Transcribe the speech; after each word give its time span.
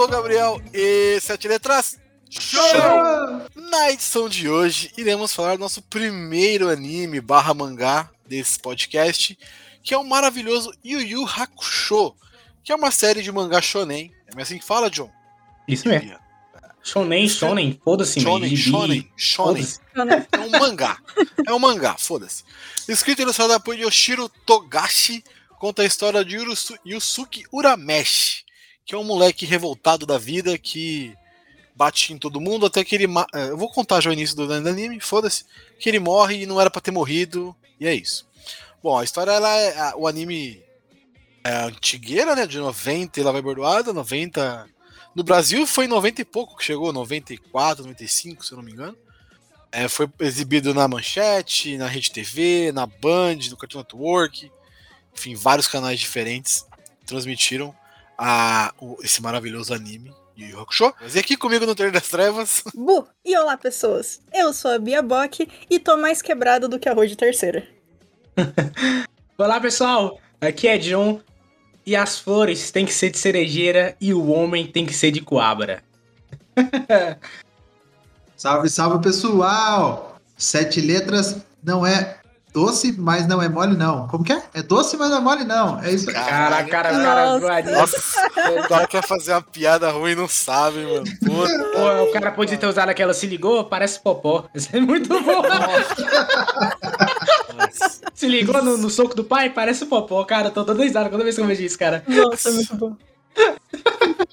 Sou 0.00 0.06
o 0.06 0.10
Gabriel 0.10 0.62
e 0.72 1.20
Sete 1.20 1.46
Letras 1.46 2.00
Show! 2.30 2.62
Na 3.54 3.90
edição 3.90 4.30
de 4.30 4.48
hoje, 4.48 4.90
iremos 4.96 5.34
falar 5.34 5.56
do 5.56 5.60
nosso 5.60 5.82
primeiro 5.82 6.70
anime 6.70 7.20
barra 7.20 7.52
mangá 7.52 8.08
desse 8.26 8.58
podcast, 8.58 9.38
que 9.82 9.92
é 9.92 9.98
o 9.98 10.02
maravilhoso 10.02 10.72
Yu 10.82 11.02
Yu 11.02 11.26
Hakusho, 11.26 12.14
que 12.64 12.72
é 12.72 12.74
uma 12.74 12.90
série 12.90 13.20
de 13.20 13.30
mangá 13.30 13.60
shonen. 13.60 14.10
É 14.34 14.40
assim 14.40 14.58
que 14.58 14.64
fala, 14.64 14.88
John? 14.88 15.10
Isso 15.68 15.86
mesmo. 15.86 16.16
Shonen, 16.82 17.28
shonen, 17.28 17.78
foda-se, 17.84 18.20
Shonen, 18.22 18.56
shonen, 18.56 19.06
shonen. 19.18 19.66
É 20.32 20.38
um 20.38 20.48
mangá. 20.48 20.96
É 21.46 21.52
um 21.52 21.58
mangá, 21.58 21.96
foda-se. 21.98 22.42
Escrito 22.88 23.18
e 23.18 23.22
ilustrado 23.24 23.60
por 23.60 23.78
Yoshiro 23.78 24.30
Togashi, 24.46 25.22
conta 25.58 25.82
a 25.82 25.84
história 25.84 26.24
de 26.24 26.36
Yurusu, 26.36 26.74
Yusuke 26.86 27.44
Urameshi, 27.52 28.46
que 28.84 28.94
é 28.94 28.98
um 28.98 29.04
moleque 29.04 29.46
revoltado 29.46 30.04
da 30.04 30.18
vida 30.18 30.56
que 30.58 31.16
bate 31.74 32.12
em 32.12 32.18
todo 32.18 32.40
mundo 32.40 32.66
até 32.66 32.84
que 32.84 32.94
ele. 32.94 33.06
Eu 33.48 33.56
vou 33.56 33.70
contar 33.70 34.00
já 34.00 34.10
o 34.10 34.12
início 34.12 34.36
do 34.36 34.52
anime, 34.52 35.00
foda-se. 35.00 35.44
Que 35.78 35.88
ele 35.88 35.98
morre 35.98 36.42
e 36.42 36.46
não 36.46 36.60
era 36.60 36.70
para 36.70 36.80
ter 36.80 36.90
morrido, 36.90 37.56
e 37.78 37.86
é 37.86 37.94
isso. 37.94 38.28
Bom, 38.82 38.98
a 38.98 39.04
história, 39.04 39.30
ela 39.30 39.56
é. 39.56 39.94
O 39.96 40.06
anime 40.06 40.62
é 41.42 41.54
antigueira, 41.64 42.34
né? 42.34 42.46
De 42.46 42.58
90 42.58 43.20
ela 43.20 43.32
vai 43.32 43.42
bordoada, 43.42 43.92
90. 43.92 44.68
No 45.14 45.24
Brasil 45.24 45.66
foi 45.66 45.86
90 45.86 46.22
e 46.22 46.24
pouco 46.24 46.56
que 46.56 46.64
chegou, 46.64 46.92
94, 46.92 47.82
95, 47.82 48.44
se 48.44 48.52
eu 48.52 48.56
não 48.56 48.64
me 48.64 48.72
engano. 48.72 48.96
É, 49.72 49.88
foi 49.88 50.08
exibido 50.18 50.74
na 50.74 50.88
Manchete, 50.88 51.78
na 51.78 51.86
Rede 51.86 52.10
TV, 52.10 52.72
na 52.72 52.86
Band, 52.86 53.38
no 53.50 53.56
Cartoon 53.56 53.78
Network, 53.78 54.50
enfim, 55.16 55.34
vários 55.34 55.68
canais 55.68 56.00
diferentes 56.00 56.66
transmitiram 57.06 57.74
a, 58.20 58.74
o, 58.78 58.98
esse 59.02 59.22
maravilhoso 59.22 59.72
anime. 59.72 60.12
Yu 60.36 60.48
Yu 60.48 60.60
Hakusho. 60.60 60.92
Mas 61.00 61.14
e 61.14 61.18
aqui 61.18 61.36
comigo 61.38 61.64
no 61.64 61.74
Terreiro 61.74 61.94
das 61.94 62.08
Trevas. 62.08 62.62
Bu, 62.76 63.08
e 63.24 63.36
olá 63.36 63.56
pessoas. 63.56 64.20
Eu 64.32 64.52
sou 64.52 64.72
a 64.72 64.78
Bia 64.78 65.00
Bock 65.00 65.48
e 65.70 65.78
tô 65.78 65.96
mais 65.96 66.20
quebrado 66.20 66.68
do 66.68 66.78
que 66.78 66.88
arroz 66.88 67.08
de 67.08 67.16
terceira. 67.16 67.66
olá 69.38 69.58
pessoal, 69.58 70.20
aqui 70.38 70.68
é 70.68 70.76
John. 70.76 71.20
E 71.86 71.96
as 71.96 72.18
flores 72.18 72.70
têm 72.70 72.84
que 72.84 72.92
ser 72.92 73.10
de 73.10 73.16
cerejeira 73.16 73.96
e 73.98 74.12
o 74.12 74.30
homem 74.30 74.66
tem 74.66 74.84
que 74.84 74.92
ser 74.92 75.10
de 75.10 75.22
coabra. 75.22 75.82
salve, 78.36 78.68
salve 78.68 79.02
pessoal! 79.02 80.20
Sete 80.36 80.80
letras 80.80 81.38
não 81.62 81.86
é 81.86 82.19
doce, 82.52 82.92
mas 82.98 83.26
não 83.26 83.40
é 83.40 83.48
mole, 83.48 83.76
não. 83.76 84.06
Como 84.08 84.24
que 84.24 84.32
é? 84.32 84.42
É 84.54 84.62
doce, 84.62 84.96
mas 84.96 85.10
não 85.10 85.18
é 85.18 85.20
mole, 85.20 85.44
não. 85.44 85.80
É 85.82 85.90
isso 85.90 86.08
aí. 86.08 86.14
Cara, 86.14 86.64
cara, 86.64 86.90
cara, 86.90 87.38
Nossa, 87.38 87.72
Nossa 87.72 88.26
o 88.64 88.68
cara 88.68 88.86
quer 88.86 89.06
fazer 89.06 89.32
uma 89.32 89.42
piada 89.42 89.90
ruim 89.90 90.12
e 90.12 90.16
não 90.16 90.28
sabe, 90.28 90.78
mano. 90.84 91.04
Pô, 91.24 92.02
o 92.04 92.12
cara 92.12 92.30
pode 92.30 92.56
ter 92.56 92.66
usado 92.66 92.88
aquela 92.88 93.14
se 93.14 93.26
ligou, 93.26 93.64
parece 93.64 94.00
popó. 94.00 94.44
Isso 94.54 94.68
é 94.72 94.80
muito 94.80 95.08
bom. 95.08 95.42
se 98.14 98.26
ligou 98.28 98.62
no, 98.62 98.76
no, 98.76 98.90
soco 98.90 99.14
do 99.14 99.24
pai, 99.24 99.50
parece 99.50 99.86
popó. 99.86 100.24
Cara, 100.24 100.50
tô 100.50 100.64
dando 100.64 100.82
risada 100.82 101.08
toda 101.08 101.24
vez 101.24 101.36
que 101.36 101.40
eu 101.40 101.46
vejo 101.46 101.62
isso, 101.62 101.78
cara. 101.78 102.02
Nossa, 102.06 102.48
é 102.48 102.52
muito 102.52 102.76
bom. 102.76 102.96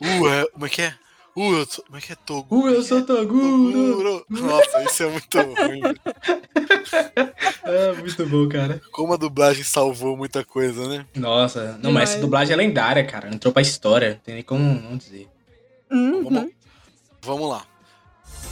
Uh, 0.01 0.27
é, 0.27 0.45
como 0.51 0.65
é 0.65 0.69
que 0.69 0.81
é? 0.81 0.93
Uh, 1.37 1.53
eu 1.59 1.67
tô, 1.67 1.83
como 1.83 1.97
é 1.99 2.01
que 2.01 2.13
é 2.13 2.15
Toguro? 2.15 2.71
Uh, 2.71 2.73
eu 2.73 2.81
sou 2.81 3.03
Toguro. 3.03 4.25
Nossa, 4.27 4.83
isso 4.85 5.03
é 5.03 5.07
muito 5.07 5.37
ruim. 5.37 5.81
é 7.63 7.93
muito 7.93 8.25
bom, 8.25 8.49
cara. 8.49 8.81
Como 8.91 9.13
a 9.13 9.17
dublagem 9.17 9.63
salvou 9.63 10.17
muita 10.17 10.43
coisa, 10.43 10.87
né? 10.87 11.05
Nossa, 11.15 11.77
não, 11.79 11.91
mas 11.91 12.09
essa 12.09 12.19
dublagem 12.19 12.53
é 12.53 12.57
lendária, 12.57 13.05
cara. 13.05 13.31
Entrou 13.31 13.53
pra 13.53 13.61
história. 13.61 14.15
Não 14.15 14.19
tem 14.21 14.33
nem 14.33 14.43
como 14.43 14.63
não 14.63 14.97
dizer. 14.97 15.27
Uhum. 15.91 16.23
Vamos, 16.23 16.51
vamos 17.21 17.49
lá. 17.51 17.63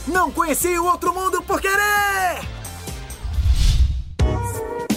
Não 0.06 0.30
conheci 0.30 0.78
o 0.78 0.84
outro 0.84 1.12
mundo 1.12 1.42
por 1.42 1.60
querer! 1.60 2.65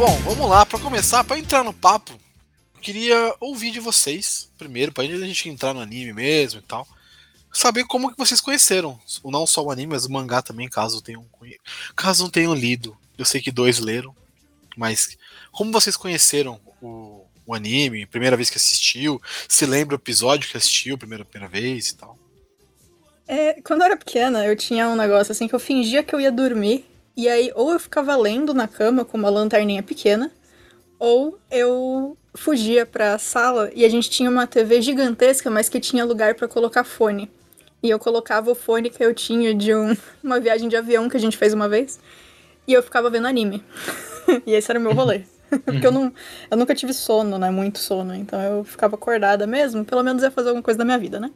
Bom, 0.00 0.16
vamos 0.20 0.48
lá, 0.48 0.64
para 0.64 0.78
começar, 0.78 1.22
para 1.24 1.38
entrar 1.38 1.62
no 1.62 1.74
papo, 1.74 2.18
queria 2.80 3.34
ouvir 3.38 3.70
de 3.70 3.80
vocês, 3.80 4.50
primeiro, 4.56 4.92
para 4.92 5.04
a 5.04 5.06
gente 5.06 5.50
entrar 5.50 5.74
no 5.74 5.80
anime 5.80 6.14
mesmo 6.14 6.58
e 6.58 6.62
tal, 6.62 6.88
saber 7.52 7.84
como 7.84 8.10
que 8.10 8.16
vocês 8.16 8.40
conheceram, 8.40 8.98
não 9.22 9.46
só 9.46 9.62
o 9.62 9.70
anime, 9.70 9.92
mas 9.92 10.06
o 10.06 10.10
mangá 10.10 10.40
também, 10.40 10.70
caso 10.70 11.02
tenham, 11.02 11.26
caso 11.94 12.22
não 12.22 12.30
tenham 12.30 12.54
lido. 12.54 12.96
Eu 13.18 13.26
sei 13.26 13.42
que 13.42 13.52
dois 13.52 13.78
leram, 13.78 14.16
mas 14.74 15.18
como 15.52 15.70
vocês 15.70 15.98
conheceram 15.98 16.58
o, 16.80 17.26
o 17.44 17.54
anime, 17.54 18.06
primeira 18.06 18.38
vez 18.38 18.48
que 18.48 18.56
assistiu, 18.56 19.20
se 19.46 19.66
lembra 19.66 19.96
o 19.96 20.00
episódio 20.00 20.48
que 20.48 20.56
assistiu, 20.56 20.96
primeira, 20.96 21.26
primeira 21.26 21.52
vez 21.52 21.90
e 21.90 21.96
tal? 21.96 22.18
É, 23.28 23.60
quando 23.60 23.80
eu 23.82 23.84
era 23.84 23.98
pequena, 23.98 24.46
eu 24.46 24.56
tinha 24.56 24.88
um 24.88 24.96
negócio 24.96 25.30
assim 25.30 25.46
que 25.46 25.54
eu 25.54 25.60
fingia 25.60 26.02
que 26.02 26.14
eu 26.14 26.20
ia 26.22 26.32
dormir 26.32 26.89
e 27.20 27.28
aí, 27.28 27.52
ou 27.54 27.70
eu 27.70 27.78
ficava 27.78 28.16
lendo 28.16 28.54
na 28.54 28.66
cama 28.66 29.04
com 29.04 29.18
uma 29.18 29.28
lanterninha 29.28 29.82
pequena, 29.82 30.32
ou 30.98 31.38
eu 31.50 32.16
fugia 32.34 32.86
pra 32.86 33.18
sala 33.18 33.70
e 33.74 33.84
a 33.84 33.88
gente 33.90 34.08
tinha 34.08 34.30
uma 34.30 34.46
TV 34.46 34.80
gigantesca, 34.80 35.50
mas 35.50 35.68
que 35.68 35.78
tinha 35.78 36.02
lugar 36.02 36.34
para 36.34 36.48
colocar 36.48 36.82
fone. 36.82 37.30
E 37.82 37.90
eu 37.90 37.98
colocava 37.98 38.50
o 38.50 38.54
fone 38.54 38.88
que 38.88 39.04
eu 39.04 39.14
tinha 39.14 39.54
de 39.54 39.74
um, 39.74 39.94
uma 40.24 40.40
viagem 40.40 40.66
de 40.66 40.76
avião 40.76 41.10
que 41.10 41.16
a 41.18 41.20
gente 41.20 41.36
fez 41.36 41.52
uma 41.52 41.68
vez, 41.68 42.00
e 42.66 42.72
eu 42.72 42.82
ficava 42.82 43.10
vendo 43.10 43.26
anime. 43.26 43.62
e 44.46 44.54
esse 44.54 44.70
era 44.70 44.80
o 44.80 44.82
meu 44.82 44.94
rolê. 44.94 45.22
Porque 45.66 45.86
eu, 45.86 45.92
não, 45.92 46.10
eu 46.50 46.56
nunca 46.56 46.74
tive 46.74 46.94
sono, 46.94 47.36
né? 47.36 47.50
Muito 47.50 47.80
sono. 47.80 48.14
Então 48.14 48.40
eu 48.40 48.64
ficava 48.64 48.94
acordada 48.94 49.46
mesmo. 49.46 49.84
Pelo 49.84 50.02
menos 50.02 50.22
ia 50.22 50.30
fazer 50.30 50.48
alguma 50.48 50.62
coisa 50.62 50.78
da 50.78 50.84
minha 50.86 50.98
vida, 50.98 51.20
né? 51.20 51.30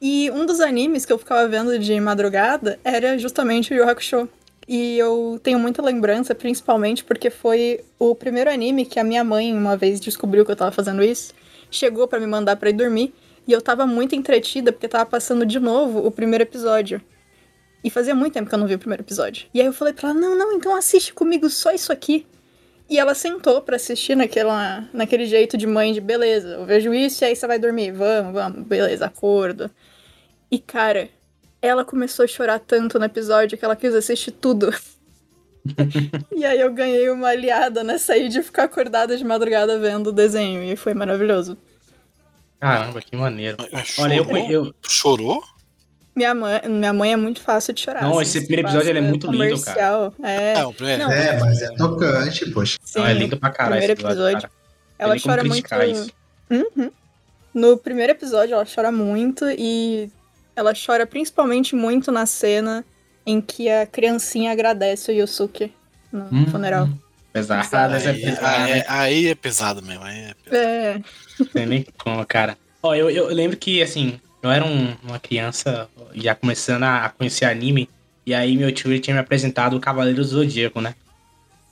E 0.00 0.30
um 0.30 0.46
dos 0.46 0.60
animes 0.60 1.04
que 1.04 1.12
eu 1.12 1.18
ficava 1.18 1.46
vendo 1.46 1.78
de 1.78 2.00
madrugada 2.00 2.78
era 2.82 3.18
justamente 3.18 3.74
o 3.74 3.76
Yu 3.76 3.88
Hakusho. 3.88 4.28
E 4.72 4.96
eu 4.96 5.40
tenho 5.42 5.58
muita 5.58 5.82
lembrança, 5.82 6.32
principalmente 6.32 7.02
porque 7.02 7.28
foi 7.28 7.80
o 7.98 8.14
primeiro 8.14 8.48
anime 8.48 8.86
que 8.86 9.00
a 9.00 9.04
minha 9.04 9.24
mãe, 9.24 9.52
uma 9.52 9.76
vez, 9.76 9.98
descobriu 9.98 10.46
que 10.46 10.52
eu 10.52 10.54
tava 10.54 10.70
fazendo 10.70 11.02
isso. 11.02 11.34
Chegou 11.68 12.06
para 12.06 12.20
me 12.20 12.26
mandar 12.28 12.54
para 12.54 12.70
ir 12.70 12.74
dormir. 12.74 13.12
E 13.48 13.52
eu 13.52 13.60
tava 13.60 13.84
muito 13.84 14.14
entretida 14.14 14.70
porque 14.70 14.86
tava 14.86 15.04
passando 15.06 15.44
de 15.44 15.58
novo 15.58 16.06
o 16.06 16.10
primeiro 16.12 16.44
episódio. 16.44 17.02
E 17.82 17.90
fazia 17.90 18.14
muito 18.14 18.34
tempo 18.34 18.48
que 18.48 18.54
eu 18.54 18.60
não 18.60 18.68
vi 18.68 18.76
o 18.76 18.78
primeiro 18.78 19.02
episódio. 19.02 19.48
E 19.52 19.60
aí 19.60 19.66
eu 19.66 19.72
falei 19.72 19.92
pra 19.92 20.10
ela: 20.10 20.20
não, 20.20 20.38
não, 20.38 20.52
então 20.52 20.76
assiste 20.76 21.12
comigo 21.12 21.50
só 21.50 21.72
isso 21.72 21.92
aqui. 21.92 22.24
E 22.88 22.96
ela 22.96 23.12
sentou 23.12 23.60
para 23.62 23.74
assistir 23.74 24.16
naquela, 24.16 24.88
naquele 24.92 25.26
jeito 25.26 25.56
de 25.56 25.66
mãe 25.66 25.92
de 25.92 26.00
beleza, 26.00 26.48
eu 26.48 26.64
vejo 26.64 26.94
isso 26.94 27.24
e 27.24 27.26
aí 27.26 27.34
você 27.34 27.44
vai 27.44 27.58
dormir. 27.58 27.90
Vamos, 27.90 28.32
vamos, 28.32 28.62
beleza, 28.68 29.06
acordo. 29.06 29.68
E 30.48 30.60
cara, 30.60 31.08
ela 31.62 31.84
começou 31.84 32.24
a 32.24 32.28
chorar 32.28 32.58
tanto 32.58 32.98
no 32.98 33.04
episódio 33.04 33.58
que 33.58 33.64
ela 33.64 33.76
quis 33.76 33.94
assistir 33.94 34.30
tudo. 34.30 34.74
e 36.34 36.44
aí 36.44 36.60
eu 36.60 36.72
ganhei 36.72 37.10
uma 37.10 37.28
aliada 37.28 37.84
nessa 37.84 38.14
aí 38.14 38.28
de 38.28 38.42
ficar 38.42 38.64
acordada 38.64 39.16
de 39.16 39.24
madrugada 39.24 39.78
vendo 39.78 40.08
o 40.08 40.12
desenho. 40.12 40.62
E 40.62 40.76
foi 40.76 40.94
maravilhoso. 40.94 41.56
Caramba, 42.58 43.00
que 43.00 43.16
maneiro. 43.16 43.56
Olha, 43.98 44.14
eu, 44.14 44.36
eu... 44.48 44.74
Chorou? 44.86 45.42
Minha 46.14 46.34
mãe, 46.34 46.60
minha 46.68 46.92
mãe 46.92 47.12
é 47.12 47.16
muito 47.16 47.40
fácil 47.40 47.72
de 47.72 47.80
chorar. 47.80 48.02
Não, 48.02 48.18
assim, 48.18 48.38
esse 48.38 48.46
primeiro 48.46 48.68
episódio 48.68 48.96
é 48.96 49.00
muito 49.00 49.30
lindo, 49.30 49.62
cara. 49.62 50.12
É, 50.22 50.58
é, 50.58 50.66
o 50.66 50.72
primeiro. 50.72 51.04
Não, 51.04 51.12
é 51.12 51.38
mas 51.38 51.62
é 51.62 51.74
tocante, 51.76 52.50
poxa. 52.50 52.78
Sim, 52.82 52.98
Não, 52.98 53.06
é 53.06 53.14
lindo 53.14 53.36
pra 53.38 53.50
caralho. 53.50 53.76
Primeiro 53.78 54.00
episódio. 54.00 54.42
Cara. 54.42 54.52
Ela 54.98 55.16
chora 55.18 55.44
muito. 55.44 55.68
Uhum. 56.50 56.90
No 57.54 57.78
primeiro 57.78 58.12
episódio, 58.12 58.54
ela 58.54 58.66
chora 58.66 58.92
muito 58.92 59.46
e 59.48 60.10
ela 60.54 60.72
chora 60.74 61.06
principalmente 61.06 61.74
muito 61.74 62.10
na 62.10 62.26
cena 62.26 62.84
em 63.26 63.40
que 63.40 63.68
a 63.68 63.86
criancinha 63.86 64.52
agradece 64.52 65.10
o 65.10 65.14
Yusuke 65.14 65.72
no 66.12 66.24
hum, 66.32 66.46
funeral. 66.46 66.88
Pesado, 67.32 67.94
aí, 67.94 68.06
é 68.06 68.12
pesado. 68.12 68.44
Aí, 68.44 68.84
aí, 68.88 69.28
é 69.28 69.34
pesado 69.34 69.82
mesmo. 69.82 70.02
Aí 70.02 70.18
é, 70.18 70.34
pesado. 70.34 70.66
é. 70.66 71.02
Não 71.38 71.46
tem 71.46 71.66
nem 71.66 71.86
como, 71.96 72.26
cara. 72.26 72.58
Ó, 72.82 72.94
eu, 72.94 73.08
eu 73.10 73.28
lembro 73.28 73.56
que, 73.56 73.82
assim, 73.82 74.18
eu 74.42 74.50
era 74.50 74.64
um, 74.64 74.96
uma 75.02 75.18
criança 75.18 75.88
já 76.14 76.34
começando 76.34 76.84
a 76.84 77.08
conhecer 77.10 77.44
anime 77.44 77.88
E 78.26 78.32
aí 78.32 78.56
meu 78.56 78.72
tio 78.72 78.90
ele 78.90 79.00
tinha 79.00 79.14
me 79.14 79.20
apresentado 79.20 79.76
o 79.76 79.80
Cavaleiro 79.80 80.20
do 80.20 80.24
Zodíaco, 80.24 80.80
né? 80.80 80.94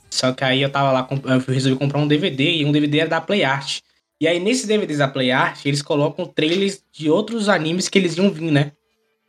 Só 0.09 0.31
que 0.31 0.43
aí 0.43 0.61
eu 0.61 0.69
tava 0.69 0.91
lá, 0.91 1.07
eu 1.25 1.53
resolvi 1.53 1.77
comprar 1.77 1.99
um 1.99 2.07
DVD 2.07 2.57
e 2.57 2.65
um 2.65 2.71
DVD 2.71 2.99
era 2.99 3.09
da 3.09 3.21
Play 3.21 3.43
Art. 3.43 3.79
E 4.19 4.27
aí 4.27 4.39
nesses 4.39 4.65
DVDs 4.65 4.97
da 4.97 5.07
Play 5.07 5.31
Art, 5.31 5.65
eles 5.65 5.81
colocam 5.81 6.25
trailers 6.25 6.83
de 6.91 7.09
outros 7.09 7.47
animes 7.47 7.87
que 7.87 7.97
eles 7.97 8.17
iam 8.17 8.29
vir, 8.29 8.51
né? 8.51 8.73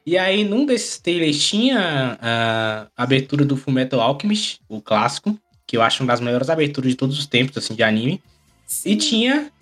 E 0.04 0.18
aí 0.18 0.42
num 0.44 0.66
desses 0.66 0.98
trailers 0.98 1.42
tinha 1.42 2.18
a 2.20 2.88
abertura 2.96 3.44
do 3.44 3.56
Fullmetal 3.56 4.00
Alchemist, 4.00 4.60
o 4.68 4.80
clássico, 4.80 5.38
que 5.66 5.76
eu 5.76 5.82
acho 5.82 6.02
uma 6.02 6.12
das 6.12 6.20
melhores 6.20 6.50
aberturas 6.50 6.90
de 6.90 6.96
todos 6.96 7.18
os 7.18 7.26
tempos, 7.26 7.56
assim, 7.56 7.74
de 7.74 7.82
anime. 7.82 8.20
Sim. 8.66 8.90
E 8.90 8.96
tinha 8.96 9.52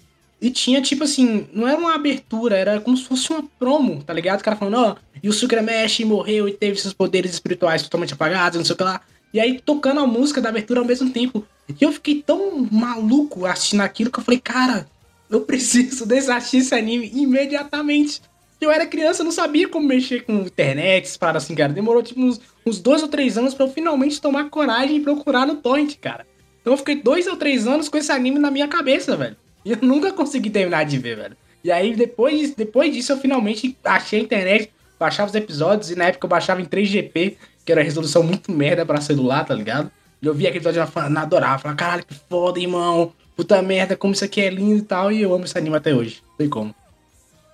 e 0.41 0.51
tinha, 0.51 0.81
tipo 0.81 1.03
assim, 1.03 1.49
não 1.53 1.67
era 1.67 1.77
uma 1.77 1.95
abertura, 1.95 2.57
era 2.57 2.81
como 2.81 2.97
se 2.97 3.05
fosse 3.05 3.31
uma 3.33 3.43
promo, 3.59 4.03
tá 4.05 4.13
ligado? 4.13 4.41
O 4.41 4.45
cara 4.45 4.57
falando, 4.57 4.77
ó, 4.77 4.93
oh, 4.93 4.97
e 5.21 5.29
o 5.29 5.33
Sukramesh 5.33 6.01
morreu 6.01 6.49
e 6.49 6.53
teve 6.53 6.81
seus 6.81 6.95
poderes 6.95 7.33
espirituais 7.33 7.83
totalmente 7.83 8.15
apagados, 8.15 8.57
não 8.57 8.65
sei 8.65 8.75
o 8.75 8.77
que 8.77 8.85
lá. 8.85 9.01
E 9.35 9.41
aí 9.41 9.61
tocando 9.61 10.01
a 10.01 10.07
música 10.07 10.41
da 10.41 10.49
abertura 10.49 10.81
ao 10.81 10.87
mesmo 10.87 11.11
tempo. 11.11 11.45
E 11.69 11.85
eu 11.85 11.93
fiquei 11.93 12.23
tão 12.23 12.67
maluco 12.71 13.45
assistindo 13.47 13.81
aquilo 13.81 14.11
que 14.11 14.19
eu 14.21 14.25
falei, 14.25 14.41
cara, 14.41 14.89
eu 15.31 15.43
preciso 15.43 16.07
desassistir 16.07 16.61
esse 16.61 16.75
anime 16.75 17.11
imediatamente. 17.15 18.21
Eu 18.61 18.71
era 18.71 18.87
criança, 18.87 19.21
eu 19.21 19.25
não 19.25 19.33
sabia 19.33 19.69
como 19.69 19.87
mexer 19.87 20.25
com 20.25 20.33
internet, 20.41 21.17
para 21.19 21.39
assim, 21.39 21.55
cara. 21.55 21.73
Demorou 21.73 22.03
tipo 22.03 22.21
uns, 22.21 22.41
uns 22.67 22.81
dois 22.81 23.03
ou 23.03 23.09
três 23.09 23.39
anos 23.39 23.55
para 23.55 23.67
eu 23.67 23.71
finalmente 23.71 24.21
tomar 24.21 24.51
coragem 24.51 24.97
e 24.97 25.01
procurar 25.01 25.47
no 25.47 25.57
torrent, 25.57 25.97
cara. 26.01 26.27
Então 26.61 26.73
eu 26.73 26.77
fiquei 26.77 26.97
dois 26.97 27.27
ou 27.27 27.37
três 27.37 27.67
anos 27.67 27.89
com 27.89 27.97
esse 27.97 28.11
anime 28.11 28.39
na 28.39 28.51
minha 28.51 28.67
cabeça, 28.67 29.17
velho. 29.17 29.37
E 29.65 29.73
eu 29.73 29.79
nunca 29.81 30.13
consegui 30.13 30.51
terminar 30.51 30.85
de 30.85 30.99
ver, 30.99 31.17
velho. 31.17 31.37
E 31.63 31.71
aí 31.71 31.95
depois, 31.95 32.55
depois 32.55 32.93
disso 32.93 33.13
eu 33.13 33.19
finalmente 33.19 33.77
achei 33.85 34.21
a 34.21 34.23
internet, 34.23 34.73
baixava 34.99 35.29
os 35.29 35.35
episódios 35.35 35.91
e 35.91 35.95
na 35.95 36.07
época 36.07 36.27
eu 36.27 36.31
baixava 36.31 36.61
em 36.61 36.65
3GP 36.65 37.37
que 37.69 37.73
era 37.73 37.83
resolução 37.83 38.23
muito 38.23 38.51
merda 38.51 38.87
pra 38.87 38.99
celular, 38.99 39.45
tá 39.45 39.55
ligado? 39.55 39.91
E 40.23 40.27
eu 40.27 40.33
vi 40.33 40.47
aquele 40.47 40.65
episódio 40.65 40.81
e 40.81 41.19
adorava, 41.19 41.59
falava, 41.59 41.79
caralho, 41.79 42.05
que 42.05 42.15
foda, 42.15 42.59
irmão. 42.59 43.13
Puta 43.38 43.62
merda, 43.62 43.96
como 43.96 44.12
isso 44.12 44.25
aqui 44.25 44.40
é 44.40 44.50
lindo 44.50 44.79
e 44.79 44.82
tal. 44.82 45.12
E 45.12 45.23
eu 45.23 45.32
amo 45.32 45.44
esse 45.44 45.56
anime 45.56 45.76
até 45.76 45.94
hoje. 45.94 46.20
Não 46.31 46.37
sei 46.38 46.49
como. 46.49 46.75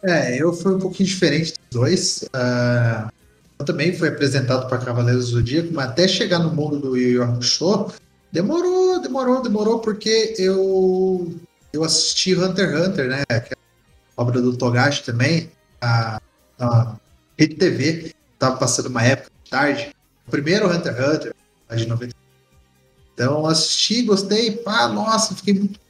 É, 0.02 0.42
eu 0.42 0.50
fui 0.54 0.74
um 0.74 0.78
pouquinho 0.78 1.06
diferente 1.06 1.52
dos 1.52 1.78
dois. 1.78 2.22
Uh, 2.34 3.12
eu 3.58 3.66
também 3.66 3.94
fui 3.94 4.08
apresentado 4.08 4.66
para 4.66 4.78
Cavaleiros 4.78 5.26
do 5.26 5.32
Zodíaco, 5.32 5.74
mas 5.74 5.90
até 5.90 6.08
chegar 6.08 6.38
no 6.38 6.54
mundo 6.54 6.78
do 6.78 6.96
Yu 6.96 7.10
Yu 7.10 7.22
Hakusho, 7.22 7.92
demorou, 8.32 8.98
demorou, 9.02 9.42
demorou, 9.42 9.78
porque 9.80 10.34
eu, 10.38 11.34
eu 11.70 11.84
assisti 11.84 12.34
Hunter 12.34 12.66
x 12.70 12.88
Hunter, 12.88 13.08
né? 13.10 13.22
É 13.28 13.44
obra 14.16 14.40
do 14.40 14.56
Togashi 14.56 15.04
também, 15.04 15.50
a, 15.82 16.18
a 16.58 16.96
Rede 17.38 17.56
TV, 17.56 18.14
tava 18.38 18.56
passando 18.56 18.86
uma 18.86 19.02
época 19.02 19.30
de 19.44 19.50
tarde, 19.50 19.94
o 20.26 20.30
primeiro 20.30 20.66
Hunter 20.66 20.94
x 20.94 21.14
Hunter, 21.14 21.34
de 21.76 21.86
90. 21.86 22.23
Então 23.14 23.46
assisti, 23.46 24.02
gostei, 24.02 24.50
pá, 24.50 24.88
nossa, 24.88 25.34
fiquei 25.34 25.54
muito. 25.54 25.80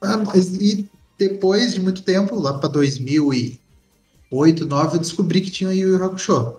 Mas, 0.00 0.54
e 0.54 0.88
depois 1.18 1.72
de 1.72 1.80
muito 1.80 2.02
tempo, 2.02 2.38
lá 2.38 2.58
para 2.58 2.68
2008, 2.68 3.58
2009, 4.30 4.96
eu 4.96 5.00
descobri 5.00 5.40
que 5.40 5.50
tinha 5.50 5.70
o 5.70 5.72
Yu 5.72 5.88
Yu 5.96 6.04
Hakusho. 6.04 6.56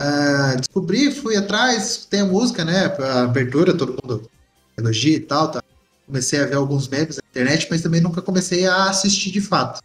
Uh, 0.00 0.56
descobri, 0.56 1.12
fui 1.12 1.36
atrás, 1.36 2.06
tem 2.08 2.20
a 2.20 2.24
música, 2.24 2.64
né? 2.64 2.86
A 2.98 3.24
abertura, 3.24 3.76
todo 3.76 3.98
mundo 4.02 4.30
elogia 4.78 5.16
e 5.16 5.20
tal, 5.20 5.50
tá? 5.50 5.62
Comecei 6.06 6.40
a 6.40 6.46
ver 6.46 6.56
alguns 6.56 6.88
memes 6.88 7.16
na 7.16 7.22
internet, 7.28 7.68
mas 7.70 7.82
também 7.82 8.00
nunca 8.00 8.22
comecei 8.22 8.66
a 8.66 8.88
assistir 8.88 9.30
de 9.30 9.40
fato. 9.40 9.80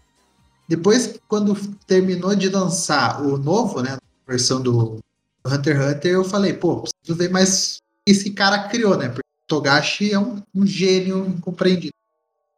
Depois, 0.67 1.19
quando 1.27 1.55
terminou 1.85 2.33
de 2.35 2.49
lançar 2.49 3.21
o 3.21 3.37
novo, 3.37 3.81
né? 3.81 3.97
A 4.27 4.31
versão 4.31 4.61
do 4.61 4.99
Hunter 5.45 5.75
x 5.75 5.95
Hunter, 5.95 6.11
eu 6.11 6.23
falei, 6.23 6.53
pô, 6.53 6.81
preciso 6.81 7.17
ver 7.17 7.29
mais 7.29 7.77
esse 8.05 8.31
cara 8.31 8.67
criou, 8.67 8.97
né? 8.97 9.09
Porque 9.09 9.27
Togashi 9.47 10.11
é 10.11 10.19
um, 10.19 10.41
um 10.53 10.65
gênio 10.65 11.25
incompreendido. 11.27 11.93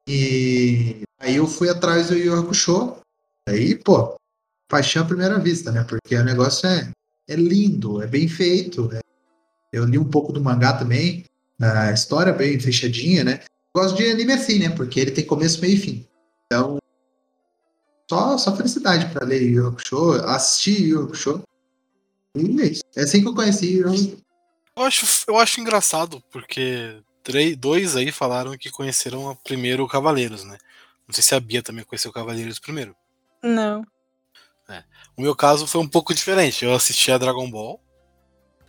E 0.07 1.04
aí 1.19 1.36
eu 1.36 1.48
fui 1.48 1.69
atrás 1.69 2.07
do 2.07 2.16
Yu 2.16 2.34
Hakusho. 2.34 2.95
Aí, 3.48 3.75
pô, 3.75 4.16
paixão 4.69 5.04
à 5.04 5.06
primeira 5.06 5.39
vista, 5.39 5.72
né? 5.72 5.84
Porque 5.84 6.16
o 6.16 6.24
negócio 6.24 6.68
é, 6.68 6.89
é 7.28 7.36
lindo, 7.36 8.01
é 8.01 8.07
bem 8.07 8.28
feito. 8.28 8.89
É... 8.94 9.00
Eu 9.72 9.86
li 9.86 9.98
um 9.98 10.10
pouco 10.10 10.31
do 10.31 10.42
mangá 10.42 10.74
também, 10.74 11.25
a 11.60 11.92
história 11.92 12.31
bem 12.31 12.60
fechadinha, 12.60 13.24
né? 13.24 13.42
Gosto 13.75 13.98
de 13.98 14.10
anime 14.10 14.34
assim, 14.34 14.60
né? 14.60 14.69
Porque 14.69 15.00
ele 15.00 15.12
tem 15.12 15.25
começo, 15.25 15.60
meio 15.60 15.75
e 15.75 15.78
fim. 15.78 16.07
Então, 16.45 16.78
só, 18.10 18.38
só 18.38 18.56
felicidade 18.56 19.12
para 19.12 19.25
ler 19.25 19.42
Yu 19.42 19.68
Hakusho, 19.68 20.13
assistir 20.25 20.88
Yu 20.88 21.04
Hakusho. 21.04 21.44
E 22.36 22.62
é 22.62 22.66
isso. 22.68 22.84
É 22.95 23.01
assim 23.01 23.22
que 23.22 23.28
eu 23.28 23.36
conheci. 23.36 23.78
Eu, 23.78 23.92
eu 24.77 24.83
acho, 24.83 25.06
eu 25.27 25.38
acho 25.38 25.59
engraçado, 25.59 26.24
porque 26.31 27.01
três, 27.24 27.57
dois 27.57 27.95
aí 27.95 28.12
falaram 28.12 28.57
que 28.57 28.69
conheceram 28.69 29.35
primeiro 29.44 29.83
o 29.83 29.88
Cavaleiros, 29.88 30.44
né? 30.44 30.57
Não 31.07 31.13
sei 31.13 31.24
se 31.24 31.35
a 31.35 31.39
Bia 31.39 31.63
também 31.63 31.83
conheceu 31.83 32.12
o 32.12 32.13
Cavaleiros 32.13 32.59
primeiro. 32.59 32.95
Não. 33.41 33.83
É. 34.69 34.83
O 35.15 35.21
meu 35.21 35.35
caso 35.35 35.65
foi 35.65 35.81
um 35.81 35.88
pouco 35.88 36.13
diferente. 36.13 36.63
Eu 36.63 36.74
assisti 36.74 37.12
a 37.12 37.18
Dragon 37.18 37.50
Ball. 37.50 37.81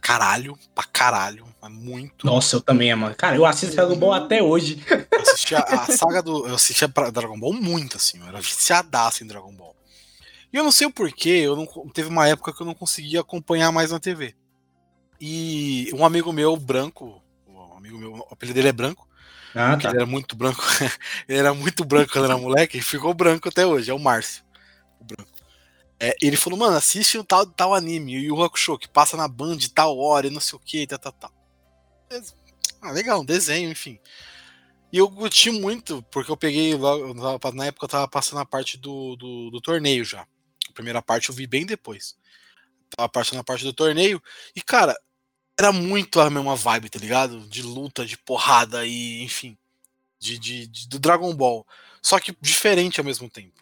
Caralho, 0.01 0.57
pra 0.75 0.85
caralho. 0.85 1.47
Muito. 1.69 2.25
Nossa, 2.25 2.57
eu 2.57 2.61
também, 2.61 2.95
mano. 2.95 3.15
Cara, 3.15 3.37
eu 3.37 3.45
assisto 3.45 3.75
Dragon 3.75 3.97
Ball 3.97 4.15
até 4.15 4.43
hoje. 4.43 4.83
Eu 4.89 5.21
assisti 5.21 5.55
a, 5.55 5.61
a 5.61 5.87
saga 5.87 6.23
do. 6.23 6.47
Eu 6.47 6.55
assisti 6.55 6.85
a 6.85 6.89
Dragon 7.11 7.39
Ball 7.39 7.53
muito, 7.53 7.97
assim. 7.97 8.19
Eu 8.21 8.29
era 8.29 8.41
viciadaço 8.41 9.23
em 9.23 9.27
Dragon 9.27 9.53
Ball. 9.53 9.77
E 10.53 10.57
eu 10.57 10.65
não 10.65 10.73
sei 10.73 10.87
o 10.87 10.93
porquê, 10.93 11.43
eu 11.43 11.55
não, 11.55 11.67
teve 11.91 12.09
uma 12.09 12.27
época 12.27 12.55
que 12.55 12.63
eu 12.63 12.67
não 12.67 12.75
conseguia 12.75 13.21
acompanhar 13.21 13.71
mais 13.71 13.91
na 13.91 14.01
TV. 14.01 14.35
E 15.21 15.91
um 15.95 16.05
amigo 16.05 16.33
meu, 16.33 16.57
branco, 16.57 17.23
um 17.47 17.77
amigo 17.77 17.99
meu, 17.99 18.13
o 18.15 18.27
apelido 18.31 18.55
dele 18.55 18.69
é 18.69 18.73
branco, 18.73 19.09
ah, 19.55 19.77
tá. 19.77 19.89
ele 19.89 19.99
era 19.99 20.07
muito 20.07 20.37
branco, 20.37 20.63
ele 21.29 21.39
era 21.39 21.53
muito 21.55 21.85
branco 21.85 22.13
quando 22.13 22.27
era 22.27 22.37
moleque, 22.37 22.79
e 22.79 22.83
ficou 22.83 23.13
branco 23.15 23.49
até 23.49 23.67
hoje, 23.67 23.91
é 23.91 23.95
o 23.95 23.99
Márcio, 23.99 24.45
o 25.01 25.05
branco. 25.05 25.31
É, 26.01 26.17
ele 26.23 26.37
falou, 26.37 26.59
mano, 26.59 26.77
assiste 26.77 27.19
um 27.19 27.25
tal, 27.25 27.45
tal 27.45 27.75
anime, 27.75 28.17
o 28.17 28.21
Yu 28.21 28.43
Hakusho, 28.45 28.79
que 28.79 28.89
passa 28.89 29.17
na 29.17 29.27
Band 29.27 29.59
tal 29.75 29.99
hora 29.99 30.29
e 30.29 30.31
não 30.31 30.41
sei 30.41 30.57
o 30.57 30.61
que, 30.61 30.87
tal, 30.87 30.99
tal, 30.99 31.13
tal. 31.13 31.33
Ah, 32.81 32.93
legal, 32.93 33.21
um 33.21 33.25
desenho, 33.25 33.69
enfim. 33.69 33.99
E 34.93 34.99
eu 34.99 35.11
curti 35.11 35.51
muito, 35.51 36.03
porque 36.11 36.31
eu 36.31 36.37
peguei 36.37 36.75
logo, 36.77 37.13
na 37.53 37.67
época 37.67 37.85
eu 37.85 37.89
tava 37.89 38.07
passando 38.07 38.39
a 38.39 38.47
parte 38.47 38.79
do, 38.79 39.17
do, 39.17 39.51
do 39.51 39.61
torneio 39.61 40.05
já 40.05 40.25
primeira 40.79 41.03
parte 41.03 41.29
eu 41.29 41.35
vi 41.35 41.47
bem 41.47 41.67
depois. 41.67 42.17
Tava 42.91 43.09
passando 43.09 43.41
a 43.41 43.45
parte 43.45 43.65
do 43.65 43.73
torneio. 43.73 44.23
E, 44.55 44.63
cara, 44.63 44.97
era 45.59 45.73
muito 45.73 46.21
a 46.21 46.31
mesma 46.31 46.55
vibe, 46.55 46.89
tá 46.89 46.99
ligado? 46.99 47.41
De 47.49 47.63
luta, 47.63 48.07
de 48.07 48.17
porrada 48.17 48.87
e, 48.87 49.23
enfim. 49.23 49.59
De, 50.19 50.39
de, 50.39 50.67
de 50.69 50.89
do 50.89 50.99
Dragon 50.99 51.35
Ball. 51.35 51.67
Só 52.01 52.21
que 52.21 52.37
diferente 52.41 53.01
ao 53.01 53.05
mesmo 53.05 53.29
tempo. 53.29 53.61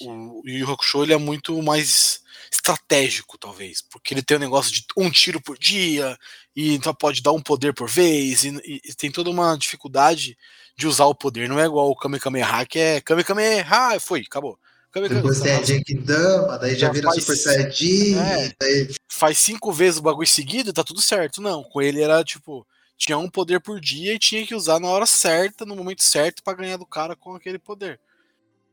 O, 0.00 0.42
Yu 0.44 0.70
Hakusho 0.70 1.04
ele 1.04 1.14
é 1.14 1.16
muito 1.16 1.62
mais 1.62 2.20
estratégico, 2.50 3.38
talvez, 3.38 3.80
porque 3.80 4.12
ele 4.12 4.22
tem 4.22 4.36
o 4.36 4.40
um 4.40 4.42
negócio 4.42 4.72
de 4.72 4.84
um 4.96 5.10
tiro 5.10 5.40
por 5.40 5.58
dia, 5.58 6.18
e 6.54 6.74
então 6.74 6.94
pode 6.94 7.22
dar 7.22 7.32
um 7.32 7.40
poder 7.40 7.72
por 7.72 7.88
vez, 7.88 8.44
e, 8.44 8.60
e, 8.64 8.94
tem 8.94 9.10
toda 9.10 9.30
uma 9.30 9.56
dificuldade 9.56 10.36
de 10.76 10.86
usar 10.86 11.06
o 11.06 11.14
poder. 11.14 11.48
Não 11.48 11.58
é 11.58 11.64
igual 11.64 11.90
o 11.90 11.96
Kame 11.96 12.20
Kameha, 12.20 12.66
que 12.66 12.78
é 12.78 13.00
Kame 13.00 13.24
Kameha, 13.24 13.98
foi, 13.98 14.20
acabou. 14.20 14.58
Depois 15.00 15.40
tem 15.40 15.52
a 15.52 15.62
Genkidama, 15.62 16.58
daí 16.58 16.72
já, 16.72 16.86
já 16.86 16.92
vira 16.92 17.08
faz, 17.08 17.20
Super 17.20 17.36
Saiyajin. 17.36 18.18
É, 18.18 18.54
daí... 18.58 18.94
Faz 19.08 19.38
cinco 19.38 19.72
vezes 19.72 19.98
o 19.98 20.02
bagulho 20.02 20.26
seguido 20.26 20.72
tá 20.72 20.82
tudo 20.82 21.00
certo. 21.00 21.42
Não, 21.42 21.62
com 21.62 21.82
ele 21.82 22.02
era 22.02 22.24
tipo. 22.24 22.66
Tinha 22.96 23.18
um 23.18 23.28
poder 23.28 23.60
por 23.60 23.78
dia 23.78 24.14
e 24.14 24.18
tinha 24.18 24.46
que 24.46 24.54
usar 24.54 24.80
na 24.80 24.88
hora 24.88 25.04
certa, 25.04 25.66
no 25.66 25.76
momento 25.76 26.02
certo, 26.02 26.42
para 26.42 26.56
ganhar 26.56 26.78
do 26.78 26.86
cara 26.86 27.14
com 27.14 27.34
aquele 27.34 27.58
poder. 27.58 28.00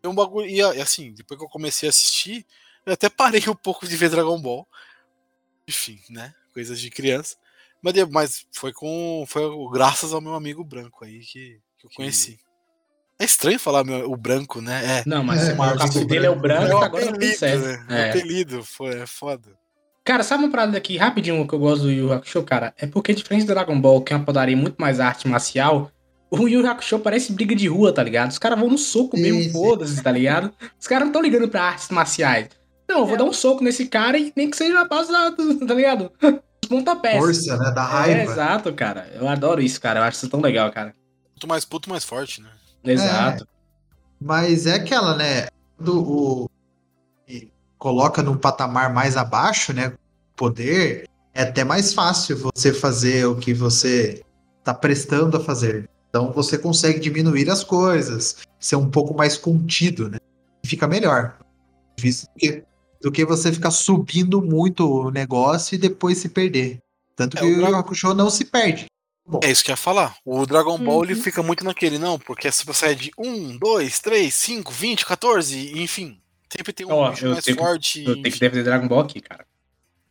E 0.01 0.07
um 0.07 0.15
bagulho. 0.15 0.47
E 0.47 0.61
assim, 0.61 1.13
depois 1.13 1.37
que 1.37 1.45
eu 1.45 1.49
comecei 1.49 1.87
a 1.87 1.91
assistir, 1.91 2.45
eu 2.85 2.93
até 2.93 3.09
parei 3.09 3.43
um 3.49 3.55
pouco 3.55 3.85
de 3.85 3.97
ver 3.97 4.09
Dragon 4.09 4.41
Ball. 4.41 4.65
Enfim, 5.67 5.99
né? 6.09 6.33
Coisas 6.53 6.79
de 6.79 6.89
criança. 6.89 7.35
Mas, 7.81 7.93
mas 8.09 8.45
foi 8.53 8.71
com. 8.71 9.25
Foi 9.27 9.43
graças 9.73 10.13
ao 10.13 10.21
meu 10.21 10.35
amigo 10.35 10.63
branco 10.63 11.03
aí 11.03 11.19
que, 11.19 11.59
que 11.77 11.85
eu 11.85 11.91
conheci. 11.93 12.39
É 13.19 13.25
estranho 13.25 13.59
falar 13.59 13.83
meu, 13.83 14.11
o 14.11 14.17
branco, 14.17 14.61
né? 14.61 14.99
É. 14.99 15.03
Não, 15.05 15.23
mas 15.23 15.47
é, 15.47 15.53
o 15.53 15.77
caso 15.77 16.05
dele 16.05 16.25
é 16.25 16.29
o 16.29 16.35
branco, 16.35 16.71
é 16.71 16.75
o 16.75 16.77
agora 16.79 17.09
apelido, 17.09 17.37
né? 17.41 17.85
É. 17.89 18.05
O 18.05 18.09
apelido, 18.09 18.63
foi, 18.63 19.01
é 19.01 19.05
foda. 19.05 19.49
Cara, 20.03 20.23
sabe 20.23 20.43
uma 20.43 20.51
parada 20.51 20.77
aqui 20.77 20.97
rapidinho 20.97 21.47
que 21.47 21.53
eu 21.53 21.59
gosto 21.59 21.83
do 21.83 21.91
Yu 21.91 22.11
Hakusho, 22.11 22.43
cara? 22.43 22.73
É 22.77 22.85
porque, 22.85 23.13
diferente 23.13 23.45
do 23.45 23.53
Dragon 23.53 23.79
Ball, 23.79 24.01
que 24.01 24.11
é 24.11 24.17
uma 24.17 24.25
padaria 24.25 24.57
muito 24.57 24.75
mais 24.77 24.99
arte 24.99 25.27
marcial, 25.27 25.89
o 26.29 26.47
Yu 26.47 26.67
Hakusho 26.67 26.99
parece 26.99 27.31
briga 27.31 27.55
de 27.55 27.67
rua, 27.67 27.93
tá 27.93 28.03
ligado? 28.03 28.31
Os 28.31 28.37
caras 28.37 28.59
vão 28.59 28.69
no 28.69 28.77
soco 28.77 29.17
mesmo, 29.17 29.51
foda-se, 29.53 30.01
tá 30.01 30.11
ligado? 30.11 30.51
Os 30.77 30.87
caras 30.87 31.03
não 31.03 31.09
estão 31.11 31.21
ligando 31.21 31.47
pra 31.47 31.63
artes 31.63 31.87
marciais. 31.89 32.49
Não, 32.89 32.99
eu 32.99 33.05
vou 33.05 33.15
é. 33.15 33.17
dar 33.17 33.23
um 33.23 33.31
soco 33.31 33.63
nesse 33.63 33.85
cara 33.85 34.17
e 34.17 34.33
nem 34.35 34.49
que 34.49 34.57
seja 34.57 34.73
na 34.73 34.85
base 34.85 35.11
da, 35.11 35.31
tá 35.31 35.73
ligado? 35.73 36.11
Os 36.21 36.67
pontapés. 36.67 37.17
Força, 37.17 37.57
né? 37.57 37.71
Da 37.71 37.83
raiva. 37.83 38.19
É, 38.19 38.23
exato, 38.23 38.73
cara. 38.73 39.09
Eu 39.15 39.27
adoro 39.27 39.61
isso, 39.61 39.79
cara. 39.79 39.99
Eu 39.99 40.03
acho 40.03 40.17
isso 40.17 40.29
tão 40.29 40.41
legal, 40.41 40.69
cara. 40.71 40.93
Quanto 41.33 41.47
mais 41.47 41.63
puto, 41.63 41.89
mais 41.89 42.03
forte, 42.03 42.41
né? 42.41 42.49
Exato. 42.83 43.43
É, 43.43 43.47
mas 44.19 44.65
é 44.65 44.75
aquela, 44.75 45.15
né? 45.15 45.47
Do, 45.79 45.99
o, 46.01 46.49
coloca 47.83 48.23
num 48.23 48.37
patamar 48.37 48.93
mais 48.93 49.17
abaixo, 49.17 49.73
né? 49.73 49.93
Poder, 50.37 51.05
é 51.33 51.43
até 51.43 51.65
mais 51.65 51.93
fácil 51.93 52.37
você 52.37 52.73
fazer 52.73 53.25
o 53.25 53.35
que 53.35 53.53
você 53.53 54.23
está 54.59 54.73
prestando 54.73 55.35
a 55.35 55.39
fazer. 55.41 55.89
Então 56.09 56.31
você 56.31 56.57
consegue 56.57 56.99
diminuir 56.99 57.49
as 57.49 57.61
coisas, 57.61 58.37
ser 58.57 58.77
um 58.77 58.89
pouco 58.89 59.13
mais 59.13 59.37
contido, 59.37 60.09
né? 60.09 60.17
Fica 60.65 60.87
melhor. 60.87 61.37
Difícil 61.97 62.29
do 62.33 62.39
que, 62.39 62.63
do 63.01 63.11
que 63.11 63.25
você 63.25 63.51
ficar 63.51 63.71
subindo 63.71 64.41
muito 64.41 64.89
o 64.89 65.11
negócio 65.11 65.75
e 65.75 65.77
depois 65.77 66.19
se 66.19 66.29
perder. 66.29 66.79
Tanto 67.17 67.37
É, 67.37 67.41
que 67.41 67.45
o 67.45 67.65
o 67.65 67.67
Yu 67.67 67.75
Hakusho 67.75 68.13
não 68.13 68.29
se 68.29 68.45
perde. 68.45 68.85
É 69.41 69.49
isso 69.49 69.63
que 69.63 69.71
eu 69.71 69.73
ia 69.73 69.77
falar. 69.77 70.15
O 70.25 70.45
Dragon 70.45 70.77
Ball 70.77 71.03
ele 71.05 71.13
Uhum. 71.13 71.21
fica 71.21 71.41
muito 71.41 71.63
naquele, 71.63 71.97
não, 71.97 72.19
porque 72.19 72.51
você 72.51 72.63
sai 72.73 72.93
de 72.95 73.11
1, 73.17 73.57
2, 73.57 73.99
3, 73.99 74.33
5, 74.33 74.71
20, 74.71 75.05
14, 75.05 75.79
enfim. 75.81 76.19
Sempre 76.49 76.73
tem 76.73 76.85
um 76.85 76.91
Ó, 76.91 77.09
bicho 77.09 77.25
eu 77.25 77.31
mais 77.31 77.43
tenho 77.43 77.57
que- 77.57 77.63
forte. 77.63 77.99
Eu 78.03 78.13
tenho 78.15 78.23
que 78.23 78.39
defender 78.39 78.63
Dragon 78.63 78.87
Ball 78.87 78.99
aqui, 78.99 79.21
cara. 79.21 79.45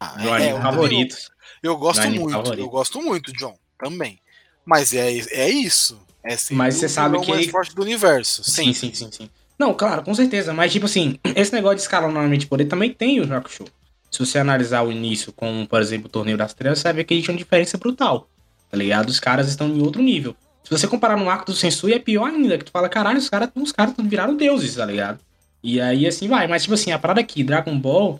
Ah, 0.00 0.16
Meu 0.18 0.34
é, 0.34 0.36
anime 0.36 0.50
eu 0.50 0.62
favorito. 0.62 1.16
Eu 1.62 1.76
gosto 1.76 1.98
Meu 2.00 2.08
anime 2.08 2.22
muito, 2.24 2.36
favorito. 2.36 2.60
eu 2.60 2.68
gosto 2.70 3.02
muito, 3.02 3.32
John, 3.34 3.54
também. 3.78 4.18
Mas 4.64 4.92
é, 4.92 5.10
é 5.30 5.50
isso. 5.50 6.00
É 6.24 6.36
Mas 6.50 6.76
você 6.76 6.88
sabe 6.88 7.20
que 7.20 7.28
mais 7.30 7.42
ele- 7.42 7.50
forte 7.52 7.74
do 7.74 7.82
universo. 7.82 8.42
Sim, 8.44 8.72
Sim, 8.72 8.92
sim, 8.92 8.94
sim, 8.94 9.10
sim. 9.12 9.30
Não, 9.58 9.74
claro, 9.74 10.02
com 10.02 10.14
certeza. 10.14 10.52
Mas, 10.54 10.72
tipo 10.72 10.86
assim, 10.86 11.18
esse 11.36 11.52
negócio 11.52 11.76
de 11.76 11.82
escalonamento 11.82 12.38
de 12.38 12.46
poder 12.46 12.64
também 12.64 12.92
tem 12.92 13.20
o 13.20 13.34
Hakusho. 13.34 13.64
Se 14.10 14.18
você 14.18 14.38
analisar 14.38 14.82
o 14.82 14.90
início 14.90 15.32
com, 15.32 15.64
por 15.66 15.80
exemplo, 15.80 16.06
o 16.06 16.10
Torneio 16.10 16.36
das 16.38 16.54
Trevas, 16.54 16.78
você 16.78 16.84
vai 16.84 16.92
ver 16.94 17.04
que 17.04 17.14
existe 17.14 17.30
uma 17.30 17.36
diferença 17.38 17.76
brutal. 17.78 18.28
Tá 18.72 18.78
ligado? 18.78 19.10
Os 19.10 19.20
caras 19.20 19.48
estão 19.48 19.68
em 19.68 19.82
outro 19.82 20.02
nível. 20.02 20.34
Se 20.64 20.70
você 20.70 20.88
comparar 20.88 21.18
no 21.18 21.28
arco 21.28 21.44
do 21.44 21.52
Sensui, 21.52 21.92
é 21.92 21.98
pior 21.98 22.30
ainda. 22.30 22.56
Que 22.56 22.64
tu 22.64 22.70
fala, 22.70 22.88
caralho, 22.88 23.18
os 23.18 23.28
caras 23.28 23.50
os 23.54 23.70
caras 23.70 23.94
viraram 23.98 24.34
deuses, 24.34 24.76
tá 24.76 24.86
ligado? 24.86 25.20
E 25.62 25.78
aí, 25.78 26.06
assim, 26.06 26.26
vai. 26.26 26.46
Mas, 26.46 26.62
tipo 26.62 26.72
assim, 26.72 26.90
a 26.90 26.98
parada 26.98 27.20
aqui, 27.20 27.44
Dragon 27.44 27.78
Ball, 27.78 28.18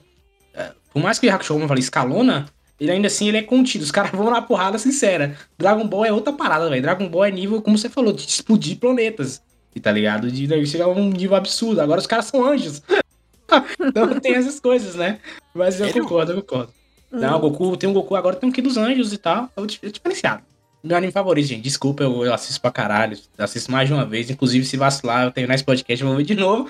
é, 0.52 0.73
por 0.92 1.02
mais 1.02 1.18
que 1.18 1.26
o 1.26 1.35
Hakusho, 1.35 1.54
como 1.54 1.64
eu 1.64 1.68
falei, 1.68 1.80
escalona, 1.80 2.44
ele 2.78 2.90
ainda 2.90 3.06
assim 3.06 3.28
ele 3.28 3.38
é 3.38 3.42
contido. 3.42 3.80
Os 3.80 3.90
caras 3.90 4.11
vão 4.11 4.30
na 4.30 4.42
porrada 4.42 4.76
sincera. 4.76 5.38
Dragon 5.56 5.88
Ball 5.88 6.04
é 6.04 6.12
outra 6.12 6.35
parada, 6.35 6.68
velho. 6.68 6.82
Dragon 6.82 7.09
Ball 7.09 7.25
é 7.25 7.30
nível, 7.30 7.62
como 7.62 7.78
você 7.78 7.88
falou, 7.88 8.12
de 8.12 8.21
explodir 8.21 8.76
planetas. 8.76 9.40
E 9.75 9.80
tá 9.80 9.90
ligado? 9.90 10.30
De 10.30 10.47
de 10.47 10.66
chegar 10.66 10.85
a 10.85 10.88
um 10.88 11.09
nível 11.09 11.35
absurdo. 11.35 11.80
Agora 11.80 11.99
os 11.99 12.06
caras 12.06 12.26
são 12.26 12.44
anjos. 12.47 12.82
então 13.80 14.21
tem 14.21 14.35
essas 14.35 14.61
coisas, 14.61 14.97
né? 14.97 15.18
Mas 15.54 15.80
eu 15.80 15.87
Sério? 15.87 16.02
concordo, 16.02 16.32
eu 16.32 16.42
concordo. 16.42 16.75
Hum. 17.12 17.19
Não, 17.21 17.37
o 17.37 17.40
Goku, 17.40 17.76
tem 17.76 17.88
um 17.88 17.92
Goku 17.92 18.14
agora, 18.16 18.37
tem 18.37 18.49
um 18.49 18.52
Ki 18.52 18.62
dos 18.62 18.76
Anjos 18.76 19.12
e 19.12 19.19
tal. 19.19 19.49
É 19.57 19.61
o 19.61 19.64
é 19.64 19.88
diferenciado. 19.90 20.42
Meu 20.83 20.97
anime 20.97 21.12
favorito, 21.12 21.47
gente. 21.47 21.62
Desculpa, 21.62 22.02
eu, 22.02 22.25
eu 22.25 22.35
assisto 22.35 22.61
pra 22.61 22.71
caralho. 22.71 23.16
Assisto 23.38 23.71
mais 23.71 23.87
de 23.88 23.95
uma 23.95 24.04
vez. 24.04 24.31
Inclusive, 24.31 24.64
se 24.64 24.76
vacilar, 24.76 25.25
eu 25.25 25.31
terminar 25.31 25.54
esse 25.54 25.62
podcast, 25.64 26.02
eu 26.02 26.09
vou 26.09 26.16
ver 26.16 26.25
de 26.25 26.35
novo. 26.35 26.69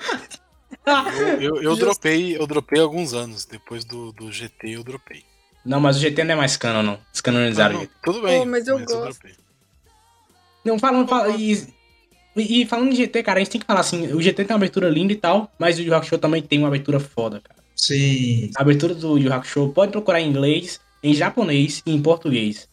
Eu, 0.85 1.41
eu, 1.41 1.61
eu 1.63 1.75
dropei, 1.77 2.37
eu 2.37 2.45
dropei 2.45 2.79
alguns 2.79 3.13
anos. 3.13 3.45
Depois 3.45 3.83
do, 3.85 4.11
do 4.11 4.31
GT 4.31 4.69
eu 4.71 4.83
dropei. 4.83 5.23
Não, 5.65 5.79
mas 5.79 5.95
o 5.95 5.99
GT 5.99 6.23
não 6.25 6.33
é 6.33 6.37
mais 6.37 6.57
canon, 6.57 6.83
não. 6.83 6.99
Descanonizaram 7.11 7.75
Ah, 7.75 7.77
o 7.77 7.79
não, 7.79 7.81
GT. 7.85 7.93
tudo 8.03 8.21
bem. 8.21 8.41
Oh, 8.41 8.45
mas 8.45 8.67
eu 8.67 8.77
gosto. 8.79 9.01
dropei. 9.01 9.31
Não, 10.65 10.77
falando, 10.77 11.07
fala, 11.07 11.29
e, 11.35 11.73
e 12.35 12.65
falando 12.65 12.91
em 12.91 12.95
GT, 12.95 13.23
cara, 13.23 13.39
a 13.39 13.43
gente 13.43 13.51
tem 13.51 13.61
que 13.61 13.67
falar 13.67 13.79
assim, 13.81 14.13
o 14.13 14.21
GT 14.21 14.45
tem 14.45 14.53
uma 14.53 14.57
abertura 14.57 14.89
linda 14.89 15.11
e 15.11 15.15
tal, 15.15 15.51
mas 15.57 15.77
o 15.77 15.81
Yu 15.81 15.93
Hakusho 15.93 16.17
também 16.17 16.41
tem 16.41 16.59
uma 16.59 16.67
abertura 16.67 16.99
foda, 16.99 17.41
cara. 17.41 17.62
Sim. 17.75 18.51
A 18.55 18.61
abertura 18.61 18.93
do 18.95 19.17
Yu 19.17 19.31
Hakusho 19.33 19.69
pode 19.69 19.91
procurar 19.91 20.21
em 20.21 20.29
inglês, 20.29 20.79
em 21.01 21.13
japonês 21.13 21.81
e 21.85 21.91
em 21.93 22.01
português. 22.01 22.67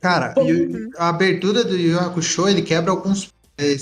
Cara, 0.00 0.30
Pô, 0.34 0.42
e 0.44 0.52
o- 0.66 0.90
a 0.98 1.08
abertura 1.08 1.62
do 1.64 1.76
Yu 1.76 1.98
Hakusho, 1.98 2.48
ele 2.48 2.62
quebra 2.62 2.90
alguns 2.90 3.28
é, 3.58 3.76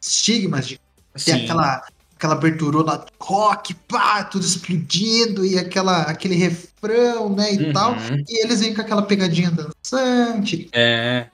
estigmas 0.00 0.66
de 0.68 0.76
ter 1.14 1.20
Sim. 1.20 1.44
aquela, 1.44 1.82
aquela 2.16 2.34
aberturona 2.34 3.04
rock, 3.20 3.72
pá, 3.88 4.22
tudo 4.24 4.44
explodindo, 4.44 5.44
e 5.44 5.58
aquela, 5.58 6.02
aquele 6.02 6.34
refrão, 6.34 7.34
né, 7.34 7.54
e 7.54 7.64
Uhum. 7.66 7.72
tal. 7.72 7.96
E 8.28 8.44
eles 8.44 8.60
vêm 8.60 8.74
com 8.74 8.80
aquela 8.82 9.02
pegadinha 9.02 9.50
dançante, 9.50 10.68
É, 10.72 11.26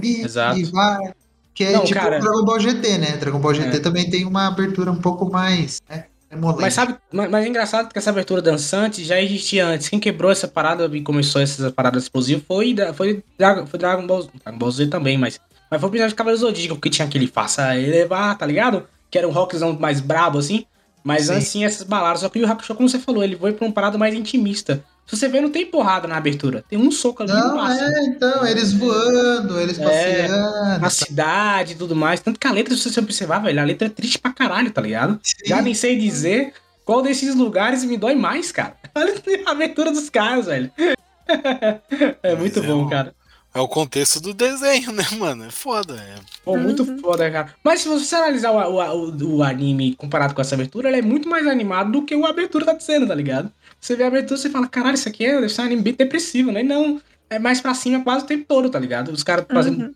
e, 0.00 0.20
Exato. 0.22 0.58
e 0.58 0.64
vai. 0.64 1.12
Que 1.52 1.64
é 1.64 1.72
Não, 1.72 1.84
tipo 1.84 1.98
cara- 2.00 2.18
o 2.18 2.20
Dragon 2.20 2.44
Ball 2.44 2.60
GT, 2.60 2.98
né? 2.98 3.16
Dragon 3.18 3.38
Ball 3.40 3.52
GT 3.54 3.76
É. 3.76 3.80
também 3.80 4.08
tem 4.08 4.24
uma 4.24 4.46
abertura 4.46 4.90
um 4.92 5.00
pouco 5.00 5.28
mais, 5.30 5.82
né? 5.90 6.04
Emolente. 6.30 6.60
Mas 6.60 6.74
sabe, 6.74 6.96
mas, 7.12 7.28
mas 7.28 7.44
é 7.44 7.48
engraçado 7.48 7.92
que 7.92 7.98
essa 7.98 8.10
abertura 8.10 8.40
dançante 8.40 9.04
já 9.04 9.20
existia 9.20 9.66
antes. 9.66 9.88
Quem 9.88 9.98
quebrou 9.98 10.30
essa 10.30 10.46
parada 10.46 10.88
e 10.96 11.02
começou 11.02 11.42
essa 11.42 11.72
parada 11.72 11.98
explosiva 11.98 12.40
foi, 12.46 12.76
foi, 12.94 13.24
Dragon, 13.36 13.66
foi 13.66 13.78
Dragon 13.78 14.06
Ball, 14.06 14.28
Dragon 14.42 14.58
Ball 14.58 14.70
Z 14.70 14.86
também, 14.86 15.18
mas, 15.18 15.40
mas 15.68 15.80
foi 15.80 15.88
o 15.88 15.90
episódio 15.90 16.10
de 16.10 16.14
Cavaleiro 16.14 16.40
Zodíaco, 16.40 16.80
que 16.80 16.88
tinha 16.88 17.06
aquele 17.06 17.26
faça 17.26 17.76
elevar, 17.76 18.38
tá 18.38 18.46
ligado? 18.46 18.86
Que 19.10 19.18
era 19.18 19.26
um 19.26 19.32
rockzão 19.32 19.76
mais 19.78 20.00
brabo, 20.00 20.38
assim. 20.38 20.64
Mas 21.02 21.26
Sim. 21.26 21.34
antes 21.34 21.56
essas 21.56 21.86
baladas. 21.86 22.20
Só 22.20 22.28
que 22.28 22.40
o 22.40 22.46
Hakusho, 22.46 22.74
como 22.74 22.88
você 22.88 22.98
falou, 22.98 23.24
ele 23.24 23.36
foi 23.36 23.52
pra 23.52 23.66
uma 23.66 23.72
parada 23.72 23.98
mais 23.98 24.14
intimista. 24.14 24.84
Se 25.10 25.16
você 25.16 25.26
vê, 25.28 25.40
não 25.40 25.50
tem 25.50 25.66
porrada 25.66 26.06
na 26.06 26.16
abertura. 26.16 26.64
Tem 26.68 26.78
um 26.78 26.88
soco 26.90 27.24
ali 27.24 27.32
Não, 27.32 27.56
passa. 27.56 27.82
é, 27.84 28.04
então, 28.04 28.46
eles 28.46 28.72
voando, 28.72 29.58
eles 29.58 29.76
É. 29.76 29.82
passeando. 29.82 30.80
Na 30.80 30.88
cidade 30.88 31.72
e 31.72 31.76
tudo 31.76 31.96
mais. 31.96 32.20
Tanto 32.20 32.38
que 32.38 32.46
a 32.46 32.52
letra, 32.52 32.76
se 32.76 32.88
você 32.88 33.00
observar, 33.00 33.40
velho, 33.40 33.60
a 33.60 33.64
letra 33.64 33.86
é 33.88 33.90
triste 33.90 34.18
pra 34.20 34.32
caralho, 34.32 34.70
tá 34.70 34.80
ligado? 34.80 35.18
Já 35.44 35.60
nem 35.60 35.74
sei 35.74 35.98
dizer 35.98 36.52
qual 36.84 37.02
desses 37.02 37.34
lugares 37.34 37.82
me 37.84 37.96
dói 37.96 38.14
mais, 38.14 38.52
cara. 38.52 38.76
Olha 38.94 39.14
a 39.46 39.50
abertura 39.50 39.90
dos 39.90 40.08
caras, 40.08 40.46
velho. 40.46 40.70
é 42.22 42.34
muito 42.36 42.60
Mas 42.60 42.68
é 42.68 42.72
bom, 42.72 42.82
um- 42.84 42.88
cara. 42.88 43.12
É 43.52 43.58
o 43.58 43.66
contexto 43.66 44.20
do 44.20 44.32
desenho, 44.32 44.92
né, 44.92 45.04
mano? 45.18 45.44
É 45.44 45.50
foda. 45.50 45.94
É. 45.96 46.14
Pô, 46.44 46.56
muito 46.56 46.84
Uhum. 46.84 46.98
foda, 47.00 47.28
cara. 47.28 47.52
Mas 47.64 47.80
se 47.80 47.88
você 47.88 48.14
analisar 48.14 48.52
o, 48.52 48.58
o, 48.76 49.10
o, 49.10 49.36
o 49.38 49.42
anime 49.42 49.96
comparado 49.96 50.34
com 50.36 50.40
essa 50.40 50.54
abertura, 50.54 50.88
ele 50.88 50.98
é 50.98 51.02
muito 51.02 51.28
mais 51.28 51.44
animado 51.48 51.90
do 51.90 52.02
que 52.04 52.14
o 52.14 52.24
abertura 52.24 52.64
tá 52.64 52.74
dizendo, 52.74 53.08
tá 53.08 53.14
ligado? 53.14 53.50
Você 53.80 53.96
vê 53.96 54.04
a 54.04 54.08
abertura 54.08 54.38
e 54.38 54.42
você 54.42 54.50
fala, 54.50 54.68
caralho, 54.68 54.94
isso 54.94 55.08
aqui 55.08 55.24
é, 55.24 55.40
deve 55.40 55.48
ser 55.48 55.62
um 55.62 55.64
anime 55.64 55.82
bem 55.82 55.94
depressivo, 55.94 56.52
né? 56.52 56.62
Não, 56.62 57.00
é 57.30 57.38
mais 57.38 57.60
pra 57.60 57.72
cima 57.72 58.04
quase 58.04 58.24
o 58.24 58.28
tempo 58.28 58.44
todo, 58.46 58.68
tá 58.68 58.78
ligado? 58.78 59.10
Os 59.10 59.22
caras 59.22 59.46
fazendo. 59.50 59.94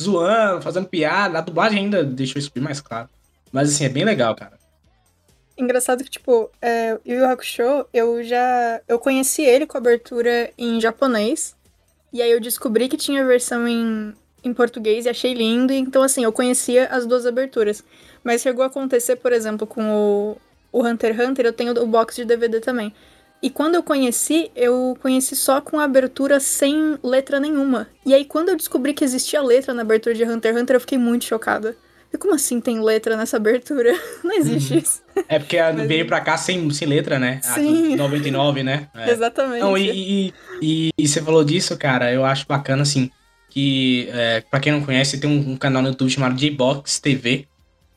zoando, 0.00 0.62
fazendo 0.62 0.86
piada. 0.86 1.38
A 1.38 1.42
dublagem 1.42 1.80
ainda 1.84 2.02
deixou 2.02 2.38
isso 2.38 2.50
bem 2.54 2.64
mais 2.64 2.80
claro. 2.80 3.08
Mas 3.52 3.72
assim, 3.72 3.84
é 3.84 3.88
bem 3.88 4.04
legal, 4.04 4.34
cara. 4.34 4.58
Engraçado 5.56 6.02
que, 6.02 6.10
tipo, 6.10 6.50
é, 6.60 6.98
Yu 7.06 7.18
Yu 7.18 7.26
Hakusho, 7.26 7.86
eu 7.92 8.24
já... 8.24 8.80
Eu 8.88 8.98
conheci 8.98 9.42
ele 9.42 9.66
com 9.66 9.76
a 9.76 9.80
abertura 9.80 10.50
em 10.56 10.80
japonês. 10.80 11.54
E 12.12 12.22
aí 12.22 12.30
eu 12.30 12.40
descobri 12.40 12.88
que 12.88 12.96
tinha 12.96 13.24
versão 13.24 13.68
em, 13.68 14.14
em 14.42 14.54
português 14.54 15.04
e 15.04 15.08
achei 15.08 15.34
lindo. 15.34 15.72
e 15.72 15.76
Então, 15.76 16.02
assim, 16.02 16.24
eu 16.24 16.32
conhecia 16.32 16.86
as 16.86 17.06
duas 17.06 17.26
aberturas. 17.26 17.84
Mas 18.24 18.40
chegou 18.40 18.64
a 18.64 18.68
acontecer, 18.68 19.16
por 19.16 19.32
exemplo, 19.32 19.66
com 19.66 19.82
o, 19.90 20.36
o 20.74 20.84
Hunter 20.84 21.14
x 21.14 21.28
Hunter, 21.28 21.46
eu 21.46 21.52
tenho 21.52 21.72
o 21.80 21.86
box 21.86 22.16
de 22.16 22.24
DVD 22.24 22.58
também. 22.58 22.92
E 23.40 23.48
quando 23.48 23.76
eu 23.76 23.82
conheci, 23.82 24.50
eu 24.56 24.96
conheci 25.00 25.36
só 25.36 25.60
com 25.60 25.78
a 25.78 25.84
abertura 25.84 26.40
sem 26.40 26.98
letra 27.02 27.38
nenhuma. 27.38 27.86
E 28.04 28.12
aí, 28.12 28.24
quando 28.24 28.48
eu 28.48 28.56
descobri 28.56 28.92
que 28.92 29.04
existia 29.04 29.40
letra 29.40 29.72
na 29.72 29.82
abertura 29.82 30.14
de 30.14 30.24
Hunter 30.24 30.52
x 30.52 30.62
Hunter, 30.62 30.76
eu 30.76 30.80
fiquei 30.80 30.98
muito 30.98 31.24
chocada. 31.26 31.76
E 32.12 32.18
como 32.18 32.34
assim 32.34 32.60
tem 32.60 32.80
letra 32.80 33.16
nessa 33.16 33.36
abertura? 33.36 33.92
Não 34.24 34.32
existe 34.36 34.78
isso. 34.78 35.02
É 35.28 35.38
porque 35.38 35.58
a- 35.58 35.72
Mas- 35.72 35.86
veio 35.86 36.06
pra 36.06 36.20
cá 36.20 36.36
sem, 36.36 36.68
sem 36.70 36.88
letra, 36.88 37.18
né? 37.18 37.40
A 37.44 37.54
Sim. 37.54 37.90
de 37.90 37.96
99, 37.96 38.62
né? 38.64 38.88
É. 38.96 39.10
Exatamente. 39.10 39.60
Não, 39.60 39.76
e, 39.78 39.90
e, 39.90 40.34
e, 40.62 40.90
e 40.98 41.08
você 41.08 41.20
falou 41.22 41.44
disso, 41.44 41.76
cara, 41.76 42.12
eu 42.12 42.24
acho 42.24 42.46
bacana, 42.48 42.82
assim, 42.82 43.10
que, 43.50 44.08
é, 44.12 44.40
pra 44.50 44.58
quem 44.58 44.72
não 44.72 44.82
conhece, 44.84 45.18
tem 45.20 45.30
um, 45.30 45.52
um 45.52 45.56
canal 45.56 45.82
no 45.82 45.88
YouTube 45.90 46.10
chamado 46.10 46.34
J-Box 46.34 47.00
TV, 47.00 47.46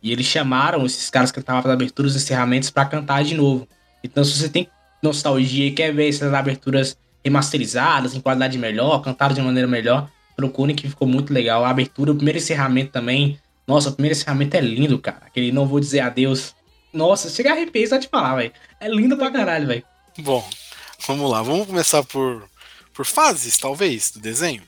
e 0.02 0.12
eles 0.12 0.26
chamaram 0.26 0.86
esses 0.86 1.10
caras 1.10 1.32
que 1.32 1.40
estavam 1.40 1.62
fazendo 1.62 1.78
aberturas 1.78 2.14
e 2.14 2.18
encerramentos 2.18 2.70
pra 2.70 2.86
cantar 2.86 3.24
de 3.24 3.36
novo. 3.36 3.68
Então, 4.04 4.24
se 4.24 4.38
você 4.38 4.50
tem 4.50 4.70
nostalgia 5.02 5.68
e 5.68 5.72
quer 5.72 5.94
ver 5.94 6.10
essas 6.10 6.34
aberturas 6.34 6.98
remasterizadas, 7.24 8.16
em 8.16 8.22
qualidade 8.22 8.58
melhor, 8.58 9.02
cantadas 9.02 9.36
de 9.36 9.42
maneira 9.42 9.68
melhor, 9.68 10.10
procurem 10.36 10.76
que 10.76 10.88
ficou 10.88 11.08
muito 11.08 11.34
legal. 11.34 11.66
A 11.66 11.70
abertura, 11.70 12.12
o 12.12 12.16
primeiro 12.16 12.38
encerramento 12.38 12.92
também, 12.92 13.40
nossa, 13.68 13.90
o 13.90 13.94
primeiro 13.94 14.16
encerramento 14.16 14.56
é 14.56 14.62
lindo, 14.62 14.98
cara. 15.00 15.24
Aquele 15.26 15.52
não 15.52 15.66
vou 15.66 15.80
dizer 15.80 16.00
adeus. 16.00 16.56
Nossa, 16.94 17.30
chega 17.30 17.50
a 17.50 17.54
arrepiar 17.54 17.90
só 17.90 17.98
de 17.98 18.08
falar, 18.08 18.36
velho. 18.36 18.52
É 18.80 18.88
lindo 18.88 19.18
pra 19.18 19.32
caralho, 19.32 19.68
velho. 19.68 19.84
Bom, 20.20 20.48
vamos 21.06 21.30
lá. 21.30 21.42
Vamos 21.42 21.68
começar 21.68 22.04
por, 22.04 22.48
por 22.94 23.06
fases, 23.06 23.58
talvez, 23.58 24.12
do 24.12 24.20
desenho. 24.20 24.64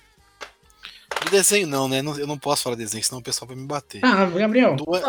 Do 1.25 1.31
desenho 1.31 1.67
não, 1.67 1.87
né? 1.87 1.99
Eu 1.99 2.25
não 2.27 2.37
posso 2.37 2.63
falar 2.63 2.75
desenho, 2.75 3.03
senão 3.03 3.19
o 3.19 3.23
pessoal 3.23 3.47
vai 3.47 3.57
me 3.57 3.65
bater. 3.65 3.99
Ah, 4.03 4.25
Gabriel. 4.25 4.75
Do, 4.75 4.85
do 4.85 4.91
Pode. 4.91 5.05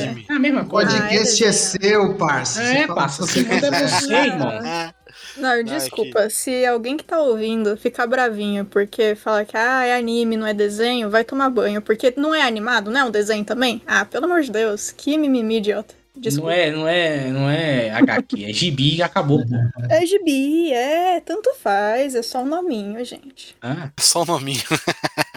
anime. 0.00 0.26
É 0.28 0.32
a 0.34 0.38
mesma 0.38 0.62
O 0.62 0.66
coisa. 0.66 0.90
podcast 0.90 1.42
Ah, 1.42 1.46
é, 1.46 1.48
é 1.48 1.52
seu, 1.52 2.14
parça. 2.16 2.62
É, 2.62 2.66
Você 2.80 2.86
fala 2.86 2.94
parça, 3.00 3.22
o 3.22 3.26
você 3.26 3.42
manda 3.42 3.70
quiser. 3.70 3.88
você, 3.88 4.14
irmão. 4.14 4.52
Ah, 4.66 4.94
Não, 5.38 5.48
é 5.50 5.62
desculpa. 5.62 6.28
Se 6.30 6.64
alguém 6.66 6.96
que 6.96 7.04
tá 7.04 7.18
ouvindo 7.20 7.76
ficar 7.76 8.06
bravinho 8.06 8.64
porque 8.66 9.14
fala 9.14 9.44
que 9.44 9.56
ah, 9.56 9.84
é 9.84 9.96
anime, 9.96 10.36
não 10.36 10.46
é 10.46 10.52
desenho, 10.54 11.08
vai 11.10 11.24
tomar 11.24 11.48
banho. 11.50 11.80
Porque 11.80 12.12
não 12.16 12.34
é 12.34 12.42
animado, 12.42 12.90
não 12.90 13.00
é 13.00 13.04
um 13.04 13.10
desenho 13.10 13.44
também? 13.44 13.80
Ah, 13.86 14.04
pelo 14.04 14.26
amor 14.26 14.42
de 14.42 14.50
Deus. 14.50 14.90
Que 14.92 15.16
mimimi 15.16 15.56
idiota. 15.58 15.94
Não 16.16 16.22
Desculpa. 16.22 16.54
é, 16.54 16.70
não 16.70 16.88
é, 16.88 17.30
não 17.30 17.50
é 17.50 17.90
HQ, 17.90 18.44
é 18.46 18.52
gibi 18.52 18.96
e 18.96 19.02
acabou. 19.02 19.44
É 19.90 20.04
gibi, 20.06 20.72
é. 20.72 21.20
Tanto 21.20 21.54
faz. 21.54 22.14
É 22.14 22.22
só 22.22 22.42
um 22.42 22.46
nominho, 22.46 23.04
gente. 23.04 23.54
Ah, 23.60 23.90
só 24.00 24.22
o 24.22 24.24
nominho. 24.24 24.62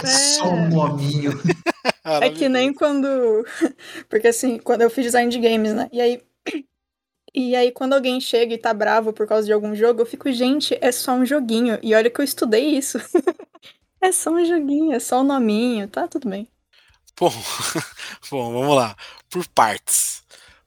É. 0.01 0.07
Só 0.07 0.50
um 0.50 0.69
nominho. 0.69 1.31
É 2.21 2.29
que 2.31 2.50
nem 2.50 2.74
quando. 2.74 3.07
Porque 4.09 4.29
assim, 4.29 4.57
quando 4.57 4.81
eu 4.81 4.89
fiz 4.89 5.05
design 5.05 5.29
de 5.31 5.38
games, 5.38 5.74
né? 5.74 5.88
E 5.91 6.01
aí. 6.01 6.21
E 7.36 7.55
aí, 7.55 7.71
quando 7.71 7.93
alguém 7.93 8.19
chega 8.19 8.55
e 8.55 8.57
tá 8.57 8.74
bravo 8.74 9.13
por 9.13 9.27
causa 9.27 9.45
de 9.45 9.53
algum 9.53 9.75
jogo, 9.75 10.01
eu 10.01 10.05
fico, 10.07 10.31
gente, 10.31 10.75
é 10.81 10.91
só 10.91 11.13
um 11.13 11.24
joguinho. 11.24 11.77
E 11.83 11.93
olha 11.93 12.09
que 12.09 12.19
eu 12.19 12.25
estudei 12.25 12.65
isso. 12.75 12.98
é 14.01 14.12
só 14.12 14.31
um 14.31 14.43
joguinho, 14.43 14.93
é 14.93 15.00
só 15.00 15.21
um 15.21 15.24
nominho, 15.24 15.88
tá 15.88 16.07
tudo 16.07 16.27
bem. 16.27 16.48
Bom, 17.19 17.31
bom, 18.31 18.53
vamos 18.53 18.75
lá. 18.75 18.95
Por 19.29 19.48
partes. 19.50 20.18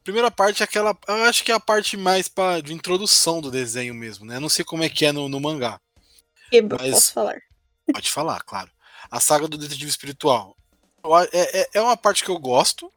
Primeira 0.04 0.30
parte 0.30 0.62
é 0.62 0.64
aquela. 0.64 0.96
Eu 1.06 1.24
acho 1.24 1.44
que 1.44 1.52
é 1.52 1.54
a 1.54 1.60
parte 1.60 1.96
mais 1.96 2.28
pra, 2.28 2.60
de 2.60 2.72
introdução 2.72 3.40
do 3.40 3.50
desenho 3.50 3.94
mesmo, 3.94 4.24
né? 4.24 4.36
Eu 4.36 4.40
não 4.40 4.48
sei 4.48 4.64
como 4.64 4.82
é 4.82 4.88
que 4.88 5.06
é 5.06 5.12
no, 5.12 5.28
no 5.28 5.40
mangá. 5.40 5.80
Eba, 6.50 6.76
mas... 6.80 6.90
posso 6.90 7.12
falar? 7.12 7.38
Pode 7.92 8.10
falar, 8.10 8.42
claro. 8.42 8.70
A 9.10 9.20
saga 9.20 9.46
do 9.46 9.56
detetive 9.56 9.90
espiritual. 9.90 10.56
É, 11.32 11.60
é, 11.60 11.68
é 11.74 11.80
uma 11.80 11.96
parte 11.96 12.24
que 12.24 12.30
eu 12.30 12.38
gosto. 12.38 12.92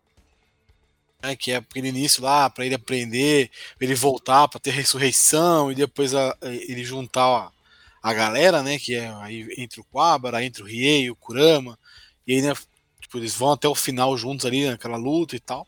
Né, 1.21 1.35
que 1.35 1.51
é 1.51 1.55
aquele 1.55 1.87
início 1.87 2.21
lá, 2.21 2.49
para 2.49 2.65
ele 2.65 2.75
aprender, 2.75 3.49
ele 3.79 3.95
voltar 3.95 4.47
para 4.47 4.59
ter 4.59 4.71
ressurreição 4.71 5.71
e 5.71 5.75
depois 5.75 6.13
a, 6.13 6.37
ele 6.41 6.83
juntar 6.83 7.23
a, 7.23 7.51
a 8.03 8.13
galera, 8.13 8.61
né? 8.61 8.77
Que 8.77 8.95
é 8.95 9.07
aí 9.21 9.47
entre 9.57 9.79
o 9.79 9.85
Quabara, 9.85 10.43
entre 10.43 10.61
o 10.61 10.65
Riei, 10.65 11.09
o 11.09 11.15
Kurama. 11.15 11.77
E 12.27 12.33
aí, 12.33 12.41
né, 12.41 12.53
tipo, 12.99 13.17
eles 13.17 13.35
vão 13.35 13.53
até 13.53 13.67
o 13.67 13.75
final 13.75 14.17
juntos 14.17 14.45
ali, 14.45 14.67
naquela 14.67 14.97
luta 14.97 15.35
e 15.35 15.39
tal. 15.39 15.67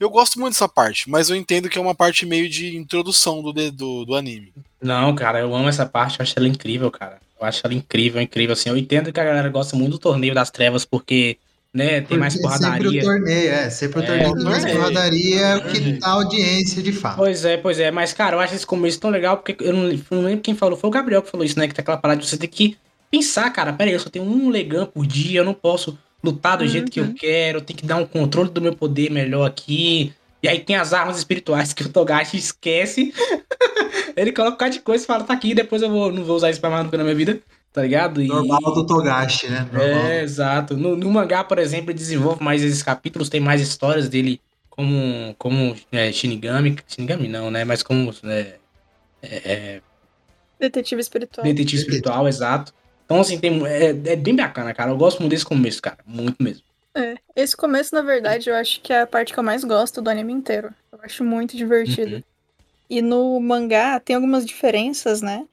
Eu 0.00 0.08
gosto 0.08 0.40
muito 0.40 0.54
dessa 0.54 0.66
parte, 0.66 1.10
mas 1.10 1.28
eu 1.28 1.36
entendo 1.36 1.68
que 1.68 1.76
é 1.76 1.80
uma 1.80 1.94
parte 1.94 2.24
meio 2.24 2.48
de 2.48 2.74
introdução 2.74 3.42
do, 3.42 3.52
do, 3.52 4.04
do 4.06 4.14
anime. 4.14 4.52
Não, 4.80 5.14
cara, 5.14 5.40
eu 5.40 5.54
amo 5.54 5.68
essa 5.68 5.84
parte, 5.84 6.18
eu 6.18 6.22
acho 6.22 6.34
ela 6.38 6.48
incrível, 6.48 6.90
cara. 6.90 7.18
Eu 7.38 7.46
acho 7.46 7.60
ela 7.62 7.74
incrível, 7.74 8.20
incrível. 8.20 8.54
Assim, 8.54 8.70
eu 8.70 8.78
entendo 8.78 9.12
que 9.12 9.20
a 9.20 9.24
galera 9.24 9.50
gosta 9.50 9.76
muito 9.76 9.92
do 9.92 9.98
torneio 9.98 10.34
das 10.34 10.50
trevas, 10.50 10.86
porque 10.86 11.36
né? 11.72 11.88
Tem 11.88 12.00
Porque 12.00 12.16
mais 12.16 12.40
porradaria. 12.40 12.90
Sempre 12.90 12.98
o 12.98 13.02
torneio, 13.02 13.50
é. 13.52 13.70
Sempre 13.70 14.00
o 14.00 14.06
torneio 14.06 14.30
é, 14.30 14.34
tem 14.34 14.44
mais 14.44 14.72
porradaria 14.72 15.40
é 15.40 15.56
o 15.56 15.62
que 15.62 15.92
dá 15.92 16.08
audiência 16.08 16.82
de 16.82 16.92
fato. 16.92 17.16
Pois 17.16 17.44
é, 17.44 17.56
pois 17.56 17.78
é. 17.78 17.90
Mas, 17.90 18.12
cara, 18.12 18.36
eu 18.36 18.40
acho 18.40 18.54
esse 18.54 18.66
começo 18.66 18.98
tão 18.98 19.10
legal, 19.10 19.36
porque 19.36 19.56
eu 19.62 19.72
não, 19.72 19.82
não 20.10 20.22
lembro 20.22 20.40
quem 20.40 20.56
falou. 20.56 20.76
Foi 20.76 20.88
o 20.88 20.92
Gabriel 20.92 21.22
que 21.22 21.30
falou 21.30 21.46
isso, 21.46 21.58
né? 21.58 21.68
Que 21.68 21.74
tem 21.74 21.82
aquela 21.82 21.96
parada 21.96 22.20
de 22.20 22.28
você 22.28 22.36
ter 22.36 22.48
que 22.48 22.76
pensar, 23.10 23.48
cara. 23.50 23.72
Pera 23.72 23.88
aí, 23.88 23.94
eu 23.94 24.00
só 24.00 24.10
tenho 24.10 24.24
um 24.24 24.48
legam 24.50 24.86
por 24.86 25.06
dia, 25.06 25.40
eu 25.40 25.44
não 25.44 25.54
posso 25.54 25.96
lutar 26.22 26.58
do 26.58 26.64
uhum. 26.64 26.70
jeito 26.70 26.90
que 26.90 27.00
eu 27.00 27.04
uhum. 27.04 27.14
quero, 27.14 27.60
tenho 27.60 27.78
que 27.78 27.86
dar 27.86 27.96
um 27.96 28.06
controle 28.06 28.50
do 28.50 28.60
meu 28.60 28.74
poder 28.74 29.10
melhor 29.10 29.46
aqui. 29.46 30.12
E 30.42 30.48
aí 30.48 30.60
tem 30.60 30.76
as 30.76 30.92
armas 30.92 31.18
espirituais 31.18 31.72
que 31.72 31.82
o 31.82 31.88
Togashi 31.88 32.36
esquece. 32.36 33.12
ele 34.16 34.32
coloca 34.32 34.52
um 34.52 34.54
bocado 34.54 34.72
de 34.72 34.80
coisa 34.80 35.04
e 35.04 35.06
fala, 35.06 35.24
tá 35.24 35.34
aqui, 35.34 35.54
depois 35.54 35.82
eu 35.82 35.90
vou, 35.90 36.10
não 36.10 36.24
vou 36.24 36.36
usar 36.36 36.50
isso 36.50 36.60
pra 36.60 36.70
mais 36.70 36.84
nunca 36.84 36.96
na 36.96 37.04
minha 37.04 37.16
vida. 37.16 37.40
Tá 37.72 37.82
ligado? 37.82 38.20
E... 38.20 38.26
Normal 38.26 38.74
do 38.74 38.84
Togashi, 38.84 39.48
né? 39.48 39.68
Normal. 39.72 39.82
É, 39.82 40.22
exato. 40.22 40.76
No, 40.76 40.96
no, 40.96 41.10
mangá, 41.10 41.44
por 41.44 41.58
exemplo, 41.58 41.90
ele 41.90 41.98
desenvolve 41.98 42.42
mais 42.42 42.62
esses 42.64 42.82
capítulos, 42.82 43.28
tem 43.28 43.40
mais 43.40 43.60
histórias 43.60 44.08
dele 44.08 44.40
como, 44.68 45.34
como 45.38 45.76
é, 45.92 46.10
Shinigami. 46.10 46.76
Shinigami 46.88 47.28
não, 47.28 47.50
né? 47.50 47.64
Mas 47.64 47.82
como. 47.82 48.12
É, 48.24 48.56
é, 49.22 49.80
Detetive 50.58 51.00
espiritual. 51.00 51.44
Detetive 51.44 51.80
espiritual, 51.80 52.26
exato. 52.26 52.74
Então, 53.10 53.20
assim, 53.20 53.40
tem, 53.40 53.66
é, 53.66 53.88
é 53.88 54.14
bem 54.14 54.36
bacana, 54.36 54.72
cara. 54.72 54.92
Eu 54.92 54.96
gosto 54.96 55.18
muito 55.18 55.32
desse 55.32 55.44
começo, 55.44 55.82
cara. 55.82 55.98
Muito 56.06 56.40
mesmo. 56.40 56.62
É, 56.94 57.16
esse 57.34 57.56
começo, 57.56 57.92
na 57.92 58.02
verdade, 58.02 58.48
eu 58.48 58.54
acho 58.54 58.80
que 58.80 58.92
é 58.92 59.00
a 59.00 59.06
parte 59.06 59.32
que 59.32 59.38
eu 59.40 59.42
mais 59.42 59.64
gosto 59.64 60.00
do 60.00 60.08
anime 60.08 60.32
inteiro. 60.32 60.72
Eu 60.92 61.00
acho 61.02 61.24
muito 61.24 61.56
divertido. 61.56 62.16
Uhum. 62.16 62.22
E 62.88 63.02
no 63.02 63.40
mangá 63.40 63.98
tem 63.98 64.14
algumas 64.14 64.46
diferenças, 64.46 65.20
né? 65.22 65.44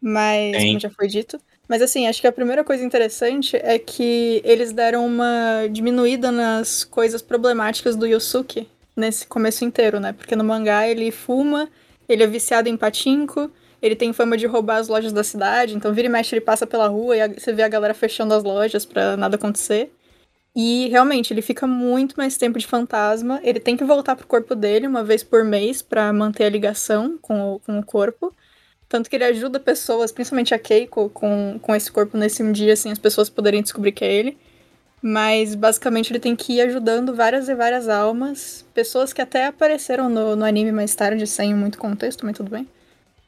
Mas, 0.00 0.52
tem. 0.52 0.66
como 0.68 0.78
já 0.78 0.90
foi 0.90 1.08
dito. 1.08 1.40
Mas 1.68 1.82
assim, 1.82 2.06
acho 2.06 2.20
que 2.20 2.26
a 2.28 2.32
primeira 2.32 2.62
coisa 2.62 2.84
interessante 2.84 3.56
é 3.56 3.80
que 3.80 4.40
eles 4.44 4.72
deram 4.72 5.04
uma 5.04 5.66
diminuída 5.72 6.30
nas 6.30 6.84
coisas 6.84 7.20
problemáticas 7.20 7.96
do 7.96 8.06
Yusuke 8.06 8.68
nesse 8.96 9.26
começo 9.26 9.64
inteiro, 9.64 9.98
né? 9.98 10.12
Porque 10.12 10.36
no 10.36 10.44
mangá 10.44 10.86
ele 10.86 11.10
fuma, 11.10 11.68
ele 12.08 12.22
é 12.22 12.26
viciado 12.28 12.68
em 12.68 12.76
patinco, 12.76 13.50
ele 13.82 13.96
tem 13.96 14.12
fama 14.12 14.36
de 14.36 14.46
roubar 14.46 14.76
as 14.76 14.88
lojas 14.88 15.12
da 15.12 15.24
cidade, 15.24 15.74
então 15.74 15.92
vira 15.92 16.06
e 16.06 16.10
mexe 16.10 16.34
ele 16.34 16.40
passa 16.40 16.66
pela 16.66 16.86
rua 16.86 17.16
e 17.16 17.28
você 17.28 17.52
vê 17.52 17.62
a 17.62 17.68
galera 17.68 17.92
fechando 17.92 18.32
as 18.32 18.44
lojas 18.44 18.86
para 18.86 19.16
nada 19.16 19.34
acontecer. 19.34 19.92
E 20.54 20.88
realmente, 20.88 21.32
ele 21.32 21.40
fica 21.42 21.66
muito 21.66 22.14
mais 22.16 22.36
tempo 22.36 22.58
de 22.58 22.66
fantasma. 22.66 23.40
Ele 23.42 23.58
tem 23.58 23.76
que 23.76 23.84
voltar 23.84 24.14
pro 24.14 24.26
corpo 24.26 24.54
dele 24.54 24.86
uma 24.86 25.02
vez 25.02 25.22
por 25.22 25.44
mês 25.44 25.80
para 25.80 26.12
manter 26.12 26.44
a 26.44 26.50
ligação 26.50 27.18
com 27.20 27.54
o, 27.54 27.60
com 27.60 27.78
o 27.78 27.84
corpo. 27.84 28.34
Tanto 28.88 29.08
que 29.08 29.16
ele 29.16 29.24
ajuda 29.24 29.58
pessoas, 29.58 30.12
principalmente 30.12 30.54
a 30.54 30.58
Keiko, 30.58 31.08
com, 31.08 31.58
com 31.62 31.74
esse 31.74 31.90
corpo 31.90 32.18
nesse 32.18 32.42
um 32.42 32.52
dia, 32.52 32.74
assim, 32.74 32.92
as 32.92 32.98
pessoas 32.98 33.30
poderem 33.30 33.62
descobrir 33.62 33.92
que 33.92 34.04
é 34.04 34.12
ele. 34.12 34.36
Mas 35.00 35.54
basicamente 35.54 36.12
ele 36.12 36.20
tem 36.20 36.36
que 36.36 36.54
ir 36.54 36.60
ajudando 36.60 37.14
várias 37.14 37.48
e 37.48 37.54
várias 37.54 37.88
almas, 37.88 38.64
pessoas 38.74 39.12
que 39.12 39.22
até 39.22 39.46
apareceram 39.46 40.10
no, 40.10 40.36
no 40.36 40.44
anime 40.44 40.70
mais 40.70 40.94
tarde, 40.94 41.26
sem 41.26 41.54
muito 41.54 41.78
contexto, 41.78 42.26
mas 42.26 42.36
tudo 42.36 42.50
bem. 42.50 42.68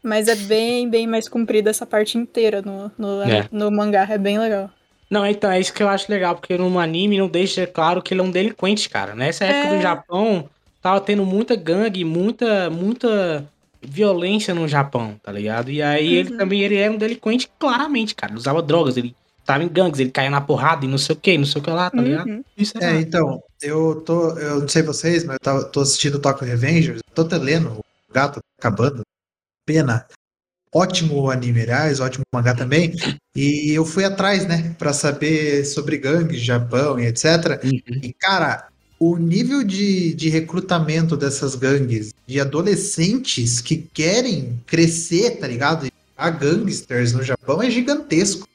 Mas 0.05 0.29
é 0.29 0.37
bem, 0.37 0.89
bem 0.89 1.07
mais 1.07 1.29
comprida 1.29 1.71
essa 1.71 1.87
parte 1.87 2.19
inteira 2.19 2.61
no, 2.61 2.93
no, 2.99 3.23
é. 3.23 3.49
no 3.51 3.71
mangá, 3.71 4.07
é 4.11 4.19
bem 4.19 4.39
legal. 4.39 4.71
Não, 5.11 5.27
então, 5.27 5.51
é 5.51 5.59
isso 5.59 5.73
que 5.73 5.83
eu 5.83 5.89
acho 5.89 6.11
legal, 6.11 6.37
porque 6.37 6.59
no 6.59 6.79
anime 6.79 7.17
não 7.17 7.29
deixa 7.29 7.67
claro 7.67 8.03
que 8.03 8.13
ele 8.13 8.21
é 8.21 8.25
um 8.25 8.31
delinquente, 8.31 8.91
cara. 8.91 9.15
Nessa 9.15 9.45
época 9.45 9.75
é... 9.75 9.77
do 9.77 9.83
Japão, 9.83 10.49
tava 10.83 11.01
tendo 11.01 11.25
muita 11.25 11.57
gangue, 11.57 12.05
muita, 12.05 12.69
muita 12.69 13.49
violência 13.81 14.55
no 14.55 14.69
Japão, 14.69 15.17
tá 15.23 15.33
ligado? 15.33 15.71
E 15.71 15.81
aí 15.81 16.09
uhum. 16.09 16.15
ele 16.15 16.37
também 16.37 16.61
ele 16.61 16.77
era 16.77 16.93
um 16.93 16.99
delinquente, 16.99 17.51
claramente, 17.59 18.15
cara. 18.15 18.33
Ele 18.33 18.39
usava 18.39 18.61
drogas, 18.61 18.97
ele 18.97 19.15
tava 19.45 19.65
em 19.65 19.69
gangues, 19.69 20.01
ele 20.01 20.11
caía 20.11 20.31
na 20.31 20.41
porrada 20.41 20.85
e 20.85 20.89
não 20.89 20.99
sei 20.99 21.15
o 21.15 21.19
que, 21.19 21.39
não 21.39 21.47
sei 21.47 21.61
o 21.61 21.65
que 21.65 21.71
lá, 21.71 21.91
tá 21.91 22.03
ligado? 22.03 22.29
Uhum. 22.29 22.45
Isso 22.57 22.77
é, 22.79 22.97
é 22.97 23.01
então, 23.01 23.43
eu 23.63 24.03
tô, 24.05 24.31
eu 24.39 24.61
não 24.61 24.69
sei 24.69 24.83
vocês, 24.83 25.25
mas 25.25 25.35
eu 25.35 25.41
tava, 25.41 25.65
tô 25.65 25.81
assistindo 25.81 26.17
o 26.17 26.19
Tokyo 26.19 26.47
Revengers, 26.47 27.01
tô 27.15 27.23
até 27.23 27.39
lendo 27.39 27.69
o 27.69 28.13
gato 28.13 28.41
acabando. 28.59 29.03
Pena 29.67 30.07
ótimo 30.75 31.31
anime, 31.31 31.63
aliás, 31.63 32.01
ótimo 32.01 32.25
mangá 32.35 32.53
também. 32.53 32.93
E 33.35 33.71
eu 33.71 33.87
fui 33.87 34.05
atrás, 34.05 34.47
né, 34.47 34.75
para 34.77 34.93
saber 34.93 35.65
sobre 35.65 35.97
gangues, 35.97 36.41
Japão 36.41 36.99
e 36.99 37.07
etc. 37.07 37.61
Uhum. 37.63 38.01
E, 38.03 38.13
cara, 38.13 38.69
o 38.99 39.17
nível 39.17 39.63
de, 39.63 40.13
de 40.15 40.29
recrutamento 40.29 41.17
dessas 41.17 41.55
gangues, 41.55 42.13
de 42.27 42.41
adolescentes 42.41 43.61
que 43.61 43.77
querem 43.77 44.61
crescer, 44.67 45.39
tá 45.39 45.47
ligado? 45.47 45.87
A 46.17 46.31
gangsters 46.31 47.13
no 47.13 47.23
Japão 47.23 47.63
é 47.63 47.71
gigantesco. 47.71 48.49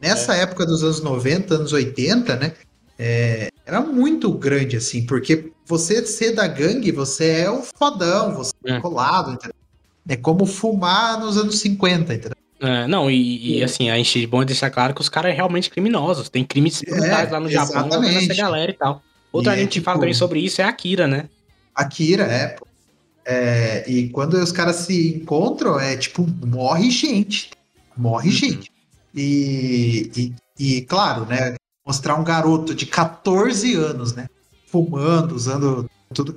Nessa 0.00 0.36
é. 0.36 0.42
época 0.42 0.64
dos 0.64 0.84
anos 0.84 1.00
90, 1.00 1.54
anos 1.54 1.72
80, 1.72 2.36
né? 2.36 2.52
É, 2.98 3.50
era 3.64 3.80
muito 3.80 4.32
grande, 4.32 4.76
assim, 4.76 5.04
porque 5.04 5.50
você 5.66 6.04
ser 6.06 6.32
da 6.32 6.46
gangue, 6.46 6.92
você 6.92 7.30
é 7.30 7.50
o 7.50 7.62
fodão, 7.62 8.34
você 8.34 8.52
é, 8.64 8.72
é 8.72 8.80
colado, 8.80 9.32
entendeu? 9.32 9.65
É 10.08 10.16
como 10.16 10.46
fumar 10.46 11.18
nos 11.18 11.36
anos 11.36 11.58
50, 11.58 12.14
entendeu? 12.14 12.36
É, 12.60 12.86
não, 12.86 13.10
e, 13.10 13.58
e, 13.58 13.62
assim, 13.62 13.90
a 13.90 13.96
gente 13.96 14.24
é 14.24 14.26
bom 14.26 14.44
deixar 14.44 14.70
claro 14.70 14.94
que 14.94 15.00
os 15.00 15.08
caras 15.08 15.30
são 15.30 15.36
realmente 15.36 15.70
criminosos. 15.70 16.28
Tem 16.28 16.44
crimes 16.44 16.82
é, 16.86 17.30
lá 17.30 17.38
no 17.40 17.50
Japão 17.50 18.02
essa 18.04 18.34
galera 18.34 18.70
e 18.70 18.74
tal. 18.74 19.02
Outra 19.30 19.54
e 19.54 19.60
gente 19.60 19.68
é, 19.68 19.72
tipo, 19.72 19.84
fala 19.84 19.98
também 19.98 20.14
sobre 20.14 20.40
isso 20.40 20.60
é 20.60 20.64
a 20.64 20.68
Akira, 20.68 21.06
né? 21.06 21.28
Akira, 21.74 22.24
é, 22.24 22.56
é. 23.26 23.84
E 23.90 24.08
quando 24.08 24.34
os 24.34 24.52
caras 24.52 24.76
se 24.76 25.16
encontram, 25.16 25.78
é 25.78 25.96
tipo, 25.96 26.26
morre 26.46 26.90
gente. 26.90 27.50
Morre 27.94 28.30
uhum. 28.30 28.34
gente. 28.34 28.72
E, 29.14 30.10
e, 30.16 30.34
e, 30.58 30.82
claro, 30.82 31.26
né? 31.26 31.54
Mostrar 31.86 32.16
um 32.16 32.24
garoto 32.24 32.74
de 32.74 32.86
14 32.86 33.74
anos, 33.74 34.14
né? 34.14 34.26
Fumando, 34.66 35.34
usando 35.34 35.88
tudo. 36.14 36.34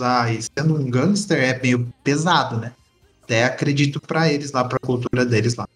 Ah, 0.00 0.30
e 0.30 0.40
sendo 0.42 0.76
um 0.76 0.90
gangster 0.90 1.42
é 1.42 1.60
meio 1.60 1.92
pesado, 2.04 2.58
né? 2.58 2.72
Até 3.28 3.44
acredito 3.44 4.00
para 4.00 4.32
eles 4.32 4.52
lá, 4.52 4.64
para 4.64 4.78
a 4.82 4.86
cultura 4.86 5.26
deles 5.26 5.54
lá. 5.54 5.68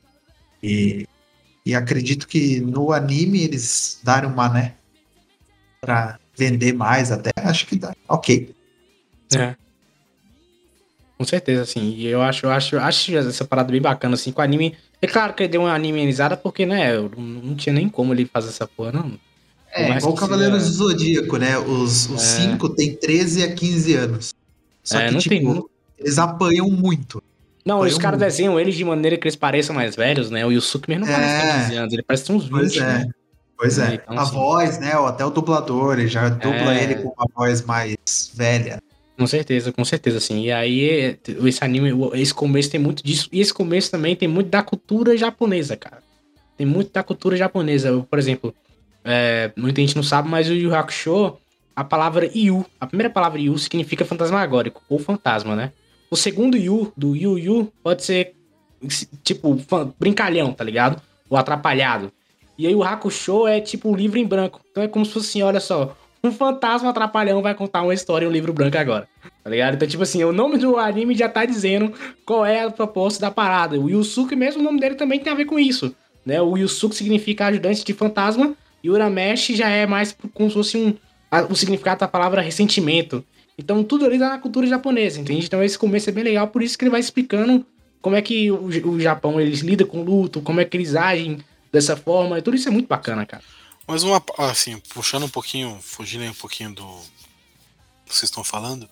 E, 0.62 1.06
e 1.66 1.74
acredito 1.74 2.26
que 2.26 2.60
no 2.60 2.92
anime 2.92 3.42
eles 3.44 4.00
darem 4.02 4.30
uma, 4.30 4.48
né? 4.48 4.74
Pra 5.82 6.18
vender 6.34 6.72
mais 6.72 7.12
até, 7.12 7.30
acho 7.36 7.66
que 7.66 7.76
dá. 7.76 7.94
Ok. 8.08 8.54
É. 9.36 9.54
Com 11.18 11.24
certeza, 11.24 11.62
assim. 11.62 11.90
E 11.90 12.06
eu 12.06 12.22
acho, 12.22 12.46
eu 12.46 12.50
acho, 12.50 12.78
acho 12.78 13.16
essa 13.16 13.44
parada 13.44 13.70
bem 13.70 13.82
bacana, 13.82 14.14
assim, 14.14 14.32
com 14.32 14.40
o 14.40 14.44
anime. 14.44 14.74
É 15.00 15.06
claro 15.06 15.34
que 15.34 15.42
ele 15.42 15.52
deu 15.52 15.60
uma 15.60 15.74
animizada, 15.74 16.36
porque, 16.36 16.64
né, 16.64 16.98
não 16.98 17.54
tinha 17.54 17.74
nem 17.74 17.88
como 17.88 18.14
ele 18.14 18.24
fazer 18.24 18.48
essa 18.48 18.66
porra, 18.66 18.92
não. 18.92 19.20
É, 19.74 19.96
igual 19.96 20.12
o 20.12 20.16
Cavaleiros 20.16 20.64
do 20.64 20.72
Zodíaco, 20.72 21.36
né? 21.36 21.58
Os 21.58 21.92
5 21.92 22.66
é. 22.66 22.74
tem 22.74 22.96
13 22.96 23.42
a 23.44 23.54
15 23.54 23.94
anos. 23.94 24.34
Só 24.82 25.00
é, 25.00 25.08
que, 25.08 25.18
tipo, 25.18 25.54
tem... 25.54 25.64
eles 25.98 26.18
apanham 26.18 26.68
muito. 26.70 27.22
Não, 27.64 27.78
Foi 27.78 27.88
os 27.88 27.96
um... 27.96 28.00
caras 28.00 28.18
desenham 28.18 28.58
eles 28.58 28.74
de 28.74 28.84
maneira 28.84 29.16
que 29.16 29.26
eles 29.26 29.36
pareçam 29.36 29.74
mais 29.74 29.94
velhos, 29.94 30.30
né? 30.30 30.44
O 30.44 30.50
Yusuke 30.50 30.88
mesmo 30.90 31.06
não 31.06 31.12
é... 31.12 31.16
parece 31.16 31.66
15 31.68 31.76
anos, 31.76 31.92
ele 31.92 32.02
parece 32.02 32.24
ter 32.24 32.32
uns 32.32 32.44
20, 32.44 32.50
pois 32.50 32.76
é. 32.76 32.80
né? 32.80 33.08
Pois 33.56 33.78
é. 33.78 33.94
Então, 33.94 34.18
a 34.18 34.22
assim... 34.22 34.34
voz, 34.34 34.78
né? 34.80 34.92
Até 34.92 35.24
o 35.24 35.30
dublador, 35.30 35.98
ele 35.98 36.08
já 36.08 36.28
dubla 36.28 36.74
é... 36.74 36.82
ele 36.82 36.94
com 36.96 37.08
uma 37.16 37.26
voz 37.34 37.62
mais 37.62 37.96
velha. 38.34 38.80
Com 39.16 39.26
certeza, 39.26 39.72
com 39.72 39.84
certeza, 39.84 40.18
sim. 40.18 40.42
E 40.42 40.50
aí, 40.50 41.18
esse 41.44 41.62
anime, 41.62 41.90
esse 42.14 42.34
começo 42.34 42.70
tem 42.70 42.80
muito 42.80 43.04
disso. 43.04 43.28
E 43.30 43.40
esse 43.40 43.54
começo 43.54 43.90
também 43.90 44.16
tem 44.16 44.26
muito 44.26 44.48
da 44.48 44.62
cultura 44.62 45.16
japonesa, 45.16 45.76
cara. 45.76 46.02
Tem 46.56 46.66
muito 46.66 46.92
da 46.92 47.04
cultura 47.04 47.36
japonesa. 47.36 48.04
Por 48.10 48.18
exemplo, 48.18 48.52
é, 49.04 49.52
muita 49.56 49.80
gente 49.80 49.94
não 49.94 50.02
sabe, 50.02 50.28
mas 50.28 50.48
o 50.48 50.54
Yu 50.54 50.74
Hakusho, 50.74 51.36
a 51.76 51.84
palavra 51.84 52.28
Yu, 52.34 52.66
a 52.80 52.86
primeira 52.86 53.10
palavra 53.10 53.40
Yu 53.40 53.56
significa 53.58 54.04
fantasmagórico, 54.04 54.82
ou 54.88 54.98
fantasma, 54.98 55.54
né? 55.54 55.72
O 56.12 56.16
segundo 56.16 56.58
Yu, 56.58 56.92
do 56.94 57.16
Yu 57.16 57.38
Yu, 57.38 57.72
pode 57.82 58.04
ser, 58.04 58.34
tipo, 59.24 59.58
brincalhão, 59.98 60.52
tá 60.52 60.62
ligado? 60.62 61.00
O 61.30 61.38
atrapalhado. 61.38 62.12
E 62.58 62.66
aí 62.66 62.74
o 62.74 62.84
Hakusho 62.84 63.46
é 63.46 63.62
tipo 63.62 63.88
um 63.88 63.96
livro 63.96 64.18
em 64.18 64.26
branco. 64.26 64.60
Então 64.70 64.82
é 64.82 64.88
como 64.88 65.06
se 65.06 65.12
fosse 65.12 65.28
assim, 65.30 65.42
olha 65.42 65.58
só, 65.58 65.96
um 66.22 66.30
fantasma 66.30 66.90
atrapalhão 66.90 67.40
vai 67.40 67.54
contar 67.54 67.80
uma 67.80 67.94
história 67.94 68.26
em 68.26 68.28
um 68.28 68.30
livro 68.30 68.52
branco 68.52 68.76
agora. 68.76 69.08
Tá 69.42 69.48
ligado? 69.48 69.76
Então, 69.76 69.88
tipo 69.88 70.02
assim, 70.02 70.22
o 70.22 70.34
nome 70.34 70.58
do 70.58 70.76
anime 70.76 71.14
já 71.14 71.30
tá 71.30 71.46
dizendo 71.46 71.94
qual 72.26 72.44
é 72.44 72.64
a 72.64 72.70
proposta 72.70 73.18
da 73.18 73.30
parada. 73.30 73.80
O 73.80 73.88
Yusuke, 73.88 74.36
mesmo 74.36 74.60
o 74.60 74.64
nome 74.64 74.80
dele 74.80 74.96
também 74.96 75.18
tem 75.18 75.32
a 75.32 75.36
ver 75.36 75.46
com 75.46 75.58
isso. 75.58 75.96
Né? 76.26 76.42
O 76.42 76.58
Yusuke 76.58 76.94
significa 76.94 77.46
ajudante 77.46 77.82
de 77.82 77.94
fantasma 77.94 78.54
e 78.84 78.90
o 78.90 78.92
Urameshi 78.92 79.56
já 79.56 79.70
é 79.70 79.86
mais 79.86 80.14
como 80.34 80.50
se 80.50 80.56
fosse 80.56 80.76
um, 80.76 80.94
o 81.48 81.54
significado 81.54 82.00
da 82.00 82.08
palavra 82.08 82.42
ressentimento. 82.42 83.24
Então 83.56 83.84
tudo 83.84 84.06
ali 84.06 84.18
tá 84.18 84.30
na 84.30 84.38
cultura 84.38 84.66
japonesa, 84.66 85.20
entende? 85.20 85.46
Então 85.46 85.62
esse 85.62 85.78
começo 85.78 86.08
é 86.08 86.12
bem 86.12 86.24
legal, 86.24 86.48
por 86.48 86.62
isso 86.62 86.76
que 86.76 86.84
ele 86.84 86.90
vai 86.90 87.00
explicando 87.00 87.64
como 88.00 88.16
é 88.16 88.22
que 88.22 88.50
o, 88.50 88.64
o 88.64 89.00
Japão 89.00 89.40
eles 89.40 89.60
lidam 89.60 89.86
com 89.86 90.02
luto, 90.02 90.40
como 90.40 90.60
é 90.60 90.64
que 90.64 90.76
eles 90.76 90.94
agem 90.96 91.38
dessa 91.72 91.96
forma, 91.96 92.38
e 92.38 92.42
tudo 92.42 92.56
isso 92.56 92.68
é 92.68 92.70
muito 92.70 92.88
bacana, 92.88 93.24
cara. 93.24 93.42
Mas 93.86 94.02
uma, 94.02 94.22
assim, 94.38 94.80
puxando 94.92 95.24
um 95.24 95.28
pouquinho, 95.28 95.78
fugindo 95.80 96.22
aí 96.22 96.28
um 96.28 96.34
pouquinho 96.34 96.74
do 96.74 96.86
que 98.06 98.14
vocês 98.14 98.24
estão 98.24 98.44
falando, 98.44 98.88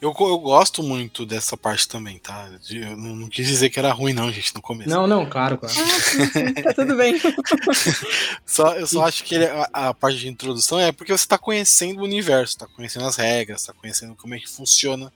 eu, 0.00 0.14
eu 0.18 0.38
gosto 0.38 0.82
muito 0.82 1.26
dessa 1.26 1.56
parte 1.58 1.86
também, 1.86 2.18
tá? 2.18 2.50
Eu 2.70 2.96
não, 2.96 3.14
não, 3.14 3.28
quis 3.28 3.46
dizer 3.46 3.68
que 3.68 3.78
era 3.78 3.92
ruim, 3.92 4.14
não, 4.14 4.32
gente, 4.32 4.54
no 4.54 4.62
começo. 4.62 4.88
Não, 4.88 5.06
não, 5.06 5.28
claro, 5.28 5.58
claro. 5.58 5.74
Ah, 6.58 6.62
tá 6.62 6.72
tudo 6.72 6.96
bem. 6.96 7.20
só, 8.46 8.74
eu 8.76 8.86
só 8.86 9.04
acho 9.06 9.22
que 9.24 9.34
ele, 9.34 9.44
a, 9.44 9.68
a, 9.72 9.94
parte 9.94 10.18
de 10.18 10.28
introdução 10.28 10.80
é 10.80 10.90
porque 10.90 11.12
você 11.12 11.26
tá 11.26 11.36
conhecendo 11.36 12.00
o 12.00 12.04
universo, 12.04 12.56
tá 12.56 12.66
conhecendo 12.66 13.04
as 13.04 13.16
regras, 13.16 13.64
tá 13.64 13.74
conhecendo 13.74 14.14
como 14.16 14.34
é 14.34 14.38
que 14.38 14.48
funciona 14.48 15.12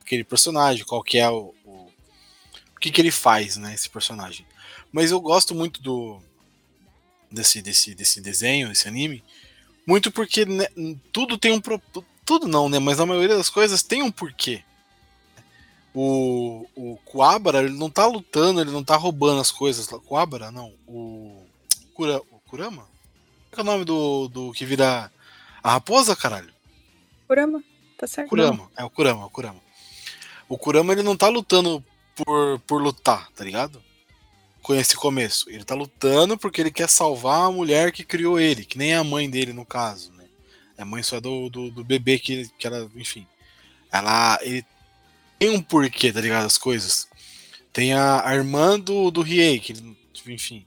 aquele 0.00 0.22
personagem, 0.22 0.84
qual 0.84 1.02
que 1.02 1.18
é 1.18 1.28
o. 1.28 1.52
o, 1.64 1.90
o 2.76 2.80
que, 2.80 2.92
que 2.92 3.00
ele 3.00 3.10
faz, 3.10 3.56
né, 3.56 3.74
esse 3.74 3.90
personagem. 3.90 4.46
Mas 4.92 5.10
eu 5.10 5.20
gosto 5.20 5.56
muito 5.56 5.82
do. 5.82 6.20
Desse, 7.32 7.62
desse, 7.62 7.94
desse 7.94 8.20
desenho, 8.20 8.68
desse 8.68 8.88
anime, 8.88 9.22
muito 9.86 10.10
porque 10.10 10.44
né, 10.44 10.66
tudo 11.12 11.38
tem 11.38 11.52
um 11.52 11.60
tudo 12.24 12.46
não, 12.46 12.68
né? 12.68 12.78
Mas 12.78 13.00
a 13.00 13.06
maioria 13.06 13.36
das 13.36 13.50
coisas 13.50 13.82
tem 13.82 14.02
um 14.02 14.10
porquê. 14.10 14.62
O, 15.92 16.66
o 16.76 16.96
Kuabara, 17.04 17.62
ele 17.62 17.76
não 17.76 17.90
tá 17.90 18.06
lutando, 18.06 18.60
ele 18.60 18.70
não 18.70 18.84
tá 18.84 18.96
roubando 18.96 19.40
as 19.40 19.50
coisas. 19.50 19.86
Kuabara, 19.86 20.50
não. 20.50 20.72
O, 20.86 21.44
Kura, 21.94 22.18
o 22.30 22.40
Kurama? 22.48 22.88
Qual 23.50 23.66
é 23.66 23.68
o 23.68 23.72
nome 23.72 23.84
do, 23.84 24.28
do 24.28 24.52
que 24.52 24.64
vira 24.64 25.10
a 25.62 25.72
raposa, 25.72 26.14
caralho? 26.14 26.52
Kurama, 27.26 27.62
tá 27.98 28.06
certo. 28.06 28.28
Kurama, 28.28 28.70
é 28.76 28.84
o 28.84 28.90
Kurama, 28.90 29.26
o 29.26 29.30
Kurama. 29.30 29.60
O 30.48 30.58
Kurama, 30.58 30.92
ele 30.92 31.02
não 31.02 31.16
tá 31.16 31.28
lutando 31.28 31.84
por, 32.14 32.58
por 32.60 32.82
lutar, 32.82 33.30
tá 33.32 33.44
ligado? 33.44 33.82
Com 34.62 34.74
esse 34.74 34.96
começo. 34.96 35.48
Ele 35.50 35.64
tá 35.64 35.74
lutando 35.74 36.38
porque 36.38 36.60
ele 36.60 36.70
quer 36.70 36.88
salvar 36.88 37.46
a 37.46 37.52
mulher 37.52 37.92
que 37.92 38.04
criou 38.04 38.38
ele, 38.38 38.64
que 38.64 38.78
nem 38.78 38.94
a 38.94 39.04
mãe 39.04 39.28
dele, 39.28 39.52
no 39.52 39.64
caso. 39.64 40.12
Né? 40.12 40.19
A 40.80 40.84
mãe 40.84 41.02
só 41.02 41.16
é 41.16 41.20
do, 41.20 41.48
do, 41.50 41.70
do, 41.70 41.84
bebê 41.84 42.18
que, 42.18 42.48
que 42.58 42.66
ela, 42.66 42.90
enfim. 42.96 43.26
Ela. 43.92 44.38
Ele 44.42 44.64
tem 45.38 45.50
um 45.50 45.62
porquê, 45.62 46.12
tá 46.12 46.20
ligado? 46.20 46.46
As 46.46 46.58
coisas. 46.58 47.08
Tem 47.72 47.92
a, 47.92 48.26
a 48.26 48.34
irmã 48.34 48.78
do, 48.78 49.10
do 49.10 49.22
Riei, 49.22 49.60
que, 49.60 49.74
enfim. 50.26 50.66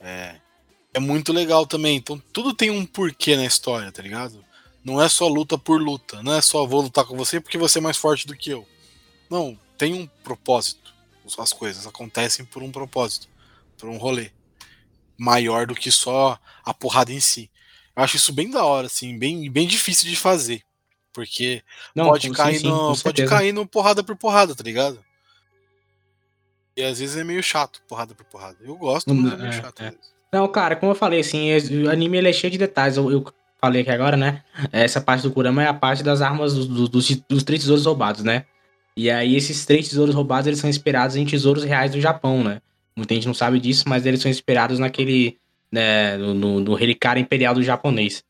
É, 0.00 0.36
é 0.94 1.00
muito 1.00 1.32
legal 1.32 1.66
também. 1.66 1.96
Então 1.96 2.22
tudo 2.32 2.54
tem 2.54 2.70
um 2.70 2.84
porquê 2.84 3.36
na 3.36 3.44
história, 3.44 3.90
tá 3.90 4.02
ligado? 4.02 4.44
Não 4.84 5.00
é 5.00 5.08
só 5.08 5.26
luta 5.26 5.58
por 5.58 5.80
luta. 5.80 6.22
Não 6.22 6.34
é 6.34 6.40
só 6.40 6.66
vou 6.66 6.82
lutar 6.82 7.04
com 7.04 7.16
você 7.16 7.40
porque 7.40 7.58
você 7.58 7.78
é 7.78 7.82
mais 7.82 7.96
forte 7.96 8.26
do 8.26 8.36
que 8.36 8.50
eu. 8.50 8.66
Não, 9.30 9.58
tem 9.76 9.94
um 9.94 10.06
propósito. 10.22 10.94
As 11.38 11.52
coisas 11.52 11.86
acontecem 11.86 12.44
por 12.44 12.62
um 12.62 12.72
propósito, 12.72 13.28
por 13.76 13.88
um 13.88 13.98
rolê 13.98 14.30
maior 15.16 15.66
do 15.66 15.74
que 15.74 15.90
só 15.90 16.38
a 16.64 16.72
porrada 16.72 17.12
em 17.12 17.20
si. 17.20 17.50
Eu 17.98 18.04
acho 18.04 18.14
isso 18.14 18.32
bem 18.32 18.48
da 18.48 18.64
hora, 18.64 18.86
assim, 18.86 19.18
bem, 19.18 19.50
bem 19.50 19.66
difícil 19.66 20.08
de 20.08 20.14
fazer. 20.14 20.62
Porque 21.12 21.64
Não, 21.96 22.04
pode, 22.04 22.30
cair 22.30 22.60
sim, 22.60 22.68
no, 22.68 22.96
pode 22.96 23.26
cair 23.26 23.52
no 23.52 23.66
porrada 23.66 24.04
por 24.04 24.14
porrada, 24.14 24.54
tá 24.54 24.62
ligado? 24.62 25.04
E 26.76 26.82
às 26.84 27.00
vezes 27.00 27.16
é 27.16 27.24
meio 27.24 27.42
chato, 27.42 27.82
porrada 27.88 28.14
por 28.14 28.24
porrada. 28.26 28.56
Eu 28.60 28.76
gosto, 28.76 29.12
mas 29.12 29.32
é 29.32 29.36
meio 29.36 29.48
é, 29.48 29.52
chato. 29.52 29.82
É. 29.82 29.92
Não, 30.32 30.46
cara, 30.46 30.76
como 30.76 30.92
eu 30.92 30.94
falei, 30.94 31.18
assim, 31.18 31.50
o 31.84 31.90
anime 31.90 32.18
ele 32.18 32.28
é 32.28 32.32
cheio 32.32 32.52
de 32.52 32.58
detalhes. 32.58 32.96
Eu, 32.96 33.10
eu 33.10 33.34
falei 33.60 33.82
aqui 33.82 33.90
agora, 33.90 34.16
né? 34.16 34.44
Essa 34.70 35.00
parte 35.00 35.22
do 35.22 35.32
Kurama 35.32 35.64
é 35.64 35.66
a 35.66 35.74
parte 35.74 36.04
das 36.04 36.22
armas 36.22 36.54
dos, 36.54 36.88
dos, 36.88 37.10
dos 37.28 37.42
três 37.42 37.62
tesouros 37.62 37.84
roubados, 37.84 38.22
né? 38.22 38.44
E 38.96 39.10
aí 39.10 39.34
esses 39.34 39.66
três 39.66 39.88
tesouros 39.88 40.14
roubados, 40.14 40.46
eles 40.46 40.60
são 40.60 40.70
inspirados 40.70 41.16
em 41.16 41.26
tesouros 41.26 41.64
reais 41.64 41.90
do 41.90 42.00
Japão, 42.00 42.44
né? 42.44 42.62
Muita 42.94 43.14
gente 43.14 43.26
não 43.26 43.34
sabe 43.34 43.58
disso, 43.58 43.88
mas 43.88 44.06
eles 44.06 44.22
são 44.22 44.30
inspirados 44.30 44.78
naquele 44.78 45.36
né, 45.70 46.16
no, 46.16 46.60
no 46.60 46.74
relicário 46.74 47.20
imperial 47.20 47.54
do 47.54 47.62
japonês. 47.62 48.24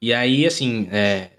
E 0.00 0.12
aí, 0.12 0.46
assim, 0.46 0.88
é, 0.90 1.30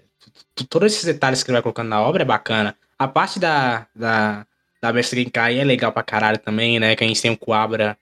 todos 0.68 0.92
esses 0.92 1.04
detalhes 1.04 1.42
que 1.42 1.50
ele 1.50 1.56
vai 1.56 1.62
colocando 1.62 1.88
na 1.88 2.00
obra 2.00 2.22
é 2.22 2.26
bacana. 2.26 2.76
A 2.98 3.06
parte 3.06 3.38
da, 3.38 3.86
da, 3.94 4.46
da 4.80 4.92
Mestre 4.92 5.22
Genkai 5.22 5.58
é 5.58 5.64
legal 5.64 5.92
pra 5.92 6.02
caralho 6.02 6.38
também, 6.38 6.80
né? 6.80 6.96
Que 6.96 7.04
a 7.04 7.06
gente 7.06 7.20
tem 7.20 7.30
o 7.30 7.36
Kuabra 7.36 7.96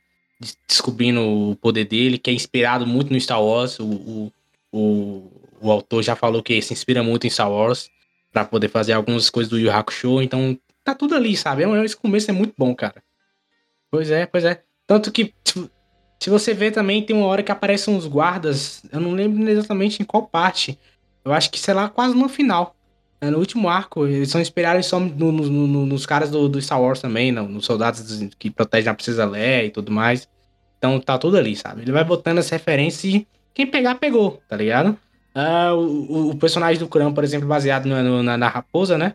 descobrindo 0.69 1.21
o 1.21 1.57
poder 1.57 1.85
dele, 1.85 2.19
que 2.19 2.31
é 2.31 2.33
inspirado 2.33 2.87
muito 2.87 3.13
no 3.13 3.21
Star 3.21 3.43
Wars. 3.43 3.79
O, 3.79 3.85
o, 3.85 4.33
o, 4.73 5.33
o 5.61 5.71
autor 5.71 6.03
já 6.03 6.15
falou 6.15 6.43
que 6.43 6.61
se 6.63 6.73
inspira 6.73 7.03
muito 7.03 7.27
em 7.27 7.31
Star 7.31 7.51
Wars 7.51 7.91
para 8.33 8.45
poder 8.45 8.69
fazer 8.69 8.93
algumas 8.93 9.31
coisas 9.31 9.51
do 9.51 9.59
Yu 9.59 9.71
Hakusho. 9.71 10.23
Então, 10.23 10.59
tá 10.83 10.95
tudo 10.95 11.15
ali, 11.15 11.37
sabe? 11.37 11.65
É 11.65 11.85
esse 11.85 11.97
começo 11.97 12.31
é 12.31 12.35
muito 12.35 12.55
bom, 12.57 12.75
cara. 12.75 13.03
Pois 13.91 14.11
é, 14.11 14.27
pois 14.27 14.45
é. 14.45 14.63
Tanto 14.87 15.11
que, 15.11 15.33
tipo, 15.43 15.71
se 16.25 16.31
você 16.31 16.55
vê 16.55 16.71
também, 16.71 17.03
tem 17.03 17.15
uma 17.15 17.27
hora 17.27 17.43
que 17.43 17.53
aparecem 17.53 17.95
uns 17.95 18.07
guardas. 18.07 18.83
Eu 18.91 18.99
não 18.99 19.13
lembro 19.13 19.47
exatamente 19.47 20.01
em 20.01 20.07
qual 20.07 20.23
parte. 20.23 20.79
Eu 21.23 21.35
acho 21.35 21.51
que, 21.51 21.61
sei 21.61 21.75
lá, 21.75 21.87
quase 21.87 22.17
no 22.17 22.31
final. 22.31 22.75
É, 23.21 23.29
no 23.29 23.37
último 23.37 23.69
arco. 23.69 24.07
Eles 24.07 24.31
são 24.31 24.41
inspirados 24.41 24.87
só 24.87 24.99
no, 24.99 25.31
no, 25.31 25.47
no, 25.51 25.85
nos 25.85 26.07
caras 26.07 26.31
do, 26.31 26.49
do, 26.49 26.63
Star 26.63 26.81
Wars 26.81 27.03
também, 27.03 27.31
não, 27.31 27.47
nos 27.47 27.67
soldados 27.67 28.27
que 28.39 28.51
protegem 28.51 28.91
a 28.91 28.95
Princesa 28.95 29.27
Leia 29.27 29.67
e 29.67 29.71
tudo 29.71 29.93
mais. 29.93 30.27
Então 30.79 30.99
tá 30.99 31.19
tudo 31.19 31.37
ali, 31.37 31.55
sabe? 31.55 31.83
Ele 31.83 31.93
vai 31.93 32.05
botando 32.05 32.39
as 32.39 32.49
referências 32.49 33.05
e 33.05 33.29
quem 33.53 33.67
pegar, 33.67 33.97
pegou, 33.97 34.43
tá 34.49 34.57
ligado? 34.57 34.97
Uh, 35.37 35.75
o, 35.75 36.31
o, 36.31 36.37
personagem 36.39 36.79
do 36.79 36.89
Kurama, 36.89 37.13
por 37.13 37.23
exemplo, 37.23 37.47
baseado 37.47 37.85
no, 37.85 38.23
na, 38.23 38.39
na, 38.39 38.49
raposa, 38.49 38.97
né? 38.97 39.13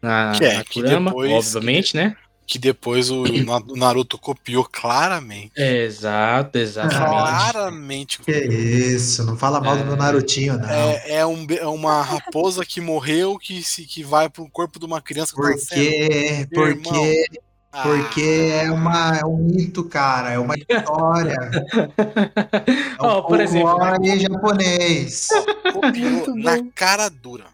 Na, 0.00 0.30
que 0.38 0.44
é, 0.44 0.58
na 0.58 0.64
Kurama, 0.64 1.10
depois, 1.10 1.56
obviamente, 1.56 1.90
que, 1.90 1.96
né? 1.96 2.16
Que 2.46 2.58
depois 2.58 3.10
o 3.10 3.24
Naruto 3.76 4.18
copiou 4.18 4.64
claramente. 4.64 5.52
Exato, 5.56 6.58
exatamente. 6.58 7.52
Claramente. 7.52 8.18
Que 8.22 8.32
isso, 8.32 9.24
não 9.24 9.36
fala 9.36 9.60
mal 9.60 9.76
é... 9.76 9.78
do 9.78 9.84
meu 9.84 9.94
é. 9.94 9.98
Narutinho, 9.98 10.58
não. 10.58 10.68
É, 10.68 11.02
é, 11.06 11.26
um, 11.26 11.46
é, 11.50 11.66
uma 11.66 12.02
raposa 12.02 12.64
que 12.64 12.80
morreu 12.80 13.38
que, 13.38 13.62
se, 13.62 13.84
que 13.84 14.02
vai 14.02 14.28
pro 14.28 14.48
corpo 14.48 14.78
de 14.78 14.86
uma 14.86 15.00
criança 15.00 15.32
que 15.34 15.40
Por 15.40 15.56
quê? 15.56 16.46
Tá 16.50 16.54
Porque, 16.54 17.26
ah. 17.72 17.82
porque 17.82 18.50
é, 18.52 18.70
uma, 18.70 19.16
é 19.16 19.24
um 19.24 19.38
mito, 19.38 19.84
cara, 19.84 20.32
é 20.32 20.38
uma 20.38 20.54
história. 20.56 21.38
é 22.98 23.02
um 23.02 23.18
oh, 23.18 23.22
por 23.22 23.40
exemplo, 23.40 23.78
japonês. 24.18 25.28
Copiou 25.72 26.36
na 26.36 26.62
cara 26.74 27.08
dura. 27.08 27.46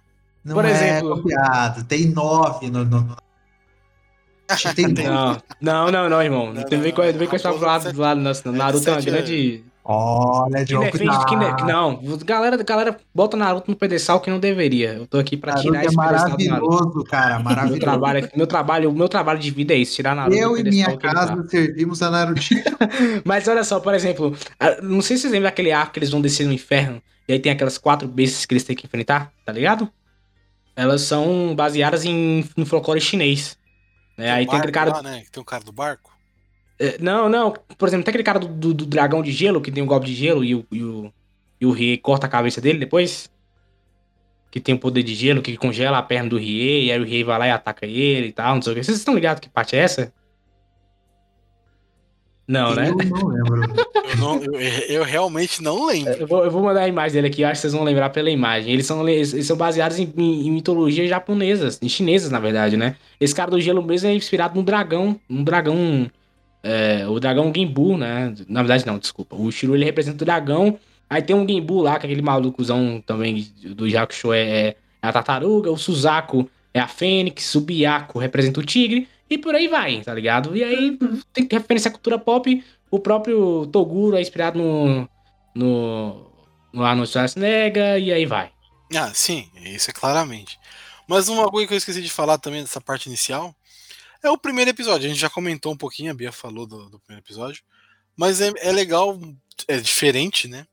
Não 0.44 0.54
por 0.54 0.64
é 0.64 0.70
exemplo, 0.70 1.16
copiado, 1.16 1.84
tem 1.84 2.06
nove 2.06 2.70
no, 2.70 2.84
no 2.84 3.16
não, 5.60 5.90
não, 5.90 6.08
não, 6.08 6.22
irmão. 6.22 6.52
Não, 6.52 6.62
não, 6.62 6.80
vem 6.80 6.92
com, 6.92 7.02
vem 7.02 7.28
com 7.28 7.36
essa 7.36 7.50
lado 7.50 7.92
do 7.92 8.00
lado. 8.00 8.20
Nossa, 8.20 8.50
Naruto 8.50 8.88
é 8.88 8.92
uma 8.92 9.00
grande. 9.00 9.64
Olha, 9.90 10.66
que 10.66 10.76
defende, 10.76 11.24
que 11.26 11.34
ne... 11.34 11.46
Não, 11.66 11.98
galera, 12.22 12.62
galera 12.62 12.98
bota 13.14 13.38
Naruto 13.38 13.70
no 13.70 13.76
pedestal 13.76 14.20
que 14.20 14.30
não 14.30 14.38
deveria. 14.38 14.94
Eu 14.94 15.06
tô 15.06 15.18
aqui 15.18 15.34
pra 15.34 15.52
Naruto 15.52 15.68
tirar 15.68 15.82
é 15.82 15.86
esse 15.86 15.96
maravilhoso, 15.96 17.04
cara, 17.04 17.38
maravilhoso. 17.38 17.72
Meu 17.72 17.80
trabalho, 17.80 18.30
meu 18.36 18.46
trabalho, 18.46 18.92
meu 18.92 19.08
trabalho 19.08 19.38
de 19.38 19.50
vida 19.50 19.72
é 19.72 19.78
isso, 19.78 19.94
tirar 19.96 20.14
Naruto. 20.14 20.36
Eu 20.36 20.58
e 20.58 20.62
minha 20.62 20.94
casa 20.98 21.34
tá. 21.36 21.48
servimos 21.48 22.02
a 22.02 22.10
Naruto. 22.10 22.40
Mas 23.24 23.48
olha 23.48 23.64
só, 23.64 23.80
por 23.80 23.94
exemplo, 23.94 24.36
não 24.82 25.00
sei 25.00 25.16
se 25.16 25.22
vocês 25.22 25.32
lembram 25.32 25.48
daquele 25.48 25.72
arco 25.72 25.92
que 25.92 26.00
eles 26.00 26.10
vão 26.10 26.20
descer 26.20 26.46
no 26.46 26.52
inferno 26.52 27.00
e 27.26 27.32
aí 27.32 27.38
tem 27.38 27.52
aquelas 27.52 27.78
quatro 27.78 28.06
bestas 28.08 28.44
que 28.44 28.54
eles 28.54 28.64
têm 28.64 28.74
que 28.76 28.86
enfrentar, 28.86 29.30
tá 29.44 29.52
ligado? 29.52 29.88
Elas 30.74 31.02
são 31.02 31.54
baseadas 31.54 32.04
em 32.04 32.44
no 32.56 32.64
folclore 32.64 33.00
chinês. 33.00 33.56
Né? 34.18 34.32
Aí 34.32 34.46
tem 34.46 34.58
aquele 34.58 34.72
cara. 34.72 34.90
Lá, 34.90 35.02
né? 35.02 35.22
Tem 35.30 35.40
o 35.40 35.44
cara 35.44 35.62
do 35.62 35.70
barco? 35.70 36.12
É, 36.78 36.98
não, 36.98 37.28
não. 37.28 37.52
Por 37.52 37.88
exemplo, 37.88 38.04
tem 38.04 38.10
aquele 38.10 38.24
cara 38.24 38.40
do, 38.40 38.48
do, 38.48 38.74
do, 38.74 38.84
dragão 38.84 39.22
de 39.22 39.30
gelo, 39.30 39.60
que 39.60 39.70
tem 39.70 39.82
um 39.82 39.86
golpe 39.86 40.06
de 40.06 40.14
gelo 40.14 40.44
e 40.44 40.56
o, 40.56 40.66
e 40.72 40.82
o, 40.82 41.12
e 41.60 41.66
o 41.66 41.70
Rie 41.70 41.96
corta 41.96 42.26
a 42.26 42.30
cabeça 42.30 42.60
dele 42.60 42.80
depois. 42.80 43.30
Que 44.50 44.60
tem 44.60 44.74
o 44.74 44.78
poder 44.78 45.02
de 45.04 45.14
gelo, 45.14 45.40
que 45.40 45.56
congela 45.56 45.98
a 45.98 46.02
perna 46.02 46.30
do 46.30 46.38
Rie, 46.38 46.86
e 46.86 46.92
aí 46.92 47.00
o 47.00 47.04
Rie 47.04 47.22
vai 47.22 47.38
lá 47.38 47.46
e 47.46 47.50
ataca 47.50 47.86
ele 47.86 48.28
e 48.28 48.32
tal, 48.32 48.56
não 48.56 48.62
sei 48.62 48.72
o 48.72 48.76
que. 48.76 48.82
Vocês 48.82 48.98
estão 48.98 49.14
ligados 49.14 49.40
que 49.40 49.48
parte 49.48 49.76
é 49.76 49.80
essa? 49.80 50.12
Não, 52.48 52.74
né? 52.74 52.88
Eu 52.88 52.96
não 52.96 53.28
lembro. 53.28 53.62
Eu, 54.10 54.16
não- 54.16 54.42
eu- 54.42 54.54
eu 54.88 55.04
realmente 55.04 55.62
não 55.62 55.86
lembro. 55.86 56.12
Eu 56.14 56.26
vou, 56.26 56.44
eu 56.44 56.50
vou 56.50 56.62
mandar 56.62 56.80
a 56.80 56.88
imagem 56.88 57.12
dele 57.16 57.26
aqui, 57.26 57.42
eu 57.42 57.48
acho 57.48 57.56
que 57.56 57.60
vocês 57.60 57.72
vão 57.74 57.84
lembrar 57.84 58.08
pela 58.08 58.30
imagem. 58.30 58.72
Eles 58.72 58.86
são, 58.86 59.06
eles 59.06 59.46
são 59.46 59.56
baseados 59.56 59.98
em, 59.98 60.10
em, 60.16 60.46
em 60.46 60.50
mitologias 60.50 61.08
japonesas, 61.10 61.78
em 61.82 61.88
chinesas, 61.90 62.30
na 62.30 62.40
verdade, 62.40 62.76
né? 62.76 62.96
Esse 63.20 63.34
cara 63.34 63.50
do 63.50 63.60
gelo 63.60 63.82
mesmo 63.82 64.08
é 64.08 64.14
inspirado 64.14 64.54
num 64.56 64.64
dragão, 64.64 65.20
um 65.28 65.44
dragão. 65.44 66.10
é, 66.62 67.06
o 67.06 67.20
dragão 67.20 67.52
Genbu, 67.54 67.98
né? 67.98 68.34
Na 68.48 68.62
verdade, 68.62 68.86
não, 68.86 68.98
desculpa. 68.98 69.36
O 69.36 69.50
Shiro 69.52 69.74
ele 69.76 69.84
representa 69.84 70.22
o 70.22 70.26
dragão. 70.26 70.78
Aí 71.10 71.20
tem 71.22 71.36
um 71.36 71.46
Genbu 71.46 71.82
lá, 71.82 71.98
que 71.98 72.06
é 72.06 72.08
aquele 72.08 72.22
malucozão 72.22 73.02
também 73.06 73.46
do 73.62 73.88
Jakusho 73.88 74.32
é, 74.32 74.40
é 74.68 74.76
a 75.02 75.12
tartaruga. 75.12 75.70
O 75.70 75.76
Suzaku 75.76 76.48
é 76.72 76.80
a 76.80 76.88
fênix. 76.88 77.54
O 77.54 77.60
Byaku 77.60 78.18
representa 78.18 78.58
o 78.60 78.62
tigre. 78.64 79.06
E 79.30 79.36
por 79.36 79.54
aí 79.54 79.68
vai, 79.68 80.00
tá 80.00 80.14
ligado? 80.14 80.56
E 80.56 80.64
aí 80.64 80.98
tem 81.32 81.46
que 81.46 81.56
referência 81.56 81.88
à 81.88 81.92
cultura 81.92 82.18
pop. 82.18 82.64
O 82.90 82.98
próprio 82.98 83.66
Toguro 83.66 84.16
é 84.16 84.22
inspirado 84.22 84.58
no. 84.58 85.08
no. 85.54 86.30
no 86.72 86.84
Arnold 86.84 87.10
Schwarzenegger. 87.10 87.98
E 87.98 88.12
aí 88.12 88.24
vai. 88.24 88.50
Ah, 88.94 89.12
sim, 89.12 89.50
isso 89.56 89.90
é 89.90 89.92
claramente. 89.92 90.58
Mas 91.06 91.28
uma 91.28 91.48
coisa 91.50 91.66
que 91.66 91.74
eu 91.74 91.78
esqueci 91.78 92.02
de 92.02 92.10
falar 92.10 92.38
também 92.38 92.62
dessa 92.62 92.80
parte 92.80 93.06
inicial 93.06 93.54
é 94.22 94.30
o 94.30 94.38
primeiro 94.38 94.70
episódio. 94.70 95.06
A 95.06 95.08
gente 95.08 95.20
já 95.20 95.30
comentou 95.30 95.72
um 95.72 95.76
pouquinho, 95.76 96.10
a 96.10 96.14
Bia 96.14 96.32
falou 96.32 96.66
do, 96.66 96.88
do 96.88 96.98
primeiro 97.00 97.24
episódio. 97.24 97.62
Mas 98.16 98.40
é, 98.40 98.52
é 98.58 98.72
legal, 98.72 99.18
é 99.66 99.76
diferente, 99.78 100.48
né? 100.48 100.66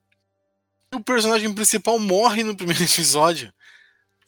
O 0.93 1.03
personagem 1.03 1.53
principal 1.53 1.99
morre 1.99 2.43
no 2.43 2.55
primeiro 2.55 2.83
episódio. 2.83 3.53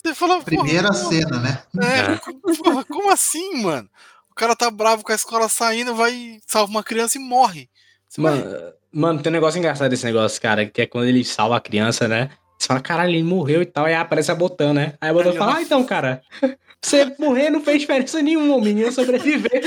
Você 0.04 0.14
fala, 0.14 0.42
Primeira 0.42 0.94
cena, 0.94 1.40
né? 1.40 1.64
É, 1.82 2.16
porra, 2.56 2.86
como 2.86 3.12
assim, 3.12 3.62
mano? 3.62 3.90
O 4.38 4.40
cara 4.40 4.56
tá 4.56 4.70
bravo 4.70 5.04
com 5.04 5.12
a 5.12 5.16
escola 5.16 5.50
saindo, 5.50 5.96
vai, 5.96 6.38
salva 6.46 6.70
uma 6.70 6.84
criança 6.84 7.18
e 7.18 7.20
morre. 7.20 7.68
Você 8.08 8.22
vai- 8.22 8.36
Mano, 8.38 8.74
mano, 8.94 9.20
tem 9.24 9.32
um 9.32 9.34
negócio 9.34 9.58
engraçado 9.58 9.90
desse 9.90 10.06
negócio, 10.06 10.40
cara, 10.40 10.64
que 10.68 10.80
é 10.84 10.86
quando 10.86 11.08
ele 11.08 11.24
salva 11.26 11.58
a 11.58 11.60
criança, 11.60 12.08
né? 12.08 12.30
Você 12.56 12.68
fala, 12.68 12.80
caralho, 12.80 13.10
ele 13.16 13.24
morreu 13.24 13.64
e 13.64 13.66
tal, 13.66 13.86
aí 13.86 13.96
aparece 13.96 14.32
a 14.32 14.36
Botão, 14.36 14.76
né? 14.76 14.94
Aí 15.02 15.10
a 15.10 15.14
Botão 15.14 15.32
Aí, 15.32 15.38
fala, 15.40 15.56
ah, 15.56 15.62
então, 15.64 15.84
cara, 15.84 16.22
você 16.80 17.12
morrer 17.18 17.50
não 17.50 17.64
fez 17.64 17.80
diferença 17.82 18.22
nenhuma, 18.22 18.56
o 18.58 18.62
menino 18.62 18.92
sobreviver. 18.92 19.60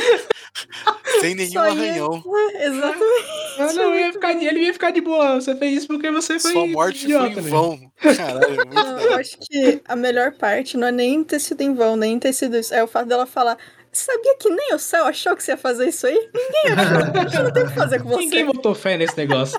sem 1.21 1.35
nenhum 1.35 1.51
Só 1.53 1.65
ia- 1.67 1.71
arranhão. 1.73 2.23
Exatamente. 2.61 3.59
Eu 3.59 3.73
não 3.75 3.95
ia 3.97 4.13
ficar, 4.13 4.33
de- 4.35 4.45
ele 4.47 4.61
ia 4.61 4.73
ficar 4.73 4.91
de 4.93 5.01
boa. 5.01 5.41
Você 5.41 5.57
fez 5.57 5.79
isso 5.79 5.87
porque 5.89 6.13
você 6.13 6.39
foi. 6.39 6.53
Sua 6.53 6.67
morte 6.69 7.05
idiota, 7.07 7.33
foi 7.33 7.41
em 7.43 7.45
né? 7.45 7.51
vão. 7.51 7.93
Caralho, 8.17 8.45
é 8.45 8.57
muito 8.57 8.75
Não, 8.75 9.01
eu 9.01 9.15
acho 9.17 9.37
que 9.39 9.83
a 9.85 9.97
melhor 9.97 10.31
parte 10.33 10.77
não 10.77 10.87
é 10.87 10.93
nem 10.93 11.25
ter 11.25 11.41
sido 11.41 11.61
em 11.61 11.75
vão, 11.75 11.97
nem 11.97 12.21
ter 12.21 12.33
sido 12.33 12.57
isso. 12.57 12.73
É 12.73 12.85
o 12.85 12.87
fato 12.87 13.09
dela 13.09 13.27
falar. 13.27 13.59
Sabia 13.93 14.37
que 14.39 14.49
nem 14.49 14.75
o 14.75 14.79
céu 14.79 15.05
achou 15.05 15.35
que 15.35 15.43
você 15.43 15.53
ia 15.53 15.57
fazer 15.57 15.89
isso 15.89 16.07
aí? 16.07 16.31
Ninguém 16.33 16.85
achou. 16.85 17.35
Eu 17.41 17.45
não 17.45 17.53
tenho 17.53 17.67
o 17.67 17.69
que 17.69 17.75
fazer 17.75 18.03
com 18.03 18.09
você. 18.09 18.25
Ninguém 18.25 18.47
botou 18.47 18.75
fé 18.75 18.97
nesse 18.97 19.17
negócio. 19.17 19.59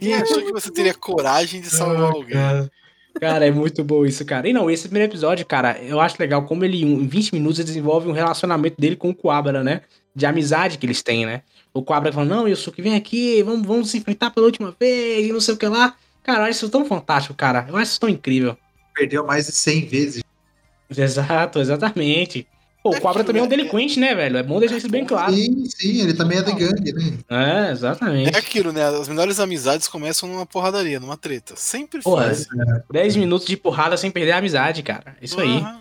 Ninguém 0.00 0.14
achou 0.14 0.42
que 0.42 0.52
você 0.52 0.70
teria 0.70 0.94
coragem 0.94 1.60
de 1.60 1.68
salvar 1.68 2.12
alguém. 2.12 2.32
Cara. 2.32 2.70
Cara, 3.20 3.46
é 3.46 3.50
muito 3.50 3.84
bom 3.84 4.06
isso, 4.06 4.24
cara. 4.24 4.48
E 4.48 4.52
não, 4.52 4.70
esse 4.70 4.84
primeiro 4.88 5.10
episódio, 5.10 5.44
cara, 5.44 5.78
eu 5.82 6.00
acho 6.00 6.16
legal 6.18 6.44
como 6.44 6.64
ele, 6.64 6.82
em 6.82 7.06
20 7.06 7.34
minutos, 7.34 7.58
ele 7.58 7.66
desenvolve 7.66 8.08
um 8.08 8.12
relacionamento 8.12 8.80
dele 8.80 8.96
com 8.96 9.10
o 9.10 9.14
Coabra, 9.14 9.62
né? 9.62 9.82
De 10.14 10.24
amizade 10.24 10.78
que 10.78 10.86
eles 10.86 11.02
têm, 11.02 11.26
né? 11.26 11.42
O 11.74 11.82
Coabra 11.82 12.12
fala, 12.12 12.26
não, 12.26 12.48
Yusuke, 12.48 12.82
vem 12.82 12.94
aqui, 12.94 13.42
vamos, 13.42 13.66
vamos 13.66 13.90
se 13.90 13.98
enfrentar 13.98 14.30
pela 14.30 14.46
última 14.46 14.74
vez, 14.78 15.26
e 15.26 15.32
não 15.32 15.40
sei 15.40 15.54
o 15.54 15.56
que 15.56 15.66
lá. 15.66 15.94
Cara, 16.22 16.40
eu 16.40 16.44
acho 16.44 16.52
isso 16.52 16.68
tão 16.70 16.84
fantástico, 16.84 17.34
cara. 17.34 17.66
Eu 17.68 17.76
acho 17.76 17.92
isso 17.92 18.00
tão 18.00 18.08
incrível. 18.08 18.56
Perdeu 18.94 19.24
mais 19.24 19.46
de 19.46 19.52
100 19.52 19.86
vezes. 19.86 20.24
Exato, 20.94 21.58
exatamente. 21.58 22.46
Pô, 22.82 22.90
o 22.90 22.94
É 22.96 23.00
Coabra 23.00 23.22
que, 23.22 23.26
também 23.28 23.40
é 23.40 23.44
um 23.44 23.48
delinquente, 23.48 24.00
né, 24.00 24.14
velho? 24.14 24.36
É 24.38 24.42
bom 24.42 24.58
deixar 24.58 24.76
isso 24.76 24.88
bem 24.88 25.04
claro. 25.04 25.32
Sim, 25.32 25.64
sim, 25.66 26.00
ele 26.00 26.14
também 26.14 26.38
é 26.38 26.42
de 26.42 26.52
gangue, 26.52 26.92
né? 26.92 27.12
É, 27.30 27.68
É 27.68 27.70
exatamente. 27.70 28.36
aquilo, 28.36 28.72
né? 28.72 28.84
As 28.84 29.06
melhores 29.08 29.38
amizades 29.38 29.86
começam 29.86 30.28
numa 30.28 30.44
porradaria, 30.44 30.98
numa 30.98 31.16
treta. 31.16 31.54
Sempre. 31.56 32.02
Porra, 32.02 32.26
assim. 32.26 32.46
10 32.90 33.16
minutos 33.16 33.46
de 33.46 33.56
porrada 33.56 33.96
sem 33.96 34.10
perder 34.10 34.32
a 34.32 34.38
amizade, 34.38 34.82
cara. 34.82 35.16
Isso 35.22 35.40
aí. 35.40 35.58
Aham. 35.58 35.80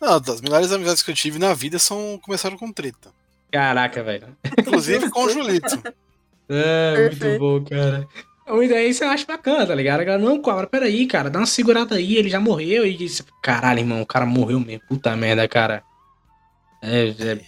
Não, 0.00 0.14
as 0.14 0.40
melhores 0.40 0.72
amizades 0.72 1.02
que 1.02 1.10
eu 1.10 1.14
tive 1.14 1.38
na 1.38 1.52
vida 1.52 1.78
são 1.78 2.18
começaram 2.22 2.56
com 2.56 2.72
treta. 2.72 3.10
Caraca, 3.50 4.02
velho. 4.02 4.28
Inclusive 4.58 5.10
com 5.10 5.24
o 5.24 5.28
Julito. 5.30 5.82
É, 6.48 7.08
muito 7.10 7.38
bom, 7.38 7.64
cara. 7.64 8.06
Então, 8.42 8.62
E 8.62 8.68
daí 8.68 8.94
você 8.94 9.04
acha 9.04 9.26
bacana, 9.26 9.66
tá 9.66 9.74
ligado? 9.74 10.00
A 10.00 10.04
galera, 10.04 10.24
não, 10.24 10.40
cobra, 10.40 10.66
peraí, 10.66 11.06
cara, 11.06 11.28
dá 11.28 11.38
uma 11.40 11.46
segurada 11.46 11.96
aí, 11.96 12.16
ele 12.16 12.30
já 12.30 12.40
morreu. 12.40 12.86
E 12.86 12.96
disse, 12.96 13.22
caralho, 13.42 13.80
irmão, 13.80 14.00
o 14.00 14.06
cara 14.06 14.24
morreu 14.24 14.58
mesmo. 14.58 14.82
Puta 14.88 15.14
merda, 15.16 15.46
cara. 15.46 15.82
É, 16.82 17.08
é, 17.08 17.40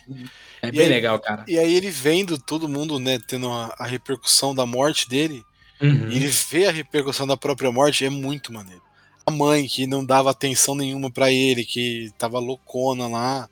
é 0.62 0.68
E 0.68 0.72
bem 0.72 0.82
aí- 0.82 0.88
legal, 0.88 1.18
cara. 1.18 1.44
E 1.48 1.58
aí 1.58 1.74
ele 1.74 1.90
vendo 1.90 2.38
todo 2.38 2.68
mundo, 2.68 2.98
né, 2.98 3.18
tendo 3.26 3.50
a, 3.50 3.74
a 3.78 3.86
repercussão 3.86 4.54
da 4.54 4.66
morte 4.66 5.08
dele, 5.08 5.42
Uhum. 5.80 6.10
ele 6.12 6.28
vê 6.28 6.66
a 6.66 6.70
repercussão 6.72 7.26
da 7.26 7.36
própria 7.36 7.72
morte, 7.72 8.04
é 8.04 8.10
muito 8.10 8.52
maneiro. 8.52 8.82
A 9.26 9.30
mãe 9.30 9.66
que 9.66 9.86
não 9.86 10.04
dava 10.04 10.30
atenção 10.30 10.74
nenhuma 10.74 11.10
pra 11.10 11.30
ele, 11.30 11.64
que 11.64 12.10
tava 12.18 12.38
loucona 12.38 13.08
lá, 13.08 13.48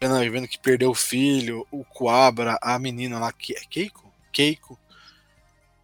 vendo, 0.00 0.18
vendo 0.32 0.48
que 0.48 0.58
perdeu 0.58 0.90
o 0.90 0.94
filho, 0.94 1.66
o 1.70 1.84
Coabra, 1.84 2.58
a 2.60 2.78
menina 2.78 3.18
lá, 3.18 3.32
que 3.32 3.54
é 3.54 3.60
Keiko? 3.70 4.12
Keiko. 4.32 4.78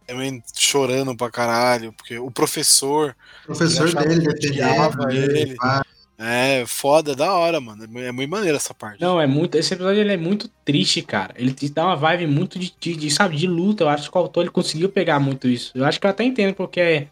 Também 0.05 0.43
chorando 0.53 1.15
pra 1.15 1.31
caralho, 1.31 1.93
porque 1.93 2.17
o 2.19 2.29
professor 2.29 3.15
O 3.43 3.45
professor 3.47 3.87
Ele 3.87 4.19
dele 4.19 4.33
defendendo 4.33 5.09
ele. 5.09 5.55
pá. 5.55 5.85
É, 6.23 6.63
foda, 6.67 7.15
da 7.15 7.33
hora, 7.33 7.59
mano. 7.59 7.83
É 7.99 8.11
muito 8.11 8.29
maneiro 8.29 8.55
essa 8.55 8.73
parte. 8.75 9.01
Não, 9.01 9.19
é 9.19 9.25
muito. 9.25 9.55
Esse 9.55 9.73
episódio 9.73 9.99
ele 10.01 10.13
é 10.13 10.17
muito 10.17 10.47
triste, 10.63 11.01
cara. 11.01 11.33
Ele 11.35 11.51
te 11.51 11.67
dá 11.67 11.85
uma 11.85 11.95
vibe 11.95 12.27
muito 12.27 12.59
de, 12.59 12.71
de, 12.79 12.95
de, 12.95 13.09
sabe, 13.09 13.35
de 13.35 13.47
luta. 13.47 13.83
Eu 13.83 13.89
acho 13.89 14.11
que 14.11 14.15
o 14.17 14.21
autor 14.21 14.41
ele 14.41 14.51
conseguiu 14.51 14.87
pegar 14.89 15.19
muito 15.19 15.47
isso. 15.47 15.71
Eu 15.73 15.83
acho 15.83 15.99
que 15.99 16.05
eu 16.05 16.11
até 16.11 16.23
entendo 16.23 16.53
porque, 16.53 17.07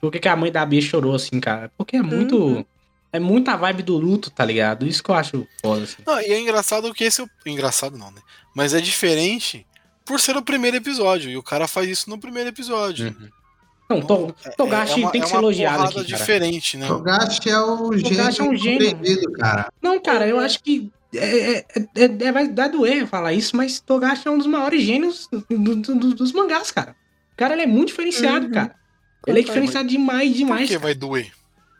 porque 0.00 0.18
que 0.18 0.28
a 0.28 0.34
mãe 0.36 0.50
da 0.50 0.64
Bia 0.64 0.80
chorou, 0.80 1.14
assim, 1.14 1.38
cara. 1.40 1.70
Porque 1.76 1.96
é 1.96 2.02
muito. 2.02 2.36
Uhum. 2.38 2.64
É 3.12 3.20
muita 3.20 3.54
vibe 3.56 3.82
do 3.84 3.96
luto, 3.96 4.28
tá 4.30 4.44
ligado? 4.44 4.86
Isso 4.86 5.02
que 5.02 5.10
eu 5.10 5.14
acho 5.14 5.46
foda, 5.62 5.84
assim. 5.84 6.02
Não, 6.06 6.20
e 6.20 6.32
é 6.32 6.40
engraçado 6.40 6.92
que 6.94 7.04
esse. 7.04 7.20
é 7.20 7.24
o- 7.24 7.30
Engraçado 7.46 7.96
não, 7.98 8.10
né? 8.10 8.20
Mas 8.56 8.72
é 8.74 8.80
diferente 8.80 9.64
por 10.04 10.18
ser 10.18 10.36
o 10.36 10.42
primeiro 10.42 10.76
episódio. 10.78 11.30
E 11.30 11.36
o 11.36 11.42
cara 11.42 11.68
faz 11.68 11.88
isso 11.88 12.08
no 12.10 12.18
primeiro 12.18 12.48
episódio. 12.48 13.08
Uhum. 13.08 13.28
Não, 13.88 14.00
to, 14.00 14.34
Togashi 14.56 15.00
uma- 15.00 15.10
tem 15.10 15.20
que 15.20 15.26
é 15.26 15.30
ser 15.30 15.36
elogiado 15.36 15.82
aqui, 15.84 15.94
cara. 15.94 16.04
diferente, 16.06 16.76
né? 16.78 16.86
Togashi 16.86 17.48
é 17.50 17.58
o 17.58 17.90
Togashi 18.02 18.40
é 18.40 18.44
um 18.44 18.56
gênio 18.56 19.32
cara. 19.38 19.70
Não, 19.82 20.00
cara, 20.00 20.26
eu 20.26 20.38
acho 20.40 20.62
que. 20.62 20.90
É, 21.14 21.50
é, 21.58 21.64
é, 21.78 22.04
é- 22.26 22.32
vai 22.32 22.48
dar 22.48 22.68
doer 22.68 23.06
falar 23.06 23.32
isso, 23.34 23.56
mas 23.56 23.78
Togashi 23.80 24.26
é 24.26 24.30
um 24.30 24.38
dos 24.38 24.46
maiores 24.48 24.82
gênios 24.82 25.28
do- 25.30 25.76
do- 25.76 25.94
do- 25.94 26.14
dos 26.14 26.32
mangás, 26.32 26.70
cara. 26.70 26.96
O 27.32 27.36
cara, 27.36 27.52
ele 27.54 27.62
é 27.62 27.66
muito 27.66 27.88
diferenciado, 27.88 28.46
Uhum. 28.46 28.52
cara. 28.52 28.74
Ele 29.26 29.40
é 29.40 29.42
diferenciado 29.42 29.88
demais, 29.88 30.30
Por 30.30 30.36
demais. 30.36 30.62
que 30.68 30.74
cara. 30.74 30.80
vai 30.80 30.94
doer? 30.94 31.30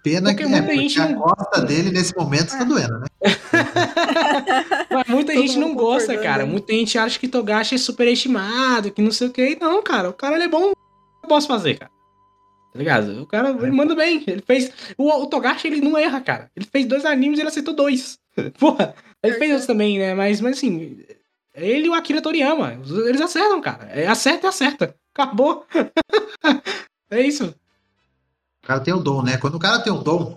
Pena 0.05 0.31
Porque 0.31 0.37
que 0.37 0.43
é, 0.45 0.49
muita 0.49 0.67
porque 0.67 0.79
gente 0.81 1.01
a 1.01 1.09
não- 1.09 1.19
costa 1.19 1.61
dele 1.63 1.91
nesse 1.91 2.15
momento 2.15 2.51
tá 2.51 2.63
doendo, 2.65 2.99
né? 3.01 3.07
Mas 4.91 5.07
muita 5.09 5.33
Todo 5.33 5.43
gente 5.43 5.59
não 5.59 5.75
gosta, 5.75 6.17
cara. 6.19 6.45
né? 6.45 6.51
Muita 6.51 6.73
gente 6.73 6.99
acha 6.99 7.19
que 7.19 7.27
Togashi 7.29 7.75
é 7.75 7.79
superestimado, 7.79 8.91
que 8.91 9.01
não 9.03 9.11
sei 9.11 9.29
o 9.29 9.31
que. 9.31 9.57
Não, 9.61 9.83
cara, 9.83 10.11
o 10.11 10.13
cara 10.13 10.35
ele 10.37 10.45
é 10.45 10.49
bom. 10.49 10.73
Eu 11.23 11.29
posso 11.29 11.47
fazer, 11.49 11.79
cara. 11.79 11.91
Tá 12.75 12.79
ligado? 12.79 13.23
O 13.23 13.27
cara 13.27 13.51
ele 13.51 13.71
manda 13.71 13.95
bem. 13.95 14.25
Ele 14.27 14.43
fez. 14.45 14.73
O, 14.99 15.09
o 15.09 15.27
Togashi 15.29 15.69
ele 15.69 15.81
não 15.81 15.97
erra, 15.97 16.21
cara. 16.21 16.51
Ele 16.57 16.67
fez 16.67 16.85
dois 16.87 17.05
animes 17.05 17.39
e 17.39 17.43
ele 17.43 17.49
acertou 17.49 17.73
dois. 17.73 18.19
Porra. 18.59 18.97
Ele 19.23 19.39
fez 19.39 19.51
outros 19.53 19.67
também, 19.67 19.97
né? 19.97 20.13
Mas, 20.13 20.41
mas 20.41 20.57
assim. 20.59 20.99
Ele 21.55 21.87
e 21.87 21.89
o 21.89 21.95
Akira 21.95 22.21
Toriyama. 22.21 22.81
Eles 23.07 23.21
acertam, 23.21 23.61
cara. 23.61 23.85
É, 23.93 24.09
acerta 24.09 24.47
e 24.47 24.49
acerta. 24.49 24.95
Acabou. 25.15 25.65
é 27.09 27.21
isso. 27.21 27.55
O 28.65 28.67
cara 28.67 28.81
tem 28.81 28.93
o 28.93 28.99
dom, 28.99 29.23
né? 29.23 29.37
Quando 29.37 29.55
o 29.55 29.61
cara 29.61 29.79
tem 29.79 29.93
o 29.93 30.03
dom. 30.03 30.37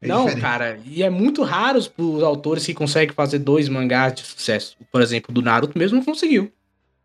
É 0.00 0.06
não, 0.06 0.26
diferente. 0.26 0.42
cara, 0.42 0.78
e 0.84 1.02
é 1.02 1.10
muito 1.10 1.42
raro 1.42 1.80
os, 1.80 2.22
autores 2.22 2.64
que 2.64 2.74
conseguem 2.74 3.12
fazer 3.12 3.40
dois 3.40 3.68
mangás 3.68 4.14
de 4.14 4.22
sucesso. 4.22 4.76
Por 4.92 5.02
exemplo, 5.02 5.34
do 5.34 5.42
Naruto 5.42 5.76
mesmo 5.76 5.98
não 5.98 6.04
conseguiu. 6.04 6.52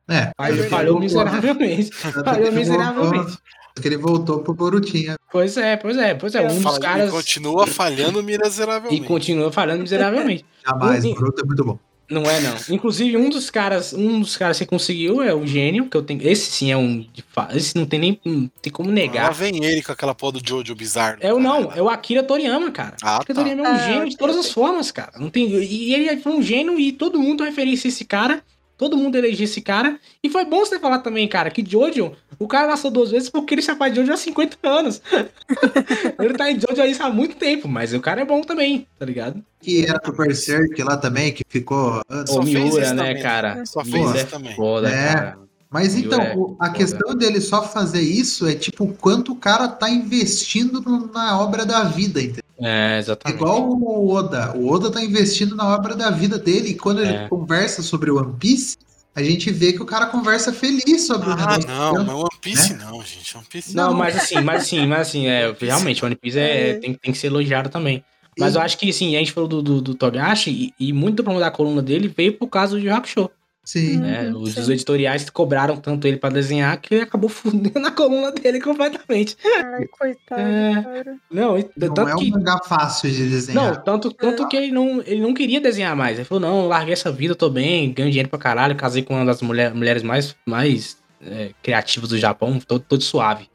É, 0.07 0.31
Falhou, 0.37 0.59
ele 0.59 0.67
falhou 0.69 0.99
miseravelmente. 0.99 1.91
falhou 1.95 2.51
miseravelmente. 2.51 3.37
Voltou- 3.71 3.75
tanto 3.75 3.81
que 3.81 3.87
ele 3.87 3.97
voltou 3.97 4.39
pro 4.39 4.53
Borutinha. 4.53 5.15
Pois 5.31 5.55
é, 5.57 5.77
pois 5.77 5.97
é, 5.97 6.13
pois 6.13 6.35
é. 6.35 6.41
Um 6.41 6.47
dos 6.55 6.63
Fala- 6.63 6.77
e 6.77 6.81
caras. 6.81 7.11
continua 7.11 7.67
falhando 7.67 8.19
E 8.19 8.23
miseravelmente. 8.23 9.07
continua 9.07 9.51
falhando 9.51 9.81
miseravelmente. 9.81 10.45
Jamais, 10.65 11.03
E- 11.03 11.09
o 11.09 11.15
Boruto 11.15 11.41
é 11.43 11.45
muito 11.47 11.63
bom. 11.63 11.79
Não 12.09 12.23
é, 12.23 12.41
não. 12.41 12.53
Inclusive, 12.69 13.15
um 13.15 13.29
dos 13.29 13.49
caras, 13.49 13.93
um 13.93 14.19
dos 14.19 14.35
caras 14.35 14.57
que 14.57 14.65
conseguiu 14.65 15.21
é 15.21 15.33
o 15.33 15.47
gênio, 15.47 15.85
que 15.87 15.95
eu 15.95 16.03
tenho. 16.03 16.21
Esse 16.27 16.51
sim 16.51 16.69
é 16.69 16.75
um. 16.75 17.07
Esse 17.55 17.73
não 17.77 17.85
tem 17.85 17.97
nem. 18.01 18.19
Não 18.25 18.51
tem 18.61 18.69
como 18.73 18.89
Lá 18.89 18.95
negar. 18.95 19.33
vem 19.33 19.63
ele 19.63 19.81
com 19.81 19.93
aquela 19.93 20.13
porra 20.13 20.33
do 20.33 20.41
Jojo 20.45 20.75
bizarro. 20.75 21.15
É 21.21 21.33
o 21.33 21.39
não, 21.39 21.71
é 21.71 21.81
o 21.81 21.87
Akira 21.87 22.21
Toriyama, 22.21 22.69
cara. 22.69 22.97
Ah, 23.01 23.15
Akira 23.15 23.33
tá. 23.33 23.41
Toriyama 23.41 23.65
é 23.65 23.71
um 23.71 23.75
Ah, 23.75 23.77
gênio 23.77 24.09
de 24.09 24.17
todas 24.17 24.35
as 24.35 24.51
formas, 24.51 24.91
cara. 24.91 25.13
Não 25.17 25.29
tem, 25.29 25.47
e 25.47 25.93
ele 25.93 26.17
foi 26.19 26.33
um 26.33 26.41
gênio 26.43 26.77
e 26.77 26.91
todo 26.91 27.17
mundo 27.17 27.45
referencia 27.45 27.87
esse 27.87 28.03
cara. 28.03 28.43
Todo 28.81 28.97
mundo 28.97 29.15
elegia 29.15 29.45
esse 29.45 29.61
cara. 29.61 29.99
E 30.23 30.27
foi 30.27 30.43
bom 30.43 30.65
você 30.65 30.79
falar 30.79 30.97
também, 30.99 31.27
cara, 31.27 31.51
que 31.51 31.63
Jojo, 31.63 32.13
o 32.39 32.47
cara 32.47 32.65
nasceu 32.67 32.89
duas 32.89 33.11
vezes 33.11 33.29
porque 33.29 33.53
ele 33.53 33.61
se 33.61 33.75
faz 33.75 33.93
Jojo 33.95 34.11
há 34.11 34.17
50 34.17 34.57
anos. 34.67 34.99
ele 36.19 36.33
tá 36.33 36.51
em 36.51 36.59
Jojo 36.59 36.81
aí 36.81 36.95
há 36.99 37.07
muito 37.11 37.35
tempo, 37.35 37.67
mas 37.67 37.93
o 37.93 37.99
cara 37.99 38.21
é 38.21 38.25
bom 38.25 38.41
também, 38.41 38.87
tá 38.97 39.05
ligado? 39.05 39.39
Que 39.61 39.85
era 39.85 39.99
do 39.99 40.11
Berserk 40.11 40.81
lá 40.81 40.97
também, 40.97 41.31
que 41.31 41.43
ficou. 41.47 42.01
Só 42.25 42.39
O 42.39 42.43
fez 42.43 42.55
Miura, 42.55 42.81
isso 42.85 42.93
né, 42.95 43.07
também. 43.09 43.21
cara? 43.21 43.65
Só 43.67 43.85
fez 43.85 44.15
é 44.15 44.23
também. 44.23 44.55
Foda, 44.55 44.89
É. 44.89 45.13
cara. 45.13 45.37
Mas 45.69 45.95
então, 45.95 46.19
é 46.21 46.35
a 46.59 46.69
questão 46.69 47.15
dele 47.15 47.39
só 47.39 47.61
fazer 47.61 48.01
isso 48.01 48.45
é 48.47 48.53
tipo 48.55 48.83
o 48.85 48.93
quanto 48.93 49.31
o 49.31 49.35
cara 49.37 49.67
tá 49.69 49.89
investindo 49.89 50.81
no- 50.81 51.07
na 51.13 51.39
obra 51.39 51.65
da 51.65 51.83
vida, 51.83 52.19
entendeu? 52.19 52.40
É, 52.61 52.99
exatamente. 52.99 53.37
Igual 53.39 53.69
o 53.69 54.09
Oda. 54.13 54.55
O 54.55 54.69
Oda 54.71 54.91
tá 54.91 55.01
investindo 55.01 55.55
na 55.55 55.67
obra 55.73 55.95
da 55.95 56.09
vida 56.11 56.37
dele. 56.37 56.69
E 56.69 56.75
quando 56.75 57.01
ele 57.01 57.13
É. 57.13 57.27
conversa 57.27 57.81
sobre 57.81 58.11
One 58.11 58.33
Piece, 58.39 58.77
a 59.15 59.21
gente 59.23 59.51
vê 59.51 59.73
que 59.73 59.81
o 59.81 59.85
cara 59.85 60.05
conversa 60.05 60.53
feliz 60.53 61.07
sobre 61.07 61.29
o 61.29 61.33
Ah, 61.33 61.35
negócio. 61.57 61.67
não, 61.67 61.93
mas 62.05 62.15
One 62.15 62.29
Piece 62.41 62.73
não, 62.75 63.03
gente. 63.03 63.35
One 63.37 63.45
Piece 63.49 63.75
Não, 63.75 63.93
mas 63.93 64.15
assim, 64.15 64.41
mas 64.41 64.61
assim, 64.63 64.85
mas 64.87 65.07
assim, 65.07 65.27
é, 65.27 65.45
One 65.47 65.53
Piece. 65.55 65.65
realmente, 65.65 66.05
One 66.05 66.15
Piece 66.15 66.39
é, 66.39 66.69
É. 66.69 66.73
tem, 66.75 66.93
tem 66.93 67.11
que 67.11 67.17
ser 67.17 67.27
elogiado 67.27 67.69
também. 67.69 68.03
Mas 68.39 68.55
eu 68.55 68.61
acho 68.61 68.77
que, 68.77 68.89
assim, 68.89 69.13
a 69.15 69.19
gente 69.19 69.33
falou 69.33 69.49
do, 69.49 69.61
do, 69.61 69.81
do 69.81 69.93
Togashi 69.93 70.49
e, 70.79 70.87
e 70.89 70.93
muito 70.93 71.17
do 71.17 71.23
problema 71.23 71.45
da 71.45 71.51
coluna 71.51 71.81
dele 71.81 72.07
veio 72.15 72.33
por 72.33 72.47
causa 72.47 72.77
do 72.77 72.79
Yu 72.79 72.93
Hakusho. 72.95 73.29
Sim. 73.71 73.97
né? 73.97 74.29
Uhum, 74.29 74.41
Os, 74.41 74.53
sim. 74.53 74.71
editoriais 74.71 75.29
cobraram 75.29 75.77
tanto 75.77 76.05
ele 76.07 76.17
pra 76.17 76.29
desenhar 76.29 76.75
que 76.77 76.93
ele 76.93 77.03
acabou 77.03 77.29
fudendo 77.29 77.87
a 77.87 77.91
coluna 77.91 78.31
dele 78.31 78.59
completamente. 78.59 79.37
Ai, 79.45 79.87
coitado, 79.87 80.41
É. 80.41 80.81
cara. 80.83 81.15
Não, 81.31 81.55
Não 81.77 81.93
tanto 81.93 82.09
é 82.09 82.15
um 82.15 82.19
que. 82.19 82.31
mangá 82.31 82.59
fácil 82.67 83.09
de 83.09 83.29
desenhar. 83.29 83.63
Não, 83.75 83.81
tanto, 83.83 84.11
tanto 84.11 84.47
que 84.47 84.57
ele 84.57 84.71
não, 84.71 85.01
ele 85.05 85.21
não 85.21 85.33
queria 85.33 85.61
desenhar 85.61 85.95
mais. 85.95 86.17
Ele 86.17 86.25
falou, 86.25 86.41
não, 86.41 86.67
larguei 86.67 86.93
essa 86.93 87.11
vida, 87.11 87.33
tô 87.33 87.49
bem, 87.49 87.93
ganho 87.93 88.09
dinheiro 88.09 88.29
pra 88.29 88.37
caralho, 88.39 88.75
casei 88.75 89.03
com 89.03 89.15
uma 89.15 89.25
das 89.25 89.41
mulher, 89.41 89.73
mulheres 89.73 90.03
mais, 90.03 90.35
mais 90.45 90.97
é, 91.25 91.51
criativas 91.63 92.09
do 92.09 92.17
Japão, 92.17 92.59
todo, 92.59 92.83
todo 92.87 93.01
suave. 93.01 93.49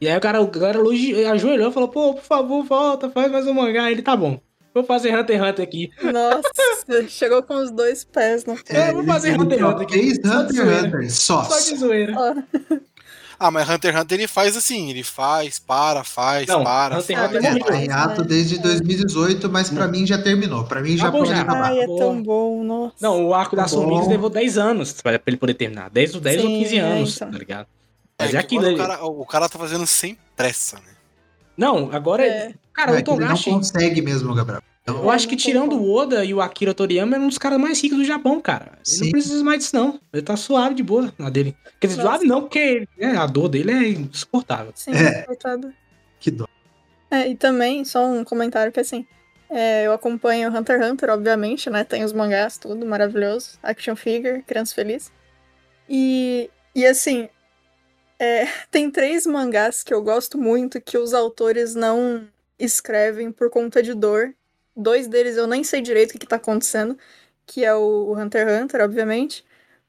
E 0.00 0.08
aí 0.08 0.16
o 0.16 0.20
cara, 0.20 0.40
o 0.40 0.48
cara 0.48 0.78
ajoelhou 1.32 1.68
e 1.70 1.72
falou, 1.74 1.88
pô, 1.90 2.14
por 2.14 2.22
favor, 2.22 2.64
volta, 2.64 3.10
faz 3.10 3.30
mais 3.30 3.46
um 3.46 3.52
mangá. 3.52 3.90
Ele, 3.90 4.00
tá 4.00 4.16
bom, 4.16 4.40
vou 4.74 4.84
fazer 4.84 5.16
Hunter 5.18 5.36
x 5.40 5.48
Hunter 5.50 5.64
aqui. 5.64 5.90
Nossa, 6.02 7.08
chegou 7.08 7.42
com 7.42 7.54
os 7.56 7.70
dois 7.70 8.04
pés 8.04 8.44
no 8.44 8.58
É, 8.68 8.92
vou 8.92 9.04
fazer 9.04 9.38
Hunter 9.38 9.58
x 9.58 9.66
Hunter 9.68 9.82
aqui. 9.82 9.92
fez 9.94 10.18
Só 10.24 10.42
de 10.42 10.52
Hunter 10.52 10.56
x 10.56 10.56
zoeira. 10.56 10.86
Hunter. 10.88 11.12
Só. 11.12 11.44
Só 11.44 11.58
de 11.70 11.76
zoeira. 11.78 12.14
Ah, 13.42 13.50
mas 13.50 13.66
Hunter 13.70 13.92
x 13.94 14.02
Hunter 14.02 14.18
ele 14.18 14.28
faz 14.28 14.54
assim, 14.56 14.90
ele 14.90 15.02
faz, 15.02 15.58
para, 15.58 16.04
faz, 16.04 16.46
Não, 16.46 16.62
para, 16.62 16.98
Hunter 16.98 17.16
x 17.16 17.22
faz. 17.22 17.28
Hunter 17.36 17.44
é 17.44 17.46
É, 17.46 17.50
muito 17.52 17.66
tá 17.66 17.72
bom. 17.72 17.78
em 17.78 17.90
ato 17.90 18.20
né? 18.20 18.26
desde 18.28 18.58
2018, 18.58 19.48
mas 19.50 19.70
pra 19.70 19.88
mim 19.88 20.06
já 20.06 20.20
terminou. 20.20 20.64
Pra 20.64 20.80
mim 20.82 20.96
já 20.96 21.04
Tá 21.06 21.10
bom 21.10 21.18
pode 21.20 21.30
já. 21.30 21.40
acabar. 21.40 21.62
Ai, 21.70 21.80
é 21.80 21.86
Boa. 21.86 21.98
tão 21.98 22.22
bom, 22.22 22.62
nossa. 22.62 22.94
Não, 23.00 23.26
o 23.26 23.34
arco 23.34 23.56
da 23.56 23.64
Tá 23.64 23.70
bom. 23.74 24.08
levou 24.08 24.28
10 24.28 24.58
anos 24.58 24.92
pra 25.00 25.18
pra 25.18 25.30
ele 25.30 25.38
poder 25.38 25.54
terminar. 25.54 25.88
10, 25.88 26.14
ou 26.16 26.20
10 26.20 26.42
ou 26.44 26.48
Sim, 26.50 26.58
15 26.62 26.76
é, 26.76 26.80
anos, 26.80 27.16
então. 27.16 27.30
tá 27.30 27.38
ligado? 27.38 27.66
É, 28.18 28.22
Mas 28.24 28.30
que 28.32 28.36
é 28.36 28.40
aquilo. 28.40 28.74
o, 28.74 28.76
cara, 28.76 29.04
o 29.06 29.24
cara 29.26 29.48
tá 29.48 29.58
fazendo 29.58 29.86
sem 29.86 30.18
pressa, 30.36 30.76
né? 30.76 30.92
Não, 31.60 31.90
agora. 31.92 32.26
É. 32.26 32.54
Cara, 32.72 32.92
É 32.92 33.00
o 33.00 33.04
que 33.04 33.10
ele 33.10 33.20
não 33.20 33.26
Togashi. 33.28 33.50
consegue 33.50 34.00
mesmo, 34.00 34.34
Gabriel. 34.34 34.62
Então, 34.82 34.96
Eu 35.02 35.10
acho 35.10 35.28
que 35.28 35.36
tirando 35.36 35.74
o 35.76 35.92
Oda 35.94 36.24
e 36.24 36.32
o 36.32 36.40
Akira 36.40 36.72
Toriyama, 36.72 37.16
é 37.16 37.18
um 37.20 37.28
dos 37.28 37.36
caras 37.36 37.58
mais 37.60 37.80
ricos 37.82 37.98
do 37.98 38.04
Japão, 38.04 38.40
cara. 38.40 38.72
Ele 38.76 38.80
Sim. 38.82 39.04
não 39.04 39.10
precisa 39.10 39.44
mais 39.44 39.58
disso, 39.58 39.76
não. 39.76 40.00
Ele 40.10 40.22
tá 40.22 40.36
suave 40.36 40.74
de 40.74 40.82
boa 40.82 41.12
na 41.18 41.28
dele. 41.28 41.54
Quer 41.78 41.88
dizer, 41.88 41.98
Nossa. 42.02 42.08
suave 42.16 42.26
não, 42.26 42.40
porque 42.40 42.88
né, 42.98 43.14
a 43.16 43.26
dor 43.26 43.48
dele 43.48 43.72
é 43.72 43.88
insuportável. 43.90 44.72
Sim, 44.74 44.92
É. 44.92 45.22
coitado. 45.24 45.70
Que 46.18 46.30
dó. 46.30 46.46
É, 47.10 47.28
e 47.28 47.36
também, 47.36 47.84
só 47.84 48.06
um 48.06 48.24
comentário 48.24 48.72
que 48.72 48.80
assim, 48.80 49.04
é, 49.50 49.86
eu 49.86 49.92
acompanho 49.92 50.48
Hunter 50.48 50.80
x 50.80 50.90
Hunter, 50.90 51.10
obviamente, 51.10 51.68
né? 51.68 51.84
Tem 51.84 52.02
os 52.02 52.12
mangás, 52.14 52.56
tudo 52.56 52.86
maravilhoso. 52.86 53.58
Action 53.62 53.94
figure, 53.96 54.42
criança 54.44 54.74
feliz. 54.74 55.12
E, 55.88 56.48
e 56.74 56.86
assim, 56.86 57.28
é, 58.20 58.46
tem 58.70 58.90
três 58.90 59.26
mangás 59.26 59.82
que 59.82 59.94
eu 59.94 60.02
gosto 60.02 60.36
muito 60.38 60.80
que 60.80 60.98
os 60.98 61.14
autores 61.14 61.74
não 61.74 62.28
escrevem 62.58 63.32
por 63.32 63.48
conta 63.50 63.82
de 63.82 63.94
dor. 63.94 64.34
Dois 64.76 65.08
deles 65.08 65.38
eu 65.38 65.46
nem 65.46 65.64
sei 65.64 65.80
direito 65.80 66.10
o 66.10 66.12
que, 66.12 66.18
que 66.20 66.26
tá 66.26 66.36
acontecendo, 66.36 66.98
que 67.46 67.64
é 67.64 67.74
o 67.74 68.14
Hunter 68.14 68.46
x 68.46 68.62
Hunter, 68.62 68.82
obviamente. 68.82 69.44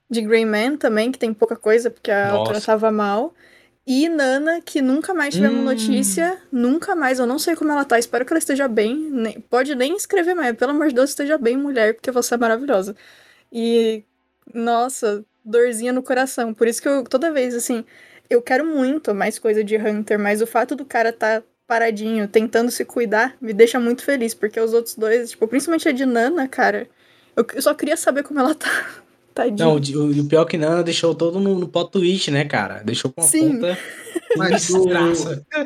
De 0.10 0.22
Grey 0.22 0.46
Man 0.46 0.78
também, 0.78 1.12
que 1.12 1.20
tem 1.20 1.34
pouca 1.34 1.56
coisa, 1.58 1.89
porque 1.91 2.12
a 2.12 2.30
Nossa. 2.30 2.39
autora 2.39 2.62
tava 2.62 2.91
mal. 2.91 3.34
E 3.86 4.08
Nana, 4.10 4.62
que 4.62 4.82
nunca 4.82 5.13
mais 5.13 5.36
tivemos 5.36 5.60
Hum. 5.60 5.63
notícia, 5.65 6.39
nunca 6.52 6.96
mais, 6.96 7.20
eu 7.20 7.28
não 7.28 7.39
sei 7.39 7.56
como 7.56 7.72
ela 7.72 7.86
tá, 7.86 8.00
espero 8.00 8.26
que 8.26 8.32
ela 8.34 8.39
esteja 8.39 8.67
bem. 8.67 8.96
Nem- 8.96 9.41
pode 9.41 9.76
nem 9.76 9.96
escrever 9.98 10.36
mais, 10.36 10.56
pelo 10.56 10.72
amor 10.72 10.89
de 10.89 10.96
Deus, 10.96 11.10
esteja 11.12 11.38
bem, 11.38 11.58
mulher, 11.58 11.96
porque 11.96 12.12
você 12.12 12.36
é 12.36 12.38
maravilhosa. 12.38 12.96
E, 13.52 14.04
nossa, 14.54 15.26
dorzinha 15.44 15.94
no 15.94 16.04
coração. 16.04 16.54
Por 16.54 16.67
isso 16.67 16.82
que 16.82 16.88
eu, 16.88 17.04
toda 17.04 17.32
vez, 17.32 17.56
assim, 17.56 17.86
eu 18.32 18.41
quero 18.41 18.65
muito 18.65 19.13
mais 19.13 19.38
coisa 19.38 19.62
de 19.62 19.76
Hunter, 19.76 20.17
mas 20.17 20.41
o 20.41 20.48
fato 20.48 20.74
do 20.74 20.86
cara 20.86 21.12
tá 21.12 21.44
paradinho, 21.67 22.28
tentando 22.28 22.72
se 22.72 22.86
cuidar, 22.86 23.36
me 23.41 23.52
deixa 23.52 23.80
muito 23.80 24.04
feliz, 24.04 24.34
porque 24.34 24.60
os 24.60 24.74
outros 24.74 24.96
dois, 24.96 25.32
tipo, 25.32 25.48
principalmente 25.48 25.89
a 25.89 25.91
de 25.91 26.06
Nana, 26.06 26.48
cara, 26.48 26.88
eu, 27.36 27.46
eu 27.54 27.62
só 27.62 27.74
queria 27.74 27.98
saber 27.98 28.24
como 28.24 28.39
ela 28.39 28.56
tá. 28.56 28.70
Tadinha. 29.34 29.65
Não, 29.65 29.76
o, 29.76 30.22
o, 30.22 30.26
pior 30.26 30.44
que 30.44 30.58
Nana 30.58 30.84
deixou 30.84 31.15
todo 31.15 31.39
no, 31.39 31.58
no 31.58 31.67
plot 31.67 31.91
twist, 31.91 32.30
né, 32.30 32.44
cara? 32.44 32.82
Deixou 32.84 33.10
com 33.12 33.22
a 33.22 33.24
Sim. 33.24 33.54
ponta. 33.54 33.78
Mas 34.38 34.70
o, 34.70 34.84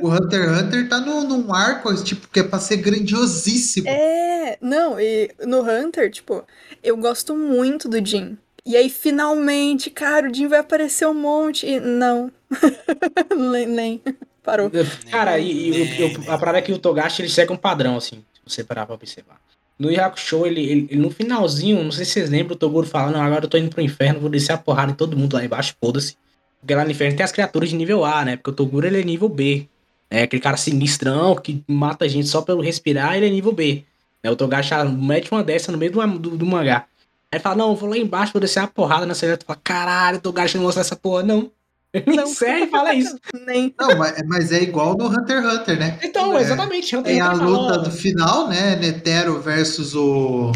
o 0.02 0.10
Hunter 0.12 0.42
x 0.42 0.62
Hunter 0.62 0.90
tá 0.90 1.00
no, 1.00 1.24
num 1.24 1.54
arco, 1.54 1.94
tipo, 2.04 2.28
que 2.28 2.40
é 2.40 2.44
pra 2.44 2.60
ser 2.60 2.78
grandiosíssimo. 2.78 3.88
É, 3.88 4.58
não, 4.62 5.00
e 5.00 5.32
no 5.46 5.62
Hunter, 5.62 6.12
tipo, 6.12 6.44
eu 6.84 6.98
gosto 6.98 7.36
muito 7.36 7.88
do 7.88 8.04
Jin. 8.04 8.38
E 8.66 8.76
aí, 8.76 8.90
finalmente, 8.90 9.90
cara, 9.92 10.30
o 10.30 10.34
Jin 10.34 10.48
vai 10.48 10.60
aparecer 10.60 11.08
um 11.08 11.14
monte. 11.14 11.68
E 11.68 11.80
não. 11.80 12.32
nem, 13.52 13.68
nem. 13.68 14.02
Parou. 14.44 14.72
Cara, 15.12 15.38
e, 15.38 15.72
e 15.72 16.30
a 16.30 16.38
parada 16.38 16.58
é 16.58 16.62
que 16.62 16.72
o 16.72 16.80
Togashi 16.80 17.22
ele 17.22 17.30
segue 17.30 17.52
um 17.52 17.58
padrão, 17.58 17.98
assim, 17.98 18.24
se 18.34 18.42
você 18.46 18.64
parar 18.64 18.86
pra 18.86 18.96
observar. 18.96 19.40
No 19.78 19.92
Yu 19.92 20.02
Hakusho, 20.02 20.46
ele, 20.46 20.62
ele, 20.62 20.88
ele 20.90 21.02
no 21.02 21.12
finalzinho, 21.12 21.84
não 21.84 21.92
sei 21.92 22.06
se 22.06 22.12
vocês 22.12 22.30
lembram, 22.30 22.56
o 22.56 22.58
Toguro 22.58 22.88
fala, 22.88 23.12
não, 23.12 23.22
agora 23.22 23.46
eu 23.46 23.50
tô 23.50 23.58
indo 23.58 23.70
pro 23.70 23.82
inferno, 23.82 24.22
vou 24.22 24.30
descer 24.30 24.54
a 24.54 24.58
porrada 24.58 24.92
em 24.92 24.96
todo 24.96 25.18
mundo 25.18 25.34
lá 25.34 25.44
embaixo, 25.44 25.76
foda-se. 25.82 26.16
Porque 26.62 26.74
lá 26.74 26.86
no 26.86 26.92
inferno 26.92 27.18
tem 27.18 27.24
as 27.24 27.32
criaturas 27.32 27.70
de 27.70 27.76
nível 27.76 28.06
A, 28.06 28.24
né? 28.24 28.38
Porque 28.38 28.52
o 28.52 28.54
Toguro 28.54 28.88
ele 28.88 29.02
é 29.02 29.04
nível 29.04 29.28
B. 29.28 29.68
É 30.10 30.24
aquele 30.24 30.42
cara 30.42 30.56
sinistrão 30.58 31.36
que 31.36 31.64
mata 31.68 32.06
a 32.06 32.08
gente 32.08 32.28
só 32.28 32.42
pelo 32.42 32.62
respirar, 32.62 33.18
ele 33.18 33.28
é 33.28 33.30
nível 33.30 33.52
B. 33.52 33.84
Né? 34.24 34.32
O 34.32 34.36
Togashi 34.36 34.74
ah, 34.74 34.86
mete 34.86 35.32
uma 35.32 35.44
dessa 35.44 35.72
no 35.72 35.78
meio 35.78 35.92
do, 35.92 36.20
do, 36.20 36.38
do 36.38 36.46
mangá. 36.46 36.88
Aí 37.32 37.38
ele 37.38 37.44
fala, 37.44 37.56
não, 37.56 37.70
eu 37.70 37.76
vou 37.76 37.90
lá 37.90 37.98
embaixo, 37.98 38.32
vou 38.34 38.40
descer 38.42 38.60
a 38.60 38.68
porrada 38.68 39.06
nessa. 39.06 39.36
Tu 39.38 39.46
fala, 39.46 39.60
caralho, 39.64 40.18
o 40.18 40.22
Togashi 40.22 40.58
não 40.58 40.64
mostra 40.66 40.82
essa 40.82 40.96
porra, 40.96 41.24
não. 41.24 41.52
Ele 41.96 42.14
Não. 42.18 42.24
encerra 42.26 42.60
e 42.60 42.68
fala 42.68 42.94
isso. 42.94 43.18
Nem. 43.46 43.74
Não, 43.80 43.98
mas, 43.98 44.22
mas 44.28 44.52
é 44.52 44.62
igual 44.62 44.98
no 44.98 45.08
Hunter 45.08 45.38
x 45.42 45.54
Hunter, 45.54 45.80
né? 45.80 45.98
Então, 46.04 46.38
É, 46.38 46.42
exatamente. 46.42 46.94
Hunter 46.94 47.14
Tem 47.14 47.22
x 47.22 47.30
a 47.30 47.34
Hunter 47.34 47.48
luta 47.48 47.78
do 47.80 47.92
final, 47.92 48.50
né? 48.50 48.76
Netero 48.76 49.40
versus 49.40 49.96
o 49.96 50.52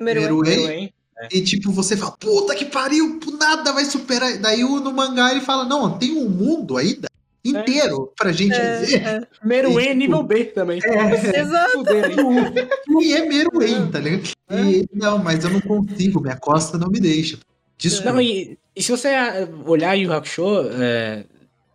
Meruem. 0.00 0.66
Hein? 0.70 0.94
E 1.32 1.42
tipo, 1.42 1.72
você 1.72 1.96
fala, 1.96 2.12
puta 2.12 2.54
que 2.54 2.64
pariu, 2.66 3.18
nada 3.40 3.72
vai 3.72 3.84
superar. 3.84 4.36
Daí 4.38 4.64
o- 4.64 4.78
no 4.80 4.92
mangá 4.92 5.32
ele 5.32 5.40
fala, 5.40 5.64
não, 5.64 5.98
tem 5.98 6.12
um 6.16 6.28
mundo 6.28 6.76
ainda 6.76 7.08
inteiro 7.44 8.12
pra 8.16 8.32
gente 8.32 8.54
É, 8.54 8.80
ver. 8.80 9.02
é. 9.06 9.26
Meruem 9.44 9.76
E, 9.76 9.80
é 9.80 9.84
tipo, 9.88 9.98
nível 9.98 10.22
B 10.22 10.44
também. 10.44 10.78
Exato. 10.78 11.72
Fuderam, 11.72 12.32
hein? 12.32 12.52
E 13.00 13.12
é 13.12 13.26
Meruem, 13.26 13.90
tá 13.90 13.98
ligado? 13.98 14.30
E, 14.50 14.88
não, 14.92 15.18
mas 15.18 15.44
eu 15.44 15.50
não 15.50 15.60
consigo, 15.60 16.20
minha 16.20 16.36
costa 16.36 16.78
não 16.78 16.88
me 16.88 17.00
deixa. 17.00 17.38
Desculpa. 17.76 18.12
Não, 18.12 18.20
e, 18.20 18.58
e 18.74 18.82
se 18.82 18.90
você 18.90 19.08
ah, 19.08 19.48
olhar 19.66 19.94
Yu 19.94 20.12
Hakusho, 20.12 20.70
é, 20.80 21.24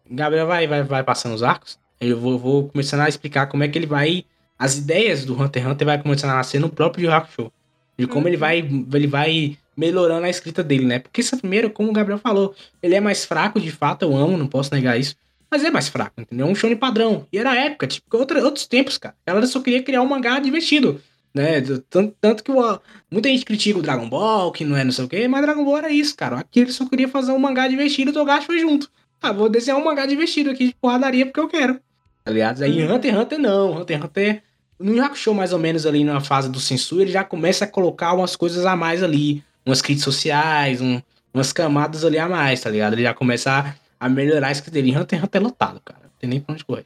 Gabriel 0.09 0.47
vai, 0.47 0.67
vai, 0.67 0.83
vai 0.83 1.03
passando 1.03 1.35
os 1.35 1.43
arcos, 1.43 1.77
eu 1.99 2.19
vou, 2.19 2.37
vou 2.39 2.69
começando 2.69 3.01
a 3.01 3.09
explicar 3.09 3.47
como 3.47 3.63
é 3.63 3.67
que 3.67 3.77
ele 3.77 3.85
vai. 3.85 4.25
As 4.57 4.77
ideias 4.77 5.23
do 5.23 5.33
Hunter 5.41 5.63
x 5.63 5.71
Hunter 5.71 5.85
vai 5.85 6.01
começando 6.01 6.31
a 6.31 6.35
nascer 6.35 6.59
no 6.59 6.69
próprio 6.69 7.05
Yu 7.05 7.11
Hakusho. 7.13 7.51
De 7.97 8.07
como 8.07 8.27
ele 8.27 8.37
vai 8.37 8.59
ele 8.59 9.07
vai 9.07 9.57
melhorando 9.75 10.25
a 10.25 10.29
escrita 10.29 10.63
dele, 10.63 10.85
né? 10.85 10.99
Porque 10.99 11.21
essa 11.21 11.37
primeira, 11.37 11.69
como 11.69 11.89
o 11.89 11.93
Gabriel 11.93 12.17
falou, 12.19 12.53
ele 12.81 12.95
é 12.95 12.99
mais 12.99 13.23
fraco, 13.23 13.59
de 13.59 13.71
fato, 13.71 14.03
eu 14.03 14.15
amo, 14.15 14.37
não 14.37 14.47
posso 14.47 14.73
negar 14.73 14.99
isso. 14.99 15.15
Mas 15.51 15.63
é 15.63 15.71
mais 15.71 15.87
fraco, 15.87 16.21
entendeu? 16.21 16.47
É 16.47 16.49
um 16.49 16.55
shonen 16.55 16.77
padrão. 16.77 17.25
E 17.31 17.37
era 17.37 17.51
a 17.51 17.55
época, 17.55 17.87
tipo, 17.87 18.05
outra, 18.17 18.43
outros 18.43 18.67
tempos, 18.67 18.97
cara. 18.97 19.15
Ela 19.25 19.45
só 19.47 19.59
queria 19.59 19.81
criar 19.81 20.01
um 20.01 20.07
mangá 20.07 20.39
divertido. 20.39 21.01
Né? 21.33 21.61
Tanto, 21.89 22.15
tanto 22.19 22.43
que 22.43 22.51
o- 22.51 22.79
muita 23.11 23.29
gente 23.29 23.45
critica 23.45 23.77
o 23.79 23.81
Dragon 23.81 24.07
Ball, 24.09 24.51
que 24.51 24.63
não 24.65 24.75
é 24.75 24.83
não 24.83 24.91
sei 24.91 25.05
o 25.05 25.07
quê, 25.07 25.27
mas 25.27 25.41
Dragon 25.41 25.63
Ball 25.63 25.77
era 25.77 25.89
isso, 25.89 26.15
cara. 26.15 26.39
Aqui 26.39 26.59
ele 26.61 26.71
só 26.71 26.85
queria 26.87 27.07
fazer 27.07 27.31
um 27.31 27.39
mangá 27.39 27.67
divertido, 27.67 28.11
o 28.11 28.13
Togashi 28.13 28.45
foi 28.47 28.59
junto. 28.59 28.89
Ah, 29.21 29.31
vou 29.31 29.49
desenhar 29.49 29.79
um 29.79 29.83
mangá 29.83 30.05
divertido 30.05 30.49
aqui 30.49 30.67
de 30.67 30.75
porradaria 30.79 31.25
porque 31.25 31.39
eu 31.39 31.47
quero. 31.47 31.79
Aliás, 32.25 32.61
aí 32.61 32.83
Hunter 32.85 33.11
x 33.13 33.21
Hunter 33.21 33.39
não. 33.39 33.77
Hunter 33.81 33.97
x 33.97 34.05
Hunter, 34.05 34.43
no 34.79 34.95
Yu 34.95 35.03
Hakusho 35.03 35.33
mais 35.33 35.51
ou 35.53 35.59
menos 35.59 35.85
ali 35.85 36.03
na 36.03 36.19
fase 36.21 36.49
do 36.49 36.59
censura, 36.59 37.01
ele 37.03 37.11
já 37.11 37.23
começa 37.23 37.65
a 37.65 37.67
colocar 37.67 38.13
umas 38.13 38.35
coisas 38.35 38.65
a 38.65 38.75
mais 38.75 39.03
ali. 39.03 39.43
Umas 39.65 39.81
críticas 39.81 40.05
sociais, 40.13 40.79
um- 40.81 41.01
umas 41.33 41.51
camadas 41.53 42.03
ali 42.05 42.17
a 42.17 42.27
mais, 42.29 42.61
tá 42.61 42.69
ligado? 42.69 42.93
Ele 42.93 43.03
já 43.03 43.13
começa 43.13 43.75
a, 43.99 44.05
a 44.05 44.09
melhorar 44.09 44.47
a 44.47 44.51
escrita 44.51 44.71
dele. 44.71 44.95
Hunter 44.95 45.19
x 45.19 45.25
Hunter 45.25 45.41
é 45.41 45.43
lotado, 45.43 45.81
cara. 45.81 45.99
Não 46.03 46.11
tem 46.19 46.29
nem 46.29 46.41
pra 46.41 46.53
onde 46.53 46.65
correr. 46.65 46.85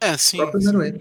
É, 0.00 0.16
sim. 0.16 0.38
Meruem. 0.54 1.00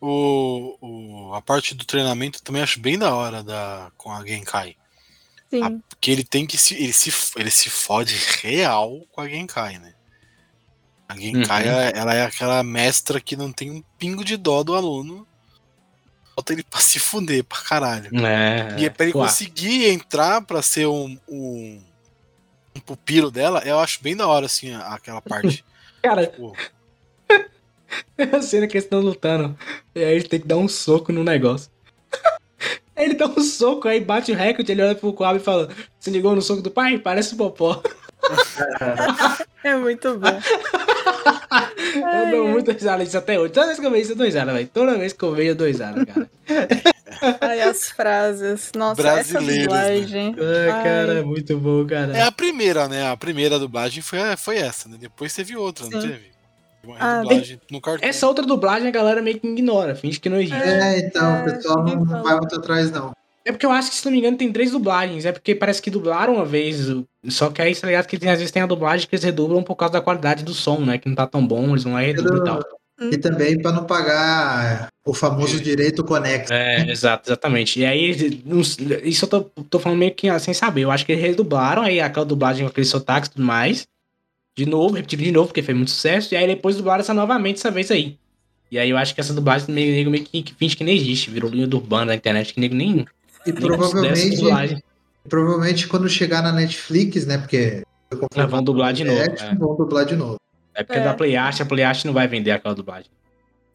O, 0.00 0.76
o, 0.80 1.34
a 1.34 1.42
parte 1.42 1.74
do 1.74 1.84
treinamento 1.84 2.38
eu 2.38 2.42
também 2.44 2.62
acho 2.62 2.78
bem 2.78 2.96
da 2.96 3.14
hora 3.14 3.42
da, 3.42 3.90
com 3.96 4.12
a 4.12 4.24
Genkai. 4.24 4.76
Sim. 5.50 5.82
Porque 5.88 6.10
ele 6.10 6.24
tem 6.24 6.46
que 6.46 6.56
se. 6.56 6.74
Ele 6.74 6.92
se, 6.92 7.12
ele 7.36 7.50
se 7.50 7.68
fode 7.70 8.14
real 8.42 9.00
com 9.10 9.20
a 9.20 9.28
Genkai, 9.28 9.78
né? 9.78 9.94
A 11.08 11.16
Genkai, 11.16 11.64
Uhum. 11.64 11.70
ela, 11.70 11.82
ela 11.82 12.14
é 12.14 12.24
aquela 12.24 12.62
mestra 12.62 13.20
que 13.20 13.34
não 13.34 13.50
tem 13.50 13.70
um 13.70 13.82
pingo 13.98 14.24
de 14.24 14.36
dó 14.36 14.62
do 14.62 14.74
aluno. 14.74 15.26
Bota 16.36 16.52
ele 16.52 16.62
pra 16.62 16.80
se 16.80 17.00
fuder 17.00 17.42
pra 17.42 17.58
caralho. 17.58 18.10
É. 18.24 18.76
E 18.78 18.84
é 18.84 18.90
pra 18.90 19.04
ele 19.04 19.12
conseguir 19.12 19.88
entrar 19.88 20.42
pra 20.42 20.62
ser 20.62 20.86
um, 20.86 21.18
um, 21.26 21.82
um 22.78 22.80
pupilo 22.80 23.30
dela, 23.30 23.62
eu 23.64 23.78
acho 23.78 24.02
bem 24.02 24.16
da 24.16 24.26
hora, 24.26 24.46
assim, 24.46 24.72
aquela 24.74 25.20
parte. 25.20 25.64
Cara, 26.02 26.26
tipo... 26.26 26.56
a 28.36 28.42
cena 28.42 28.66
que 28.66 28.76
eles 28.76 28.84
estão 28.84 29.00
lutando. 29.00 29.58
E 29.94 30.02
aí 30.02 30.14
ele 30.14 30.28
tem 30.28 30.40
que 30.40 30.46
dar 30.46 30.56
um 30.56 30.68
soco 30.68 31.12
no 31.12 31.24
negócio. 31.24 31.70
Ele 32.96 33.14
dá 33.14 33.26
um 33.26 33.40
soco, 33.40 33.86
aí 33.86 34.00
bate 34.00 34.32
o 34.32 34.34
recorde, 34.34 34.72
ele 34.72 34.82
olha 34.82 34.92
pro 34.92 35.12
quadro 35.12 35.40
e 35.40 35.44
fala: 35.44 35.68
Se 36.00 36.10
ligou 36.10 36.34
no 36.34 36.42
soco 36.42 36.60
do 36.60 36.68
pai? 36.68 36.98
Parece 36.98 37.34
o 37.34 37.36
popó. 37.36 37.80
É 39.64 39.76
muito 39.76 40.18
bom. 40.18 40.28
eu 41.96 42.30
dou 42.30 42.48
muito 42.48 42.70
risada 42.72 43.04
disso 43.04 43.18
até 43.18 43.38
hoje. 43.38 43.52
Toda 43.52 43.66
vez 43.66 43.78
que 43.78 43.86
eu 43.86 43.90
vejo 43.90 44.02
isso, 44.02 44.12
eu 44.12 44.16
dou 44.16 44.26
risada, 44.26 44.52
velho. 44.52 44.68
Toda 44.72 44.98
vez 44.98 45.12
que 45.12 45.22
eu 45.24 45.34
vejo, 45.34 45.50
eu 45.50 45.54
dou 45.54 45.66
risada, 45.66 46.06
cara. 46.06 46.30
Ai, 47.40 47.60
as 47.62 47.90
frases. 47.90 48.70
Nossa, 48.76 49.02
Brasileiros, 49.02 49.48
essa 49.48 49.62
dublagem. 49.62 50.32
Né? 50.32 50.72
Ai, 50.72 50.82
cara, 50.82 51.12
é 51.14 51.22
muito 51.22 51.56
bom, 51.58 51.86
cara. 51.86 52.16
É 52.16 52.22
a 52.22 52.32
primeira, 52.32 52.86
né? 52.86 53.10
A 53.10 53.16
primeira 53.16 53.58
dublagem 53.58 54.02
foi, 54.02 54.18
foi 54.36 54.58
essa, 54.58 54.88
né? 54.88 54.96
Depois 55.00 55.34
teve 55.34 55.56
outra, 55.56 55.84
Sim. 55.84 55.90
não 55.90 56.00
teve? 56.00 56.38
Uma 56.84 56.96
ah. 56.98 57.22
Essa 58.00 58.26
outra 58.26 58.46
dublagem 58.46 58.88
a 58.88 58.90
galera 58.90 59.20
meio 59.20 59.38
que 59.38 59.46
ignora, 59.46 59.94
finge 59.94 60.20
que 60.20 60.28
não 60.28 60.40
existe. 60.40 60.62
É, 60.62 60.98
então, 61.00 61.40
o 61.40 61.44
pessoal 61.44 61.84
não, 61.84 61.96
não 61.96 62.22
vai 62.22 62.36
muito 62.36 62.54
atrás, 62.54 62.90
não. 62.90 63.12
É 63.48 63.50
porque 63.50 63.64
eu 63.64 63.70
acho 63.70 63.88
que, 63.88 63.96
se 63.96 64.04
não 64.04 64.12
me 64.12 64.18
engano, 64.18 64.36
tem 64.36 64.52
três 64.52 64.72
dublagens. 64.72 65.24
É 65.24 65.32
porque 65.32 65.54
parece 65.54 65.80
que 65.80 65.90
dublaram 65.90 66.34
uma 66.34 66.44
vez. 66.44 66.86
Só 67.28 67.48
que 67.48 67.62
aí, 67.62 67.74
tá 67.74 67.86
ligado? 67.86 68.06
Que 68.06 68.18
tem, 68.18 68.28
às 68.28 68.38
vezes 68.38 68.52
tem 68.52 68.62
a 68.62 68.66
dublagem 68.66 69.08
que 69.08 69.14
eles 69.14 69.24
redublam 69.24 69.62
por 69.62 69.74
causa 69.74 69.94
da 69.94 70.02
qualidade 70.02 70.44
do 70.44 70.52
som, 70.52 70.80
né? 70.80 70.98
Que 70.98 71.08
não 71.08 71.16
tá 71.16 71.26
tão 71.26 71.46
bom, 71.46 71.70
eles 71.70 71.82
vão 71.82 71.94
lá 71.94 72.04
e 72.04 72.08
redublam 72.08 72.42
e 72.42 72.44
tal. 72.44 72.62
E 73.10 73.16
também 73.16 73.58
para 73.58 73.72
não 73.72 73.86
pagar 73.86 74.88
o 75.02 75.14
famoso 75.14 75.58
direito 75.62 76.04
conexo. 76.04 76.52
É, 76.52 76.90
exato, 76.90 77.30
exatamente. 77.30 77.80
E 77.80 77.86
aí, 77.86 78.42
isso 79.02 79.24
eu 79.24 79.28
tô, 79.28 79.40
tô 79.40 79.78
falando 79.78 79.98
meio 79.98 80.14
que 80.14 80.38
sem 80.40 80.52
saber. 80.52 80.82
Eu 80.82 80.90
acho 80.90 81.06
que 81.06 81.12
eles 81.12 81.24
redublaram 81.24 81.80
aí 81.80 82.02
aquela 82.02 82.26
dublagem 82.26 82.66
com 82.66 82.70
aquele 82.70 82.86
sotaque 82.86 83.28
e 83.28 83.30
tudo 83.30 83.44
mais. 83.44 83.86
De 84.54 84.66
novo, 84.66 84.94
repetiram 84.94 85.24
de 85.24 85.32
novo, 85.32 85.46
porque 85.46 85.62
foi 85.62 85.72
muito 85.72 85.90
sucesso. 85.90 86.34
E 86.34 86.36
aí 86.36 86.46
depois 86.46 86.76
dublaram 86.76 87.00
essa 87.00 87.14
novamente, 87.14 87.56
essa 87.56 87.70
vez 87.70 87.90
aí. 87.90 88.18
E 88.70 88.78
aí 88.78 88.90
eu 88.90 88.98
acho 88.98 89.14
que 89.14 89.22
essa 89.22 89.32
dublagem 89.32 89.74
meio, 89.74 90.10
meio 90.10 90.24
que, 90.24 90.42
que 90.42 90.54
finge 90.54 90.76
que 90.76 90.84
nem 90.84 90.94
existe. 90.94 91.30
Virou 91.30 91.50
linha 91.50 91.66
do 91.66 91.78
urbano 91.78 92.06
na 92.06 92.14
internet, 92.14 92.52
que 92.52 92.60
nego 92.60 92.74
nem 92.74 93.06
e 93.46 93.52
provavelmente, 93.52 94.82
provavelmente 95.28 95.86
quando 95.86 96.08
chegar 96.08 96.42
na 96.42 96.52
Netflix, 96.52 97.26
né? 97.26 97.38
Porque. 97.38 97.82
vão 98.48 98.62
dublar 98.62 98.92
de 98.92 99.04
novo. 99.04 99.20
É. 99.20 99.54
Vão 99.54 99.76
dublar 99.76 100.04
de 100.04 100.16
novo. 100.16 100.38
É 100.74 100.84
porque 100.84 100.98
é. 100.98 101.04
da 101.04 101.14
Playart, 101.14 101.60
a 101.60 101.64
Playart 101.64 102.04
não 102.04 102.12
vai 102.12 102.28
vender 102.28 102.52
aquela 102.52 102.74
dublagem. 102.74 103.10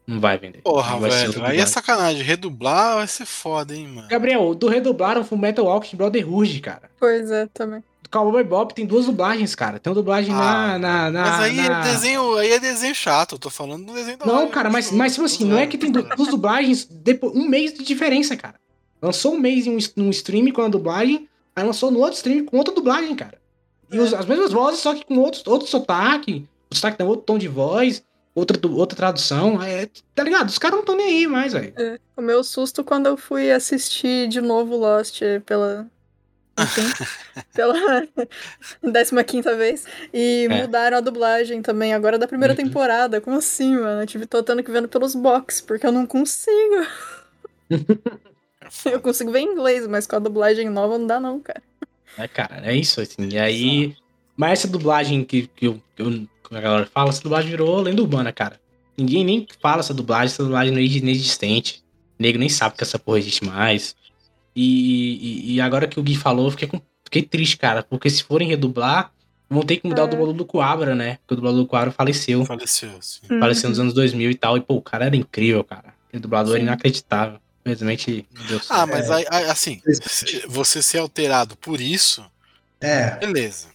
Não 0.06 0.20
vai 0.20 0.36
vender. 0.36 0.60
Porra, 0.62 0.98
velho. 0.98 1.44
Aí 1.44 1.58
é 1.58 1.66
sacanagem. 1.66 2.22
Redublar 2.22 2.96
vai 2.96 3.06
ser 3.06 3.24
foda, 3.24 3.74
hein, 3.74 3.88
mano. 3.88 4.08
Gabriel, 4.08 4.54
do 4.54 4.68
redublaram 4.68 5.24
Full 5.24 5.38
Metal 5.38 5.66
Alchemist 5.66 5.96
Brotherhood, 5.96 6.60
cara. 6.60 6.90
Pois 7.00 7.30
é, 7.30 7.46
também. 7.54 7.82
Do 8.02 8.10
Cowboy 8.10 8.44
Bob 8.44 8.74
tem 8.74 8.84
duas 8.84 9.06
dublagens, 9.06 9.54
cara. 9.54 9.78
Tem 9.78 9.90
uma 9.90 9.94
dublagem 9.94 10.34
ah, 10.34 10.78
na, 10.78 10.78
na, 10.78 11.10
na, 11.10 11.22
Mas 11.22 11.40
aí 11.40 11.56
na... 11.56 11.80
é 11.80 11.82
desenho, 11.92 12.36
aí 12.36 12.52
é 12.52 12.58
desenho 12.58 12.94
chato. 12.94 13.36
Eu 13.36 13.38
tô 13.38 13.48
falando 13.48 13.86
do 13.86 13.94
desenho 13.94 14.18
da 14.18 14.26
Não, 14.26 14.48
cara, 14.48 14.68
mas, 14.68 14.90
mas 14.90 15.14
tipo 15.14 15.24
assim, 15.24 15.46
não 15.46 15.58
é 15.58 15.66
que 15.66 15.78
tem 15.78 15.90
duas 15.90 16.28
dublagens 16.28 16.84
depois, 16.84 17.34
um 17.34 17.48
mês 17.48 17.72
de 17.72 17.82
diferença, 17.82 18.36
cara. 18.36 18.56
Lançou 19.04 19.34
um 19.34 19.38
mês 19.38 19.66
em 19.66 19.76
um, 19.98 20.10
stream 20.10 20.50
com 20.50 20.62
a 20.62 20.68
dublagem, 20.68 21.28
aí 21.54 21.62
lançou 21.62 21.90
no 21.90 21.98
outro 21.98 22.14
stream 22.14 22.46
com 22.46 22.56
outra 22.56 22.74
dublagem, 22.74 23.14
cara. 23.14 23.38
E 23.92 23.98
os, 23.98 24.14
as 24.14 24.24
mesmas 24.24 24.50
vozes, 24.50 24.80
só 24.80 24.94
que 24.94 25.04
com 25.04 25.18
outro, 25.18 25.42
outro 25.50 25.68
sotaque, 25.68 26.48
o 26.70 26.74
sotaque 26.74 26.96
tem 26.96 27.06
outro 27.06 27.26
tom 27.26 27.36
de 27.36 27.46
voz, 27.46 28.02
outra, 28.34 28.58
outra 28.66 28.96
tradução. 28.96 29.62
É, 29.62 29.90
tá 30.14 30.22
ligado? 30.22 30.48
Os 30.48 30.56
caras 30.56 30.76
não 30.76 30.80
estão 30.80 30.96
nem 30.96 31.06
aí 31.06 31.26
mais, 31.26 31.52
velho. 31.52 31.74
É, 31.76 32.00
o 32.16 32.22
meu 32.22 32.42
susto 32.42 32.82
quando 32.82 33.04
eu 33.04 33.16
fui 33.18 33.52
assistir 33.52 34.26
de 34.26 34.40
novo 34.40 34.74
Lost 34.74 35.20
pela. 35.44 35.86
Enfim, 36.58 36.82
pela 37.52 39.24
15 39.24 39.54
vez. 39.54 39.84
E 40.14 40.48
é. 40.50 40.62
mudaram 40.62 40.96
a 40.96 41.00
dublagem 41.00 41.60
também, 41.60 41.92
agora 41.92 42.18
da 42.18 42.26
primeira 42.26 42.54
uhum. 42.54 42.64
temporada. 42.64 43.20
Como 43.20 43.36
assim, 43.36 43.76
mano? 43.76 44.00
Eu 44.00 44.06
tive, 44.06 44.24
tô 44.24 44.42
tendo 44.42 44.62
que 44.62 44.70
vendo 44.70 44.88
pelos 44.88 45.14
box, 45.14 45.60
porque 45.60 45.86
eu 45.86 45.92
não 45.92 46.06
consigo. 46.06 46.86
Eu 48.90 49.00
consigo 49.00 49.30
ver 49.30 49.40
em 49.40 49.52
inglês, 49.52 49.86
mas 49.86 50.06
com 50.06 50.16
a 50.16 50.18
dublagem 50.18 50.68
nova 50.68 50.98
não 50.98 51.06
dá, 51.06 51.20
não, 51.20 51.40
cara. 51.40 51.62
É, 52.16 52.28
cara, 52.28 52.62
é 52.64 52.74
isso, 52.74 53.00
assim. 53.00 53.28
E 53.30 53.38
aí. 53.38 53.96
Mas 54.36 54.60
essa 54.60 54.68
dublagem 54.68 55.24
que, 55.24 55.46
que, 55.48 55.66
eu, 55.66 55.80
que, 55.94 56.02
eu, 56.02 56.10
que 56.10 56.56
a 56.56 56.60
galera 56.60 56.86
fala, 56.86 57.10
essa 57.10 57.22
dublagem 57.22 57.50
virou 57.50 57.80
lenda 57.80 58.02
urbana, 58.02 58.32
cara. 58.32 58.60
Ninguém 58.96 59.24
nem 59.24 59.46
fala 59.60 59.80
essa 59.80 59.94
dublagem, 59.94 60.26
essa 60.26 60.42
dublagem 60.42 60.72
não 60.72 60.80
é 60.80 60.84
inexistente. 60.84 61.82
O 62.18 62.22
nego 62.22 62.38
nem 62.38 62.48
sabe 62.48 62.76
que 62.76 62.82
essa 62.82 62.98
porra 62.98 63.18
existe 63.18 63.44
mais. 63.44 63.96
E, 64.54 65.52
e, 65.52 65.54
e 65.54 65.60
agora 65.60 65.86
que 65.86 65.98
o 65.98 66.02
Gui 66.02 66.16
falou, 66.16 66.46
eu 66.46 66.50
fiquei, 66.52 66.68
com, 66.68 66.80
fiquei 67.04 67.22
triste, 67.22 67.56
cara. 67.56 67.82
Porque 67.82 68.08
se 68.08 68.22
forem 68.22 68.48
redublar, 68.48 69.12
vão 69.48 69.62
ter 69.62 69.78
que 69.78 69.88
mudar 69.88 70.02
é. 70.02 70.04
o 70.04 70.08
dublador 70.08 70.34
do 70.34 70.44
Coabra, 70.44 70.94
né? 70.94 71.18
Porque 71.18 71.34
o 71.34 71.36
dublador 71.36 71.60
do 71.60 71.66
Coabra 71.66 71.90
faleceu. 71.90 72.44
Faleceu, 72.44 72.90
sim. 73.00 73.26
Faleceu 73.26 73.70
nos 73.70 73.80
anos 73.80 73.94
2000 73.94 74.30
e 74.30 74.34
tal. 74.34 74.56
E, 74.56 74.60
pô, 74.60 74.74
o 74.74 74.82
cara 74.82 75.06
era 75.06 75.16
incrível, 75.16 75.64
cara. 75.64 75.94
O 76.12 76.20
dublador 76.20 76.54
era 76.54 76.62
inacreditável. 76.62 77.38
Infelizmente, 77.64 78.28
Deus 78.48 78.66
Ah, 78.70 78.86
mas 78.86 79.08
é. 79.08 79.24
aí, 79.30 79.48
assim, 79.48 79.80
você 80.46 80.82
ser 80.82 80.98
alterado 80.98 81.56
por 81.56 81.80
isso, 81.80 82.24
é. 82.80 83.16
beleza. 83.16 83.68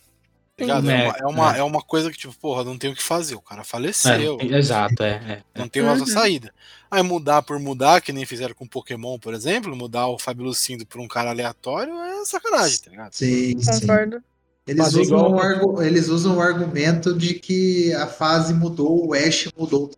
É, 0.57 0.63
é, 0.63 0.75
uma, 0.75 0.91
é, 0.91 1.25
uma, 1.25 1.57
é. 1.57 1.63
uma 1.63 1.81
coisa 1.81 2.11
que, 2.11 2.17
tipo, 2.17 2.35
porra, 2.37 2.63
não 2.63 2.77
tem 2.77 2.91
o 2.91 2.95
que 2.95 3.01
fazer. 3.01 3.35
O 3.35 3.41
cara 3.41 3.63
faleceu. 3.63 4.37
É, 4.41 4.57
exato, 4.57 5.03
é, 5.03 5.09
é. 5.09 5.43
Não 5.57 5.69
tem 5.69 5.81
outra 5.81 6.01
uhum. 6.01 6.05
saída. 6.05 6.53
Aí 6.91 7.01
mudar 7.01 7.41
por 7.41 7.57
mudar, 7.59 8.01
que 8.01 8.11
nem 8.11 8.25
fizeram 8.25 8.53
com 8.53 8.67
Pokémon, 8.67 9.17
por 9.17 9.33
exemplo, 9.33 9.75
mudar 9.75 10.07
o 10.07 10.19
Fabilucindo 10.19 10.85
por 10.85 10.99
um 10.99 11.07
cara 11.07 11.29
aleatório 11.29 11.93
é 11.93 12.25
sacanagem, 12.25 12.79
tá 12.79 12.91
ligado? 12.91 13.13
Sim, 13.13 13.55
Concordo. 13.55 14.17
Sim. 14.17 14.23
Eles 14.67 14.87
usam, 14.93 15.01
igual... 15.01 15.83
eles 15.83 16.07
usam 16.09 16.37
o 16.37 16.41
argumento 16.41 17.17
de 17.17 17.33
que 17.35 17.91
a 17.93 18.05
fase 18.05 18.53
mudou, 18.53 19.07
o 19.07 19.13
Ash 19.13 19.49
mudou 19.57 19.89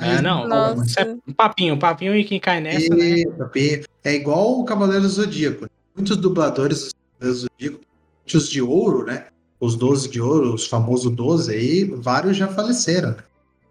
é, 0.00 0.22
não, 0.22 0.46
Nossa. 0.46 1.00
é 1.00 1.16
um 1.26 1.32
papinho, 1.32 1.74
um 1.74 1.78
papinho 1.78 2.14
e 2.14 2.24
quem 2.24 2.38
cai 2.38 2.60
nessa, 2.60 2.86
e, 2.86 3.26
né? 3.26 3.82
É 4.04 4.14
igual 4.14 4.60
o 4.60 4.64
Cavaleiro 4.64 5.08
Zodíaco. 5.08 5.66
Muitos 5.94 6.16
dubladores 6.16 6.94
do 7.18 7.34
Zodíaco, 7.34 7.80
muitos 8.24 8.48
de 8.48 8.62
ouro, 8.62 9.04
né? 9.04 9.26
Os 9.60 9.74
12 9.74 10.08
de 10.08 10.20
ouro, 10.20 10.54
os 10.54 10.66
famosos 10.68 11.12
12 11.12 11.52
aí, 11.52 11.84
vários 11.84 12.36
já 12.36 12.46
faleceram. 12.46 13.10
Né? 13.10 13.16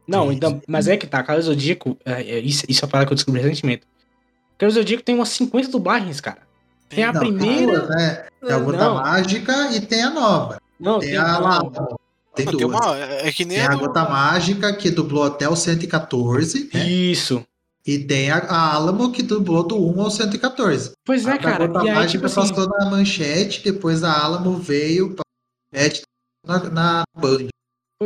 Não, 0.06 0.32
então, 0.32 0.62
mas 0.68 0.88
é 0.88 0.98
que 0.98 1.08
tá, 1.08 1.24
Cavaleiro 1.24 1.46
Zodíaco, 1.46 1.98
é, 2.06 2.22
é, 2.22 2.40
isso, 2.40 2.66
isso 2.68 2.84
é 2.84 2.86
a 2.86 2.90
parada 2.90 3.08
que 3.08 3.14
eu 3.14 3.16
descobri 3.16 3.42
recentemente. 3.42 3.84
Cavaleiro 4.58 4.82
Zodíaco 4.82 5.04
tem 5.04 5.16
umas 5.16 5.30
50 5.30 5.70
dublagens, 5.70 6.20
cara. 6.20 6.40
Tem 6.90 7.04
a 7.04 7.14
não, 7.14 7.20
primeira. 7.22 7.56
Tem, 7.56 7.66
duas, 7.66 7.90
né? 7.90 8.26
tem 8.42 8.52
a 8.54 8.90
Mágica 8.90 9.72
e 9.72 9.82
tem 9.82 10.04
a 10.04 10.10
nova. 10.10 10.62
Não, 10.80 11.00
tem, 11.00 11.10
tem 11.10 11.18
a, 11.18 11.38
a, 11.38 11.97
tem 12.38 12.46
duas. 12.46 12.58
Tem 12.58 12.66
uma, 12.66 12.98
é 12.98 13.32
que 13.32 13.46
nem 13.46 13.58
tem 13.58 13.68
a, 13.68 13.72
a 13.72 13.76
Gota 13.76 14.04
Mágica, 14.04 14.74
que 14.74 14.90
dublou 14.90 15.24
até 15.24 15.48
o 15.50 15.56
114. 15.56 16.70
Né? 16.74 16.90
Isso. 16.90 17.44
E 17.86 18.00
tem 18.00 18.30
a, 18.30 18.38
a 18.38 18.74
Alamo, 18.74 19.12
que 19.12 19.24
dublou 19.24 19.64
do 19.64 19.78
1 19.78 20.02
ao 20.02 20.12
114. 20.12 20.92
Pois 21.06 21.26
é, 21.26 21.32
a 21.32 21.38
cara. 21.38 21.64
A 21.64 21.68
Gota 21.68 21.80
e 21.80 21.92
Mágica 21.92 22.00
aí, 22.00 22.08
tipo 22.08 22.24
passou 22.24 22.44
assim... 22.44 22.70
na 22.80 22.90
manchete, 22.90 23.64
depois 23.64 24.04
a 24.04 24.14
Alamo 24.24 24.58
veio 24.58 25.16
pra 25.16 25.24
manchete 25.74 26.02
na, 26.46 26.70
na 26.70 27.04
Band. 27.16 27.48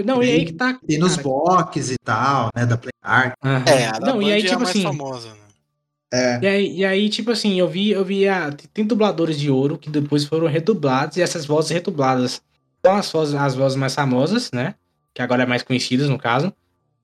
Não, 0.05 0.23
e, 0.23 0.27
e 0.27 0.31
aí 0.31 0.45
que 0.45 0.53
tá. 0.53 0.79
Tem 0.85 0.97
nos 0.97 1.17
box 1.17 1.91
e 1.91 1.97
tal, 2.03 2.49
né? 2.55 2.65
Da 2.65 2.77
Play 2.77 2.91
Art. 3.03 3.33
Uhum. 3.43 3.63
É, 3.65 3.87
a 3.87 3.91
da 3.93 4.07
não, 4.07 4.19
Band 4.19 4.23
e 4.23 4.31
aí, 4.31 4.41
tipo 4.41 4.53
é 4.53 4.55
a 4.55 4.59
mais 4.59 4.69
assim, 4.69 4.83
famosa, 4.83 5.29
né? 5.29 5.35
É. 6.13 6.39
E, 6.41 6.47
aí, 6.47 6.77
e 6.77 6.85
aí, 6.85 7.09
tipo 7.09 7.31
assim, 7.31 7.57
eu 7.57 7.69
vi, 7.69 7.91
eu 7.91 8.03
vi 8.03 8.27
a, 8.27 8.51
tem 8.73 8.85
dubladores 8.85 9.39
de 9.39 9.49
ouro 9.49 9.77
que 9.77 9.89
depois 9.89 10.25
foram 10.25 10.45
redublados 10.45 11.15
e 11.15 11.21
essas 11.21 11.45
vozes 11.45 11.71
redubladas 11.71 12.41
são 12.85 12.95
as 12.97 13.11
vozes, 13.11 13.35
as 13.35 13.55
vozes 13.55 13.77
mais 13.77 13.93
famosas, 13.93 14.51
né? 14.51 14.75
Que 15.13 15.21
agora 15.21 15.43
é 15.43 15.45
mais 15.45 15.63
conhecidas, 15.63 16.09
no 16.09 16.17
caso. 16.17 16.53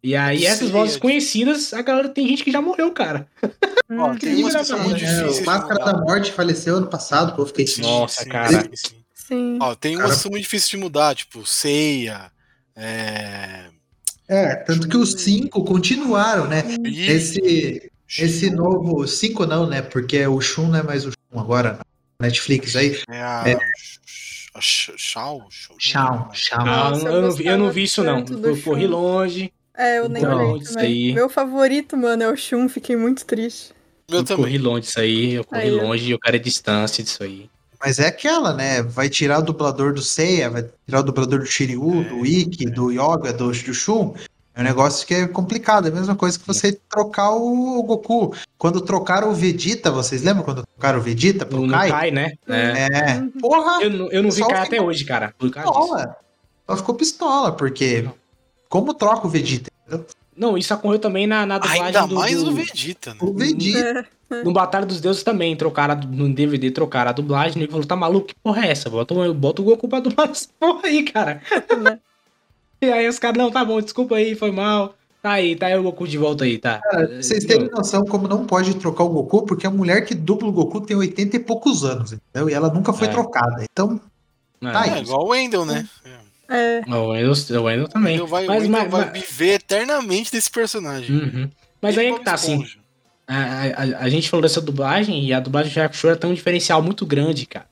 E 0.04 0.16
aí, 0.16 0.40
Sim, 0.40 0.46
essas 0.46 0.70
vozes 0.70 0.96
é. 0.96 1.00
conhecidas, 1.00 1.74
a 1.74 1.82
galera 1.82 2.10
tem 2.10 2.28
gente 2.28 2.44
que 2.44 2.52
já 2.52 2.62
morreu, 2.62 2.92
cara. 2.92 3.28
Ó, 3.92 4.16
tem 4.16 4.36
umas 4.44 4.56
que 4.56 4.64
são 4.66 4.80
muito 4.80 4.98
difíceis. 4.98 5.40
É, 5.40 5.42
o 5.42 5.46
Máscara 5.46 5.84
da 5.84 5.98
Morte 5.98 6.32
faleceu 6.32 6.78
ano 6.78 6.88
passado, 6.88 7.36
pô, 7.36 7.42
eu 7.42 7.48
fiquei 7.48 7.68
sim, 7.68 7.82
Nossa, 7.82 8.24
sim, 8.24 8.30
cara. 8.30 8.70
Sim, 8.74 8.96
sim. 9.14 9.60
Ó, 9.62 9.76
tem 9.76 9.98
umas 9.98 10.16
que 10.16 10.22
são 10.22 10.32
muito 10.32 10.44
difíceis 10.44 10.70
de 10.70 10.78
mudar, 10.78 11.16
tipo, 11.16 11.46
Ceia. 11.46 12.32
É, 12.76 13.66
é 14.28 14.56
tanto 14.56 14.88
que 14.88 14.98
os 14.98 15.14
cinco 15.14 15.64
continuaram, 15.64 16.48
né? 16.48 16.64
Esse, 16.86 17.92
esse 18.18 18.50
novo. 18.52 19.08
Cinco 19.08 19.46
não, 19.46 19.68
né? 19.68 19.82
Porque 19.82 20.26
o 20.28 20.40
Shun 20.40 20.68
não 20.68 20.80
é 20.80 20.84
mais 20.84 21.06
o 21.06 21.12
Shun 21.12 21.40
agora. 21.40 21.80
Netflix 22.20 22.76
aí. 22.76 23.00
É 23.10 23.22
a... 23.22 23.44
É, 23.48 23.58
Shao, 24.62 25.48
Shao. 25.50 26.30
Não, 26.66 27.08
eu, 27.08 27.22
não 27.22 27.32
vi, 27.32 27.46
eu 27.46 27.58
não 27.58 27.72
vi 27.72 27.84
isso, 27.84 28.04
não. 28.04 28.20
Eu 28.20 28.62
corri 28.62 28.88
longe. 28.88 29.54
É, 29.78 30.00
eu 30.00 30.10
nem 30.10 30.24
então, 30.24 30.54
olhei 30.54 30.64
também. 30.64 31.14
Meu 31.14 31.30
favorito, 31.30 31.96
mano, 31.96 32.24
é 32.24 32.28
o 32.32 32.36
Shun. 32.36 32.68
Fiquei 32.68 32.96
muito 32.96 33.26
triste. 33.26 33.72
Eu, 34.10 34.24
eu 34.28 34.36
corri 34.36 34.58
longe 34.58 34.82
disso 34.82 35.00
aí. 35.00 35.34
Eu 35.34 35.44
corri 35.44 35.62
aí, 35.62 35.72
longe 35.72 36.08
e 36.08 36.12
eu 36.12 36.20
quero 36.20 36.36
a 36.36 36.40
distância 36.40 37.04
disso 37.04 37.24
aí. 37.24 37.50
Mas 37.80 38.00
é 38.00 38.08
aquela, 38.08 38.54
né? 38.54 38.82
Vai 38.82 39.08
tirar 39.08 39.40
o 39.40 39.44
dublador 39.44 39.94
do 39.94 40.02
Seiya, 40.02 40.50
vai 40.50 40.68
tirar 40.86 41.02
o 41.02 41.04
dublador 41.04 41.40
do 41.40 41.46
Shiryu, 41.46 42.02
é, 42.02 42.04
do 42.06 42.26
Ikki, 42.26 42.68
é. 42.68 42.70
do 42.72 42.92
Yoga, 42.92 43.32
do, 43.32 43.52
do 43.52 43.74
Shun. 43.74 44.16
É 44.58 44.62
um 44.62 44.64
negócio 44.64 45.06
que 45.06 45.14
é 45.14 45.28
complicado, 45.28 45.88
é 45.88 45.92
a 45.92 45.94
mesma 45.94 46.16
coisa 46.16 46.40
que 46.40 46.48
você 46.48 46.72
trocar 46.90 47.30
o 47.30 47.84
Goku. 47.84 48.34
Quando 48.58 48.82
trocaram 48.82 49.30
o 49.30 49.34
Vegeta, 49.36 49.92
vocês 49.92 50.24
lembram 50.24 50.44
quando 50.44 50.64
trocaram 50.66 50.98
o 50.98 51.02
Vegeta 51.02 51.46
pro 51.46 51.60
No, 51.60 51.68
no 51.68 51.74
Kai? 51.74 51.90
Kai, 51.92 52.12
né? 52.12 52.32
É. 52.48 52.88
É. 52.88 53.24
Porra! 53.40 53.84
Eu, 53.84 53.90
não- 53.92 54.10
eu 54.12 54.24
não 54.24 54.32
vi 54.32 54.44
Kai 54.48 54.64
até 54.64 54.82
hoje, 54.82 55.06
cara. 55.06 55.32
Por 55.38 55.52
causa 55.52 55.70
disso. 55.72 55.82
pistola. 55.82 56.16
Só 56.68 56.76
ficou 56.78 56.96
pistola, 56.96 57.52
porque 57.52 58.10
como 58.68 58.94
troca 58.96 59.28
o 59.28 59.30
Vegeta? 59.30 59.70
Não, 60.36 60.58
isso 60.58 60.74
ocorreu 60.74 61.00
também 61.00 61.26
na, 61.28 61.46
na 61.46 61.58
dublagem 61.60 61.84
Ainda 61.86 62.08
do, 62.08 62.16
mais 62.16 62.42
do- 62.44 62.50
o 62.50 62.54
Vegeta, 62.56 63.12
né? 63.12 63.20
O 63.22 63.34
Vegeta. 63.34 64.08
É, 64.10 64.18
No 64.44 64.52
Batalha 64.52 64.86
dos 64.86 65.00
Deuses 65.00 65.24
também, 65.24 65.56
trocaram 65.56 65.96
no 66.02 66.34
DVD, 66.34 66.70
trocaram 66.72 67.10
a 67.12 67.14
dublagem. 67.14 67.64
E 67.64 67.68
falou, 67.68 67.86
tá 67.86 67.96
maluco? 67.96 68.28
Que 68.28 68.36
porra 68.44 68.66
é 68.66 68.72
essa? 68.72 68.90
Bota, 68.90 69.14
o- 69.14 69.34
bota 69.34 69.62
o 69.62 69.66
Goku 69.66 69.88
pra 69.88 70.00
dublar 70.02 70.30
essa 70.32 70.50
porra 70.60 70.82
aí, 70.86 71.04
cara. 71.04 71.42
E 72.82 72.92
aí 72.92 73.08
os 73.08 73.18
caras, 73.20 73.38
não, 73.38 73.50
tá 73.52 73.64
bom, 73.66 73.82
desculpa 73.82 74.16
aí, 74.16 74.36
foi 74.36 74.52
mal. 74.52 74.96
Tá 75.22 75.32
aí, 75.32 75.56
tá 75.56 75.66
aí 75.66 75.76
o 75.78 75.84
Goku 75.84 76.08
de 76.08 76.18
volta 76.18 76.44
aí, 76.44 76.58
tá. 76.60 76.80
Cara, 76.80 77.22
vocês 77.22 77.44
terem 77.44 77.70
noção 77.70 78.06
como 78.06 78.28
não 78.28 78.46
pode 78.46 78.76
trocar 78.76 79.04
o 79.04 79.10
Goku, 79.10 79.46
porque 79.46 79.66
a 79.66 79.72
mulher 79.72 80.06
que 80.06 80.14
dubla 80.14 80.48
o 80.48 80.52
Goku 80.52 80.80
tem 80.82 80.96
80 80.96 81.36
e 81.36 81.40
poucos 81.40 81.84
anos, 81.84 82.14
entendeu? 82.14 82.50
E 82.50 82.54
ela 82.54 82.72
nunca 82.72 82.94
foi 82.94 83.08
É. 83.08 83.12
trocada. 83.12 83.64
Então, 83.72 84.00
tá 84.62 84.82
aí. 84.82 84.90
É 84.92 85.00
igual 85.00 85.26
o 85.26 85.30
Wendel, 85.30 85.66
né? 85.66 85.88
É, 86.50 86.82
O 86.88 87.10
Wendel, 87.10 87.34
o 87.62 87.64
Wendel 87.66 87.86
O 87.86 87.90
também. 87.90 88.12
Wendel 88.14 88.28
vai, 88.28 88.46
o 88.46 88.48
Mas- 88.48 88.64
Wendel 88.64 88.80
mas- 88.84 88.92
vai 88.92 89.06
mas- 89.06 89.14
viver 89.22 89.54
eternamente 89.56 90.32
desse 90.32 90.50
personagem. 90.52 91.14
Uhum. 91.16 91.50
Mas 91.82 91.98
aí 91.98 92.08
é 92.08 92.14
que 92.14 92.24
tá 92.24 92.34
assim. 92.36 92.64
A, 93.28 93.36
a- 93.36 93.98
a 94.06 94.10
gente 94.10 94.30
falou 94.30 94.42
dessa 94.44 94.62
dublagem 94.62 95.26
e 95.26 95.34
a 95.34 95.40
dublagem 95.42 95.74
de 95.74 95.80
Hakusho 95.82 96.16
tem 96.16 96.30
um 96.30 96.34
diferencial 96.34 96.82
muito 96.82 97.06
grande, 97.06 97.46
cara. 97.46 97.66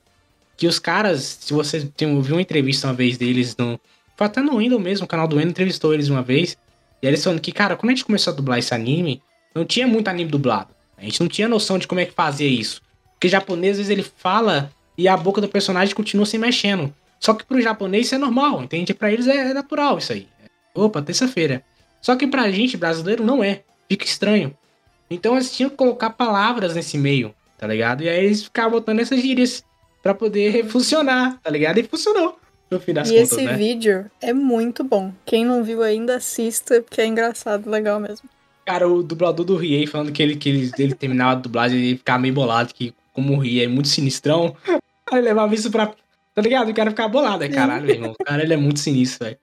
Que 0.56 0.66
os 0.66 0.78
caras, 0.78 1.38
se 1.40 1.52
você 1.54 1.88
tem, 1.96 2.14
ouviu 2.14 2.34
uma 2.34 2.42
entrevista 2.42 2.88
uma 2.88 2.92
vez 2.94 3.16
deles 3.16 3.56
no. 3.56 3.80
Foi 4.16 4.26
até 4.26 4.40
no 4.40 4.58
mesmo, 4.80 5.04
o 5.04 5.08
canal 5.08 5.28
do 5.28 5.36
Wendel 5.36 5.50
entrevistou 5.50 5.92
eles 5.92 6.08
uma 6.08 6.22
vez. 6.22 6.56
E 7.02 7.06
eles 7.06 7.22
falando 7.22 7.40
que, 7.40 7.52
cara, 7.52 7.76
quando 7.76 7.90
a 7.90 7.94
gente 7.94 8.04
começou 8.04 8.32
a 8.32 8.36
dublar 8.36 8.58
esse 8.58 8.74
anime, 8.74 9.22
não 9.54 9.64
tinha 9.64 9.86
muito 9.86 10.08
anime 10.08 10.30
dublado. 10.30 10.70
A 10.96 11.02
gente 11.02 11.20
não 11.20 11.28
tinha 11.28 11.46
noção 11.46 11.78
de 11.78 11.86
como 11.86 12.00
é 12.00 12.06
que 12.06 12.12
fazia 12.12 12.48
isso. 12.48 12.80
Porque 13.12 13.28
japonês, 13.28 13.72
às 13.72 13.76
vezes, 13.78 13.90
ele 13.90 14.02
fala 14.02 14.70
e 14.96 15.06
a 15.06 15.16
boca 15.16 15.40
do 15.40 15.48
personagem 15.48 15.94
continua 15.94 16.24
se 16.24 16.38
mexendo. 16.38 16.92
Só 17.20 17.34
que 17.34 17.44
pro 17.44 17.60
japonês 17.60 18.06
isso 18.06 18.14
é 18.14 18.18
normal, 18.18 18.62
entende? 18.62 18.94
Pra 18.94 19.12
eles 19.12 19.26
é 19.26 19.52
natural 19.52 19.98
isso 19.98 20.12
aí. 20.12 20.26
Opa, 20.74 21.02
terça-feira. 21.02 21.62
Só 22.00 22.16
que 22.16 22.26
pra 22.26 22.50
gente, 22.50 22.76
brasileiro, 22.76 23.24
não 23.24 23.42
é. 23.42 23.62
Fica 23.88 24.04
estranho. 24.04 24.56
Então 25.10 25.34
eles 25.34 25.54
tinham 25.54 25.70
que 25.70 25.76
colocar 25.76 26.10
palavras 26.10 26.74
nesse 26.74 26.98
meio, 26.98 27.34
tá 27.56 27.66
ligado? 27.66 28.02
E 28.02 28.08
aí 28.08 28.26
eles 28.26 28.44
ficavam 28.44 28.72
botando 28.72 29.00
essas 29.00 29.20
gírias 29.20 29.64
pra 30.02 30.14
poder 30.14 30.64
funcionar, 30.70 31.38
tá 31.42 31.50
ligado? 31.50 31.78
E 31.78 31.82
funcionou, 31.82 32.38
no 32.70 32.80
fim 32.80 32.92
das 32.92 33.08
e 33.08 33.14
contas, 33.14 33.32
esse 33.32 33.44
né? 33.44 33.56
vídeo 33.56 34.10
é 34.20 34.32
muito 34.32 34.82
bom. 34.82 35.12
Quem 35.24 35.44
não 35.44 35.62
viu 35.62 35.82
ainda, 35.82 36.16
assista, 36.16 36.80
porque 36.82 37.00
é 37.00 37.06
engraçado, 37.06 37.70
legal 37.70 38.00
mesmo. 38.00 38.28
Cara, 38.64 38.88
o 38.88 39.02
dublador 39.02 39.46
do 39.46 39.56
Riei 39.56 39.86
falando 39.86 40.10
que 40.10 40.22
ele, 40.22 40.34
que 40.34 40.48
ele, 40.48 40.70
ele 40.76 40.94
terminava 40.94 41.32
a 41.32 41.36
dublagem 41.36 41.78
e 41.92 41.96
ficava 41.96 42.18
meio 42.18 42.34
bolado, 42.34 42.74
que 42.74 42.92
como 43.12 43.34
o 43.34 43.38
Riei 43.38 43.64
é 43.64 43.68
muito 43.68 43.88
sinistrão, 43.88 44.56
aí 45.10 45.22
levava 45.22 45.54
isso 45.54 45.70
pra. 45.70 45.94
Tá 46.34 46.42
ligado? 46.42 46.68
O 46.68 46.74
cara 46.74 46.90
ficava 46.90 47.08
bolado. 47.08 47.44
Aí, 47.44 47.48
caralho, 47.48 47.86
meu 47.86 47.94
irmão. 47.94 48.10
O 48.10 48.24
cara 48.24 48.42
ele 48.42 48.52
é 48.52 48.58
muito 48.58 48.78
sinistro, 48.78 49.24
velho. 49.24 49.38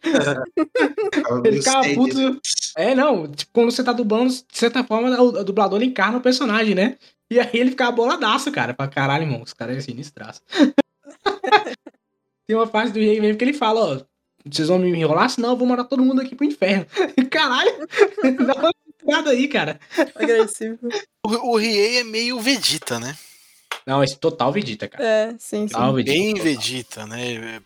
Ele 1.43 1.57
ficava 1.57 1.89
puto. 1.95 2.39
É, 2.77 2.93
não. 2.93 3.27
Tipo, 3.27 3.51
quando 3.51 3.71
você 3.71 3.83
tá 3.83 3.91
dublando, 3.91 4.29
de 4.29 4.43
certa 4.51 4.83
forma, 4.83 5.09
o, 5.19 5.29
o 5.29 5.43
dublador 5.43 5.81
ele 5.81 5.89
encarna 5.89 6.19
o 6.19 6.21
personagem, 6.21 6.75
né? 6.75 6.97
E 7.31 7.39
aí 7.39 7.49
ele 7.53 7.71
ficava 7.71 7.91
boladaço, 7.91 8.51
cara. 8.51 8.75
Pra 8.75 8.87
caralho, 8.87 9.23
irmão. 9.23 9.41
Os 9.41 9.53
caras 9.53 9.77
é 9.77 9.79
sinistraço. 9.79 10.41
Tem 12.47 12.55
uma 12.55 12.67
parte 12.67 12.91
do 12.93 12.99
Riei 12.99 13.19
mesmo 13.21 13.37
que 13.37 13.43
ele 13.43 13.53
fala, 13.53 13.81
ó. 13.81 14.01
Vocês 14.45 14.67
vão 14.67 14.77
me 14.77 14.89
enrolar? 14.89 15.29
Senão 15.29 15.51
eu 15.51 15.57
vou 15.57 15.65
mandar 15.67 15.85
todo 15.85 16.03
mundo 16.03 16.21
aqui 16.21 16.35
pro 16.35 16.45
inferno. 16.45 16.85
Caralho! 17.31 17.71
Dá 18.45 18.53
uma 18.55 18.71
nada 19.05 19.29
aí, 19.31 19.47
cara. 19.47 19.79
Agressivo. 20.15 20.77
O, 21.25 21.51
o 21.51 21.57
Riei 21.57 21.99
é 21.99 22.03
meio 22.03 22.39
Vegeta, 22.41 22.99
né? 22.99 23.15
Não, 23.87 24.03
esse 24.03 24.17
total 24.17 24.51
Vegeta, 24.51 24.87
cara. 24.87 25.03
É, 25.03 25.29
sim, 25.39 25.67
sim. 25.67 25.73
Total 25.73 25.93
Vegeta. 25.93 26.11
Bem 26.17 26.29
total. 26.35 26.43
Vegeta, 26.43 27.05
né? 27.05 27.61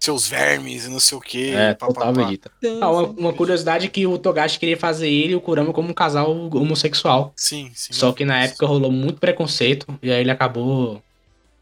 Seus 0.00 0.28
vermes 0.28 0.84
e 0.86 0.90
não 0.90 1.00
sei 1.00 1.16
o 1.18 1.20
que. 1.20 1.50
É, 1.54 1.74
total 1.74 2.12
Vegeta. 2.12 2.50
sim, 2.62 2.78
Ah, 2.80 2.90
uma, 2.90 3.06
sim. 3.08 3.14
uma 3.18 3.32
curiosidade 3.32 3.86
é 3.86 3.88
que 3.88 4.06
o 4.06 4.18
Togashi 4.18 4.58
queria 4.58 4.76
fazer 4.76 5.08
ele 5.08 5.32
e 5.32 5.36
o 5.36 5.40
Kurama 5.40 5.72
como 5.72 5.88
um 5.90 5.94
casal 5.94 6.30
homossexual. 6.30 7.32
Sim, 7.36 7.70
sim. 7.74 7.92
Só 7.92 8.12
que 8.12 8.24
na 8.24 8.42
época 8.44 8.66
rolou 8.66 8.90
muito 8.92 9.18
preconceito 9.20 9.86
e 10.02 10.10
aí 10.10 10.20
ele 10.20 10.30
acabou 10.30 11.02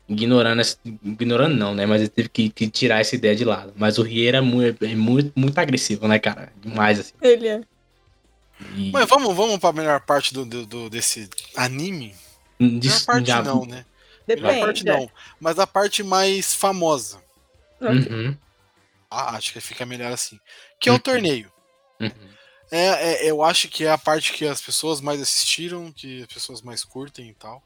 ignorando, 0.09 0.61
essa- 0.61 0.76
ignorando 0.84 1.55
não, 1.57 1.74
né? 1.74 1.86
Mas 1.86 2.00
ele 2.02 2.09
teve 2.11 2.28
que, 2.28 2.48
que 2.50 2.68
tirar 2.68 3.00
essa 3.00 3.14
ideia 3.14 3.34
de 3.34 3.44
lado. 3.44 3.72
Mas 3.76 3.98
o 3.98 4.02
Rie 4.02 4.26
era 4.28 4.42
muito, 4.42 4.84
é 4.84 4.94
muito, 4.94 5.32
muito 5.34 5.59
agressivo, 5.59 6.07
né, 6.09 6.18
cara? 6.18 6.52
Demais, 6.57 7.00
assim. 7.00 7.12
Ele 7.22 7.48
é. 7.48 7.61
E 8.76 8.90
Mas 8.92 9.09
vamos, 9.09 9.34
vamos 9.34 9.59
pra 9.59 9.72
melhor 9.72 10.00
parte 10.00 10.32
do, 10.32 10.44
do, 10.44 10.64
do- 10.66 10.90
desse 10.90 11.28
anime? 11.57 12.14
Melhor 12.59 12.78
disso 12.80 13.07
parte 13.07 13.26
já- 13.26 13.42
não, 13.42 13.64
né? 13.66 13.84
Melhor 14.26 14.46
Depende. 14.48 14.64
parte 14.64 14.84
não. 14.84 15.11
Mas 15.40 15.59
a 15.59 15.66
parte 15.66 16.02
mais 16.02 16.55
famosa. 16.55 17.20
Uhum, 17.80 18.36
Ah, 19.11 19.36
acho 19.36 19.52
que 19.52 19.61
fica 19.61 19.84
melhor 19.84 20.11
assim. 20.12 20.38
Que 20.80 20.88
é 20.88 20.92
o 20.92 20.94
Uhum. 20.94 21.00
torneio. 21.00 21.52
uhum. 22.00 22.11
É, 22.70 23.26
é- 23.26 23.30
eu 23.30 23.42
acho 23.42 23.68
que 23.68 23.84
é 23.84 23.90
a 23.90 23.98
parte 23.98 24.32
que 24.32 24.46
as 24.46 24.61
pessoas 24.61 25.00
mais 25.00 25.20
assistiram, 25.20 25.92
que 25.92 26.22
as 26.22 26.26
pessoas 26.32 26.62
mais 26.62 26.82
curtem 26.82 27.28
e 27.28 27.34
tal. 27.34 27.62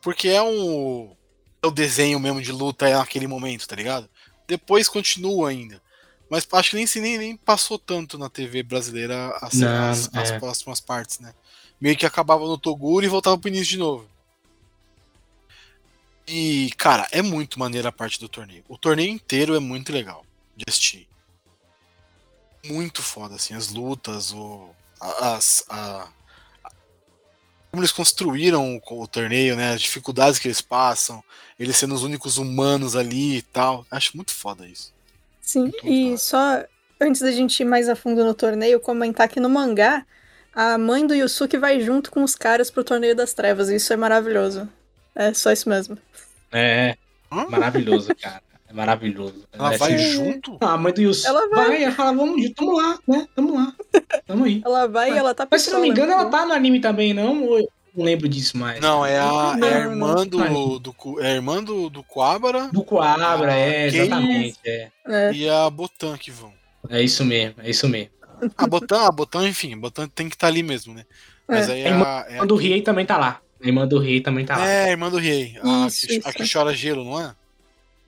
Porque 0.00 0.28
é 0.28 0.40
um. 0.40 1.14
O 1.66 1.70
desenho 1.70 2.20
mesmo 2.20 2.40
de 2.40 2.52
luta 2.52 2.88
é 2.88 2.94
naquele 2.94 3.26
momento, 3.26 3.66
tá 3.66 3.74
ligado? 3.76 4.08
Depois 4.46 4.88
continua 4.88 5.50
ainda. 5.50 5.82
Mas 6.30 6.46
acho 6.52 6.70
que 6.70 6.76
nem, 6.76 6.86
nem, 6.96 7.18
nem 7.18 7.36
passou 7.36 7.78
tanto 7.78 8.18
na 8.18 8.28
TV 8.28 8.62
brasileira 8.62 9.36
as, 9.40 9.54
Não, 9.54 9.90
as, 9.90 10.10
as 10.14 10.30
é. 10.30 10.38
próximas 10.38 10.80
partes, 10.80 11.18
né? 11.18 11.34
Meio 11.80 11.96
que 11.96 12.06
acabava 12.06 12.44
no 12.46 12.58
Toguro 12.58 13.04
e 13.04 13.08
voltava 13.08 13.38
pro 13.38 13.48
início 13.48 13.66
de 13.66 13.78
novo. 13.78 14.08
E, 16.26 16.72
cara, 16.76 17.06
é 17.12 17.22
muito 17.22 17.58
maneira 17.58 17.88
a 17.90 17.92
parte 17.92 18.18
do 18.18 18.28
torneio. 18.28 18.64
O 18.68 18.76
torneio 18.76 19.10
inteiro 19.10 19.54
é 19.54 19.60
muito 19.60 19.92
legal 19.92 20.24
de 20.56 20.64
assistir. 20.68 21.08
Muito 22.64 23.02
foda, 23.02 23.36
assim, 23.36 23.54
as 23.54 23.68
lutas, 23.68 24.32
o, 24.32 24.70
as, 25.00 25.64
a- 25.68 26.08
como 27.76 27.82
eles 27.82 27.92
construíram 27.92 28.80
o, 28.88 29.02
o 29.02 29.06
torneio, 29.06 29.54
né, 29.54 29.74
as 29.74 29.82
dificuldades 29.82 30.38
que 30.38 30.48
eles 30.48 30.62
passam, 30.62 31.22
eles 31.60 31.76
sendo 31.76 31.94
os 31.94 32.02
únicos 32.02 32.38
humanos 32.38 32.96
ali 32.96 33.36
e 33.36 33.42
tal. 33.42 33.84
Acho 33.90 34.16
muito 34.16 34.32
foda 34.32 34.66
isso. 34.66 34.94
Sim, 35.42 35.64
Muito 35.64 35.86
e 35.86 36.06
foda. 36.06 36.16
só 36.16 36.64
antes 36.98 37.20
da 37.20 37.30
gente 37.30 37.60
ir 37.60 37.66
mais 37.66 37.90
a 37.90 37.94
fundo 37.94 38.24
no 38.24 38.32
torneio, 38.32 38.80
comentar 38.80 39.28
que 39.28 39.38
no 39.38 39.50
mangá, 39.50 40.06
a 40.54 40.78
mãe 40.78 41.06
do 41.06 41.14
Yusuke 41.14 41.58
vai 41.58 41.78
junto 41.82 42.10
com 42.10 42.22
os 42.24 42.34
caras 42.34 42.70
pro 42.70 42.82
torneio 42.82 43.14
das 43.14 43.34
trevas, 43.34 43.68
e 43.68 43.74
isso 43.74 43.92
é 43.92 43.96
maravilhoso. 43.96 44.66
É 45.14 45.34
só 45.34 45.52
isso 45.52 45.68
mesmo. 45.68 45.98
É, 46.50 46.96
maravilhoso, 47.50 48.08
cara. 48.16 48.42
É 48.76 48.84
maravilhoso. 48.86 49.46
Ela 49.52 49.74
É 49.74 49.78
vai 49.78 49.96
junto? 49.98 50.58
Ah, 50.60 50.74
a 50.74 50.76
mãe 50.76 50.92
do 50.92 51.00
Yusuke 51.00 51.28
Ela 51.28 51.48
vai. 51.48 51.66
vai, 51.68 51.82
ela 51.84 51.92
fala, 51.94 52.12
vamos 52.12 52.50
tamo 52.54 52.76
lá, 52.76 52.98
né? 53.08 53.26
Tamo 53.34 53.54
lá. 53.54 53.72
Tamo 54.26 54.44
aí. 54.44 54.60
Ela 54.64 54.86
vai 54.86 55.12
e 55.12 55.16
ela 55.16 55.34
tá 55.34 55.48
Mas 55.50 55.62
se 55.62 55.70
não 55.70 55.80
me 55.80 55.88
engano, 55.88 56.12
ela 56.12 56.24
pistola, 56.24 56.42
tá 56.42 56.46
no 56.48 56.52
anime 56.52 56.78
também, 56.80 57.14
não? 57.14 57.42
Ou 57.44 57.58
eu 57.58 57.68
não 57.96 58.04
lembro 58.04 58.28
disso 58.28 58.58
mais? 58.58 58.78
Não, 58.80 59.04
é 59.06 59.18
a, 59.18 59.24
Não, 59.56 59.66
é 59.66 59.74
a 59.74 59.84
não. 59.84 59.90
irmã 59.90 60.26
do, 60.26 60.78
do, 60.78 60.92
Ku- 60.92 61.18
é 61.20 61.28
a 61.32 61.34
irmã 61.34 61.64
do, 61.64 61.88
do 61.88 62.02
Coabra 62.02 62.68
Do 62.70 62.84
Coabra, 62.84 63.52
Ah, 63.54 63.56
é, 63.58 63.86
exatamente. 63.86 64.58
É. 64.64 64.90
É, 65.06 65.32
e 65.32 65.48
a 65.48 65.70
Botan 65.70 66.18
que 66.18 66.30
vão. 66.30 66.52
é 66.90 67.02
isso 67.02 67.24
mesmo, 67.24 67.54
é 67.62 67.70
isso 67.70 67.88
mesmo. 67.88 68.10
A 68.58 68.66
Botan, 68.66 69.06
a 69.06 69.10
Botan, 69.10 69.48
enfim, 69.48 69.72
a 69.72 69.76
Botan 69.78 70.06
tem 70.08 70.28
que 70.28 70.34
estar 70.36 70.48
ali 70.48 70.62
mesmo, 70.62 70.92
né? 70.92 71.04
Mas 71.48 71.70
É. 71.70 71.72
aí 71.72 71.86
A 71.86 71.88
irmã 71.88 72.04
é 72.04 72.10
A 72.10 72.32
irmã 72.32 72.46
do 72.46 72.56
Riei 72.56 72.82
também 72.82 73.06
tá 73.06 73.16
lá. 73.16 73.40
A 73.62 73.66
irmã 73.66 73.88
do 73.88 73.98
Riei 73.98 74.20
também 74.20 74.44
tá 74.44 74.58
lá. 74.58 74.66
É, 74.68 74.84
a 74.84 74.90
irmã 74.90 75.08
do 75.08 75.16
Riei. 75.16 75.56
A, 75.62 75.86
Isso, 75.86 76.06
que, 76.06 76.20
a 76.22 76.32
que 76.34 76.44
chora 76.52 76.74
gelo, 76.74 77.02
não 77.02 77.18
é? 77.18 77.34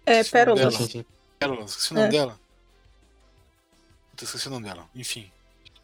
É 0.08 0.24
Pérola. 0.24 0.56
dela. 0.58 0.70
Sim, 0.72 0.88
sim. 0.88 1.04
Pérola, 1.38 1.64
esqueci 1.64 1.92
o 1.92 1.94
nome 1.94 2.06
É. 2.06 2.10
dela. 2.10 2.36
Puta, 4.10 4.24
esqueci 4.24 4.48
o 4.48 4.50
nome 4.50 4.66
dela. 4.66 4.84
Enfim. 4.94 5.26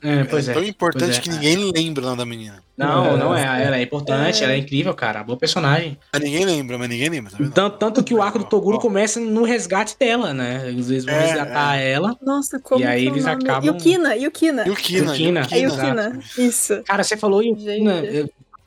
É, 0.03 0.23
pois 0.25 0.47
é, 0.49 0.51
é. 0.51 0.55
tão 0.55 0.63
importante 0.63 1.17
é. 1.17 1.21
que 1.23 1.31
ninguém 1.31 1.57
lembra 1.73 2.03
o 2.03 2.07
nome 2.07 2.19
da 2.19 2.27
menina. 2.27 2.63
Não, 2.77 3.07
É. 3.07 3.17
não 3.17 3.35
é. 3.35 3.65
Ela 3.65 3.79
é 3.79 3.83
importante, 3.83 4.43
É. 4.43 4.45
ela 4.45 4.53
é 4.53 4.59
incrível, 4.59 4.93
cara. 4.93 5.23
Boa 5.25 5.39
personagem. 5.39 5.97
Mas 6.13 6.21
ninguém 6.23 6.45
lembra, 6.45 6.77
mas 6.77 6.91
ninguém 6.91 7.09
lembra, 7.09 7.31
tá? 7.31 7.39
Tanto, 7.55 7.79
tanto 7.79 8.05
que 8.05 8.13
o 8.13 8.21
arco 8.21 8.39
do 8.39 8.45
Toguro 8.45 8.79
começa 8.79 9.19
no 9.19 9.45
resgate 9.45 9.97
dela, 9.99 10.35
né? 10.35 10.69
Eles 10.69 11.07
vão 11.07 11.15
É, 11.15 11.27
resgatar 11.27 11.77
ela. 11.77 12.15
Nossa, 12.21 12.61
como 12.61 12.83
E 12.83 12.87
aí 12.87 13.05
que 13.05 13.09
o 13.09 13.15
eles 13.15 13.25
nome? 13.25 13.45
acabam- 13.45 13.65
Yukina, 13.75 14.15
Yukina. 14.17 14.65
Yukina, 14.67 15.13
Yukina. 15.17 15.41
É 15.51 15.59
Yukina. 15.61 16.03
Yukina, 16.03 16.23
isso. 16.37 16.83
Cara, 16.83 17.03
você 17.03 17.17
falou. 17.17 17.43
Yukina. 17.43 18.03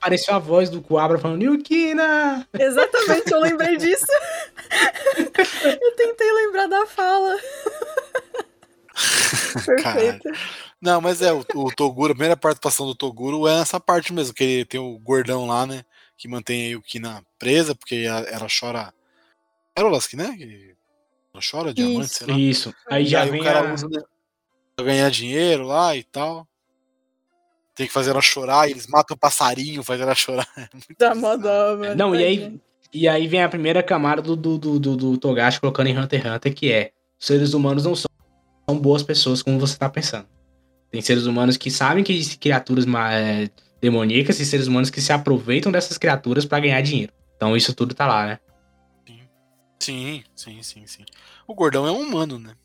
Apareceu 0.07 0.33
a 0.35 0.39
voz 0.39 0.69
do 0.69 0.81
Coabra 0.81 1.19
falando 1.19 1.43
Yukina! 1.43 2.47
Exatamente, 2.57 3.29
eu 3.29 3.41
lembrei 3.41 3.75
disso. 3.77 4.05
eu 5.65 5.95
tentei 5.97 6.31
lembrar 6.31 6.67
da 6.67 6.85
fala. 6.85 7.37
Perfeito. 9.65 10.29
Não, 10.81 11.01
mas 11.01 11.21
é, 11.21 11.33
o, 11.33 11.43
o 11.55 11.71
Toguro, 11.75 12.13
a 12.13 12.15
primeira 12.15 12.37
participação 12.37 12.85
do 12.85 12.95
Toguro 12.95 13.47
é 13.47 13.57
nessa 13.59 13.79
parte 13.81 14.13
mesmo, 14.13 14.33
que 14.33 14.43
ele 14.43 14.65
tem 14.65 14.79
o 14.79 14.97
gordão 14.97 15.45
lá, 15.45 15.65
né? 15.65 15.83
Que 16.17 16.27
mantém 16.27 16.67
a 16.67 16.69
Yukina 16.69 17.21
presa, 17.37 17.75
porque 17.75 18.07
a- 18.09 18.25
ela 18.31 18.47
chora. 18.47 18.93
Pérolas, 19.75 20.07
que, 20.07 20.15
né? 20.15 20.35
Que 20.37 20.73
ela 21.33 21.43
chora, 21.51 21.73
diamante, 21.73 22.05
Isso. 22.05 22.13
sei 22.15 22.27
lá. 22.27 22.39
Isso. 22.39 22.75
Aí 22.89 23.05
já 23.05 23.23
aí 23.23 23.29
vem 23.29 23.41
o 23.41 23.43
cara 23.43 23.69
a... 23.69 23.73
usa 23.73 23.87
né, 23.89 24.01
pra 24.75 24.85
ganhar 24.85 25.11
dinheiro 25.11 25.63
lá 25.65 25.95
e 25.97 26.03
tal. 26.03 26.46
Tem 27.77 27.85
que 27.85 27.93
fazer 27.93 28.09
ela 28.09 28.21
chorar, 28.21 28.67
eles 28.67 28.87
matam 28.87 29.15
o 29.15 29.19
passarinho, 29.19 29.83
fazem 29.83 30.03
ela 30.03 30.15
chorar. 30.15 30.47
É 30.57 30.67
Dá 30.97 31.13
mó 31.13 31.37
dó, 31.37 31.77
mano. 31.77 31.95
Não, 31.95 32.15
e 32.15 32.23
aí, 32.23 32.59
e 32.91 33.07
aí 33.07 33.27
vem 33.27 33.43
a 33.43 33.47
primeira 33.47 33.83
camada 33.83 34.21
do, 34.21 34.35
do, 34.35 34.57
do, 34.57 34.79
do, 34.79 34.97
do 34.97 35.17
Togashi 35.17 35.59
colocando 35.59 35.87
em 35.87 35.97
Hunter 35.97 36.19
x 36.19 36.31
Hunter, 36.31 36.53
que 36.55 36.71
é 36.71 36.91
seres 37.19 37.53
humanos 37.53 37.85
não 37.85 37.95
são, 37.95 38.09
são 38.67 38.79
boas 38.79 39.03
pessoas 39.03 39.43
como 39.43 39.59
você 39.59 39.77
tá 39.77 39.87
pensando. 39.87 40.25
Tem 40.89 41.01
seres 41.01 41.27
humanos 41.27 41.55
que 41.55 41.69
sabem 41.69 42.03
que 42.03 42.11
existem 42.11 42.39
criaturas 42.39 42.85
é, 43.11 43.47
demoníacas 43.79 44.39
e 44.39 44.45
seres 44.45 44.65
humanos 44.65 44.89
que 44.89 44.99
se 44.99 45.13
aproveitam 45.13 45.71
dessas 45.71 45.97
criaturas 45.99 46.45
para 46.45 46.61
ganhar 46.61 46.81
dinheiro. 46.81 47.13
Então 47.35 47.55
isso 47.55 47.75
tudo 47.75 47.93
tá 47.93 48.07
lá, 48.07 48.25
né? 48.25 48.39
Sim, 49.79 50.23
sim, 50.35 50.63
sim, 50.63 50.87
sim. 50.87 51.05
O 51.45 51.53
gordão 51.53 51.85
é 51.85 51.91
um 51.91 52.01
humano, 52.01 52.39
né? 52.39 52.55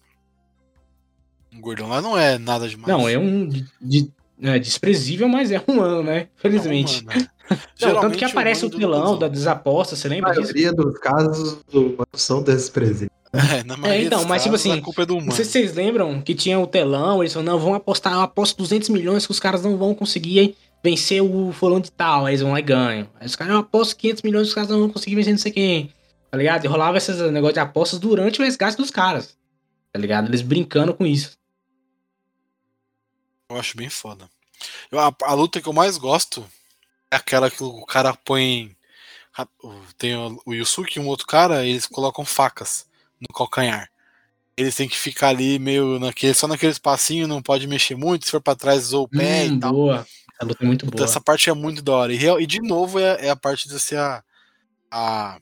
O 1.55 1.61
gordão 1.61 1.89
lá 1.89 2.01
não 2.01 2.17
é 2.17 2.39
nada 2.39 2.67
demais. 2.67 2.89
Não, 2.89 3.09
é 3.09 3.19
um 3.19 3.47
de, 3.47 3.67
de, 3.81 4.11
é 4.43 4.59
desprezível, 4.59 5.29
mas 5.29 5.53
é 5.53 5.63
humano, 5.67 6.03
né? 6.03 6.29
Felizmente. 6.37 6.99
É 6.99 7.03
humano, 7.03 7.21
né? 7.21 7.29
não, 7.81 8.01
tanto 8.01 8.19
que 8.19 8.25
aparece 8.25 8.65
o 8.65 8.71
telão 8.71 9.19
da 9.19 9.29
desaposta, 9.29 9.97
você 9.97 10.09
lembra 10.09 10.31
disso? 10.31 10.41
A 10.41 10.45
maioria 10.45 10.73
dos 10.73 10.99
casos 10.99 11.59
são 12.15 12.43
desprezíveis. 12.43 13.11
É, 13.35 13.65
na 13.65 13.89
é, 13.89 14.03
então, 14.03 14.27
mas 14.27 14.43
tipo 14.43 14.55
assim, 14.57 14.73
a 14.73 14.83
culpa 14.83 15.05
é 15.05 15.07
do 15.07 15.15
humano. 15.15 15.29
Não 15.29 15.35
sei 15.35 15.47
se 15.47 15.53
vocês 15.53 15.75
lembram 15.75 16.21
que 16.21 16.35
tinha 16.35 16.59
o 16.59 16.67
telão, 16.67 17.23
eles 17.23 17.33
falaram, 17.33 17.53
não, 17.53 17.59
vão 17.59 17.75
apostar, 17.75 18.13
eu 18.13 18.21
aposto 18.21 18.59
200 18.59 18.91
milhões 18.91 19.25
que 19.25 19.33
os 19.33 19.41
caras 19.41 19.63
não 19.63 19.79
vão 19.79 19.95
conseguir 19.95 20.55
vencer 20.85 21.23
o 21.23 21.51
fulano 21.51 21.81
de 21.81 21.91
tal, 21.91 22.27
aí 22.27 22.33
eles 22.33 22.43
vão 22.43 22.53
lá 22.53 22.59
e 22.59 22.63
ganham. 22.63 23.09
Aí 23.19 23.27
os 23.27 23.35
caras, 23.35 23.55
eu 23.55 23.61
aposto 23.61 23.97
500 23.97 24.23
milhões 24.23 24.43
que 24.45 24.49
os 24.51 24.55
caras 24.55 24.69
não 24.69 24.81
vão 24.81 24.91
conseguir 24.91 25.17
vencer 25.17 25.33
não 25.33 25.39
sei 25.39 25.51
quem, 25.51 25.91
tá 26.31 26.37
ligado? 26.37 26.67
E 26.67 26.69
rolava 26.69 26.99
esses 26.99 27.19
negócios 27.31 27.55
de 27.55 27.61
apostas 27.61 27.99
durante 27.99 28.39
o 28.39 28.45
resgate 28.45 28.77
dos 28.77 28.91
caras, 28.91 29.35
tá 29.91 29.99
ligado? 29.99 30.29
Eles 30.29 30.43
brincando 30.43 30.93
com 30.93 31.07
isso. 31.07 31.33
Eu 33.53 33.61
acho 33.61 33.77
bem 33.77 33.89
foda. 33.89 34.31
Eu, 34.91 34.99
a, 34.99 35.15
a 35.23 35.35
luta 35.35 35.61
que 35.61 35.69
eu 35.69 35.73
mais 35.73 35.99
gosto 35.99 36.45
é 37.11 37.17
aquela 37.17 37.51
que 37.51 37.63
o 37.63 37.85
cara 37.85 38.15
põe... 38.15 38.77
Tem 39.97 40.15
o, 40.15 40.41
o 40.45 40.55
Yusuke 40.55 40.99
e 40.99 41.03
um 41.03 41.07
outro 41.07 41.27
cara, 41.27 41.65
eles 41.65 41.87
colocam 41.87 42.25
facas 42.25 42.87
no 43.21 43.35
calcanhar. 43.35 43.91
Eles 44.57 44.75
têm 44.75 44.89
que 44.89 44.99
ficar 44.99 45.29
ali 45.29 45.59
meio 45.59 45.99
naquele, 45.99 46.35
só 46.35 46.47
naquele 46.47 46.73
espacinho, 46.73 47.27
não 47.27 47.41
pode 47.41 47.67
mexer 47.67 47.97
muito, 47.97 48.27
se 48.27 48.31
for 48.31 48.43
para 48.43 48.55
trás 48.55 48.85
usou 48.85 49.05
o 49.05 49.09
pé 49.09 49.45
hum, 49.45 49.55
e 49.55 49.61
tal. 49.61 49.73
Boa. 49.73 50.07
A 50.39 50.45
luta 50.45 50.65
é 50.65 50.67
muito 50.67 50.87
boa. 50.87 51.05
Essa 51.05 51.21
parte 51.21 51.49
é 51.49 51.55
muito 51.55 51.81
da 51.81 51.93
hora. 51.93 52.13
E, 52.13 52.19
e 52.19 52.47
de 52.47 52.61
novo 52.61 52.99
é, 52.99 53.27
é, 53.27 53.31
a 53.31 53.37
parte 53.37 53.69
de 53.69 53.81
ser 53.81 53.99
a, 53.99 54.23
a, 54.91 55.41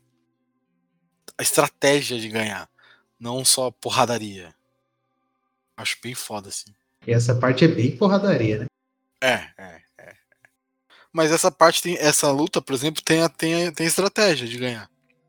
a 1.37 1.43
estratégia 1.43 2.19
de 2.21 2.29
ganhar, 2.29 2.69
não 3.19 3.45
só 3.45 3.71
porradaria. 3.73 4.55
Acho 5.77 5.97
bem 6.03 6.15
foda, 6.15 6.49
assim. 6.49 6.73
E 7.07 7.13
essa 7.13 7.35
parte 7.35 7.65
é 7.65 7.69
bem 7.69 7.97
porradaria, 7.97 8.59
né? 8.61 8.67
É, 9.23 9.41
é, 9.59 9.81
é. 9.99 10.13
Mas 11.13 11.33
essa 11.33 11.51
parte 11.51 11.83
tem. 11.83 11.97
Essa 11.99 12.31
luta, 12.31 12.61
por 12.61 12.75
exemplo, 12.75 13.03
tem 13.03 13.23
a, 13.23 13.29
tem 13.29 13.67
a, 13.67 13.73
tem 13.73 13.87
a 13.87 13.89
estratégia 13.89 14.47
de 14.47 14.59
ganhar. 14.59 14.89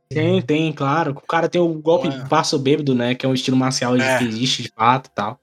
Tem, 0.10 0.42
tem, 0.42 0.74
claro. 0.74 1.12
O 1.12 1.28
cara 1.28 1.48
tem 1.48 1.62
o 1.62 1.74
golpe 1.74 2.10
é. 2.10 2.28
passo 2.28 2.60
bêbado, 2.60 2.94
né? 2.94 3.16
Que 3.16 3.26
é 3.26 3.30
um 3.30 3.34
estilo 3.34 3.56
marcial 3.56 3.96
é. 3.96 4.18
que 4.18 4.26
existe 4.26 4.64
de 4.64 4.72
fato 4.76 5.08
e 5.08 5.12
tal. 5.12 5.40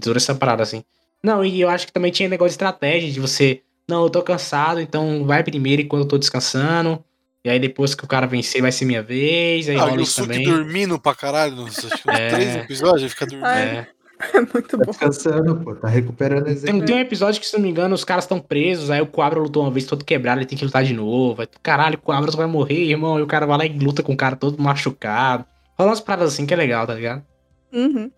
Toda 0.00 0.16
essa 0.16 0.34
parada, 0.34 0.62
assim. 0.62 0.82
Não, 1.22 1.44
e 1.44 1.60
eu 1.60 1.68
acho 1.68 1.86
que 1.86 1.92
também 1.92 2.10
tinha 2.10 2.28
negócio 2.28 2.50
de 2.50 2.54
estratégia, 2.54 3.10
de 3.10 3.20
você. 3.20 3.62
Não, 3.88 4.04
eu 4.04 4.10
tô 4.10 4.22
cansado, 4.22 4.80
então 4.80 5.24
vai 5.24 5.42
primeiro 5.42 5.82
enquanto 5.82 6.02
eu 6.02 6.08
tô 6.08 6.18
descansando. 6.18 7.04
E 7.44 7.50
aí 7.50 7.58
depois 7.58 7.94
que 7.94 8.04
o 8.04 8.08
cara 8.08 8.26
vencer 8.26 8.60
vai 8.60 8.72
ser 8.72 8.84
minha 8.84 9.02
vez. 9.02 9.68
Aí 9.68 9.76
ah, 9.76 9.86
o 9.86 10.06
Suki 10.06 10.42
dormindo 10.44 10.98
pra 10.98 11.14
caralho, 11.14 11.64
acho 11.64 11.88
que 11.88 12.10
é. 12.10 12.30
três 12.30 12.56
episódios, 12.56 13.12
fica 13.12 13.26
dormindo. 13.26 13.46
É. 13.46 13.88
É 14.34 14.40
muito 14.40 14.76
bom. 14.76 14.84
Tá 14.84 14.90
descansando, 14.90 15.56
pô. 15.56 15.74
Tá 15.74 15.88
recuperando 15.88 16.44
tem, 16.60 16.84
tem 16.84 16.96
um 16.96 17.00
episódio 17.00 17.40
que, 17.40 17.46
se 17.46 17.54
não 17.54 17.62
me 17.62 17.70
engano, 17.70 17.94
os 17.94 18.04
caras 18.04 18.24
estão 18.24 18.40
presos. 18.40 18.90
Aí 18.90 19.00
o 19.00 19.06
Quabra 19.06 19.38
lutou 19.38 19.62
uma 19.62 19.70
vez 19.70 19.86
todo 19.86 20.04
quebrado, 20.04 20.40
ele 20.40 20.46
tem 20.46 20.58
que 20.58 20.64
lutar 20.64 20.84
de 20.84 20.92
novo. 20.92 21.40
Aí, 21.40 21.48
caralho, 21.62 21.96
o 21.96 22.02
Quabra 22.02 22.30
vai 22.32 22.46
morrer, 22.46 22.84
irmão. 22.84 23.18
E 23.18 23.22
o 23.22 23.26
cara 23.26 23.46
vai 23.46 23.58
lá 23.58 23.66
e 23.66 23.78
luta 23.78 24.02
com 24.02 24.12
o 24.12 24.16
cara 24.16 24.36
todo 24.36 24.60
machucado. 24.60 25.44
Rola 25.78 25.90
umas 25.90 26.00
paradas 26.00 26.34
assim 26.34 26.46
que 26.46 26.52
é 26.52 26.56
legal, 26.56 26.86
tá 26.86 26.94
ligado? 26.94 27.24
Uhum. 27.72 28.10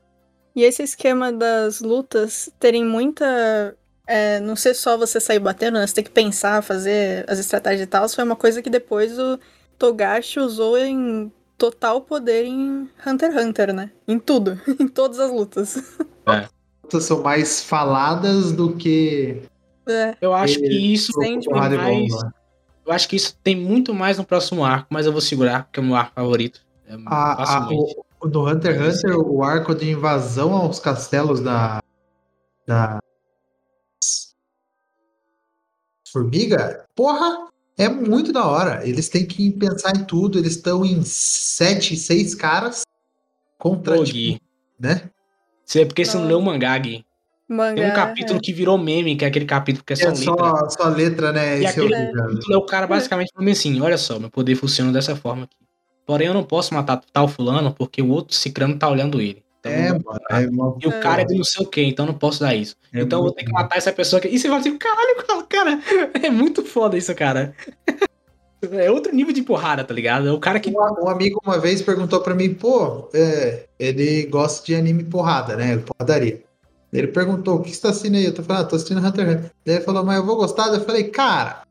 E 0.56 0.62
esse 0.62 0.82
esquema 0.82 1.32
das 1.32 1.80
lutas 1.80 2.50
terem 2.58 2.84
muita. 2.84 3.76
É, 4.06 4.40
não 4.40 4.56
ser 4.56 4.74
só 4.74 4.96
você 4.96 5.20
sair 5.20 5.38
batendo, 5.38 5.78
né? 5.78 5.86
Você 5.86 5.94
tem 5.94 6.04
que 6.04 6.10
pensar, 6.10 6.62
fazer 6.62 7.24
as 7.28 7.38
estratégias 7.38 7.82
e 7.82 7.86
tal. 7.86 8.08
Foi 8.08 8.24
uma 8.24 8.34
coisa 8.34 8.60
que 8.60 8.70
depois 8.70 9.16
o 9.18 9.38
Togashi 9.78 10.40
usou 10.40 10.76
em 10.76 11.30
total 11.60 12.00
poder 12.00 12.46
em 12.46 12.88
Hunter 13.06 13.30
x 13.30 13.44
Hunter, 13.44 13.74
né? 13.74 13.90
Em 14.08 14.18
tudo, 14.18 14.58
em 14.80 14.88
todas 14.88 15.20
as 15.20 15.30
lutas. 15.30 15.76
É. 16.26 16.48
Lutas 16.82 17.04
são 17.04 17.22
mais 17.22 17.62
faladas 17.62 18.50
do 18.50 18.74
que. 18.74 19.42
É. 19.86 20.16
Eu 20.22 20.32
acho 20.32 20.58
que 20.58 20.94
isso 20.94 21.12
tem 21.18 21.38
mais. 21.50 22.10
Eu 22.86 22.92
acho 22.92 23.06
que 23.06 23.16
isso 23.16 23.36
tem 23.44 23.54
muito 23.54 23.92
mais 23.92 24.16
no 24.16 24.24
próximo 24.24 24.64
arco, 24.64 24.88
mas 24.90 25.04
eu 25.04 25.12
vou 25.12 25.20
segurar, 25.20 25.64
porque 25.64 25.78
é 25.78 25.82
o 25.82 25.86
meu 25.86 25.96
arco 25.96 26.14
favorito. 26.14 26.62
É 26.86 26.94
a, 27.06 27.58
a, 27.58 27.68
o, 27.70 28.04
no 28.26 28.48
Hunter 28.48 28.74
x 28.74 29.04
Hunter, 29.04 29.18
o 29.18 29.44
arco 29.44 29.74
de 29.74 29.90
invasão 29.90 30.54
aos 30.54 30.80
castelos 30.80 31.40
da. 31.40 31.82
da. 32.66 33.00
Formiga? 36.10 36.86
Porra! 36.96 37.50
É 37.80 37.88
muito 37.88 38.30
da 38.30 38.46
hora. 38.46 38.86
Eles 38.86 39.08
têm 39.08 39.24
que 39.24 39.50
pensar 39.52 39.96
em 39.96 40.04
tudo. 40.04 40.38
Eles 40.38 40.56
estão 40.56 40.84
em 40.84 41.02
sete, 41.02 41.96
seis 41.96 42.34
caras 42.34 42.82
contra, 43.58 43.96
Pô, 43.96 44.04
tipo, 44.04 44.38
né? 44.78 45.08
Você 45.64 45.80
é 45.80 45.84
porque 45.86 46.04
você 46.04 46.16
não 46.18 46.26
leu 46.26 46.38
o 46.38 46.42
mangá, 46.42 46.76
Gui. 46.76 47.06
Mangá, 47.48 47.74
Tem 47.74 47.90
um 47.90 47.94
capítulo 47.94 48.38
é. 48.38 48.42
que 48.42 48.52
virou 48.52 48.76
meme, 48.76 49.16
que 49.16 49.24
é 49.24 49.28
aquele 49.28 49.46
capítulo 49.46 49.82
que 49.84 49.94
é 49.94 49.96
só 49.96 50.08
é 50.08 50.10
letra. 50.10 50.24
Só, 50.24 50.68
só 50.68 50.88
letra, 50.88 51.32
né? 51.32 51.58
E 51.58 51.64
Esse 51.64 51.80
aquele 51.80 51.94
é 51.94 52.12
capítulo 52.12 52.54
é 52.54 52.56
o 52.58 52.66
cara 52.66 52.86
basicamente 52.86 53.32
falando 53.34 53.50
assim, 53.50 53.80
olha 53.80 53.96
só, 53.96 54.18
meu 54.18 54.30
poder 54.30 54.54
funciona 54.56 54.92
dessa 54.92 55.16
forma 55.16 55.44
aqui. 55.44 55.56
Porém, 56.06 56.26
eu 56.26 56.34
não 56.34 56.44
posso 56.44 56.74
matar 56.74 57.00
tal 57.12 57.28
fulano 57.28 57.72
porque 57.72 58.02
o 58.02 58.10
outro 58.10 58.36
cicrano 58.36 58.78
tá 58.78 58.88
olhando 58.88 59.20
ele. 59.20 59.42
Então, 59.60 59.72
é, 59.72 59.92
mano, 59.92 60.20
é 60.30 60.48
uma... 60.48 60.76
E 60.80 60.86
o 60.88 61.00
cara 61.00 61.22
é 61.22 61.24
de 61.24 61.36
não 61.36 61.44
sei 61.44 61.64
o 61.64 61.68
que, 61.68 61.82
então 61.82 62.06
não 62.06 62.14
posso 62.14 62.40
dar 62.40 62.54
isso. 62.54 62.74
É 62.92 63.02
então 63.02 63.18
eu 63.18 63.24
vou 63.24 63.32
ter 63.32 63.44
que 63.44 63.52
matar 63.52 63.76
essa 63.76 63.92
pessoa 63.92 64.18
aqui. 64.18 64.28
E 64.28 64.38
você 64.38 64.48
fala 64.48 64.60
assim, 64.60 64.76
caralho, 64.78 65.16
cara, 65.48 65.80
é 66.22 66.30
muito 66.30 66.64
foda 66.64 66.96
isso, 66.96 67.14
cara. 67.14 67.54
É 68.72 68.90
outro 68.90 69.14
nível 69.14 69.32
de 69.32 69.40
porrada, 69.40 69.82
tá 69.82 69.94
ligado? 69.94 70.28
É 70.28 70.32
o 70.32 70.38
cara 70.38 70.60
que. 70.60 70.70
Um, 70.70 71.08
amigo 71.08 71.40
uma 71.42 71.58
vez 71.58 71.80
perguntou 71.80 72.20
pra 72.20 72.34
mim, 72.34 72.52
pô, 72.52 73.08
é, 73.14 73.64
ele 73.78 74.26
gosta 74.26 74.66
de 74.66 74.74
anime 74.74 75.02
porrada, 75.02 75.56
né? 75.56 75.78
Porradaria. 75.78 76.42
Ele 76.92 77.06
perguntou, 77.06 77.56
o 77.56 77.62
que 77.62 77.74
você 77.74 77.80
tá 77.80 77.88
assistindo 77.88 78.16
aí? 78.16 78.26
Eu 78.26 78.34
tô 78.34 78.42
falando, 78.42 78.62
ah, 78.62 78.68
tô 78.68 78.76
assistindo 78.76 78.98
Hunter 78.98 79.26
x 79.26 79.34
Hunter. 79.36 79.52
Daí 79.64 79.76
ele 79.76 79.84
falou, 79.84 80.04
mas 80.04 80.16
eu 80.18 80.26
vou 80.26 80.36
gostar? 80.36 80.68
Eu 80.74 80.80
falei, 80.82 81.04
cara. 81.04 81.62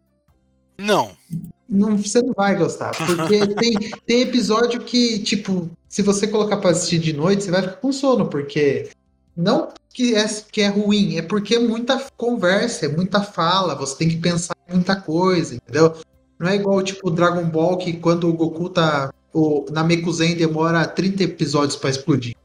Não. 0.80 1.12
Não, 1.70 1.98
você 1.98 2.22
não 2.22 2.34
vai 2.34 2.56
gostar. 2.56 2.92
Porque 2.96 3.46
tem, 3.56 3.78
tem 4.06 4.22
episódio 4.22 4.82
que, 4.82 5.20
tipo, 5.20 5.70
se 5.88 6.02
você 6.02 6.28
colocar 6.28 6.58
pra 6.58 6.72
assistir 6.72 7.00
de 7.00 7.14
noite, 7.14 7.44
você 7.44 7.52
vai 7.52 7.62
ficar 7.62 7.76
com 7.76 7.92
sono, 7.92 8.28
porque. 8.28 8.90
Não 9.38 9.70
que 9.94 10.16
é, 10.16 10.26
que 10.52 10.62
é 10.62 10.68
ruim, 10.68 11.18
é 11.18 11.22
porque 11.22 11.56
é 11.56 11.60
muita 11.60 12.02
conversa, 12.16 12.86
é 12.86 12.90
muita 12.90 13.22
fala, 13.22 13.76
você 13.76 13.98
tem 13.98 14.08
que 14.10 14.18
pensar 14.18 14.56
em 14.68 14.76
muita 14.76 14.96
coisa, 14.96 15.56
entendeu? 15.56 15.96
Não 16.40 16.48
é 16.48 16.56
igual, 16.56 16.82
tipo, 16.82 17.12
Dragon 17.12 17.44
Ball, 17.44 17.78
que 17.78 17.94
quando 17.94 18.30
o 18.30 18.34
Goku 18.34 18.70
tá. 18.70 19.14
O 19.32 19.66
Namekuzen 19.70 20.36
demora 20.36 20.88
30 20.88 21.24
episódios 21.24 21.76
para 21.76 21.92
explodir. 21.92 22.36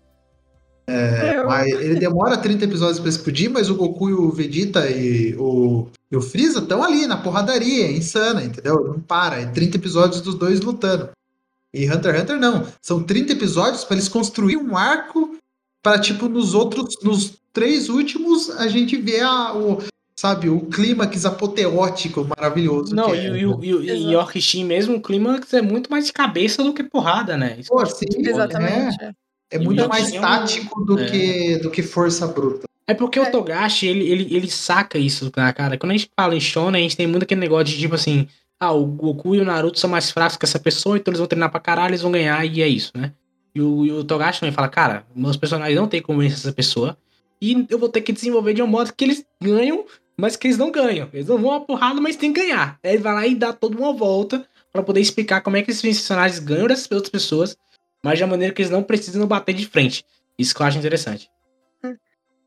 É, 0.87 1.43
mas 1.45 1.72
ele 1.72 1.95
demora 1.95 2.37
30 2.37 2.64
episódios 2.64 2.99
para 2.99 3.09
explodir, 3.09 3.51
mas 3.51 3.70
o 3.70 3.74
Goku 3.74 4.11
e 4.11 4.12
o 4.12 4.30
Vegeta 4.30 4.89
e 4.91 5.35
o, 5.37 5.89
e 6.12 6.16
o 6.16 6.20
Freeza 6.20 6.59
estão 6.59 6.82
ali 6.82 7.07
na 7.07 7.16
porradaria, 7.16 7.87
é 7.87 7.93
insana, 7.93 8.45
entendeu? 8.45 8.85
Não 8.85 9.01
para, 9.01 9.41
é 9.41 9.47
30 9.47 9.78
episódios 9.78 10.20
dos 10.20 10.35
dois 10.35 10.61
lutando. 10.61 11.09
E 11.72 11.91
Hunter 11.91 12.14
x 12.14 12.22
Hunter 12.22 12.39
não, 12.39 12.66
são 12.82 13.03
30 13.03 13.32
episódios 13.32 13.82
para 13.82 13.97
eles 13.97 14.09
construir 14.09 14.57
um 14.57 14.76
arco 14.76 15.37
para 15.82 15.99
tipo 15.99 16.28
nos 16.28 16.55
outros, 16.55 16.97
nos 17.03 17.35
três 17.53 17.89
últimos 17.89 18.51
a 18.51 18.68
gente 18.68 18.97
vê 18.97 19.20
a, 19.20 19.55
o, 19.55 19.82
sabe, 20.14 20.49
o 20.49 20.61
clímax 20.66 21.24
apoteótico 21.24 22.28
maravilhoso. 22.37 22.95
Não, 22.95 23.14
e, 23.14 23.18
é, 23.18 23.37
e, 23.39 23.47
né? 23.47 23.97
e, 23.97 24.12
Yorkshire 24.12 24.64
mesmo, 24.64 24.97
o 24.97 25.01
clímax 25.01 25.53
é 25.55 25.62
muito 25.62 25.91
mais 25.91 26.07
de 26.07 26.12
cabeça 26.12 26.62
do 26.62 26.74
que 26.74 26.85
porrada, 26.85 27.37
né? 27.37 27.57
Isso 27.59 27.70
Pô, 27.70 27.85
sim, 27.87 28.07
exatamente. 28.18 29.03
É. 29.03 29.07
É 29.07 29.24
muito 29.59 29.88
mais 29.88 30.12
tático 30.12 30.84
do, 30.84 30.98
é. 30.98 31.07
que, 31.07 31.57
do 31.59 31.70
que 31.70 31.82
força 31.82 32.26
bruta. 32.26 32.66
É 32.86 32.92
porque 32.94 33.18
é. 33.18 33.22
o 33.22 33.30
Togashi, 33.30 33.86
ele, 33.86 34.11
ele, 34.11 34.36
ele 34.36 34.50
saca 34.50 34.98
isso, 34.98 35.30
cara. 35.30 35.78
Quando 35.78 35.92
a 35.92 35.96
gente 35.96 36.11
fala 36.14 36.34
em 36.34 36.40
Shonen, 36.40 36.80
a 36.80 36.82
gente 36.82 36.96
tem 36.96 37.07
muito 37.07 37.22
aquele 37.22 37.40
negócio 37.40 37.66
de 37.66 37.78
tipo 37.78 37.94
assim, 37.94 38.28
ah, 38.61 38.72
o 38.72 38.84
Goku 38.84 39.34
e 39.34 39.40
o 39.40 39.44
Naruto 39.44 39.78
são 39.78 39.88
mais 39.88 40.11
fracos 40.11 40.36
que 40.36 40.44
essa 40.44 40.59
pessoa, 40.59 40.96
então 40.96 41.11
eles 41.11 41.18
vão 41.18 41.26
treinar 41.26 41.50
pra 41.50 41.61
caralho, 41.61 41.90
eles 41.90 42.02
vão 42.02 42.12
ganhar, 42.12 42.44
e 42.44 42.62
é 42.62 42.68
isso, 42.68 42.92
né? 42.94 43.12
E 43.55 43.61
o, 43.61 43.86
e 43.86 43.92
o 43.92 44.05
Togashi 44.05 44.40
também 44.40 44.52
fala, 44.52 44.68
cara, 44.68 45.07
meus 45.14 45.36
personagens 45.36 45.78
não 45.78 45.86
tem 45.86 46.02
como 46.02 46.20
vencer 46.20 46.38
essa 46.38 46.52
pessoa, 46.52 46.96
e 47.40 47.66
eu 47.68 47.78
vou 47.78 47.88
ter 47.88 48.00
que 48.00 48.12
desenvolver 48.12 48.55
de 48.55 48.62
um 48.62 48.66
modo 48.66 48.92
que 48.92 49.05
eles 49.05 49.24
ganham, 49.42 49.84
mas 50.16 50.36
que 50.36 50.46
eles 50.46 50.59
não 50.59 50.70
ganham. 50.70 51.09
Eles 51.12 51.26
não 51.26 51.38
vão 51.38 51.50
uma 51.50 51.61
porrada, 51.61 52.00
mas 52.00 52.16
tem 52.16 52.32
que 52.32 52.40
ganhar. 52.40 52.78
Aí 52.82 52.94
ele 52.94 53.02
vai 53.02 53.12
lá 53.12 53.26
e 53.26 53.34
dá 53.34 53.52
toda 53.52 53.76
uma 53.76 53.92
volta 53.92 54.46
para 54.72 54.82
poder 54.82 55.00
explicar 55.00 55.40
como 55.40 55.57
é 55.57 55.62
que 55.62 55.70
esses 55.70 55.82
personagens 55.82 56.38
ganham 56.38 56.68
dessas 56.68 56.90
outras 56.90 57.11
pessoas 57.11 57.57
mas 58.05 58.18
de 58.18 58.24
uma 58.24 58.32
maneira 58.32 58.52
que 58.52 58.61
eles 58.61 58.70
não 58.70 58.82
precisam 58.82 59.26
bater 59.26 59.55
de 59.55 59.66
frente. 59.66 60.05
Isso 60.38 60.55
que 60.55 60.61
eu 60.61 60.66
acho 60.66 60.76
interessante. 60.76 61.30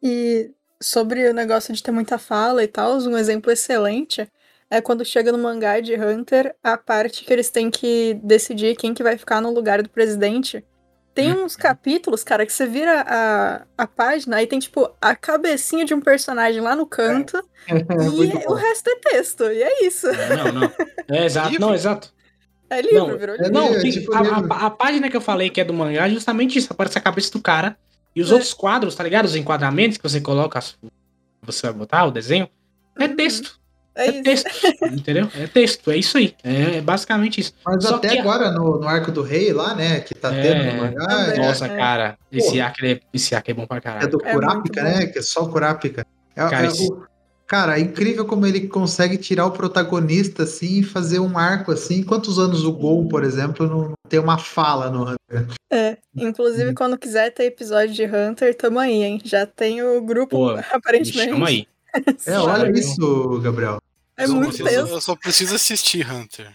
E 0.03 0.51
sobre 0.79 1.27
o 1.27 1.33
negócio 1.33 1.73
de 1.73 1.81
ter 1.81 1.89
muita 1.89 2.19
fala 2.19 2.63
e 2.63 2.67
tal, 2.67 2.97
um 2.99 3.17
exemplo 3.17 3.51
excelente 3.51 4.31
é 4.69 4.79
quando 4.81 5.03
chega 5.03 5.31
no 5.31 5.37
mangá 5.39 5.79
de 5.79 5.95
Hunter, 5.95 6.53
a 6.63 6.77
parte 6.77 7.23
que 7.23 7.33
eles 7.33 7.49
têm 7.49 7.71
que 7.71 8.19
decidir 8.21 8.75
quem 8.75 8.93
que 8.93 9.01
vai 9.01 9.17
ficar 9.17 9.41
no 9.41 9.51
lugar 9.51 9.81
do 9.81 9.89
presidente. 9.89 10.63
Tem 11.15 11.33
uns 11.33 11.55
capítulos, 11.55 12.23
cara, 12.23 12.45
que 12.45 12.53
você 12.53 12.67
vira 12.67 13.01
a, 13.07 13.65
a 13.75 13.87
página, 13.87 14.35
aí 14.35 14.45
tem, 14.45 14.59
tipo, 14.59 14.93
a 15.01 15.15
cabecinha 15.15 15.83
de 15.83 15.91
um 15.91 15.99
personagem 15.99 16.61
lá 16.61 16.75
no 16.75 16.85
canto, 16.85 17.37
É 17.67 17.73
e 17.73 18.47
o 18.47 18.53
resto 18.53 18.89
é 18.91 18.95
texto, 18.97 19.45
e 19.45 19.63
é 19.63 19.83
isso. 19.83 20.05
Não, 20.05 20.51
não. 20.51 20.71
É 21.09 21.25
exato, 21.25 21.59
não, 21.59 21.73
exato. 21.73 22.13
É 22.69 22.81
livro, 22.81 22.97
Não, 23.07 23.17
virou 23.17 23.35
é 23.35 23.37
livro. 23.39 23.53
Não, 23.53 23.67
é 23.73 23.79
tem- 23.81 23.91
tipo 23.91 24.13
a, 24.13 24.21
livro. 24.21 24.53
a- 24.53 24.65
a 24.65 24.69
página 24.69 25.09
que 25.09 25.15
eu 25.17 25.21
falei 25.21 25.49
que 25.49 25.61
é 25.61 25.63
do 25.63 25.73
mangá 25.73 26.07
é 26.07 26.09
justamente 26.09 26.57
isso. 26.59 26.67
Aparece 26.71 26.97
a 26.97 27.01
cabeça 27.01 27.31
do 27.31 27.41
cara. 27.41 27.77
E 28.15 28.21
os 28.21 28.29
É. 28.31 28.33
outros 28.33 28.53
quadros, 28.53 28.95
tá 28.95 29.03
ligado? 29.03 29.25
Os 29.25 29.35
enquadramentos 29.35 29.97
que 29.97 30.03
você 30.03 30.19
coloca, 30.19 30.59
você 31.41 31.67
vai 31.67 31.73
botar 31.73 32.05
o 32.05 32.11
desenho, 32.11 32.49
é 32.99 33.05
Uhum. 33.05 33.15
texto. 33.15 33.57
É 33.95 34.07
É 34.09 34.21
texto. 34.21 34.47
entendeu? 34.91 35.27
É 35.35 35.47
texto. 35.47 35.89
É 35.91 35.97
isso 35.97 36.17
aí. 36.17 36.35
É 36.43 36.81
basicamente 36.81 37.41
isso. 37.41 37.53
Mas 37.65 37.83
Só 37.83 37.95
até 37.95 38.09
que- 38.09 38.19
agora, 38.19 38.51
no, 38.51 38.79
no 38.79 38.87
arco 38.87 39.11
do 39.11 39.23
rei 39.23 39.51
lá, 39.53 39.73
né? 39.73 40.01
Que 40.01 40.13
tá 40.13 40.31
É, 40.35 40.41
tendo 40.41 40.65
no 40.75 40.81
mangá, 40.83 41.05
também. 41.07 41.33
é, 41.43 41.47
Nossa, 41.47 41.65
é. 41.65 41.75
cara. 41.77 42.17
Esse 42.31 42.61
arco, 42.61 42.85
é, 42.85 42.99
esse 43.13 43.33
arco 43.33 43.49
é 43.49 43.53
bom 43.55 43.65
pra 43.65 43.77
é 43.77 43.81
caralho. 43.81 44.07
do 44.09 44.19
É 44.23 44.33
Kurapika, 44.33 44.59
muito 44.59 44.75
bom. 44.75 44.99
né? 44.99 45.05
Que 45.07 45.17
é 45.19 45.21
só 45.23 45.43
o 45.43 45.49
Kurapika. 45.49 46.05
É, 46.35 46.41
Cara, 46.47 46.65
é 46.65 46.67
esse- 46.67 46.91
o- 46.91 47.03
cara, 47.47 47.77
é 47.79 47.81
incrível 47.81 48.25
como 48.25 48.45
ele 48.45 48.67
consegue 48.67 49.17
tirar 49.17 49.45
o 49.45 49.51
protagonista 49.51 50.43
assim 50.43 50.79
e 50.79 50.83
fazer 50.83 51.19
um 51.19 51.37
arco 51.37 51.71
assim. 51.71 52.03
Quantos 52.03 52.37
anos 52.37 52.63
o 52.65 52.71
Gol, 52.73 53.07
por 53.07 53.23
exemplo, 53.23 53.65
não 53.67 53.93
tem 54.09 54.19
uma 54.19 54.37
fala 54.37 54.89
no 54.91 55.03
Hunter? 55.03 55.47
É, 55.71 55.97
inclusive 56.15 56.73
quando 56.73 56.97
quiser 56.97 57.31
ter 57.33 57.45
episódio 57.45 57.93
de 57.93 58.05
Hunter, 58.05 58.55
tamo 58.55 58.77
aí, 58.79 59.01
hein? 59.03 59.21
Já 59.23 59.45
tem 59.45 59.81
o 59.81 60.01
grupo, 60.01 60.35
Pô, 60.37 60.53
Me 60.55 60.59
aparentemente. 60.71 61.31
chama 61.31 61.47
aí. 61.47 61.67
É, 62.25 62.37
olha 62.37 62.69
isso, 62.77 63.39
Gabriel. 63.41 63.79
É 64.15 64.23
Eu 64.23 64.27
só 64.29 64.33
muito 64.35 64.57
preciso- 64.57 64.81
tenso. 64.81 64.93
Eu 64.93 65.01
só 65.01 65.15
preciso 65.15 65.55
assistir 65.55 66.11
Hunter. 66.11 66.51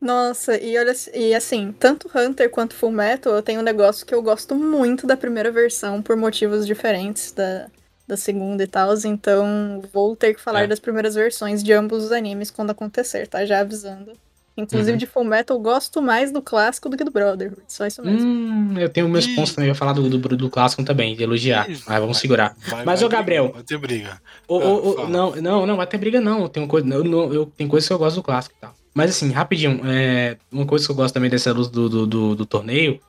Nossa, 0.00 0.56
e 0.58 0.76
olha, 0.76 0.92
e 1.14 1.32
assim, 1.32 1.72
tanto 1.78 2.10
Hunter 2.12 2.50
quanto 2.50 2.74
Fullmetal, 2.74 3.34
eu 3.34 3.42
tenho 3.42 3.60
um 3.60 3.64
negócio 3.64 4.04
que 4.04 4.12
eu 4.12 4.20
gosto 4.20 4.52
muito 4.56 5.06
da 5.06 5.16
primeira 5.16 5.50
versão 5.52 6.02
por 6.02 6.16
motivos 6.16 6.66
diferentes 6.66 7.30
da, 7.30 7.68
da 8.12 8.16
segunda 8.16 8.62
e 8.62 8.66
tal, 8.66 8.90
então 9.04 9.82
vou 9.92 10.14
ter 10.14 10.34
que 10.34 10.40
falar 10.40 10.64
É. 10.64 10.66
das 10.66 10.78
primeiras 10.78 11.14
versões 11.14 11.62
de 11.62 11.72
ambos 11.72 12.04
os 12.04 12.12
animes 12.12 12.50
quando 12.50 12.70
acontecer, 12.70 13.26
tá? 13.26 13.44
Já 13.46 13.60
avisando. 13.60 14.12
Inclusive 14.54 14.92
Uhum. 14.92 14.98
de 14.98 15.06
Fullmetal, 15.06 15.56
eu 15.56 15.62
gosto 15.62 16.02
mais 16.02 16.30
do 16.30 16.42
clássico 16.42 16.90
do 16.90 16.94
que 16.98 17.02
do 17.04 17.10
Brotherhood, 17.10 17.62
só 17.68 17.86
isso 17.86 18.02
mesmo. 18.04 18.28
Hum, 18.28 18.74
eu 18.78 18.90
tenho 18.90 19.08
meus 19.08 19.24
Ih. 19.24 19.34
pontos 19.34 19.54
também. 19.54 19.68
Eu 19.68 19.72
ia 19.72 19.74
falar 19.74 19.94
do, 19.94 20.10
do, 20.10 20.18
do 20.36 20.50
clássico 20.50 20.84
também, 20.84 21.16
de 21.16 21.22
elogiar. 21.22 21.70
Ih, 21.70 21.80
Mas 21.88 21.98
vamos 22.00 22.18
segurar. 22.18 22.54
Vai- 22.68 22.84
Mas, 22.84 23.00
vai 23.00 23.06
ô, 23.06 23.10
Gabriel. 23.10 23.50
Vai 23.54 23.62
ter 23.62 23.78
briga. 23.78 24.20
Ô, 24.46 24.60
Ah, 24.60 24.64
ô, 24.66 24.88
ô, 24.90 24.92
fala. 24.96 25.08
não, 25.08 25.36
não, 25.36 25.66
não, 25.66 25.76
vai 25.78 25.86
ter 25.86 25.96
briga 25.96 26.20
não. 26.20 26.46
Tem, 26.48 26.66
coisa, 26.66 26.86
eu, 26.86 27.02
não- 27.02 27.32
eu, 27.32 27.46
tem 27.46 27.66
coisas 27.66 27.88
que 27.88 27.94
eu 27.94 27.98
gosto 27.98 28.16
do 28.16 28.22
clássico 28.22 28.54
e 28.58 28.60
tal. 28.60 28.74
Mas 28.92 29.10
assim, 29.12 29.30
rapidinho, 29.32 29.80
é, 29.86 30.36
uma 30.52 30.66
coisa 30.66 30.84
que 30.84 30.92
eu 30.92 30.96
gosto 30.96 31.14
também 31.14 31.30
dessa 31.30 31.50
luz 31.50 31.68
do, 31.68 31.88
do, 31.88 32.06
do, 32.06 32.34
do 32.34 32.44
torneio 32.44 33.00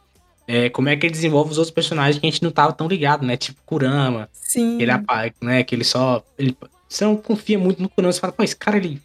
é 0.47 0.69
como 0.69 0.89
é 0.89 0.95
que 0.95 1.05
ele 1.05 1.13
desenvolve 1.13 1.51
os 1.51 1.57
outros 1.57 1.73
personagens 1.73 2.19
que 2.19 2.25
a 2.25 2.29
gente 2.29 2.43
não 2.43 2.51
tava 2.51 2.73
tão 2.73 2.87
ligado, 2.87 3.25
né? 3.25 3.37
Tipo 3.37 3.59
Kurama, 3.65 4.29
Sim. 4.33 4.81
ele 4.81 4.91
apa- 4.91 5.31
né? 5.41 5.63
Que 5.63 5.75
ele 5.75 5.83
só. 5.83 6.23
Ele, 6.37 6.55
você 6.87 7.05
não 7.05 7.15
confia 7.15 7.57
muito 7.57 7.81
no 7.81 7.89
Kurama, 7.89 8.11
você 8.11 8.19
fala, 8.19 8.33
pô, 8.33 8.43
esse 8.43 8.55
cara 8.55 8.77
ele. 8.77 9.01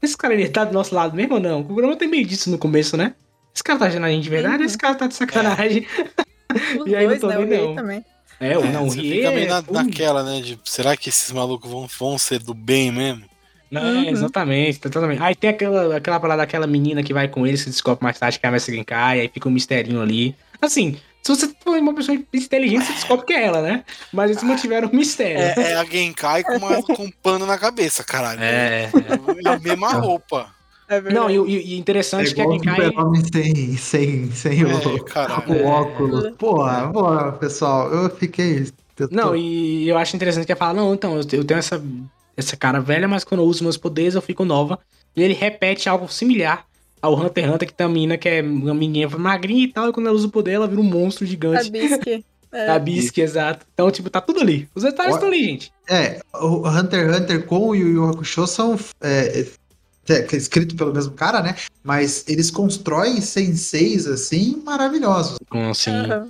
Esse 0.00 0.16
cara 0.16 0.32
ele 0.34 0.48
tá 0.48 0.64
do 0.64 0.72
nosso 0.72 0.94
lado 0.94 1.14
mesmo 1.16 1.34
ou 1.34 1.40
não? 1.40 1.60
O 1.60 1.64
Kurama 1.64 1.96
tem 1.96 2.08
meio 2.08 2.24
disso 2.26 2.50
no 2.50 2.58
começo, 2.58 2.96
né? 2.96 3.14
Esse 3.54 3.64
cara 3.64 3.78
tá 3.78 3.86
achando 3.86 4.04
a 4.06 4.10
gente 4.10 4.22
de 4.22 4.30
verdade, 4.30 4.58
Uhum. 4.58 4.64
esse 4.64 4.78
cara 4.78 4.94
tá 4.94 5.06
de 5.06 5.14
sacanagem. 5.14 5.86
Os 6.80 6.86
e 6.86 6.96
aí 6.96 7.06
dois, 7.06 7.20
né? 7.22 7.28
O 7.28 7.32
torneio 7.32 7.48
Rei 7.48 7.66
não. 7.66 7.74
também. 7.74 8.04
É, 8.40 8.56
o 8.56 8.64
É, 8.64 8.70
não, 8.72 8.88
Rie 8.88 9.16
fica 9.16 9.30
meio 9.32 9.46
é 9.46 9.48
na- 9.48 9.64
naquela, 9.68 10.22
né? 10.22 10.40
De, 10.40 10.58
será 10.64 10.96
que 10.96 11.08
esses 11.08 11.30
malucos 11.32 11.68
vão, 11.70 11.86
vão 11.98 12.16
ser 12.16 12.38
do 12.38 12.54
bem 12.54 12.92
mesmo? 12.92 13.24
Não, 13.70 13.82
Uhum. 13.82 14.04
é, 14.04 14.10
exatamente, 14.10 14.80
exatamente. 14.82 15.20
Aí 15.22 15.34
tem 15.34 15.50
aquela, 15.50 15.96
aquela 15.96 16.18
parada 16.20 16.42
daquela 16.42 16.66
menina 16.66 17.02
que 17.02 17.12
vai 17.12 17.26
com 17.28 17.46
ele, 17.46 17.56
se 17.58 17.68
descobre 17.68 18.02
mais 18.02 18.18
tarde 18.18 18.38
que 18.38 18.46
é 18.46 18.48
a 18.48 18.52
Messi 18.52 18.72
Genkai, 18.74 19.20
aí 19.20 19.28
fica 19.28 19.48
um 19.48 19.52
misterinho 19.52 20.00
ali. 20.00 20.34
Assim, 20.60 20.96
se 21.22 21.34
você 21.34 21.48
for 21.62 21.78
uma 21.78 21.94
pessoa 21.94 22.16
inteligente, 22.32 22.84
você 22.86 22.92
descobre 22.94 23.26
que 23.26 23.32
é 23.32 23.44
ela, 23.44 23.62
né? 23.62 23.84
Mas 24.12 24.30
eles 24.30 24.42
mantiveram 24.42 24.88
um 24.92 24.96
mistério. 24.96 25.38
É, 25.40 25.72
é 25.72 25.74
a 25.76 25.84
Genkai 25.84 26.42
com, 26.44 26.56
uma, 26.56 26.82
com 26.82 27.04
um 27.04 27.10
pano 27.22 27.46
na 27.46 27.58
cabeça, 27.58 28.02
caralho. 28.04 28.40
É, 28.42 28.90
É 29.44 29.48
a 29.50 29.58
mesma 29.58 29.92
roupa. 29.92 30.50
É. 30.88 31.00
Não, 31.02 31.28
e, 31.30 31.38
o- 31.38 31.46
e, 31.46 31.76
interessante 31.78 32.30
É 32.30 32.34
que 32.34 32.40
a 32.40 32.46
o 32.46 32.52
Genkai. 32.52 32.86
super-homem 32.86 33.22
sem, 33.32 33.76
sem, 33.76 34.30
sem 34.32 34.62
É, 34.62 34.66
o, 34.66 35.04
caralho. 35.04 35.52
o 35.52 35.66
óculos. 35.66 36.34
Porra, 36.38 36.90
porra, 36.92 37.32
pessoal, 37.32 37.92
eu 37.92 38.08
fiquei. 38.16 38.66
eu 38.98 39.08
tô- 39.08 39.14
Não, 39.14 39.36
e 39.36 39.86
eu 39.88 39.98
acho 39.98 40.16
interessante 40.16 40.46
que 40.46 40.52
ele 40.52 40.58
fala, 40.58 40.72
não, 40.74 40.94
então, 40.94 41.16
eu 41.16 41.22
eu 41.32 41.44
tenho 41.44 41.58
essa, 41.58 41.82
essa 42.36 42.56
cara 42.56 42.80
velha, 42.80 43.06
mas 43.06 43.22
quando 43.22 43.42
eu 43.42 43.46
uso 43.46 43.62
meus 43.62 43.76
poderes 43.76 44.14
eu 44.14 44.22
fico 44.22 44.44
nova. 44.44 44.78
E 45.14 45.22
ele 45.22 45.34
repete 45.34 45.88
algo 45.88 46.08
similar 46.08 46.64
ao 47.00 47.14
Hunter 47.14 47.44
x 47.44 47.54
Hunter, 47.54 47.68
que 47.68 47.74
tem 47.74 47.86
uma 47.86 47.92
menina 47.92 48.18
que 48.18 48.28
é 48.28 48.42
uma 48.42 48.74
menina 48.74 49.18
magrinha 49.18 49.64
e 49.64 49.68
tal, 49.68 49.88
e 49.88 49.92
quando 49.92 50.06
ela 50.06 50.16
usa 50.16 50.26
o 50.26 50.30
poder, 50.30 50.52
ela 50.52 50.68
vira 50.68 50.80
um 50.80 50.84
monstro 50.84 51.24
A 51.24 51.28
gigante. 51.28 51.70
Bisque. 51.70 52.24
É. 52.50 52.70
A 52.70 52.78
Bisque, 52.78 53.20
exato. 53.20 53.66
Então, 53.74 53.90
tipo, 53.90 54.08
tá 54.08 54.22
tudo 54.22 54.40
ali. 54.40 54.66
Os 54.74 54.82
detalhes 54.82 55.16
estão 55.16 55.28
ali, 55.28 55.44
gente. 55.44 55.70
É, 55.86 56.18
o 56.32 56.66
Hunter 56.66 57.06
x 57.06 57.20
Hunter 57.20 57.44
com 57.44 57.68
o 57.68 57.74
Yu 57.74 57.88
Yu 57.88 58.08
Hakusho 58.08 58.46
são 58.46 58.78
é, 59.02 59.44
é, 60.08 60.22
que 60.22 60.34
é 60.34 60.38
escrito 60.38 60.74
pelo 60.74 60.94
mesmo 60.94 61.12
cara, 61.12 61.42
né? 61.42 61.54
Mas 61.84 62.24
eles 62.26 62.50
constroem 62.50 63.20
senseis 63.20 64.06
assim 64.06 64.62
maravilhosos. 64.64 65.38
Com 65.50 65.68
assim. 65.68 65.90
Aham. 65.90 66.28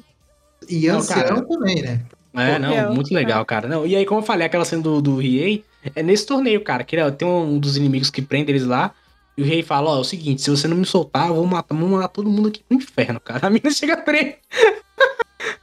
E 0.68 0.88
Não, 0.88 0.98
ancião 0.98 1.44
também, 1.46 1.82
né? 1.82 2.00
É, 2.34 2.58
não, 2.58 2.70
Real, 2.70 2.94
muito 2.94 3.12
legal, 3.12 3.44
cara. 3.44 3.68
Não, 3.68 3.86
e 3.86 3.96
aí, 3.96 4.04
como 4.04 4.20
eu 4.20 4.24
falei, 4.24 4.46
aquela 4.46 4.64
cena 4.64 4.82
do, 4.82 5.00
do 5.00 5.16
Riei 5.16 5.64
é 5.94 6.02
nesse 6.02 6.26
torneio, 6.26 6.62
cara. 6.62 6.84
Que 6.84 6.96
tem 7.12 7.26
um 7.26 7.58
dos 7.58 7.76
inimigos 7.76 8.10
que 8.10 8.20
prende 8.20 8.50
eles 8.52 8.64
lá. 8.64 8.92
E 9.38 9.42
o 9.42 9.44
rei 9.44 9.62
fala: 9.62 9.90
Ó, 9.90 9.96
é 9.98 10.00
o 10.00 10.04
seguinte, 10.04 10.42
se 10.42 10.50
você 10.50 10.66
não 10.66 10.76
me 10.76 10.84
soltar, 10.84 11.28
eu 11.28 11.36
vou 11.36 11.46
matar, 11.46 11.72
vou 11.72 11.88
mandar 11.88 12.08
todo 12.08 12.28
mundo 12.28 12.48
aqui 12.48 12.60
pro 12.64 12.76
inferno, 12.76 13.20
cara. 13.20 13.46
A 13.46 13.50
mina 13.50 13.70
chega 13.70 13.96
presa. 13.96 14.34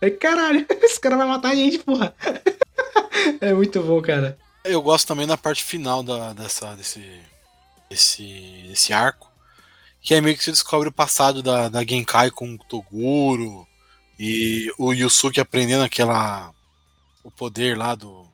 Aí, 0.02 0.12
caralho, 0.16 0.66
esse 0.82 0.98
cara 0.98 1.18
vai 1.18 1.28
matar 1.28 1.52
a 1.52 1.56
gente, 1.56 1.80
porra. 1.80 2.16
É 3.42 3.54
muito 3.54 3.82
bom, 3.82 4.00
cara. 4.02 4.38
Eu 4.64 4.82
gosto 4.82 5.08
também 5.08 5.26
da 5.26 5.36
parte 5.36 5.64
final 5.64 6.04
da, 6.04 6.32
dessa, 6.34 6.76
desse, 6.76 7.02
desse, 7.90 8.64
desse 8.68 8.94
arco. 8.94 9.32
Que 10.02 10.14
é 10.14 10.22
meio 10.22 10.38
que 10.38 10.44
você 10.44 10.52
descobre 10.52 10.90
o 10.90 10.94
passado 10.94 11.42
da, 11.42 11.68
da 11.68 11.84
Genkai 11.84 12.30
com 12.30 12.54
o 12.54 12.58
Toguro. 12.58 13.68
E 14.20 14.72
o 14.78 14.94
Yusuke 14.94 15.40
aprendendo 15.40 15.84
aquela. 15.84 16.52
O 17.24 17.32
poder 17.32 17.76
lá 17.76 17.96
do. 17.96 18.28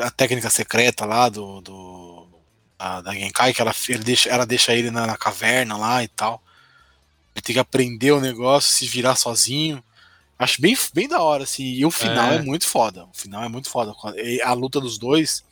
A 0.00 0.10
técnica 0.10 0.50
secreta 0.50 1.06
lá 1.06 1.28
do. 1.28 1.60
do 1.60 2.15
da, 2.78 3.00
da 3.00 3.12
Genkai, 3.12 3.52
que 3.52 3.60
ela, 3.60 3.74
ele 3.88 4.04
deixa, 4.04 4.28
ela 4.28 4.46
deixa 4.46 4.74
ele 4.74 4.90
na, 4.90 5.06
na 5.06 5.16
caverna 5.16 5.76
lá 5.76 6.02
e 6.02 6.08
tal. 6.08 6.42
Ele 7.34 7.42
tem 7.42 7.54
que 7.54 7.60
aprender 7.60 8.12
o 8.12 8.20
negócio, 8.20 8.74
se 8.74 8.86
virar 8.86 9.16
sozinho. 9.16 9.82
Acho 10.38 10.60
bem, 10.60 10.76
bem 10.92 11.08
da 11.08 11.20
hora, 11.20 11.44
assim. 11.44 11.64
E 11.64 11.84
o 11.84 11.90
final 11.90 12.32
é. 12.32 12.36
É. 12.36 12.42
muito 12.42 12.66
foda. 12.66 13.04
O 13.04 13.14
final 13.14 13.42
é 13.42 13.48
muito 13.48 13.68
foda. 13.68 13.94
A 14.44 14.52
luta 14.52 14.80
dos 14.80 14.98
dois. 14.98 15.44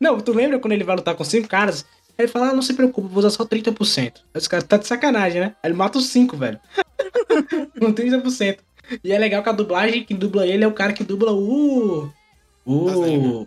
Não, 0.00 0.18
tu 0.20 0.32
lembra 0.32 0.58
quando 0.58 0.72
ele 0.72 0.84
vai 0.84 0.96
lutar 0.96 1.14
com 1.14 1.24
cinco 1.24 1.48
caras? 1.48 1.84
Aí 2.18 2.24
ele 2.24 2.32
fala, 2.32 2.48
ah, 2.48 2.54
não 2.54 2.62
se 2.62 2.74
preocupe, 2.74 3.08
vou 3.08 3.18
usar 3.18 3.30
só 3.30 3.44
30%. 3.44 4.12
Aí 4.34 4.34
os 4.34 4.48
caras 4.48 4.64
tá 4.64 4.76
de 4.76 4.86
sacanagem, 4.86 5.40
né? 5.40 5.54
Aí 5.62 5.70
ele 5.70 5.76
mata 5.76 5.98
os 5.98 6.08
cinco, 6.08 6.36
velho. 6.36 6.58
Com 7.78 7.92
30%. 7.92 8.58
E 9.04 9.12
é 9.12 9.18
legal 9.18 9.42
que 9.42 9.48
a 9.48 9.52
dublagem 9.52 10.04
que 10.04 10.14
dubla 10.14 10.46
ele 10.46 10.64
é 10.64 10.66
o 10.66 10.72
cara 10.72 10.92
que 10.92 11.04
dubla 11.04 11.32
o. 11.32 12.10
O. 12.66 13.46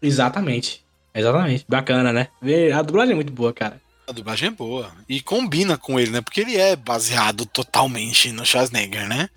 Exatamente. 0.00 0.84
Exatamente. 1.18 1.64
Bacana, 1.68 2.12
né? 2.12 2.28
A 2.74 2.82
dublagem 2.82 3.12
é 3.12 3.16
muito 3.16 3.32
boa, 3.32 3.52
cara. 3.52 3.80
A 4.06 4.12
dublagem 4.12 4.48
é 4.48 4.50
boa. 4.50 4.90
E 5.08 5.20
combina 5.20 5.76
com 5.76 5.98
ele, 5.98 6.10
né? 6.10 6.20
Porque 6.20 6.40
ele 6.40 6.56
é 6.56 6.76
baseado 6.76 7.44
totalmente 7.44 8.32
no 8.32 8.46
Schwarzenegger, 8.46 9.06
né? 9.06 9.28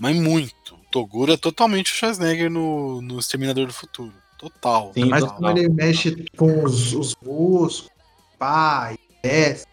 Mas 0.00 0.16
muito. 0.16 0.74
O 0.74 0.90
Toguro 0.90 1.32
é 1.32 1.36
totalmente 1.36 1.92
o 1.92 1.94
Schwarzenegger 1.94 2.50
no, 2.50 3.00
no 3.00 3.18
Exterminador 3.18 3.66
do 3.66 3.72
Futuro. 3.72 4.12
Total. 4.38 4.92
Sim, 4.94 5.06
Mas 5.06 5.20
total. 5.20 5.38
quando 5.38 5.58
ele 5.58 5.68
mexe 5.68 6.24
com 6.36 6.62
os, 6.62 6.92
os 6.92 7.14
músculos, 7.22 7.90
pá, 8.38 8.94
desce. 9.22 9.66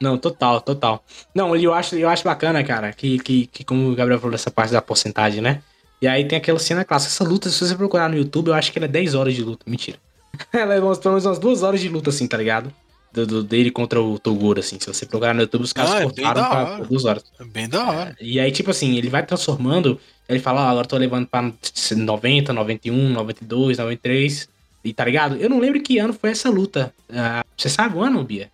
Não, 0.00 0.18
total, 0.18 0.60
total. 0.60 1.02
Não, 1.34 1.56
eu 1.56 1.72
acho, 1.72 1.94
eu 1.96 2.08
acho 2.08 2.22
bacana, 2.22 2.62
cara, 2.62 2.92
que, 2.92 3.18
que, 3.18 3.46
que 3.46 3.64
como 3.64 3.90
o 3.90 3.94
Gabriel 3.94 4.20
falou 4.20 4.32
dessa 4.32 4.50
parte 4.50 4.72
da 4.72 4.82
porcentagem, 4.82 5.40
né? 5.40 5.62
E 6.00 6.06
aí 6.06 6.26
tem 6.26 6.36
aquela 6.36 6.58
cena 6.58 6.84
clássica. 6.84 7.12
Essa 7.12 7.24
luta, 7.24 7.48
se 7.48 7.58
você 7.58 7.74
procurar 7.74 8.10
no 8.10 8.16
YouTube, 8.16 8.48
eu 8.48 8.54
acho 8.54 8.70
que 8.70 8.78
ela 8.78 8.84
é 8.84 8.88
10 8.88 9.14
horas 9.14 9.34
de 9.34 9.42
luta. 9.42 9.64
Mentira. 9.66 9.98
Ela 10.52 10.74
é 10.74 10.80
umas- 10.80 10.98
pelo 10.98 11.14
menos 11.14 11.26
umas 11.26 11.38
duas 11.38 11.62
horas 11.62 11.80
de 11.80 11.88
luta, 11.88 12.10
assim, 12.10 12.26
tá 12.26 12.36
ligado? 12.36 12.72
do, 13.12 13.26
do- 13.26 13.42
dele 13.42 13.70
contra 13.70 13.98
o 14.02 14.18
Toguro, 14.18 14.60
assim. 14.60 14.78
Se 14.78 14.86
você 14.88 15.06
procurar 15.06 15.32
no 15.32 15.40
YouTube, 15.40 15.62
os 15.62 15.72
caras 15.72 15.90
Ah, 15.92 16.00
é 16.00 16.02
cortaram 16.02 16.50
pra 16.50 16.66
por 16.76 16.86
duas 16.86 17.04
horas. 17.06 17.24
É 17.40 17.44
bem 17.44 17.66
da 17.66 17.82
hora. 17.90 18.16
E 18.20 18.38
aí, 18.38 18.52
tipo 18.52 18.70
assim, 18.70 18.94
ele 18.96 19.08
vai 19.08 19.24
transformando, 19.24 19.98
ele 20.28 20.38
fala, 20.38 20.60
ó, 20.66 20.68
agora 20.68 20.84
eu 20.84 20.88
tô 20.90 20.98
levando 20.98 21.26
pra 21.26 21.50
90, 21.96 22.52
91, 22.52 23.08
92, 23.08 23.78
93, 23.78 24.48
e 24.84 24.92
tá 24.92 25.02
ligado? 25.06 25.36
Eu 25.36 25.48
não 25.48 25.58
lembro 25.58 25.80
que 25.80 25.98
ano 25.98 26.12
foi 26.12 26.28
essa 26.30 26.50
luta. 26.50 26.92
Ah, 27.10 27.42
você 27.56 27.70
sabe 27.70 27.96
o 27.96 28.02
ano, 28.02 28.22
Bia? 28.22 28.50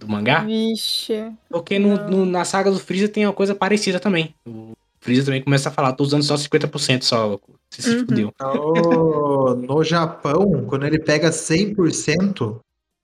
Do, 0.00 0.08
mangá? 0.08 0.40
Vixe. 0.40 1.30
Porque 1.48 1.78
no, 1.78 2.08
no- 2.08 2.26
na 2.26 2.44
saga 2.44 2.68
do 2.68 2.80
Freeza 2.80 3.08
tem 3.08 3.24
uma 3.26 3.32
coisa 3.32 3.54
parecida 3.54 4.00
também. 4.00 4.34
O 4.44 4.72
Freeza 5.02 5.24
também 5.26 5.42
começa 5.42 5.68
a 5.68 5.72
falar, 5.72 5.94
tô 5.94 6.04
usando 6.04 6.22
só 6.22 6.36
50% 6.36 7.04
só. 7.04 7.36
Você 7.68 7.82
se 7.82 7.90
Uhum. 7.96 7.98
fudeu. 8.06 8.32
No, 8.40 9.54
no 9.56 9.82
Japão, 9.82 10.64
quando 10.68 10.86
ele 10.86 11.00
pega 11.00 11.32
100%, 11.32 12.60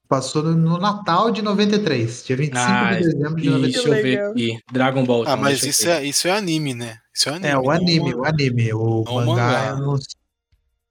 passou 0.09 0.45
no, 0.45 0.79
Natal 0.79 1.33
de 1.33 1.43
93, 1.43 2.25
dia 2.25 2.37
25 2.37 2.61
Ah, 2.61 2.95
de 2.95 3.03
dezembro 3.03 3.43
de 3.43 3.49
E 3.49 3.51
93. 3.51 3.73
deixa 3.73 3.89
eu 3.89 4.03
ver 4.03 4.21
aqui. 4.31 4.61
Dragon 4.71 5.05
Ball. 5.05 5.25
Ah, 5.27 5.37
mas 5.37 5.65
isso 5.65 5.89
é, 5.89 6.05
isso 6.05 6.29
é 6.29 6.31
anime, 6.31 6.73
né? 6.73 6.99
Isso 7.13 7.29
é 7.29 7.33
anime. 7.33 7.53
É, 7.53 7.59
o 7.59 7.69
anime, 7.69 8.15
o 8.15 8.25
anime. 8.25 8.73
O 8.73 9.03
não 9.05 9.27
mangá, 9.27 9.75
não 9.75 9.97
sei. 9.97 10.07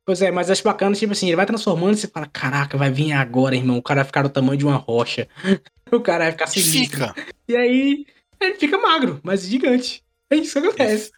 Pois 0.06 0.22
é, 0.22 0.30
mas 0.30 0.50
acho 0.52 0.64
bacana, 0.64 0.94
tipo 0.94 1.14
assim, 1.14 1.28
ele 1.28 1.38
vai 1.38 1.46
transformando 1.46 1.94
e 1.94 1.98
você 1.98 2.08
fala, 2.08 2.28
caraca, 2.28 2.78
vai 2.78 2.92
vir 2.92 3.14
agora, 3.14 3.56
irmão. 3.56 3.78
O 3.78 3.82
cara 3.82 4.02
vai 4.02 4.06
ficar 4.08 4.24
do 4.24 4.30
tamanho 4.30 4.58
de 4.58 4.66
uma 4.66 4.76
rocha. 4.76 5.28
o 5.92 6.02
cara 6.02 6.26
vai 6.26 6.32
ficar 6.34 6.48
sinistro. 6.48 7.08
fica. 7.08 7.16
E 7.48 7.56
aí, 7.56 8.06
ele 8.42 8.56
fica 8.56 8.78
magro, 8.78 9.22
mas 9.24 9.44
gigante. 9.44 10.06
É 10.30 10.36
isso 10.36 10.60
que 10.60 10.68
acontece. 10.68 11.12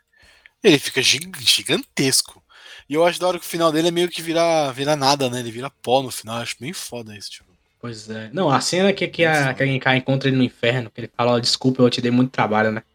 Ele 0.64 0.78
fica 0.80 1.02
gig- 1.02 1.32
gigantesco. 1.40 2.44
E 2.90 2.94
eu 2.94 3.06
acho 3.06 3.20
da 3.20 3.28
hora 3.28 3.40
que 3.40 3.46
o 3.46 3.50
final 3.50 3.72
dele 3.72 3.88
é 3.90 3.92
meio 3.92 4.10
que 4.10 4.22
virar, 4.22 4.72
virar 4.72 4.96
nada, 4.96 5.30
né? 5.30 5.40
Ele 5.40 5.52
vira 5.52 5.70
pó 5.70 6.02
no 6.02 6.12
final. 6.12 6.38
Eu 6.38 6.44
acho 6.44 6.56
bem 6.60 6.74
foda 6.74 7.16
isso, 7.16 7.30
tipo. 7.32 7.50
Pois 7.80 8.10
é. 8.10 8.30
Não, 8.34 8.50
a 8.50 8.60
cena 8.60 8.92
que, 8.92 9.08
que, 9.08 9.24
a, 9.24 9.54
que 9.54 9.64
a 9.64 9.66
Genkai 9.66 9.98
encontra 9.98 10.28
ele 10.28 10.36
no 10.38 10.44
inferno, 10.44 10.92
que 10.92 11.00
ele 11.00 11.12
fala, 11.16 11.34
ó, 11.34 11.40
desculpa, 11.40 11.82
eu 11.82 11.90
te 11.90 12.02
dei 12.02 12.12
muito 12.12 12.32
trabalho, 12.32 12.72
né? 12.72 12.84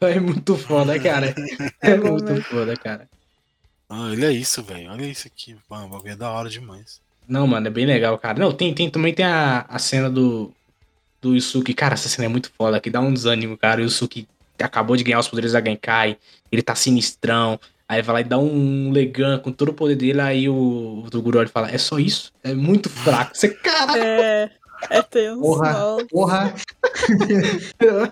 É 0.00 0.20
muito 0.20 0.56
foda, 0.56 0.96
cara. 1.00 1.34
É 1.80 1.96
muito 1.98 2.40
foda, 2.44 2.76
cara. 2.76 3.08
Ah, 3.88 4.02
olha 4.02 4.30
isso, 4.30 4.62
velho. 4.62 4.90
Olha 4.92 5.04
isso 5.06 5.26
aqui. 5.26 5.56
Mano, 5.68 5.86
o 5.86 5.88
bagulho 5.88 6.12
é 6.12 6.16
da 6.16 6.30
hora 6.30 6.48
demais. 6.48 7.00
Não, 7.26 7.46
mano, 7.48 7.66
é 7.66 7.70
bem 7.70 7.84
legal, 7.84 8.16
cara. 8.18 8.38
Não, 8.38 8.52
tem, 8.52 8.72
tem 8.72 8.88
também 8.88 9.12
tem 9.12 9.24
a, 9.24 9.62
a 9.68 9.78
cena 9.78 10.08
do, 10.08 10.52
do 11.20 11.34
Yusuke. 11.34 11.74
Cara, 11.74 11.94
essa 11.94 12.08
cena 12.08 12.26
é 12.26 12.28
muito 12.28 12.52
foda, 12.56 12.78
que 12.80 12.90
dá 12.90 13.00
um 13.00 13.12
desânimo, 13.12 13.56
cara. 13.58 13.80
O 13.80 13.84
Yusuke 13.84 14.28
acabou 14.64 14.96
de 14.96 15.04
ganhar 15.04 15.20
os 15.20 15.28
poderes 15.28 15.52
da 15.52 15.60
Genkai, 15.60 16.16
ele 16.50 16.62
tá 16.62 16.74
sinistrão. 16.74 17.58
Aí 17.88 18.02
vai 18.02 18.14
lá 18.14 18.20
e 18.20 18.24
dá 18.24 18.38
um 18.38 18.90
Legan 18.90 19.38
com 19.38 19.50
todo 19.50 19.70
o 19.70 19.74
poder 19.74 19.96
dele, 19.96 20.20
aí 20.20 20.48
o, 20.48 21.02
o 21.06 21.10
Toguro 21.10 21.38
olha 21.38 21.46
e 21.46 21.50
fala, 21.50 21.70
é 21.70 21.78
só 21.78 21.98
isso? 21.98 22.30
É 22.44 22.52
muito 22.54 22.90
fraco. 22.90 23.30
Você, 23.34 23.48
cara, 23.48 23.98
É. 23.98 24.50
É 24.90 25.02
tenso. 25.02 25.40
Porra. 25.40 25.96
Porra! 26.08 26.54
Deus! 27.80 28.08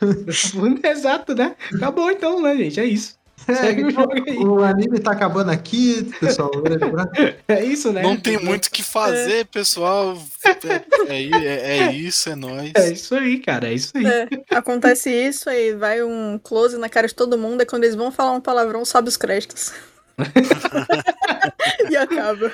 exato, 0.84 1.34
né? 1.34 1.56
Acabou 1.74 2.10
então, 2.10 2.40
né, 2.40 2.56
gente? 2.56 2.78
É 2.78 2.84
isso. 2.84 3.17
Segue 3.54 3.84
o 3.84 3.90
jogo 3.92 4.12
aí. 4.12 4.36
o 4.38 4.62
anime 4.62 4.98
tá 5.00 5.12
acabando 5.12 5.50
aqui, 5.50 6.04
pessoal. 6.20 6.50
lembrar. 6.54 7.08
É 7.48 7.64
isso, 7.64 7.92
né? 7.92 8.02
Não 8.02 8.16
tem 8.16 8.38
muito 8.38 8.66
o 8.66 8.70
que 8.70 8.82
fazer, 8.82 9.46
pessoal. 9.46 10.16
É, 10.44 11.14
é, 11.14 11.24
é- 11.24 11.78
é 11.88 11.92
isso, 11.96 12.28
é 12.28 12.34
nóis. 12.36 12.72
É 12.76 12.90
isso 12.92 13.14
aí, 13.14 13.38
cara. 13.40 13.68
É 13.68 13.72
isso 13.74 13.96
aí. 13.96 14.04
É, 14.06 14.28
acontece 14.50 15.10
isso, 15.10 15.48
aí 15.48 15.74
vai 15.74 16.02
um 16.02 16.38
close 16.42 16.76
na 16.78 16.88
cara 16.88 17.06
de 17.08 17.14
todo 17.14 17.38
mundo, 17.38 17.62
é 17.62 17.64
quando 17.64 17.84
eles 17.84 17.96
vão 17.96 18.12
falar 18.12 18.32
um 18.32 18.40
palavrão, 18.40 18.84
sobe 18.84 19.08
os 19.08 19.16
créditos. 19.16 19.72
e 21.90 21.96
acaba. 21.96 22.52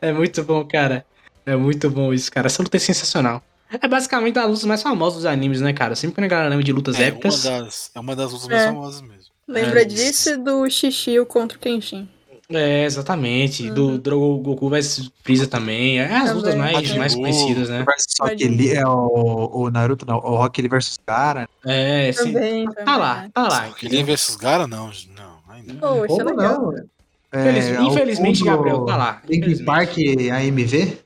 É 0.00 0.12
muito 0.12 0.42
bom, 0.42 0.64
cara. 0.66 1.04
É 1.46 1.56
muito 1.56 1.88
bom 1.90 2.12
isso, 2.12 2.30
cara. 2.30 2.46
Essa 2.46 2.62
luta 2.62 2.76
é 2.76 2.80
sensacional. 2.80 3.42
É 3.70 3.86
basicamente 3.88 4.38
a 4.38 4.46
luta 4.46 4.66
mais 4.66 4.82
famosa 4.82 5.16
dos 5.16 5.26
animes, 5.26 5.60
né, 5.60 5.72
cara? 5.72 5.94
Sempre 5.94 6.14
quando 6.16 6.24
a 6.24 6.28
galera 6.28 6.48
lembra 6.48 6.64
de 6.64 6.72
lutas 6.72 6.96
É 6.96 7.00
uma 7.00 7.06
épicas. 7.08 7.42
das, 7.42 7.90
é 7.94 8.00
uma 8.00 8.16
das 8.16 8.32
lutas 8.32 8.48
mais 8.48 8.62
É. 8.62 8.66
famosas 8.66 9.00
mesmo. 9.02 9.24
Lembra 9.46 9.82
É. 9.82 9.84
disso 9.84 10.36
do 10.38 10.68
Shishio 10.70 11.24
contra 11.26 11.56
o 11.56 11.60
Kenshin. 11.60 12.08
É, 12.50 12.84
exatamente. 12.84 13.68
Do 13.70 13.88
Uhum. 13.88 13.98
Drogo 13.98 14.38
Goku 14.38 14.70
vs 14.70 15.10
Freeza 15.22 15.46
também. 15.46 15.98
É 16.00 16.16
as 16.16 16.32
lutas 16.32 16.54
mais, 16.54 16.72
Majin 16.72 16.98
mais 16.98 17.14
conhecidas, 17.14 17.68
né? 17.68 17.84
Só 17.98 18.26
que 18.34 18.42
ele 18.42 18.72
é 18.74 18.86
o, 18.86 19.50
o 19.52 19.70
Naruto, 19.70 20.06
não. 20.06 20.16
O 20.16 20.36
Rock 20.36 20.62
Lee 20.62 20.70
versus 20.70 20.98
Gara. 21.06 21.46
É, 21.66 22.10
sim. 22.12 22.32
Também, 22.32 22.64
Tá 22.64 22.72
também. 22.72 22.96
lá, 22.98 23.28
tá 23.34 23.42
lá. 23.48 23.64
Aquele 23.66 24.02
versus 24.02 24.34
Gara, 24.36 24.66
não. 24.66 24.86
Não, 25.14 25.38
ainda. 25.50 25.74
Poxa, 25.74 26.06
Como 26.06 26.24
legal. 26.24 26.62
não? 26.72 26.84
É, 27.30 27.76
ao 27.76 27.84
infelizmente, 27.92 28.42
Gabriel, 28.42 28.86
tá 28.86 28.96
lá. 28.96 29.20
Infelizmente. 29.26 29.64
Park 29.64 29.90
AMV? 29.98 30.98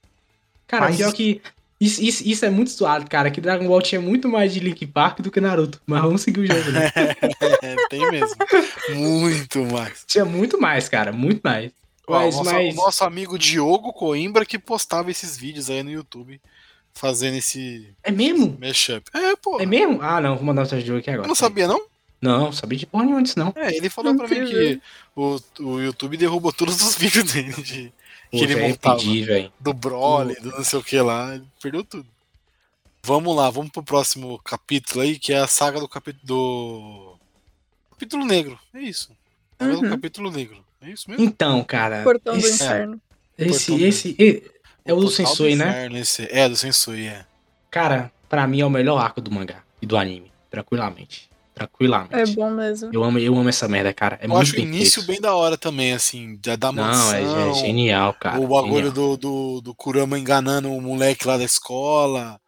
Cara, 0.69 0.85
Mas- 0.87 0.97
pior 0.97 1.13
que. 1.13 1.43
Isso, 1.83 2.01
isso, 2.01 2.23
isso 2.25 2.45
é 2.45 2.51
muito 2.51 2.71
suado, 2.71 3.11
cara. 3.11 3.29
Que 3.29 3.41
Dragon 3.41 3.67
Ball 3.67 3.83
tinha 3.83 4.01
muito 4.01 4.29
mais 4.29 4.55
de 4.55 4.61
Link 4.61 4.87
Park 4.87 5.19
do 5.21 5.33
que 5.33 5.41
Naruto. 5.41 5.81
Mas 5.85 6.01
vamos 6.01 6.23
seguir 6.23 6.39
o 6.41 6.47
jogo, 6.47 6.71
né? 6.71 6.93
É, 7.61 7.75
tem 7.91 8.09
mesmo. 8.09 8.37
Muito 8.95 9.65
mais. 9.67 10.05
tinha 10.07 10.25
muito 10.25 10.61
mais, 10.61 10.89
cara. 10.89 11.11
Muito 11.11 11.41
mais. 11.43 11.73
Ó, 12.07 12.21
Mas, 12.21 12.37
o, 12.37 12.39
nosso, 12.39 12.53
mas... 12.55 12.75
nosso 12.77 13.05
amigo 13.05 13.37
Diogo 13.37 13.93
Coimbra 13.93 14.47
que 14.47 14.61
postava 14.61 15.11
esses 15.11 15.37
vídeos 15.37 15.71
aí 15.71 15.83
no 15.83 15.91
YouTube 15.91 16.41
fazendo 16.95 17.35
esse 17.35 17.89
É 18.05 18.13
mesmo? 18.13 18.57
mashup. 18.61 19.11
É, 19.13 19.35
pô. 19.35 19.59
É 19.61 19.67
mesmo? 19.67 19.99
Ah, 20.03 20.21
não. 20.21 20.37
Vou 20.37 20.45
mandar 20.45 20.63
o 20.63 20.67
seu 20.67 20.81
jogo 20.81 21.01
aqui 21.01 21.11
agora. 21.11 21.25
Eu 21.25 21.29
não 21.29 21.35
sabia, 21.35 21.67
não? 21.67 21.83
Não, 22.21 22.53
sabia 22.53 22.79
de 22.79 22.87
porra 22.87 23.05
nenhuma 23.05 23.25
disso, 23.25 23.37
não. 23.41 23.53
É, 23.57 23.77
ele 23.77 23.91
falou 23.91 24.15
pra 24.15 24.29
mim 24.29 24.45
que 24.47 24.81
o, 25.17 25.41
o 25.59 25.81
YouTube 25.81 26.17
derrubou 26.17 26.53
todos 26.53 26.81
os 26.81 26.95
vídeos 26.95 27.33
dele 27.33 27.53
de, 27.61 27.93
Que 28.39 28.45
ele 28.45 28.57
montava. 28.69 28.97
pedi, 28.97 29.23
velho. 29.25 29.53
Do 29.61 29.73
Broly, 29.75 30.35
do 30.37 30.51
não 30.51 30.65
sei 30.65 30.79
o 30.79 30.83
que 30.85 30.99
lá. 31.01 31.35
Ele 31.35 31.45
perdeu 31.63 31.85
tudo. 31.85 32.07
Vamos 33.05 33.35
lá, 33.37 33.51
vamos 33.51 33.71
pro 33.73 33.83
próximo 33.83 34.39
capítulo 34.45 35.03
aí, 35.03 35.19
que 35.19 35.33
é 35.33 35.39
a 35.39 35.47
saga 35.47 35.79
do 35.81 35.89
capítulo 35.89 36.25
do. 36.25 37.17
Capítulo 37.91 38.25
Negro. 38.25 38.59
É 38.73 38.81
isso. 38.81 39.11
Saga 39.59 39.73
do 39.77 39.83
Uhum. 39.83 39.91
capítulo 39.91 40.31
Negro. 40.31 40.65
É 40.81 40.91
isso 40.91 41.11
mesmo? 41.11 41.25
Então, 41.25 41.63
cara. 41.65 42.03
Portão 42.03 42.35
do 42.35 42.39
esse, 42.47 42.55
inferno. 42.65 43.01
esse, 43.39 43.51
Portão 43.67 43.79
do- 43.79 43.85
esse, 43.85 44.17
e- 44.19 44.43
é 44.85 44.93
o 44.93 44.97
do 44.97 45.03
Portal 45.07 45.27
Sensui, 45.27 45.55
né? 45.57 45.69
Inferno, 45.69 45.99
esse- 45.99 46.29
É, 46.31 46.49
do 46.49 46.57
Sensui, 46.57 47.07
é. 47.07 47.27
Cara, 47.71 48.11
pra 48.29 48.47
mim 48.47 48.61
é 48.61 48.67
o 48.67 48.71
melhor 48.71 48.99
arco 48.99 49.21
do 49.21 49.31
mangá 49.31 49.63
e 49.81 49.87
do 49.87 49.97
anime. 49.97 50.33
Tranquilamente. 50.51 51.29
Tranquilamente. 51.55 52.15
É 52.15 52.27
bom 52.27 52.51
mesmo. 52.51 52.91
Eu 52.93 53.05
amo, 53.05 53.19
eu 53.19 53.37
amo 53.39 53.49
essa 53.49 53.69
merda, 53.69 53.93
cara. 53.93 54.19
É 54.21 54.25
Eu 54.25 54.31
muito 54.31 54.43
acho 54.43 54.57
o 54.57 54.61
início 54.61 55.03
feito. 55.03 55.07
bem 55.09 55.21
da 55.21 55.35
hora 55.35 55.57
também, 55.59 55.93
assim, 55.93 56.37
da, 56.43 56.57
da 56.57 56.73
Não, 56.73 56.83
mansão. 56.83 57.15
é, 57.15 57.51
é 57.51 57.55
genial, 57.55 58.15
cara. 58.15 58.41
o 58.41 58.49
bagulho 58.49 58.91
do, 58.91 59.17
do, 59.17 59.61
do 59.61 59.75
Kurama 59.75 60.19
enganando 60.19 60.71
o 60.73 60.81
moleque 60.81 61.27
lá 61.27 61.37
da 61.37 61.45
escola. 61.45 62.41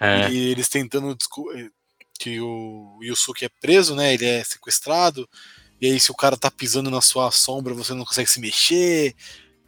É. 0.00 0.30
E 0.30 0.50
eles 0.50 0.68
tentando 0.68 1.14
desco- 1.14 1.48
que 2.18 2.40
o 2.40 2.98
Yusuke 3.02 3.44
é 3.44 3.48
preso, 3.60 3.94
né? 3.96 4.14
Ele 4.14 4.24
é 4.26 4.44
sequestrado. 4.44 5.28
E 5.80 5.86
aí, 5.86 5.98
se 5.98 6.12
o 6.12 6.14
cara 6.14 6.36
tá 6.36 6.48
pisando 6.50 6.88
na 6.90 7.00
sua 7.00 7.30
sombra, 7.32 7.74
você 7.74 7.92
não 7.94 8.04
consegue 8.04 8.30
se 8.30 8.40
mexer. 8.40 9.14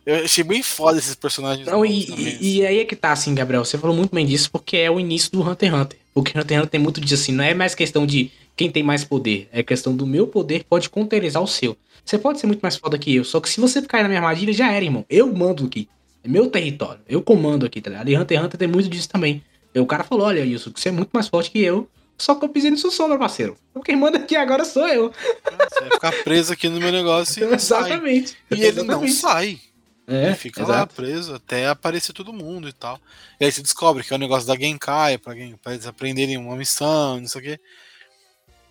Eu 0.07 0.25
achei 0.25 0.45
bem 0.45 0.63
foda 0.63 0.99
esses 0.99 1.17
personagens. 1.17 1.67
Não, 1.67 1.85
e, 1.85 2.05
também, 2.07 2.29
assim. 2.29 2.39
e, 2.41 2.57
e 2.59 2.67
aí 2.67 2.79
é 2.79 2.85
que 2.85 2.95
tá, 2.95 3.11
assim, 3.11 3.35
Gabriel. 3.35 3.65
Você 3.65 3.77
falou 3.77 3.97
muito 3.97 4.15
bem 4.15 4.25
disso 4.25 4.49
porque 4.53 4.77
é 4.77 4.89
o 4.91 5.01
início 5.01 5.33
do 5.33 5.43
Hunter 5.43 5.71
x 5.73 5.81
Hunter. 5.81 5.99
Porque 6.15 6.31
Hunter 6.39 6.57
x 6.57 6.59
Hunter 6.59 6.71
tem 6.71 6.81
muito 6.81 7.01
disso, 7.01 7.15
assim. 7.15 7.33
Não 7.33 7.43
é 7.43 7.55
mais 7.55 7.75
questão 7.75 8.07
de 8.07 8.31
quem 8.57 8.71
tem 8.71 8.83
mais 8.83 9.05
poder. 9.05 9.49
É 9.53 9.63
questão 9.63 9.95
do 9.95 10.07
meu 10.07 10.27
poder 10.27 10.65
pode 10.65 10.89
conteirizar 10.89 11.43
o 11.43 11.47
seu. 11.47 11.77
Você 12.05 12.19
pode 12.19 12.39
ser 12.39 12.47
muito 12.47 12.61
mais 12.61 12.77
foda 12.77 12.99
que 12.99 13.15
eu. 13.15 13.25
Só 13.25 13.41
que 13.41 13.49
se 13.49 13.61
você 13.61 13.81
cair 13.83 14.03
na 14.03 14.09
minha 14.09 14.21
armadilha, 14.21 14.53
já 14.53 14.71
era, 14.71 14.85
irmão. 14.85 15.05
Eu 15.09 15.33
mando 15.33 15.65
aqui. 15.67 15.89
É 16.23 16.29
meu 16.29 16.49
território. 16.49 17.01
Eu 17.09 17.23
comando 17.23 17.67
aqui, 17.67 17.81
tá 17.81 17.91
ligado? 17.91 18.09
E 18.09 18.17
Hunter 18.17 18.39
x 18.39 18.47
Hunter 18.47 18.59
tem 18.59 18.69
muito 18.69 18.89
disso 18.89 19.09
também. 19.09 19.43
E 19.75 19.81
o 19.81 19.87
cara 19.87 20.05
falou: 20.05 20.27
olha, 20.27 20.45
isso, 20.45 20.73
você 20.75 20.89
é 20.89 20.93
muito 20.93 21.11
mais 21.13 21.29
forte 21.29 21.51
que 21.51 21.61
eu. 21.61 21.89
Só 22.17 22.35
que 22.35 22.45
eu 22.45 22.49
pisei 22.49 22.71
no 22.71 22.79
seu 22.79 22.91
sombra, 22.91 23.19
parceiro. 23.19 23.57
Então 23.71 23.83
quem 23.83 23.97
manda 23.97 24.19
aqui 24.19 24.37
agora 24.37 24.65
sou 24.65 24.87
eu. 24.87 25.11
Você 25.13 25.81
vai 25.81 25.91
ficar 25.91 26.13
preso 26.23 26.53
aqui 26.53 26.69
no 26.69 26.79
meu 26.79 26.93
negócio 26.93 27.43
e 27.45 27.51
não 27.51 27.59
sai. 27.59 27.91
Exatamente. 27.91 28.37
E 28.51 28.63
ele 28.63 28.83
não 28.83 29.03
Exatamente. 29.03 29.13
sai. 29.15 29.59
É, 30.07 30.27
Ele 30.27 30.35
fica 30.35 30.63
lá 30.63 30.77
exato. 30.77 30.95
preso 30.95 31.35
até 31.35 31.67
aparecer 31.67 32.13
todo 32.13 32.33
mundo 32.33 32.69
e 32.69 32.73
tal. 32.73 33.01
E 33.41 33.45
aí 33.47 33.51
você 33.51 33.63
descobre 33.63 34.05
que 34.05 34.13
é 34.13 34.17
o 34.17 34.19
negócio 34.19 34.47
da 34.47 34.55
Genkai, 34.55 35.17
pra, 35.17 35.35
pra 35.63 35.73
eles 35.73 35.87
aprenderem 35.87 36.37
uma 36.37 36.57
missão, 36.57 37.21
não 37.21 37.27
sei 37.27 37.41
o 37.41 37.45
quê. 37.45 37.61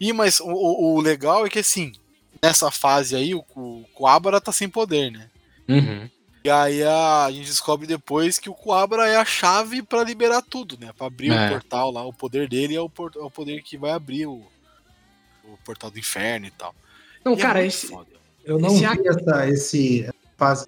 E 0.03 0.11
mas 0.11 0.39
o, 0.41 0.47
o- 0.49 0.95
o 0.95 1.01
legal 1.01 1.45
é 1.45 1.49
que 1.49 1.59
assim, 1.59 1.93
nessa 2.41 2.69
fase 2.69 3.15
aí, 3.15 3.33
o, 3.33 3.43
o 3.55 3.85
tá 4.41 4.51
sem 4.51 4.67
poder, 4.67 5.09
né? 5.11 5.29
Uhum. 5.69 6.09
E 6.43 6.49
aí 6.49 6.83
a, 6.83 7.23
a 7.25 7.31
gente 7.31 7.45
descobre 7.45 7.87
depois 7.87 8.37
que 8.37 8.49
o 8.49 8.53
Kuwabara 8.53 9.07
é 9.07 9.15
a 9.15 9.23
chave 9.23 9.81
pra 9.81 10.03
liberar 10.03 10.41
tudo, 10.41 10.77
né? 10.77 10.91
Pra 10.97 11.07
abrir 11.07 11.31
É. 11.31 11.45
o 11.47 11.49
portal 11.51 11.89
lá. 11.89 12.05
O 12.05 12.11
poder 12.11 12.49
dele 12.49 12.75
é 12.75 12.81
o, 12.81 12.89
por- 12.89 13.13
é 13.15 13.19
o 13.19 13.31
poder 13.31 13.63
que 13.63 13.77
vai 13.77 13.91
abrir 13.91 14.25
o, 14.25 14.41
o 15.45 15.57
portal 15.63 15.89
do 15.89 15.97
inferno 15.97 16.45
e 16.47 16.51
tal. 16.51 16.75
Não, 17.23 17.31
E 17.31 17.35
é 17.35 17.37
cara, 17.41 17.59
muito 17.61 17.73
esse, 17.73 17.87
foda. 17.87 18.09
Eu 18.43 18.59
não 18.59 18.67
Esse 18.75 18.85
vi 18.85 19.07
essa, 19.07 19.47
esse 19.49 20.09
fase. 20.37 20.67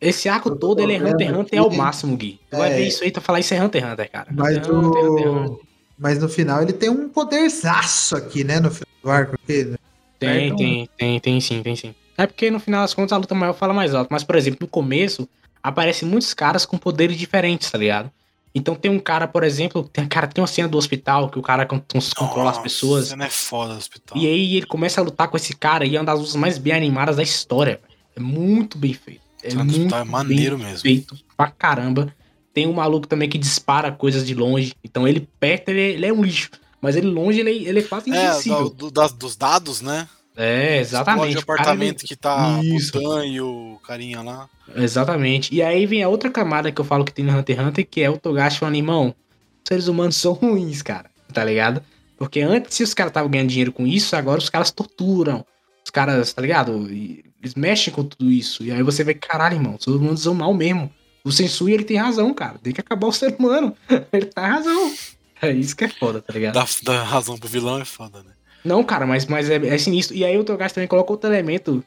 Esse 0.00 0.30
arco 0.30 0.56
todo, 0.56 0.80
ele 0.80 0.94
é 0.94 0.98
Hunter 0.98 1.28
x 1.28 1.36
Hunter 1.38 1.60
ao 1.60 1.66
aqui. 1.66 1.76
máximo, 1.76 2.16
Gui. 2.16 2.40
Tu 2.50 2.56
vai 2.56 2.72
É. 2.72 2.76
ver 2.76 2.86
isso 2.88 3.04
aí, 3.04 3.10
tu 3.10 3.16
vai 3.16 3.24
falar 3.24 3.40
isso 3.40 3.52
é 3.52 3.62
Hunter 3.62 3.82
x 3.84 3.92
Hunter, 3.92 4.10
cara. 4.10 4.28
Mas, 4.32 4.56
Hunter 4.56 4.64
x 4.64 4.74
Hunter, 4.74 5.04
o... 5.04 5.36
Hunter. 5.52 5.66
Mas 5.98 6.18
no 6.18 6.28
final 6.28 6.62
ele 6.62 6.72
tem 6.72 6.88
um 6.90 7.08
poderzaço 7.08 8.16
aqui, 8.16 8.44
né? 8.44 8.60
No 8.60 8.70
final 8.70 8.88
do 9.02 9.10
arco. 9.10 9.34
Aqui, 9.42 9.64
né? 9.64 9.76
Tem, 10.18 10.46
então- 10.46 10.56
tem, 10.56 10.88
tem, 10.96 11.20
tem 11.20 11.40
sim, 11.40 11.62
tem 11.62 11.76
sim. 11.76 11.94
É 12.16 12.26
porque 12.26 12.50
no 12.50 12.60
final 12.60 12.82
das 12.82 12.94
contas 12.94 13.12
a 13.12 13.16
luta 13.16 13.34
maior 13.34 13.52
fala 13.54 13.74
mais 13.74 13.94
alto. 13.94 14.08
Mas, 14.10 14.22
por 14.24 14.36
exemplo, 14.36 14.58
no 14.62 14.68
começo, 14.68 15.28
aparecem 15.62 16.08
muitos 16.08 16.32
caras 16.32 16.64
com 16.64 16.78
poderes 16.78 17.16
diferentes, 17.16 17.70
tá 17.70 17.76
ligado? 17.78 18.10
Então 18.54 18.76
tem 18.76 18.88
um 18.88 19.00
cara, 19.00 19.26
por 19.26 19.42
exemplo, 19.42 19.82
tem, 19.92 20.06
cara, 20.06 20.28
tem 20.28 20.40
uma 20.40 20.46
cena 20.46 20.68
do 20.68 20.78
hospital 20.78 21.28
que 21.28 21.38
o 21.38 21.42
cara 21.42 21.66
con- 21.66 21.82
controla 22.16 22.50
as 22.52 22.58
pessoas. 22.58 23.08
Cena 23.08 23.24
é 23.26 23.30
foda 23.30 23.72
do 23.72 23.78
hospital. 23.78 24.16
E 24.16 24.26
aí 24.28 24.56
ele 24.56 24.66
começa 24.66 25.00
a 25.00 25.04
lutar 25.04 25.26
com 25.26 25.36
esse 25.36 25.54
cara 25.56 25.84
e 25.84 25.96
é 25.96 25.98
uma 25.98 26.04
das 26.06 26.18
lutas 26.20 26.36
mais 26.36 26.56
bem 26.56 26.72
animadas 26.72 27.16
da 27.16 27.22
história. 27.24 27.80
velho. 27.82 27.94
É 28.16 28.20
muito 28.20 28.78
bem 28.78 28.92
feito. 28.94 29.20
É 29.42 29.50
Cena 29.50 29.64
do 29.64 29.72
muito 29.72 29.80
hospital 29.80 30.00
é 30.00 30.04
maneiro 30.04 30.56
bem 30.56 30.66
mesmo. 30.66 30.82
feito 30.82 31.16
pra 31.36 31.50
caramba. 31.50 32.14
Tem 32.54 32.66
um 32.66 32.72
maluco 32.72 33.06
também 33.06 33.28
que 33.28 33.36
dispara 33.36 33.90
coisas 33.92 34.24
de 34.26 34.34
longe. 34.34 34.72
Então 34.82 35.06
ele 35.06 35.28
perto, 35.40 35.68
ele, 35.70 35.80
ele 35.94 36.06
é 36.06 36.12
um 36.12 36.22
lixo. 36.22 36.50
Mas 36.80 36.94
ele 36.96 37.08
longe, 37.08 37.40
ele, 37.40 37.50
ele 37.66 37.80
é 37.80 37.82
quase 37.82 38.10
É, 38.10 38.28
invencível. 38.28 38.68
do, 38.70 38.74
do- 38.86 38.90
das- 38.90 39.12
dos 39.12 39.36
dados, 39.36 39.80
né? 39.80 40.06
É, 40.36 40.78
exatamente. 40.78 41.36
O 41.38 41.46
cara, 41.46 41.60
apartamento 41.60 42.00
ele- 42.02 42.08
que 42.08 42.16
tá 42.16 42.60
Isso. 42.62 42.96
o 42.98 43.00
Dan 43.02 43.26
e 43.26 43.40
o 43.40 43.78
carinha 43.86 44.22
lá. 44.22 44.48
Exatamente. 44.74 45.54
E 45.54 45.62
aí 45.62 45.86
vem 45.86 46.02
a 46.02 46.08
outra 46.08 46.30
camada 46.30 46.70
que 46.70 46.80
eu 46.80 46.84
falo 46.84 47.04
que 47.04 47.12
tem 47.12 47.24
no 47.24 47.36
Hunter 47.36 47.56
x 47.58 47.66
Hunter, 47.66 47.86
que 47.88 48.00
é 48.02 48.10
o 48.10 48.16
Togashi 48.18 48.58
falando, 48.58 48.76
irmão, 48.76 49.08
os 49.08 49.68
seres 49.68 49.88
humanos 49.88 50.16
são 50.16 50.32
ruins, 50.34 50.82
cara. 50.82 51.10
Tá 51.32 51.44
ligado? 51.44 51.82
Porque 52.16 52.40
antes, 52.40 52.74
se 52.76 52.82
os 52.82 52.94
caras 52.94 53.10
estavam 53.10 53.30
ganhando 53.30 53.48
dinheiro 53.48 53.72
com 53.72 53.86
isso, 53.86 54.14
agora 54.14 54.38
os 54.38 54.48
caras 54.50 54.70
torturam. 54.70 55.44
Os 55.84 55.90
caras, 55.90 56.32
tá 56.32 56.40
ligado? 56.42 56.88
E 56.92 57.24
eles 57.40 57.54
mexem 57.54 57.92
com 57.92 58.04
tudo 58.04 58.30
isso. 58.30 58.62
E 58.62 58.70
aí 58.72 58.82
você 58.82 59.02
vê, 59.02 59.14
caralho, 59.14 59.56
irmão, 59.56 59.76
os 59.78 59.86
humanos 59.86 60.22
são 60.22 60.34
mal 60.34 60.52
mesmo. 60.54 60.90
O 61.24 61.32
Sensui, 61.32 61.72
ele 61.72 61.84
tem 61.84 61.96
razão, 61.96 62.32
cara. 62.34 62.58
Tem 62.62 62.72
que 62.72 62.80
acabar 62.80 63.06
o 63.06 63.12
ser 63.12 63.34
humano. 63.38 63.74
ele 64.12 64.26
tá 64.26 64.46
razão. 64.46 64.92
É 65.40 65.50
isso 65.50 65.74
que 65.74 65.84
é 65.84 65.88
foda, 65.88 66.20
tá 66.20 66.32
ligado? 66.32 66.54
Dá, 66.54 66.66
dá 66.82 67.02
razão 67.02 67.38
pro 67.38 67.48
vilão 67.48 67.80
é 67.80 67.84
foda, 67.84 68.18
né? 68.18 68.30
Não, 68.64 68.82
cara, 68.84 69.06
mas, 69.06 69.26
mas 69.26 69.48
é, 69.50 69.56
é 69.56 69.78
sinistro. 69.78 70.14
E 70.14 70.24
aí 70.24 70.36
o 70.38 70.44
Togashi 70.44 70.74
também 70.74 70.88
coloca 70.88 71.12
outro 71.12 71.30
elemento. 71.30 71.82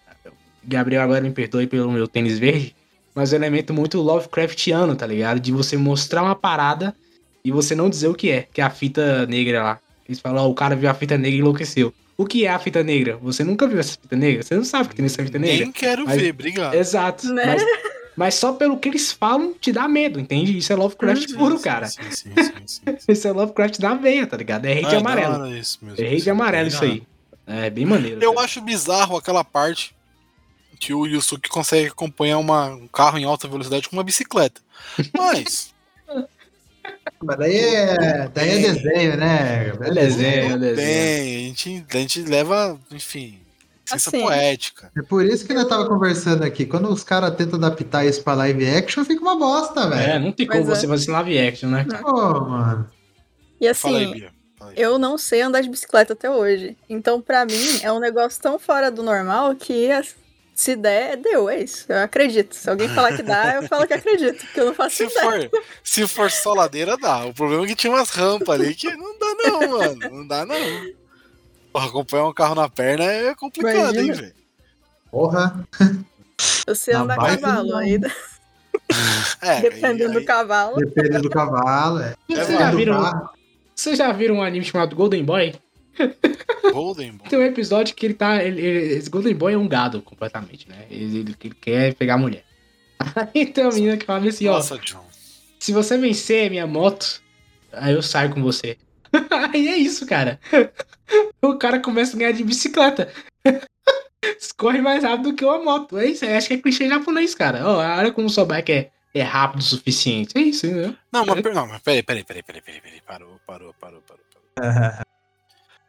Gabriel 0.63 1.01
agora 1.01 1.21
me 1.21 1.31
perdoe 1.31 1.67
pelo 1.67 1.91
meu 1.91 2.07
tênis 2.07 2.38
verde. 2.39 2.75
Mas 3.15 3.33
é 3.33 3.35
um 3.35 3.39
elemento 3.39 3.73
muito 3.73 3.99
Lovecraftiano, 3.99 4.95
tá 4.95 5.07
ligado? 5.07 5.39
De 5.39 5.51
você 5.51 5.75
mostrar 5.77 6.21
uma 6.21 6.35
parada 6.35 6.95
e 7.43 7.51
você 7.51 7.73
não 7.73 7.89
dizer 7.89 8.07
o 8.07 8.13
que 8.13 8.29
é. 8.29 8.47
Que 8.53 8.61
é 8.61 8.63
a 8.63 8.69
fita 8.69 9.25
negra 9.25 9.63
lá. 9.63 9.79
Eles 10.07 10.19
falam, 10.19 10.43
ó, 10.43 10.49
o 10.49 10.53
cara 10.53 10.75
viu 10.75 10.89
a 10.89 10.93
fita 10.93 11.17
negra 11.17 11.38
e 11.38 11.39
enlouqueceu. 11.39 11.93
O 12.15 12.25
que 12.25 12.45
é 12.45 12.49
a 12.49 12.59
fita 12.59 12.83
negra? 12.83 13.17
Você 13.17 13.43
nunca 13.43 13.67
viu 13.67 13.79
essa 13.79 13.97
fita 13.99 14.15
negra? 14.15 14.41
Você 14.43 14.55
não 14.55 14.63
sabe 14.63 14.85
o 14.85 14.89
que 14.89 14.95
tem 14.95 15.03
nessa 15.03 15.23
fita 15.23 15.38
negra? 15.38 15.65
Nem 15.65 15.71
quero 15.71 16.05
Mas- 16.05 16.21
ver, 16.21 16.31
obrigado. 16.31 16.73
Exato. 16.73 17.31
Né? 17.31 17.43
Mas, 17.45 17.63
mas 18.18 18.36
só 18.36 18.51
pelo 18.53 18.78
que 18.78 18.89
eles 18.89 19.11
falam 19.11 19.53
te 19.53 19.72
dá 19.72 19.88
medo, 19.88 20.20
entende? 20.20 20.57
Isso 20.57 20.74
é 20.74 20.76
Lovecraft 20.76 21.30
Sim, 21.30 21.38
puro, 21.38 21.57
sim, 21.57 21.63
cara. 21.63 21.88
Sim, 21.88 22.01
sim, 22.09 22.34
sim, 22.36 22.43
sim, 22.43 22.63
sim. 22.65 22.82
Isso 23.13 23.28
é 23.28 23.32
Lovecraft 23.32 23.80
da 23.80 23.93
veia, 23.93 24.26
tá 24.28 24.36
ligado? 24.36 24.65
É 24.65 24.74
rei 24.74 24.86
de 24.86 24.95
Ah, 24.95 24.99
amarelo. 24.99 25.34
da 25.38 25.39
hora 25.45 25.57
isso 25.57 25.78
mesmo. 25.82 26.03
É 26.03 26.09
rei 26.09 26.20
de 26.20 26.30
amarelo 26.30 26.68
isso 26.68 26.84
aí. 26.84 27.03
É 27.45 27.70
bem 27.70 27.86
maneiro. 27.86 28.22
Eu 28.22 28.34
cara. 28.34 28.45
acho 28.45 28.59
bizarro 28.61 29.15
aquela 29.15 29.43
parte 29.43 29.95
que 30.80 30.93
o 30.93 31.05
Yusuke 31.05 31.47
consegue 31.49 31.88
acompanhar 31.88 32.38
uma- 32.39 32.68
um 32.68 32.88
carro 32.88 33.18
em 33.18 33.24
alta 33.24 33.47
velocidade 33.47 33.88
com 33.88 33.95
uma 33.95 34.03
bicicleta. 34.03 34.59
Mas, 35.15 35.74
Mas 37.24 37.38
daí 37.38 37.57
é, 37.57 38.28
daí 38.28 38.49
é 38.49 38.59
desenho, 38.74 39.18
né? 39.18 39.68
É 39.82 39.91
desenho, 39.91 40.53
é 40.53 40.57
desenho. 40.57 40.76
bem, 40.76 41.36
a 41.45 41.47
gente, 41.47 41.86
a 41.89 41.97
gente 41.97 42.22
leva, 42.24 42.80
enfim, 42.91 43.39
ciência 43.88 44.09
Assim. 44.09 44.21
poética. 44.21 44.91
É 44.97 45.01
por 45.01 45.25
isso 45.25 45.45
que 45.45 45.53
nós 45.53 45.67
tava 45.67 45.88
conversando 45.88 46.43
aqui. 46.43 46.65
Quando 46.65 46.89
os 46.89 47.03
caras 47.03 47.35
tentam 47.35 47.57
adaptar 47.57 48.05
isso 48.05 48.23
pra 48.23 48.33
live 48.33 48.67
action, 48.69 49.03
fica 49.05 49.21
uma 49.21 49.35
bosta, 49.38 49.81
É, 49.81 49.89
velho. 49.89 50.25
não 50.25 50.31
tem 50.31 50.45
como 50.47 50.65
Pois 50.65 50.77
é. 50.77 50.79
você 50.81 50.88
fazer 50.88 51.11
live 51.11 51.39
action, 51.47 51.69
né? 51.69 51.85
cara? 51.89 52.03
Pô, 52.03 52.41
mano. 52.41 52.89
E 53.59 53.73
Fala 53.73 53.97
aí, 53.97 54.03
assim, 54.05 54.13
Bia. 54.13 54.31
Fala 54.57 54.71
aí. 54.71 54.77
eu 54.81 54.97
não 54.99 55.17
sei 55.17 55.41
andar 55.41 55.61
de 55.61 55.69
bicicleta 55.69 56.13
até 56.13 56.29
hoje. 56.29 56.77
Então, 56.89 57.21
pra 57.21 57.45
mim, 57.45 57.79
é 57.81 57.91
um 57.91 57.99
negócio 57.99 58.41
tão 58.41 58.57
fora 58.59 58.89
do 58.91 59.01
normal 59.03 59.55
que 59.55 59.89
se 60.55 60.75
der, 60.75 61.17
deu, 61.17 61.47
é 61.49 61.61
isso. 61.61 61.85
Eu 61.88 61.99
acredito. 61.99 62.55
Se 62.55 62.67
alguém 62.69 62.89
falar 62.89 63.15
que 63.15 63.21
dá, 63.21 63.55
eu 63.55 63.63
falo 63.67 63.85
que 63.85 63.93
acredito, 63.93 64.39
porque 64.45 64.59
eu 64.59 64.65
não 64.65 64.73
faço 64.73 64.95
Se 64.95 65.03
ideia. 65.03 65.49
for, 65.49 65.63
se 65.83 66.07
for 66.07 66.31
só 66.31 66.53
ladeira, 66.53 66.97
dá. 66.97 67.25
O 67.25 67.33
problema 67.33 67.63
é 67.63 67.67
que 67.67 67.75
tinha 67.75 67.93
umas 67.93 68.09
rampas 68.09 68.49
ali 68.59 68.73
que 68.73 68.91
não 68.95 69.17
dá, 69.19 69.35
não, 69.43 69.69
mano. 69.77 69.99
Não 70.11 70.27
dá, 70.27 70.45
não. 70.47 70.55
Porra, 71.78 71.88
acompanhar 71.89 72.25
um 72.28 72.34
carro 72.34 72.55
na 72.55 72.67
perna 72.67 73.03
é 73.03 73.36
complicado, 73.36 73.95
hein, 73.95 74.05
Imagina. 74.05 74.15
velho. 74.15 74.34
Porra. 75.11 75.67
Você 76.67 76.91
anda 76.91 77.13
a 77.13 77.17
cavalo, 77.17 77.67
não. 77.69 77.78
aí, 77.78 77.99
É, 79.41 79.61
dependendo 79.61 80.11
aí- 80.11 80.19
do 80.19 80.25
cavalo. 80.25 80.75
Depende 80.78 81.19
do 81.19 81.30
cavalo, 81.30 81.99
é. 82.01 82.15
Vocês 82.28 82.49
É, 82.49 82.57
já 82.57 82.71
viram, 82.71 83.30
vocês 83.75 83.97
já 83.97 84.11
viram 84.11 84.36
um 84.38 84.43
anime 84.43 84.65
chamado 84.65 84.95
Golden 84.95 85.23
Boy? 85.23 85.53
Golden 86.73 87.11
Boy. 87.13 87.30
Tem 87.30 87.38
um 87.39 87.43
episódio 87.43 87.95
que 87.95 88.07
ele 88.07 88.13
tá. 88.15 88.43
Ele, 88.43 88.59
ele- 88.59 88.93
esse 88.95 89.09
Golden 89.09 89.36
Boy 89.36 89.53
é 89.53 89.57
um 89.57 89.67
gado 89.67 90.01
completamente, 90.01 90.67
né? 90.67 90.86
Ele, 90.89 91.19
ele- 91.19 91.36
ele 91.43 91.55
quer 91.61 91.93
pegar 91.93 92.15
a 92.15 92.17
mulher. 92.17 92.43
Aí 93.36 93.45
tem 93.45 93.63
uma 93.63 93.73
menina 93.73 93.97
que 93.97 94.05
fala 94.05 94.28
assim, 94.28 94.47
ó. 94.47 94.53
Nossa, 94.53 94.78
John. 94.80 95.05
Se 95.59 95.71
você 95.71 95.95
vencer 95.97 96.47
a 96.47 96.49
minha 96.49 96.65
moto, 96.67 97.21
aí 97.71 97.93
eu 97.93 98.01
saio 98.01 98.32
com 98.32 98.41
você. 98.41 98.78
aí 99.51 99.67
é 99.67 99.78
isso, 99.78 100.05
cara. 100.07 100.39
O 101.41 101.55
cara 101.58 101.80
começa 101.80 102.16
a 102.16 102.20
ganhar 102.20 102.32
de 102.34 102.43
bicicleta. 102.43 103.12
Corre 104.58 104.82
mais 104.82 105.03
rápido 105.03 105.34
que 105.34 105.45
uma 105.45 105.60
moto. 105.60 105.97
É 105.97 106.08
isso, 106.08 106.26
acho 106.26 106.47
que 106.47 106.53
é 106.55 106.58
clichê 106.58 106.88
japonês, 106.89 107.34
cara. 107.36 107.66
Ó, 107.66 107.78
olha 107.78 108.12
como 108.12 108.30
sua 108.30 108.45
bike 108.45 108.72
é, 108.72 108.91
é 109.14 109.22
rápido 109.22 109.60
o 109.62 109.64
suficiente. 109.64 110.38
É 110.38 110.41
isso, 110.41 110.66
entendeu? 110.66 110.95
Não, 111.12 111.26
mas, 111.26 111.41
per- 111.41 111.53
não, 111.53 111.68
mas 111.68 111.82
peraí, 111.82 112.03
peraí, 112.03 112.24
peraí, 112.24 112.43
peraí, 112.43 112.62
peraí, 112.62 112.82
peraí. 112.82 113.01
Parou, 113.01 113.39
parou, 113.45 113.74
parou, 113.80 114.01
parou. 114.01 114.24
parou. 114.55 115.05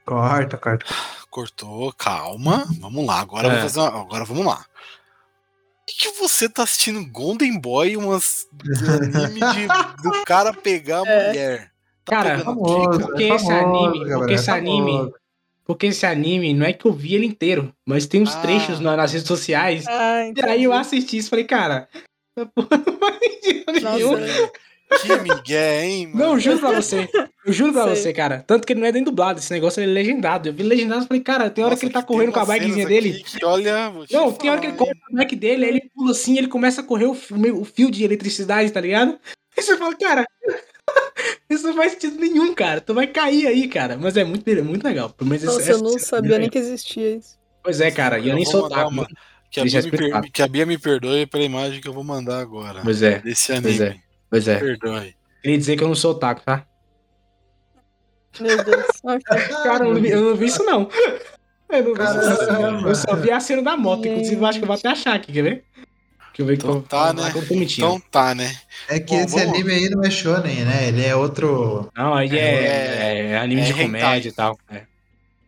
Corta, 0.05 0.57
corta. 0.57 0.87
Cortou, 1.29 1.93
calma. 1.93 2.65
Vamos 2.81 3.07
lá, 3.07 3.21
agora, 3.21 3.49
É. 3.49 3.61
fazer 3.61 3.81
uma- 3.81 4.01
agora 4.01 4.25
vamos 4.25 4.47
lá. 4.47 4.57
Por 4.57 4.67
que, 5.95 6.11
que 6.13 6.19
você 6.19 6.49
tá 6.49 6.63
assistindo 6.63 7.05
Golden 7.11 7.59
Boy, 7.61 7.95
umas 7.97 8.47
anime 8.89 9.41
de, 9.41 10.03
do 10.03 10.25
cara 10.25 10.53
pegar 10.55 11.01
a 11.03 11.05
É. 11.09 11.29
mulher? 11.29 11.73
Tá 12.09 12.17
Cara, 12.23 12.39
Famoso, 12.41 12.91
dica? 12.91 13.07
Porque 13.07 13.23
é 13.25 13.35
esse 13.35 13.47
famoso, 13.47 13.85
anime- 13.85 13.99
Gabriel, 13.99 14.19
porque 14.19 14.33
é 14.33 14.35
esse 14.37 14.51
anime- 14.51 14.93
famoso. 14.93 15.15
Porque 15.65 15.87
esse 15.87 16.07
anime, 16.07 16.55
não 16.55 16.65
é 16.67 16.73
que 16.73 16.87
eu 16.87 16.93
vi 16.93 17.15
ele 17.15 17.27
inteiro, 17.27 17.73
mas 17.87 18.07
tem 18.07 18.23
uns 18.23 18.35
Ah. 18.35 18.41
trechos 18.41 18.81
na- 18.81 18.97
nas 18.97 19.13
redes 19.13 19.29
sociais. 19.29 19.85
Ah, 19.87 20.23
E 20.35 20.43
aí 20.43 20.65
eu 20.65 20.73
assisti 20.73 21.19
isso 21.19 21.29
e 21.29 21.31
falei, 21.31 21.45
cara, 21.45 21.87
porra 22.55 22.69
não 22.87 22.99
faz 22.99 23.19
sentido 23.19 23.73
nenhum. 23.73 24.11
Nossa, 24.13 24.51
Que 25.03 25.17
migué, 25.21 25.85
hein, 25.85 26.07
mano? 26.07 26.19
Não, 26.19 26.41
juro 26.41 26.59
pra 26.61 26.71
você. 26.73 27.07
Eu 27.45 27.53
juro 27.53 27.75
pra 27.75 27.85
Sei. 27.89 27.97
você, 27.97 28.13
cara. 28.15 28.43
Tanto 28.47 28.67
que 28.67 28.73
ele 28.73 28.81
não 28.81 28.87
é 28.87 28.93
nem 28.93 29.05
dublado, 29.05 29.39
esse 29.39 29.53
negócio 29.53 29.83
ele 29.83 29.91
é 29.91 29.95
legendado. 29.95 30.49
Eu 30.49 30.53
vi 30.55 30.63
legendado 30.63 31.05
e 31.05 31.09
falei, 31.09 31.23
cara, 31.23 31.51
tem 31.51 31.63
hora 31.63 31.73
Nossa, 31.73 31.81
que 31.81 31.87
ele 31.87 31.93
tá 31.93 32.01
tem 32.01 32.07
correndo 32.09 32.33
com 32.33 32.41
a 32.41 32.47
bikezinha 32.47 32.87
dele. 32.87 33.23
Que, 33.23 33.45
olha, 33.45 33.93
Não, 34.11 34.33
tem 34.33 34.49
hora 34.51 34.59
que 34.63 34.67
ele 34.69 34.77
corre 34.77 34.95
com 34.95 35.15
a 35.15 35.19
bike 35.19 35.37
dele, 35.37 35.65
aí 35.67 35.71
ele 35.73 35.91
pula 35.95 36.13
assim, 36.13 36.39
ele 36.39 36.49
começa 36.49 36.81
a 36.81 36.85
correr 36.85 37.05
o 37.05 37.13
fio, 37.13 37.61
o 37.61 37.65
fio 37.67 37.91
de 37.91 38.03
eletricidade, 38.03 38.71
tá 38.73 38.81
ligado? 38.81 39.19
Aí 39.59 39.63
você 39.63 39.77
fala, 39.77 39.95
cara, 39.97 40.25
isso 41.51 41.67
não 41.67 41.75
faz 41.75 41.93
sentido 41.93 42.19
nenhum, 42.19 42.55
cara. 42.55 42.81
Tu 42.81 42.93
vai 42.95 43.07
cair 43.07 43.47
aí, 43.47 43.69
cara. 43.69 43.97
Mas 43.99 44.17
é 44.17 44.25
muito, 44.25 44.49
é 44.49 44.63
muito 44.63 44.85
legal. 44.85 45.11
Pelo 45.11 45.31
menos 45.31 45.45
Nossa, 45.45 45.61
essa- 45.61 45.73
eu 45.73 45.79
não 45.79 45.97
essa- 45.97 46.07
sabia 46.07 46.39
nem 46.39 46.49
que 46.49 46.59
existia 46.59 47.17
isso. 47.17 47.39
Pois 47.63 47.81
é, 47.81 47.91
cara, 47.91 48.19
e 48.19 48.29
eu 48.29 48.35
nem 48.35 48.45
sou 48.45 48.67
uma- 48.69 49.07
que, 49.51 49.61
a 49.61 49.63
Deixa 49.65 49.81
Bia 49.83 49.91
me 49.91 49.99
per- 49.99 50.31
que 50.33 50.43
a 50.43 50.49
Bia 50.49 50.67
me 50.67 50.79
perdoe 50.79 51.27
pela 51.27 51.45
imagem 51.45 51.81
que 51.81 51.89
eu 51.89 51.93
vou 51.93 52.05
mandar 52.05 52.39
agora. 52.41 52.81
Pois 52.83 53.03
é, 53.03 53.19
Desse 53.21 53.53
Pois 53.61 53.81
anime. 53.81 54.01
pois 54.31 54.49
é. 54.49 54.59
Perdoe. 54.59 55.17
Queria 55.43 55.59
dizer 55.59 55.77
que 55.77 55.85
eu 55.85 55.89
não 55.89 55.95
sou 55.95 56.13
otaku, 56.13 56.43
tá? 56.45 56.65
Meu 58.41 58.63
Deus. 58.65 58.87
Cara, 59.63 59.85
eu 59.85 59.95
não 59.95 60.01
vi, 60.01 60.11
eu 60.11 60.21
não 60.21 60.37
vi 60.37 60.47
isso, 60.47 60.63
não. 60.65 60.89
Eu 61.71 61.85
não 61.85 61.95
vi 61.95 62.03
isso, 62.03 62.53
não. 62.53 62.89
Eu 62.89 62.95
só 62.95 63.17
vi 63.17 63.31
a 63.31 63.41
cena 63.41 63.63
da 63.63 63.77
moto, 63.77 64.07
inclusive 64.07 64.37
eu 64.41 64.47
acho 64.47 64.59
que 64.59 64.65
eu 64.65 64.67
vou 64.67 64.77
até 64.77 64.89
achar 64.89 65.15
aqui, 65.15 65.33
quer 65.33 65.43
ver? 65.43 65.65
Deixa 66.39 66.43
eu 66.43 66.47
ver 66.47 66.55
Então 66.55 66.81
que 66.83 66.89
tá, 66.89 67.09
eu, 67.09 67.15
né? 67.15 67.33
que 67.33 67.53
eu. 67.55 67.63
Então 67.63 68.03
tá, 68.13 68.35
né? 68.35 68.55
É 68.89 69.01
que 69.01 69.15
Bom, 69.17 69.21
esse 69.25 69.35
vamos- 69.39 69.55
anime 69.55 69.73
aí 69.73 69.91
não 69.91 70.05
é 70.05 70.11
shonen, 70.11 70.65
né? 70.65 70.87
Ele 70.89 71.05
é 71.05 71.17
outro. 71.17 71.91
Não, 71.97 72.15
aí 72.15 72.31
é, 72.31 72.39
É- 72.39 73.27
é 73.33 73.39
anime 73.39 73.63
é 73.63 73.65
de 73.65 73.75
comédia 73.75 74.29
e 74.29 74.33
tal. 74.33 74.57
É. 74.71 74.83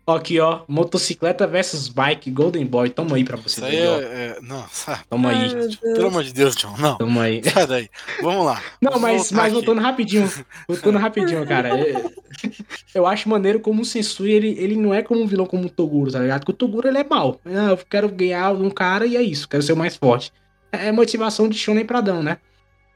Ó, 0.07 0.17
Aqui, 0.17 0.41
ó. 0.41 0.63
Motocicleta 0.67 1.47
versus 1.47 1.87
bike 1.89 2.29
Golden 2.33 2.67
Boy. 2.67 2.91
Toma 2.91 3.15
aí 3.15 3.23
pra 3.23 3.37
você 3.37 3.61
Isso 3.61 3.65
aí 3.65 3.77
ver, 3.77 3.87
ó. 3.89 4.01
é. 4.01 4.03
é 4.03 4.39
não, 4.43 4.65
sabe? 4.73 5.01
Toma 5.09 5.29
Ai, 5.29 5.45
aí. 5.55 5.77
Pelo 5.77 6.09
amor 6.09 6.25
de 6.25 6.33
Deus, 6.33 6.57
John. 6.57 6.75
Não. 6.77 6.99
Toma 6.99 7.23
aí. 7.23 7.41
Sai 7.49 7.67
daí. 7.69 7.89
Vamos 8.21 8.45
lá. 8.45 8.61
Não, 8.83 8.91
Vamos 8.91 9.03
mas, 9.09 9.31
mas 9.31 9.45
aqui. 9.45 9.53
voltando 9.53 9.81
rapidinho. 9.81 10.29
Voltando 10.67 10.99
rapidinho, 10.99 11.47
cara. 11.47 11.69
é- 11.79 12.03
Eu 12.93 13.07
acho 13.07 13.29
maneiro 13.29 13.61
como 13.61 13.83
o 13.83 13.85
Sensui, 13.85 14.33
ele, 14.33 14.57
ele 14.59 14.75
não 14.75 14.93
é 14.93 15.03
como 15.03 15.21
um 15.23 15.27
vilão 15.29 15.47
como 15.47 15.67
o 15.67 15.71
Toguro, 15.71 16.11
tá 16.11 16.19
ligado? 16.19 16.41
Porque 16.41 16.53
o 16.53 16.57
Toguro, 16.57 16.89
ele 16.89 16.99
é 16.99 17.05
mal. 17.05 17.41
Ah, 17.47 17.69
eu 17.71 17.77
quero 17.77 18.09
ganhar 18.09 18.51
um 18.53 18.71
cara 18.71 19.07
e 19.07 19.17
é 19.17 19.23
isso. 19.23 19.49
Quero 19.49 19.63
ser 19.63 19.75
o 19.75 19.77
mais 19.77 19.95
forte. 19.95 20.33
É 20.73 20.93
motivação 20.93 21.49
de 21.49 21.59
Shonen 21.59 21.85
Pradão, 21.85 22.23
né? 22.23 22.39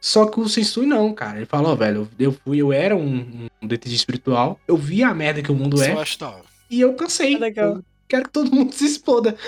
Só 0.01 0.27
que 0.27 0.39
o 0.39 0.49
Sensui 0.49 0.87
não, 0.87 1.13
cara. 1.15 1.39
Ele 1.39 1.47
falou, 1.47 1.75
velho, 1.77 2.09
eu 2.19 2.33
fui, 2.45 2.59
eu 2.61 2.73
era 2.73 2.95
um, 2.95 3.49
um 3.63 3.67
detetive 3.67 3.97
espiritual. 3.97 4.61
Eu 4.69 4.77
vi 4.77 5.03
a 5.03 5.15
merda 5.15 5.43
que 5.43 5.51
o 5.51 5.55
mundo 5.55 5.77
Isso 5.77 5.85
é. 5.85 6.35
E 6.71 6.81
eu 6.81 6.93
cansei. 6.95 7.35
É 7.35 7.39
legal. 7.39 7.77
Eu 7.77 7.85
quero 8.07 8.25
que 8.25 8.31
todo 8.31 8.55
mundo 8.55 8.73
se 8.75 8.85
exploda. 8.85 9.37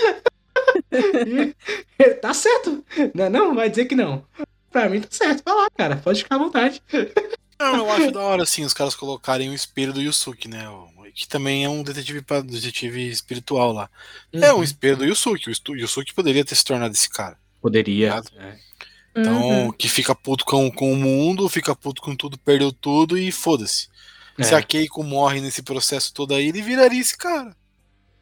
E- 1.99 2.15
tá 2.15 2.35
certo. 2.35 2.85
Não, 3.15 3.31
não, 3.31 3.55
vai 3.55 3.69
dizer 3.71 3.87
que 3.87 3.95
não. 3.95 4.25
Pra 4.71 4.89
mim 4.89 5.01
tá 5.01 5.09
certo. 5.11 5.43
Vai 5.45 5.55
lá, 5.55 5.69
cara. 5.77 5.97
Pode 5.97 6.23
ficar 6.23 6.37
à 6.37 6.39
vontade. 6.39 6.83
Não, 7.59 7.77
eu 7.77 7.91
acho 7.91 8.11
da 8.11 8.21
hora, 8.21 8.43
assim, 8.43 8.65
os 8.65 8.75
caras 8.75 8.95
colocarem 8.95 9.49
o 9.51 9.55
espelho 9.55 9.93
do 9.93 10.03
Yusuke, 10.03 10.49
né? 10.49 10.67
Que 11.15 11.27
também 11.27 11.65
é 11.65 11.69
um 11.69 11.83
detetive, 11.83 12.23
detetive 12.45 13.09
espiritual 13.09 13.73
lá. 13.73 13.89
É 14.33 14.53
Uhum. 14.53 14.61
um 14.61 14.63
espelho 14.63 14.99
do 14.99 15.05
Yusuke. 15.05 15.51
O 15.51 15.75
Yusuke 15.77 16.13
poderia 16.15 16.45
ter 16.45 16.55
se 16.55 16.65
tornado 16.65 16.93
esse 16.95 17.09
cara. 17.09 17.39
Poderia. 17.67 18.15
Obrigado. 18.19 18.31
É. 18.39 18.57
Então, 19.19 19.43
Uhum. 19.67 19.73
que 19.73 19.89
fica 19.89 20.15
puto 20.15 20.45
com, 20.45 20.71
com 20.71 20.93
o 20.93 20.97
mundo, 20.97 21.49
fica 21.49 21.75
puto 21.75 22.01
com 22.03 22.15
tudo, 22.15 22.39
perdeu 22.39 22.71
tudo 22.71 23.17
e 23.19 23.33
foda-se. 23.33 23.89
Se 24.39 24.55
É. 24.55 24.57
a 24.59 24.63
Keiko 24.63 25.03
morre 25.03 25.41
nesse 25.41 25.63
processo 25.63 26.13
todo 26.13 26.35
aí, 26.35 26.49
ele 26.49 26.61
viraria 26.63 27.01
esse 27.01 27.17
cara. 27.17 27.57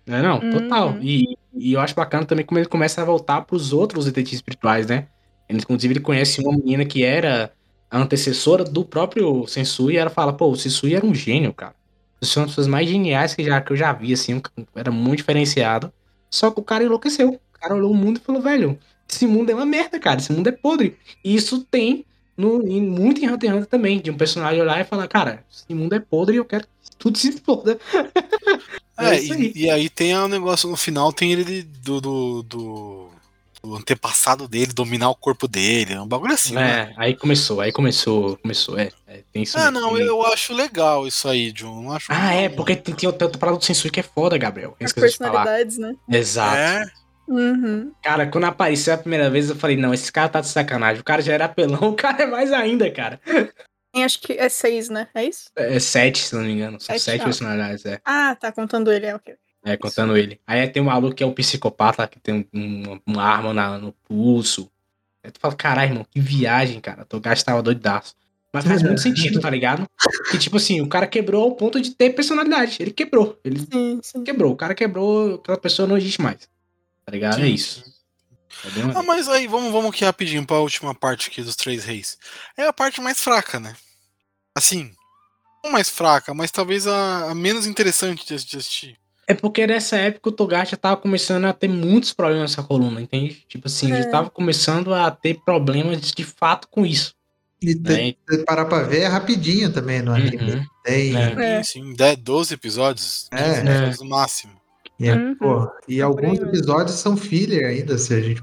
É, 0.07 0.23
não, 0.23 0.39
total. 0.51 0.91
Uhum. 0.91 1.01
E, 1.03 1.37
e 1.53 1.73
eu 1.73 1.81
acho 1.81 1.95
bacana 1.95 2.25
também 2.25 2.45
como 2.47 2.59
ele 2.59 2.69
começa 2.69 3.03
a 3.03 3.05
voltar 3.05 3.43
pros 3.43 3.73
outros 3.73 4.05
detetives 4.07 4.37
espirituais, 4.39 4.87
né? 4.87 5.09
Ele, 5.49 5.59
inclusive, 5.59 5.93
ele 5.95 6.01
conhece 6.01 6.41
uma 6.41 6.53
menina 6.57 6.85
que 6.85 7.03
era 7.05 7.53
a 7.91 7.99
antecessora 7.99 8.65
do 8.65 8.85
próprio 8.85 9.47
Sensui 9.47 9.95
e 9.95 9.97
ela 9.97 10.11
fala, 10.11 10.33
pô, 10.33 10.49
o 10.51 10.57
Sensui 10.57 10.95
era 10.95 11.05
um 11.05 11.15
gênio, 11.15 11.53
cara. 11.53 11.75
Você 12.21 12.33
são 12.33 12.45
as 12.45 12.51
pessoas 12.51 12.67
mais 12.69 12.89
geniais 12.89 13.35
que, 13.35 13.43
já, 13.45 13.61
que 13.61 13.73
eu 13.73 13.77
já 13.77 13.93
vi, 13.93 14.13
assim, 14.13 14.41
era 14.75 14.91
muito 14.91 15.19
diferenciado. 15.19 15.93
Só 16.31 16.51
que 16.51 16.61
o 16.61 16.63
cara 16.65 16.85
enlouqueceu. 16.85 17.31
O 17.31 17.59
cara 17.59 17.75
olhou 17.75 17.91
o 17.91 17.95
mundo 17.95 18.19
e 18.19 18.21
falou, 18.21 18.41
velho, 18.41 18.79
esse 19.09 19.27
mundo 19.27 19.51
é 19.51 19.55
uma 19.55 19.67
merda, 19.67 19.99
cara, 19.99 20.19
esse 20.21 20.33
mundo 20.33 20.49
é 20.49 20.53
podre. 20.53 20.97
E 21.25 21.35
isso 21.35 21.65
tem 21.71 22.05
no, 22.37 22.67
em, 22.67 22.81
muito 22.83 23.21
em 23.25 23.29
Hunter 23.29 23.51
x 23.51 23.57
Hunter 23.59 23.69
também, 23.69 24.01
de 24.01 24.11
um 24.11 24.17
personagem 24.17 24.61
olhar 24.61 24.81
e 24.81 24.85
falar, 24.85 25.07
cara, 25.09 25.45
esse 25.53 25.73
mundo 25.75 25.95
é 25.95 26.01
podre 26.01 26.35
e 26.35 26.39
eu 26.39 26.45
quero 26.45 26.65
que 26.65 26.97
tudo 26.99 27.19
se 27.19 27.33
foda. 27.33 27.79
É, 28.97 29.07
É 29.17 29.21
isso 29.21 29.33
aí. 29.33 29.53
e, 29.57 29.63
e 29.65 29.71
aí 29.71 29.89
tem 29.91 30.17
o 30.17 30.29
negócio 30.29 30.71
no 30.71 30.77
final, 30.77 31.13
tem 31.13 31.33
ele 31.33 31.43
de- 31.45 31.63
do, 31.65 32.01
do, 32.01 32.43
do, 32.45 33.09
do 33.61 33.75
antepassado 33.75 34.47
dele, 34.47 34.73
dominar 34.73 35.11
o 35.11 35.17
corpo 35.17 35.49
dele. 35.49 35.95
É 35.95 36.01
um 36.01 36.07
bagulho 36.07 36.33
assim, 36.33 36.55
né? 36.55 36.93
É, 36.93 36.95
aí 36.97 37.17
começou, 37.17 37.61
aí 37.61 37.73
começou, 37.73 38.37
começou, 38.37 38.79
é, 38.79 38.93
é, 39.09 39.23
tem 39.33 39.43
isso 39.43 39.59
Ah, 39.59 39.69
não, 39.69 39.99
eu 39.99 40.25
acho 40.27 40.55
legal 40.55 41.09
isso 41.09 41.27
aí, 41.29 41.51
John. 41.51 41.83
Não 41.83 41.91
acho 41.91 42.07
Ah, 42.09 42.35
é, 42.35 42.47
ruim. 42.47 42.55
porque 42.57 42.77
tem, 42.77 42.95
tem 42.95 43.09
outra 43.09 43.29
parada 43.31 43.59
do 43.59 43.65
Sensui 43.65 43.91
que 43.91 43.99
é 43.99 44.03
foda, 44.05 44.39
Gabriel. 44.39 44.77
Eu 44.79 44.87
As 44.87 44.93
personalidades, 44.93 45.77
né? 45.77 45.97
Exato. 46.09 46.57
É, 46.57 46.87
Uhum. 47.27 47.93
Cara, 48.03 48.27
quando 48.27 48.45
apareceu 48.45 48.93
a 48.95 48.99
primeira 48.99 49.31
vez, 49.31 49.49
eu 49.51 49.57
falei, 49.57 49.77
não, 49.77 49.95
esse 49.95 50.12
cara 50.12 50.29
tá 50.29 50.41
de 50.41 50.49
sacanagem. 50.49 51.01
O 51.01 51.05
cara 51.05 51.22
já 51.22 51.33
era 51.33 51.47
apelão, 51.47 51.81
o 51.91 51.95
cara 51.95 52.22
é 52.25 52.27
mais 52.27 52.53
ainda, 52.53 52.91
cara. 52.91 53.20
Tem, 53.93 54.05
acho 54.05 54.20
que 54.20 54.33
é 54.35 54.49
seis, 54.49 54.89
né? 54.89 55.09
É 55.14 55.25
isso? 55.25 55.51
É 55.57 55.79
sete, 55.79 56.18
se 56.25 56.35
não 56.35 56.43
me 56.43 56.53
engano. 56.53 56.81
São 56.81 56.95
Sete, 56.95 57.03
sete 57.03 57.20
ó. 57.22 57.25
personalidades, 57.25 57.87
é. 57.87 58.01
Ah, 58.05 58.35
tá 58.35 58.51
contando 58.53 58.93
ele, 58.93 59.07
é 59.07 59.14
ok. 59.14 59.35
É, 59.64 59.77
contando 59.77 60.16
ele. 60.16 60.39
Aí 60.47 60.66
tem 60.68 60.83
um 60.83 60.87
maluco 60.87 61.14
que 61.14 61.22
é 61.22 61.27
um 61.27 61.33
psicopata, 61.33 62.07
que 62.07 62.20
tem 62.20 62.35
um- 62.53 62.59
um- 62.93 63.01
uma 63.07 63.22
arma 63.22 63.55
na- 63.55 63.79
no 63.79 63.93
pulso. 63.93 64.70
Aí 65.25 65.31
tu 65.31 65.41
fala, 65.41 65.55
caralho, 65.55 65.91
irmão, 65.93 66.07
que 66.11 66.20
viagem, 66.20 66.81
cara. 66.81 67.05
Tô 67.07 67.18
gastava 67.18 67.62
doidaço. 67.62 68.14
Mas 68.53 68.64
faz 68.66 68.83
muito 68.83 69.01
sentido, 69.01 69.41
tá 69.41 69.49
ligado? 69.51 69.85
Que, 70.31 70.39
tipo 70.39 70.59
assim, 70.59 70.81
o 70.81 70.89
cara 70.89 71.07
quebrou 71.09 71.43
ao 71.43 71.57
ponto 71.57 71.81
de 71.81 71.93
ter 71.93 72.11
personalidade. 72.11 72.77
Ele 72.79 72.93
quebrou. 72.93 73.37
Ele 73.45 73.59
Sim, 73.59 73.99
sim. 74.03 74.22
quebrou. 74.22 74.53
O 74.53 74.57
cara 74.57 74.75
quebrou, 74.75 75.37
aquela 75.37 75.59
pessoa 75.59 75.89
não 75.89 75.97
existe 75.97 76.20
mais. 76.20 76.49
Tá 77.05 77.13
ligado? 77.13 77.35
É 77.41 77.45
Sim, 77.45 77.53
isso. 77.55 77.85
É 78.65 78.69
Ah, 78.99 79.03
mas 79.03 79.29
aí, 79.29 79.47
vamos, 79.47 79.73
vamos 79.73 79.91
aqui 79.91 80.05
rapidinho 80.05 80.47
pra 80.47 80.59
última 80.59 80.95
parte 80.95 81.29
aqui 81.29 81.43
dos 81.43 81.57
Três 81.57 81.85
Reis. 81.85 82.17
É 82.57 82.67
a 82.67 82.73
parte 82.73 83.01
mais 83.01 83.21
fraca, 83.21 83.59
né? 83.61 83.75
Assim, 84.57 84.93
não 85.63 85.73
mais 85.73 85.89
fraca, 85.91 86.33
mas 86.33 86.51
talvez 86.51 86.87
a, 86.87 87.31
a 87.31 87.35
menos 87.35 87.67
interessante 87.67 88.27
de 88.27 88.45
de 88.45 88.57
assistir. 88.57 88.97
É 89.27 89.33
porque 89.35 89.67
nessa 89.67 89.97
época 89.97 90.29
o 90.29 90.33
Togashi 90.33 90.73
já 90.73 90.77
tava 90.77 90.99
começando 90.99 91.47
a 91.47 91.53
ter 91.53 91.67
muitos 91.69 92.13
problemas 92.13 92.51
nessa 92.51 92.63
coluna, 92.63 93.01
entende? 93.01 93.43
Tipo 93.49 93.67
assim, 93.69 93.87
ele 93.91 94.03
É. 94.05 94.11
tava 94.11 94.29
começando 94.31 94.93
a 94.95 95.11
ter 95.11 95.41
problemas 95.45 96.13
de 96.13 96.25
fato 96.25 96.69
com 96.69 96.85
isso. 96.85 97.15
E 97.63 97.75
Né? 97.75 97.83
tem, 97.97 98.19
se 98.31 98.45
parar 98.45 98.67
pra 98.67 98.83
ver, 98.83 99.01
é 99.01 99.07
rapidinho 99.07 99.73
também 99.73 100.03
no 100.03 100.13
anime. 100.13 100.53
Uhum. 100.53 100.67
Tem. 100.85 101.17
É. 101.17 101.59
É. 101.59 101.63
Sim, 101.63 101.83
sim, 101.85 101.95
10, 101.95 102.19
12 102.19 102.53
episódios. 102.55 103.27
É. 103.33 103.37
15 103.43 103.61
episódios 103.61 104.01
no 104.01 104.09
máximo. 104.11 104.61
E, 104.99 105.09
é, 105.09 105.15
Uhum. 105.15 105.35
pô, 105.37 105.63
e 105.89 106.01
É 106.01 106.07
por 106.07 106.21
aí 106.21 106.27
alguns 106.31 106.39
episódios 106.41 106.97
são 106.97 107.17
filler 107.17 107.67
ainda, 107.67 107.99
se 107.99 108.15
a 108.15 108.21
gente. 108.21 108.43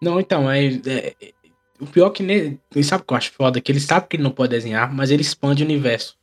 Não, 0.00 0.18
então, 0.20 0.50
é, 0.50 0.66
é- 0.66 1.14
é- 1.20 1.32
o 1.80 1.86
pior 1.86 2.10
que 2.10 2.22
ne- 2.22 2.58
ele 2.74 2.84
sabe 2.84 3.02
o 3.02 3.06
que 3.06 3.12
eu 3.12 3.16
acho 3.16 3.32
foda, 3.32 3.60
que 3.60 3.70
ele 3.72 3.80
sabe 3.80 4.06
que 4.06 4.16
ele 4.16 4.22
não 4.22 4.30
pode 4.30 4.50
desenhar, 4.50 4.92
mas 4.92 5.10
ele 5.10 5.22
expande 5.22 5.62
o 5.62 5.66
universo. 5.66 6.16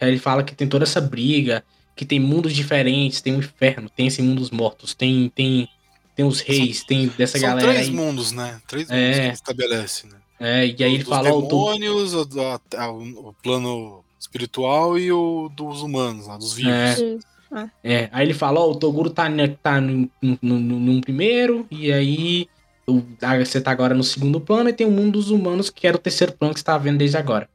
Aí 0.00 0.08
ele 0.08 0.18
fala 0.18 0.42
que 0.42 0.54
tem 0.54 0.68
toda 0.68 0.84
essa 0.84 1.00
briga, 1.00 1.64
que 1.96 2.04
tem 2.06 2.18
mundos 2.20 2.54
diferentes, 2.54 3.20
tem 3.20 3.34
o 3.34 3.38
inferno, 3.38 3.90
tem 3.90 4.06
esse 4.06 4.22
mundo 4.22 4.38
dos 4.40 4.50
mortos, 4.50 4.94
tem 4.94 5.28
tem 5.34 5.68
tem 6.16 6.26
os 6.26 6.40
reis, 6.40 6.84
tem 6.84 7.06
dessa 7.08 7.38
São 7.38 7.48
galera 7.48 7.68
três 7.72 7.88
aí. 7.88 7.94
mundos, 7.94 8.30
né? 8.32 8.60
Três 8.66 8.90
É. 8.90 8.94
mundos 8.94 9.16
que 9.18 9.24
ele 9.24 9.32
estabelece, 9.32 10.06
né? 10.06 10.16
É, 10.38 10.66
e 10.66 10.84
aí 10.84 10.94
ele 10.94 10.98
Dos 10.98 11.08
fala, 11.08 11.30
o 11.32 11.42
Togashi- 11.42 11.48
demônios, 11.80 12.14
o, 12.14 12.24
do- 12.26 12.40
o- 12.42 13.28
o 13.28 13.32
plano 13.42 14.04
espiritual 14.18 14.98
e 14.98 15.10
o 15.12 15.48
dos 15.54 15.80
humanos, 15.82 16.26
lá, 16.26 16.36
dos 16.36 16.52
vivos. 16.54 16.72
É. 16.72 17.18
Isso. 17.52 17.70
É, 17.82 18.08
aí 18.12 18.26
ele 18.26 18.34
fala, 18.34 18.60
ó, 18.60 18.70
o 18.70 18.74
Toguro 18.76 19.10
tá, 19.10 19.26
tá 19.62 19.80
no, 19.80 20.08
no, 20.22 20.38
no- 20.40 20.60
num 20.80 21.00
primeiro, 21.00 21.66
e 21.70 21.92
aí 21.92 22.46
o- 22.86 23.02
você 23.44 23.60
tá 23.60 23.70
agora 23.70 23.94
no 23.94 24.02
segundo 24.04 24.40
plano, 24.40 24.68
e 24.68 24.72
tem 24.72 24.86
o 24.86 24.90
mundo 24.90 25.12
dos 25.12 25.30
humanos, 25.30 25.70
que 25.70 25.86
era 25.86 25.96
o 25.96 26.00
terceiro 26.00 26.32
plano 26.32 26.54
que 26.54 26.60
você 26.60 26.64
tá 26.66 26.78
vendo 26.78 26.98
desde 26.98 27.16
agora. 27.16 27.48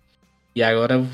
E 0.55 0.61
agora 0.63 1.05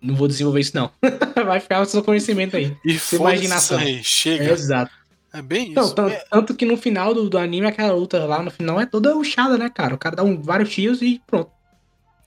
não 0.00 0.14
vou 0.14 0.26
desenvolver 0.28 0.60
isso, 0.60 0.76
não. 0.76 0.90
Vai 1.46 1.60
ficar 1.60 1.80
o 1.80 1.84
seu 1.86 2.02
conhecimento 2.02 2.56
aí. 2.56 2.76
E 2.84 2.98
Sua 2.98 3.30
imaginação. 3.32 3.78
aí, 3.78 4.02
chega. 4.02 4.44
É, 4.44 4.50
exato. 4.52 4.90
É, 5.34 5.40
bem 5.40 5.70
Então, 5.70 5.84
isso. 5.84 5.94
tan- 5.94 6.08
É, 6.10 6.24
tanto 6.30 6.54
que 6.54 6.64
no 6.66 6.76
final 6.76 7.14
do, 7.14 7.28
do 7.30 7.38
anime, 7.38 7.66
aquela 7.66 7.92
luta 7.94 8.24
lá 8.24 8.42
no 8.42 8.50
final 8.50 8.80
é 8.80 8.84
toda 8.86 9.14
ruxada, 9.14 9.56
né, 9.56 9.70
cara? 9.70 9.94
O 9.94 9.98
cara 9.98 10.16
dá 10.16 10.22
um, 10.22 10.40
vários 10.42 10.70
tiros 10.70 11.00
e 11.00 11.20
pronto. 11.26 11.50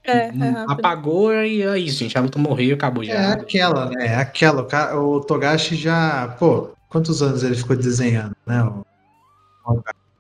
É, 0.06 0.28
é 0.28 0.32
Hum, 0.32 0.54
rápido. 0.54 0.72
Apagou 0.72 1.34
e 1.34 1.62
é 1.62 1.80
isso, 1.80 2.00
gente. 2.00 2.18
A 2.18 2.22
luta 2.22 2.38
morreu 2.40 2.70
e 2.70 2.74
acabou 2.74 3.04
já. 3.04 3.14
É 3.14 3.32
aquela, 3.34 3.90
né? 3.90 4.08
É 4.08 4.16
aquela. 4.16 4.62
O, 4.62 4.66
cara, 4.66 5.00
o 5.00 5.20
Togashi 5.22 5.76
já. 5.76 6.36
Pô, 6.40 6.70
quantos 6.90 7.22
anos 7.22 7.44
ele 7.44 7.56
ficou 7.56 7.76
desenhando, 7.76 8.36
né? 8.46 8.64
O, 8.64 8.86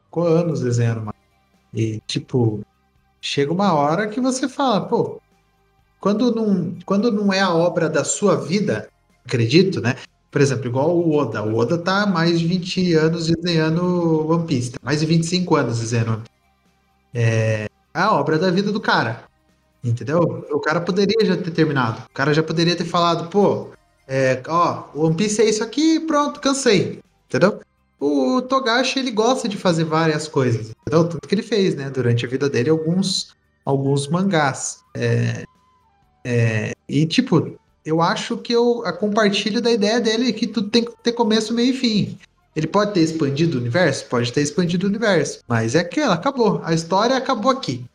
ficou 0.05 0.27
anos 0.27 0.61
desenhando 0.61 1.01
mais. 1.01 1.17
E, 1.73 2.01
tipo, 2.07 2.61
chega 3.21 3.51
uma 3.51 3.73
hora 3.73 4.07
que 4.07 4.21
você 4.21 4.47
fala, 4.47 4.81
pô, 4.81 5.21
quando 5.99 6.33
não, 6.33 6.75
quando 6.85 7.11
não 7.11 7.33
é 7.33 7.41
a 7.41 7.53
obra 7.53 7.89
da 7.89 8.03
sua 8.03 8.35
vida, 8.35 8.89
acredito, 9.25 9.81
né? 9.81 9.95
Por 10.31 10.41
exemplo, 10.41 10.67
igual 10.67 10.95
o 10.97 11.15
Oda. 11.15 11.43
O 11.43 11.55
Oda 11.57 11.77
tá 11.77 12.03
há 12.03 12.05
mais 12.05 12.39
de 12.39 12.47
20 12.47 12.93
anos 12.93 13.27
desenhando 13.27 14.29
One 14.29 14.45
Piece. 14.45 14.71
tá? 14.71 14.79
Mais 14.83 14.99
de 14.99 15.05
25 15.05 15.55
anos 15.55 15.79
desenhando 15.79 16.09
One 16.09 16.21
Piece. 16.23 16.35
É 17.13 17.67
a 17.93 18.13
obra 18.13 18.37
da 18.37 18.51
vida 18.51 18.71
do 18.71 18.79
cara. 18.81 19.23
Entendeu? 19.85 20.45
O 20.49 20.59
cara 20.59 20.81
poderia 20.81 21.23
já 21.23 21.37
ter 21.37 21.51
terminado. 21.51 22.01
O 22.09 22.13
cara 22.13 22.33
já 22.33 22.41
poderia 22.41 22.75
ter 22.75 22.85
falado, 22.85 23.29
pô, 23.29 23.69
é, 24.07 24.41
ó, 24.47 24.85
One 24.95 25.15
Piece 25.15 25.41
é 25.41 25.45
isso 25.49 25.63
aqui, 25.63 25.99
pronto, 25.99 26.39
cansei. 26.39 26.99
Entendeu? 27.27 27.59
O 27.99 28.41
Togashi, 28.41 28.99
ele 28.99 29.11
gosta 29.11 29.47
de 29.47 29.57
fazer 29.57 29.83
várias 29.83 30.27
coisas. 30.27 30.71
Entendeu? 30.71 31.07
Tanto 31.07 31.27
que 31.27 31.35
ele 31.35 31.43
fez, 31.43 31.75
né? 31.75 31.89
Durante 31.89 32.25
a 32.25 32.29
vida 32.29 32.49
dele, 32.49 32.69
alguns, 32.69 33.35
alguns 33.63 34.07
mangás. 34.07 34.79
É, 34.95 35.43
é, 36.25 36.73
e, 36.89 37.05
tipo, 37.05 37.55
eu 37.85 38.01
acho 38.01 38.37
que 38.37 38.53
eu 38.53 38.83
compartilho 38.99 39.61
da 39.61 39.71
ideia 39.71 40.01
dele 40.01 40.33
que 40.33 40.47
tudo 40.47 40.69
tem 40.69 40.83
que 40.83 40.91
ter 41.03 41.11
começo, 41.11 41.53
meio 41.53 41.71
e 41.71 41.77
fim. 41.77 42.17
Ele 42.55 42.67
pode 42.67 42.93
ter 42.93 43.01
expandido 43.01 43.57
o 43.57 43.61
universo? 43.61 44.05
Pode 44.05 44.31
ter 44.31 44.41
expandido 44.41 44.87
o 44.87 44.89
universo. 44.89 45.41
Mas 45.47 45.75
é 45.75 45.79
aquela, 45.79 46.15
acabou. 46.15 46.61
A 46.63 46.73
história 46.73 47.15
acabou 47.15 47.51
aqui. 47.51 47.85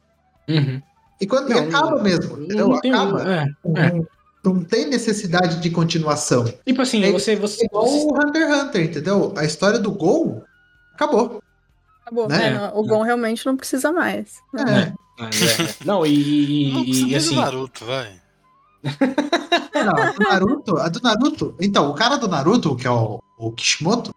Uhum. 0.49 0.81
E 1.21 1.27
quando 1.27 1.51
e 1.51 1.55
Não, 1.55 1.61
acaba 1.69 1.91
não- 1.93 2.03
mesmo, 2.03 2.43
entendeu? 2.43 2.69
Não 2.69 2.81
tem, 2.81 2.93
acaba. 2.93 3.33
é. 3.33 3.47
Não, 3.65 4.07
não 4.45 4.65
tem 4.65 4.87
necessidade 4.87 5.61
de 5.61 5.71
continuação. 5.71 6.45
Tipo 6.67 6.83
assim, 6.83 7.05
É 7.05 7.13
você, 7.13 7.37
você, 7.37 7.63
É 7.63 7.67
igual 7.67 7.85
o 7.87 8.15
Hunter 8.15 8.43
x 8.49 8.63
Hunter, 8.63 8.85
entendeu? 8.85 9.35
A 9.37 9.45
história 9.45 9.79
do 9.79 9.91
Gol 9.93 10.43
acabou. 10.95 11.43
Acabou. 12.03 12.29
né? 12.29 12.47
É, 12.49 12.55
não, 12.59 12.79
o 12.79 12.87
Gon 12.87 13.03
realmente 13.03 13.45
não 13.45 13.57
precisa 13.57 13.93
mais. 13.93 14.37
É. 14.57 14.93
É. 15.23 15.75
Não, 15.85 16.07
e, 16.07 16.71
e- 16.71 16.73
não 16.73 16.81
e- 16.81 16.85
precisa 16.85 17.09
e, 17.09 17.15
assim, 17.17 17.35
do 17.35 17.41
Naruto, 17.43 17.85
vai. 17.85 18.21
Não, 18.83 19.97
a 20.03 20.11
do 20.13 20.19
Naruto, 20.25 20.77
a 20.79 20.89
do 20.89 21.01
Naruto. 21.03 21.55
Então, 21.61 21.91
o 21.91 21.95
cara 21.95 22.17
do 22.17 22.27
Naruto, 22.27 22.75
que 22.77 22.87
é 22.87 22.91
o, 22.91 23.21
o 23.39 23.53
Kishimoto, 23.53 24.11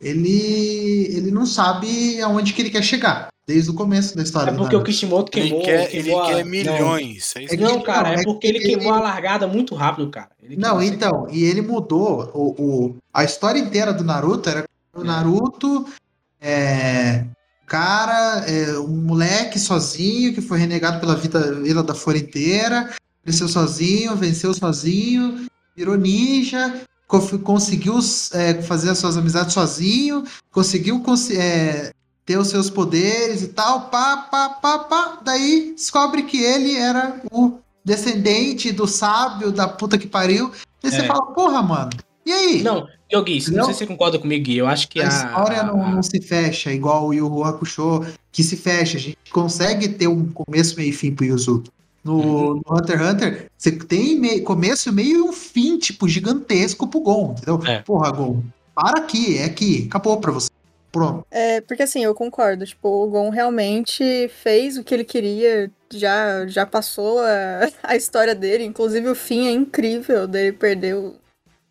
ele, 0.00 1.08
ele 1.10 1.30
não 1.30 1.44
sabe 1.46 2.20
aonde 2.22 2.52
que 2.52 2.62
ele 2.62 2.70
quer 2.70 2.82
chegar. 2.82 3.28
Desde 3.46 3.70
o 3.70 3.74
começo 3.74 4.16
da 4.16 4.24
história 4.24 4.50
é 4.50 4.52
do 4.52 4.58
porque 4.58 4.74
o. 4.74 4.82
Kishimoto 4.82 5.30
Ele 5.38 5.48
queimou. 5.50 5.64
quer, 5.64 5.82
ele 5.94 6.02
queimou 6.02 6.20
a- 6.22 6.26
quer 6.26 6.44
não. 6.44 6.50
milhões. 6.50 7.32
É 7.36 7.42
isso 7.44 7.54
É 7.54 7.56
que 7.56 7.62
Não, 7.62 7.78
que- 7.78 7.84
cara, 7.86 8.12
não, 8.12 8.18
é 8.20 8.24
porque 8.24 8.40
que 8.40 8.46
ele 8.48 8.58
ele- 8.58 8.74
queimou 8.76 8.92
a 8.94 9.00
largada 9.00 9.46
muito 9.46 9.74
rápido, 9.76 10.10
cara. 10.10 10.30
Ele 10.42 10.56
Não, 10.56 10.78
queimou- 10.78 10.82
então, 10.94 11.26
e 11.30 11.44
ele 11.44 11.62
mudou 11.62 12.28
o, 12.34 12.62
o- 12.62 12.96
a 13.14 13.22
história 13.22 13.60
inteira 13.60 13.92
do 13.92 14.02
Naruto 14.02 14.48
era 14.48 14.64
o 14.94 15.04
Naruto 15.04 15.86
é 16.40 17.24
cara, 17.66 18.44
é, 18.48 18.78
um 18.78 18.96
moleque 19.02 19.58
sozinho 19.58 20.32
que 20.32 20.40
foi 20.40 20.58
renegado 20.58 21.00
pela 21.00 21.16
vida, 21.16 21.52
Vila 21.54 21.82
da 21.82 21.94
Folha 21.94 22.18
inteira, 22.18 22.94
cresceu 23.24 23.48
sozinho, 23.48 24.14
venceu 24.16 24.54
sozinho, 24.54 25.46
virou 25.76 25.96
ninja, 25.96 26.80
co- 27.08 27.38
conseguiu 27.40 27.98
é, 28.32 28.62
fazer 28.62 28.90
as 28.90 28.98
suas 28.98 29.16
amizades 29.16 29.52
sozinho, 29.52 30.22
conseguiu 30.52 31.02
é, 31.36 31.92
ter 32.26 32.36
os 32.36 32.48
seus 32.48 32.68
poderes 32.68 33.42
e 33.42 33.48
tal, 33.48 33.82
pá, 33.82 34.16
pá, 34.16 34.48
pá, 34.48 34.80
pá, 34.80 35.18
daí 35.24 35.72
descobre 35.76 36.24
que 36.24 36.42
ele 36.42 36.76
era 36.76 37.22
o 37.30 37.58
descendente 37.84 38.72
do 38.72 38.86
sábio 38.88 39.52
da 39.52 39.68
puta 39.68 39.96
que 39.96 40.08
pariu. 40.08 40.50
Você 40.82 40.96
É. 40.96 41.04
fala, 41.04 41.26
porra, 41.26 41.62
mano, 41.62 41.90
E 42.26 42.32
aí? 42.32 42.62
Não, 42.64 42.88
Yogi, 43.12 43.52
não, 43.52 43.58
não 43.58 43.64
sei 43.66 43.74
se 43.74 43.78
você 43.78 43.86
concorda 43.86 44.18
comigo, 44.18 44.44
Gui. 44.44 44.58
Eu 44.58 44.66
acho 44.66 44.88
que 44.88 45.00
a, 45.00 45.04
a 45.04 45.08
história 45.08 45.62
não, 45.62 45.92
não, 45.92 46.02
se 46.02 46.20
fecha 46.20 46.72
igual 46.72 47.06
o 47.06 47.14
Yu 47.14 47.44
Hakusho, 47.44 48.04
que 48.32 48.42
se 48.42 48.56
fecha. 48.56 48.98
A 48.98 49.00
gente 49.00 49.16
consegue 49.30 49.88
ter 49.88 50.08
um 50.08 50.26
começo, 50.26 50.76
meio 50.76 50.90
e 50.90 50.92
fim 50.92 51.14
pro 51.14 51.24
Yuzuki. 51.24 51.70
No, 52.02 52.14
uhum. 52.14 52.62
no 52.66 52.76
Hunter 52.76 52.98
x 53.00 53.12
Hunter, 53.12 53.50
você 53.56 53.70
tem 53.72 54.18
meio, 54.18 54.42
começo, 54.42 54.92
meio 54.92 55.18
e 55.18 55.22
um 55.22 55.32
fim, 55.32 55.78
tipo, 55.78 56.08
gigantesco 56.08 56.88
pro 56.88 57.00
Gon, 57.00 57.36
entendeu? 57.36 57.60
É. 57.64 57.78
Porra, 57.82 58.10
Gon, 58.10 58.42
para 58.74 59.00
aqui, 59.00 59.38
é 59.38 59.44
aqui, 59.44 59.84
acabou 59.88 60.16
pra 60.18 60.32
você. 60.32 60.50
Pronto. 60.96 61.26
É, 61.30 61.60
porque 61.60 61.82
assim, 61.82 62.02
eu 62.02 62.14
concordo. 62.14 62.64
Tipo, 62.64 62.88
o 62.88 63.10
Gon 63.10 63.28
realmente 63.28 64.28
fez 64.28 64.78
o 64.78 64.84
que 64.84 64.94
ele 64.94 65.04
queria, 65.04 65.70
já, 65.92 66.46
já 66.46 66.64
passou 66.64 67.20
a, 67.20 67.68
a 67.82 67.96
história 67.96 68.34
dele. 68.34 68.64
Inclusive, 68.64 69.06
o 69.06 69.14
fim 69.14 69.46
é 69.46 69.50
incrível 69.50 70.26
dele 70.26 70.52
perder 70.56 70.94
o, 70.94 71.14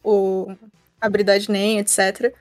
o 0.04 0.56
habilidade 1.02 1.50
nem, 1.50 1.80
etc. 1.80 2.32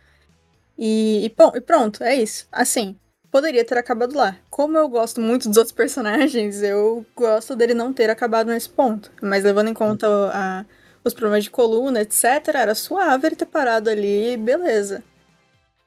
E, 0.77 1.25
e, 1.25 1.35
bom, 1.35 1.53
e 1.55 1.61
pronto, 1.63 2.05
é 2.05 2.17
isso. 2.17 2.47
Assim, 2.53 2.99
poderia 3.31 3.65
ter 3.65 3.79
acabado 3.79 4.15
lá. 4.15 4.37
Como 4.51 4.77
eu 4.77 4.87
gosto 4.87 5.23
muito 5.23 5.49
dos 5.49 5.57
outros 5.57 5.73
personagens, 5.75 6.63
eu 6.63 7.07
gosto 7.17 7.57
dele 7.57 7.73
não 7.73 7.95
ter 7.95 8.11
acabado 8.11 8.49
nesse 8.49 8.69
ponto. 8.69 9.11
Mas 9.23 9.43
levando 9.43 9.69
em 9.69 9.75
conta 9.75 10.07
a, 10.35 10.67
os 11.03 11.15
problemas 11.15 11.45
de 11.45 11.51
coluna, 11.51 12.03
etc., 12.03 12.25
era 12.55 12.75
suave 12.75 13.27
ele 13.27 13.37
ter 13.37 13.47
parado 13.47 13.89
ali, 13.89 14.37
beleza. 14.37 15.03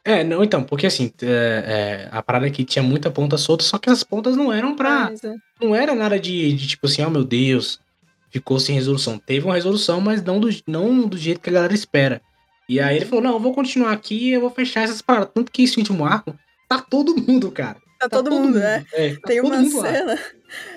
É, 0.08 0.24
não, 0.24 0.42
então, 0.42 0.64
porque 0.64 0.88
assim, 0.88 1.12
é, 1.22 1.28
é, 1.28 2.10
a 2.10 2.24
parada 2.24 2.46
aqui 2.46 2.64
tinha 2.64 2.82
muita 2.82 3.12
ponta 3.12 3.38
solta, 3.38 3.62
só 3.66 3.78
que 3.78 3.90
as 3.90 4.06
pontas 4.06 4.38
não 4.38 4.54
eram 4.54 4.74
pra. 4.74 5.12
É. 5.22 5.36
Não 5.62 5.76
era 5.76 5.94
nada 5.94 6.18
de, 6.18 6.54
de, 6.54 6.66
tipo 6.66 6.88
assim, 6.88 7.04
oh 7.04 7.10
meu 7.10 7.26
Deus, 7.26 7.82
ficou 8.32 8.58
sem 8.58 8.74
resolução. 8.74 9.20
Teve 9.20 9.46
uma 9.46 9.56
resolução, 9.56 10.00
mas 10.00 10.24
não 10.24 10.40
do, 10.40 10.48
não 10.66 11.06
do 11.06 11.18
jeito 11.18 11.42
que 11.42 11.50
a 11.50 11.54
galera 11.54 11.74
espera. 11.74 12.22
E 12.70 12.80
aí 12.80 12.96
ele 12.96 13.06
falou: 13.06 13.22
não, 13.22 13.34
eu 13.34 13.40
vou 13.42 13.54
continuar 13.54 13.92
aqui 13.92 14.30
eu 14.30 14.40
vou 14.40 14.50
fechar 14.50 14.84
essas 14.84 15.02
paradas. 15.02 15.32
Tanto 15.34 15.52
que 15.52 15.64
esse 15.64 15.78
último 15.78 16.06
arco, 16.06 16.34
tá 16.70 16.80
todo 16.80 17.14
mundo, 17.14 17.52
cara. 17.52 17.76
Tá, 18.00 18.08
tá 18.08 18.10
todo, 18.10 18.30
todo, 18.30 18.36
mundo, 18.36 18.46
mundo. 18.46 18.60
né? 18.60 18.86
É, 18.94 19.10
tá 19.16 19.28
Tem 19.28 19.42
uma 19.42 19.62
cena. 19.70 20.18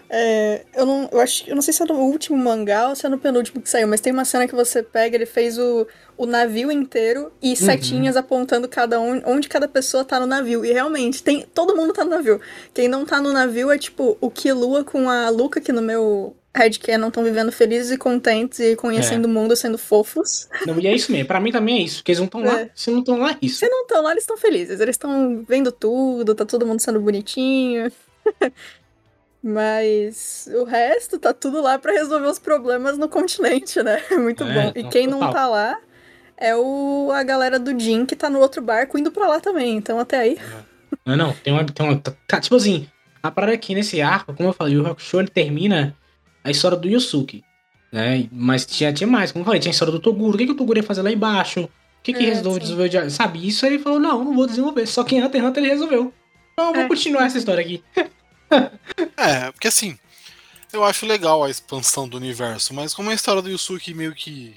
É, 0.08 0.64
eu 0.74 0.84
não, 0.84 1.08
eu 1.12 1.20
acho, 1.20 1.48
eu 1.48 1.54
não 1.54 1.62
sei 1.62 1.72
se 1.72 1.82
é 1.82 1.86
no 1.86 1.94
último 1.94 2.36
mangá 2.36 2.88
ou 2.88 2.96
se 2.96 3.06
é 3.06 3.08
no 3.08 3.18
penúltimo 3.18 3.62
que 3.62 3.70
saiu, 3.70 3.86
mas 3.86 4.00
tem 4.00 4.12
uma 4.12 4.24
cena 4.24 4.48
que 4.48 4.54
você 4.54 4.82
pega, 4.82 5.16
ele 5.16 5.26
fez 5.26 5.56
o, 5.58 5.86
o 6.16 6.26
navio 6.26 6.70
inteiro 6.72 7.32
e 7.40 7.50
uhum. 7.50 7.56
setinhas 7.56 8.16
apontando 8.16 8.68
cada 8.68 9.00
um, 9.00 9.22
onde 9.24 9.48
cada 9.48 9.68
pessoa 9.68 10.04
tá 10.04 10.18
no 10.18 10.26
navio. 10.26 10.64
E 10.64 10.72
realmente, 10.72 11.22
tem, 11.22 11.46
todo 11.54 11.76
mundo 11.76 11.92
tá 11.92 12.04
no 12.04 12.10
navio. 12.10 12.40
Quem 12.74 12.88
não 12.88 13.04
tá 13.04 13.20
no 13.20 13.32
navio 13.32 13.70
é 13.70 13.78
tipo 13.78 14.18
o 14.20 14.30
Kilua 14.30 14.82
com 14.82 15.08
a 15.08 15.28
Luca, 15.30 15.60
que 15.60 15.72
no 15.72 15.82
meu 15.82 16.34
Headcanon 16.54 17.08
estão 17.08 17.22
vivendo 17.22 17.52
felizes 17.52 17.92
e 17.92 17.96
contentes 17.96 18.58
e 18.58 18.74
conhecendo 18.74 19.28
é. 19.28 19.30
o 19.30 19.32
mundo, 19.32 19.54
sendo 19.54 19.78
fofos. 19.78 20.48
Não, 20.66 20.78
e 20.80 20.86
é 20.86 20.94
isso 20.94 21.12
mesmo, 21.12 21.28
pra 21.28 21.40
mim 21.40 21.52
também 21.52 21.78
é 21.78 21.82
isso, 21.82 21.98
porque 21.98 22.10
eles 22.10 22.18
não 22.18 22.26
estão 22.26 22.44
é. 22.44 22.46
lá, 22.46 22.68
se 22.74 22.90
não 22.90 22.98
estão 22.98 23.18
lá, 23.18 23.30
é 23.30 23.38
isso. 23.40 23.60
Se 23.60 23.68
não 23.68 23.82
estão 23.82 24.02
lá, 24.02 24.10
eles 24.10 24.24
estão 24.24 24.36
felizes, 24.36 24.80
eles 24.80 24.94
estão 24.94 25.44
vendo 25.46 25.70
tudo, 25.70 26.34
tá 26.34 26.44
todo 26.44 26.66
mundo 26.66 26.80
sendo 26.80 27.00
bonitinho. 27.00 27.92
Mas 29.42 30.48
o 30.52 30.64
resto 30.64 31.18
tá 31.18 31.32
tudo 31.32 31.62
lá 31.62 31.78
para 31.78 31.92
resolver 31.92 32.26
os 32.26 32.38
problemas 32.38 32.98
no 32.98 33.08
continente, 33.08 33.82
né? 33.82 34.02
Muito 34.12 34.44
é, 34.44 34.52
bom. 34.52 34.72
E 34.76 34.84
quem 34.84 35.08
total. 35.08 35.20
não 35.20 35.32
tá 35.32 35.48
lá 35.48 35.78
é 36.36 36.54
o, 36.54 37.10
a 37.12 37.22
galera 37.22 37.58
do 37.58 37.78
Jin 37.78 38.04
que 38.04 38.16
tá 38.16 38.28
no 38.28 38.38
outro 38.38 38.60
barco 38.60 38.98
indo 38.98 39.10
para 39.10 39.26
lá 39.26 39.40
também. 39.40 39.76
Então 39.76 39.98
até 39.98 40.18
aí. 40.18 40.38
Não, 41.06 41.16
não, 41.16 41.32
tem 41.32 41.52
uma. 41.52 41.64
Tem 41.64 41.86
uma 41.86 41.98
tá, 41.98 42.40
tipo 42.40 42.56
assim, 42.56 42.86
a 43.22 43.30
parada 43.30 43.54
aqui 43.54 43.74
nesse 43.74 44.02
arco, 44.02 44.34
como 44.34 44.48
eu 44.48 44.52
falei, 44.52 44.76
o 44.76 44.86
Hakusho 44.86 45.20
ele 45.20 45.28
termina 45.28 45.96
a 46.44 46.50
história 46.50 46.76
do 46.76 46.88
Yusuke. 46.88 47.42
Né? 47.90 48.28
Mas 48.30 48.64
tinha, 48.66 48.92
tinha 48.92 49.06
mais, 49.06 49.32
como 49.32 49.42
eu 49.42 49.46
falei, 49.46 49.60
tinha 49.60 49.70
a 49.70 49.72
história 49.74 49.92
do 49.92 50.00
Toguro. 50.00 50.34
O 50.34 50.38
que, 50.38 50.46
que 50.46 50.52
o 50.52 50.56
Toguro 50.56 50.78
ia 50.78 50.82
fazer 50.82 51.02
lá 51.02 51.10
embaixo? 51.10 51.62
O 51.62 52.02
que, 52.02 52.12
que 52.12 52.24
é, 52.24 52.28
resolveu 52.28 52.58
desenvolver? 52.58 53.10
Sabe? 53.10 53.46
Isso 53.46 53.64
aí 53.64 53.74
ele 53.74 53.82
falou: 53.82 53.98
não, 53.98 54.24
não 54.24 54.34
vou 54.34 54.46
desenvolver. 54.46 54.86
Só 54.86 55.02
que 55.02 55.16
em 55.16 55.22
Hunter 55.22 55.40
x 55.40 55.48
Hunter 55.48 55.62
ele 55.62 55.72
resolveu. 55.72 56.12
Eu 56.58 56.64
vou 56.74 56.82
é. 56.82 56.88
continuar 56.88 57.24
essa 57.24 57.38
história 57.38 57.62
aqui. 57.62 57.82
é, 59.16 59.50
porque 59.52 59.68
assim, 59.68 59.98
eu 60.72 60.84
acho 60.84 61.06
legal 61.06 61.42
a 61.42 61.50
expansão 61.50 62.08
do 62.08 62.16
universo, 62.16 62.74
mas 62.74 62.94
como 62.94 63.10
a 63.10 63.14
história 63.14 63.42
do 63.42 63.50
Yusuke 63.50 63.94
meio 63.94 64.14
que. 64.14 64.54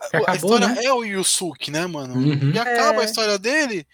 Acabou, 0.00 0.28
a 0.28 0.36
história 0.36 0.68
né? 0.68 0.84
é 0.84 0.92
o 0.92 1.04
Yusuke, 1.04 1.70
né, 1.70 1.86
mano? 1.86 2.14
Uhum. 2.14 2.52
E 2.54 2.58
acaba 2.58 3.00
é. 3.00 3.02
a 3.02 3.04
história 3.04 3.38
dele. 3.38 3.86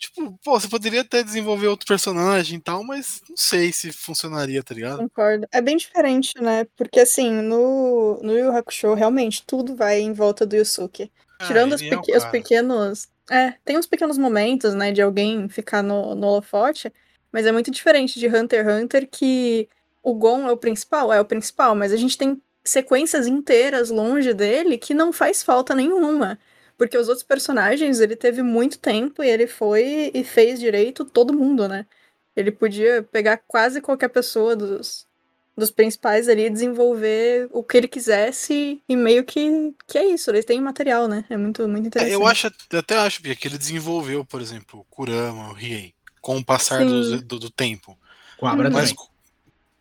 Tipo, 0.00 0.32
pô, 0.42 0.58
você 0.58 0.66
poderia 0.66 1.02
até 1.02 1.22
desenvolver 1.22 1.66
outro 1.66 1.86
personagem 1.86 2.56
e 2.56 2.60
tal, 2.60 2.82
mas 2.82 3.20
não 3.28 3.36
sei 3.36 3.70
se 3.70 3.92
funcionaria, 3.92 4.62
tá 4.62 4.74
ligado? 4.74 4.98
Concordo. 4.98 5.46
É 5.52 5.60
bem 5.60 5.76
diferente, 5.76 6.40
né? 6.40 6.66
Porque 6.74 7.00
assim, 7.00 7.30
no, 7.30 8.18
no 8.22 8.32
Yu 8.32 8.56
Hakusho, 8.56 8.94
realmente, 8.94 9.44
tudo 9.46 9.76
vai 9.76 10.00
em 10.00 10.14
volta 10.14 10.46
do 10.46 10.56
Yusuke. 10.56 11.12
Ah, 11.38 11.46
Tirando 11.46 11.74
os, 11.74 11.82
pequ 11.82 12.10
é 12.10 12.16
os 12.16 12.24
pequenos. 12.24 13.08
É, 13.30 13.54
tem 13.62 13.76
uns 13.76 13.86
pequenos 13.86 14.16
momentos, 14.16 14.74
né, 14.74 14.90
de 14.90 15.02
alguém 15.02 15.48
ficar 15.50 15.82
no, 15.82 16.14
no 16.14 16.26
holofote, 16.26 16.90
mas 17.32 17.46
é 17.46 17.52
muito 17.52 17.70
diferente 17.70 18.18
de 18.18 18.26
Hunter 18.26 18.66
x 18.66 18.82
Hunter, 18.82 19.08
que 19.10 19.68
o 20.02 20.14
Gon 20.14 20.48
é 20.48 20.52
o 20.52 20.56
principal, 20.56 21.12
é 21.12 21.20
o 21.20 21.24
principal, 21.24 21.74
mas 21.74 21.92
a 21.92 21.96
gente 21.96 22.16
tem 22.16 22.40
sequências 22.64 23.26
inteiras 23.26 23.90
longe 23.90 24.32
dele 24.34 24.78
que 24.78 24.94
não 24.94 25.12
faz 25.12 25.42
falta 25.42 25.74
nenhuma. 25.74 26.38
Porque 26.76 26.96
os 26.96 27.08
outros 27.08 27.26
personagens, 27.26 28.00
ele 28.00 28.16
teve 28.16 28.42
muito 28.42 28.78
tempo 28.78 29.22
e 29.22 29.28
ele 29.28 29.46
foi 29.46 30.10
e 30.14 30.24
fez 30.24 30.58
direito 30.58 31.04
todo 31.04 31.36
mundo, 31.36 31.68
né? 31.68 31.86
Ele 32.34 32.50
podia 32.50 33.02
pegar 33.02 33.36
quase 33.46 33.82
qualquer 33.82 34.08
pessoa 34.08 34.56
dos, 34.56 35.06
dos 35.54 35.70
principais 35.70 36.26
ali 36.26 36.46
e 36.46 36.50
desenvolver 36.50 37.48
o 37.52 37.62
que 37.62 37.76
ele 37.76 37.88
quisesse 37.88 38.82
e 38.88 38.96
meio 38.96 39.24
que, 39.24 39.74
que 39.86 39.98
é 39.98 40.06
isso, 40.06 40.30
eles 40.30 40.46
têm 40.46 40.58
material, 40.58 41.06
né? 41.06 41.22
É 41.28 41.36
muito, 41.36 41.68
muito 41.68 41.88
interessante. 41.88 42.12
É, 42.12 42.16
eu 42.16 42.26
acho, 42.26 42.50
até 42.72 42.96
acho, 42.96 43.20
que 43.22 43.46
ele 43.46 43.58
desenvolveu, 43.58 44.24
por 44.24 44.40
exemplo, 44.40 44.80
o 44.80 44.84
Kurama, 44.84 45.50
o 45.50 45.52
Riei 45.52 45.92
com 46.20 46.38
o 46.38 46.44
passar 46.44 46.84
do, 46.84 47.22
do, 47.22 47.38
do, 47.38 47.50
tempo. 47.50 47.98
Coabra 48.36 48.70
Mas, 48.70 48.90
também. 48.90 49.08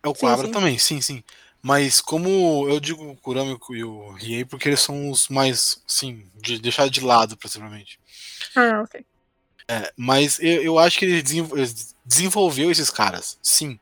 É 0.03 0.07
o 0.07 0.15
sim, 0.15 0.45
sim. 0.45 0.51
também, 0.51 0.77
sim, 0.77 1.01
sim. 1.01 1.23
Mas 1.61 1.99
como 1.99 2.69
eu 2.69 2.79
digo 2.79 3.11
o 3.11 3.17
Kurama 3.17 3.59
e 3.71 3.83
o 3.83 4.11
Riei, 4.11 4.45
porque 4.45 4.69
eles 4.69 4.79
são 4.79 5.09
os 5.09 5.27
mais, 5.27 5.83
sim, 5.85 6.25
de 6.35 6.57
deixar 6.57 6.89
de 6.89 7.01
lado, 7.01 7.35
principalmente. 7.35 7.99
Ah, 8.55 8.81
ok. 8.81 9.05
É, 9.67 9.93
mas 9.95 10.39
eu, 10.39 10.63
eu 10.63 10.79
acho 10.79 10.97
que 10.97 11.05
ele 11.05 11.23
desenvolveu 12.03 12.71
esses 12.71 12.89
caras, 12.89 13.37
sim. 13.43 13.79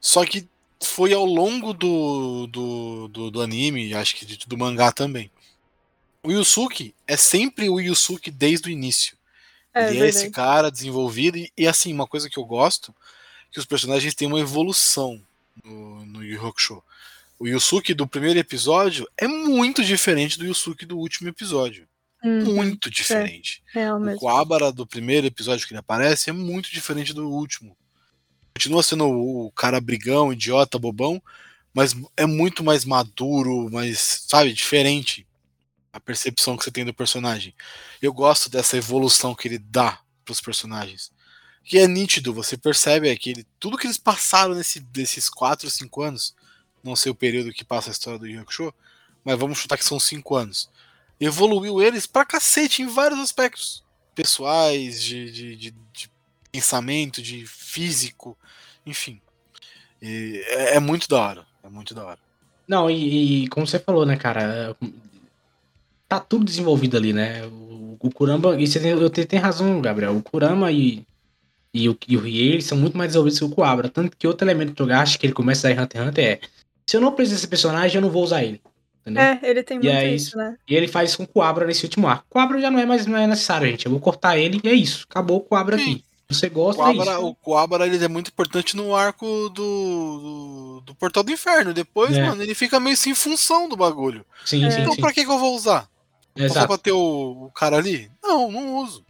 Só 0.00 0.24
que 0.24 0.48
foi 0.80 1.12
ao 1.12 1.24
longo 1.24 1.72
do, 1.72 2.46
do, 2.46 3.08
do, 3.08 3.30
do 3.32 3.42
anime, 3.42 3.92
acho 3.94 4.14
que 4.14 4.46
do 4.46 4.56
mangá 4.56 4.92
também. 4.92 5.30
O 6.22 6.30
Yusuke 6.30 6.94
é 7.06 7.16
sempre 7.16 7.68
o 7.68 7.80
Yusuke 7.80 8.30
desde 8.30 8.68
o 8.68 8.70
início. 8.70 9.17
É, 9.78 9.90
ele 9.90 10.04
é 10.04 10.08
esse 10.08 10.30
cara 10.30 10.70
desenvolvido. 10.70 11.38
E, 11.38 11.52
e, 11.56 11.66
assim, 11.66 11.92
uma 11.92 12.06
coisa 12.06 12.28
que 12.28 12.38
eu 12.38 12.44
gosto, 12.44 12.94
que 13.52 13.58
os 13.58 13.64
personagens 13.64 14.14
têm 14.14 14.26
uma 14.26 14.40
evolução 14.40 15.20
no, 15.64 16.04
no 16.04 16.24
Yu 16.24 16.44
Hakusho. 16.46 16.82
O 17.38 17.46
Yusuke 17.46 17.94
do 17.94 18.06
primeiro 18.06 18.38
episódio 18.38 19.08
é 19.16 19.28
muito 19.28 19.84
diferente 19.84 20.38
do 20.38 20.44
Yusuke 20.44 20.84
do 20.84 20.98
último 20.98 21.28
episódio. 21.28 21.86
Uhum, 22.24 22.56
muito 22.56 22.90
diferente. 22.90 23.62
É, 23.72 23.94
o 23.94 24.16
Kuabara 24.16 24.72
do 24.72 24.84
primeiro 24.84 25.28
episódio 25.28 25.64
que 25.64 25.72
ele 25.72 25.78
aparece 25.78 26.30
é 26.30 26.32
muito 26.32 26.68
diferente 26.68 27.14
do 27.14 27.30
último. 27.30 27.76
Continua 28.54 28.82
sendo 28.82 29.06
o 29.06 29.52
cara 29.52 29.80
brigão, 29.80 30.32
idiota, 30.32 30.80
bobão, 30.80 31.22
mas 31.72 31.94
é 32.16 32.26
muito 32.26 32.64
mais 32.64 32.84
maduro, 32.84 33.70
mais, 33.70 34.24
sabe, 34.26 34.52
diferente 34.52 35.27
a 35.98 36.00
percepção 36.00 36.56
que 36.56 36.64
você 36.64 36.70
tem 36.70 36.84
do 36.84 36.94
personagem. 36.94 37.54
Eu 38.00 38.12
gosto 38.12 38.48
dessa 38.48 38.76
evolução 38.76 39.34
que 39.34 39.48
ele 39.48 39.58
dá 39.58 40.00
para 40.24 40.32
os 40.32 40.40
personagens. 40.40 41.12
Que 41.64 41.78
é 41.78 41.86
nítido, 41.86 42.32
você 42.32 42.56
percebe 42.56 43.08
é 43.08 43.16
que 43.16 43.30
ele, 43.30 43.46
tudo 43.60 43.76
que 43.76 43.86
eles 43.86 43.98
passaram 43.98 44.54
nesse, 44.54 44.84
nesses 44.96 45.28
4, 45.28 45.68
5 45.68 46.02
anos, 46.02 46.34
não 46.82 46.96
sei 46.96 47.12
o 47.12 47.14
período 47.14 47.52
que 47.52 47.64
passa 47.64 47.90
a 47.90 47.92
história 47.92 48.18
do 48.18 48.26
Yu 48.26 48.44
mas 49.24 49.38
vamos 49.38 49.58
chutar 49.58 49.76
que 49.76 49.84
são 49.84 50.00
5 50.00 50.34
anos. 50.34 50.70
Evoluiu 51.20 51.82
eles 51.82 52.06
pra 52.06 52.24
cacete 52.24 52.80
em 52.80 52.86
vários 52.86 53.20
aspectos. 53.20 53.84
Pessoais, 54.14 55.02
de, 55.02 55.30
de, 55.30 55.56
de, 55.56 55.70
de 55.92 56.10
pensamento, 56.50 57.20
de 57.20 57.44
físico, 57.46 58.38
enfim. 58.86 59.20
É, 60.00 60.76
é, 60.76 60.80
muito 60.80 61.08
da 61.08 61.20
hora. 61.20 61.46
É 61.62 61.68
muito 61.68 61.94
da 61.94 62.04
hora. 62.04 62.18
Não, 62.66 62.90
e, 62.90 63.44
e, 63.44 63.48
como 63.48 63.66
você 63.66 63.78
falou, 63.78 64.06
né, 64.06 64.16
cara? 64.16 64.76
Tá 66.08 66.18
tudo 66.18 66.44
desenvolvido 66.44 66.96
ali, 66.96 67.12
né? 67.12 67.44
O, 67.46 67.96
o 68.00 68.10
Kurama, 68.10 68.60
e 68.60 68.66
você 68.66 68.80
tem, 68.80 68.90
eu 68.92 69.10
tenho, 69.10 69.26
tem 69.26 69.38
razão, 69.38 69.80
Gabriel. 69.80 70.16
O 70.16 70.22
Kurama 70.22 70.72
e, 70.72 71.04
e 71.74 71.88
o, 71.88 71.96
e 72.08 72.16
o 72.16 72.20
Rie, 72.20 72.52
eles 72.52 72.64
são 72.64 72.78
muito 72.78 72.96
mais 72.96 73.10
desenvolvidos 73.10 73.38
que 73.38 73.44
o 73.44 73.50
Kuabra. 73.50 73.88
Tanto 73.88 74.16
que 74.16 74.26
outro 74.26 74.46
elemento 74.46 74.72
que 74.72 74.82
eu 74.82 74.96
acho 74.96 75.18
que 75.18 75.26
ele 75.26 75.34
começa 75.34 75.68
a 75.68 75.74
dar 75.74 75.76
em 75.76 75.84
Hunter 75.84 76.00
x 76.00 76.08
Hunter 76.08 76.24
é: 76.24 76.40
se 76.86 76.96
eu 76.96 77.00
não 77.00 77.12
preciso 77.12 77.36
desse 77.36 77.48
personagem, 77.48 77.96
eu 77.96 78.02
não 78.02 78.10
vou 78.10 78.24
usar 78.24 78.42
ele. 78.42 78.60
Entendeu? 79.02 79.22
É, 79.22 79.40
ele 79.42 79.62
tem 79.62 79.78
muito 79.78 79.90
aí, 79.90 80.14
isso, 80.14 80.36
né? 80.36 80.56
E 80.68 80.74
ele 80.74 80.88
faz 80.88 81.10
isso 81.10 81.18
com 81.18 81.24
o 81.24 81.28
Kuabra 81.28 81.66
nesse 81.66 81.84
último 81.84 82.06
arco. 82.06 82.24
O 82.28 82.32
Kuabra 82.32 82.60
já 82.60 82.70
não 82.70 82.78
é 82.78 82.86
mais 82.86 83.06
não 83.06 83.18
é 83.18 83.26
necessário, 83.26 83.68
gente. 83.68 83.86
Eu 83.86 83.92
vou 83.92 84.00
cortar 84.00 84.36
ele 84.36 84.60
e 84.62 84.68
é 84.68 84.74
isso. 84.74 85.06
Acabou 85.08 85.38
o 85.38 85.40
Kuabra 85.40 85.76
aqui. 85.76 86.04
Você 86.28 86.50
gosta 86.50 86.82
o 86.82 86.84
Coabra, 86.84 87.10
é 87.10 87.14
isso. 87.14 87.26
O 87.26 87.34
Coabra 87.34 87.86
ele 87.86 88.04
é 88.04 88.08
muito 88.08 88.28
importante 88.28 88.76
no 88.76 88.94
arco 88.94 89.48
do, 89.48 89.50
do, 89.54 90.82
do 90.84 90.94
Portal 90.94 91.22
do 91.22 91.32
Inferno. 91.32 91.72
Depois, 91.72 92.14
é. 92.14 92.22
mano, 92.22 92.42
ele 92.42 92.54
fica 92.54 92.78
meio 92.78 92.96
sem 92.98 93.14
função 93.14 93.66
do 93.66 93.76
bagulho. 93.76 94.26
Sim, 94.44 94.64
é. 94.64 94.80
Então 94.80 94.92
sim, 94.92 95.00
pra 95.00 95.12
que, 95.12 95.24
que 95.24 95.30
eu 95.30 95.38
vou 95.38 95.54
usar? 95.54 95.88
Exato. 96.44 96.60
Só 96.60 96.66
pra 96.66 96.78
ter 96.78 96.92
o, 96.92 97.46
o 97.46 97.50
cara 97.52 97.76
ali? 97.76 98.10
Não, 98.22 98.50
não 98.50 98.76
uso. 98.76 99.04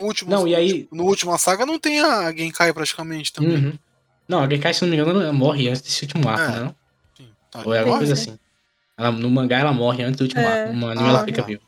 No 0.00 0.06
último, 0.06 0.30
Não, 0.30 0.46
e 0.48 0.54
aí- 0.54 0.88
No 0.92 1.04
última 1.04 1.38
saga 1.38 1.64
não 1.64 1.78
tem 1.78 2.00
a 2.00 2.32
Genkai 2.34 2.72
praticamente 2.72 3.32
também. 3.32 3.56
Uhum. 3.56 3.72
Não, 4.28 4.40
a 4.42 4.48
Genkai, 4.48 4.74
se 4.74 4.82
não 4.82 4.88
me 4.90 4.96
engano, 4.96 5.20
ela 5.20 5.32
morre 5.32 5.68
antes 5.68 5.82
desse 5.82 6.02
último 6.02 6.28
arco, 6.28 6.42
É. 6.42 6.48
né? 6.48 6.60
não? 6.64 6.74
Sim, 7.16 7.28
tá. 7.50 7.62
Ou 7.64 7.72
é 7.74 7.78
alguma 7.78 7.98
coisa 7.98 8.16
sim. 8.16 8.30
assim. 8.30 8.38
Ela, 8.98 9.10
no 9.12 9.30
mangá 9.30 9.58
ela 9.58 9.72
morre 9.72 10.02
antes 10.02 10.18
do 10.18 10.22
último 10.24 10.40
É. 10.42 10.62
arco. 10.62 10.74
No 10.74 10.88
anime 10.88 11.06
Ah, 11.06 11.10
ela 11.10 11.24
fica 11.24 11.42
tá. 11.42 11.46
viva. 11.46 11.62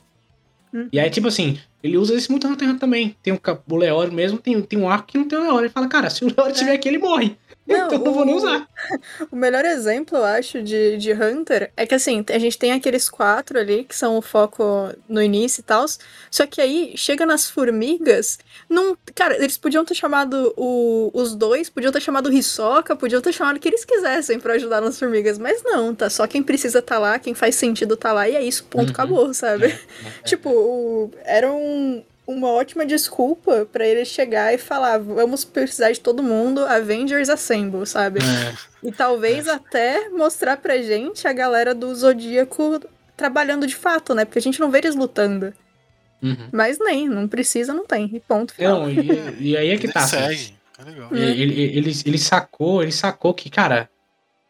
Hum. 0.74 0.88
E 0.92 0.98
aí, 0.98 1.08
tipo 1.10 1.28
assim, 1.28 1.58
ele 1.82 1.96
usa 1.96 2.14
isso 2.14 2.30
muito 2.32 2.46
x 2.46 2.52
Hunter 2.68 2.78
também. 2.78 3.16
Tem 3.22 3.32
o, 3.32 3.40
o 3.70 3.76
Leório 3.76 4.12
mesmo, 4.12 4.38
tem, 4.38 4.60
tem 4.62 4.78
um 4.78 4.88
arco 4.88 5.06
que 5.06 5.16
não 5.18 5.26
tem 5.28 5.38
o 5.38 5.42
Leório. 5.42 5.66
Ele 5.66 5.72
fala, 5.72 5.88
cara, 5.88 6.10
se 6.10 6.24
o 6.24 6.28
Leório 6.28 6.52
estiver 6.52 6.72
aqui, 6.74 6.88
ele 6.88 6.98
morre. 6.98 7.36
Não, 7.66 7.86
então 7.86 7.98
não 7.98 8.12
vou 8.14 8.24
nem 8.24 8.34
o- 8.34 8.38
usar. 8.38 8.66
O 9.30 9.36
melhor 9.36 9.64
exemplo, 9.64 10.16
eu 10.18 10.24
acho, 10.24 10.62
de, 10.62 10.96
de 10.98 11.12
Hunter 11.12 11.72
é 11.76 11.84
que 11.86 11.94
assim, 11.94 12.24
a 12.30 12.38
gente 12.38 12.56
tem 12.58 12.72
aqueles 12.72 13.08
quatro 13.08 13.58
ali 13.58 13.84
que 13.84 13.94
são 13.96 14.16
o 14.16 14.22
foco 14.22 14.92
no 15.08 15.20
início 15.22 15.60
e 15.60 15.64
tal. 15.64 15.84
Só 16.30 16.46
que 16.46 16.60
aí 16.60 16.92
chega 16.96 17.26
nas 17.26 17.48
formigas. 17.50 18.38
Não, 18.68 18.96
cara, 19.14 19.36
eles 19.36 19.56
podiam 19.56 19.84
ter 19.84 19.94
chamado 19.94 20.52
o- 20.56 21.10
os 21.14 21.34
dois, 21.34 21.68
podiam 21.68 21.92
ter 21.92 22.00
chamado 22.00 22.28
o 22.28 22.32
Hisoka, 22.32 22.94
podiam 22.94 23.20
ter 23.20 23.32
chamado 23.32 23.56
o 23.56 23.60
que 23.60 23.68
eles 23.68 23.84
quisessem 23.84 24.38
pra 24.38 24.54
ajudar 24.54 24.80
nas 24.80 24.98
formigas. 24.98 25.38
Mas 25.38 25.62
não, 25.64 25.94
tá? 25.94 26.08
Só 26.08 26.26
quem 26.26 26.42
precisa 26.42 26.80
tá 26.80 26.98
lá, 26.98 27.18
quem 27.18 27.34
faz 27.34 27.54
sentido 27.56 27.96
tá 27.96 28.12
lá, 28.12 28.28
e 28.28 28.36
é 28.36 28.42
isso, 28.42 28.64
ponto, 28.64 28.86
Uhum. 28.86 28.92
acabou, 28.92 29.34
sabe? 29.34 29.66
É, 29.66 29.78
Tipo, 30.24 30.50
o- 30.50 31.10
era 31.24 31.50
um- 31.52 32.02
uma 32.26 32.48
ótima 32.48 32.84
desculpa 32.84 33.66
pra 33.70 33.86
ele 33.86 34.04
chegar 34.04 34.52
e 34.52 34.58
falar: 34.58 34.98
vamos 34.98 35.44
precisar 35.44 35.92
de 35.92 36.00
todo 36.00 36.22
mundo, 36.22 36.64
Avengers 36.66 37.28
Assemble, 37.28 37.86
sabe? 37.86 38.20
é. 38.20 38.54
E 38.82 38.92
talvez 38.92 39.48
até 39.48 40.08
mostrar 40.10 40.56
pra 40.56 40.80
gente 40.82 41.26
a 41.26 41.32
galera 41.32 41.74
do 41.74 41.94
Zodíaco 41.94 42.80
trabalhando 43.16 43.66
de 43.66 43.74
fato, 43.74 44.14
né? 44.14 44.24
Porque 44.24 44.38
a 44.38 44.42
gente 44.42 44.60
não 44.60 44.70
vê 44.70 44.78
eles 44.78 44.94
lutando. 44.94 45.52
Uhum. 46.22 46.48
Mas 46.52 46.78
nem, 46.78 47.08
não 47.08 47.28
precisa, 47.28 47.72
não 47.72 47.86
tem. 47.86 48.10
E 48.12 48.20
ponto 48.20 48.54
final. 48.54 48.82
Não, 48.82 48.90
e, 48.90 49.50
e 49.52 49.56
aí 49.56 49.70
é 49.70 49.76
que 49.76 49.86
Ele 49.86 49.92
tá. 49.92 50.00
assim. 50.00 50.16
segue. 50.16 50.56
É 50.78 50.84
legal. 50.84 51.08
Hum. 51.10 51.16
Ele, 51.16 51.42
ele, 51.42 51.78
ele, 51.78 51.92
ele 52.04 52.18
sacou, 52.18 52.82
ele 52.82 52.92
sacou 52.92 53.32
que, 53.32 53.48
cara, 53.48 53.88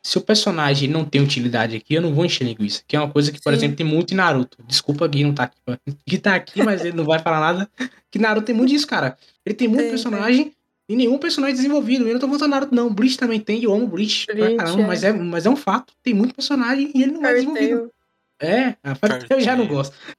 se 0.06 0.16
o 0.18 0.20
personagem 0.20 0.88
não 0.88 1.04
tem 1.04 1.20
utilidade 1.20 1.74
aqui, 1.74 1.94
eu 1.94 2.00
não 2.00 2.14
vou 2.14 2.24
encher 2.24 2.44
linguiça. 2.44 2.80
Que 2.86 2.94
é 2.94 3.00
uma 3.00 3.10
coisa 3.10 3.32
que, 3.32 3.42
por 3.42 3.52
Sim. 3.52 3.56
exemplo, 3.56 3.76
tem 3.76 3.84
muito 3.84 4.14
em 4.14 4.16
Naruto. 4.16 4.56
Desculpa, 4.64 5.04
Gui 5.08 5.24
não 5.24 5.34
tá 5.34 5.42
aqui. 5.42 5.58
Gui 6.06 6.18
tá 6.18 6.36
aqui, 6.36 6.62
mas 6.62 6.84
ele 6.84 6.96
não 6.96 7.04
vai 7.04 7.18
falar 7.18 7.40
nada. 7.40 7.68
Que 8.08 8.16
Naruto 8.16 8.46
tem 8.46 8.54
muito 8.54 8.70
disso, 8.70 8.86
cara. 8.86 9.18
Ele 9.44 9.56
tem 9.56 9.66
muito 9.66 9.80
Tem, 9.80 9.90
personagem 9.90 10.52
e 10.88 10.94
nenhum 10.94 11.18
personagem 11.18 11.56
desenvolvido. 11.56 12.06
Eu 12.06 12.12
não 12.12 12.20
tô 12.20 12.28
falando 12.28 12.48
Naruto, 12.48 12.72
não. 12.72 12.88
Bleach 12.94 13.18
também 13.18 13.40
tem, 13.40 13.58
e 13.58 13.64
eu 13.64 13.74
amo 13.74 13.88
Bleach, 13.88 14.26
pra 14.26 14.36
Bleach, 14.36 14.56
caramba, 14.56 14.82
é. 14.82 14.86
mas, 14.86 15.02
é, 15.02 15.12
mas 15.12 15.44
é 15.44 15.50
um 15.50 15.56
fato. 15.56 15.92
Tem 16.04 16.14
muito 16.14 16.36
personagem 16.36 16.92
e 16.94 17.02
ele 17.02 17.10
não 17.10 17.26
é 17.26 17.34
desenvolvido. 17.34 17.90
Tail. 18.38 18.54
É, 18.54 18.76
a 18.84 18.94
Fairy 18.94 19.26
Tail 19.26 19.40
eu 19.40 19.40
já 19.40 19.56
não 19.56 19.66
gosto. 19.66 19.96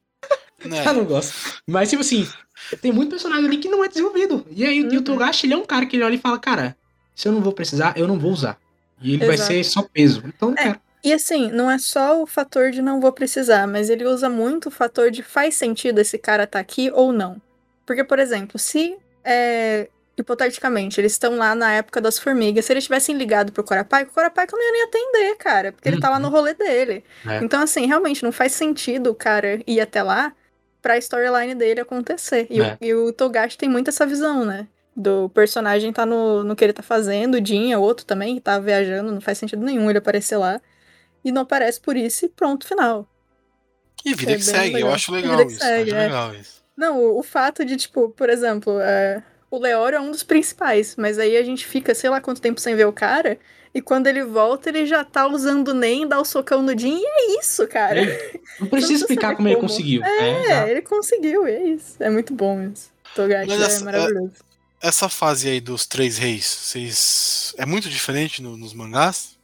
Né? 0.66 0.84
Já 0.84 0.92
não 0.92 1.06
gosto. 1.06 1.62
Mas, 1.68 1.88
tipo 1.88 2.02
assim, 2.02 2.28
tem 2.82 2.92
muito 2.92 3.12
personagem 3.12 3.46
ali 3.46 3.58
que 3.58 3.70
não 3.70 3.86
é 3.86 3.88
desenvolvido. 3.88 4.44
E 4.50 4.66
aí, 4.66 4.80
e 4.80 4.84
o 4.84 4.96
Uhum. 4.96 5.04
Togashi, 5.04 5.46
ele 5.46 5.54
é 5.54 5.58
um 5.58 5.64
cara 5.64 5.86
que 5.86 5.96
ele 5.96 6.04
olha 6.04 6.16
e 6.16 6.18
fala, 6.18 6.40
cara, 6.40 6.76
se 7.16 7.28
eu 7.28 7.32
não 7.32 7.42
vou 7.42 7.54
precisar, 7.54 7.94
eu 7.96 8.08
não 8.08 8.18
vou 8.18 8.32
usar. 8.32 8.60
E 9.02 9.14
ele 9.14 9.26
vai 9.26 9.36
Exato. 9.36 9.54
ser 9.54 9.64
só 9.64 9.82
peso. 9.84 10.24
Então, 10.26 10.52
É. 10.58 10.64
quero. 10.64 10.80
E 11.04 11.14
assim, 11.14 11.52
não 11.52 11.70
é 11.72 11.78
só 11.78 12.22
o 12.22 12.26
fator 12.28 12.72
de 12.72 12.82
não 12.82 13.00
vou 13.00 13.12
precisar, 13.14 13.68
mas 13.68 13.90
ele 13.90 14.04
usa 14.06 14.28
muito 14.30 14.68
o 14.68 14.72
fator 14.72 15.10
de 15.12 15.24
faz 15.24 15.56
sentido 15.56 16.00
esse 16.00 16.18
cara 16.18 16.46
tá 16.48 16.60
aqui 16.60 16.92
ou 16.94 17.14
não. 17.14 17.40
Porque, 17.86 18.04
por 18.04 18.20
exemplo, 18.20 18.60
se, 18.60 18.98
é, 19.24 19.88
hipoteticamente, 20.18 21.00
eles 21.00 21.14
estão 21.14 21.38
lá 21.38 21.56
na 21.56 21.72
época 21.72 22.02
das 22.02 22.20
formigas, 22.20 22.66
se 22.66 22.74
eles 22.74 22.84
tivessem 22.84 23.16
ligado 23.16 23.54
pro 23.54 23.64
Corapai, 23.64 24.04
o 24.04 24.08
Corapai 24.08 24.48
não 24.52 24.62
ia 24.62 24.72
nem 24.74 24.84
atender, 24.84 25.36
cara, 25.38 25.72
porque 25.72 25.88
ele 25.88 26.00
tá 26.02 26.10
lá 26.10 26.20
no 26.20 26.28
rolê 26.30 26.54
dele. 26.56 27.04
É. 27.26 27.38
Então, 27.44 27.62
assim, 27.62 27.86
realmente 27.86 28.24
não 28.24 28.32
faz 28.32 28.52
sentido 28.54 29.12
o 29.12 29.16
cara 29.16 29.62
ir 29.66 29.80
até 29.80 30.04
lá 30.04 30.34
pra 30.82 30.98
storyline 30.98 31.56
dele 31.56 31.80
acontecer. 31.82 32.48
E, 32.50 32.60
É. 32.60 32.78
o, 32.82 32.86
e 32.86 32.94
o 32.96 33.14
Togashi 33.14 33.58
tem 33.58 33.70
muito 33.70 33.90
essa 33.90 34.06
visão, 34.06 34.44
né? 34.44 34.68
Do 35.00 35.30
personagem 35.30 35.94
tá 35.94 36.08
no, 36.08 36.44
no 36.44 36.56
que 36.56 36.64
ele 36.64 36.74
tá 36.74 36.82
fazendo, 36.82 37.36
o 37.36 37.46
Jin 37.46 37.72
é 37.72 37.78
outro 37.78 38.04
também, 38.04 38.34
que 38.34 38.42
tá 38.42 38.58
viajando, 38.58 39.12
não 39.12 39.22
faz 39.22 39.38
sentido 39.38 39.64
nenhum 39.64 39.88
ele 39.92 40.00
aparecer 40.00 40.38
lá. 40.38 40.60
E 41.24 41.32
não 41.32 41.44
aparece 41.44 41.80
por 41.80 41.96
isso 41.96 42.26
e 42.26 42.30
pronto, 42.30 42.66
final. 42.68 43.08
E 44.04 44.16
vida 44.16 44.32
É 44.32 44.36
que 44.38 44.44
segue, 44.44 44.70
eu 44.70 44.74
legal. 44.74 44.94
acho 44.94 45.12
Vida 45.14 45.28
legal 45.30 45.48
isso. 45.48 45.60
segue, 45.60 45.92
acho 45.92 46.00
é. 46.00 46.04
legal 46.06 46.34
isso. 46.36 46.64
Não, 46.76 47.00
o, 47.00 47.20
o 47.20 47.24
fato 47.24 47.64
de, 47.64 47.76
tipo, 47.78 48.10
por 48.10 48.28
exemplo, 48.30 48.80
é, 48.80 49.22
o 49.52 49.60
Leório 49.60 49.98
é 49.98 50.00
um 50.00 50.10
dos 50.10 50.24
principais, 50.24 50.96
mas 50.96 51.20
aí 51.20 51.38
a 51.38 51.44
gente 51.44 51.66
fica, 51.68 51.94
sei 51.94 52.10
lá 52.10 52.20
quanto 52.20 52.42
tempo 52.42 52.60
sem 52.60 52.76
ver 52.76 52.86
o 52.88 52.94
cara, 52.94 53.38
e 53.76 53.82
quando 53.82 54.08
ele 54.08 54.24
volta, 54.24 54.70
ele 54.70 54.86
já 54.88 55.04
tá 55.04 55.28
usando 55.28 55.68
o 55.70 55.74
Nen, 55.76 56.08
dá 56.08 56.20
o 56.20 56.26
socão 56.26 56.64
no 56.64 56.78
Jin, 56.78 57.00
e 57.00 57.06
é 57.06 57.40
isso, 57.40 57.68
cara. 57.68 58.02
Não 58.60 58.68
precisa 58.68 58.94
explicar 59.02 59.28
saber 59.28 59.36
como 59.38 59.48
ele 59.48 59.56
como. 59.58 59.68
conseguiu. 59.68 60.04
É, 60.04 60.20
É, 60.30 60.44
exato. 60.46 60.70
ele 60.70 60.82
conseguiu, 60.82 61.46
é 61.46 61.64
isso. 61.64 61.96
É 62.02 62.10
muito 62.10 62.34
bom 62.34 62.62
isso. 62.64 62.92
Togashi 63.16 63.48
Mas 63.50 63.62
é 63.62 63.66
essa- 63.66 63.86
maravilhoso. 63.86 64.47
Essa 64.82 65.10
fase 65.10 65.50
aí 65.50 65.60
dos 65.60 65.86
três 65.86 66.18
reis, 66.18 66.46
vocês. 66.46 67.54
É 67.58 67.66
muito 67.66 67.90
diferente 67.90 68.42
no- 68.42 68.56
nos 68.56 68.74
mangás? 68.74 69.36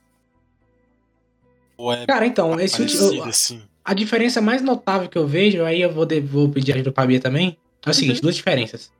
Ou 1.76 1.92
é 1.92 2.06
Cara, 2.06 2.26
então, 2.26 2.60
esse 2.60 2.80
último, 2.82 3.24
assim? 3.24 3.62
a 3.84 3.94
diferença 3.96 4.40
mais 4.42 4.62
notável 4.62 5.10
que 5.10 5.18
eu 5.18 5.28
vejo, 5.28 5.64
aí 5.66 5.82
eu 5.82 5.92
vou, 5.92 6.06
de- 6.06 6.22
vou 6.22 6.50
pedir 6.50 6.74
ajuda 6.74 6.92
pra 6.92 7.06
Bia 7.06 7.20
também, 7.20 7.58
é 7.86 7.90
o 7.90 7.94
seguinte, 7.94 8.18
Uhum. 8.18 8.22
duas 8.22 8.36
diferenças. 8.36 8.92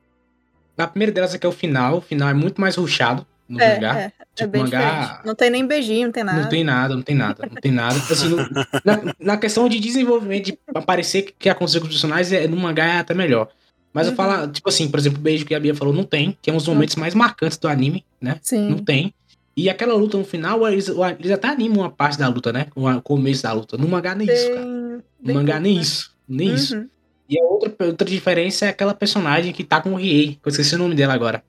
A 0.76 0.88
primeira 0.88 1.12
delas 1.12 1.32
é 1.34 1.38
que 1.38 1.46
é 1.46 1.48
o 1.48 1.52
final, 1.52 1.98
o 1.98 2.00
final 2.00 2.28
é 2.28 2.34
muito 2.34 2.60
mais 2.60 2.74
ruchado 2.74 3.24
no 3.48 3.60
É, 3.60 3.74
mangá. 3.76 4.00
é, 4.00 4.04
é 4.06 4.12
Tipo, 4.34 4.50
bem 4.50 4.62
mangá- 4.64 5.00
diferente. 5.00 5.26
Não 5.26 5.34
tem 5.36 5.50
nem 5.50 5.64
beijinho, 5.66 6.06
não 6.08 6.12
tem 6.12 6.24
nada. 6.24 6.40
Não 6.42 6.48
tem 6.48 6.64
nada, 6.64 6.94
não 6.96 7.02
tem 7.02 7.14
nada, 7.14 7.46
não 7.46 7.60
tem 7.60 7.70
nada. 7.72 7.94
Assim, 7.94 8.28
no- 8.28 8.36
na, 8.84 9.14
na 9.20 9.36
questão 9.36 9.68
de 9.68 9.78
desenvolvimento, 9.78 10.46
de 10.46 10.58
aparecer 10.74 11.32
que 11.38 11.48
aconteceu 11.48 11.80
com 11.80 11.86
os 11.86 11.92
personagens, 11.92 12.32
é, 12.32 12.48
no 12.48 12.56
mangá 12.56 12.84
é 12.86 12.98
até 12.98 13.14
melhor. 13.14 13.48
Mas 13.94 14.06
eu 14.08 14.10
Uhum. 14.10 14.16
falo, 14.16 14.48
tipo 14.52 14.68
assim, 14.68 14.90
por 14.90 14.98
exemplo, 14.98 15.20
o 15.20 15.22
beijo 15.22 15.46
que 15.46 15.54
a 15.54 15.60
Bia 15.60 15.74
falou, 15.74 15.94
não 15.94 16.02
tem, 16.02 16.36
que 16.42 16.50
é 16.50 16.52
um 16.52 16.56
dos 16.56 16.66
momentos 16.66 16.96
mais 16.96 17.14
marcantes 17.14 17.56
do 17.56 17.68
anime, 17.68 18.04
né? 18.20 18.38
Sim. 18.42 18.68
Não 18.68 18.78
tem. 18.78 19.14
E 19.56 19.70
aquela 19.70 19.94
luta 19.94 20.18
no 20.18 20.24
final, 20.24 20.66
eles, 20.66 20.88
eles 20.88 21.30
até 21.30 21.46
animam 21.46 21.82
uma 21.84 21.90
parte 21.90 22.18
da 22.18 22.26
luta, 22.26 22.52
né? 22.52 22.66
O 22.74 23.00
começo 23.00 23.44
da 23.44 23.52
luta. 23.52 23.76
No 23.78 23.86
mangá 23.88 24.12
nem 24.16 24.28
isso, 24.28 24.48
cara. 24.48 24.64
No 24.66 25.34
mangá 25.34 25.60
nem 25.60 25.76
né? 25.76 25.80
isso. 25.80 26.12
Nem 26.28 26.52
isso. 26.52 26.76
Uhum. 26.76 26.88
E 27.28 27.40
a 27.40 27.44
outra, 27.44 27.86
outra 27.86 28.08
diferença 28.08 28.66
é 28.66 28.70
aquela 28.70 28.92
personagem 28.92 29.52
que 29.52 29.62
tá 29.62 29.80
com 29.80 29.92
o 29.92 29.96
Riei, 29.96 30.34
que 30.42 30.48
eu 30.48 30.50
esqueci 30.50 30.74
o 30.74 30.78
nome 30.78 30.96
dela 30.96 31.14
agora. 31.14 31.44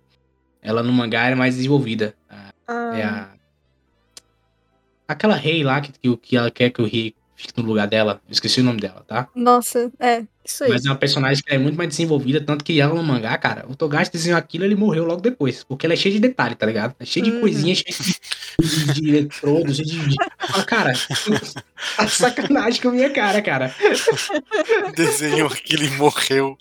Ela 0.61 0.84
no 0.84 0.93
mangá 0.93 1.27
é 1.30 1.34
mais 1.35 1.55
desenvolvida. 1.55 2.13
Ah, 2.30 2.51
É 2.95 3.03
a. 3.03 3.30
Aquela 5.07 5.35
rei 5.35 5.63
lá 5.63 5.81
que, 5.81 5.91
que, 5.91 6.17
que 6.17 6.38
ela 6.38 6.49
quer 6.49 6.69
que 6.72 6.81
o 6.81 6.85
Riei 6.85 7.13
fique 7.36 7.53
no 7.57 7.68
lugar 7.68 7.88
dela. 7.88 8.22
Eu 8.28 8.32
esqueci 8.32 8.62
o 8.62 8.64
nome 8.64 8.80
dela, 8.80 9.03
tá? 9.07 9.28
Nossa, 9.36 9.91
é, 9.99 10.24
isso 10.45 10.64
aí. 10.64 10.70
Mas 10.70 10.86
é 10.86 10.90
uma 10.90 10.95
personagem 10.95 11.44
que 11.44 11.53
é 11.53 11.57
muito 11.57 11.76
mais 11.76 11.90
desenvolvida, 11.90 12.40
tanto 12.40 12.64
que 12.64 12.80
ela 12.80 12.94
no 12.94 13.03
mangá, 13.03 13.36
cara, 13.38 13.66
o 13.68 13.76
Togashi 13.76 14.12
desenhou 14.12 14.38
aquilo 14.38 14.64
ele 14.64 14.76
morreu 14.76 15.03
logo 15.03 15.22
depois. 15.22 15.64
Porque 15.64 15.86
ela 15.86 15.94
é 15.94 15.98
cheia 15.98 16.14
de 16.14 16.20
detalhe, 16.22 16.56
tá 16.56 16.66
ligado? 16.66 16.95
É 16.99 17.06
cheia 17.06 17.24
de 17.26 17.32
Uhum. 17.32 17.41
coisinhas, 17.41 17.80
cheia 17.80 17.98
de, 18.62 18.86
de, 18.86 19.02
de 19.02 19.10
eletrodos, 19.10 19.78
cheia 19.78 19.88
de. 19.88 20.10
de... 20.10 20.16
Cara, 20.66 20.94
tá 21.98 22.07
sacanagem 22.07 22.82
com 22.82 22.90
a 22.90 22.91
minha 22.91 23.10
cara, 23.10 23.41
cara. 23.41 23.76
Desenhou 24.95 25.48
aquilo 25.48 25.84
e 25.84 25.90
morreu. 25.91 26.57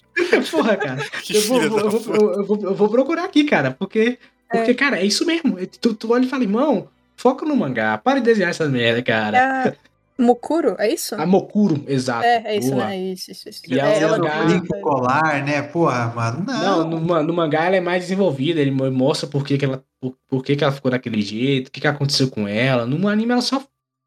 Porra, 0.51 0.77
cara. 0.77 1.05
Que 1.23 1.37
Eu 1.37 1.41
vou, 1.43 1.63
eu, 1.63 1.71
vou, 1.71 2.33
eu, 2.33 2.47
vou, 2.47 2.61
eu 2.63 2.75
vou 2.75 2.89
procurar 2.89 3.25
aqui, 3.25 3.45
cara, 3.45 3.71
porque, 3.71 4.19
porque 4.51 4.75
cara, 4.75 4.99
é 4.99 5.05
isso 5.05 5.27
mesmo. 5.27 5.57
Tu, 5.81 5.95
tu 5.95 6.13
olha 6.13 6.25
e 6.25 6.29
fala, 6.29 6.43
irmão, 6.43 6.89
foca 7.17 7.45
no 7.45 7.55
mangá, 7.55 7.99
para 7.99 8.19
de 8.19 8.25
desenhar 8.25 8.51
essas 8.51 8.71
merda, 8.71 9.03
cara. 9.03 9.69
É 9.69 9.94
a 10.17 10.23
Mukuro, 10.23 10.77
é 10.79 10.93
isso? 10.93 11.15
A 11.17 11.27
Mokuro, 11.27 11.85
exato. 11.89 12.25
É, 12.25 12.43
é 12.47 12.57
isso, 12.57 12.71
boa. 12.71 12.87
né? 12.87 12.97
Isso, 12.97 13.31
isso, 13.33 13.49
isso. 13.49 13.63
E 13.67 13.75
é, 13.81 13.99
ela 14.01 14.17
ela 14.17 14.45
Brinco 14.47 14.81
colar, 14.81 15.45
né? 15.45 15.63
Porra, 15.63 16.07
mano, 16.15 16.45
Não, 16.47 16.89
não. 16.89 17.01
no, 17.01 17.23
no 17.23 17.35
mangá 17.35 17.65
ela 17.65 17.77
é 17.77 17.81
mais 17.81 18.03
desenvolvida, 18.05 18.61
ele 18.61 18.71
mo- 18.71 18.91
mostra 18.91 19.29
por 19.29 19.45
que, 19.45 19.59
que 19.59 19.65
ela, 19.65 19.85
por, 20.01 20.17
por 20.29 20.45
que, 20.45 20.55
que 20.57 20.63
ela 20.63 20.73
ficou 20.73 20.91
daquele 20.91 21.21
jeito, 21.21 21.69
o 21.69 21.71
que, 21.71 21.81
que 21.81 21.87
aconteceu 21.89 22.31
com 22.31 22.47
ela. 22.47 22.87
No 22.87 23.09
anime 23.09 23.33
ela 23.33 23.43
só 23.43 23.59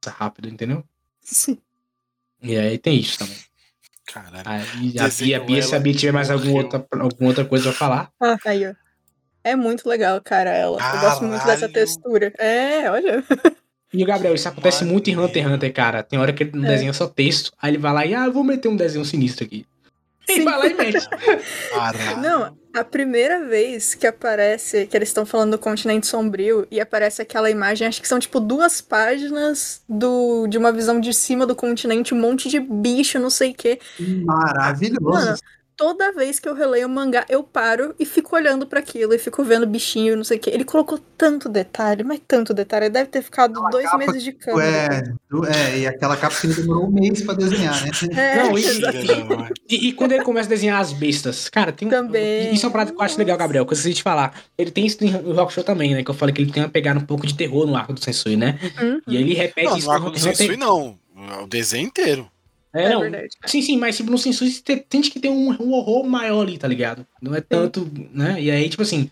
passa 0.01 0.15
rápido, 0.17 0.47
entendeu? 0.47 0.84
Sim. 1.21 1.57
E 2.41 2.55
aí 2.57 2.77
tem 2.77 2.99
isso 2.99 3.17
também. 3.19 3.35
Caralho. 4.05 4.43
Aí 4.45 4.97
a 4.99 5.09
Bia, 5.09 5.39
Bia, 5.41 5.61
se 5.61 5.75
a 5.75 5.79
Bia 5.79 5.93
tiver 5.93 6.13
mais 6.13 6.29
alguma 6.31 6.51
morreu. 6.51 6.65
outra, 6.65 6.88
alguma 7.01 7.29
outra 7.29 7.43
coisa 7.43 7.65
pra 7.65 7.73
falar. 7.73 8.11
Ah, 8.21 8.38
aí, 8.45 8.65
ó. 8.65 8.73
É 9.43 9.55
muito 9.55 9.88
legal, 9.89 10.21
cara, 10.21 10.49
ela. 10.51 10.77
Eu 10.93 10.99
gosto 11.01 11.23
muito 11.25 11.45
dessa 11.45 11.67
Caralho. 11.67 11.73
textura. 11.73 12.34
É, 12.38 12.89
olha. 12.89 13.23
E 13.97 14.03
o 14.03 14.05
Gabriel, 14.05 14.35
isso 14.35 14.47
acontece 14.47 14.81
Mano, 14.83 14.93
muito 14.93 15.09
em 15.09 15.17
Hunter 15.17 15.43
x 15.43 15.51
Hunter, 15.51 15.73
cara. 15.73 16.03
Tem 16.03 16.19
hora 16.19 16.31
que 16.31 16.43
ele 16.43 16.51
não 16.53 16.65
É. 16.65 16.67
desenha 16.67 16.93
só 16.93 17.07
texto, 17.07 17.51
aí 17.59 17.71
ele 17.71 17.79
vai 17.79 17.91
lá 17.93 18.05
e, 18.05 18.13
ah, 18.13 18.29
vou 18.29 18.43
meter 18.43 18.67
um 18.67 18.75
desenho 18.75 19.03
sinistro 19.03 19.43
aqui. 19.43 19.65
E 20.29 20.33
Sim. 20.35 20.43
vai 20.43 20.57
lá 20.59 20.67
e 20.67 20.73
mete. 20.73 21.07
Não, 22.21 22.55
a 22.73 22.83
primeira 22.83 23.45
vez 23.45 23.95
que 23.95 24.05
aparece, 24.05 24.85
que 24.85 24.95
eles 24.95 25.07
estão 25.09 25.25
falando 25.25 25.51
do 25.51 25.57
continente 25.57 26.05
sombrio, 26.05 26.67
e 26.69 26.79
aparece 26.81 27.21
aquela 27.21 27.49
imagem, 27.49 27.87
acho 27.87 28.01
que 28.01 28.07
são 28.07 28.19
tipo 28.19 28.39
duas 28.39 28.81
páginas 28.81 29.81
do, 29.87 30.45
de 30.47 30.57
uma 30.57 30.71
visão 30.71 30.99
de 30.99 31.13
cima 31.13 31.45
do 31.45 31.55
continente, 31.55 32.13
um 32.13 32.19
monte 32.19 32.49
de 32.49 32.59
bicho, 32.59 33.17
não 33.19 33.29
sei 33.29 33.51
o 33.51 33.55
quê. 33.55 33.79
Maravilhoso. 33.97 35.01
Mano, 35.01 35.37
toda 35.77 36.11
vez 36.11 36.39
que 36.39 36.49
eu 36.49 36.55
releio 36.55 36.87
o 36.87 36.89
mangá, 36.89 37.23
eu 37.29 37.43
paro 37.43 37.93
e 37.99 38.05
fico 38.05 38.35
olhando 38.35 38.65
para 38.65 38.79
aquilo 38.79 39.13
e 39.13 39.19
fico 39.19 39.43
vendo 39.43 39.67
bichinho, 39.67 40.17
não 40.17 40.23
sei 40.23 40.37
o 40.37 40.39
quê. 40.39 40.49
Ele 40.49 40.65
colocou 40.65 40.97
tanto 41.15 41.47
detalhe, 41.47 42.03
mas 42.03 42.19
tanto 42.27 42.53
detalhe. 42.53 42.85
Ele 42.85 42.93
deve 42.93 43.09
ter 43.09 43.21
ficado 43.21 43.51
aquela 43.51 43.69
dois 43.69 43.85
capa, 43.85 43.97
meses 43.97 44.23
de 44.23 44.31
câmera. 44.31 45.15
É, 45.47 45.73
é, 45.73 45.79
e 45.79 45.87
aquela 45.87 46.17
capa 46.17 46.35
que 46.35 46.47
ele 46.47 46.55
demorou 46.55 46.87
um 46.87 46.91
mês 46.91 47.21
pra 47.21 47.35
desenhar, 47.35 47.85
né? 47.85 47.91
É, 48.17 48.37
não, 48.37 48.57
isso, 48.57 48.81
e, 49.69 49.89
e, 49.89 49.93
quando 49.93 50.13
ele 50.13 50.23
começa 50.23 50.47
a 50.47 50.49
desenhar 50.49 50.81
as 50.81 50.91
bestas, 50.91 51.49
cara, 51.49 51.71
tem 51.71 51.87
também. 51.87 52.53
Isso 52.53 52.65
é 52.65 52.69
um 52.69 52.71
prato 52.71 52.93
que 52.93 52.99
eu 52.99 53.05
acho 53.05 53.17
legal, 53.17 53.37
Gabriel, 53.37 53.65
que 53.65 53.73
eu 53.73 53.75
esqueci 53.75 53.93
de 53.93 54.01
falar. 54.01 54.33
Ele 54.57 54.71
tem 54.71 54.85
isso 54.85 54.97
no 55.03 55.33
Rock 55.33 55.53
Show 55.53 55.63
também, 55.63 55.93
né? 55.93 56.03
Que 56.03 56.09
eu 56.09 56.15
falei 56.15 56.33
que 56.33 56.41
ele 56.41 56.51
tem 56.51 56.63
uma 56.63 56.69
pegada 56.69 56.99
um 56.99 57.05
pouco 57.05 57.27
de 57.27 57.35
terror 57.35 57.67
no 57.67 57.75
arco 57.75 57.93
do 57.93 58.03
Sensui, 58.03 58.35
né? 58.35 58.57
Uhum. 58.81 59.01
E 59.07 59.17
ele 59.17 59.33
repete 59.33 59.67
não, 59.67 59.77
isso 59.77 59.87
no 59.87 59.93
arco 59.93 60.09
do 60.09 60.19
Sensui, 60.19 60.57
não. 60.57 60.97
É 61.15 61.43
o 61.43 61.47
desenho 61.47 61.85
inteiro. 61.85 62.27
É, 62.77 62.83
é 62.83 62.89
não. 62.89 63.01
Verdade. 63.01 63.29
Sim, 63.45 63.61
sim, 63.61 63.77
mas 63.77 63.97
tipo, 63.97 64.11
no 64.11 64.17
Sensui 64.17 64.51
tem 64.87 65.01
que 65.01 65.19
ter 65.19 65.29
um, 65.29 65.51
um, 65.61 65.71
horror 65.73 66.05
maior 66.05 66.41
ali, 66.41 66.57
tá 66.57 66.67
ligado? 66.67 67.05
Não 67.21 67.33
é 67.33 67.41
tanto, 67.41 67.81
sim. 67.81 68.09
né? 68.13 68.41
E 68.41 68.51
aí, 68.51 68.69
tipo 68.69 68.83
assim, 68.83 69.09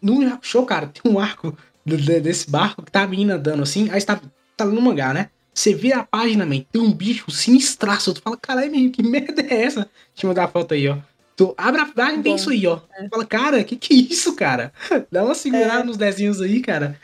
no 0.00 0.38
show, 0.42 0.66
cara, 0.66 0.86
tem 0.88 1.10
um 1.10 1.18
arco 1.18 1.56
desse 1.84 2.50
barco 2.50 2.82
que 2.82 2.92
tá 2.92 3.02
a 3.02 3.06
menina 3.06 3.34
andando 3.34 3.62
assim, 3.62 3.88
aí 3.90 4.02
tá, 4.02 4.20
tá 4.56 4.64
no 4.64 4.80
mangá, 4.80 5.12
né? 5.14 5.30
Você 5.52 5.72
vira 5.72 6.00
a 6.00 6.04
página, 6.04 6.44
man, 6.44 6.60
tem 6.72 6.82
um 6.82 6.92
bicho 6.92 7.30
sinistraço. 7.30 8.12
Tu 8.12 8.20
fala, 8.20 8.36
caralho, 8.36 8.90
que 8.90 9.02
merda 9.02 9.40
é 9.42 9.62
essa? 9.62 9.88
Deixa 10.12 10.24
eu 10.24 10.28
mandar 10.28 10.44
a 10.44 10.48
foto 10.48 10.74
aí, 10.74 10.88
ó. 10.88 10.98
Tu 11.36 11.54
abre 11.56 11.80
a 11.80 11.86
página 11.86 12.18
e 12.18 12.22
tem 12.22 12.34
isso 12.34 12.50
aí, 12.50 12.66
ó. 12.66 12.80
É. 12.96 13.08
Fala, 13.08 13.24
cara, 13.24 13.62
que 13.62 13.76
que 13.76 13.94
é 13.94 13.96
isso, 13.96 14.34
cara? 14.34 14.72
Dá 15.10 15.24
uma 15.24 15.34
segurada 15.34 15.80
é. 15.80 15.84
nos 15.84 15.96
desenhos 15.96 16.40
aí, 16.40 16.60
cara. 16.60 16.98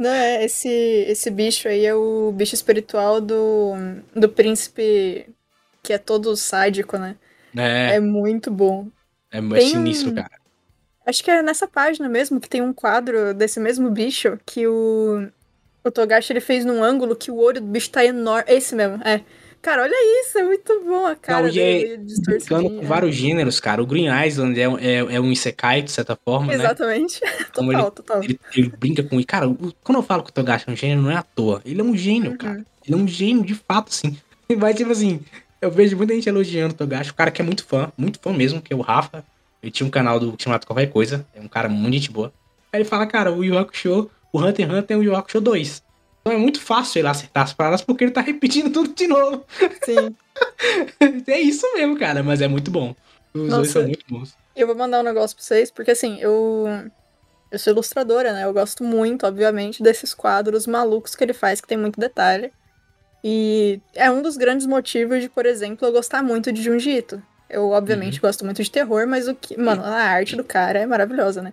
Não, 0.00 0.08
é, 0.08 0.42
esse, 0.42 0.66
esse 0.66 1.30
bicho 1.30 1.68
aí 1.68 1.84
é 1.84 1.94
o 1.94 2.32
bicho 2.32 2.54
espiritual 2.54 3.20
do, 3.20 3.74
do 4.16 4.30
príncipe 4.30 5.28
que 5.82 5.92
é 5.92 5.98
todo 5.98 6.34
sádico, 6.38 6.96
né? 6.96 7.16
É. 7.54 7.96
É 7.96 8.00
muito 8.00 8.50
bom. 8.50 8.88
É, 9.30 9.42
muito 9.42 9.62
sinistro, 9.62 10.12
um... 10.12 10.14
cara. 10.14 10.40
Acho 11.04 11.22
que 11.22 11.30
é 11.30 11.42
nessa 11.42 11.68
página 11.68 12.08
mesmo 12.08 12.40
que 12.40 12.48
tem 12.48 12.62
um 12.62 12.72
quadro 12.72 13.34
desse 13.34 13.60
mesmo 13.60 13.90
bicho 13.90 14.40
que 14.46 14.66
o, 14.66 15.28
o 15.84 15.90
Togashi 15.90 16.32
ele 16.32 16.40
fez 16.40 16.64
num 16.64 16.82
ângulo 16.82 17.14
que 17.14 17.30
o 17.30 17.36
olho 17.36 17.60
do 17.60 17.66
bicho 17.66 17.90
tá 17.90 18.02
enorme. 18.02 18.50
Esse 18.50 18.74
mesmo, 18.74 19.02
é. 19.06 19.20
Cara, 19.62 19.82
olha 19.82 20.22
isso, 20.22 20.38
é 20.38 20.42
muito 20.42 20.82
bom 20.86 21.06
a 21.06 21.14
cara 21.14 21.42
Não, 21.42 21.50
dele, 21.50 22.00
é, 22.28 22.48
com 22.48 22.80
vários 22.80 23.14
gêneros, 23.14 23.60
cara. 23.60 23.82
O 23.82 23.86
Green 23.86 24.08
Island 24.26 24.58
é, 24.58 24.64
é, 24.64 24.96
é 25.16 25.20
um 25.20 25.30
Isekai, 25.30 25.82
de 25.82 25.92
certa 25.92 26.16
forma, 26.16 26.54
Exatamente. 26.54 27.20
né? 27.22 27.30
total, 27.52 27.72
ele, 27.72 27.90
total. 27.90 28.24
Ele, 28.24 28.40
ele, 28.56 28.72
brinca 28.78 29.02
com... 29.02 29.22
Cara, 29.22 29.46
quando 29.84 29.98
eu 29.98 30.02
falo 30.02 30.22
que 30.22 30.30
o 30.30 30.32
Togashi 30.32 30.64
é 30.66 30.72
um 30.72 30.76
gênero, 30.76 31.02
não 31.02 31.10
é 31.10 31.16
à 31.16 31.22
toa. 31.22 31.60
Ele 31.64 31.80
é 31.80 31.84
um 31.84 31.94
gênio, 31.94 32.30
uhum. 32.30 32.38
cara. 32.38 32.64
Ele 32.86 32.94
é 32.94 32.96
um 32.96 33.06
gênio, 33.06 33.44
de 33.44 33.54
fato, 33.54 33.88
assim. 33.88 34.16
E 34.48 34.54
vai, 34.54 34.72
tipo 34.72 34.90
assim... 34.90 35.20
Eu 35.60 35.70
vejo 35.70 35.94
muita 35.94 36.14
gente 36.14 36.26
elogiando 36.26 36.72
o 36.72 36.76
Togashi. 36.76 37.10
O 37.10 37.14
cara 37.14 37.30
que 37.30 37.42
é 37.42 37.44
muito 37.44 37.66
fã, 37.66 37.92
muito 37.98 38.18
fã 38.18 38.32
mesmo, 38.32 38.62
que 38.62 38.72
é 38.72 38.76
o 38.76 38.80
Rafa. 38.80 39.22
Ele 39.62 39.70
tinha 39.70 39.86
um 39.86 39.90
canal 39.90 40.18
do 40.18 40.34
chamado 40.38 40.66
Qualquer 40.66 40.86
Coisa. 40.86 41.26
É 41.34 41.40
um 41.40 41.48
cara 41.48 41.68
muito 41.68 41.92
gente 41.92 42.10
boa. 42.10 42.32
Aí 42.72 42.80
ele 42.80 42.88
fala, 42.88 43.06
cara, 43.06 43.30
o 43.30 43.44
Yu 43.44 43.58
Hakusho, 43.58 44.10
o 44.32 44.40
Hunter 44.40 44.66
x 44.66 44.74
Hunter 44.74 44.96
é 44.96 45.00
o 45.00 45.02
Yu 45.02 45.14
Hakusho 45.14 45.38
2. 45.38 45.82
Então 46.30 46.38
é 46.38 46.42
muito 46.42 46.60
fácil 46.60 47.00
ele 47.00 47.08
acertar 47.08 47.42
as 47.42 47.52
paradas 47.52 47.82
porque 47.82 48.04
ele 48.04 48.12
tá 48.12 48.20
repetindo 48.20 48.70
tudo 48.72 48.94
de 48.94 49.06
novo. 49.08 49.44
Sim. 49.84 50.14
é 51.26 51.40
isso 51.40 51.66
mesmo, 51.74 51.98
cara, 51.98 52.22
mas 52.22 52.40
é 52.40 52.46
muito 52.46 52.70
bom. 52.70 52.94
Os 53.34 53.42
Nossa, 53.42 53.56
dois 53.56 53.70
são 53.70 53.82
muito 53.82 54.04
bons. 54.08 54.36
Eu 54.54 54.66
vou 54.66 54.76
mandar 54.76 55.00
um 55.00 55.04
negócio 55.04 55.36
pra 55.36 55.44
vocês, 55.44 55.70
porque 55.70 55.90
assim, 55.90 56.18
eu. 56.20 56.66
Eu 57.50 57.58
sou 57.58 57.72
ilustradora, 57.72 58.32
né? 58.32 58.44
Eu 58.44 58.52
gosto 58.52 58.84
muito, 58.84 59.26
obviamente, 59.26 59.82
desses 59.82 60.14
quadros 60.14 60.68
malucos 60.68 61.16
que 61.16 61.24
ele 61.24 61.32
faz, 61.32 61.60
que 61.60 61.66
tem 61.66 61.76
muito 61.76 61.98
detalhe. 61.98 62.52
E 63.24 63.80
é 63.92 64.08
um 64.08 64.22
dos 64.22 64.36
grandes 64.36 64.66
motivos 64.66 65.20
de, 65.20 65.28
por 65.28 65.44
exemplo, 65.44 65.84
eu 65.84 65.90
gostar 65.90 66.22
muito 66.22 66.52
de 66.52 66.62
Junji 66.62 66.98
Ito. 66.98 67.20
Eu, 67.48 67.70
obviamente, 67.70 68.14
uhum. 68.14 68.20
gosto 68.20 68.44
muito 68.44 68.62
de 68.62 68.70
terror, 68.70 69.04
mas 69.08 69.26
o 69.26 69.34
que. 69.34 69.60
Mano, 69.60 69.82
a 69.82 69.94
arte 69.94 70.36
do 70.36 70.44
cara 70.44 70.78
é 70.78 70.86
maravilhosa, 70.86 71.42
né? 71.42 71.52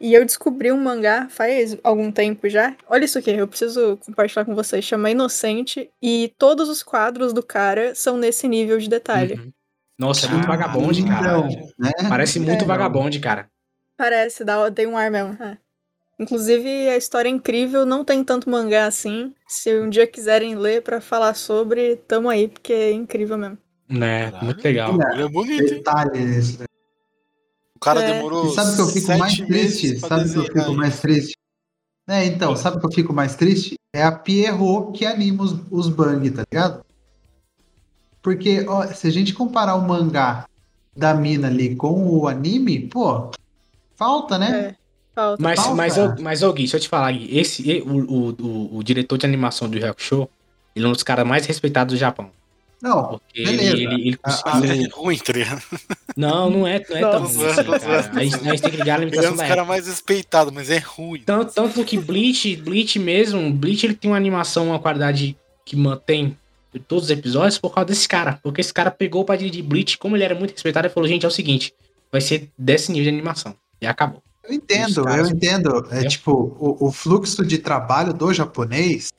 E 0.00 0.14
eu 0.14 0.24
descobri 0.24 0.72
um 0.72 0.80
mangá 0.80 1.28
faz 1.28 1.76
algum 1.84 2.10
tempo 2.10 2.48
já. 2.48 2.74
Olha 2.88 3.04
isso 3.04 3.18
aqui, 3.18 3.32
eu 3.32 3.46
preciso 3.46 3.98
compartilhar 3.98 4.46
com 4.46 4.54
vocês. 4.54 4.84
Chama 4.84 5.10
Inocente. 5.10 5.90
E 6.00 6.32
todos 6.38 6.68
os 6.70 6.82
quadros 6.82 7.34
do 7.34 7.42
cara 7.42 7.94
são 7.94 8.16
nesse 8.16 8.48
nível 8.48 8.78
de 8.78 8.88
detalhe. 8.88 9.34
Uhum. 9.34 9.52
Nossa, 9.98 10.26
é 10.26 10.30
muito 10.30 10.46
vagabonde, 10.46 11.04
cara. 11.04 11.42
Né? 11.78 11.90
Parece 12.08 12.40
muito 12.40 12.64
é, 12.64 12.66
vagabonde, 12.66 13.20
cara. 13.20 13.50
Parece, 13.98 14.42
dá, 14.42 14.70
tem 14.70 14.86
um 14.86 14.96
ar 14.96 15.10
mesmo. 15.10 15.36
É. 15.42 15.58
Inclusive, 16.18 16.88
a 16.88 16.96
história 16.96 17.28
é 17.28 17.32
incrível, 17.32 17.84
não 17.84 18.02
tem 18.02 18.24
tanto 18.24 18.48
mangá 18.48 18.86
assim. 18.86 19.34
Se 19.46 19.78
um 19.78 19.90
dia 19.90 20.06
quiserem 20.06 20.54
ler 20.54 20.80
para 20.80 21.02
falar 21.02 21.34
sobre, 21.34 21.96
tamo 22.08 22.30
aí, 22.30 22.48
porque 22.48 22.72
é 22.72 22.92
incrível 22.92 23.36
mesmo. 23.36 23.58
Né, 23.86 24.32
muito 24.40 24.64
legal. 24.64 24.96
É, 25.02 25.22
é 25.22 25.28
bonito. 25.28 25.74
Detalhe 25.74 26.18
esse, 26.36 26.60
né? 26.60 26.64
O 27.80 27.84
cara 27.84 28.02
é. 28.02 28.12
demorou. 28.12 28.46
E 28.46 28.54
sabe 28.54 28.74
que 28.74 28.80
eu 28.82 28.86
fico 28.88 29.18
mais 29.18 29.36
triste? 29.38 29.98
Sabe 30.00 30.30
que 30.30 30.36
eu 30.36 30.44
fico 30.44 30.72
mais 30.74 31.00
triste? 31.00 31.34
É, 32.06 32.26
então, 32.26 32.54
sabe 32.54 32.78
que 32.78 32.84
eu 32.84 32.92
fico 32.92 33.12
mais 33.14 33.34
triste? 33.34 33.76
É 33.94 34.02
a 34.02 34.12
Pierrot 34.12 34.92
que 34.92 35.06
anima 35.06 35.44
os, 35.44 35.56
os 35.70 35.88
bang, 35.88 36.30
tá 36.30 36.44
ligado? 36.52 36.84
Porque, 38.20 38.66
ó, 38.68 38.86
se 38.88 39.06
a 39.06 39.10
gente 39.10 39.32
comparar 39.32 39.76
o 39.76 39.88
mangá 39.88 40.46
da 40.94 41.14
mina 41.14 41.48
ali 41.48 41.74
com 41.74 42.06
o 42.06 42.28
anime, 42.28 42.80
pô, 42.80 43.30
falta, 43.96 44.38
né? 44.38 44.50
É, 44.50 44.74
falta. 45.14 45.42
Mas, 45.42 45.60
falta. 45.60 45.74
mas, 45.74 45.96
mas, 46.20 46.40
Gui, 46.42 46.52
deixa 46.54 46.76
eu 46.76 46.80
te 46.80 46.88
falar, 46.88 47.12
Gui, 47.12 47.38
esse, 47.38 47.82
o, 47.86 47.96
o, 47.96 48.28
o, 48.28 48.76
o 48.76 48.82
diretor 48.82 49.16
de 49.16 49.24
animação 49.24 49.70
do 49.70 49.78
Show, 49.96 50.28
ele 50.76 50.84
é 50.84 50.88
um 50.88 50.92
dos 50.92 51.02
caras 51.02 51.26
mais 51.26 51.46
respeitados 51.46 51.94
do 51.94 51.98
Japão. 51.98 52.30
Não, 52.82 53.08
Porque 53.08 53.44
beleza. 53.44 53.76
Ele, 53.76 53.84
ele, 53.84 54.08
ele 54.08 54.16
conseguiu... 54.16 54.72
é 54.72 54.88
ruim, 54.88 55.18
tá 55.18 55.32
Não, 56.16 56.48
não 56.48 56.66
é, 56.66 56.82
não 56.88 56.96
é 56.96 57.00
tão 57.00 57.26
ruim. 57.26 57.46
Assim, 57.46 58.10
a, 58.14 58.24
gente, 58.24 58.34
a 58.34 58.50
gente 58.50 58.62
tem 58.62 58.70
que 58.70 58.76
ligar 58.78 58.94
a 58.94 58.98
limitação 58.98 59.22
Ele 59.22 59.26
é 59.26 59.34
um 59.34 59.36
dos 59.36 59.48
caras 59.48 59.66
mais 59.66 59.86
respeitados, 59.86 60.52
mas 60.52 60.70
é 60.70 60.78
ruim. 60.78 61.22
Tanto, 61.24 61.52
tanto 61.52 61.84
que 61.84 61.98
Bleach, 61.98 62.56
Bleach 62.56 62.98
mesmo, 62.98 63.52
Bleach 63.52 63.84
ele 63.84 63.94
tem 63.94 64.10
uma 64.10 64.16
animação, 64.16 64.68
uma 64.68 64.78
qualidade 64.78 65.36
que 65.64 65.76
mantém 65.76 66.36
todos 66.88 67.04
os 67.04 67.10
episódios 67.10 67.58
por 67.58 67.74
causa 67.74 67.86
desse 67.86 68.08
cara. 68.08 68.38
Porque 68.42 68.60
esse 68.60 68.72
cara 68.72 68.90
pegou 68.90 69.22
o 69.22 69.24
padrinho 69.24 69.50
de 69.50 69.62
Bleach, 69.62 69.98
como 69.98 70.16
ele 70.16 70.24
era 70.24 70.34
muito 70.34 70.52
respeitado, 70.52 70.86
ele 70.86 70.94
falou, 70.94 71.08
gente, 71.08 71.24
é 71.24 71.28
o 71.28 71.32
seguinte, 71.32 71.74
vai 72.10 72.20
ser 72.20 72.48
desse 72.56 72.90
nível 72.92 73.10
de 73.10 73.16
animação. 73.16 73.54
E 73.80 73.86
acabou. 73.86 74.22
Eu 74.44 74.54
entendo, 74.54 75.08
eu 75.08 75.26
entendo. 75.26 75.86
É, 75.90 76.04
tipo, 76.04 76.32
o, 76.58 76.88
o 76.88 76.92
fluxo 76.92 77.44
de 77.44 77.58
trabalho 77.58 78.12
do 78.12 78.32
japonês 78.32 79.12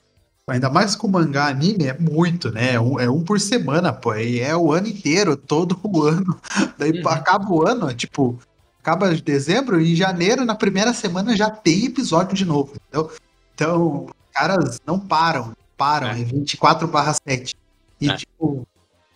Ainda 0.48 0.68
mais 0.68 0.96
com 0.96 1.06
mangá 1.06 1.46
anime, 1.46 1.86
é 1.86 1.96
muito, 1.96 2.50
né? 2.50 2.74
É 2.74 2.80
um, 2.80 2.98
é 2.98 3.08
um 3.08 3.22
por 3.22 3.38
semana, 3.38 3.92
pô. 3.92 4.14
E 4.14 4.40
é 4.40 4.56
o 4.56 4.72
ano 4.72 4.88
inteiro, 4.88 5.36
todo 5.36 5.78
o 5.84 6.02
ano. 6.02 6.40
Daí 6.76 7.00
uhum. 7.00 7.08
acaba 7.08 7.48
o 7.48 7.66
ano, 7.66 7.94
tipo, 7.94 8.38
acaba 8.80 9.14
de 9.14 9.22
dezembro 9.22 9.80
e 9.80 9.92
em 9.92 9.96
janeiro, 9.96 10.44
na 10.44 10.56
primeira 10.56 10.92
semana, 10.92 11.36
já 11.36 11.48
tem 11.48 11.86
episódio 11.86 12.34
de 12.34 12.44
novo, 12.44 12.74
entendeu? 12.74 13.12
Então, 13.54 14.06
caras 14.32 14.80
não 14.84 14.98
param, 14.98 15.52
param, 15.76 16.08
é, 16.08 16.20
é 16.20 16.24
24 16.24 16.88
barra 16.88 17.14
7. 17.26 17.54
E, 18.00 18.10
é. 18.10 18.16
tipo, 18.16 18.66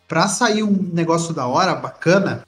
pra 0.06 0.28
sair 0.28 0.62
um 0.62 0.90
negócio 0.92 1.34
da 1.34 1.48
hora, 1.48 1.74
bacana, 1.74 2.46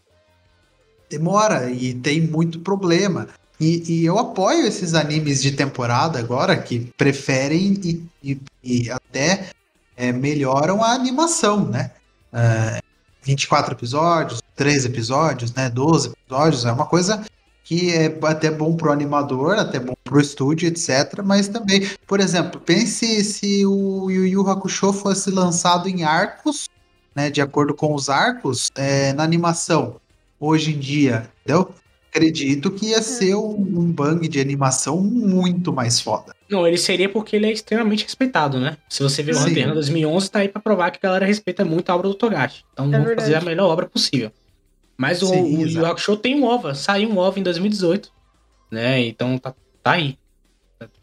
demora 1.11 1.69
e 1.69 1.95
tem 1.95 2.21
muito 2.21 2.61
problema. 2.61 3.27
E, 3.61 3.83
e, 3.93 4.05
eu 4.05 4.19
apoio 4.19 4.67
esses 4.67 4.95
animes 4.95 5.43
de 5.43 5.53
temporada 5.53 6.19
agora 6.19 6.57
que 6.57 6.93
preferem 6.97 7.81
e, 7.83 8.05
e, 8.23 8.41
e 8.63 8.91
até 8.91 9.51
é, 9.97 10.13
melhoram 10.13 10.83
a 10.83 10.93
animação, 10.93 11.65
né? 11.67 11.91
É, 12.33 12.81
24 13.23 13.75
episódios, 13.75 14.41
3 14.55 14.85
episódios, 14.85 15.53
né? 15.53 15.69
12 15.69 16.11
episódios, 16.11 16.65
é 16.65 16.73
uma 16.73 16.87
coisa 16.87 17.25
que 17.65 17.93
é 17.93 18.07
até 18.23 18.51
bom 18.51 18.77
pro 18.77 18.93
animador, 18.93 19.59
até 19.59 19.79
bom 19.79 19.95
pro 20.05 20.21
estúdio, 20.21 20.69
etc. 20.69 21.21
Mas 21.25 21.49
também, 21.49 21.87
por 22.07 22.21
exemplo, 22.21 22.61
pense 22.61 23.23
se 23.25 23.67
o 23.67 24.09
Yu 24.09 24.27
Yu 24.27 24.49
Hakusho 24.49 24.93
fosse 24.93 25.31
lançado 25.31 25.89
em 25.89 26.05
arcos, 26.05 26.69
né? 27.15 27.29
De 27.29 27.43
acordo 27.43 27.75
com 27.75 27.93
os 27.93 28.09
arcos, 28.09 28.71
é, 28.77 29.13
na 29.13 29.25
animação, 29.25 29.97
hoje 30.39 30.75
em 30.75 30.79
dia, 30.79 31.29
entendeu? 31.43 31.75
Acredito 32.11 32.71
que 32.71 32.87
ia 32.87 33.03
ser 33.03 33.35
um, 33.35 33.55
um 33.55 33.93
bang 33.93 34.27
de 34.27 34.41
animação 34.41 35.01
muito 35.01 35.73
mais 35.73 36.01
foda. 36.01 36.35
Não, 36.49 36.67
ele 36.67 36.79
seria 36.79 37.09
porque 37.09 37.37
ele 37.37 37.47
é 37.47 37.53
extremamente 37.53 38.05
respeitado, 38.05 38.59
né? 38.59 38.77
Se 38.89 39.03
você 39.03 39.23
vê 39.23 39.33
o 39.33 39.39
Hunter 39.39 39.73
2011, 39.73 40.31
tá 40.31 40.39
aí 40.41 40.49
pra 40.49 40.61
provar 40.61 40.91
que 40.91 40.99
a 40.99 41.09
galera 41.09 41.27
respeita 41.27 41.65
muito 41.65 41.91
a 41.91 41.95
obra 41.95 42.09
do 42.09 42.15
Togashi. 42.15 42.65
Então 42.73 42.87
é 42.87 42.99
vamos 42.99 43.15
fazer 43.15 43.35
a 43.35 43.41
melhor 43.41 43.69
obra 43.69 43.87
possível. 43.87 44.33
Mas 44.97 45.19
Sim, 45.19 45.27
o, 45.27 45.61
o 45.61 45.67
Yu 45.67 45.87
Hakusho 45.87 46.17
tem 46.17 46.35
um 46.41 46.45
OVA, 46.45 46.75
saiu 46.75 47.11
um 47.11 47.19
OVA 47.19 47.39
em 47.39 47.43
2018, 47.43 48.11
né? 48.71 49.01
Então 49.01 49.39
tá, 49.39 49.55
tá 49.83 49.93
aí. 49.93 50.19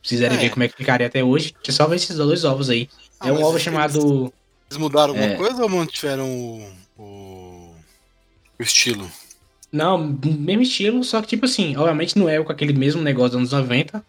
Se 0.04 0.10
quiserem 0.10 0.38
é. 0.38 0.42
ver 0.42 0.50
como 0.50 0.64
é 0.64 0.68
que 0.68 0.76
ficaria 0.76 1.08
até 1.08 1.24
hoje, 1.24 1.54
é 1.66 1.72
só 1.72 1.88
ver 1.88 1.98
esses 1.98 2.18
dois 2.18 2.44
ovos 2.44 2.70
aí. 2.70 2.90
Ah, 3.20 3.30
é 3.30 3.32
um 3.32 3.44
ovo 3.44 3.60
chamado... 3.60 4.34
Eles 4.70 4.78
mudaram 4.78 5.14
alguma 5.14 5.34
é... 5.34 5.36
coisa 5.36 5.62
ou 5.62 5.70
mantiveram 5.70 6.28
o, 6.28 6.70
o, 6.98 7.76
o 8.60 8.64
estilo? 8.64 9.10
Não, 9.72 9.98
mesmo 10.24 10.62
estilo, 10.62 11.04
só 11.04 11.22
que, 11.22 11.28
tipo 11.28 11.46
assim, 11.46 11.76
obviamente 11.76 12.18
não 12.18 12.30
é 12.30 12.42
com 12.42 12.52
aquele 12.52 12.74
mesmo 12.74 13.02
negócio 13.02 13.38
dos 13.38 13.54
anos 13.54 13.68
90, 13.68 14.06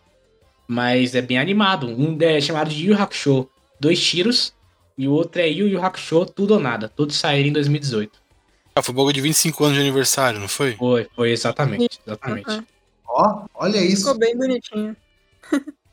mas 0.69 1.15
é 1.15 1.23
bem 1.23 1.39
animado. 1.39 1.89
Um 1.89 2.17
é 2.21 2.41
chamado 2.41 2.71
de 2.71 2.87
Yu 2.87 3.01
Hakusho, 3.01 3.49
dois 3.81 4.01
tiros, 4.03 4.55
e 4.97 5.09
o 5.09 5.13
outro 5.13 5.41
é 5.41 5.49
Yu 5.49 5.69
Yu 5.69 5.83
Hakusho, 5.83 6.27
tudo 6.27 6.55
ou 6.55 6.61
nada. 6.61 6.89
Todos 6.89 7.17
saíram 7.17 7.49
em 7.49 7.53
2018. 7.53 8.27
Ah, 8.75 8.83
foi 8.83 8.95
bagulho 8.95 9.15
de 9.15 9.21
25 9.23 9.65
anos 9.65 9.77
de 9.77 9.83
aniversário, 9.83 10.39
não 10.39 10.49
foi? 10.49 10.75
Foi, 10.77 11.09
foi 11.17 11.31
exatamente, 11.31 11.99
exatamente. 12.07 12.63
Ó, 13.09 13.47
olha 13.55 13.79
isso. 13.79 14.05
Ficou 14.05 14.19
bem 14.19 14.37
bonitinho. 14.37 14.95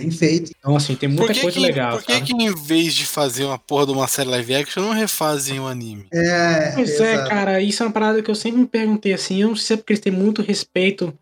Bem 0.00 0.10
feito. 0.10 0.50
Então, 0.58 0.76
assim, 0.76 0.94
tem 0.94 1.08
muita 1.08 1.32
que, 1.32 1.40
coisa 1.40 1.56
que, 1.58 1.62
legal, 1.62 1.98
por 1.98 2.04
que, 2.04 2.20
que 2.22 2.32
em 2.32 2.54
vez 2.54 2.94
de 2.94 3.06
fazer 3.06 3.44
uma 3.44 3.58
porra 3.58 3.86
de 3.86 3.92
uma 3.92 4.06
série 4.08 4.28
live 4.28 4.54
action, 4.54 4.82
não 4.82 4.92
refazem 4.92 5.60
um 5.60 5.66
anime? 5.66 6.06
É, 6.12 6.72
Pois 6.74 7.00
é, 7.00 7.14
exato. 7.14 7.28
cara, 7.28 7.60
isso 7.60 7.82
é 7.82 7.86
uma 7.86 7.92
parada 7.92 8.22
que 8.22 8.30
eu 8.30 8.34
sempre 8.34 8.60
me 8.60 8.66
perguntei 8.66 9.12
assim. 9.12 9.42
Eu 9.42 9.48
não 9.48 9.56
sei 9.56 9.66
se 9.66 9.72
é 9.74 9.76
porque 9.76 9.92
eles 9.92 10.00
têm 10.02 10.12
muito 10.12 10.42
respeito 10.42 11.12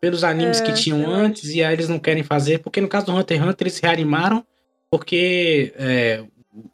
pelos 0.00 0.22
animes 0.24 0.60
É, 0.60 0.62
que 0.62 0.72
tinham 0.72 1.00
eu 1.02 1.10
antes 1.10 1.50
e 1.50 1.62
aí 1.62 1.72
eles 1.74 1.88
não 1.88 1.98
querem 1.98 2.22
fazer. 2.22 2.58
Porque 2.60 2.80
no 2.80 2.88
caso 2.88 3.06
do 3.06 3.12
Hunter 3.16 3.36
x 3.38 3.46
Hunter 3.48 3.66
eles 3.66 3.74
se 3.74 3.82
reanimaram 3.82 4.44
porque 4.90 5.72
é, 5.76 6.22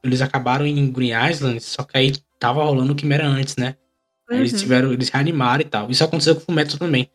eles 0.03 0.21
acabaram 0.23 0.67
em 0.67 0.91
Green 0.91 1.13
Island, 1.31 1.61
só 1.61 1.83
que 1.83 1.97
aí 1.99 2.13
tava 2.39 2.63
rolando 2.63 2.93
o 2.93 2.97
Quimera 2.97 3.27
antes, 3.27 3.57
né? 3.57 3.77
Aí 4.31 4.39
Eles 4.39 4.53
Uhum. 4.53 4.59
tiveram, 4.59 4.93
eles 4.93 5.09
reanimaram 5.09 5.63
e 5.63 5.65
tal. 5.65 5.91
Isso 5.91 6.05
aconteceu 6.05 6.35
com 6.35 6.43
o 6.43 6.45
Fumetsu 6.45 6.79
também. 6.79 7.09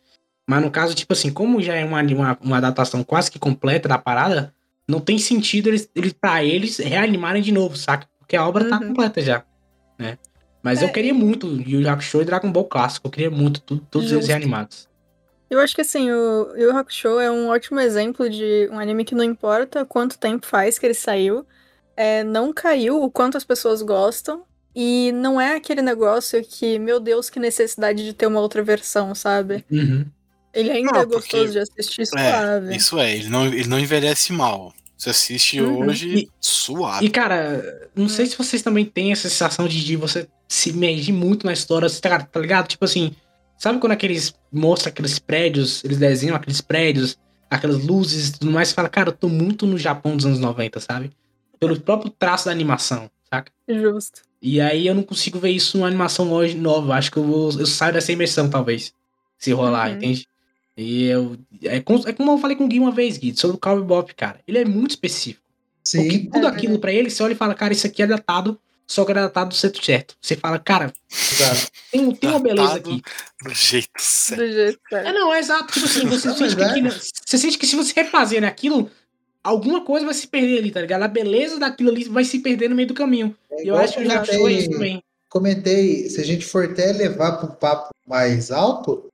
Mas 0.50 0.64
no 0.64 0.72
caso, 0.72 0.96
tipo 0.96 1.14
assim, 1.14 1.32
como 1.32 1.62
já 1.62 1.76
é 1.76 1.86
uma, 1.86 2.02
uma, 2.02 2.38
uma 2.42 2.58
adaptação 2.58 3.04
quase 3.04 3.30
que 3.30 3.38
completa 3.38 3.88
da 3.88 4.00
parada, 4.00 4.52
não 4.88 5.00
tem 5.00 5.20
sentido 5.20 5.70
eles, 5.70 5.88
eles 5.96 6.12
para 6.12 6.44
eles 6.44 6.80
reanimarem 6.80 7.40
de 7.40 7.52
novo, 7.52 7.78
saca? 7.78 8.08
Porque 8.18 8.36
a 8.36 8.48
obra 8.48 8.68
tá 8.68 8.80
Uhum. 8.80 8.88
completa 8.88 9.22
já, 9.22 9.44
né? 9.96 10.18
Mas 10.64 10.82
eu 10.82 10.88
É, 10.88 10.92
queria 10.92 11.14
muito 11.14 11.46
Yu 11.46 11.82
Yu 11.82 11.88
Hakusho 11.90 12.24
e 12.24 12.26
Dragon 12.26 12.52
Ball 12.52 12.66
Clássico. 12.66 13.06
Eu 13.06 13.12
queria 13.12 13.30
muito 13.30 13.62
tudo, 13.62 13.86
todos 13.92 14.12
eles 14.12 14.28
reanimados. 14.28 14.90
Eu 15.52 15.60
acho 15.60 15.76
que 15.76 15.82
assim, 15.82 16.12
o 16.12 16.56
Yu 16.58 16.76
Hakusho 16.76 17.20
é 17.20 17.30
um 17.30 17.50
ótimo 17.50 17.80
exemplo 17.80 18.28
de 18.28 18.68
um 18.72 18.80
anime 18.80 19.06
que 19.06 19.14
não 19.14 19.24
importa 19.24 19.86
quanto 19.86 20.18
tempo 20.18 20.48
faz 20.48 20.80
que 20.80 20.86
ele 20.88 20.96
saiu, 20.96 21.46
é, 21.96 22.24
não 22.24 22.52
caiu 22.52 23.04
o 23.04 23.12
quanto 23.12 23.38
as 23.38 23.44
pessoas 23.44 23.84
gostam, 23.84 24.42
e 24.76 25.12
não 25.12 25.40
é 25.40 25.56
aquele 25.56 25.84
negócio 25.84 26.44
que, 26.44 26.80
meu 26.80 27.00
Deus, 27.00 27.30
que 27.30 27.40
necessidade 27.40 28.04
de 28.04 28.14
ter 28.14 28.26
uma 28.26 28.40
outra 28.40 28.64
versão, 28.64 29.14
sabe? 29.14 29.64
Uhum. 29.72 30.06
Ele 30.54 30.72
ainda 30.72 30.92
Não, 30.92 31.00
é 31.02 31.06
gostoso 31.06 31.28
porque- 31.46 31.52
de 31.52 31.60
assistir 31.60 32.02
É, 32.02 32.06
suave. 32.06 32.76
isso 32.76 32.98
é, 33.00 33.16
ele 33.16 33.30
não, 33.30 33.46
ele 33.46 33.68
não 33.68 33.80
envelhece 33.80 34.34
mal. 34.34 34.74
Você 34.98 35.12
assiste 35.12 35.62
Uhum. 35.62 35.88
hoje 35.88 36.10
E- 36.24 36.30
suave. 36.42 37.06
E, 37.06 37.10
cara, 37.10 37.90
não 37.96 38.10
sei 38.10 38.26
se 38.26 38.38
vocês 38.38 38.62
também 38.62 38.84
têm 38.84 39.12
essa 39.12 39.30
sensação 39.30 39.68
de, 39.68 39.84
de 39.84 39.96
você 39.96 40.28
se 40.48 40.72
imergir 40.72 41.14
muito 41.14 41.46
na 41.46 41.54
história, 41.54 41.88
você 41.88 42.02
tá, 42.02 42.20
tá 42.22 42.40
ligado? 42.40 42.68
Tipo 42.68 42.84
assim, 42.86 43.16
sabe 43.58 43.80
quando 43.80 43.94
aqueles 43.94 44.34
mostram 44.52 44.90
aqueles 44.90 45.18
prédios, 45.20 45.84
eles 45.86 45.98
desenham 45.98 46.36
aqueles 46.36 46.60
prédios, 46.60 47.18
aquelas 47.50 47.84
luzes 47.86 48.30
e 48.30 48.40
tudo 48.40 48.52
mais, 48.52 48.70
você 48.70 48.74
fala, 48.76 48.90
cara, 48.90 49.10
eu 49.10 49.14
tô 49.14 49.30
muito 49.30 49.66
no 49.66 49.78
Japão 49.78 50.18
dos 50.18 50.26
anos 50.26 50.40
90, 50.40 50.80
sabe? 50.80 51.12
Pelo 51.60 51.80
próprio 51.80 52.10
traço 52.12 52.46
da 52.46 52.52
animação, 52.52 53.10
saca? 53.32 53.52
Justo. 53.70 54.22
E 54.42 54.60
aí 54.60 54.88
eu 54.88 54.96
não 54.96 55.04
consigo 55.04 55.40
ver 55.40 55.52
isso 55.52 55.78
numa 55.78 55.88
animação 55.88 56.32
hoje 56.32 56.56
nova. 56.58 56.96
Acho 56.96 57.12
que 57.12 57.18
eu, 57.18 57.24
vou, 57.24 57.52
eu 57.60 57.66
saio 57.66 57.94
dessa 57.94 58.12
imersão, 58.12 58.50
talvez. 58.50 58.94
Se 59.38 59.52
rolar, 59.54 59.90
Uhum. 59.90 59.96
entende? 59.96 60.28
E 60.82 61.06
eu. 61.06 61.36
É, 61.64 61.80
com- 61.82 62.08
é 62.08 62.14
como 62.14 62.32
eu 62.32 62.38
falei 62.38 62.56
com 62.56 62.66
o 62.66 62.68
Gui 62.68 62.80
uma 62.80 62.92
vez, 62.92 63.18
Gui, 63.18 63.34
sobre 63.36 63.58
o 63.58 63.60
Cowboy 63.60 63.84
Bop, 63.86 64.14
cara. 64.16 64.40
Ele 64.48 64.60
é 64.60 64.66
muito 64.66 64.92
específico. 64.92 65.44
Porque 65.92 66.12
Sim, 66.12 66.30
tudo 66.32 66.46
É. 66.46 66.50
aquilo 66.50 66.80
pra 66.80 66.92
ele, 66.94 67.10
você 67.10 67.22
olha 67.24 67.34
e 67.34 67.36
fala, 67.36 67.54
cara, 67.56 67.74
isso 67.74 67.86
aqui 67.88 68.02
é 68.04 68.08
datado, 68.08 68.60
só 68.88 69.04
que 69.04 69.12
é 69.12 69.16
datado 69.16 69.50
do 69.50 69.56
jeito 69.56 69.84
certo. 69.84 70.16
Você 70.22 70.36
fala, 70.36 70.60
cara, 70.60 70.94
tem, 71.92 72.12
tem 72.16 72.30
uma 72.30 72.40
beleza 72.40 72.76
aqui. 72.76 73.02
Do 73.44 73.54
jeito 73.54 73.90
certo. 73.98 74.40
Do 74.42 74.52
jeito 74.52 74.80
É, 74.92 75.04
certo. 75.04 75.14
não, 75.14 75.34
é 75.34 75.40
exato. 75.40 75.74
Tipo 75.74 75.86
assim, 75.86 76.06
você 76.06 76.28
Não, 76.28 76.36
sente 76.38 76.56
que 76.56 76.62
é. 76.62 76.66
aquilo- 76.66 76.92
você 76.92 77.38
sente 77.38 77.58
que 77.58 77.66
se 77.68 77.76
você 77.76 77.94
refazer 77.94 78.42
naquilo, 78.42 78.90
alguma 79.44 79.84
coisa 79.84 80.06
vai 80.06 80.14
se 80.14 80.28
perder 80.28 80.60
ali, 80.60 80.72
tá 80.72 80.82
ligado? 80.82 81.04
A 81.04 81.08
beleza 81.08 81.60
daquilo 81.60 81.90
ali 81.90 82.04
vai 82.06 82.24
se 82.24 82.40
perder 82.40 82.70
no 82.70 82.76
meio 82.76 82.88
do 82.88 82.94
caminho. 82.94 83.36
É 83.52 83.64
E 83.64 83.68
eu 83.68 83.76
acho 83.78 83.98
que 83.98 84.06
já 84.06 84.14
comentei- 84.16 84.36
achou 84.36 84.50
isso 84.50 84.70
também. 84.70 85.04
comentei, 85.30 86.10
se 86.10 86.22
a 86.22 86.24
gente 86.26 86.46
for 86.46 86.66
até 86.66 86.92
levar 86.94 87.34
para 87.34 87.50
um 87.50 87.56
papo 87.56 87.90
mais 88.08 88.52
alto, 88.52 89.09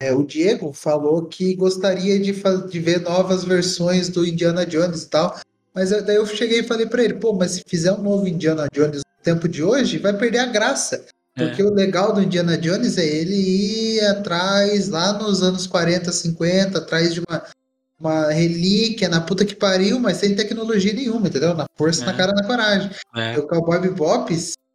é, 0.00 0.12
o 0.14 0.22
Diego 0.24 0.72
falou 0.72 1.26
que 1.26 1.54
gostaria 1.54 2.18
de, 2.18 2.32
de 2.70 2.80
ver 2.80 3.00
novas 3.02 3.44
versões 3.44 4.08
do 4.08 4.26
Indiana 4.26 4.64
Jones 4.64 5.02
e 5.02 5.08
tal. 5.08 5.38
Mas 5.74 5.92
eu- 5.92 6.02
daí 6.04 6.16
eu 6.16 6.26
cheguei 6.26 6.60
e 6.60 6.64
falei 6.66 6.86
para 6.86 7.04
ele, 7.04 7.14
pô, 7.14 7.32
mas 7.34 7.52
se 7.52 7.64
fizer 7.66 7.92
um 7.92 8.02
novo 8.02 8.26
Indiana 8.26 8.66
Jones 8.72 8.96
no 8.98 9.22
tempo 9.22 9.46
de 9.48 9.62
hoje, 9.62 9.98
vai 9.98 10.12
perder 10.16 10.38
a 10.38 10.46
graça. 10.46 11.04
É. 11.36 11.46
Porque 11.46 11.62
o 11.62 11.72
legal 11.72 12.12
do 12.12 12.22
Indiana 12.22 12.58
Jones 12.58 12.98
é 12.98 13.06
ele 13.06 13.34
ir 13.36 14.00
atrás, 14.06 14.88
lá 14.88 15.12
nos 15.12 15.42
anos 15.42 15.66
40, 15.66 16.10
50, 16.10 16.78
atrás 16.78 17.14
de 17.14 17.20
uma, 17.20 17.44
uma 18.00 18.32
relíquia 18.32 19.08
na 19.08 19.20
puta 19.20 19.44
que 19.44 19.54
pariu, 19.54 20.00
mas 20.00 20.16
sem 20.16 20.34
tecnologia 20.34 20.92
nenhuma, 20.92 21.28
entendeu? 21.28 21.54
Na 21.54 21.66
força, 21.78 22.02
É. 22.02 22.06
na 22.06 22.14
cara, 22.14 22.32
na 22.32 22.44
coragem. 22.44 22.90
É. 23.14 23.38
O 23.38 23.46
Cowboy 23.46 23.78
Bebop, 23.80 24.32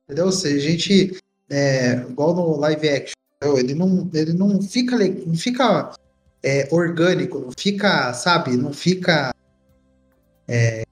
entendeu? 0.08 0.32
Se 0.32 0.48
a 0.48 0.58
gente, 0.60 1.18
é, 1.50 1.96
igual 2.10 2.34
no 2.34 2.56
live 2.58 2.88
action? 2.90 3.15
Ele 3.44 3.76
não, 3.76 4.10
ele 4.14 4.34
não 4.34 4.62
fica, 4.62 4.98
não 4.98 5.36
fica 5.36 5.92
é, 6.44 6.68
orgânico, 6.72 7.40
não 7.40 7.52
fica, 7.58 8.14
sabe, 8.14 8.56
não 8.56 8.72
fica... 8.72 9.32
é, 10.48 10.84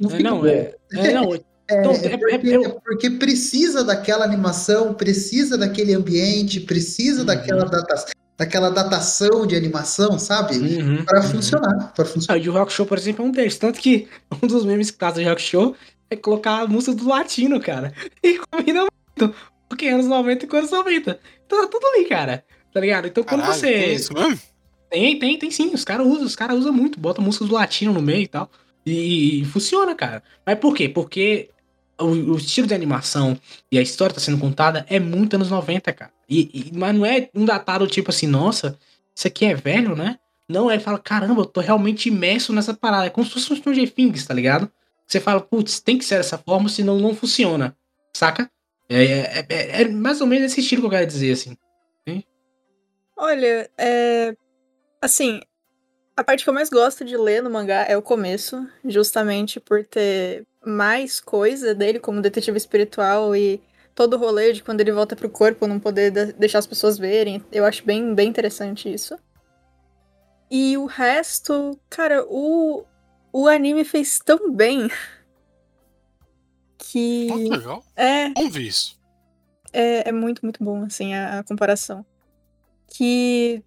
não 0.00 0.10
É, 0.10 0.16
fica 0.16 0.30
não, 0.30 0.46
é, 0.46 0.74
é, 0.92 1.12
não, 1.12 1.34
É, 1.34 1.40
Então, 1.70 1.92
é 1.92 2.14
é- 2.14 2.80
porque, 2.82 3.06
é- 3.08 3.18
precisa 3.18 3.84
daquela 3.84 4.24
animação, 4.24 4.94
precisa 4.94 5.58
daquele 5.58 5.92
ambiente, 5.92 6.60
precisa 6.60 7.20
Uhum. 7.20 7.26
daquela, 7.26 7.64
data, 7.66 8.06
daquela 8.38 8.70
datação 8.70 9.46
de 9.46 9.54
animação, 9.54 10.18
sabe? 10.18 10.56
Uhum, 10.56 11.04
Para 11.04 11.20
uhum. 11.20 11.28
funcionar, 11.28 11.92
para 11.92 12.04
Ah, 12.04 12.08
funcionar. 12.08 12.40
o 12.40 12.42
Yu 12.42 12.56
Hakusho, 12.56 12.86
por 12.86 12.96
exemplo, 12.96 13.22
é 13.22 13.28
um 13.28 13.30
deles. 13.30 13.58
Tanto 13.58 13.78
que 13.78 14.08
um 14.42 14.46
dos 14.46 14.64
memes 14.64 14.90
que 14.90 14.96
faz 14.98 15.12
do 15.14 15.20
Yu 15.20 15.30
Hakusho 15.30 15.74
é 16.08 16.16
colocar 16.16 16.62
a 16.62 16.66
música 16.66 16.94
do 16.96 17.06
latino, 17.06 17.60
cara. 17.60 17.92
E 18.24 18.40
combina 18.50 18.86
muito. 19.20 19.34
Porque 19.68 19.86
é 19.86 19.92
anos 19.92 20.06
90 20.06 20.46
e 20.46 20.56
anos 20.58 20.70
90. 20.70 21.20
Então 21.46 21.60
tá 21.62 21.68
tudo 21.68 21.86
ali, 21.86 22.04
cara. 22.06 22.44
Tá 22.72 22.80
ligado? 22.80 23.06
Então 23.08 23.22
quando 23.24 23.40
Caralho, 23.40 23.58
você. 23.58 23.72
tem 23.72 23.94
isso 23.94 24.12
mesmo? 24.14 24.38
Tem, 24.90 25.18
tem, 25.18 25.38
tem 25.38 25.50
sim. 25.50 25.70
Os 25.74 25.84
caras 25.84 26.06
usam, 26.06 26.24
os 26.24 26.36
caras 26.36 26.58
usam 26.58 26.72
muito. 26.72 26.98
Bota 26.98 27.20
música 27.20 27.44
do 27.44 27.54
latino 27.54 27.92
no 27.92 28.00
meio 28.02 28.22
e 28.22 28.28
tal. 28.28 28.50
E, 28.86 29.40
e 29.42 29.44
funciona, 29.44 29.94
cara. 29.94 30.22
Mas 30.46 30.58
por 30.58 30.74
quê? 30.74 30.88
Porque 30.88 31.50
o, 32.00 32.06
o 32.06 32.36
estilo 32.36 32.66
de 32.66 32.74
animação 32.74 33.38
e 33.70 33.78
a 33.78 33.82
história 33.82 34.14
tá 34.14 34.20
sendo 34.20 34.38
contada 34.38 34.86
é 34.88 34.98
muito 34.98 35.34
anos 35.36 35.50
90, 35.50 35.92
cara. 35.92 36.12
E, 36.28 36.50
e- 36.72 36.78
mas 36.78 36.94
não 36.94 37.04
é 37.04 37.28
um 37.34 37.44
datado 37.44 37.86
tipo 37.86 38.10
assim, 38.10 38.26
nossa, 38.26 38.78
isso 39.14 39.26
aqui 39.26 39.44
é 39.44 39.54
velho, 39.54 39.94
né? 39.94 40.18
Não, 40.48 40.70
ele 40.70 40.80
fala, 40.80 40.98
caramba, 40.98 41.42
eu 41.42 41.46
tô 41.46 41.60
realmente 41.60 42.08
imerso 42.08 42.52
nessa 42.54 42.72
parada. 42.72 43.06
É 43.06 43.10
como 43.10 43.26
se 43.26 43.32
fosse 43.34 43.52
um 43.52 43.56
Stranger 43.56 43.90
Things, 43.92 44.24
tá 44.24 44.32
ligado? 44.32 44.70
Você 45.06 45.20
fala, 45.20 45.40
putz, 45.40 45.80
tem 45.80 45.98
que 45.98 46.04
ser 46.04 46.16
dessa 46.16 46.38
forma, 46.38 46.68
senão 46.70 46.98
não 46.98 47.14
funciona. 47.14 47.76
Saca? 48.16 48.50
É, 48.88 49.04
é- 49.04 49.46
é- 49.48 49.82
é 49.82 49.88
mais 49.88 50.20
ou 50.20 50.26
menos 50.26 50.50
esse 50.52 50.60
estilo 50.60 50.82
que 50.82 50.86
eu 50.86 50.90
quero 50.90 51.06
dizer, 51.06 51.32
assim. 51.32 51.56
Olha, 53.16 53.68
é. 53.76 54.34
Assim, 55.02 55.40
a 56.16 56.24
parte 56.24 56.44
que 56.44 56.50
eu 56.50 56.54
mais 56.54 56.70
gosto 56.70 57.04
de 57.04 57.16
ler 57.16 57.42
no 57.42 57.50
mangá 57.50 57.84
é 57.88 57.96
o 57.96 58.02
começo, 58.02 58.66
justamente 58.84 59.60
por 59.60 59.84
ter 59.84 60.46
mais 60.64 61.20
coisa 61.20 61.74
dele 61.74 61.98
como 62.00 62.20
detetive 62.20 62.56
espiritual 62.56 63.34
e 63.34 63.60
todo 63.94 64.14
o 64.14 64.18
rolê 64.18 64.52
de 64.52 64.62
quando 64.62 64.80
ele 64.80 64.92
volta 64.92 65.16
pro 65.16 65.28
corpo 65.28 65.66
não 65.66 65.80
poder 65.80 66.10
de- 66.10 66.32
deixar 66.32 66.58
as 66.60 66.66
pessoas 66.66 66.96
verem. 66.98 67.44
Eu 67.52 67.64
acho 67.64 67.84
bem, 67.84 68.14
bem 68.14 68.28
interessante 68.28 68.92
isso. 68.92 69.16
E 70.50 70.76
o 70.78 70.86
resto, 70.86 71.78
cara, 71.90 72.24
o, 72.28 72.84
o 73.32 73.48
anime 73.48 73.84
fez 73.84 74.18
tão 74.18 74.52
bem 74.52 74.88
que. 76.78 77.28
Legal. 77.48 77.84
É, 77.96 78.30
Vamos 78.30 78.52
ver 78.54 78.62
isso. 78.62 78.98
é, 79.72 80.08
é 80.08 80.12
muito, 80.12 80.40
muito 80.42 80.62
bom, 80.62 80.84
assim, 80.84 81.14
a, 81.14 81.40
a 81.40 81.44
comparação. 81.44 82.04
Que 82.90 83.62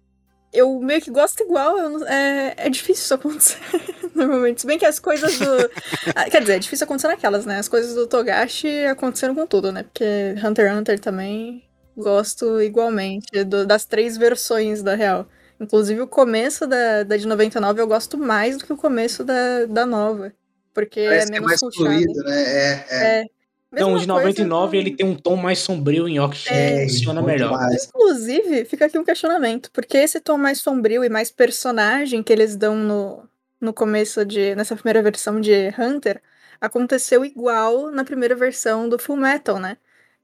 eu 0.52 0.78
meio 0.80 1.00
que 1.00 1.10
gosto 1.10 1.42
igual, 1.42 1.76
não- 1.76 2.06
é, 2.06 2.54
é 2.56 2.68
difícil 2.70 3.04
isso 3.04 3.14
acontecer, 3.14 3.58
normalmente. 4.14 4.60
Se 4.62 4.66
bem 4.66 4.78
que 4.78 4.84
as 4.84 4.98
coisas 4.98 5.38
do. 5.38 5.46
Ah, 6.14 6.28
Quer 6.28 6.40
dizer, 6.40 6.54
é 6.54 6.58
difícil 6.58 6.84
acontecer 6.84 7.08
naquelas, 7.08 7.46
né? 7.46 7.58
As 7.58 7.68
coisas 7.68 7.94
do 7.94 8.06
Togashi 8.06 8.84
aconteceram 8.86 9.34
com 9.34 9.46
tudo, 9.46 9.70
né? 9.70 9.84
Porque 9.84 10.04
Hunter 10.44 10.66
x 10.68 10.78
Hunter 10.78 10.98
também 11.00 11.64
gosto 11.96 12.60
igualmente 12.60 13.44
do- 13.44 13.66
das 13.66 13.84
três 13.84 14.16
versões 14.16 14.82
da 14.82 14.94
real. 14.94 15.26
Inclusive 15.60 16.00
o 16.00 16.08
começo 16.08 16.66
da, 16.66 17.04
da 17.04 17.16
de 17.16 17.26
99 17.26 17.80
eu 17.80 17.86
gosto 17.86 18.18
mais 18.18 18.58
do 18.58 18.64
que 18.64 18.72
o 18.72 18.76
começo 18.76 19.22
da, 19.22 19.64
da 19.66 19.86
nova. 19.86 20.32
Porque 20.74 21.04
Parece 21.04 21.26
é 21.26 21.30
que 21.30 21.36
é 21.36 21.40
menos 21.40 21.46
mais 21.46 21.60
puxado. 21.60 21.84
fluido, 21.86 22.24
né? 22.24 22.42
É, 22.42 22.84
é. 22.90 23.04
É. 23.20 23.24
Então, 23.74 23.88
Mesma 23.92 24.00
de 24.00 24.06
coisa 24.06 24.44
99 24.44 24.70
do- 24.76 24.76
ele 24.82 24.96
tem 24.96 25.06
um 25.06 25.14
tom 25.16 25.34
mais 25.36 25.58
sombrio 25.58 26.06
em 26.06 26.18
Yokushi, 26.18 26.52
É, 26.52 26.82
funciona 26.82 27.22
melhor. 27.22 27.52
mais. 27.52 27.84
Inclusive, 27.86 28.64
fica 28.66 28.84
aqui 28.84 28.98
um 28.98 29.04
questionamento, 29.04 29.70
porque 29.72 29.96
esse 29.96 30.20
tom 30.20 30.36
mais 30.36 30.58
sombrio 30.60 31.02
e 31.02 31.08
mais 31.08 31.30
personagem 31.30 32.22
que 32.22 32.30
eles 32.32 32.54
dão 32.54 32.76
no, 32.76 33.26
no 33.60 33.72
começo 33.72 34.24
de. 34.26 34.54
nessa 34.54 34.74
primeira 34.76 35.00
versão 35.02 35.40
de 35.40 35.72
Hunter 35.78 36.20
aconteceu 36.60 37.24
igual 37.24 37.90
na 37.90 38.04
primeira 38.04 38.34
versão 38.36 38.88
do 38.88 38.98
Full 38.98 39.16
Metal, 39.16 39.58
né? 39.58 39.76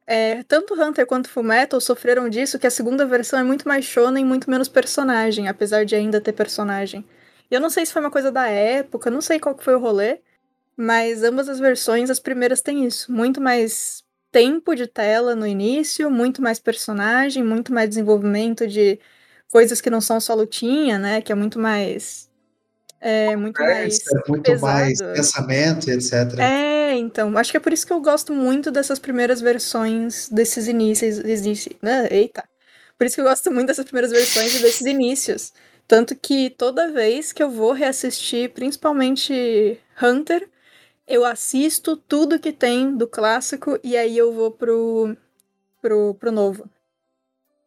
É, 0.07 0.43
tanto 0.45 0.75
Hunter 0.75 1.07
quanto 1.07 1.29
Full 1.29 1.43
Metal 1.43 1.81
sofreram 1.81 2.29
disso, 2.29 2.59
que 2.59 2.67
a 2.67 2.71
segunda 2.71 3.05
versão 3.07 3.39
é 3.39 3.43
muito 3.43 3.67
mais 3.67 3.85
shonen 3.85 4.23
e 4.25 4.27
muito 4.27 4.51
menos 4.51 4.69
personagem, 4.69 5.49
apesar 5.49 5.85
de 5.85 5.95
ainda 5.95 6.21
ter 6.21 6.33
personagem. 6.33 7.05
E 7.51 7.55
eu 7.55 7.61
não 7.61 7.69
sei 7.71 7.85
se 7.87 7.93
foi 7.95 8.01
uma 8.03 8.11
coisa 8.11 8.31
da 8.31 8.47
época, 8.47 9.11
não 9.11 9.21
sei 9.23 9.39
qual 9.41 9.55
que 9.55 9.65
foi 9.65 9.75
o 9.75 9.79
rolê, 9.79 10.19
mas 10.79 11.25
ambas 11.25 11.49
as 11.49 11.59
versões, 11.59 12.09
as 12.09 12.21
primeiras 12.21 12.61
têm 12.61 12.87
isso, 12.87 13.11
muito 13.11 13.41
mais 13.41 14.05
tempo 14.31 14.77
de 14.77 14.87
tela 14.87 15.35
no 15.35 15.45
início, 15.45 16.09
muito 16.09 16.41
mais 16.41 16.61
personagem, 16.61 17.43
muito 17.43 17.73
mais 17.73 17.89
desenvolvimento 17.89 18.65
de 18.65 19.01
coisas 19.51 19.81
que 19.81 19.91
não 19.91 20.01
são 20.01 20.21
só 20.21 20.35
lutinha, 20.35 20.97
né? 20.97 21.21
Que 21.21 21.33
é 21.33 21.35
muito 21.35 21.59
mais. 21.59 22.29
É 23.01 23.35
muito 23.35 23.61
mais. 23.61 23.99
É 24.07 24.31
muito 24.31 24.43
pesado. 24.45 24.73
mais 24.73 25.03
pensamento 25.03 25.91
e 25.91 25.95
etc. 25.95 26.39
É, 26.39 26.95
então. 26.95 27.37
Acho 27.37 27.51
que 27.51 27.57
é 27.57 27.61
por 27.61 27.73
isso 27.73 27.85
que 27.87 27.93
eu 27.93 28.01
gosto 28.01 28.33
muito 28.33 28.71
dessas 28.71 29.01
primeiras 29.01 29.41
versões 29.41 30.29
desses 30.29 30.69
inícios. 30.69 31.19
Início, 31.19 31.75
né? 31.83 32.07
Eita. 32.09 32.45
Por 32.97 33.05
isso 33.05 33.17
que 33.17 33.21
eu 33.21 33.25
gosto 33.27 33.51
muito 33.51 33.67
dessas 33.67 33.85
primeiras 33.85 34.13
versões 34.13 34.55
e 34.55 34.63
desses 34.63 34.87
inícios. 34.87 35.53
Tanto 35.89 36.15
que 36.15 36.51
toda 36.51 36.93
vez 36.93 37.33
que 37.33 37.43
eu 37.43 37.51
vou 37.51 37.73
reassistir, 37.73 38.51
principalmente 38.51 39.81
Hunter, 40.01 40.49
eu 41.09 41.25
assisto 41.25 41.97
tudo 41.97 42.39
que 42.39 42.53
tem 42.53 42.95
do 42.97 43.07
clássico 43.07 43.79
e 43.83 43.97
aí 43.97 44.17
eu 44.17 44.33
vou 44.33 44.51
pro, 44.51 45.17
pro, 45.81 46.15
pro 46.15 46.31
novo. 46.31 46.69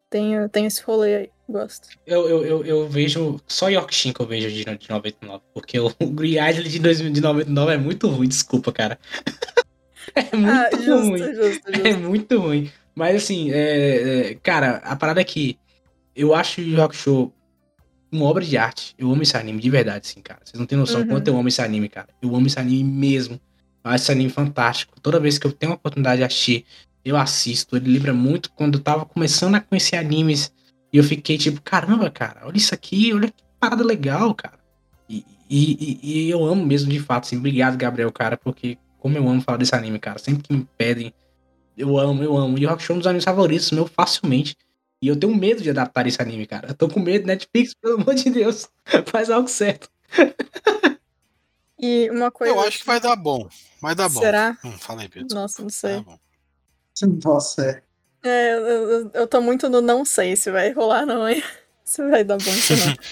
Tenho, 0.08 0.48
tenho 0.48 0.66
esse 0.66 0.82
rolê 0.82 1.16
aí, 1.16 1.30
gosto. 1.48 1.88
Eu, 2.06 2.28
eu, 2.28 2.44
eu, 2.44 2.64
eu 2.64 2.88
vejo 2.88 3.40
só 3.46 3.68
Yorkshin 3.68 4.12
que 4.12 4.20
eu 4.20 4.26
vejo 4.26 4.50
de, 4.50 4.64
de 4.64 4.90
99, 4.90 5.42
porque 5.52 5.80
o 5.80 5.90
Green 6.00 6.36
Island 6.36 6.68
de, 6.68 6.78
2000, 6.78 7.12
de 7.12 7.20
99 7.20 7.72
é 7.72 7.78
muito 7.78 8.08
ruim, 8.08 8.28
desculpa, 8.28 8.70
cara. 8.72 8.98
é 10.14 10.36
muito 10.36 10.50
ah, 10.50 10.70
justo, 10.72 11.08
ruim. 11.08 11.18
justo, 11.18 11.34
justo. 11.34 11.86
É 11.86 11.96
muito 11.96 12.38
ruim. 12.38 12.72
Mas 12.94 13.16
assim, 13.16 13.50
é, 13.50 14.32
é, 14.32 14.34
cara, 14.36 14.76
a 14.84 14.94
parada 14.94 15.20
é 15.20 15.24
que 15.24 15.58
eu 16.14 16.34
acho 16.34 16.60
o 16.60 16.76
Rock 16.76 16.94
Show 16.94 17.32
uma 18.12 18.26
obra 18.26 18.44
de 18.44 18.56
arte. 18.56 18.94
Eu 18.98 19.10
amo 19.10 19.22
esse 19.22 19.36
anime 19.36 19.60
de 19.60 19.70
verdade, 19.70 20.06
assim, 20.08 20.20
cara. 20.20 20.40
Vocês 20.44 20.58
não 20.58 20.66
têm 20.66 20.76
noção 20.78 21.00
Uhum. 21.00 21.06
quanto 21.08 21.28
eu 21.28 21.36
amo 21.36 21.48
esse 21.48 21.60
anime, 21.62 21.88
cara. 21.88 22.08
Eu 22.20 22.34
amo 22.36 22.46
esse 22.46 22.58
anime 22.58 22.84
mesmo. 22.84 23.40
Eu 23.84 23.90
acho 23.90 24.04
esse 24.04 24.12
anime 24.12 24.30
fantástico. 24.30 25.00
Toda 25.00 25.18
vez 25.18 25.38
que 25.38 25.46
eu 25.46 25.52
tenho 25.52 25.72
a 25.72 25.74
oportunidade 25.74 26.18
de 26.18 26.24
assistir, 26.24 26.64
eu 27.04 27.16
assisto. 27.16 27.76
Ele 27.76 27.90
lembra 27.94 28.12
muito 28.12 28.50
quando 28.52 28.78
eu 28.78 28.82
tava 28.82 29.04
começando 29.06 29.54
a 29.56 29.60
conhecer 29.60 29.96
animes. 29.96 30.52
E 30.92 30.98
eu 30.98 31.04
fiquei 31.04 31.38
tipo, 31.38 31.60
caramba, 31.62 32.10
cara, 32.10 32.42
olha 32.44 32.56
isso 32.58 32.74
aqui, 32.74 33.12
olha 33.14 33.28
que 33.28 33.42
parada 33.58 33.82
legal, 33.82 34.34
cara. 34.34 34.58
E, 35.08 35.24
e, 35.50 35.98
e- 36.02 36.30
eu 36.30 36.44
amo 36.44 36.64
mesmo, 36.64 36.90
de 36.90 37.00
fato, 37.00 37.24
assim. 37.24 37.36
Obrigado, 37.38 37.76
Gabriel, 37.76 38.12
cara, 38.12 38.36
porque 38.36 38.78
como 38.98 39.16
eu 39.16 39.28
amo 39.28 39.40
falar 39.40 39.58
desse 39.58 39.74
anime, 39.74 39.98
cara. 39.98 40.18
Sempre 40.18 40.42
que 40.44 40.52
me 40.52 40.66
pedem, 40.78 41.12
eu 41.76 41.98
amo, 41.98 42.22
eu 42.22 42.36
amo. 42.36 42.58
E 42.58 42.66
o 42.66 42.68
Rock 42.68 42.82
Show 42.82 42.94
é 42.94 42.96
um 42.96 42.98
dos 43.00 43.06
animes 43.06 43.24
favoritos 43.24 43.70
meu, 43.72 43.86
facilmente. 43.86 44.54
E 45.02 45.08
eu 45.08 45.16
tenho 45.18 45.34
medo 45.34 45.60
de 45.60 45.68
adaptar 45.70 46.06
esse 46.06 46.22
anime, 46.22 46.46
cara. 46.46 46.68
Eu 46.68 46.74
tô 46.74 46.88
com 46.88 47.00
medo, 47.00 47.26
Netflix, 47.26 47.74
pelo 47.82 48.00
amor 48.00 48.14
de 48.14 48.30
Deus. 48.30 48.68
Faz 49.06 49.28
algo 49.28 49.48
certo. 49.48 49.90
E 51.78 52.08
uma 52.10 52.30
coisa. 52.30 52.54
Eu 52.54 52.60
acho 52.60 52.78
que 52.80 52.86
vai 52.86 53.00
dar 53.00 53.16
bom. 53.16 53.48
Vai 53.80 53.94
dar 53.96 54.08
bom. 54.08 54.20
Será? 54.20 54.56
Hum, 54.64 54.72
fala 54.78 55.02
aí, 55.02 55.08
Pedro. 55.08 55.34
Nossa, 55.34 55.60
não 55.60 55.68
Vai 55.68 55.74
sei. 55.74 55.96
dar 55.96 56.02
bom. 56.04 56.18
Nossa, 57.24 57.64
é. 57.66 57.82
É, 58.24 58.52
eu, 58.54 58.58
eu, 58.66 59.10
eu 59.14 59.26
tô 59.26 59.40
muito 59.40 59.68
no 59.68 59.80
não 59.80 60.04
sei 60.04 60.36
se 60.36 60.48
vai 60.52 60.70
rolar, 60.70 61.04
não, 61.04 61.28
hein? 61.28 61.42
Se 61.84 62.00
vai 62.08 62.22
dar 62.22 62.38
bom, 62.38 62.52
se 62.52 62.76
não. 62.76 62.94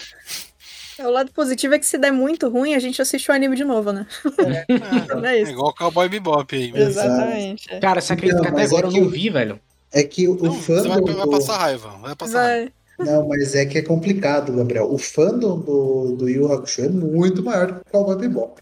É, 0.97 1.07
o 1.07 1.11
lado 1.11 1.33
positivo 1.33 1.75
é 1.75 1.79
que 1.79 1.87
se 1.87 1.97
der 1.99 2.13
muito 2.13 2.49
ruim, 2.51 2.75
a 2.75 2.79
gente 2.79 3.01
assiste 3.03 3.31
o 3.31 3.35
anime 3.35 3.57
de 3.57 3.65
novo, 3.65 3.91
né? 3.91 4.07
É, 4.39 5.27
É 5.29 5.35
é 5.35 5.41
isso. 5.43 5.51
igual 5.53 5.71
o 5.71 5.75
Cowboy 5.75 6.09
Bebop 6.11 6.55
aí. 6.55 6.71
mesmo. 6.71 6.89
Exatamente. 6.91 7.73
é. 7.73 7.81
Cara, 7.81 8.01
você 8.03 8.13
acredita 8.13 8.41
que 8.43 8.47
até 8.49 8.57
mas 8.57 8.71
é 8.71 8.77
agora 8.77 8.87
eu 8.87 8.93
que 8.93 9.01
não 9.01 9.09
vi, 9.09 9.29
velho? 9.31 9.59
É 9.93 10.03
que 10.05 10.29
o 10.29 10.37
Não, 10.41 10.53
você 10.53 10.73
vai, 10.75 10.83
fandom 10.85 11.05
vai 11.15 11.25
do... 11.25 11.31
passar 11.31 11.57
raiva. 11.59 11.89
Vai 12.01 12.15
passar 12.17 12.43
raiva. 12.43 12.71
Vai. 12.99 13.07
Não, 13.07 13.27
mas 13.29 13.55
é 13.55 13.65
que 13.65 13.79
é 13.79 13.83
complicado, 13.83 14.53
Gabriel. 14.53 14.93
O 14.93 14.99
fandom 14.99 15.59
do, 15.59 16.15
do 16.17 16.29
Yu 16.29 16.53
Hakusho 16.53 16.83
é 16.85 16.89
muito 16.89 17.43
maior 17.43 17.67
do 17.69 17.75
que 17.75 17.81
o 17.81 17.91
Cowboy 17.91 18.17
Bebop. 18.17 18.61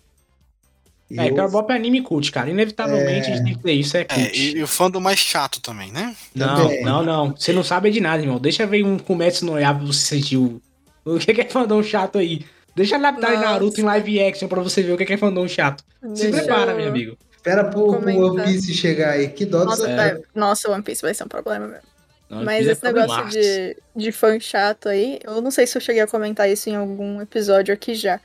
E 1.10 1.18
É, 1.18 1.30
eu- 1.30 1.34
Cowboy 1.34 1.64
é 1.70 1.72
anime 1.78 2.02
cult, 2.02 2.30
cara. 2.30 2.48
Inevitavelmente 2.50 3.30
a 3.30 3.34
gente 3.34 3.44
tem 3.44 3.54
que 3.56 3.62
ter 3.62 3.72
isso, 3.72 3.96
é 3.96 4.00
É, 4.02 4.04
cult. 4.04 4.38
e, 4.38 4.58
e 4.58 4.62
o 4.62 4.66
fandom 4.66 5.00
mais 5.00 5.18
chato 5.18 5.60
também, 5.60 5.90
né? 5.90 6.14
Não, 6.34 6.56
também. 6.56 6.84
não, 6.84 7.02
não. 7.02 7.36
Você 7.36 7.52
não 7.52 7.64
sabe 7.64 7.90
de 7.90 8.00
nada, 8.00 8.22
irmão. 8.22 8.38
Deixa 8.38 8.66
ver 8.66 8.84
um 8.84 8.98
Kumetsu 8.98 9.44
no 9.44 9.58
Yaiba 9.58 9.78
pra 9.80 9.86
você 9.88 10.00
sentir 10.16 10.36
o... 10.36 10.60
O 11.04 11.18
que 11.18 11.32
que 11.34 11.40
é 11.40 11.48
fandom 11.48 11.82
chato 11.82 12.18
aí? 12.18 12.44
Deixa 12.76 12.96
adaptar. 12.96 13.32
Naruto 13.40 13.80
em 13.80 13.84
live 13.84 14.22
action 14.22 14.46
pra 14.48 14.62
você 14.62 14.82
ver 14.82 14.92
o 14.92 14.96
que 14.96 15.04
que 15.04 15.14
é 15.14 15.16
fandom 15.16 15.48
chato. 15.48 15.82
Se 16.14 16.30
Deixa 16.30 16.44
prepara, 16.44 16.72
eu- 16.72 16.76
meu 16.76 16.88
amigo. 16.88 17.16
Espera 17.48 17.64
pro, 17.70 18.00
pro. 18.00 18.26
One 18.34 18.44
Piece 18.44 18.74
chegar 18.74 19.10
aí. 19.10 19.28
Que 19.28 19.44
dó 19.44 19.64
Nossa, 19.64 19.86
tá- 19.86 20.18
Nossa, 20.34 20.70
One 20.70 20.82
Piece 20.82 21.02
vai 21.02 21.14
ser 21.14 21.24
um 21.24 21.28
problema 21.28 21.66
mesmo. 21.66 21.88
Não, 22.28 22.44
Mas 22.44 22.66
é 22.66 22.72
esse 22.72 22.84
negócio 22.84 23.08
problemático. 23.08 23.42
de, 23.42 23.76
de 24.04 24.12
fã 24.12 24.38
chato 24.38 24.88
aí, 24.88 25.18
eu 25.24 25.40
não 25.40 25.50
sei 25.50 25.66
se 25.66 25.78
eu 25.78 25.80
cheguei 25.80 26.02
a 26.02 26.06
comentar 26.06 26.48
isso 26.48 26.68
em 26.68 26.76
algum 26.76 27.22
episódio 27.22 27.72
aqui 27.72 27.94
já. 27.94 28.20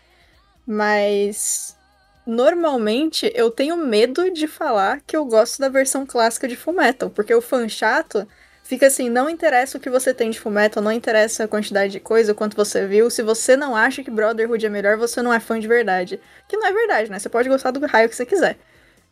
Mas 0.67 1.77
normalmente 2.25 3.31
eu 3.35 3.49
tenho 3.49 3.77
medo 3.77 4.29
de 4.31 4.47
falar 4.47 5.01
que 5.07 5.15
eu 5.15 5.25
gosto 5.25 5.59
da 5.59 5.69
versão 5.69 6.05
clássica 6.05 6.47
de 6.47 6.55
Fullmetal, 6.55 7.09
porque 7.09 7.33
o 7.33 7.41
fã 7.41 7.67
chato 7.69 8.27
fica 8.63 8.87
assim, 8.87 9.09
não 9.09 9.29
interessa 9.29 9.77
o 9.77 9.81
que 9.81 9.89
você 9.89 10.13
tem 10.13 10.29
de 10.29 10.39
Fullmetal, 10.39 10.81
não 10.83 10.91
interessa 10.91 11.43
a 11.43 11.47
quantidade 11.47 11.91
de 11.91 11.99
coisa, 11.99 12.31
o 12.31 12.35
quanto 12.35 12.55
você 12.57 12.85
viu, 12.85 13.09
se 13.09 13.21
você 13.21 13.55
não 13.55 13.75
acha 13.75 14.03
que 14.03 14.11
Brotherhood 14.11 14.65
é 14.65 14.69
melhor, 14.69 14.97
você 14.97 15.21
não 15.21 15.33
é 15.33 15.39
fã 15.39 15.59
de 15.59 15.67
verdade. 15.67 16.19
Que 16.47 16.57
não 16.57 16.67
é 16.67 16.73
verdade, 16.73 17.09
né? 17.11 17.19
Você 17.19 17.29
pode 17.29 17.47
gostar 17.49 17.71
do 17.71 17.85
raio 17.85 18.09
que 18.09 18.15
você 18.15 18.25
quiser. 18.25 18.57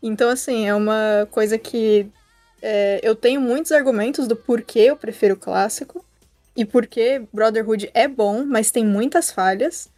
Então, 0.02 0.30
assim, 0.30 0.68
é 0.68 0.74
uma 0.74 1.28
coisa 1.32 1.58
que 1.58 2.08
é, 2.62 3.00
eu 3.04 3.16
tenho 3.16 3.42
muitos 3.42 3.72
argumentos 3.72 4.28
do 4.28 4.36
porquê 4.36 4.80
eu 4.80 4.96
prefiro 4.96 5.36
o 5.36 5.38
clássico 5.38 6.04
e 6.56 6.66
porquê 6.66 7.22
Brotherhood 7.34 7.90
é 7.94 8.08
bom, 8.08 8.46
mas 8.46 8.72
tem 8.72 8.86
muitas 8.86 9.32
falhas. 9.32 9.90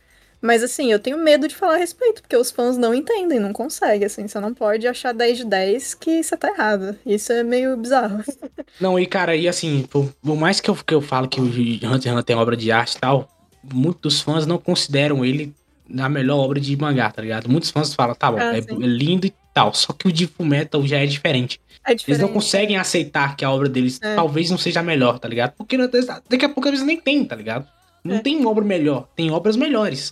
Mas 0.42 0.62
assim, 0.62 0.92
eu 0.92 1.00
tenho 1.00 1.18
medo 1.18 1.48
de 1.48 1.56
falar 1.56 1.76
a 1.76 1.78
respeito, 1.78 2.22
porque 2.22 2.36
os 2.36 2.52
fãs 2.52 2.78
não 2.78 2.94
entendem, 2.94 3.40
não 3.40 3.54
conseguem, 3.54 4.06
assim, 4.06 4.28
você 4.28 4.42
não 4.42 4.54
pode 4.54 4.86
achar 4.86 5.14
10 5.14 5.38
de 5.38 5.46
10 5.46 5.94
que 5.94 6.22
você 6.22 6.36
tá 6.36 6.50
errado. 6.50 6.98
Isso 7.06 7.32
é 7.32 7.44
meio 7.44 7.78
bizarro. 7.78 8.22
Não, 8.78 9.00
e 9.00 9.06
cara, 9.06 9.36
e 9.36 9.48
assim, 9.48 9.84
por, 9.84 10.12
por 10.22 10.36
mais 10.36 10.60
que 10.60 10.70
eu, 10.70 10.76
que 10.76 10.94
eu 10.94 11.02
falo 11.02 11.30
que 11.30 11.40
o 11.40 11.46
Hunter 11.46 12.12
x 12.12 12.12
Hunter 12.12 12.36
é 12.36 12.40
obra 12.40 12.58
de 12.58 12.72
arte 12.72 12.96
e 12.96 13.00
tal, 13.00 13.30
muitos 13.64 14.20
fãs 14.20 14.46
não 14.46 14.58
consideram 14.58 15.24
ele 15.24 15.54
a 15.98 16.10
melhor 16.10 16.40
obra 16.40 16.60
de 16.60 16.76
mangá, 16.76 17.10
tá 17.10 17.22
ligado? 17.22 17.50
Muitos 17.50 17.70
fãs 17.70 17.94
falam, 17.94 18.16
tá 18.16 18.32
bom, 18.32 18.40
Ah, 18.40 18.58
é, 18.58 18.60
é 18.60 18.88
lindo 18.88 19.28
e 19.28 19.34
tal, 19.54 19.74
só 19.74 19.94
que 19.94 20.08
o 20.08 20.12
de 20.12 20.28
Fullmetal 20.28 20.86
já 20.86 20.98
é 21.00 21.06
diferente. 21.06 21.60
É 21.86 21.92
Eles 21.92 22.02
diferente. 22.02 22.22
não 22.22 22.30
conseguem 22.30 22.78
aceitar 22.78 23.36
que 23.36 23.44
a 23.44 23.52
obra 23.52 23.68
deles 23.70 24.00
É. 24.02 24.16
talvez 24.16 24.50
não 24.50 24.58
seja 24.58 24.80
a 24.80 24.84
melhor, 24.84 25.20
tá 25.20 25.28
ligado? 25.28 25.54
Porque 25.58 25.78
daqui 25.78 26.46
a 26.46 26.50
pouco 26.50 26.68
eles 26.68 26.82
nem 26.82 27.00
tem, 27.00 27.26
tá 27.26 27.36
ligado? 27.36 27.68
Não 28.04 28.16
É. 28.18 28.20
tem 28.20 28.46
obra 28.46 28.64
melhor, 28.64 29.08
tem 29.16 29.32
obras 29.32 29.56
melhores. 29.56 30.12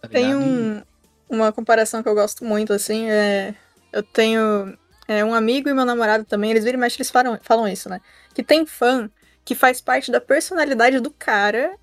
Tá 0.00 0.08
Tem 0.08 0.34
um, 0.34 0.80
uma 1.28 1.52
comparação 1.52 2.02
que 2.02 2.08
eu 2.08 2.14
gosto 2.14 2.44
muito, 2.44 2.72
assim, 2.72 3.08
é... 3.10 3.54
Eu 3.92 4.02
tenho 4.02 4.76
é, 5.08 5.24
um 5.24 5.32
amigo 5.34 5.68
e 5.68 5.74
meu 5.74 5.84
namorado 5.84 6.24
também, 6.24 6.50
eles 6.50 6.62
viram 6.64 6.78
e 6.78 6.80
mexem, 6.80 6.98
eles 6.98 7.10
falam, 7.10 7.38
falam 7.42 7.66
isso, 7.66 7.88
né? 7.88 8.00
Que 8.34 8.42
tem 8.42 8.64
fã 8.66 9.10
que 9.44 9.54
faz 9.54 9.80
parte 9.80 10.10
da 10.12 10.20
personalidade 10.20 11.00
do 11.00 11.10
cara 11.10 11.74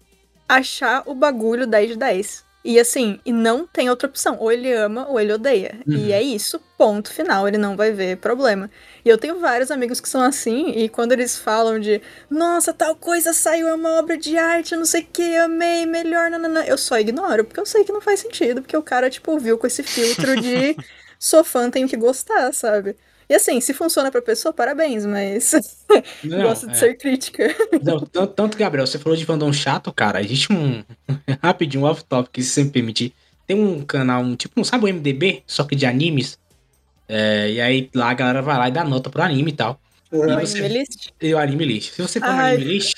achar 0.47 1.01
o 1.07 1.15
bagulho 1.15 1.65
10 1.65 1.89
de 1.89 1.97
10. 1.97 2.44
E 2.67 2.79
assim, 2.79 3.19
e 3.23 3.31
não 3.31 3.67
tem 3.67 3.91
outra 3.91 4.09
opção. 4.09 4.37
Ou 4.39 4.51
ele 4.51 4.73
ama 4.73 5.07
ou 5.07 5.19
ele 5.19 5.31
odeia. 5.31 5.79
Uhum. 5.87 5.97
E 5.97 6.11
é 6.11 6.19
isso, 6.19 6.59
ponto 6.75 7.13
final. 7.13 7.47
Ele 7.47 7.59
não 7.59 7.77
vai 7.77 7.91
ver 7.91 8.17
problema. 8.17 8.71
E 9.05 9.09
eu 9.09 9.19
tenho 9.19 9.39
vários 9.39 9.69
amigos 9.69 10.01
que 10.01 10.09
são 10.09 10.19
assim, 10.19 10.71
e 10.71 10.89
quando 10.89 11.11
eles 11.11 11.37
falam 11.37 11.79
de 11.79 12.01
nossa, 12.27 12.73
tal 12.73 12.95
coisa 12.95 13.33
saiu, 13.33 13.67
é 13.67 13.73
uma 13.75 13.99
obra 13.99 14.17
de 14.17 14.35
arte, 14.35 14.75
não 14.75 14.83
sei 14.83 15.03
o 15.03 15.07
que, 15.13 15.37
amei, 15.37 15.85
melhor, 15.85 16.31
nanana. 16.31 16.65
Eu 16.65 16.75
só 16.75 16.97
ignoro, 16.99 17.45
porque 17.45 17.59
eu 17.59 17.67
sei 17.67 17.83
que 17.83 17.93
não 17.93 18.01
faz 18.01 18.21
sentido, 18.21 18.63
porque 18.63 18.75
o 18.75 18.81
cara, 18.81 19.11
tipo, 19.11 19.37
viu 19.37 19.59
com 19.59 19.67
esse 19.67 19.83
filtro 19.83 20.35
de 20.41 20.75
sou 21.19 21.43
fã, 21.43 21.69
tenho 21.69 21.87
que 21.87 21.95
gostar, 21.95 22.51
sabe? 22.51 22.97
E 23.27 23.33
assim, 23.33 23.59
se 23.59 23.73
funciona 23.73 24.11
pra 24.11 24.21
pessoa, 24.21 24.53
parabéns, 24.53 25.05
mas 25.05 25.51
Não, 26.23 26.43
gosto 26.43 26.67
de 26.67 26.73
é. 26.73 26.75
ser 26.75 26.95
crítica. 26.97 27.47
Não, 27.83 27.99
tanto, 28.01 28.27
tanto, 28.33 28.57
Gabriel, 28.57 28.85
você 28.85 28.99
falou 28.99 29.17
de 29.17 29.25
fandom 29.25 29.51
chato, 29.51 29.91
cara. 29.91 30.21
Existe 30.21 30.53
um. 30.53 30.83
rapidinho, 31.41 31.83
um 31.83 31.87
off-top, 31.87 32.43
se 32.43 32.49
você 32.49 32.63
me 32.63 32.69
permitir. 32.69 33.13
Tem 33.47 33.55
um 33.59 33.81
canal, 33.83 34.21
um 34.21 34.35
tipo, 34.35 34.63
sabe 34.63 34.85
o 34.85 34.87
MDB? 34.93 35.43
Só 35.47 35.63
que 35.63 35.75
de 35.75 35.85
animes. 35.85 36.37
É, 37.07 37.51
e 37.51 37.61
aí 37.61 37.89
lá 37.93 38.09
a 38.09 38.13
galera 38.13 38.41
vai 38.41 38.57
lá 38.57 38.67
e 38.67 38.71
dá 38.71 38.83
nota 38.83 39.09
pro 39.09 39.21
anime 39.21 39.51
e 39.51 39.55
tal. 39.55 39.79
O 40.11 40.17
E 40.25 40.31
anime 40.31 40.47
você- 40.47 40.67
list. 40.67 41.09
E 41.21 41.33
o 41.33 41.37
anime 41.39 41.65
list. 41.65 41.93
Se 41.93 42.01
você 42.01 42.19
for 42.19 42.27
no 42.29 42.33
Ai. 42.39 42.55
anime 42.55 42.73
list, 42.73 42.97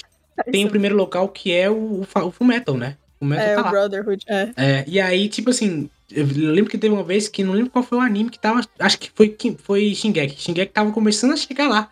tem 0.52 0.66
o 0.66 0.70
primeiro 0.70 0.96
local 0.96 1.28
que 1.30 1.54
é 1.54 1.70
o, 1.70 1.74
o, 2.04 2.08
o 2.22 2.32
Fullmetal, 2.32 2.76
né? 2.78 2.96
O 3.16 3.26
Fullmetal 3.26 3.46
É, 3.48 3.56
tá 3.56 3.62
o 3.62 3.64
lá. 3.66 3.72
Brotherhood, 3.72 4.24
é. 4.28 4.50
É, 4.56 4.86
e 4.88 5.00
aí, 5.02 5.28
tipo 5.28 5.50
assim, 5.50 5.90
eu 6.12 6.26
lembro 6.26 6.70
que 6.72 6.78
teve 6.78 6.94
uma 6.94 7.04
vez 7.04 7.28
que 7.28 7.44
não 7.44 7.54
lembro 7.54 7.70
qual 7.72 7.84
foi 7.84 7.98
o 7.98 8.02
anime 8.02 8.30
que 8.30 8.40
tava. 8.40 8.62
Acho 8.80 8.98
que 9.00 9.10
foi, 9.14 9.30
que 9.30 9.56
foi 9.62 9.94
Shingeki. 9.94 10.42
Shingeki 10.42 10.72
tava 10.72 10.92
começando 10.92 11.34
a 11.34 11.38
chegar 11.38 11.68
lá. 11.68 11.90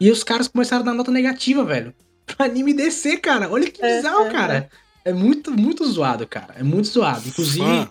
E 0.00 0.10
os 0.10 0.24
caras 0.24 0.48
começaram 0.48 0.82
a 0.82 0.86
dar 0.86 0.94
nota 0.94 1.10
negativa, 1.10 1.64
velho. 1.64 1.94
Pro 2.26 2.44
anime 2.44 2.72
descer, 2.74 3.20
cara. 3.20 3.48
Olha 3.50 3.70
que 3.70 3.84
É, 3.84 3.96
bizarro, 3.96 4.26
é, 4.26 4.30
cara. 4.30 4.70
É 5.04 5.12
muito, 5.12 5.50
muito 5.52 5.84
zoado, 5.86 6.26
cara. 6.26 6.54
É 6.58 6.62
muito 6.62 6.88
zoado. 6.88 7.22
Inclusive. 7.28 7.64
Fã, 7.64 7.88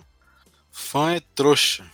fã 0.70 1.12
é 1.14 1.20
trouxa. 1.34 1.84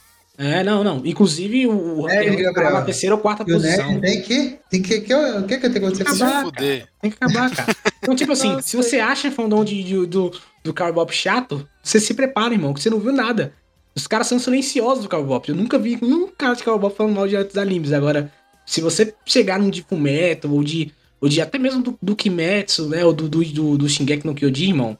É, 0.40 0.62
não, 0.62 0.84
não. 0.84 1.02
Inclusive, 1.04 1.66
o, 1.66 2.08
É, 2.08 2.20
Hunter 2.20 2.30
tava 2.36 2.42
Gabriel. 2.52 2.72
na 2.74 2.82
terceira 2.82 3.14
ou 3.16 3.20
quarta 3.20 3.42
E 3.42 3.52
o 3.52 3.56
posição. 3.56 3.88
Nerd 3.88 4.00
tem 4.00 4.22
que. 4.22 4.58
Tem 4.70 4.82
que. 4.82 5.00
que- 5.00 5.14
O 5.14 5.42
que, 5.46 5.56
que 5.56 5.60
tem 5.62 5.72
que 5.72 5.78
acontecer 5.78 6.04
com 6.04 6.10
Acabar, 6.12 6.30
isso? 6.32 6.44
fuder. 6.44 6.88
Tem 7.00 7.10
que 7.10 7.16
acabar, 7.20 7.50
cara. 7.54 7.76
Então, 7.98 8.14
tipo 8.14 8.30
assim, 8.32 8.48
Nossa. 8.52 8.62
se 8.62 8.76
você 8.76 9.00
acha 9.00 9.30
fandom 9.32 9.64
de, 9.64 9.82
de- 9.82 10.06
do, 10.06 10.30
do 10.62 10.72
Cowboy 10.72 11.06
chato, 11.10 11.68
você 11.82 11.98
se 11.98 12.14
prepara, 12.14 12.54
irmão, 12.54 12.72
que 12.72 12.80
você 12.80 12.88
não 12.88 13.00
viu 13.00 13.12
nada. 13.12 13.52
Os 13.98 14.06
caras 14.06 14.28
são 14.28 14.38
silenciosos 14.38 15.02
do 15.02 15.10
Cowboy. 15.10 15.42
Eu 15.48 15.56
nunca 15.56 15.76
vi 15.76 15.98
um 16.00 16.28
cara 16.28 16.54
de 16.54 16.62
Cowboy 16.62 16.88
falando 16.88 17.16
mal 17.16 17.26
de 17.26 17.36
outros 17.36 17.58
animes. 17.58 17.92
Agora, 17.92 18.32
se 18.64 18.80
você 18.80 19.12
chegar 19.26 19.58
num 19.58 19.68
de 19.70 19.82
Fumeto, 19.82 20.48
ou 20.54 20.62
de, 20.62 20.92
ou 21.20 21.28
de 21.28 21.40
até 21.40 21.58
mesmo 21.58 21.82
do, 21.82 21.98
do 22.00 22.14
Kimetsu, 22.14 22.88
né? 22.88 23.04
Ou 23.04 23.12
do, 23.12 23.28
do, 23.28 23.44
do, 23.44 23.76
do 23.76 23.88
Shingeki 23.88 24.24
no 24.24 24.36
Kyojin, 24.36 24.68
irmão, 24.68 24.96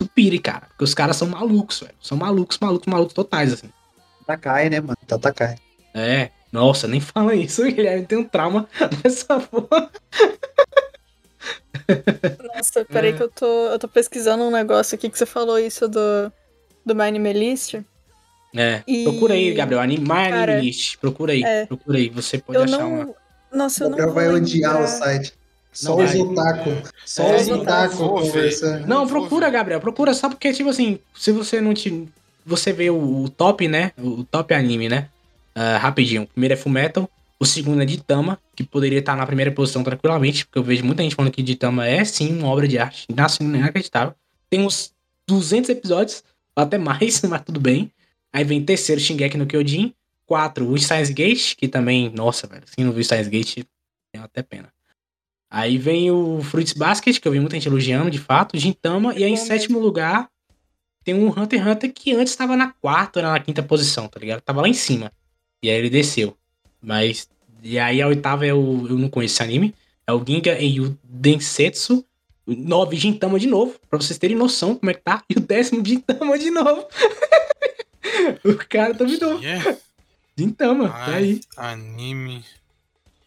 tu 0.00 0.08
pire, 0.12 0.40
cara. 0.40 0.66
Porque 0.70 0.82
os 0.82 0.94
caras 0.94 1.16
são 1.16 1.28
malucos, 1.28 1.78
velho. 1.78 1.94
São 2.02 2.18
malucos, 2.18 2.58
malucos, 2.58 2.88
malucos 2.88 3.14
totais, 3.14 3.52
assim. 3.52 3.70
Takai, 4.26 4.68
né, 4.68 4.80
mano? 4.80 4.96
Tá 5.06 5.16
Takai. 5.16 5.54
É, 5.94 6.30
nossa, 6.52 6.88
nem 6.88 6.98
fala 6.98 7.36
isso, 7.36 7.62
Guilherme. 7.70 8.04
Tem 8.04 8.18
um 8.18 8.24
trauma 8.24 8.68
dessa 9.00 9.38
porra. 9.38 9.88
Nossa, 12.54 12.84
peraí 12.84 13.10
É. 13.12 13.16
que 13.16 13.22
eu 13.22 13.28
tô, 13.28 13.66
eu 13.68 13.78
tô 13.78 13.86
pesquisando 13.86 14.42
um 14.42 14.50
negócio 14.50 14.96
aqui 14.96 15.08
que 15.08 15.16
você 15.16 15.24
falou 15.26 15.56
isso 15.56 15.86
do, 15.86 16.32
do 16.84 16.96
My 16.96 17.04
Anime 17.04 17.32
List. 17.32 17.76
É. 18.54 18.82
E- 18.86 19.04
Procura 19.04 19.34
aí, 19.34 19.52
Gabriel. 19.54 19.80
Anime, 19.80 20.02
My 20.02 20.08
Cara, 20.30 20.52
Anime 20.52 20.66
List. 20.66 20.96
Procura 20.98 21.32
aí. 21.32 21.42
é. 21.42 21.66
Procura 21.66 21.98
aí. 21.98 22.08
Você 22.08 22.38
pode 22.38 22.58
Eu 22.58 22.64
achar 22.64 22.78
não. 22.78 22.92
uma. 23.02 23.14
Nossa, 23.52 23.84
eu 23.84 23.90
não. 23.90 23.98
Gabriel 23.98 24.14
vai 24.32 24.40
odiar 24.40 24.82
o 24.82 24.86
site. 24.86 25.32
Só 25.72 25.96
Não 25.96 26.04
os 26.04 26.14
otaku. 26.14 26.70
Só 27.06 27.22
É, 27.22 27.36
os 27.36 27.46
não 27.46 27.60
otaku 27.60 27.96
conversando. 27.96 28.86
Não, 28.88 29.06
procura. 29.06 29.48
Gabriel. 29.50 29.80
Procura 29.80 30.12
só 30.14 30.28
porque, 30.28 30.52
tipo 30.52 30.68
assim, 30.68 30.98
se 31.14 31.30
você 31.30 31.60
não 31.60 31.72
te. 31.74 32.08
Você 32.44 32.72
vê 32.72 32.90
o, 32.90 33.22
o 33.24 33.28
top, 33.28 33.68
né? 33.68 33.92
O 33.96 34.24
top 34.24 34.52
anime, 34.52 34.88
né? 34.88 35.08
Ah, 35.54 35.78
rapidinho. 35.78 36.22
O 36.22 36.26
primeiro 36.26 36.54
é 36.54 36.56
Fullmetal. 36.56 37.08
O 37.38 37.46
segundo 37.46 37.80
é 37.80 37.84
Ditama, 37.86 38.38
que 38.54 38.62
poderia 38.64 38.98
estar 38.98 39.16
na 39.16 39.24
primeira 39.26 39.50
posição 39.50 39.82
tranquilamente, 39.82 40.44
porque 40.44 40.58
eu 40.58 40.62
vejo 40.62 40.84
muita 40.84 41.02
gente 41.02 41.14
falando 41.14 41.32
que 41.32 41.42
Ditama 41.42 41.86
é 41.86 42.04
sim 42.04 42.36
uma 42.38 42.48
obra 42.48 42.68
de 42.68 42.76
arte 42.76 43.06
inacreditável. 43.40 44.12
Tem 44.50 44.60
uns 44.60 44.92
200 45.26 45.70
episódios, 45.70 46.22
até 46.54 46.76
mais, 46.76 47.22
mas 47.28 47.42
tudo 47.42 47.58
bem. 47.60 47.90
Aí 48.32 48.44
vem 48.44 48.64
terceiro 48.64 49.00
Shingeki 49.00 49.36
no 49.36 49.46
Kyojin. 49.46 49.94
Quatro, 50.26 50.68
o 50.70 50.78
Steins 50.78 51.10
Gate, 51.10 51.56
que 51.56 51.66
também, 51.66 52.08
nossa, 52.10 52.46
velho, 52.46 52.62
se 52.64 52.84
não 52.84 52.92
viu 52.92 53.02
Steins 53.02 53.26
Gate, 53.26 53.64
tem 54.12 54.22
até 54.22 54.42
pena. 54.42 54.72
Aí 55.50 55.76
vem 55.76 56.12
o 56.12 56.40
Fruits 56.40 56.72
Basket, 56.72 57.18
que 57.18 57.26
eu 57.26 57.32
vi 57.32 57.40
muita 57.40 57.56
gente 57.56 57.66
elogiando, 57.66 58.08
de 58.08 58.20
fato, 58.20 58.56
Gintama, 58.56 59.12
e 59.14 59.24
aí 59.24 59.32
em 59.32 59.36
sétimo 59.36 59.80
lugar 59.80 60.30
tem 61.02 61.14
um 61.14 61.28
Hunter 61.28 61.60
x 61.60 61.68
Hunter 61.68 61.92
que 61.92 62.14
antes 62.14 62.32
estava 62.32 62.56
na 62.56 62.72
quarta 62.72 63.22
na 63.22 63.38
quinta 63.40 63.62
posição, 63.62 64.06
tá 64.06 64.20
ligado? 64.20 64.40
Tava 64.40 64.60
lá 64.60 64.68
em 64.68 64.74
cima. 64.74 65.10
E 65.62 65.70
aí 65.70 65.76
ele 65.76 65.90
desceu. 65.90 66.36
Mas. 66.80 67.28
E 67.62 67.78
aí 67.78 68.00
a 68.00 68.06
oitava 68.06 68.46
é 68.46 68.54
o. 68.54 68.86
Eu 68.88 68.98
não 68.98 69.08
conheço 69.08 69.34
esse 69.34 69.42
anime. 69.42 69.74
É 70.06 70.12
o 70.12 70.24
Ginga 70.24 70.56
Densetsu. 71.02 72.04
O 72.46 72.54
Nove 72.54 72.96
Gintama 72.96 73.38
de 73.38 73.46
novo. 73.46 73.78
Pra 73.88 73.98
vocês 73.98 74.18
terem 74.18 74.36
noção 74.36 74.74
como 74.74 74.90
é 74.90 74.94
que 74.94 75.02
tá. 75.02 75.22
E 75.28 75.34
o 75.34 75.40
décimo 75.40 75.84
Gintama 75.84 76.38
de 76.38 76.50
novo. 76.50 76.86
o 78.44 78.54
cara 78.68 78.94
duvidou. 78.94 79.38
Yeah. 79.40 79.76
Gintama. 80.36 80.88
Tá 80.88 81.04
Ai, 81.06 81.14
aí. 81.14 81.40
Anime. 81.56 82.44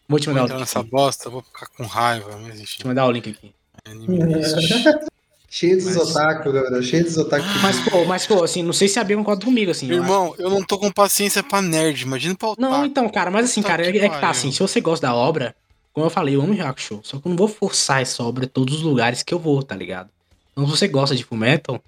Vou 0.08 0.18
te 0.18 0.26
Vou 0.26 0.34
mandar 0.34 0.42
o 0.42 0.46
entrar 0.46 0.56
link. 0.56 0.60
nessa 0.60 0.80
Aqui. 0.80 0.90
bosta, 0.90 1.30
vou 1.30 1.42
ficar 1.42 1.66
com 1.68 1.84
raiva. 1.84 2.30
Mas 2.36 2.54
Vou 2.54 2.62
enfim. 2.62 2.78
te 2.78 2.86
mandar 2.86 3.06
o 3.06 3.10
link 3.10 3.30
aqui. 3.30 3.52
Anime 3.84 4.34
list. 4.34 4.54
Cheio 5.48 5.76
dos 5.76 5.84
Mas- 5.94 6.10
otaku, 6.10 6.50
Gabriel. 6.52 6.82
Cheio 6.82 7.04
dos 7.04 7.16
otaku. 7.16 7.44
Mas, 7.62 7.78
pô, 7.88 8.04
mas, 8.04 8.26
pô, 8.26 8.42
assim, 8.42 8.60
não 8.62 8.72
sei 8.72 8.88
se 8.88 8.98
a 8.98 9.04
Bia 9.04 9.16
concorda 9.16 9.44
comigo, 9.44 9.70
assim. 9.70 9.88
eu. 9.88 9.98
Irmão, 9.98 10.34
eu 10.36 10.50
não 10.50 10.62
tô 10.64 10.76
com 10.78 10.90
paciência 10.90 11.44
pra 11.44 11.62
nerd. 11.62 12.02
Imagina 12.02 12.34
pra 12.34 12.48
otaku. 12.48 12.60
Não, 12.62 12.84
então, 12.84 13.08
cara, 13.08 13.30
mas 13.30 13.44
assim, 13.50 13.62
cara, 13.62 13.86
é, 13.86 13.92
que 13.92 13.98
é 13.98 14.08
que 14.08 14.18
tá 14.20 14.30
assim, 14.30 14.50
se 14.50 14.58
você 14.58 14.80
gosta 14.80 15.06
da 15.06 15.14
obra, 15.14 15.54
como 15.92 16.06
eu 16.06 16.10
falei, 16.10 16.34
eu 16.34 16.42
amo 16.42 16.52
Yu 16.54 16.64
Show, 16.76 17.00
só 17.04 17.20
que 17.20 17.26
eu 17.26 17.30
não 17.30 17.36
vou 17.36 17.46
forçar 17.46 18.02
essa 18.02 18.20
obra 18.24 18.46
em 18.46 18.48
todos 18.48 18.74
os 18.74 18.82
lugares 18.82 19.22
que 19.22 19.32
eu 19.32 19.38
vou, 19.38 19.62
tá 19.62 19.76
ligado? 19.76 20.10
Então, 20.52 20.64
se 20.66 20.70
você 20.76 20.88
gosta 20.88 21.14
de 21.14 21.22
Fullmetal, 21.22 21.80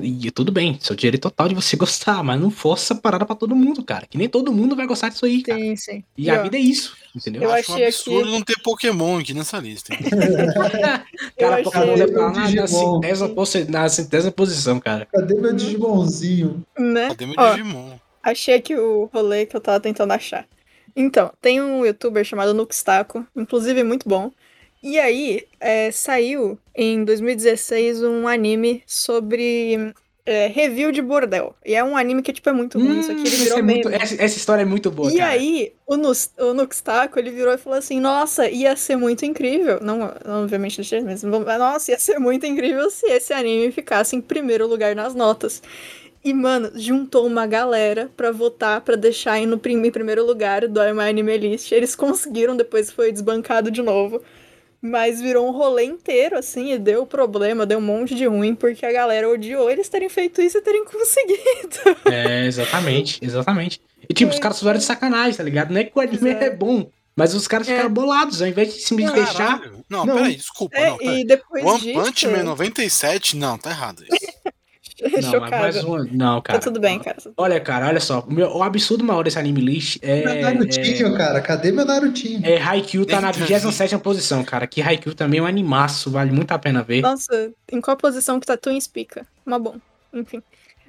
e 0.00 0.30
tudo 0.30 0.52
bem, 0.52 0.78
seu 0.80 0.94
direito 0.94 1.22
total 1.22 1.48
de 1.48 1.54
você 1.54 1.74
gostar, 1.78 2.22
mas 2.22 2.40
não 2.40 2.50
força 2.50 2.94
a 2.94 2.96
parada 2.96 3.24
pra 3.26 3.34
todo 3.34 3.56
mundo, 3.56 3.82
cara, 3.82 4.06
que 4.06 4.16
nem 4.18 4.28
todo 4.28 4.52
mundo 4.52 4.76
vai 4.76 4.86
gostar 4.86 5.08
disso 5.08 5.24
aí, 5.26 5.42
cara. 5.42 5.58
Sim, 5.58 5.76
sim. 5.76 6.04
E 6.16 6.26
E, 6.26 6.30
a 6.30 6.38
ó, 6.40 6.42
vida 6.42 6.56
é 6.56 6.60
isso, 6.60 6.96
entendeu? 7.16 7.42
Eu 7.42 7.50
acho 7.52 7.72
um 7.72 7.74
achei 7.74 7.86
absurdo 7.86 8.20
aqui- 8.20 8.30
não 8.30 8.42
ter 8.42 8.62
Pokémon 8.62 9.18
aqui 9.18 9.34
nessa 9.34 9.58
lista. 9.58 9.92
cara, 11.38 11.62
Pokémon 11.62 11.94
deve 11.96 12.12
estar 12.12 12.32
na, 12.32 12.66
centésima, 12.66 13.34
na 13.68 13.88
centésima 13.88 14.32
posição, 14.32 14.78
cara. 14.80 15.06
Cadê 15.06 15.34
meu 15.34 15.52
Digimonzinho? 15.52 16.64
Né? 16.78 17.08
Cadê 17.08 17.26
meu 17.26 17.34
Ó, 17.38 17.50
Digimon? 17.52 17.98
Achei 18.22 18.54
aqui 18.54 18.76
o 18.76 19.08
rolê 19.12 19.46
que 19.46 19.56
eu 19.56 19.60
tava 19.60 19.80
tentando 19.80 20.12
achar. 20.12 20.46
Então, 20.94 21.32
tem 21.40 21.62
um 21.62 21.84
youtuber 21.86 22.24
chamado 22.24 22.52
Nuxtaco, 22.52 23.24
inclusive 23.36 23.82
muito 23.84 24.08
bom. 24.08 24.30
E 24.82 24.98
aí, 24.98 25.46
é, 25.60 25.90
saiu 25.90 26.58
em 26.74 27.04
2016 27.04 28.02
um 28.02 28.28
anime 28.28 28.82
sobre 28.86 29.92
é, 30.24 30.46
review 30.46 30.92
de 30.92 31.02
bordel. 31.02 31.54
E 31.64 31.74
é 31.74 31.82
um 31.82 31.96
anime 31.96 32.22
que, 32.22 32.32
tipo, 32.32 32.48
é 32.48 32.52
muito 32.52 32.78
ruim. 32.78 32.98
Isso 32.98 33.10
aqui 33.10 33.26
ele 33.26 33.36
Hum, 33.36 33.42
virou 33.42 33.58
é 33.58 33.62
muito- 33.62 33.88
essa, 33.88 34.14
essa 34.22 34.36
história 34.36 34.62
é 34.62 34.64
muito 34.64 34.90
boa, 34.90 35.10
E 35.10 35.12
cara. 35.12 35.32
aí, 35.32 35.72
o, 35.86 35.96
Nus, 35.96 36.30
o 36.38 36.52
Nuxtaco, 36.52 37.18
ele 37.18 37.30
virou 37.30 37.54
e 37.54 37.58
falou 37.58 37.78
assim, 37.78 38.00
nossa, 38.00 38.50
ia 38.50 38.74
ser 38.76 38.96
muito 38.96 39.24
incrível. 39.24 39.78
Não, 39.80 39.98
não, 40.24 40.42
obviamente, 40.42 40.80
mas 41.04 41.22
nossa, 41.58 41.92
ia 41.92 41.98
ser 41.98 42.18
muito 42.18 42.44
incrível 42.46 42.90
se 42.90 43.06
esse 43.06 43.32
anime 43.32 43.70
ficasse 43.70 44.16
em 44.16 44.20
primeiro 44.20 44.66
lugar 44.66 44.96
nas 44.96 45.14
notas. 45.14 45.62
E, 46.24 46.34
mano, 46.34 46.72
juntou 46.74 47.26
uma 47.26 47.46
galera 47.46 48.10
pra 48.16 48.32
votar, 48.32 48.80
pra 48.82 48.96
deixar 48.96 49.32
aí 49.34 49.46
no 49.46 49.58
em 49.86 49.90
primeiro 49.92 50.24
lugar 50.26 50.66
do 50.66 50.80
My 50.94 51.08
Anime 51.08 51.38
List. 51.38 51.70
Eles 51.72 51.94
conseguiram, 51.94 52.56
depois 52.56 52.90
foi 52.90 53.12
desbancado 53.12 53.70
de 53.70 53.82
novo. 53.82 54.20
Mas 54.80 55.20
virou 55.20 55.48
um 55.48 55.50
rolê 55.50 55.84
inteiro, 55.84 56.38
assim, 56.38 56.72
e 56.72 56.78
deu 56.78 57.04
problema, 57.04 57.66
deu 57.66 57.78
um 57.78 57.82
monte 57.82 58.14
de 58.14 58.26
ruim, 58.26 58.54
porque 58.54 58.86
a 58.86 58.92
galera 58.92 59.28
odiou 59.28 59.68
eles 59.68 59.88
terem 59.88 60.08
feito 60.08 60.40
isso 60.40 60.58
e 60.58 60.60
terem 60.62 60.84
conseguido. 60.86 61.98
É, 62.10 62.46
exatamente, 62.46 63.18
exatamente. 63.20 63.80
E 64.08 64.14
tipo, 64.14 64.32
os 64.32 64.38
caras 64.38 64.58
fizeram 64.58 64.78
de 64.78 64.84
sacanagem, 64.84 65.34
tá 65.36 65.42
ligado? 65.42 65.72
Não 65.72 65.80
é 65.80 65.84
que 65.84 65.92
o 65.94 66.00
anime 66.00 66.30
Exato. 66.30 66.44
é 66.44 66.50
bom, 66.50 66.88
mas 67.16 67.34
os 67.34 67.48
caras 67.48 67.68
É. 67.68 67.72
ficaram 67.72 67.92
bolados, 67.92 68.40
ao 68.40 68.46
invés 68.48 68.72
de 68.72 68.80
simplesmente 68.80 69.16
deixar. 69.16 69.58
Caralho. 69.58 69.84
Não, 69.90 70.06
Não. 70.06 70.14
peraí, 70.16 70.36
desculpa. 70.36 70.76
É, 70.76 70.90
não, 70.90 70.98
peraí. 70.98 71.20
e 71.20 71.26
depois 71.26 71.64
One 71.64 71.80
disso... 71.80 72.00
Punch 72.00 72.26
Man 72.28 72.42
97? 72.44 73.36
Não, 73.36 73.58
tá 73.58 73.70
errado 73.70 74.04
isso. 74.04 74.32
Não, 75.02 75.10
mas 75.12 75.24
Chocada. 75.26 75.58
mais 75.58 75.84
uma. 75.84 76.04
Não, 76.10 76.40
cara. 76.42 76.58
Tá 76.58 76.64
tudo 76.64 76.80
bem, 76.80 76.98
cara. 76.98 77.16
Olha, 77.36 77.60
cara, 77.60 77.86
olha 77.86 78.00
só. 78.00 78.20
O, 78.20 78.32
meu- 78.32 78.48
o 78.56 78.62
absurdo 78.62 79.04
maior 79.04 79.22
desse 79.22 79.38
anime 79.38 79.60
list 79.60 79.98
é. 80.02 80.24
Meu 80.24 80.42
Narutinho, 80.42 81.16
cara. 81.16 81.40
Cadê 81.40 81.70
meu 81.70 81.84
Narutinho? 81.84 82.40
É, 82.44 82.54
é 82.54 82.62
Haikyuu 82.62 83.06
tá 83.06 83.20
na 83.20 83.30
Nem- 83.30 83.46
27 83.46 83.96
posição, 83.98 84.42
cara. 84.44 84.66
Que 84.66 84.82
Haikyuu 84.82 85.14
também 85.14 85.38
é 85.40 85.42
um 85.42 85.46
animaço, 85.46 86.10
vale 86.10 86.32
muito 86.32 86.50
a 86.52 86.58
pena 86.58 86.82
ver. 86.82 87.00
Nossa, 87.02 87.52
em 87.70 87.80
qual 87.80 87.96
posição 87.96 88.40
que 88.40 88.46
tá 88.46 88.56
Twin 88.56 88.80
Speaker? 88.80 89.24
Mas 89.44 89.62
bom, 89.62 89.76
enfim. 90.12 90.42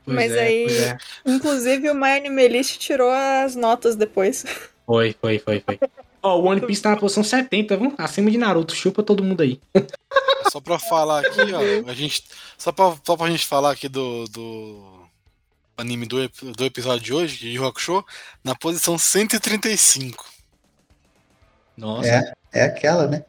Pois 0.06 0.16
mas 0.16 0.32
é, 0.32 0.40
aí- 0.40 0.64
pois 0.66 0.82
é. 0.82 0.98
Inclusive 1.26 1.90
o 1.92 1.94
My 1.94 2.10
Anime 2.18 2.48
List 2.48 2.78
tirou 2.80 3.12
as 3.12 3.56
notas 3.56 3.96
depois. 3.96 4.44
Foi, 4.88 5.16
foi, 5.22 5.38
foi, 5.38 5.62
foi. 5.64 5.80
Ó, 6.22 6.38
o 6.40 6.46
One 6.48 6.60
Piece 6.60 6.82
tá 6.82 6.90
na 6.90 6.98
posição 6.98 7.24
70, 7.24 7.78
viu? 7.78 7.94
Acima 7.98 8.30
de 8.30 8.38
Naruto. 8.38 8.76
Chupa 8.76 9.02
todo 9.02 9.24
mundo 9.24 9.42
aí. 9.42 9.58
Só 10.52 10.60
pra 10.60 10.80
falar 10.80 11.26
aqui, 11.26 11.42
ó. 11.54 11.90
A 11.90 11.94
gente, 11.94 12.24
só, 12.58 12.72
pra, 12.72 12.96
só 13.04 13.16
pra 13.16 13.30
gente 13.30 13.46
falar 13.46 13.72
aqui 13.72 13.88
do, 13.88 14.26
do 14.26 15.00
anime 15.78 16.06
do, 16.06 16.18
do 16.56 16.66
episódio 16.66 17.04
de 17.04 17.14
hoje, 17.14 17.38
de 17.38 17.50
Yu 17.50 17.66
Hakusho, 17.66 18.04
na 18.44 18.56
posição 18.56 18.98
135. 18.98 20.26
Nossa. 21.78 22.10
É, 22.10 22.34
é 22.54 22.64
aquela, 22.64 23.08
né? 23.08 23.24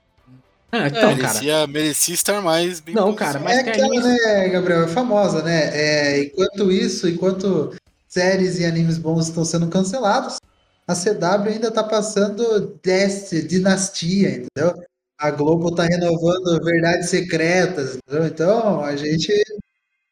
Ah, 0.73 0.87
então, 0.87 1.01
cara. 1.01 1.17
merecia, 1.17 1.67
merecia 1.67 2.15
estar 2.15 2.41
mais 2.41 2.81
bem 2.81 2.95
Não, 2.95 3.13
cara. 3.15 3.41
Mas 3.41 3.59
é 3.59 3.63
tem 3.65 3.73
aquela, 3.73 4.01
né, 4.01 4.49
Gabriel? 4.49 4.85
É 4.85 4.89
famosa, 4.89 5.43
né? 5.43 5.71
É, 5.73 6.23
enquanto 6.25 6.71
isso, 6.71 7.09
enquanto 7.09 7.75
séries 8.09 8.59
e 8.59 8.65
animes 8.65 8.97
bons 8.97 9.29
estão 9.29 9.45
sendo 9.45 9.69
cancelados, 9.69 10.39
a 10.87 10.95
CW 10.95 11.49
ainda 11.49 11.71
tá 11.71 11.83
passando 11.83 12.79
Dest, 12.83 13.33
Dinastia, 13.47 14.31
entendeu? 14.31 14.83
A 15.21 15.31
Globo 15.31 15.71
tá 15.75 15.85
renovando 15.85 16.59
Verdades 16.65 17.11
Secretas, 17.11 17.97
entendeu? 17.99 18.27
Então, 18.27 18.81
a 18.83 18.97
gente, 18.97 19.31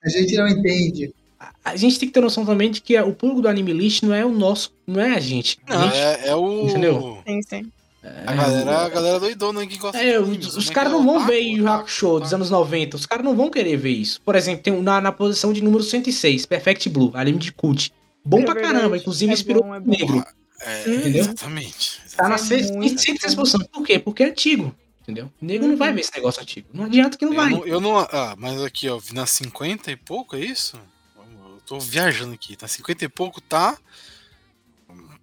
a 0.05 0.09
gente 0.09 0.36
não 0.36 0.47
entende. 0.47 1.14
A 1.64 1.76
gente 1.76 1.98
tem 1.98 2.09
que 2.09 2.12
ter 2.14 2.20
noção 2.20 2.44
também 2.44 2.70
de 2.70 2.80
que 2.82 2.98
o 3.01 3.12
público 3.14 3.43
do 3.43 3.48
anime 3.48 3.72
list 3.72 4.02
não 4.02 4.14
é 4.14 4.24
o 4.24 4.30
nosso, 4.30 4.72
não 4.86 5.01
é 5.01 5.14
a 5.14 5.20
gente. 5.20 5.59
A 5.66 5.74
Não, 5.76 5.82
gente 5.85 5.97
é, 5.97 6.28
é 6.28 6.36
o. 6.36 6.68
Entendeu? 6.68 7.18
Sim, 7.26 7.40
sim. 7.43 7.72
A 8.26 8.32
galera, 8.32 8.76
a 8.85 8.89
galera 8.89 9.20
doidona 9.20 9.66
que 9.66 9.76
gosta 9.76 9.98
É, 9.98 10.12
de 10.12 10.18
os, 10.18 10.28
animes, 10.28 10.47
os 10.48 10.55
como 10.55 10.70
é 10.70 10.74
caras 10.74 10.93
que 10.93 10.97
é? 10.97 10.98
não 10.98 11.05
vão 11.05 11.26
ver 11.26 11.60
otaku, 11.60 11.68
Hakusho 11.80 12.20
dos 12.20 12.35
anos 12.35 12.51
90. 12.51 12.97
Os 12.97 13.06
caras 13.06 13.24
não 13.24 13.35
vão 13.36 13.51
querer 13.51 13.76
ver 13.76 13.90
isso. 13.90 14.20
Por 14.22 14.35
exemplo, 14.36 14.62
tem 14.62 14.72
um 14.72 14.82
na, 14.82 15.01
na 15.01 15.12
posição 15.12 15.52
de 15.52 15.62
número 15.62 15.82
106, 15.82 16.47
Perfect 16.47 16.89
Blue, 16.90 17.10
anime 17.14 17.39
de 17.39 17.52
cult. 17.52 17.93
Bom 18.24 18.40
É 18.40 18.44
pra 18.44 18.55
verdade. 18.55 18.74
caramba, 18.74 18.97
inclusive 18.97 19.30
É 19.30 19.35
inspirou 19.35 19.62
bom, 19.62 19.74
é 19.74 19.78
o 19.78 19.80
bom. 19.80 19.90
negro. 19.90 20.24
É, 20.60 20.89
Entendeu? 20.90 21.20
Exatamente. 21.20 22.01
Tá 22.16 22.28
na 22.28 22.35
É 22.35 22.39
seis- 22.39 22.70
muito 22.70 23.01
106 23.01 23.35
bom. 23.35 23.43
posição. 23.43 23.60
Por 23.72 23.85
quê? 23.86 23.98
Porque 23.98 24.22
é 24.22 24.26
antigo. 24.28 24.74
Entendeu? 25.09 25.32
O 25.40 25.44
negro 25.47 25.66
não 25.68 25.76
vai 25.78 25.90
ver 25.90 26.02
esse 26.02 26.14
negócio 26.14 26.43
antigo. 26.43 26.68
Não 26.70 26.85
adianta 26.85 27.16
que 27.16 27.24
não 27.24 27.32
Eu 27.32 27.36
vai. 27.39 27.48
não, 27.51 27.66
eu 27.66 27.80
não- 27.80 27.98
Ah, 27.98 28.35
mas 28.36 28.62
aqui, 28.62 28.90
ó, 28.90 29.01
na 29.14 29.24
50 29.24 29.90
e 29.90 29.97
pouco, 29.97 30.36
é 30.36 30.40
isso? 30.40 30.78
Eu 31.16 31.60
tô 31.64 31.80
viajando 31.80 32.35
aqui. 32.35 32.55
Tá 32.56 32.68
50 32.68 33.06
e 33.06 33.09
pouco, 33.09 33.40
tá. 33.40 33.78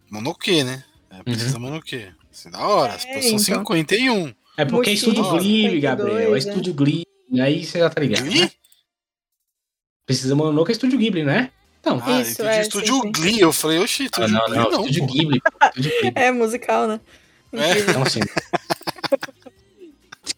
Monoque, 0.10 0.64
né? 0.64 0.84
É, 1.12 1.22
precisa 1.22 1.60
Monoque. 1.60 2.12
Assim, 2.32 2.50
da 2.50 2.60
hora. 2.68 2.94
É, 2.94 3.14
posição 3.14 3.62
então. 3.62 3.76
51. 3.76 4.34
É 4.58 4.66
porque 4.66 4.90
é 4.90 4.94
estúdio 4.94 5.22
Ghibli, 5.24 5.80
52, 5.80 5.82
Gabriel. 5.84 6.18
É 6.30 6.32
né? 6.32 6.38
estúdio 6.40 6.74
Ghibli. 6.74 7.06
Aí 7.40 7.64
você 7.64 7.78
já 7.80 7.90
tá 7.90 8.02
ligado. 8.02 8.24
Glee? 8.26 8.42
Né? 8.42 8.52
Precisa 10.08 10.36
Mononoke 10.36 10.72
é 10.72 10.74
estúdio 10.74 10.98
Ghibli, 10.98 11.24
né? 11.24 11.52
Então. 11.80 12.02
Ah, 12.04 12.22
Isso, 12.22 12.42
entendi 12.42 12.50
é, 12.58 12.62
estúdio 12.62 12.96
sim, 12.96 13.02
sim. 13.04 13.12
Glee. 13.12 13.40
Eu 13.40 13.54
falei, 13.54 13.78
oxi, 13.78 14.04
Ah, 14.04 14.06
estúdio 14.06 14.30
não, 14.34 14.46
Glee 14.48 14.58
não, 14.58 14.72
não. 14.72 14.80
estúdio. 14.88 15.06
Ghibli. 15.06 15.42
Estúdio 15.76 15.92
Ghibli. 16.02 16.12
É 16.16 16.32
musical, 16.32 16.88
né? 16.88 17.00
Incrível. 17.54 17.90
Então, 17.90 18.02
assim. 18.04 18.20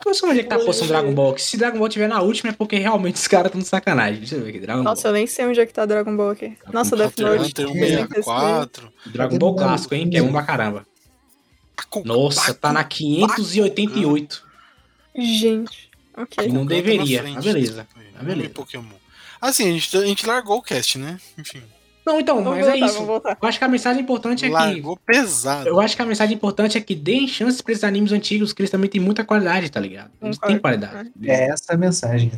Eu 0.08 0.14
sou 0.14 0.30
onde 0.30 0.40
é 0.40 0.44
que 0.44 0.50
tá 0.50 0.58
postando 0.58 0.90
Dragon 0.90 1.14
Ball. 1.14 1.34
Que 1.34 1.42
se 1.42 1.58
Dragon 1.58 1.78
Ball 1.78 1.90
tiver 1.90 2.08
na 2.08 2.22
última 2.22 2.52
é 2.52 2.54
porque 2.54 2.78
realmente 2.78 3.16
os 3.16 3.28
caras 3.28 3.48
estão 3.48 3.62
de 3.62 3.68
sacanagem. 3.68 4.20
Deixa 4.20 4.36
eu 4.36 4.42
ver 4.42 4.50
aqui. 4.50 4.60
Dragon 4.60 4.84
Nossa, 4.84 5.10
eu 5.10 5.14
nem 5.14 5.28
sei 5.28 5.46
onde 5.46 5.60
é 5.60 5.66
que 5.66 5.74
tá 5.74 5.86
Dragon 5.86 6.16
Ball 6.16 6.32
aqui. 6.32 6.58
Nossa, 6.72 6.96
Death 6.96 7.18
Note. 7.20 7.40
x 7.40 7.48
Hunter 7.50 7.66
Death 7.66 7.76
Note. 7.76 8.24
164. 8.26 8.84
Ball. 8.84 8.94
Dragon 9.14 9.38
Ball 9.38 9.56
clássico, 9.56 9.96
hein? 9.96 10.10
Que 10.10 10.18
é 10.18 10.24
um 10.24 10.32
pra 10.32 10.44
caramba. 10.44 10.86
Nossa, 12.06 12.54
tá 12.54 12.74
na 12.74 12.84
588. 12.84 14.44
Gente, 15.16 15.90
ok. 16.16 16.48
Não 16.48 16.62
Canta 16.62 16.76
deveria. 16.76 17.24
Ah, 17.36 17.42
beleza. 17.42 17.88
Ah, 18.20 18.24
beleza. 18.24 18.50
Pokémon. 18.50 18.86
Assim, 19.42 19.70
a 19.70 19.72
gente, 19.74 19.98
a 19.98 20.06
gente 20.06 20.26
largou 20.26 20.58
o 20.58 20.62
cast, 20.62 20.98
né? 20.98 21.20
Enfim. 21.38 21.62
Não, 22.08 22.22
então, 22.22 22.42
Vamos 22.42 22.60
mas 22.60 22.66
voltar, 22.66 22.78
é 22.78 22.86
isso. 22.86 22.94
vamos 22.94 23.08
voltar. 23.08 23.38
Eu 23.42 23.50
acho 23.50 23.60
que 23.60 23.66
a 23.66 23.68
mensagem 23.68 24.02
importante 24.02 24.46
é 24.46 24.48
que. 24.48 24.54
Largou 24.54 24.98
pesado. 25.06 25.68
Eu 25.68 25.82
acho 25.82 25.94
que 25.94 26.02
a 26.02 26.06
mensagem 26.06 26.36
importante 26.36 26.78
é 26.78 26.82
que 26.82 26.96
deem 26.96 27.28
chances 27.28 27.62
pra 27.62 27.74
esses 27.74 27.84
animes 27.84 28.14
antigos, 28.14 28.54
que 28.54 28.62
eles 28.62 28.72
também 28.72 28.90
têm 28.90 29.02
muita 29.02 29.26
qualidade, 29.26 29.70
tá 29.70 29.78
ligado? 29.82 30.12
Eles 30.22 30.38
têm 30.38 30.58
qualidade. 30.58 31.12
É 31.22 31.50
essa 31.50 31.74
a 31.74 31.78
mensagem. 31.78 32.32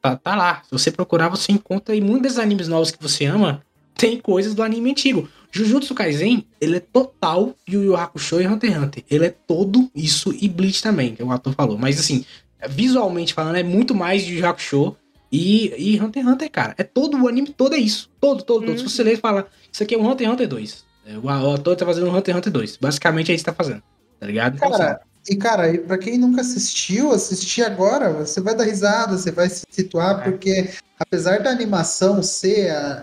Tá, 0.00 0.14
tá 0.14 0.36
lá. 0.36 0.62
Se 0.62 0.70
você 0.70 0.92
procurar, 0.92 1.28
você 1.28 1.50
encontra. 1.50 1.92
E 1.96 2.00
muitos 2.00 2.22
desses 2.22 2.38
animes 2.38 2.68
novos 2.68 2.92
que 2.92 3.02
você 3.02 3.24
ama 3.24 3.62
tem 3.96 4.20
coisas 4.20 4.54
do 4.54 4.62
anime 4.62 4.92
antigo. 4.92 5.28
Jujutsu 5.50 5.92
Kaisen, 5.92 6.46
ele 6.60 6.76
é 6.76 6.80
total 6.80 7.52
Yu 7.68 7.82
Yu 7.82 7.96
Hakusho 7.96 8.40
e 8.40 8.46
Hunter 8.46 8.70
x 8.70 8.80
Hunter. 8.80 9.04
Ele 9.10 9.26
é 9.26 9.30
todo 9.30 9.90
isso 9.92 10.32
e 10.40 10.48
Bleach 10.48 10.80
também, 10.80 11.16
que 11.16 11.22
o 11.22 11.32
ator 11.32 11.52
falou. 11.54 11.76
Mas 11.76 11.98
assim, 11.98 12.24
visualmente 12.68 13.34
falando, 13.34 13.56
é 13.56 13.62
muito 13.64 13.92
mais 13.92 14.24
de 14.24 14.34
Yu 14.34 14.40
Yu 14.40 14.46
Hakusho 14.46 14.96
e, 15.36 15.94
e 15.96 16.00
Hunter 16.00 16.22
x 16.22 16.32
Hunter, 16.32 16.50
cara. 16.50 16.74
É 16.78 16.82
todo 16.84 17.20
o 17.22 17.28
anime, 17.28 17.48
todo 17.48 17.74
é 17.74 17.78
isso. 17.78 18.10
Todo, 18.20 18.42
todo, 18.44 18.64
todo. 18.66 18.76
Se 18.78 18.84
Uhum. 18.84 18.88
você 18.88 19.02
ler 19.02 19.14
e 19.14 19.16
fala, 19.16 19.46
isso 19.72 19.82
aqui 19.82 19.94
é 19.94 19.98
um 19.98 20.08
Hunter 20.10 20.26
x 20.26 20.32
Hunter 20.34 20.48
2. 20.48 20.84
É, 21.06 21.18
O, 21.18 21.28
ator 21.28 21.76
tá 21.76 21.84
fazendo 21.84 22.06
um 22.08 22.16
Hunter 22.16 22.34
x 22.34 22.38
Hunter 22.38 22.52
2. 22.52 22.76
Basicamente 22.76 23.32
é 23.32 23.34
isso 23.34 23.44
que 23.44 23.50
tá 23.50 23.54
fazendo. 23.56 23.82
Tá 24.20 24.26
ligado? 24.26 24.58
Cara, 24.58 25.00
e 25.28 25.36
cara, 25.36 25.78
pra 25.78 25.98
quem 25.98 26.18
nunca 26.18 26.40
assistiu, 26.42 27.10
assistir 27.12 27.62
agora, 27.62 28.12
você 28.12 28.40
vai 28.40 28.54
dar 28.54 28.64
risada, 28.64 29.16
você 29.18 29.30
vai 29.30 29.48
se 29.48 29.64
situar, 29.70 30.20
É. 30.20 30.30
porque 30.30 30.70
apesar 30.98 31.42
da 31.42 31.50
animação 31.50 32.22
ser 32.22 32.70
a 32.70 33.02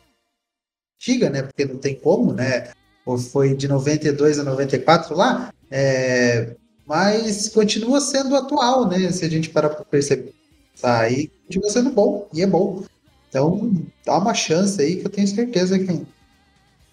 antiga, 0.96 1.30
né? 1.30 1.42
Porque 1.44 1.66
não 1.66 1.78
tem 1.78 1.96
como, 1.96 2.32
né? 2.34 2.72
Ou 3.06 3.18
foi 3.18 3.56
de 3.56 3.68
92 3.68 4.40
a 4.40 4.44
94 4.44 5.16
lá, 5.16 5.52
é, 5.70 6.56
mas 6.86 7.50
continua 7.50 8.00
sendo 8.00 8.36
atual, 8.36 8.88
né? 8.88 9.12
Se 9.12 9.26
a 9.26 9.30
gente 9.30 9.50
parar 9.50 9.70
pra 9.70 9.84
perceber. 9.84 10.34
Tá, 10.82 11.02
aí 11.02 11.28
continua 11.46 11.70
sendo 11.70 11.92
bom, 11.92 12.28
e 12.34 12.42
é 12.42 12.48
bom. 12.48 12.84
Então, 13.30 13.72
dá 14.06 14.18
uma 14.18 14.34
chance 14.34 14.82
aí 14.82 14.98
que 14.98 15.06
eu 15.06 15.12
tenho 15.12 15.28
certeza 15.28 15.78
que, 15.80 16.06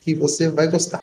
que 0.03 0.15
você 0.15 0.49
vai 0.49 0.69
gostar. 0.69 1.03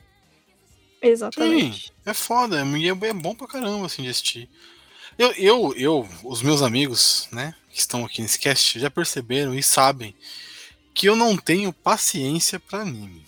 Exatamente. 1.01 1.87
Sim, 1.87 1.91
é 2.05 2.13
foda. 2.13 2.63
E 2.63 2.87
é, 2.87 2.91
é 2.91 3.13
bom 3.13 3.35
pra 3.35 3.47
caramba, 3.47 3.85
assim, 3.85 4.03
de 4.03 4.09
assistir. 4.09 4.49
Eu, 5.17 5.31
eu, 5.33 5.73
eu, 5.77 6.09
os 6.23 6.41
meus 6.41 6.61
amigos, 6.61 7.27
né, 7.31 7.55
que 7.71 7.79
estão 7.79 8.05
aqui 8.05 8.21
nesse 8.21 8.39
cast, 8.39 8.79
já 8.79 8.89
perceberam 8.89 9.53
e 9.55 9.63
sabem 9.63 10.13
que 10.93 11.07
eu 11.07 11.15
não 11.15 11.35
tenho 11.35 11.73
paciência 11.73 12.59
pra 12.59 12.81
anime. 12.81 13.25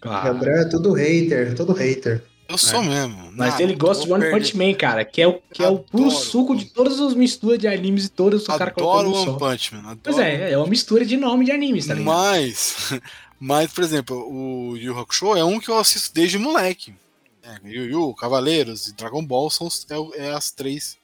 claro. 0.00 0.34
Gabriel 0.34 0.58
é 0.58 0.68
todo 0.68 0.92
hater, 0.92 1.54
todo 1.54 1.72
hater. 1.72 2.24
Eu 2.52 2.58
sou 2.58 2.82
mesmo. 2.82 3.16
Mas 3.34 3.50
Nada, 3.52 3.62
ele 3.62 3.74
gosta 3.74 4.04
de 4.04 4.12
One. 4.12 4.30
Punch 4.30 4.56
Man, 4.56 4.74
cara, 4.74 5.04
que 5.04 5.20
é 5.22 5.26
o, 5.26 5.40
que 5.52 5.62
é 5.62 5.68
o 5.68 5.78
puro 5.78 6.10
suco 6.10 6.54
de 6.56 6.66
todas 6.66 7.00
as 7.00 7.14
misturas 7.14 7.58
de 7.58 7.66
animes 7.66 8.04
e 8.04 8.08
todos 8.08 8.42
os 8.42 8.46
caras 8.46 8.68
Adoro 8.76 9.12
One 9.12 9.24
só. 9.24 9.32
Punch 9.34 9.74
Man. 9.74 9.80
Adoro 9.80 10.00
Pois 10.02 10.18
é, 10.18 10.52
é 10.52 10.58
uma 10.58 10.66
mistura 10.66 11.04
de 11.04 11.16
nome 11.16 11.44
de 11.44 11.50
animes, 11.52 11.86
tá 11.86 11.94
ligado? 11.94 12.14
Mas, 12.14 12.92
mas, 13.40 13.72
por 13.72 13.82
exemplo, 13.82 14.16
o 14.30 14.76
Yu 14.76 14.98
Hakusho 14.98 15.36
é 15.36 15.44
um 15.44 15.58
que 15.58 15.68
eu 15.68 15.78
assisto 15.78 16.12
desde 16.14 16.38
moleque. 16.38 16.94
É, 17.42 17.56
Yu 17.68 17.84
Yu, 17.90 18.14
Cavaleiros 18.14 18.86
e 18.86 18.94
Dragon 18.94 19.24
Ball 19.24 19.50
são 19.50 19.66
os- 19.66 19.84
é, 19.90 19.98
o- 19.98 20.12
é 20.14 20.30
as 20.32 20.50
três, 20.52 20.96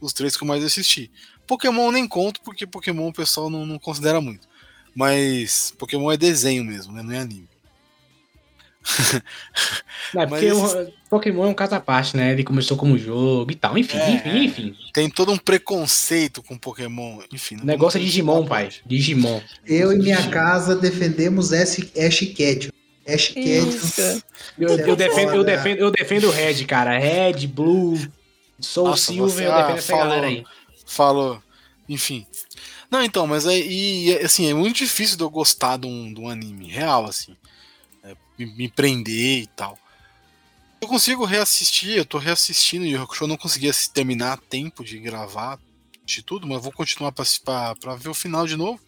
os 0.00 0.12
três 0.12 0.36
que 0.36 0.42
eu 0.42 0.48
mais 0.48 0.62
assisti. 0.62 1.10
Pokémon 1.46 1.86
eu 1.86 1.92
nem 1.92 2.06
conto, 2.06 2.42
porque 2.42 2.66
Pokémon 2.66 3.08
o 3.08 3.12
pessoal 3.12 3.48
não, 3.48 3.64
não 3.64 3.78
considera 3.78 4.20
muito. 4.20 4.46
Mas 4.94 5.72
Pokémon 5.78 6.10
é 6.12 6.16
desenho 6.16 6.64
mesmo, 6.64 6.92
né? 6.92 7.02
Não 7.02 7.12
é 7.12 7.18
anime. 7.20 7.47
Não, 10.14 10.22
é 10.22 10.26
porque 10.26 10.46
esses- 10.46 10.72
o 10.72 10.92
Pokémon 11.10 11.44
é 11.44 11.48
um 11.48 11.54
caso 11.54 11.74
à 11.74 11.80
parte, 11.80 12.16
né? 12.16 12.32
Ele 12.32 12.42
começou 12.44 12.76
como 12.76 12.96
jogo 12.98 13.50
e 13.50 13.54
tal. 13.54 13.76
Enfim, 13.76 13.98
É, 13.98 14.10
enfim, 14.10 14.44
enfim. 14.44 14.76
Tem 14.92 15.08
todo 15.10 15.32
um 15.32 15.36
preconceito 15.38 16.42
com 16.42 16.56
Pokémon. 16.56 17.20
Enfim. 17.32 17.56
O 17.56 17.58
não 17.58 17.64
negócio 17.66 17.98
é 17.98 18.02
Digimon, 18.02 18.46
pai. 18.46 18.70
Digimon. 18.86 19.40
Eu 19.66 19.92
e 19.92 19.98
minha 19.98 20.28
casa 20.30 20.74
defendemos 20.74 21.52
Ash, 21.52 21.78
Ash 21.96 22.18
Ketchum. 22.34 22.70
Ash 23.06 23.28
Ketchum. 23.28 24.20
Eu, 24.58 24.68
eu 24.78 24.92
é 24.92 24.96
defendo, 24.96 25.34
eu, 25.34 25.44
defendo, 25.44 25.78
eu 25.78 25.90
defendo 25.90 26.24
o 26.28 26.30
Red, 26.30 26.64
cara. 26.64 26.98
Red, 26.98 27.46
Blue, 27.46 27.98
Soul 28.60 28.88
Nossa, 28.88 29.12
Silver, 29.12 29.34
você- 29.34 29.46
eu 29.46 29.52
ah, 29.52 29.62
defendo 29.62 29.78
essa 29.78 29.92
falou. 29.92 30.04
galera 30.04 30.26
aí. 30.26 30.44
Falou. 30.86 31.42
Enfim. 31.88 32.26
Não, 32.90 33.02
então, 33.02 33.26
mas 33.26 33.46
é, 33.46 33.58
e, 33.58 34.16
assim, 34.18 34.50
é 34.50 34.54
muito 34.54 34.76
difícil 34.76 35.16
de 35.16 35.22
eu 35.22 35.28
gostar 35.30 35.76
de 35.78 35.86
um, 35.86 36.12
de 36.12 36.20
um 36.20 36.28
anime 36.28 36.68
real, 36.68 37.04
assim. 37.04 37.36
Me, 38.38 38.46
me 38.46 38.68
prender 38.68 39.42
e 39.42 39.46
tal. 39.48 39.78
Eu 40.80 40.86
consigo 40.86 41.24
reassistir, 41.24 41.96
eu 41.96 42.04
tô 42.04 42.18
reassistindo 42.18 42.86
e 42.86 42.92
eu 42.92 43.26
não 43.26 43.36
consegui 43.36 43.68
assi- 43.68 43.90
terminar 43.90 44.34
a 44.34 44.36
tempo 44.36 44.84
de 44.84 44.98
gravar 44.98 45.58
de 46.04 46.22
tudo, 46.22 46.46
mas 46.46 46.62
vou 46.62 46.72
continuar 46.72 47.12
pra 47.12 47.94
ver 47.96 48.08
o 48.08 48.14
final 48.14 48.46
de 48.46 48.56
novo. 48.56 48.80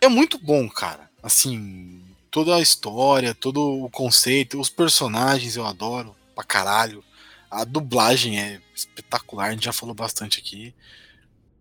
É 0.00 0.08
muito 0.08 0.38
bom, 0.38 0.68
cara. 0.68 1.10
Assim, 1.22 2.02
toda 2.30 2.56
a 2.56 2.60
história, 2.60 3.34
todo 3.34 3.84
o 3.84 3.90
conceito, 3.90 4.58
os 4.58 4.70
personagens 4.70 5.56
eu 5.56 5.66
adoro 5.66 6.16
pra 6.34 6.42
caralho. 6.42 7.04
A 7.50 7.64
dublagem 7.64 8.40
é 8.40 8.60
espetacular, 8.74 9.48
a 9.48 9.52
gente 9.52 9.64
já 9.64 9.72
falou 9.72 9.94
bastante 9.94 10.38
aqui. 10.38 10.74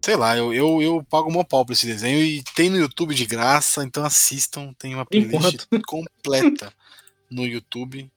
Sei 0.02 0.16
lá, 0.16 0.38
eu, 0.38 0.54
eu, 0.54 0.82
eu 0.82 1.04
pago 1.10 1.30
uma 1.30 1.44
pau 1.44 1.66
pra 1.66 1.74
esse 1.74 1.86
desenho 1.86 2.24
e 2.24 2.42
tem 2.56 2.70
no 2.70 2.78
YouTube 2.78 3.14
de 3.14 3.26
graça, 3.26 3.84
então 3.84 4.04
assistam. 4.06 4.74
Tem 4.80 4.96
uma 4.96 5.06
playlist 5.06 5.66
completa 5.88 6.72
no 7.30 7.46
YouTube. 7.46 8.10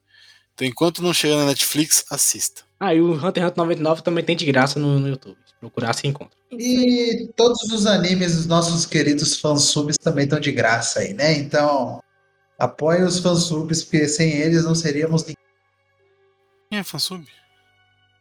Então, 0.53 0.67
enquanto 0.67 1.01
não 1.01 1.13
chega 1.13 1.35
na 1.35 1.45
Netflix, 1.47 2.05
assista. 2.09 2.63
Ah, 2.79 2.93
e 2.93 3.01
o 3.01 3.13
Hunter 3.13 3.43
x 3.43 3.51
Hunter 3.51 3.57
99 3.57 4.01
também 4.01 4.23
tem 4.23 4.35
de 4.35 4.45
graça 4.45 4.79
no, 4.79 4.99
no 4.99 5.07
YouTube. 5.07 5.37
Se 5.45 5.53
procurar, 5.59 5.93
você 5.93 6.07
encontra. 6.07 6.37
E 6.51 7.29
todos 7.35 7.59
os 7.71 7.85
animes 7.85 8.35
dos 8.35 8.45
nossos 8.45 8.85
queridos 8.85 9.39
fansubs 9.39 9.97
também 9.97 10.25
estão 10.25 10.39
de 10.39 10.51
graça 10.51 10.99
aí, 10.99 11.13
né? 11.13 11.33
Então, 11.33 12.01
apoiem 12.59 13.03
os 13.03 13.19
fansubs, 13.19 13.83
porque 13.83 14.07
sem 14.07 14.31
eles 14.31 14.63
não 14.63 14.75
seríamos 14.75 15.23
ninguém. 15.23 15.37
Quem 16.69 16.79
é 16.79 16.83
fansub? 16.83 17.25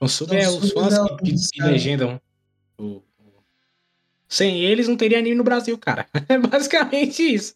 O 0.00 0.08
sub 0.08 0.34
é 0.34 0.48
os 0.48 0.72
Fansub 0.72 0.74
fãs 0.74 0.94
que, 1.20 1.32
um 1.32 1.36
que, 1.52 1.62
legendam. 1.62 2.20
O, 2.78 2.84
o- 2.84 3.02
Sem 4.32 4.64
eles 4.64 4.88
não 4.88 4.96
teria 4.96 5.18
anime 5.18 5.34
no 5.36 5.44
Brasil, 5.44 5.76
cara. 5.76 6.06
É 6.26 6.38
basicamente 6.38 7.22
isso. 7.22 7.54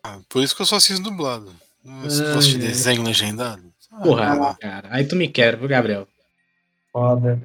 Ah, 0.00 0.20
por 0.28 0.44
isso 0.44 0.54
que 0.54 0.62
eu 0.62 0.66
só 0.66 0.76
assisto 0.76 1.02
dublado. 1.02 1.52
Se 2.08 2.32
fosse 2.32 2.56
desenho 2.56 3.02
legendado. 3.02 3.64
ah, 3.90 4.00
Porra, 4.00 4.56
cara. 4.60 4.88
Aí 4.92 5.04
tu 5.04 5.16
me 5.16 5.26
quer, 5.26 5.56
viu, 5.56 5.66
Gabriel? 5.66 6.06
Foda. 6.98 7.40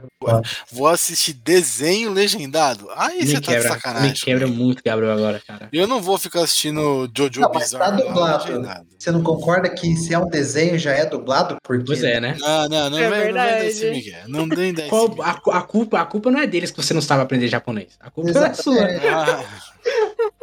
Vou 0.72 0.88
assistir 0.88 1.34
desenho 1.34 2.12
legendado. 2.12 2.88
Aí 2.96 3.20
Me 3.20 3.28
você 3.28 3.34
tá 3.34 3.40
de 3.40 3.48
quebra, 3.48 3.70
sacanagem. 3.70 4.10
me 4.10 4.16
quebra 4.18 4.48
muito, 4.48 4.82
Gabriel, 4.84 5.12
agora, 5.14 5.42
cara. 5.46 5.70
Eu 5.72 5.86
não 5.88 6.02
vou 6.02 6.18
ficar 6.18 6.42
assistindo 6.44 7.10
Jojo 7.16 7.42
Não, 7.42 7.52
tá 7.52 7.60
dublado. 7.92 8.46
legendado. 8.48 8.88
Você 8.98 9.12
não 9.12 9.22
concorda 9.22 9.70
que 9.70 9.96
se 9.98 10.14
é 10.14 10.20
um 10.20 10.28
desenho 10.28 10.80
já 10.80 10.92
é 10.92 11.06
dublado? 11.06 11.58
Porque 11.62 11.84
Pois 11.86 12.04
é, 12.04 12.20
né? 12.20 12.36
Não, 12.40 12.70
não, 12.70 12.90
não, 12.90 12.98
É 12.98 13.10
vem, 13.10 13.20
não 13.20 13.26
vem 13.26 13.34
dar 13.34 13.66
esse 13.66 13.80
verdade. 13.82 14.06
Miguel. 14.06 14.22
Não 14.28 14.48
vem 14.48 14.74
dar 14.74 14.82
esse 14.84 14.90
Qual, 14.90 15.16
a, 15.22 15.32
a 15.58 15.62
culpa, 15.62 16.00
a 16.00 16.06
culpa 16.06 16.32
não 16.32 16.40
é 16.40 16.48
deles 16.48 16.72
que 16.72 16.82
você 16.82 16.94
não 16.94 17.02
sabe 17.02 17.22
aprender 17.22 17.48
japonês. 17.48 17.90
A 18.00 18.10
culpa 18.10 18.30
é 18.30 18.54
sua. 18.54 18.76
Exatamente. 18.90 19.08
Ah. 19.08 19.44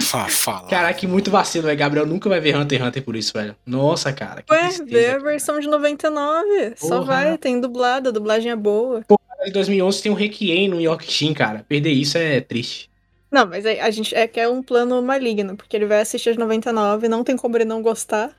Fa- 0.00 0.28
Fala. 0.28 0.68
Caraca, 0.68 0.94
que 0.98 1.06
muito 1.06 1.30
vacilo, 1.30 1.66
velho. 1.66 1.78
Gabriel 1.78 2.06
nunca 2.06 2.28
vai 2.28 2.40
ver 2.40 2.56
Hunter 2.56 2.78
x 2.78 2.86
Hunter 2.88 3.02
por 3.02 3.16
isso, 3.16 3.32
velho. 3.32 3.56
Nossa, 3.66 4.12
cara. 4.12 4.42
Que 4.42 4.52
Ué, 4.52 4.60
tristeza, 4.68 4.86
vê 4.90 5.06
a 5.10 5.18
versão 5.18 5.58
de 5.58 5.66
99. 5.68 6.74
Só 6.76 6.88
Porra. 6.98 7.04
vai, 7.04 7.38
tem 7.38 7.60
dublada, 7.60 8.10
a 8.10 8.12
dublagem 8.12 8.50
é 8.52 8.56
boa. 8.56 9.02
Em 9.44 9.50
2011 9.50 10.02
tem 10.02 10.12
um 10.12 10.14
Requiem 10.14 10.68
no 10.68 10.80
Yorkshin, 10.80 11.32
cara. 11.34 11.64
Perder 11.68 11.90
isso 11.90 12.16
é 12.18 12.40
triste. 12.40 12.90
Não, 13.30 13.46
mas 13.46 13.64
aí 13.64 13.80
a 13.80 13.90
gente 13.90 14.14
é 14.14 14.26
que 14.28 14.38
é 14.38 14.46
um 14.48 14.62
plano 14.62 15.00
maligno, 15.02 15.56
porque 15.56 15.74
ele 15.74 15.86
vai 15.86 16.02
assistir 16.02 16.30
as 16.30 16.36
99, 16.36 17.08
não 17.08 17.24
tem 17.24 17.36
como 17.36 17.56
ele 17.56 17.64
não 17.64 17.80
gostar. 17.82 18.30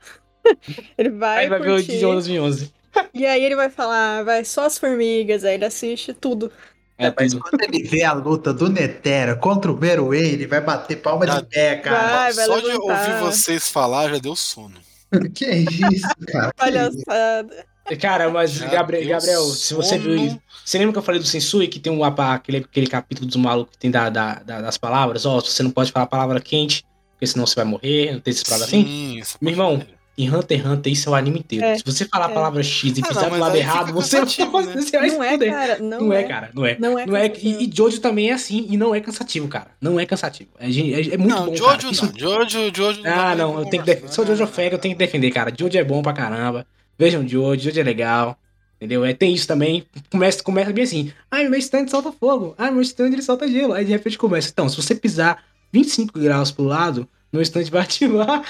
ele 0.96 1.10
vai, 1.10 1.40
Aí 1.44 1.48
vai 1.48 1.58
ver 1.60 1.70
o 1.70 1.74
curtir, 1.74 1.92
de 1.92 2.00
2011. 2.00 2.72
E 3.12 3.26
aí 3.26 3.44
ele 3.44 3.56
vai 3.56 3.68
falar, 3.68 4.20
"Ah, 4.20 4.22
vai 4.22 4.44
só 4.44 4.66
as 4.66 4.78
formigas, 4.78 5.44
aí 5.44 5.54
ele 5.54 5.64
assiste 5.64 6.12
tudo. 6.14 6.50
É 6.96 7.12
Mas 7.16 7.32
tudo. 7.32 7.42
quando 7.42 7.62
ele 7.62 7.82
vê 7.82 8.04
a 8.04 8.12
luta 8.12 8.52
do 8.54 8.68
Netera 8.68 9.34
contra 9.34 9.70
o 9.72 9.76
Meruem, 9.76 10.22
ele 10.22 10.46
vai 10.46 10.60
bater 10.60 10.96
palma 10.96 11.26
Já- 11.26 11.40
de 11.40 11.46
pé, 11.46 11.76
cara. 11.76 12.08
Vai, 12.18 12.32
vai 12.32 12.46
Só 12.46 12.58
de 12.60 12.66
levantar. 12.66 13.10
ouvir 13.10 13.20
vocês 13.20 13.68
falar 13.68 14.10
já 14.10 14.18
deu 14.18 14.36
sono. 14.36 14.74
Que 15.34 15.46
isso, 15.46 16.08
cara? 16.26 16.52
Palhaçada. 16.56 17.66
Cara, 18.00 18.30
mas, 18.30 18.58
Gabriel, 18.58 19.06
Gabriel, 19.08 19.44
se 19.44 19.74
você 19.74 19.98
viu 19.98 20.14
sono. 20.16 20.26
isso. 20.28 20.40
Você 20.64 20.78
lembra 20.78 20.92
que 20.94 20.98
eu 20.98 21.02
falei 21.02 21.20
do 21.20 21.26
Sensui, 21.26 21.68
que 21.68 21.78
tem 21.78 21.92
um, 21.92 22.02
aquele, 22.02 22.58
aquele 22.58 22.86
capítulo 22.86 23.26
dos 23.26 23.36
malucos 23.36 23.72
que 23.74 23.78
tem 23.78 23.90
da, 23.90 24.08
da- 24.08 24.34
da- 24.36 24.60
das 24.62 24.78
palavras? 24.78 25.26
Ó, 25.26 25.40
você 25.40 25.62
não 25.62 25.70
pode 25.70 25.92
falar 25.92 26.04
a 26.04 26.08
palavra 26.08 26.40
quente, 26.40 26.84
porque 27.12 27.26
senão 27.26 27.46
você 27.46 27.54
vai 27.56 27.64
morrer, 27.66 28.12
não 28.12 28.20
tem 28.20 28.32
essas 28.32 28.44
palavras 28.44 28.68
assim? 28.68 29.20
Meu 29.40 29.52
irmão, 29.52 29.78
parte 29.78 29.93
em 30.16 30.28
Hunter 30.32 30.58
x 30.60 30.66
Hunter 30.70 30.92
isso 30.92 31.08
é 31.08 31.12
o 31.12 31.14
anime 31.14 31.40
inteiro. 31.40 31.64
É, 31.64 31.76
Se 31.76 31.84
você 31.84 32.04
falar 32.04 32.26
a 32.26 32.30
é. 32.30 32.34
palavra 32.34 32.62
X 32.62 32.96
e 32.96 33.00
Ah, 33.02 33.08
pisar 33.08 33.22
não, 33.22 33.30
pro 33.30 33.30
mas 33.32 33.40
lado 33.40 33.56
errado, 33.56 33.92
você, 33.92 34.20
né? 34.20 34.26
você 34.26 34.98
vai 34.98 35.08
Não 35.10 35.22
é, 35.22 35.38
cara. 35.38 35.78
Não, 35.80 36.00
Não 36.00 36.12
é, 36.12 36.20
é. 36.20 36.22
cara, 36.24 36.50
não 36.54 36.66
é. 36.66 36.76
Não 36.78 36.98
é 36.98 37.06
Não 37.06 37.16
é, 37.16 37.32
e, 37.42 37.64
e 37.68 37.70
Jojo 37.74 38.00
também 38.00 38.30
é 38.30 38.34
assim, 38.34 38.66
e 38.70 38.76
não 38.76 38.94
é 38.94 39.00
cansativo, 39.00 39.48
cara. 39.48 39.68
Não 39.80 39.98
é 39.98 40.06
cansativo. 40.06 40.50
É, 40.58 40.66
é, 40.66 41.14
é 41.14 41.16
muito 41.16 41.34
não, 41.34 41.46
bom, 41.46 41.56
Jojo 41.56 41.78
cara. 41.78 41.90
Isso- 41.92 42.06
não. 42.06 42.18
Jojo, 42.18 42.72
Jojo 42.74 43.00
Ah, 43.04 43.34
não, 43.34 43.58
eu 43.58 43.64
tenho 43.66 43.82
que 43.82 43.94
def... 43.94 44.08
Sou 44.12 44.24
Jojo 44.26 44.46
Fag, 44.46 44.72
eu 44.72 44.78
tenho 44.78 44.94
que 44.94 44.98
defender, 44.98 45.30
cara. 45.30 45.52
Jojo 45.56 45.76
é 45.76 45.84
bom 45.84 46.00
pra 46.02 46.12
caramba. 46.12 46.66
Vejam 46.98 47.26
Jojo, 47.26 47.60
Jojo 47.64 47.80
é 47.80 47.82
legal. 47.82 48.38
Entendeu? 48.76 49.04
É, 49.04 49.14
tem 49.14 49.32
isso 49.32 49.46
também. 49.46 49.84
Começa, 50.10 50.42
começa 50.42 50.72
bem 50.72 50.84
assim. 50.84 51.12
Ai, 51.30 51.48
meu 51.48 51.58
stand 51.58 51.88
solta 51.88 52.12
fogo. 52.12 52.54
Ai, 52.58 52.70
meu 52.70 52.82
stand 52.82 53.06
ele 53.06 53.22
solta 53.22 53.48
gelo. 53.48 53.72
Aí 53.72 53.84
de 53.84 53.92
repente 53.92 54.18
começa. 54.18 54.50
Então, 54.52 54.68
se 54.68 54.76
você 54.76 54.94
pisar 54.94 55.42
25 55.72 56.18
graus 56.18 56.50
pro 56.50 56.64
lado, 56.64 57.08
meu 57.32 57.40
stand 57.40 57.64
vai 57.70 57.82
ativar. 57.82 58.42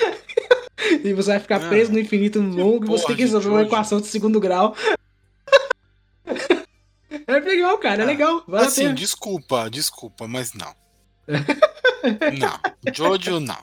e 1.05 1.13
você 1.13 1.31
vai 1.33 1.41
ficar 1.41 1.57
Ah, 1.65 1.69
preso 1.69 1.93
no 1.93 1.99
infinito 1.99 2.41
longo 2.41 2.85
e 2.85 2.89
você 2.89 3.07
tem 3.07 3.17
que 3.17 3.23
resolver 3.23 3.49
uma 3.49 3.63
equação 3.63 4.01
de 4.01 4.07
segundo 4.09 4.41
grau. 4.41 4.75
é 7.27 7.39
legal, 7.41 7.79
cara. 7.79 8.03
É 8.03 8.05
Ah, 8.05 8.07
legal. 8.07 8.45
Vale 8.47 8.65
a 8.65 8.69
Assim, 8.69 8.83
pena. 8.83 8.95
desculpa, 8.95 9.69
desculpa, 9.71 10.27
mas 10.29 10.53
não. 10.53 10.75
não. 12.39 12.93
Jojo 12.93 13.41
não. 13.41 13.59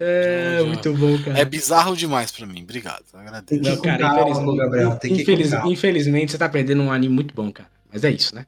É 0.00 0.56
Jojo. 0.58 0.66
muito 0.68 0.92
bom, 0.94 1.22
cara. 1.22 1.38
É 1.38 1.44
bizarro 1.44 1.96
demais 1.96 2.32
pra 2.32 2.46
mim. 2.46 2.62
Obrigado. 2.62 3.04
Agradeço. 3.14 3.62
Não, 3.62 3.80
cara, 3.80 3.98
calma, 3.98 4.30
infelizmente- 4.30 4.56
Gabriel. 4.58 4.98
Infeliz-. 5.04 5.52
Infelizmente, 5.66 6.32
você 6.32 6.38
tá 6.38 6.48
perdendo 6.48 6.82
um 6.82 6.92
anime 6.92 7.14
muito 7.14 7.34
bom, 7.34 7.52
cara. 7.52 7.70
Mas 7.92 8.02
é 8.02 8.10
isso, 8.10 8.34
né? 8.34 8.46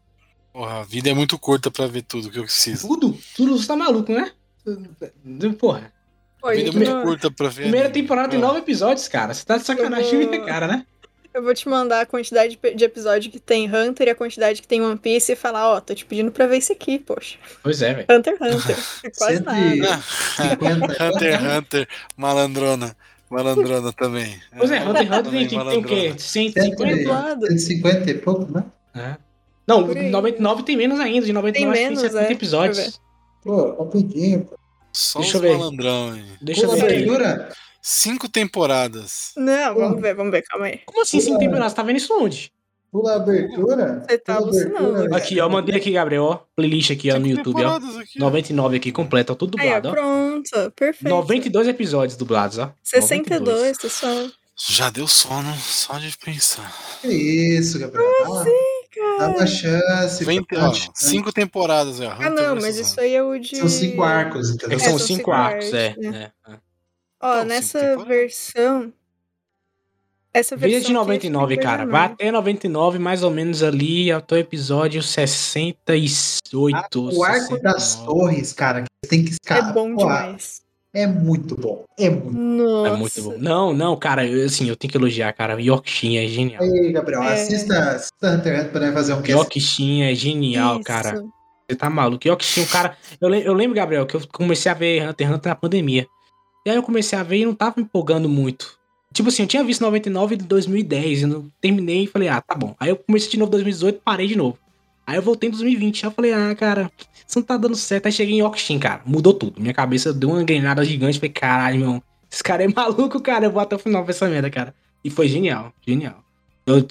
Porra, 0.53 0.81
a 0.81 0.83
vida 0.83 1.09
é 1.11 1.15
muito 1.15 1.39
curta 1.39 1.71
pra 1.71 1.87
ver 1.87 2.03
tudo 2.03 2.31
que 2.31 2.39
eu 2.39 2.43
preciso. 2.45 2.89
Tudo? 2.89 3.17
Tudo 3.37 3.57
você 3.57 3.67
tá 3.69 3.77
maluco, 3.77 4.13
né? 4.13 4.33
Porra. 5.59 5.93
A 6.49 6.53
Oi, 6.53 6.57
vida 6.65 6.71
é 6.71 6.73
muito 6.73 7.03
curta 7.03 7.31
pra 7.31 7.49
ver. 7.49 7.63
Primeira 7.63 7.87
anime. 7.89 8.03
temporada 8.03 8.29
tem 8.29 8.39
Ah. 8.39 8.43
nove 8.43 8.59
episódios, 8.61 9.07
cara. 9.09 9.35
Você 9.35 9.45
tá 9.45 9.57
de 9.59 9.65
sacanagem 9.65 10.11
com 10.11 10.21
vou- 10.23 10.31
minha 10.31 10.45
cara, 10.45 10.67
né? 10.67 10.85
Eu 11.35 11.43
vou 11.43 11.53
te 11.55 11.69
mandar 11.69 12.01
a 12.01 12.07
quantidade 12.07 12.59
de 12.75 12.85
episódio 12.85 13.31
que 13.31 13.39
tem 13.39 13.73
Hunter 13.73 14.09
e 14.09 14.11
a 14.11 14.15
quantidade 14.15 14.61
que 14.63 14.67
tem 14.67 14.81
One 14.81 14.97
Piece 14.99 15.33
e 15.33 15.37
falar, 15.37 15.69
ó, 15.69 15.81
tô 15.81 15.95
te 15.95 16.05
pedindo 16.05 16.33
pra 16.33 16.47
ver 16.47 16.57
esse 16.57 16.73
aqui, 16.73 16.99
poxa. 16.99 17.37
Pois 17.63 17.81
é, 17.83 17.95
velho. 17.95 18.07
Hunter 18.11 18.35
x 18.35 18.41
Hunter. 18.57 18.77
É 19.05 19.11
quase 19.17 19.37
Cento 19.37 19.45
nada. 19.45 20.03
50. 20.49 21.05
Hunter 21.05 21.35
x 21.35 21.43
Hunter, 21.59 21.89
malandrona. 22.17 22.97
Malandrona 23.31 23.93
também. 23.93 24.41
Pois 24.57 24.71
é, 24.71 24.81
Hunter 24.81 24.97
x 25.03 25.07
Hunter 25.07 25.23
também 25.23 25.47
tem, 25.47 25.59
tem, 25.59 25.69
tem 25.69 25.79
o 25.79 25.85
quê? 25.85 25.95
malandrona. 25.95 26.19
150? 26.19 26.97
Dublado. 26.97 27.47
150 27.47 28.11
e 28.11 28.15
pouco, 28.15 28.53
né? 28.53 28.65
É. 28.97 29.17
Não, 29.67 29.87
Por 29.87 29.97
aí. 29.99 30.09
99 30.11 30.63
tem 30.63 30.77
menos 30.79 30.99
ainda. 30.99 31.27
De 31.27 31.33
99 31.33 31.77
Tem 31.77 31.85
menos, 31.85 32.01
tem 32.01 32.11
70 32.11 32.31
é. 32.31 32.33
episódios. 32.33 33.01
Pô, 33.45 33.77
rapidinho. 33.85 34.47
pô. 34.47 34.59
Só 34.99 35.21
Deixa 35.21 35.39
os 35.39 35.45
eu 35.45 35.51
ver. 35.51 35.57
malandrão 35.59 36.13
aí. 36.13 36.25
Deixa 36.41 36.63
eu 36.63 36.71
Pula 36.71 36.81
ver 36.81 36.93
abertura. 36.93 37.53
Cinco 37.81 38.29
temporadas. 38.29 39.31
Não, 39.37 39.75
vamos 39.77 40.03
ver, 40.03 40.13
vamos 40.15 40.33
ver, 40.33 40.43
calma 40.43 40.67
aí. 40.67 40.81
Como 40.85 41.03
assim, 41.03 41.21
cinco 41.21 41.39
temporadas? 41.39 41.71
Você 41.71 41.77
tá 41.77 41.83
vendo 41.85 41.99
isso 41.99 42.13
onde? 42.21 42.53
Pula 42.91 43.13
a 43.13 43.17
abertura. 43.17 44.05
Você 44.09 44.19
tá 44.19 44.35
alucinando. 44.35 45.15
Aqui, 45.15 45.39
ó. 45.41 45.49
Mandei 45.49 45.77
aqui, 45.77 45.93
Gabriel, 45.93 46.25
ó. 46.25 46.41
Playlist 46.57 46.91
aqui, 46.91 47.13
ó, 47.13 47.19
no 47.21 47.29
YouTube, 47.29 47.63
ó. 47.63 47.77
aqui, 47.77 48.19
ó. 48.19 48.21
99 48.25 48.77
aqui, 48.77 48.91
completa, 48.91 49.35
ó, 49.35 49.37
tudo 49.37 49.57
Aí, 49.61 49.71
ó, 49.71 49.75
dublado, 49.77 49.89
ó. 49.89 49.93
pronto. 49.93 50.73
Perfeito. 50.75 51.09
92 51.09 51.69
episódios 51.69 52.17
dublados, 52.17 52.59
ó. 52.59 52.73
62, 52.83 53.79
pessoal. 53.79 54.27
Já 54.57 54.91
deu 54.91 55.07
sono 55.07 55.55
só 55.59 55.97
de 55.99 56.17
pensar. 56.19 56.75
Que 57.01 57.09
isso, 57.09 57.79
Gabriel. 57.79 58.11
Dá 58.25 58.31
uma, 58.31 58.45
dá 59.19 59.29
uma 59.29 59.47
chance. 59.47 60.25
Vem, 60.25 60.45
ó, 60.55 60.73
cinco 60.95 61.33
temporadas, 61.33 62.01
ó. 62.01 62.17
Ah, 62.19 62.31
não, 62.31 62.57
mas 62.57 62.77
isso 62.77 63.01
aí 63.01 63.15
é 63.15 63.23
o 63.23 63.39
de. 63.39 63.57
São 63.57 63.69
cinco 63.69 64.03
arcos, 64.03 64.51
É 64.51 64.55
entendeu? 64.55 64.79
que 64.79 64.85
são 64.85 64.99
são 64.99 65.07
cinco 65.07 65.19
cinco 65.19 65.33
arcos, 65.33 65.73
é. 65.73 65.89
arcos, 65.89 66.05
é, 66.05 66.19
é. 66.19 66.31
Ó, 67.21 67.33
cinco 67.35 67.45
nessa 67.47 67.97
versão. 68.05 68.93
Essa 70.33 70.57
versão. 70.57 70.79
Veja 70.79 70.81
de 70.81 70.87
aqui, 70.87 70.93
99, 70.93 71.55
acho 71.55 71.61
que 71.61 71.67
cara. 71.67 71.87
Vai 71.87 72.07
até 72.07 72.31
99, 72.31 72.99
mais 72.99 73.23
ou 73.23 73.31
menos 73.31 73.63
ali, 73.63 74.13
até 74.13 74.37
o 74.37 74.39
episódio 74.39 75.03
68. 75.03 77.17
O 77.17 77.25
arco 77.25 77.59
das 77.61 77.83
69. 77.83 78.07
torres, 78.07 78.53
cara, 78.53 78.83
que 78.83 79.09
tem 79.09 79.25
que 79.25 79.33
escalar. 79.33 79.71
É 79.71 79.73
bom 79.73 79.97
demais. 79.97 80.63
É 80.95 81.07
muito 81.07 81.55
bom. 81.55 81.85
É 81.99 82.09
muito. 82.09 82.33
Nossa. 82.33 82.89
É 82.89 82.97
muito 82.97 83.23
bom. 83.23 83.35
Não, 83.39 83.73
não, 83.75 83.97
cara, 83.97 84.27
eu, 84.27 84.47
assim, 84.47 84.69
eu 84.69 84.77
tenho 84.77 84.91
que 84.91 84.97
elogiar, 84.97 85.33
cara. 85.33 85.61
Yorkshin 85.61 86.17
é 86.17 86.27
genial. 86.27 86.63
Aí, 86.63 86.93
Gabriel, 86.93 87.23
É. 87.23 87.35
assista, 87.35 87.79
assista 87.91 88.31
Hunter 88.31 88.53
x 88.55 88.61
Hunter 88.69 88.73
pra 88.73 88.93
fazer 88.93 89.13
um 89.13 89.17
cast. 89.23 89.33
Yorkshin 89.33 90.03
é 90.03 90.15
genial, 90.15 90.77
Isso. 90.77 90.85
cara. 90.85 91.23
Você 91.69 91.77
tá 91.77 91.91
maluco. 91.91 92.27
Yorkshin, 92.27 92.63
o 92.63 92.69
cara. 92.69 92.97
Eu, 93.21 93.33
eu 93.35 93.53
lembro, 93.53 93.77
Gabriel, 93.77 94.07
que 94.07 94.17
eu 94.17 94.23
comecei 94.33 94.71
a 94.73 94.75
ver 94.75 95.07
Hunter 95.09 95.27
x 95.27 95.37
Hunter 95.37 95.51
na 95.51 95.57
pandemia. 95.57 96.07
E 96.67 96.71
aí 96.71 96.77
eu 96.77 96.83
comecei 96.83 97.19
a 97.19 97.23
ver 97.23 97.37
e 97.39 97.45
não 97.47 97.55
tava 97.55 97.75
me 97.77 97.83
empolgando 97.83 98.29
muito. 98.29 98.79
Tipo 99.13 99.29
assim, 99.29 99.43
eu 99.43 99.49
tinha 99.49 99.65
visto 99.65 99.81
99 99.81 100.37
de 100.37 100.45
2010, 100.45 101.23
eu 101.23 101.29
não 101.29 101.53
terminei 101.61 102.05
e 102.05 102.07
falei, 102.07 102.29
ah, 102.29 102.41
tá 102.41 102.55
bom. 102.55 102.75
Aí 102.79 102.91
eu 102.91 102.97
comecei 102.97 103.31
de 103.31 103.39
novo 103.39 103.49
em 103.51 103.53
2018 103.53 104.01
parei 104.05 104.27
de 104.27 104.37
novo. 104.37 104.59
Aí 105.09 105.17
eu 105.17 105.23
voltei 105.23 105.49
em 105.49 105.53
2020, 105.53 106.05
aí 106.05 106.11
eu 106.11 106.15
falei, 106.15 106.35
ah, 106.35 106.55
cara, 106.55 106.93
isso 107.27 107.39
não 107.39 107.43
tá 107.43 107.57
dando 107.57 107.75
certo. 107.75 108.05
Aí 108.05 108.13
cheguei 108.13 108.35
em 108.35 108.41
Yorkshin, 108.41 108.79
cara, 108.79 109.01
mudou 109.07 109.33
tudo. 109.33 109.59
Minha 109.59 109.73
cabeça 109.73 110.13
deu 110.13 110.29
uma 110.29 110.43
engrenada 110.43 110.85
gigante, 110.85 111.19
falei, 111.19 111.33
caralho, 111.33 111.81
meu, 111.81 112.03
esse 112.31 112.43
cara 112.43 112.63
é 112.63 112.69
maluco, 112.77 113.19
cara, 113.19 113.47
eu 113.47 113.51
vou 113.51 113.63
até 113.63 113.75
o 113.75 113.79
final 113.79 114.05
pra 114.05 114.11
essa 114.11 114.29
merda, 114.29 114.51
cara. 114.51 114.75
E 115.03 115.09
foi 115.09 115.27
genial, 115.27 115.73
genial. 115.87 116.23
Eu, 116.67 116.87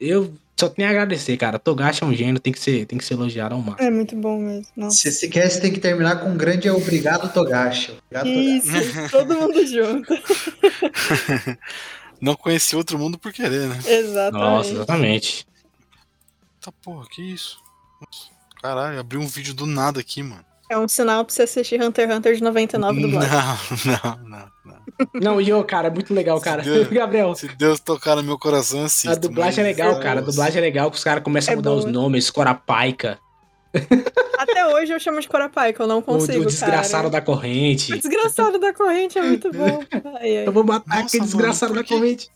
eu 0.00 0.34
só 0.56 0.68
tenho 0.68 0.88
a 0.88 0.90
agradecer, 0.90 1.36
cara. 1.36 1.60
Togashi 1.60 2.02
é 2.02 2.06
um 2.06 2.12
gênio, 2.12 2.40
tem 2.40 2.52
que 2.52 2.58
ser, 2.58 2.86
tem 2.86 2.98
que 2.98 3.04
ser 3.04 3.14
elogiado 3.14 3.54
ao 3.54 3.60
máximo. 3.60 3.86
É 3.86 3.90
muito 3.92 4.16
bom 4.16 4.40
mesmo. 4.40 4.66
Nossa. 4.76 4.96
Se 4.96 5.08
esse 5.10 5.28
cast 5.28 5.60
tem 5.60 5.70
que 5.70 5.78
terminar 5.78 6.16
com 6.16 6.30
um 6.30 6.36
grande 6.36 6.68
obrigado, 6.68 7.32
Togashi. 7.32 7.96
Obrigado, 8.10 8.34
Togashi. 8.34 8.58
Isso, 8.58 8.70
todo 9.12 9.32
mundo 9.32 9.64
junto. 9.64 10.08
Não 12.20 12.34
conheci 12.34 12.74
outro 12.74 12.98
mundo 12.98 13.16
por 13.16 13.32
querer, 13.32 13.68
né? 13.68 13.78
Exatamente. 13.86 14.32
Nossa, 14.32 14.72
exatamente. 14.72 15.46
Tá 16.64 16.72
porra, 16.82 17.06
que 17.10 17.20
isso? 17.22 17.58
Nossa, 18.00 18.28
Caralho, 18.62 18.98
abriu 18.98 19.20
um 19.20 19.26
vídeo 19.26 19.52
do 19.52 19.66
nada 19.66 20.00
aqui, 20.00 20.22
mano. 20.22 20.44
É 20.70 20.78
um 20.78 20.88
sinal 20.88 21.24
pra 21.26 21.34
você 21.34 21.42
assistir 21.42 21.80
Hunter 21.82 22.08
x 22.08 22.16
Hunter 22.16 22.34
de 22.36 22.42
99 22.42 23.00
do 23.02 23.08
blog. 23.10 23.26
Não, 23.26 24.16
não, 24.16 24.28
não, 24.28 24.50
não. 24.64 24.84
Não, 25.34 25.40
e 25.40 25.52
ô, 25.52 25.62
cara, 25.62 25.88
é 25.88 25.90
muito 25.90 26.14
legal, 26.14 26.40
cara. 26.40 26.62
Deus. 26.62 26.88
Gabriel, 26.90 27.34
Se 27.34 27.48
Deus 27.48 27.78
tocar 27.80 28.16
no 28.16 28.22
meu 28.22 28.38
coração, 28.38 28.84
assista. 28.84 29.12
a 29.12 29.14
dublagem 29.14 29.62
é 29.62 29.66
legal, 29.68 30.00
cara. 30.00 30.20
A 30.20 30.22
dublagem 30.22 30.58
é 30.58 30.60
legal, 30.62 30.90
que 30.90 30.96
os 30.96 31.04
caras 31.04 31.22
começam 31.22 31.50
a 31.50 31.54
É 31.54 31.56
mudar 31.56 31.70
boa. 31.70 31.80
os 31.80 31.84
nomes, 31.92 32.30
Corapaica, 32.30 33.18
Até 34.38 34.66
hoje 34.66 34.92
eu 34.92 35.00
chamo 35.00 35.20
de 35.20 35.28
Corapai, 35.28 35.72
que 35.72 35.80
eu 35.80 35.86
não 35.86 36.00
consigo, 36.00 36.42
o 36.42 36.46
desgraçado 36.46 37.04
cara. 37.04 37.10
da 37.10 37.20
corrente. 37.20 37.92
O 37.92 37.96
desgraçado 37.98 38.58
da 38.58 38.72
corrente 38.72 39.18
é 39.18 39.22
muito 39.22 39.50
bom. 39.52 39.82
Ai, 40.20 40.38
ai. 40.38 40.46
Eu 40.46 40.52
vou 40.52 40.64
matar 40.64 40.88
Nossa, 40.88 41.06
aquele 41.08 41.20
mano, 41.22 41.32
desgraçado 41.32 41.74
da 41.74 41.82
que- 41.84 41.94
corrente. 41.94 42.30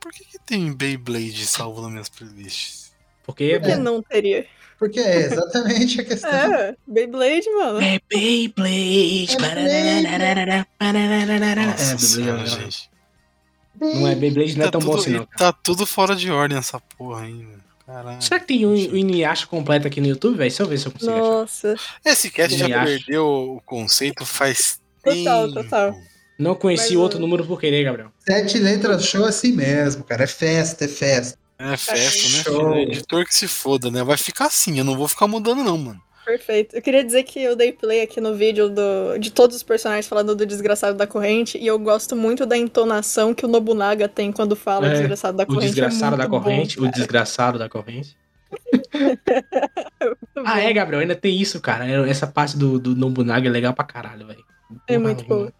Por 0.00 0.12
que, 0.12 0.24
que 0.24 0.38
tem 0.38 0.72
Beyblade 0.72 1.46
salvo 1.46 1.82
nas 1.82 1.90
minhas 1.90 2.08
playlists? 2.08 2.85
Porque 3.26 3.58
Por 3.58 3.68
que 3.68 3.76
não 3.76 4.02
teria? 4.02 4.46
Porque 4.78 5.00
é 5.00 5.16
exatamente 5.22 6.00
a 6.00 6.04
questão. 6.04 6.30
É, 6.30 6.76
Beyblade, 6.86 7.50
mano. 7.50 7.80
é 7.80 7.98
Beyblade. 8.08 9.36
É. 9.40 11.66
Nossa 11.66 12.20
É, 12.20 12.24
Beyblade. 12.24 12.50
gente. 12.50 12.90
Não 13.80 14.08
é 14.08 14.14
Beyblade, 14.14 14.56
não 14.58 14.62
é 14.62 14.66
Tá 14.70 14.78
tão 14.78 14.80
bom 14.80 14.94
assim, 14.96 15.10
não. 15.10 15.26
tá 15.36 15.52
tudo 15.52 15.84
fora 15.86 16.16
de 16.16 16.30
ordem 16.30 16.56
essa 16.56 16.80
porra 16.80 17.22
ainda. 17.24 17.56
Caralho. 17.86 18.20
Será 18.22 18.40
que 18.40 18.46
tem 18.46 18.66
um, 18.66 18.70
um 18.72 18.96
Inuyasha 18.96 19.46
completo 19.46 19.86
aqui 19.86 20.00
no 20.00 20.08
YouTube, 20.08 20.36
velho? 20.36 20.50
Deixa 20.50 20.62
eu 20.62 20.66
ver 20.66 20.78
se 20.78 20.86
eu 20.86 20.92
consigo 20.92 21.12
achar. 21.12 21.20
Nossa. 21.22 21.74
Esse 22.04 22.30
cast 22.30 22.56
já 22.56 22.66
Inuyasha. 22.66 22.86
perdeu 22.86 23.26
o 23.26 23.60
conceito 23.64 24.24
faz 24.26 24.80
Total, 25.04 25.46
tempo. 25.48 25.62
total. 25.62 25.94
Não 26.38 26.54
conheci 26.54 26.88
Mas, 26.94 26.96
outro 26.96 27.18
número 27.20 27.46
por 27.46 27.60
querer, 27.60 27.84
Gabriel. 27.84 28.10
Sete 28.26 28.58
letras 28.58 29.06
show 29.06 29.24
assim 29.24 29.52
mesmo, 29.52 30.04
cara. 30.04 30.24
É 30.24 30.26
festa, 30.26 30.84
é 30.84 30.88
festa. 30.88 31.38
É 31.58 31.76
festa, 31.76 32.22
né? 32.22 32.42
Show. 32.44 32.54
filho? 32.54 32.74
É 32.74 32.82
editor 32.82 33.24
que 33.24 33.34
se 33.34 33.48
foda, 33.48 33.90
né? 33.90 34.02
Vai 34.04 34.16
ficar 34.16 34.46
assim, 34.46 34.78
eu 34.78 34.84
não 34.84 34.96
vou 34.96 35.08
ficar 35.08 35.26
mudando, 35.26 35.62
não, 35.64 35.76
mano. 35.78 36.00
Perfeito. 36.24 36.74
Eu 36.74 36.82
queria 36.82 37.04
dizer 37.04 37.22
que 37.22 37.40
eu 37.40 37.54
dei 37.54 37.72
play 37.72 38.00
aqui 38.02 38.20
no 38.20 38.34
vídeo 38.34 38.68
do, 38.68 39.16
de 39.16 39.30
todos 39.30 39.54
os 39.56 39.62
personagens 39.62 40.08
falando 40.08 40.34
do 40.34 40.44
desgraçado 40.44 40.98
da 40.98 41.06
corrente 41.06 41.56
e 41.56 41.64
eu 41.66 41.78
gosto 41.78 42.16
muito 42.16 42.44
da 42.44 42.56
entonação 42.56 43.32
que 43.32 43.44
o 43.44 43.48
Nobunaga 43.48 44.08
tem 44.08 44.32
quando 44.32 44.56
fala 44.56 44.88
É, 44.88 44.90
desgraçado 44.98 45.36
da 45.36 45.44
O 45.44 45.46
corrente. 45.46 45.66
desgraçado 45.66 46.14
é 46.16 46.18
da 46.18 46.26
corrente. 46.28 46.80
bom, 46.80 46.86
o 46.86 46.90
desgraçado 46.90 47.58
da 47.60 47.68
corrente. 47.68 48.16
muito 50.02 50.26
Ah, 50.44 50.60
é, 50.60 50.72
Gabriel, 50.72 51.00
ainda 51.02 51.14
tem 51.14 51.40
isso, 51.40 51.60
cara. 51.60 51.86
É, 51.88 52.08
Essa 52.10 52.26
parte 52.26 52.56
do, 52.56 52.78
do 52.78 52.94
Nobunaga 52.96 53.46
é 53.48 53.50
legal 53.50 53.72
pra 53.72 53.84
caralho, 53.84 54.26
velho. 54.26 54.44
É 54.88 54.98
muito 54.98 55.24
boa. 55.24 55.52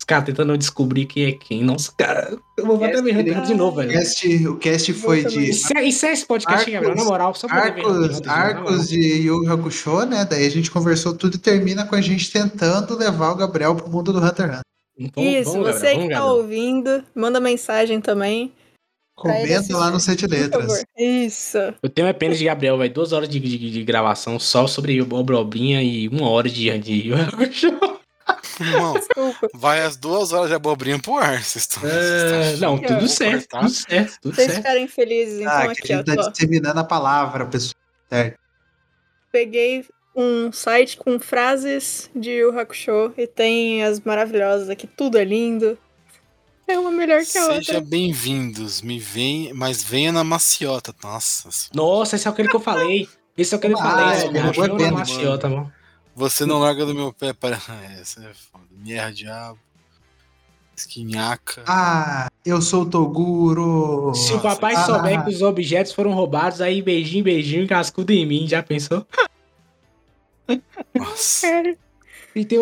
Os 0.00 0.04
caras 0.04 0.24
tentando 0.24 0.56
descobrir 0.56 1.04
quem 1.04 1.24
é 1.26 1.32
quem. 1.32 1.62
Nossa, 1.62 1.92
cara, 1.96 2.36
eu 2.56 2.64
vou 2.66 2.82
até 2.82 3.02
ver 3.02 3.16
Hunter 3.18 3.42
de 3.42 3.54
novo, 3.54 3.72
O 3.78 3.80
velho. 3.82 3.92
cast, 3.92 4.46
o 4.48 4.56
cast 4.56 4.92
foi 4.94 5.24
de 5.26 5.50
Encerra 5.50 5.84
encerra 5.84 6.12
esse 6.14 6.24
podcast, 6.26 6.70
Gabriel, 6.70 6.96
na 6.96 7.04
moral, 7.04 7.34
só 7.34 7.46
pra 7.46 7.64
arcos, 7.64 7.84
moral. 8.18 8.22
arcos 8.26 8.88
de 8.88 8.98
Yu 8.98 9.46
Hakusho, 9.52 10.06
né? 10.06 10.24
Daí 10.24 10.46
a 10.46 10.50
gente 10.50 10.70
conversou 10.70 11.14
tudo 11.14 11.34
e 11.34 11.38
termina 11.38 11.84
com 11.84 11.94
a 11.94 12.00
gente 12.00 12.32
tentando 12.32 12.96
levar 12.96 13.30
o 13.30 13.36
Gabriel 13.36 13.74
pro 13.74 13.90
mundo 13.90 14.10
do 14.12 14.18
Hunter 14.18 14.46
x 14.46 14.60
Hunter. 14.98 15.12
Vamos- 15.14 15.30
Isso, 15.34 15.52
vamos, 15.52 15.66
você 15.68 15.86
Gabriel, 15.94 16.08
que 16.08 16.14
tá 16.14 16.24
ouvindo, 16.24 17.04
manda 17.14 17.38
mensagem 17.38 18.00
também. 18.00 18.52
Pra 19.22 19.34
Comenta 19.34 19.76
lá 19.76 19.90
no 19.90 20.00
Sete 20.00 20.26
Letras. 20.26 20.82
Isso. 20.98 21.58
Eu 21.82 21.90
tenho 21.90 22.08
apenas 22.08 22.38
de 22.38 22.44
Gabriel, 22.46 22.78
velho. 22.78 22.92
Duas 22.92 23.12
horas 23.12 23.28
de, 23.28 23.38
de, 23.38 23.70
de 23.70 23.84
gravação 23.84 24.38
só 24.38 24.66
sobre 24.66 25.00
Obrobrinha 25.02 25.82
e 25.82 26.08
uma 26.08 26.26
hora 26.30 26.48
de, 26.48 26.78
de 26.78 26.92
Yu 27.08 27.16
Yu 27.18 27.22
Hakusho. 27.22 27.89
Irmão, 28.60 28.94
vai 29.54 29.82
as 29.82 29.96
duas 29.96 30.32
horas 30.32 30.48
de 30.48 30.54
abobrinha 30.54 30.98
pro 30.98 31.16
ar. 31.16 31.42
Vocês 31.42 31.64
estão. 31.68 31.82
É, 31.88 32.56
não, 32.56 32.78
tudo 32.78 33.08
certo, 33.08 33.48
tudo 33.48 33.68
certo, 33.70 34.18
tudo 34.20 34.34
Vocês 34.34 34.46
certo. 34.48 34.56
ficarem 34.62 34.88
felizes, 34.88 35.40
então 35.40 35.52
ah, 35.52 35.62
aqui, 35.64 35.82
que 35.82 35.92
a 35.92 35.96
ó. 35.96 35.98
gente 36.04 36.16
tá 36.16 36.28
disseminando 36.30 36.80
a 36.80 36.84
palavra, 36.84 37.46
pessoal. 37.46 37.74
Certo. 38.08 38.38
Peguei 39.32 39.86
um 40.14 40.52
site 40.52 40.96
com 40.96 41.18
frases 41.18 42.10
de 42.14 42.30
Yu 42.30 42.58
Hakusho 42.58 43.12
e 43.16 43.26
tem 43.26 43.82
as 43.84 44.00
maravilhosas 44.00 44.68
aqui, 44.68 44.86
tudo 44.86 45.16
é 45.18 45.24
lindo. 45.24 45.78
É 46.66 46.78
uma 46.78 46.90
melhor 46.90 47.20
que 47.24 47.36
a 47.38 47.46
Seja 47.46 47.54
outra. 47.76 47.80
bem-vindos, 47.80 48.80
me 48.82 48.98
vem, 48.98 49.52
mas 49.52 49.82
venha 49.82 50.12
na 50.12 50.22
maciota. 50.22 50.94
Nossa, 51.02 51.48
Nossa, 51.74 52.14
esse 52.16 52.28
é 52.28 52.30
aquele 52.30 52.48
que 52.48 52.54
eu 52.56 52.60
falei. 52.60 53.08
Esse 53.36 53.54
é 53.54 53.58
aquele 53.58 53.74
que 53.74 53.80
eu 53.80 53.84
Ah, 53.84 53.90
falei. 53.90 54.06
é, 54.06 54.26
é, 54.26 54.30
não 54.42 54.50
achou 54.50 54.64
foi 54.66 54.76
pena, 54.76 54.90
na 54.92 54.98
maciota, 54.98 55.48
mano. 55.48 55.72
Você 56.14 56.46
não 56.46 56.58
larga 56.58 56.84
do 56.84 56.94
meu 56.94 57.12
pé 57.12 57.32
para. 57.32 57.56
Essa 58.00 58.20
é 58.20 58.34
foda. 58.34 58.64
Mierda, 58.70 59.12
diabo. 59.12 59.58
Esquinhaca. 60.76 61.62
Ah, 61.66 62.28
eu 62.44 62.62
sou 62.62 62.82
o 62.82 62.90
Toguro. 62.90 64.14
Se 64.14 64.32
o 64.32 64.40
papai 64.40 64.74
ah, 64.74 64.86
souber 64.86 65.18
ah, 65.18 65.22
que 65.22 65.30
os 65.30 65.42
objetos 65.42 65.92
foram 65.92 66.12
roubados, 66.12 66.60
aí 66.60 66.80
beijinho, 66.80 67.22
beijinho, 67.22 67.68
cascudo 67.68 68.12
em 68.12 68.24
mim, 68.24 68.48
já 68.48 68.62
pensou? 68.62 69.06
Nossa. 70.94 71.46
Cara, 71.46 71.76
E 72.34 72.44
tem 72.44 72.58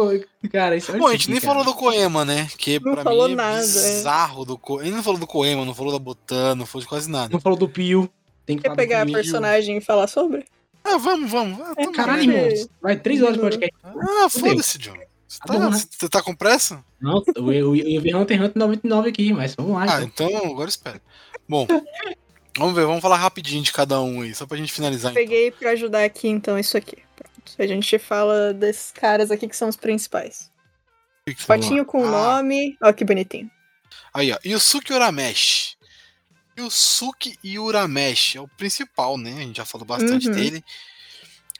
Cara, 0.50 0.76
isso 0.76 0.96
Bom, 0.96 1.06
a 1.06 1.12
gente 1.12 1.30
nem 1.30 1.40
falou 1.40 1.62
do 1.62 1.74
Koema, 1.74 2.24
né? 2.24 2.48
Que 2.56 2.80
Não 2.80 2.94
pra 2.94 3.02
falou 3.02 3.26
mim 3.26 3.34
é 3.34 3.36
nada, 3.36 3.58
é. 3.58 3.62
bizarro 3.62 4.44
do 4.44 4.56
Koema. 4.56 4.86
Ele 4.86 4.96
não 4.96 5.02
falou 5.02 5.20
do 5.20 5.26
Koema, 5.26 5.64
não 5.64 5.74
falou 5.74 5.92
da 5.92 5.98
Botan, 5.98 6.54
não 6.54 6.64
falou 6.64 6.82
de 6.82 6.88
quase 6.88 7.10
nada. 7.10 7.28
Não 7.30 7.40
falou 7.40 7.58
do 7.58 7.68
Pio. 7.68 8.08
Tem 8.46 8.56
que 8.56 8.62
quer 8.62 8.68
falar 8.68 8.76
pegar 8.76 9.00
a 9.02 9.04
do 9.04 9.08
Pio. 9.08 9.14
personagem 9.14 9.76
e 9.76 9.80
falar 9.80 10.06
sobre? 10.06 10.46
Ah, 10.94 10.98
vamos, 10.98 11.30
vamos. 11.30 11.60
Ah, 11.60 11.74
tamo 11.74 11.92
Caralho, 11.92 12.22
irmão. 12.32 12.68
Vai 12.80 12.96
três 12.96 13.22
horas 13.22 13.34
de 13.34 13.40
podcast. 13.40 13.74
Ah, 13.84 14.28
foda-se, 14.28 14.78
John. 14.78 14.94
Você 15.26 15.38
Tá 15.40 15.52
bom, 15.52 15.58
tá, 15.60 15.70
né? 15.70 15.76
você 15.98 16.08
tá 16.08 16.22
com 16.22 16.34
pressa? 16.34 16.82
Não, 17.00 17.22
eu, 17.36 17.52
eu, 17.52 17.76
eu 17.76 18.00
vi 18.00 18.14
Hunter 18.14 18.38
x 18.38 18.46
Hunter 18.46 18.58
99 18.58 19.08
aqui, 19.10 19.32
mas 19.32 19.54
vamos 19.54 19.72
lá. 19.72 19.82
Ah, 19.82 20.02
então. 20.02 20.26
então 20.30 20.50
agora 20.50 20.68
espera. 20.70 21.00
Bom, 21.46 21.66
vamos 22.56 22.74
ver, 22.74 22.86
vamos 22.86 23.02
falar 23.02 23.16
rapidinho 23.18 23.62
de 23.62 23.70
cada 23.72 24.00
um 24.00 24.22
aí, 24.22 24.34
só 24.34 24.46
pra 24.46 24.56
gente 24.56 24.72
finalizar. 24.72 25.12
então. 25.12 25.22
Peguei 25.22 25.50
pra 25.50 25.70
ajudar 25.72 26.02
aqui, 26.04 26.28
então, 26.28 26.58
isso 26.58 26.76
aqui. 26.76 26.96
Pronto. 27.14 27.52
A 27.58 27.66
gente 27.66 27.98
fala 27.98 28.54
desses 28.54 28.90
caras 28.90 29.30
aqui 29.30 29.46
que 29.46 29.56
são 29.56 29.68
os 29.68 29.76
principais. 29.76 30.50
Fotinho 31.36 31.84
com 31.84 32.00
o 32.00 32.06
Ah, 32.06 32.36
nome. 32.36 32.76
Ó, 32.82 32.90
que 32.92 33.04
bonitinho. 33.04 33.50
Aí, 34.14 34.32
ó. 34.32 34.38
Yusuke 34.44 34.92
Urameshi. 34.94 35.76
Yusuke 36.58 37.36
Urameshi 37.58 38.38
é 38.38 38.40
o 38.40 38.48
principal, 38.48 39.16
né? 39.16 39.32
A 39.38 39.40
gente 39.40 39.56
já 39.56 39.64
falou 39.64 39.86
bastante 39.86 40.28
Uhum. 40.28 40.34
dele. 40.34 40.64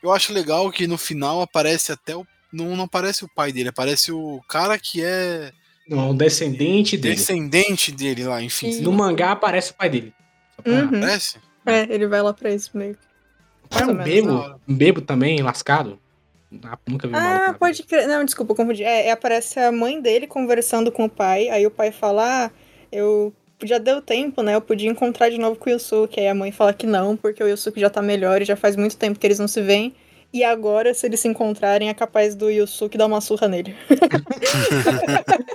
Eu 0.03 0.13
acho 0.13 0.33
legal 0.33 0.71
que 0.71 0.87
no 0.87 0.97
final 0.99 1.41
aparece 1.43 1.93
até 1.93 2.15
o. 2.17 2.27
Não, 2.53 2.75
não 2.77 2.85
aparece 2.85 3.25
o 3.25 3.29
pai 3.35 3.53
dele, 3.53 3.69
aparece 3.69 4.11
o 4.13 4.41
cara 4.49 4.79
que 4.79 5.03
é 5.05 5.53
Não, 5.89 6.11
o 6.11 6.15
descendente 6.15 6.97
dele. 6.97 7.15
descendente 7.17 7.93
dele 7.93 8.25
lá, 8.25 8.41
enfim. 8.43 8.81
No 8.81 8.91
lá. 8.91 8.97
mangá 8.97 9.33
aparece 9.33 9.73
o 9.73 9.75
pai 9.75 9.91
dele. 9.91 10.15
Uhum. 10.67 10.87
Aparece? 10.99 11.37
É, 11.67 11.83
ele 11.93 12.07
vai 12.07 12.23
lá 12.23 12.33
pra 12.33 12.51
isso 12.53 12.71
meio. 12.77 12.97
Pai 13.69 13.83
é 13.83 13.87
um 13.87 13.97
bebo, 13.97 14.61
um 14.67 14.75
bebo 14.75 15.01
também, 15.03 15.43
lascado. 15.43 15.99
Ah, 16.65 16.79
Nunca 16.89 17.07
vi 17.07 17.15
Ah, 17.15 17.55
pode 17.59 17.83
crer. 17.83 18.09
Não, 18.09 18.25
desculpa, 18.25 18.55
confundi. 18.55 18.83
É, 18.83 19.09
é, 19.09 19.11
aparece 19.11 19.61
a 19.61 19.71
mãe 19.71 20.01
dele 20.01 20.27
conversando 20.27 20.91
com 20.91 21.05
o 21.05 21.09
pai. 21.11 21.51
Aí 21.51 21.67
o 21.67 21.71
pai 21.71 21.93
fala: 21.93 22.47
Ah, 22.47 22.51
eu. 22.91 23.35
Já 23.65 23.79
deu 23.79 24.01
tempo, 24.01 24.43
né? 24.43 24.55
Eu 24.55 24.61
podia 24.61 24.89
encontrar 24.91 25.31
de 25.31 25.39
novo 25.39 25.57
com 25.57 25.69
o 25.69 25.73
Yusuke. 25.73 26.21
Aí 26.21 26.29
a 26.29 26.35
mãe 26.35 26.53
fala 26.53 26.73
que 26.73 26.87
não, 26.87 27.17
porque 27.17 27.43
o 27.43 27.49
Yusuke 27.49 27.81
já 27.81 27.91
tá 27.91 28.01
melhor 28.01 28.41
e 28.41 28.45
já 28.45 28.55
faz 28.57 28.77
muito 28.77 28.97
tempo 28.97 29.19
que 29.19 29.27
eles 29.27 29.39
não 29.39 29.49
se 29.49 29.61
veem. 29.61 29.95
E 30.33 30.45
agora, 30.45 30.93
se 30.95 31.07
eles 31.07 31.21
se 31.21 31.27
encontrarem, 31.29 31.89
é 31.89 31.95
capaz 31.95 32.35
do 32.37 32.51
Yusuke 32.51 32.99
dar 32.99 33.07
uma 33.07 33.21
surra 33.21 33.49
nele. 33.49 33.75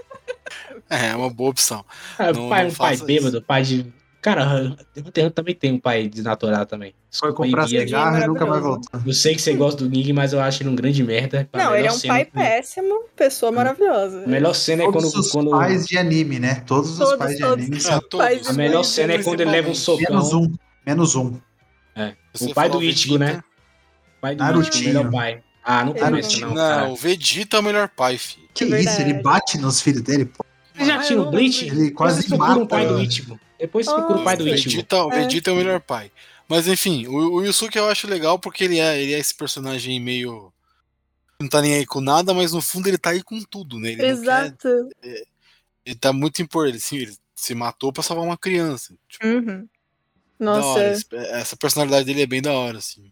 É, 0.90 1.08
é 1.08 1.16
uma 1.16 1.30
boa 1.30 1.50
opção. 1.50 1.84
Ah, 2.20 2.32
Não- 2.32 2.50
pai, 2.50 2.64
não 2.66 2.72
um 2.72 2.76
pai 2.76 2.98
bêbado, 2.98 3.42
pai 3.42 3.64
de. 3.64 3.86
Cara, 4.24 4.76
Hunter 4.98 5.30
também 5.32 5.54
tem 5.54 5.74
um 5.74 5.78
pai 5.80 6.08
desnaturado 6.08 6.66
também. 6.66 6.96
Foi 7.12 7.28
Desculpa 7.30 7.44
aí, 7.44 7.52
comprar 7.52 7.68
cigarro 7.68 8.18
e 8.18 8.28
nunca 8.28 8.40
mais 8.46 8.50
maravilhoso. 8.64 8.82
voltou. 8.92 9.02
Eu 9.06 9.14
sei 9.14 9.36
que 9.36 9.42
você 9.42 9.54
gosta 9.54 9.84
do 9.84 9.90
Nig, 9.90 10.14
mas 10.14 10.32
eu 10.32 10.40
acho 10.40 10.64
ele 10.64 10.70
um 10.70 10.76
grande 10.76 11.04
merda. 11.04 11.48
Não, 11.54 11.76
ele 11.76 11.88
é 11.88 11.92
um 11.92 12.00
pai 12.00 12.24
que- 12.26 12.32
péssimo, 12.32 13.04
pessoa 13.18 13.52
maravilhosa. 13.52 14.24
A 14.24 14.28
melhor 14.28 14.54
cena 14.56 14.84
é 14.84 14.86
quando. 14.86 14.96
Todos 15.12 15.14
os 15.16 15.30
quando 15.30 15.52
pais 15.52 15.86
de 15.86 15.98
anime, 15.98 16.40
né? 16.40 16.64
Todos 16.66 16.92
os 16.92 16.98
Todos, 17.00 17.18
pais 17.18 17.36
de 17.36 17.42
todos. 17.42 17.66
anime 17.66 17.78
Ah, 17.78 17.82
são 17.82 18.00
todos. 18.00 18.26
Pais 18.26 18.48
a 18.48 18.54
melhor 18.54 18.84
cena 18.84 19.14
é 19.14 19.22
quando 19.24 19.42
ele 19.42 19.52
leva 19.52 19.70
um 19.70 19.76
socão. 19.76 20.06
menos 20.10 20.34
um. 20.34 20.54
Menos 20.88 21.16
um. 21.16 21.38
Você 22.34 22.46
O 22.52 22.54
pai 22.56 22.70
do 22.70 22.82
Ichigo, 22.82 23.18
né? 23.18 23.42
Pai 24.22 24.36
do 24.36 24.40
Narutinho. 24.44 24.72
Ichigo, 24.74 24.88
melhor 25.00 25.12
pai. 25.12 25.44
Ah, 25.66 25.84
não 25.86 25.94
começa 25.94 26.40
não- 26.40 26.54
não, 26.54 26.92
o 26.94 26.96
Vegeta 26.96 27.58
é 27.58 27.60
o 27.60 27.64
melhor 27.64 27.90
pai, 27.90 28.18
filho. 28.18 28.48
Que 28.54 28.64
É 28.74 28.82
isso? 28.82 29.02
Ele 29.02 29.14
bate 29.16 29.58
nos 29.58 29.82
filhos 29.82 30.02
dele, 30.02 30.26
pô. 30.26 30.44
Você 30.76 30.86
já 30.86 30.96
Ah, 31.00 31.04
tinha 31.04 31.18
eu 31.18 31.22
o 31.22 31.26
não 31.26 31.32
Bleach? 31.32 31.66
Ele 31.68 31.92
quase 31.92 32.28
procura 32.28 32.52
um 32.52 32.60
mata. 32.60 32.66
pai 32.68 32.88
do 32.88 33.02
Ichigo. 33.02 33.40
Depois 33.60 33.86
você 33.86 33.94
procura 33.96 34.20
o 34.20 34.24
pai 34.24 34.38
do 34.38 34.44
O 34.44 34.48
Ichigo. 34.48 34.70
Vegeta, 34.72 35.04
o 35.04 35.10
Vegeta 35.10 35.50
é 35.50 35.54
o 35.54 35.56
melhor 35.56 35.80
pai. 35.80 36.12
Mas 36.50 36.68
enfim, 36.68 37.08
o, 37.08 37.36
o 37.36 37.46
Yusuke 37.46 37.78
eu 37.78 37.88
acho 37.90 38.08
legal 38.08 38.38
porque 38.38 38.64
ele 38.66 38.80
é, 38.80 39.02
ele 39.02 39.14
é 39.14 39.20
esse 39.20 39.34
personagem 39.36 40.00
meio. 40.00 40.52
Não 41.40 41.48
tá 41.48 41.62
nem 41.62 41.74
aí 41.76 41.86
com 41.86 42.02
nada, 42.02 42.34
mas 42.34 42.52
no 42.54 42.62
fundo 42.62 42.88
ele 42.88 42.98
tá 42.98 43.12
aí 43.12 43.22
com 43.24 43.42
tudo, 43.44 43.80
né? 43.80 43.90
Ele, 43.92 43.98
não 43.98 44.04
quer- 44.04 44.12
Exato. 44.12 44.90
ele 45.86 45.96
tá 45.96 46.12
muito 46.12 46.42
importante. 46.42 46.78
Assim, 46.78 46.98
ele 46.98 47.16
se 47.36 47.54
matou 47.56 47.94
pra 47.94 48.04
salvar 48.04 48.26
uma 48.26 48.38
criança. 48.38 48.94
Tipo, 49.08 49.26
Uhum. 49.28 49.68
Nossa. 50.40 50.68
hora. 50.68 51.00
Essa 51.40 51.56
personalidade 51.56 52.06
dele 52.06 52.24
é 52.24 52.28
bem 52.28 52.42
da 52.42 52.52
hora, 52.52 52.80
assim. 52.80 53.12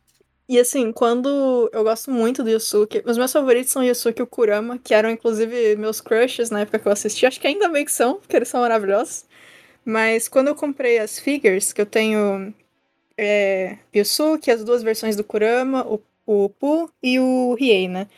E 0.51 0.59
assim, 0.59 0.91
quando 0.91 1.69
eu 1.71 1.81
gosto 1.81 2.11
muito 2.11 2.43
do 2.43 2.49
Yusuke, 2.49 3.01
os 3.05 3.17
meus 3.17 3.31
favoritos 3.31 3.71
são 3.71 3.81
o 3.81 3.85
Yusuke 3.85 4.19
e 4.19 4.23
o 4.23 4.27
Kurama, 4.27 4.77
que 4.77 4.93
eram 4.93 5.09
inclusive 5.09 5.77
meus 5.77 6.01
crushes 6.01 6.49
na 6.49 6.59
época 6.59 6.77
que 6.77 6.85
eu 6.89 6.91
assisti. 6.91 7.25
Acho 7.25 7.39
que 7.39 7.47
ainda 7.47 7.69
bem 7.69 7.85
que 7.85 7.91
são, 7.93 8.15
porque 8.15 8.35
eles 8.35 8.49
são 8.49 8.59
maravilhosos. 8.59 9.23
Mas 9.85 10.27
quando 10.27 10.49
eu 10.49 10.55
comprei 10.55 10.99
as 10.99 11.17
figures, 11.17 11.71
que 11.71 11.79
eu 11.79 11.85
tenho 11.85 12.53
é, 13.17 13.77
Yusuke, 13.95 14.51
as 14.51 14.61
duas 14.61 14.83
versões 14.83 15.15
do 15.15 15.23
Kurama, 15.23 15.87
o, 15.87 16.01
o 16.25 16.49
Pu 16.49 16.91
e 17.01 17.17
o 17.17 17.53
Riei, 17.53 17.87
né? 17.87 18.09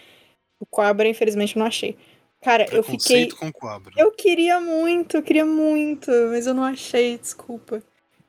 O 0.60 0.66
Quabra, 0.66 1.08
infelizmente, 1.08 1.56
eu 1.56 1.60
não 1.60 1.68
achei. 1.68 1.96
Cara, 2.42 2.66
eu 2.72 2.82
fiquei. 2.82 3.30
Com 3.30 3.54
Cobra. 3.54 3.94
Eu 3.96 4.12
queria 4.12 4.60
muito, 4.60 5.18
eu 5.18 5.22
queria 5.22 5.46
muito, 5.46 6.10
mas 6.32 6.48
eu 6.48 6.56
não 6.56 6.64
achei, 6.64 7.16
desculpa. 7.16 7.84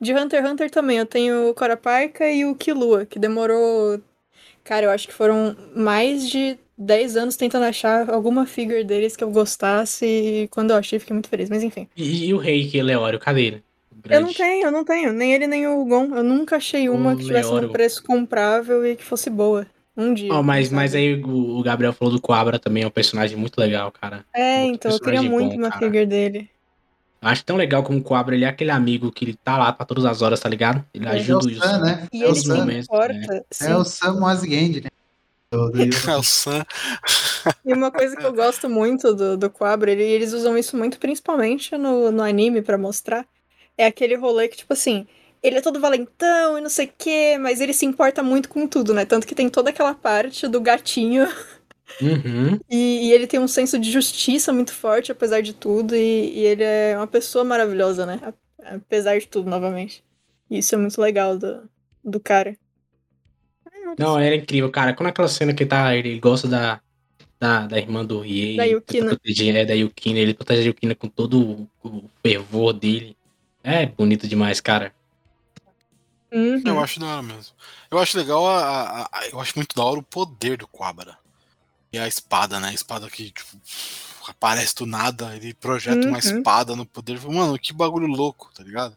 De 0.04 0.12
Hunter 0.12 0.42
x 0.42 0.50
Hunter 0.50 0.70
também, 0.70 0.98
eu 0.98 1.06
tenho 1.06 1.48
o 1.48 1.54
Korapaika 1.54 2.30
e 2.30 2.44
o 2.44 2.54
Killua, 2.54 3.06
que 3.06 3.18
demorou. 3.18 3.98
Cara, 4.62 4.86
eu 4.86 4.90
acho 4.90 5.08
que 5.08 5.14
foram 5.14 5.56
mais 5.74 6.28
de 6.28 6.58
10 6.76 7.16
anos 7.16 7.36
tentando 7.36 7.64
achar 7.64 8.10
alguma 8.10 8.44
figure 8.44 8.84
deles 8.84 9.16
que 9.16 9.24
eu 9.24 9.30
gostasse, 9.30 10.04
e 10.04 10.48
quando 10.48 10.72
eu 10.72 10.76
achei, 10.76 10.98
fiquei 10.98 11.14
muito 11.14 11.28
feliz, 11.28 11.48
mas 11.48 11.62
enfim. 11.62 11.88
E, 11.96 12.26
e 12.26 12.34
o 12.34 12.38
rei, 12.38 12.68
que 12.68 12.78
é 12.78 12.82
Leório, 12.82 13.18
cadê 13.18 13.44
ele? 13.44 13.62
O 13.90 13.96
Eu 13.96 14.02
grande. 14.02 14.24
não 14.26 14.34
tenho, 14.34 14.66
eu 14.66 14.72
não 14.72 14.84
tenho, 14.84 15.12
nem 15.12 15.32
ele 15.32 15.46
nem 15.46 15.66
o 15.66 15.84
Gon. 15.86 16.14
Eu 16.14 16.22
nunca 16.22 16.56
achei 16.56 16.88
uma 16.90 17.14
O 17.14 17.16
que 17.16 17.24
tivesse 17.24 17.50
um 17.50 17.68
preço 17.70 18.02
comprável 18.02 18.86
e 18.86 18.96
que 18.96 19.04
fosse 19.04 19.30
boa. 19.30 19.66
Um 19.96 20.12
dia. 20.12 20.32
Ó, 20.34 20.42
mas, 20.42 20.66
sabe? 20.66 20.76
mas 20.76 20.94
aí 20.94 21.22
o, 21.22 21.62
Gabriel 21.62 21.92
falou 21.92 22.12
do 22.12 22.20
Quabra 22.20 22.58
também, 22.58 22.82
é 22.82 22.86
um 22.86 22.90
personagem 22.90 23.38
muito 23.38 23.58
legal, 23.58 23.92
cara. 23.92 24.24
É, 24.34 24.64
então, 24.64 24.90
eu 24.90 25.00
queria 25.00 25.22
muito 25.22 25.54
bom, 25.54 25.62
uma 25.62 25.70
cara. 25.70 25.80
figure 25.80 26.04
dele. 26.04 26.50
Eu 27.24 27.30
acho 27.30 27.44
tão 27.44 27.56
legal 27.56 27.82
como 27.82 27.98
o 27.98 28.02
Quabra, 28.02 28.34
ele 28.34 28.44
é 28.44 28.48
aquele 28.48 28.70
amigo 28.70 29.10
que 29.10 29.24
ele 29.24 29.34
tá 29.42 29.56
lá 29.56 29.72
pra 29.72 29.86
todas 29.86 30.04
as 30.04 30.20
horas, 30.20 30.38
tá 30.40 30.48
ligado? 30.48 30.84
Ele 30.92 31.06
É. 31.06 31.10
ajuda 31.10 31.50
É 31.50 31.56
o. 31.56 31.58
Sam, 31.60 31.78
né? 31.80 32.08
E 32.12 32.22
É 32.22 32.26
o 32.26 32.28
ele 32.28 32.34
se 32.36 32.46
Sam. 32.46 32.56
momentos, 32.56 32.86
importa. 32.86 33.44
sim. 33.50 33.66
É 33.66 33.76
o 33.76 33.84
Sam 33.84 34.20
Wasgend, 34.20 34.80
né? 34.82 34.90
É 36.12 36.16
o 36.16 36.22
Sam. 36.22 36.64
E 37.64 37.72
uma 37.72 37.90
coisa 37.90 38.16
que 38.16 38.24
eu 38.26 38.32
gosto 38.34 38.68
muito 38.68 39.14
do, 39.14 39.36
do 39.36 39.48
Quabra, 39.48 39.90
ele- 39.92 40.02
eles 40.02 40.32
usam 40.32 40.58
isso 40.58 40.76
muito 40.76 40.98
principalmente 40.98 41.76
no, 41.78 42.10
no 42.10 42.22
anime 42.22 42.60
pra 42.60 42.76
mostrar, 42.76 43.24
é 43.78 43.86
aquele 43.86 44.16
rolê 44.16 44.48
que, 44.48 44.56
tipo 44.56 44.72
assim, 44.72 45.06
ele 45.42 45.58
é 45.58 45.60
todo 45.60 45.80
valentão 45.80 46.58
e 46.58 46.60
não 46.60 46.68
sei 46.68 46.86
o 46.86 46.92
quê, 46.98 47.38
mas 47.40 47.60
ele 47.60 47.72
se 47.72 47.86
importa 47.86 48.22
muito 48.22 48.48
com 48.48 48.66
tudo, 48.66 48.92
né? 48.92 49.04
Tanto 49.04 49.26
que 49.26 49.34
tem 49.34 49.48
toda 49.48 49.70
aquela 49.70 49.94
parte 49.94 50.48
do 50.48 50.60
gatinho 50.60 51.26
Uhum. 52.00 52.58
e, 52.68 53.08
e 53.08 53.12
ele 53.12 53.26
tem 53.26 53.38
um 53.38 53.46
senso 53.48 53.78
de 53.78 53.90
justiça 53.92 54.52
muito 54.52 54.72
forte, 54.72 55.12
apesar 55.12 55.40
de 55.42 55.52
tudo, 55.52 55.94
e, 55.94 56.30
e 56.38 56.40
ele 56.40 56.62
é 56.64 56.96
uma 56.96 57.06
pessoa 57.06 57.44
maravilhosa, 57.44 58.04
né? 58.06 58.20
Apesar 58.64 59.18
de 59.18 59.26
tudo, 59.28 59.48
novamente. 59.48 60.02
E 60.50 60.58
isso 60.58 60.74
é 60.74 60.78
muito 60.78 61.00
legal 61.00 61.38
do, 61.38 61.68
do 62.02 62.18
cara. 62.18 62.56
Não, 63.98 64.18
era 64.18 64.34
incrível, 64.34 64.70
cara. 64.70 64.94
Quando 64.94 65.08
aquela 65.08 65.28
cena 65.28 65.54
que 65.54 65.64
tá, 65.66 65.94
ele 65.94 66.18
gosta 66.18 66.48
da, 66.48 66.80
da, 67.38 67.66
da 67.66 67.78
irmã 67.78 68.04
do 68.04 68.20
Riei. 68.20 68.56
Da 68.56 68.64
ele 68.66 68.74
Yukina. 68.76 69.08
proteger- 69.10 69.54
É, 69.56 69.64
da 69.64 69.74
Yukina. 69.74 70.18
Ele 70.18 70.34
protege 70.34 70.62
a 70.62 70.64
Yukina 70.66 70.94
com 70.94 71.08
todo 71.08 71.68
o, 71.84 71.88
o 71.88 72.10
fervor 72.22 72.72
dele. 72.72 73.16
É 73.62 73.86
bonito 73.86 74.26
demais, 74.26 74.60
cara. 74.60 74.92
Uhum. 76.32 76.62
Eu 76.64 76.80
acho 76.80 76.98
da 76.98 77.06
hora 77.06 77.22
mesmo. 77.22 77.54
Eu 77.90 77.98
acho 77.98 78.18
legal 78.18 78.46
a, 78.46 79.02
a- 79.02 79.08
a- 79.12 79.28
Eu 79.30 79.40
acho 79.40 79.52
muito 79.56 79.74
da 79.76 79.84
hora 79.84 80.00
o 80.00 80.02
poder 80.02 80.56
do 80.58 80.66
Quabra. 80.66 81.16
E 81.94 81.98
a 81.98 82.08
espada, 82.08 82.58
né? 82.60 82.68
A 82.68 82.74
espada 82.74 83.08
que, 83.08 83.30
tipo, 83.30 83.56
aparece 84.26 84.74
do 84.74 84.86
nada, 84.86 85.34
ele 85.36 85.54
projeta 85.54 86.06
uma 86.06 86.12
Uhum. 86.12 86.38
espada 86.38 86.74
no 86.74 86.84
poder. 86.86 87.20
Mano, 87.20 87.58
que 87.58 87.72
bagulho 87.72 88.06
louco, 88.06 88.50
tá 88.54 88.62
ligado? 88.62 88.96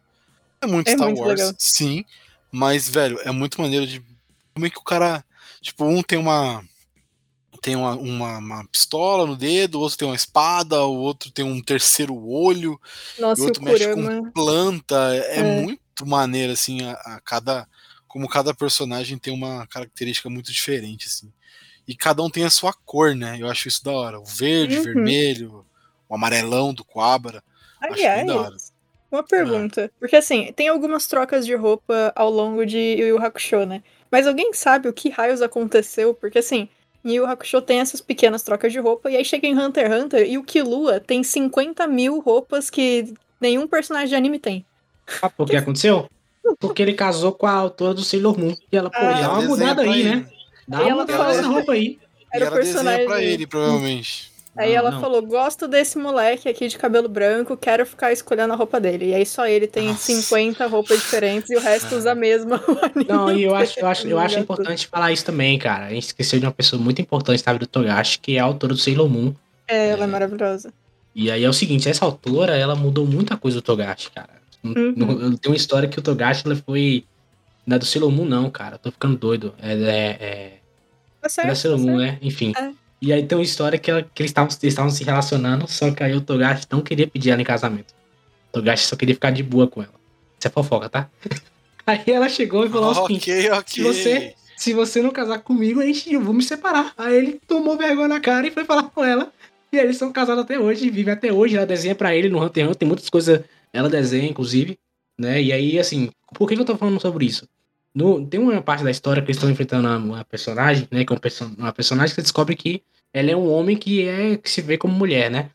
É 0.62 0.66
muito 0.68 0.88
É 0.88 0.94
Star 0.94 1.08
muito 1.08 1.22
Wars, 1.22 1.40
legal. 1.40 1.56
sim. 1.58 2.04
Mas, 2.52 2.88
velho, 2.90 3.20
é 3.24 3.32
muito 3.32 3.62
maneiro 3.62 3.86
de. 3.86 4.02
Como 4.54 4.66
é 4.66 4.70
que 4.70 4.80
o 4.80 4.84
cara. 4.84 5.24
Tipo, 5.62 5.86
um 5.86 6.02
tem 6.02 6.18
uma. 6.18 6.64
tem 7.62 7.76
uma, 7.76 7.96
uma, 7.96 8.38
uma 8.38 8.68
pistola 8.68 9.26
no 9.28 9.36
dedo, 9.36 9.76
o 9.76 9.82
outro 9.82 9.98
tem 9.98 10.08
uma 10.08 10.16
espada, 10.16 10.84
o 10.86 10.96
outro 10.96 11.30
tem 11.32 11.44
um 11.46 11.62
terceiro 11.62 12.16
olho, 12.16 12.80
Nossa, 13.20 13.42
o 13.42 13.46
outro 13.46 13.62
o 13.62 13.66
mexe 13.66 13.88
Kurama. 13.94 14.22
com 14.24 14.32
planta. 14.32 14.96
É, 15.16 15.40
É. 15.40 15.62
muito 15.62 15.82
maneiro, 16.06 16.54
assim, 16.54 16.82
a, 16.84 16.92
a 16.94 17.22
cada. 17.22 17.68
Como 18.08 18.28
cada 18.30 18.54
personagem 18.54 19.18
tem 19.18 19.34
uma 19.34 19.68
característica 19.68 20.30
muito 20.30 20.52
diferente, 20.52 21.06
assim. 21.08 21.32
E 21.88 21.96
cada 21.96 22.22
um 22.22 22.30
tem 22.30 22.44
a 22.44 22.50
sua 22.50 22.74
cor, 22.86 23.16
né? 23.16 23.38
Eu 23.40 23.48
acho 23.50 23.68
isso 23.68 23.84
da 23.84 23.92
hora. 23.92 24.20
O 24.20 24.26
verde, 24.26 24.78
Uhum. 24.78 24.84
vermelho, 24.84 25.66
o 26.10 26.16
amarelão 26.16 26.74
do 26.74 26.84
Quabra. 26.84 27.42
Acho 27.82 27.96
bem 27.96 28.26
da 28.26 28.36
hora. 28.36 28.48
Aliás, 28.48 28.74
uma 29.10 29.24
pergunta. 29.24 29.92
Porque 30.00 30.16
assim, 30.18 30.52
tem 30.54 30.68
algumas 30.68 31.08
trocas 31.08 31.46
de 31.46 31.56
roupa 31.56 32.12
ao 32.16 32.30
longo 32.30 32.66
de 32.66 32.78
Yu 32.78 33.08
Yu 33.08 33.18
Hakusho, 33.24 33.66
né? 33.66 33.82
Mas 34.12 34.28
alguém 34.28 34.52
sabe 34.54 34.90
o 34.90 34.94
que 34.94 35.10
raios 35.10 35.42
aconteceu? 35.42 36.14
Porque 36.14 36.40
assim, 36.40 36.68
em 37.06 37.14
Yu 37.16 37.26
Hakusho 37.26 37.62
tem 37.62 37.80
essas 37.80 38.02
pequenas 38.02 38.44
trocas 38.44 38.74
de 38.74 38.80
roupa, 38.80 39.10
e 39.10 39.16
aí 39.16 39.24
chega 39.24 39.48
em 39.48 39.58
Hunter 39.58 39.86
x 39.90 40.04
Hunter 40.04 40.30
e 40.30 40.38
o 40.38 40.44
Killua 40.44 41.00
tem 41.00 41.24
50 41.24 41.88
mil 41.88 42.20
roupas 42.20 42.70
que 42.70 43.14
nenhum 43.40 43.66
personagem 43.68 44.10
de 44.10 44.16
anime 44.16 44.40
tem. 44.40 44.66
Sabe 45.08 45.34
por 45.38 45.48
que 45.50 45.56
aconteceu? 45.56 46.10
Porque 46.60 46.82
ele 46.82 46.94
casou 46.94 47.32
com 47.34 47.46
a 47.48 47.52
autora 47.52 47.94
do 47.94 48.04
Sailor 48.04 48.38
Moon. 48.38 48.56
E 48.72 48.76
ela, 48.78 48.90
pô, 48.90 48.98
Ah, 48.98 49.14
dá 49.14 49.20
ela 49.20 49.34
uma 49.40 49.42
mudada 49.48 49.82
aí, 49.84 50.02
ele. 50.02 50.10
né? 50.16 50.30
Dá 50.68 50.80
E 50.80 50.82
uma 50.92 51.04
ela 51.04 51.08
fala- 51.08 51.28
nessa 51.36 51.48
roupa 51.48 51.72
aí. 51.74 52.00
Era 52.34 52.46
e 52.46 52.48
o 52.48 52.48
ela 52.48 52.58
desenha 52.58 52.74
personagem. 52.76 53.06
pra 53.06 53.24
ele, 53.24 53.48
provavelmente. 53.48 54.32
Aí 54.58 54.70
Não, 54.72 54.76
ela 54.78 54.92
não. 54.92 55.00
falou: 55.00 55.22
gosto 55.22 55.68
desse 55.68 55.98
moleque 56.00 56.50
aqui 56.50 56.68
de 56.68 56.78
cabelo 56.80 57.08
branco, 57.08 57.56
quero 57.56 57.86
ficar 57.86 58.12
escolhendo 58.12 58.54
a 58.54 58.56
roupa 58.56 58.80
dele. 58.80 59.10
E 59.10 59.14
aí 59.14 59.24
só 59.26 59.46
ele 59.48 59.68
tem 59.68 59.90
Nossa. 59.90 60.12
50 60.14 60.66
roupas 60.66 60.98
diferentes 61.00 61.50
e 61.52 61.56
o 61.56 61.60
resto 61.60 61.96
usa 61.96 62.12
a 62.12 62.16
mesma. 62.16 62.60
Não, 63.08 63.32
e 63.32 63.44
eu 63.44 63.54
acho, 63.56 63.80
eu 63.80 63.86
acho, 63.88 64.08
eu 64.08 64.20
acho 64.20 64.40
importante 64.40 64.88
falar 64.88 65.12
isso 65.12 65.24
também, 65.24 65.60
cara. 65.60 65.86
A 65.86 65.90
gente 65.92 66.08
esqueceu 66.08 66.40
de 66.40 66.46
uma 66.48 66.52
pessoa 66.52 66.82
muito 66.82 67.00
importante 67.02 67.44
na 67.46 67.54
vida 67.54 67.66
do 67.66 67.70
Togashi, 67.70 68.18
que 68.20 68.36
é 68.36 68.40
a 68.40 68.44
autora 68.46 68.74
do 68.74 68.80
Sailor 68.80 69.08
Moon. 69.08 69.32
É, 69.68 69.90
ela 69.90 70.06
é 70.06 70.08
maravilhosa. 70.08 70.74
E 71.14 71.30
aí 71.32 71.44
é 71.44 71.50
o 71.50 71.54
seguinte, 71.54 71.88
essa 71.88 72.04
autora, 72.04 72.56
ela 72.58 72.76
mudou 72.76 73.06
muita 73.06 73.38
coisa 73.38 73.58
do 73.58 73.62
Togashi, 73.62 74.10
cara. 74.12 74.30
Uhum. 74.64 75.36
Tem 75.38 75.52
uma 75.52 75.56
história 75.56 75.88
que 75.88 76.00
o 76.00 76.02
Togashi 76.02 76.42
ela 76.46 76.56
foi. 76.56 77.06
Não 77.66 77.76
é 77.76 77.80
do 77.80 77.86
Sailor 77.86 78.10
Moon, 78.12 78.26
não, 78.26 78.50
cara. 78.50 78.76
Eu 78.76 78.80
tô 78.80 78.92
ficando 78.92 79.16
doido. 79.18 79.54
É, 79.62 79.74
é, 79.74 80.18
é, 80.20 80.57
Tá 81.28 81.30
certo. 81.30 81.56
Sailor 81.56 81.80
tá 81.80 81.86
Moon, 81.86 81.98
certo. 82.00 82.12
né? 82.12 82.20
Enfim. 82.22 82.54
É. 82.58 82.72
E 83.02 83.14
aí 83.14 83.24
tem 83.26 83.38
uma 83.38 83.44
história 83.44 83.78
que, 83.78 83.92
ela- 83.92 84.02
que 84.02 84.24
eles 84.24 84.32
estavam 84.32 84.90
se 84.90 85.04
relacionando, 85.04 85.68
só 85.68 85.92
que 85.92 86.04
aí 86.04 86.14
o 86.16 86.22
Togashi 86.22 86.66
não 86.72 86.82
queria 86.82 87.08
pedir 87.08 87.30
ela 87.32 87.42
em 87.42 87.46
casamento. 87.46 87.94
O 88.50 88.54
Togashi 88.54 88.86
só 88.88 88.96
queria 88.96 89.14
ficar 89.14 89.32
de 89.32 89.44
boa 89.44 89.68
com 89.68 89.82
ela. 89.82 89.94
Isso 90.40 90.48
é 90.48 90.52
fofoca, 90.52 90.90
tá? 90.90 91.10
Aí 91.86 92.04
ela 92.08 92.28
chegou 92.28 92.66
e 92.66 92.70
falou 92.70 92.92
o 92.92 92.94
seguinte: 92.96 93.32
ok, 93.32 93.52
ok. 93.52 93.64
se 93.74 93.82
você- 93.82 94.34
se 94.58 94.74
você 94.74 95.02
não 95.02 95.10
casar 95.12 95.40
comigo, 95.40 95.80
a 95.80 95.86
gente, 95.86 96.12
eu 96.12 96.20
vou 96.22 96.34
me 96.34 96.44
separar. 96.44 96.92
Aí 96.98 97.16
ele 97.16 97.40
tomou 97.48 97.78
vergonha 97.78 98.08
na 98.10 98.20
cara 98.20 98.46
e 98.46 98.52
foi 98.52 98.66
falar 98.66 98.84
com 98.84 99.04
ela. 99.06 99.32
E 99.72 99.78
aí 99.80 99.86
eles 99.86 99.96
são 99.98 100.12
casados 100.12 100.44
até 100.44 100.60
hoje, 100.60 100.90
vivem 100.90 101.14
até 101.14 101.32
hoje. 101.32 101.56
Ela 101.56 101.66
desenha 101.66 101.96
pra 101.96 102.14
ele 102.16 102.28
no 102.28 102.44
Hunter 102.44 102.64
x 102.64 102.70
Hunter, 102.70 102.76
tem 102.80 102.88
muitas 102.88 103.10
coisas. 103.10 103.42
Ela 103.72 103.88
desenha, 103.90 104.28
inclusive. 104.28 104.78
Né? 105.18 105.42
E 105.42 105.54
aí, 105.54 105.80
assim, 105.80 106.10
por 106.34 106.48
que, 106.50 106.56
que 106.56 106.62
eu 106.62 106.66
tô 106.66 106.76
falando 106.76 107.00
sobre 107.00 107.26
isso? 107.26 107.48
No, 107.98 108.24
tem 108.24 108.40
uma 108.40 108.62
parte 108.62 108.84
da 108.84 108.92
história 108.92 109.24
que 109.24 109.28
eles 109.28 109.38
estão 109.38 109.50
enfrentando 109.50 109.88
uma, 109.88 109.98
uma 109.98 110.24
personagem, 110.24 110.88
né? 110.92 111.04
Que 111.04 111.12
é 111.12 111.16
um 111.16 111.20
uma 111.58 111.74
personagem 111.74 112.14
que 112.16 112.22
descobre 112.22 112.56
que 112.56 112.84
ela 113.12 113.32
é 113.32 113.36
um 113.36 113.50
homem 113.52 113.76
que 113.76 114.08
é 114.08 114.38
que 114.38 114.50
se 114.50 114.62
vê 114.62 114.78
como 114.78 114.94
mulher, 114.94 115.32
né? 115.32 115.50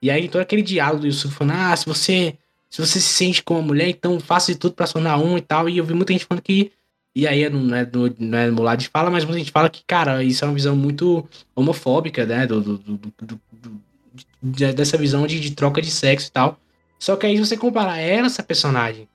E 0.00 0.08
aí 0.08 0.28
todo 0.28 0.40
aquele 0.42 0.62
diálogo 0.62 1.00
do 1.00 1.06
Yusuf 1.08 1.34
falando, 1.34 1.56
ah, 1.56 1.74
se 1.76 1.84
você, 1.86 2.36
se 2.70 2.80
você 2.80 3.00
se 3.00 3.08
sente 3.08 3.42
como 3.42 3.60
mulher, 3.62 3.88
então 3.88 4.20
faça 4.20 4.52
de 4.52 4.58
tudo 4.58 4.74
pra 4.74 4.86
se 4.86 4.92
tornar 4.92 5.18
um 5.18 5.36
e 5.36 5.40
tal. 5.40 5.68
E 5.68 5.78
eu 5.78 5.84
vi 5.84 5.92
muita 5.92 6.12
gente 6.12 6.24
falando 6.24 6.42
que. 6.42 6.70
E 7.16 7.26
aí 7.26 7.50
não 7.50 7.74
é 7.74 7.84
do, 7.84 8.14
não 8.16 8.38
é 8.38 8.48
lado 8.48 8.78
de 8.78 8.88
fala, 8.88 9.10
mas 9.10 9.24
muita 9.24 9.38
gente 9.40 9.50
fala 9.50 9.68
que, 9.68 9.82
cara, 9.84 10.22
isso 10.22 10.44
é 10.44 10.48
uma 10.48 10.54
visão 10.54 10.76
muito 10.76 11.28
homofóbica, 11.56 12.24
né? 12.24 12.46
Do, 12.46 12.60
do, 12.60 12.78
do- 12.78 12.96
do- 12.96 13.12
do- 13.22 13.40
do- 13.50 13.80
de- 14.40 14.72
dessa 14.72 14.96
visão 14.96 15.26
de, 15.26 15.40
de 15.40 15.50
troca 15.50 15.82
de 15.82 15.90
sexo 15.90 16.28
e 16.28 16.30
tal. 16.30 16.60
Só 16.96 17.16
que 17.16 17.26
aí 17.26 17.36
você 17.38 17.56
comparar 17.56 17.98
ela, 17.98 18.26
essa 18.28 18.42
personagem, 18.44 19.08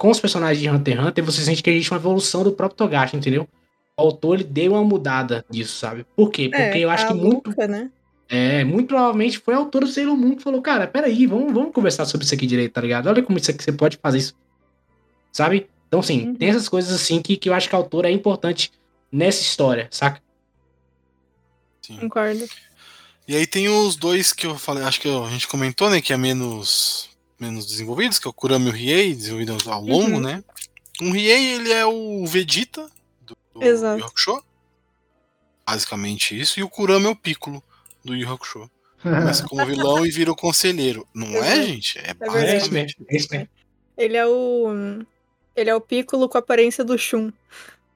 com 0.00 0.08
os 0.08 0.18
personagens 0.18 0.58
de 0.58 0.70
Hunter 0.70 0.96
x 0.96 1.06
Hunter, 1.06 1.24
você 1.24 1.42
sente 1.42 1.62
que 1.62 1.68
existe 1.68 1.90
uma 1.92 1.98
evolução 1.98 2.42
do 2.42 2.52
próprio 2.52 2.78
Togashi, 2.78 3.18
entendeu? 3.18 3.46
O 3.98 4.02
autor 4.02 4.36
ele 4.36 4.44
deu 4.44 4.72
uma 4.72 4.82
mudada 4.82 5.44
disso, 5.50 5.76
sabe? 5.76 6.06
Por 6.16 6.30
quê? 6.30 6.48
Porque 6.48 6.62
É, 6.62 6.78
eu 6.78 6.88
acho 6.88 7.06
que 7.06 7.12
muito, 7.12 7.50
Luca, 7.50 7.66
né? 7.68 7.90
é, 8.26 8.64
muito 8.64 8.86
provavelmente 8.88 9.38
foi 9.38 9.52
a 9.52 9.58
autora 9.58 9.84
do 9.84 9.92
Sailor 9.92 10.16
Moon 10.16 10.36
que 10.36 10.42
falou, 10.42 10.62
cara, 10.62 10.86
peraí, 10.86 11.26
vamos, 11.26 11.52
vamos 11.52 11.74
conversar 11.74 12.06
sobre 12.06 12.24
isso 12.24 12.34
aqui 12.34 12.46
direito, 12.46 12.72
tá 12.72 12.80
ligado? 12.80 13.08
Olha 13.08 13.22
como 13.22 13.36
isso 13.36 13.50
aqui 13.50 13.62
você 13.62 13.72
pode 13.72 13.98
fazer 14.00 14.16
isso. 14.18 14.34
Sabe? 15.30 15.68
Então, 15.86 16.00
assim, 16.00 16.28
Uhum. 16.28 16.34
tem 16.34 16.48
essas 16.48 16.66
coisas 16.66 16.94
assim 16.94 17.20
que, 17.20 17.36
que 17.36 17.50
eu 17.50 17.52
acho 17.52 17.68
que 17.68 17.74
a 17.74 17.78
autora 17.78 18.08
é 18.08 18.12
importante 18.12 18.72
nessa 19.12 19.42
história, 19.42 19.86
saca? 19.90 20.22
Sim. 21.82 21.98
Concordo. 21.98 22.48
E 23.28 23.36
aí 23.36 23.46
tem 23.46 23.68
os 23.68 23.96
dois 23.96 24.32
que 24.32 24.46
eu 24.46 24.56
falei, 24.56 24.82
acho 24.82 24.98
que 24.98 25.08
a 25.08 25.28
gente 25.28 25.46
comentou, 25.46 25.90
né? 25.90 26.00
Que 26.00 26.14
é 26.14 26.16
menos, 26.16 27.09
menos 27.40 27.66
desenvolvidos, 27.66 28.18
que 28.18 28.26
é 28.26 28.30
o 28.30 28.32
Kurama 28.34 28.66
e 28.66 28.68
o 28.68 28.72
Riei, 28.72 29.14
desenvolvidos 29.14 29.66
ao 29.66 29.82
longo, 29.82 30.14
Uhum. 30.16 30.20
né? 30.20 30.44
O 31.00 31.10
Riei, 31.10 31.54
ele 31.54 31.72
é 31.72 31.84
o 31.86 32.26
Vegeta 32.26 32.88
do, 33.22 33.36
do 33.54 33.64
Exato. 33.64 33.98
Yu 34.00 34.06
Hakusho. 34.06 34.44
Basicamente 35.66 36.38
isso. 36.38 36.58
E 36.58 36.62
o 36.62 36.68
Kurama 36.68 37.08
é 37.08 37.10
o 37.10 37.16
Piccolo 37.16 37.62
do 38.04 38.14
Yu 38.14 38.30
Hakusho. 38.30 38.70
Começa 39.02 39.46
como 39.48 39.64
vilão 39.64 40.04
e 40.04 40.10
vira 40.10 40.30
o 40.30 40.36
conselheiro. 40.36 41.06
Não 41.14 41.28
é, 41.42 41.62
gente? 41.62 41.98
É. 41.98 42.02
É 42.02 42.12
isso 42.12 42.18
basicamente. 42.20 42.70
mesmo, 42.70 43.06
é 43.08 43.16
isso 43.16 43.28
mesmo. 43.30 43.48
Ele 43.96 44.16
é 44.16 44.26
o. 44.26 44.68
Ele 45.56 45.70
é 45.70 45.74
o 45.74 45.80
Piccolo 45.80 46.28
com 46.28 46.36
a 46.36 46.40
aparência 46.40 46.84
do 46.84 46.98
Shun. 46.98 47.32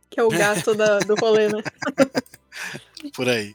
Que 0.09 0.21
é 0.21 0.23
o 0.23 0.29
gato 0.29 0.75
da- 0.75 0.99
do 1.01 1.15
rolê, 1.17 1.49
né? 1.49 1.63
por 3.15 3.29
aí. 3.29 3.55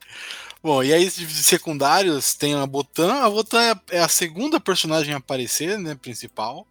Bom, 0.61 0.83
e 0.83 0.93
aí 0.93 1.05
de 1.09 1.25
secundários 1.43 2.33
tem 2.35 2.53
a 2.53 2.65
Botan. 2.65 3.13
A 3.23 3.29
Botan 3.29 3.61
é- 3.61 3.97
é 3.97 3.99
a 3.99 4.09
segunda 4.09 4.59
personagem 4.59 5.13
a 5.13 5.17
aparecer, 5.17 5.79
né? 5.79 5.95
Principal. 5.95 6.67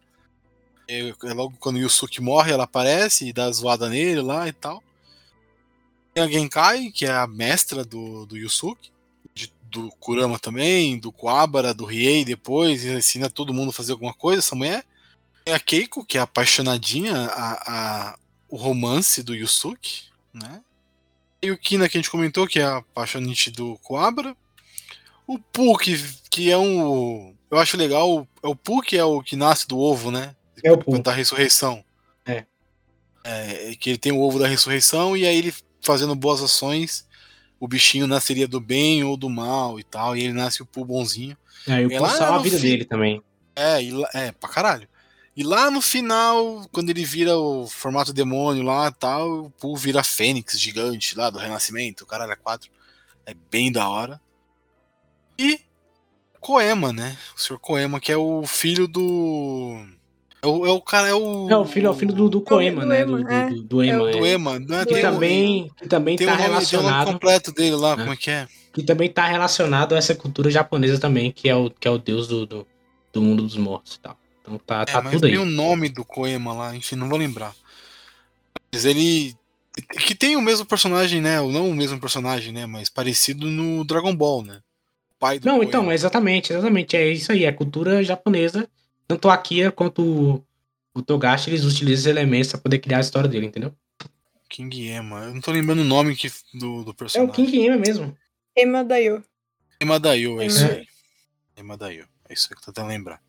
É, 0.87 1.09
é 1.23 1.33
logo 1.33 1.55
quando 1.59 1.77
o 1.77 1.79
Yusuke 1.79 2.21
morre, 2.21 2.51
ela 2.51 2.63
aparece 2.65 3.27
e 3.27 3.33
dá 3.33 3.49
zoada 3.51 3.89
nele 3.89 4.21
lá 4.21 4.47
e 4.47 4.53
tal. 4.53 4.83
Tem 6.13 6.23
a 6.23 6.27
Genkai, 6.27 6.91
que 6.91 7.05
é 7.05 7.11
a 7.11 7.27
mestra 7.27 7.83
do, 7.83 8.25
do 8.25 8.37
Yusuke. 8.37 8.91
de- 9.33 9.51
do 9.63 9.89
Kurama 9.99 10.39
também, 10.39 10.97
do 10.99 11.11
Kuwabara, 11.11 11.73
do 11.75 11.85
Riei 11.85 12.25
depois, 12.25 12.83
e 12.83 12.89
ensina 12.91 13.29
todo 13.29 13.53
mundo 13.53 13.69
a 13.69 13.73
fazer 13.73 13.91
alguma 13.91 14.13
coisa, 14.13 14.39
essa 14.39 14.55
mulher. 14.55 14.83
Tem 15.45 15.53
a 15.53 15.59
Keiko, 15.59 16.03
que 16.03 16.17
é 16.17 16.21
apaixonadinha, 16.21 17.15
a, 17.15 18.09
a, 18.11 18.19
o 18.49 18.57
romance 18.57 19.21
do 19.21 19.35
Yusuke, 19.35 20.05
né? 20.33 20.61
Tem 21.41 21.51
o 21.51 21.57
Kina 21.57 21.87
que 21.87 21.97
a 21.97 22.01
gente 22.01 22.11
comentou, 22.11 22.47
que 22.47 22.59
é 22.59 22.63
a 22.63 22.77
apaixonante 22.77 23.49
do 23.51 23.77
Coabra. 23.79 24.35
O 25.25 25.37
Poo, 25.39 25.77
que, 25.77 25.95
é 26.51 26.57
um. 26.57 27.35
Eu 27.49 27.57
acho 27.59 27.77
legal. 27.77 28.27
É 28.43 28.47
o 28.47 28.55
que 28.81 28.97
é 28.97 29.03
o 29.03 29.21
que 29.21 29.35
nasce 29.35 29.67
do 29.67 29.77
ovo, 29.77 30.11
né? 30.11 30.35
É 30.63 30.71
o 30.71 30.77
Poo. 30.77 30.99
Da 31.01 31.11
ressurreição. 31.11 31.83
É. 32.25 32.45
É, 33.23 33.75
que 33.79 33.91
ele 33.91 33.97
tem 33.97 34.11
o 34.11 34.19
ovo 34.19 34.39
da 34.39 34.47
ressurreição 34.47 35.15
e 35.15 35.25
aí 35.25 35.37
ele 35.37 35.53
fazendo 35.81 36.15
boas 36.15 36.41
ações, 36.41 37.07
o 37.59 37.67
bichinho 37.67 38.07
nasceria 38.07 38.47
do 38.47 38.59
bem 38.59 39.03
ou 39.03 39.15
do 39.15 39.29
mal 39.29 39.79
e 39.79 39.83
tal. 39.83 40.17
E 40.17 40.23
ele 40.23 40.33
nasce 40.33 40.61
o 40.61 40.65
Poo 40.65 40.83
bonzinho. 40.83 41.37
Aí 41.67 41.85
o 41.85 41.91
E 41.91 41.97
Poo 41.97 42.09
salva 42.09 42.35
a 42.39 42.41
vida 42.41 42.57
fim- 42.57 42.63
dele 42.63 42.85
também. 42.85 43.21
É, 43.55 43.81
e 43.81 43.91
é, 44.13 44.31
pra 44.31 44.49
caralho. 44.49 44.87
E 45.39 45.43
lá 45.43 45.71
no 45.71 45.79
final, 45.81 46.67
quando 46.69 46.89
ele 46.89 47.05
vira 47.05 47.37
o 47.37 47.65
formato 47.65 48.11
demônio 48.11 48.61
lá 48.61 48.91
tal, 48.91 49.45
o 49.45 49.49
Pooh 49.51 49.77
vira 49.77 50.03
Fênix 50.03 50.59
gigante 50.59 51.17
lá 51.17 51.29
do 51.29 51.39
Renascimento, 51.39 52.03
o 52.03 52.07
caralho 52.07 52.33
é 52.33 52.35
4. 52.35 52.69
É 53.25 53.33
bem 53.49 53.71
da 53.71 53.87
hora. 53.87 54.19
E 55.37 55.61
Koema, 56.41 56.91
né? 56.91 57.17
O 57.37 57.39
Sr. 57.39 57.57
Koema, 57.57 58.01
que 58.01 58.11
é 58.11 58.17
o 58.17 58.45
filho 58.45 58.85
do. 58.85 59.77
É 60.41 60.47
o, 60.47 60.65
é 60.65 60.71
o 60.71 60.81
cara, 60.81 61.07
é 61.07 61.13
o. 61.13 61.49
É 61.49 61.55
o 61.57 61.63
filho, 61.63 61.87
é 61.87 61.89
o 61.89 61.93
filho 61.93 62.13
do, 62.13 62.27
do 62.29 62.41
Koema, 62.41 62.81
do 62.81 62.87
né? 62.87 63.01
Ema, 63.01 63.17
Do, 63.17 63.23
do, 63.23 63.31
é. 63.31 63.49
do, 63.49 63.63
do 63.63 63.83
Ema, 63.83 63.93
É 63.93 64.01
o 64.01 64.07
é. 64.09 64.11
Do 64.11 64.25
Ema, 64.25 64.59
não 64.59 64.75
é? 64.77 64.81
Do 64.85 64.87
Que 64.89 64.93
Tem 64.95 65.05
o- 65.05 65.11
também, 65.13 65.71
que 65.77 65.87
também 65.87 66.15
tem 66.17 66.27
tá 66.27 66.33
o 66.33 66.37
nome, 66.37 66.47
tem 66.47 66.51
o 66.51 66.59
nome 66.59 66.59
relacionado. 66.91 67.13
completo 67.13 67.53
dele 67.53 67.75
lá, 67.77 67.93
É. 67.93 67.95
como 67.95 68.11
é 68.11 68.17
que 68.17 68.29
é? 68.29 68.45
que 68.73 68.83
também 68.83 69.09
tá 69.09 69.25
relacionado 69.25 69.95
a 69.95 69.97
essa 69.97 70.13
cultura 70.13 70.51
japonesa 70.51 70.99
também, 70.99 71.31
que 71.31 71.47
é 71.47 71.55
o, 71.55 71.69
que 71.69 71.87
é 71.87 71.91
o 71.91 71.97
deus 71.97 72.27
do, 72.27 72.45
do, 72.45 72.67
do 73.13 73.21
mundo 73.21 73.43
dos 73.43 73.55
mortos 73.55 73.95
e 73.95 73.99
tal. 74.01 74.18
Então 74.49 74.57
tá, 74.65 74.81
É, 74.81 74.85
tá 74.85 75.01
mas 75.01 75.13
tudo 75.13 75.25
aí. 75.27 75.33
tem 75.33 75.39
o 75.39 75.45
nome 75.45 75.89
do 75.89 76.03
Koema 76.03 76.53
lá, 76.53 76.75
enfim, 76.75 76.95
não 76.95 77.07
vou 77.07 77.17
lembrar. 77.17 77.53
Mas 78.73 78.85
ele. 78.85 79.35
Que 80.05 80.13
tem 80.15 80.35
o 80.35 80.41
mesmo 80.41 80.65
personagem, 80.65 81.21
né? 81.21 81.39
Ou 81.39 81.51
não 81.51 81.69
o 81.69 81.73
mesmo 81.75 81.99
personagem, 81.99 82.51
né? 82.51 82.65
Mas 82.65 82.89
parecido 82.89 83.47
no 83.49 83.83
Dragon 83.85 84.13
Ball, 84.15 84.43
né? 84.43 84.61
O 85.11 85.19
pai 85.19 85.39
do 85.39 85.45
Não, 85.45 85.55
Koema. 85.57 85.69
então, 85.69 85.91
exatamente, 85.91 86.51
exatamente. 86.51 86.97
É 86.97 87.07
isso 87.11 87.31
aí, 87.31 87.45
é 87.45 87.51
cultura 87.51 88.03
japonesa. 88.03 88.67
Tanto 89.07 89.29
a 89.29 89.33
Akira 89.35 89.71
quanto 89.71 90.01
o, 90.03 90.45
o 90.93 91.01
Togashi, 91.01 91.49
eles 91.49 91.63
utilizam 91.63 91.93
esses 91.93 92.05
elementos 92.07 92.49
pra 92.51 92.59
poder 92.59 92.79
criar 92.79 92.97
a 92.97 93.01
história 93.01 93.29
dele, 93.29 93.45
entendeu? 93.45 93.73
King 94.49 94.87
Ema. 94.89 95.25
Eu 95.25 95.33
não 95.35 95.41
tô 95.41 95.51
lembrando 95.51 95.79
o 95.81 95.85
nome 95.85 96.15
que, 96.15 96.29
do, 96.53 96.83
do 96.83 96.89
É 96.89 96.91
o 96.91 96.93
personagem. 96.95 97.33
King 97.33 97.65
Ema 97.67 97.77
mesmo. 97.77 98.17
Ema 98.55 98.83
Dayo. 98.83 99.23
Ema 99.79 99.99
Daio, 99.99 100.41
é 100.41 100.45
isso 100.47 100.65
aí. 100.65 100.85
Ema 101.55 101.77
Daio. 101.77 102.05
É 102.27 102.33
isso 102.33 102.47
aí 102.49 102.55
que 102.55 102.61
eu 102.61 102.65
tô 102.65 102.71
tentando 102.73 102.89
lembrar. 102.89 103.21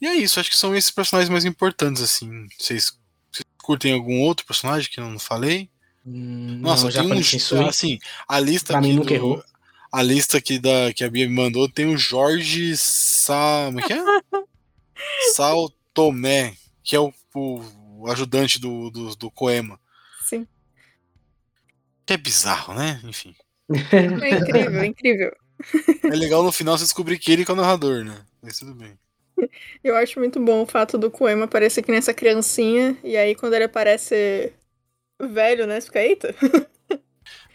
E 0.00 0.06
é 0.06 0.14
isso, 0.14 0.38
acho 0.40 0.50
que 0.50 0.56
são 0.56 0.74
esses 0.74 0.90
personagens 0.90 1.30
mais 1.30 1.44
importantes, 1.44 2.02
assim. 2.02 2.46
Vocês, 2.58 2.98
vocês 3.32 3.44
curtem 3.62 3.92
algum 3.92 4.20
outro 4.20 4.44
personagem 4.46 4.90
que 4.90 5.00
eu 5.00 5.08
não 5.08 5.18
falei? 5.18 5.70
Hum, 6.04 6.58
Nossa, 6.60 6.84
não, 6.84 6.90
já 6.90 7.02
tem 7.02 7.12
uns. 7.14 7.26
Shinsui. 7.26 7.64
Assim, 7.64 7.98
a 8.28 8.38
lista 8.38 8.74
Pra 8.74 8.80
mim 8.82 8.92
nunca 8.94 9.08
do- 9.08 9.14
errou. 9.14 9.44
a 9.92 10.02
lista 10.02 10.36
aqui 10.38 10.58
da, 10.58 10.92
que 10.92 11.02
a 11.04 11.10
Bia 11.10 11.26
me 11.28 11.34
mandou 11.34 11.68
tem 11.68 11.86
o 11.86 11.96
Jorge 11.96 12.76
Sa... 12.76 13.64
Como 13.66 13.80
é 13.80 13.82
que 13.86 13.92
é? 13.92 13.98
Sal 15.34 15.70
Tomé, 15.94 16.54
que 16.82 16.94
é 16.96 17.00
o, 17.00 17.12
o 17.34 18.10
ajudante 18.10 18.58
do, 18.60 18.90
do, 18.90 19.14
do 19.16 19.30
Coema. 19.30 19.78
Sim. 20.22 20.46
Que 22.06 22.12
é 22.14 22.16
bizarro, 22.16 22.74
né? 22.74 23.00
Enfim. 23.04 23.34
É 23.92 24.04
incrível, 24.38 24.80
é 24.80 24.86
incrível. 24.86 25.32
É 26.04 26.08
legal 26.14 26.42
no 26.42 26.52
final 26.52 26.76
você 26.76 26.84
descobrir 26.84 27.18
que 27.18 27.32
ele 27.32 27.44
que 27.44 27.50
é 27.50 27.54
o 27.54 27.56
narrador, 27.56 28.04
né? 28.04 28.24
Mas 28.42 28.58
tudo 28.58 28.74
bem. 28.74 28.98
Eu 29.82 29.96
acho 29.96 30.18
muito 30.18 30.40
bom 30.40 30.62
o 30.62 30.66
fato 30.66 30.96
do 30.98 31.10
Coema 31.10 31.44
aparecer 31.44 31.80
aqui 31.80 31.90
nessa 31.92 32.14
criancinha, 32.14 32.96
e 33.04 33.16
aí 33.16 33.34
quando 33.34 33.54
ele 33.54 33.64
aparece 33.64 34.52
velho, 35.20 35.66
né? 35.66 35.80
Você 35.80 35.86
fica, 35.86 36.02
eita. 36.02 36.34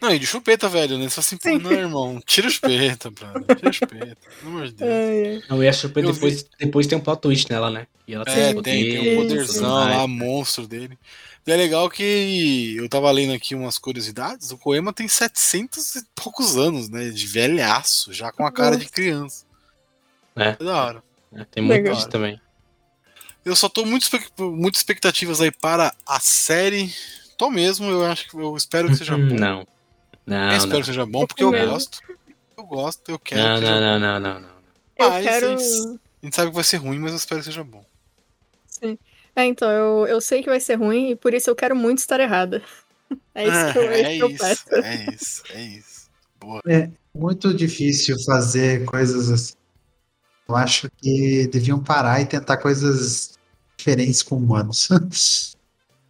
Não, 0.00 0.10
e 0.14 0.18
de 0.18 0.26
chupeta, 0.26 0.66
velho, 0.66 0.96
né? 0.96 1.10
Só 1.10 1.20
assim, 1.20 1.36
pô, 1.36 1.48
Sim. 1.50 1.58
não, 1.58 1.72
irmão. 1.72 2.20
Tira 2.24 2.46
a 2.46 2.50
chupeta, 2.50 3.10
brother. 3.10 3.54
Tira 3.56 3.68
a 3.68 3.72
chupeta. 3.72 4.16
Pelo 4.40 4.50
amor 4.50 4.66
de 4.66 4.72
Deus. 4.72 4.90
Ai. 4.90 5.42
Não, 5.48 5.62
e 5.62 5.68
a 5.68 5.72
Eu 5.72 6.12
depois, 6.12 6.46
depois 6.58 6.86
tem 6.86 6.96
um 6.96 7.02
plot 7.02 7.20
twist 7.20 7.50
nela, 7.50 7.70
né? 7.70 7.86
E 8.08 8.14
ela 8.14 8.24
É, 8.26 8.54
poder- 8.54 8.62
tem, 8.70 8.90
tem 8.90 9.12
um 9.18 9.22
poderzão 9.22 9.68
lá, 9.68 10.06
monstro 10.06 10.66
dele. 10.66 10.98
E 11.46 11.52
é 11.52 11.56
legal 11.56 11.90
que 11.90 12.76
eu 12.78 12.88
tava 12.88 13.10
lendo 13.10 13.34
aqui 13.34 13.54
umas 13.54 13.76
curiosidades. 13.76 14.50
O 14.50 14.56
Coema 14.58 14.90
tem 14.90 15.06
700 15.06 15.96
e 15.96 16.04
poucos 16.14 16.56
anos, 16.56 16.88
né? 16.88 17.10
De 17.10 17.26
velhaço, 17.26 18.10
já 18.10 18.32
com 18.32 18.46
a 18.46 18.50
cara 18.50 18.78
de 18.78 18.88
criança. 18.88 19.44
É. 20.34 20.56
da 20.56 20.84
hora. 20.84 21.02
Né? 21.30 21.46
Tem 21.50 21.62
muito 21.62 21.76
Legal. 21.78 21.94
disso 21.94 22.08
também. 22.08 22.40
Eu 23.44 23.56
só 23.56 23.68
tô 23.68 23.84
muito, 23.86 24.06
muito 24.38 24.74
expectativas 24.74 25.40
aí 25.40 25.50
para 25.50 25.94
a 26.06 26.20
série. 26.20 26.92
Tô 27.38 27.50
mesmo, 27.50 27.86
eu 27.90 28.04
acho 28.04 28.28
que 28.28 28.36
eu 28.36 28.54
espero 28.56 28.88
que 28.88 28.96
seja 28.96 29.16
Hum, 29.16 29.28
bom. 29.28 29.34
Não. 29.34 29.66
Não, 30.26 30.50
eu 30.50 30.56
espero 30.56 30.72
não. 30.74 30.80
que 30.80 30.86
seja 30.86 31.06
bom, 31.06 31.26
porque 31.26 31.42
eu 31.42 31.50
Mesmo. 31.50 31.72
gosto. 31.72 31.98
Eu 32.56 32.64
gosto, 32.64 33.10
eu 33.10 33.18
quero. 33.18 33.42
Não, 33.42 33.58
que 33.58 33.64
não, 33.64 33.80
não, 33.80 33.98
não, 33.98 34.20
não, 34.20 34.40
não. 34.40 34.50
Eu 34.98 35.08
Mas 35.10 35.24
quero. 35.24 35.46
A 35.54 35.56
gente 36.22 36.36
sabe 36.36 36.50
que 36.50 36.54
vai 36.54 36.64
ser 36.64 36.76
ruim, 36.76 36.98
mas 36.98 37.12
eu 37.12 37.16
espero 37.16 37.40
que 37.40 37.46
seja 37.46 37.64
bom. 37.64 37.84
Sim. 38.66 38.98
É, 39.34 39.44
então, 39.46 39.70
eu, 39.70 40.06
eu 40.06 40.20
sei 40.20 40.42
que 40.42 40.50
vai 40.50 40.60
ser 40.60 40.74
ruim 40.74 41.10
e 41.12 41.16
por 41.16 41.32
isso 41.32 41.48
eu 41.48 41.56
quero 41.56 41.74
muito 41.74 41.98
estar 41.98 42.20
errada. 42.20 42.62
É 43.34 43.42
isso 43.44 43.72
que 43.72 43.78
eu, 43.78 43.90
é 43.90 44.00
é 44.02 44.16
isso 44.16 44.38
peço. 44.38 44.74
é 44.76 45.06
isso, 45.12 45.42
é 45.50 45.62
isso. 45.62 46.10
Boa. 46.38 46.62
Muito 47.12 47.52
difícil 47.52 48.16
fazer 48.24 48.84
coisas 48.84 49.28
assim. 49.32 49.54
Eu 50.50 50.56
acho 50.56 50.90
que 50.96 51.46
deviam 51.52 51.78
parar 51.82 52.20
e 52.20 52.26
tentar 52.26 52.56
coisas 52.56 53.38
diferentes 53.76 54.22
com 54.22 54.36
humanos. 54.36 54.88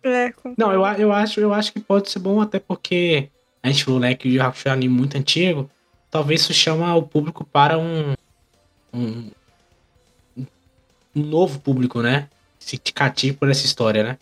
É, 0.03 0.33
com- 0.33 0.55
Não, 0.57 0.73
eu, 0.73 0.81
eu, 0.99 1.13
acho, 1.13 1.41
eu 1.41 1.53
acho 1.53 1.75
que 1.75 1.79
pode 1.79 2.11
ser 2.11 2.21
bom 2.21 2.41
até 2.41 2.59
porque 2.59 3.29
a 3.63 3.69
gente 3.69 3.85
falou, 3.85 4.01
né, 4.01 4.15
que 4.15 4.27
o 4.27 4.33
Yu 4.33 4.43
Hakusho 4.43 4.69
é 4.69 4.71
um 4.71 4.75
anime 4.75 4.95
muito 4.95 5.15
antigo. 5.19 5.71
Talvez 6.11 6.41
isso 6.41 6.55
chama 6.55 6.95
o 6.95 7.03
público 7.03 7.45
para 7.45 7.79
um, 7.79 8.15
um, 8.95 9.31
um 11.15 11.23
novo 11.23 11.61
público, 11.61 12.01
né? 12.01 12.31
Se 12.59 12.79
cative 12.79 13.37
por 13.37 13.51
essa 13.51 13.67
história, 13.67 14.03
né? 14.03 14.19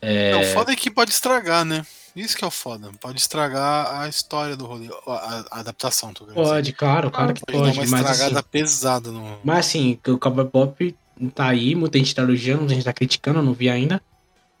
É... 0.00 0.36
O 0.36 0.54
foda 0.54 0.72
é 0.72 0.76
que 0.76 0.90
pode 0.90 1.10
estragar, 1.10 1.66
né? 1.66 1.84
Isso 2.14 2.36
que 2.36 2.44
é 2.44 2.46
o 2.46 2.50
foda. 2.50 2.90
Pode 3.00 3.18
estragar 3.20 4.00
a 4.00 4.08
história 4.08 4.56
do 4.56 4.66
rolê, 4.66 4.88
a, 5.06 5.44
a 5.50 5.60
adaptação, 5.60 6.12
tô 6.12 6.24
querendo 6.24 6.42
dizer. 6.42 6.54
Pode, 6.54 6.72
claro, 6.72 7.10
claro 7.10 7.34
que 7.34 7.40
Pode 7.44 7.58
dar 7.58 7.64
pode. 7.64 7.78
uma 7.78 7.86
Mas 7.86 8.00
estragada 8.00 8.38
assim, 8.38 8.48
pesada 8.50 9.10
no. 9.10 9.38
mas 9.42 9.66
assim, 9.66 9.98
que 10.02 10.10
o 10.10 10.18
Cowboy 10.18 10.46
Pop 10.46 10.96
tá 11.34 11.48
aí, 11.48 11.74
muita 11.74 11.98
gente 11.98 12.14
tá 12.14 12.22
elogiando, 12.22 12.60
muita 12.60 12.74
gente 12.74 12.84
tá 12.84 12.92
criticando, 12.92 13.40
eu 13.40 13.42
não 13.42 13.52
vi 13.52 13.68
ainda. 13.68 14.00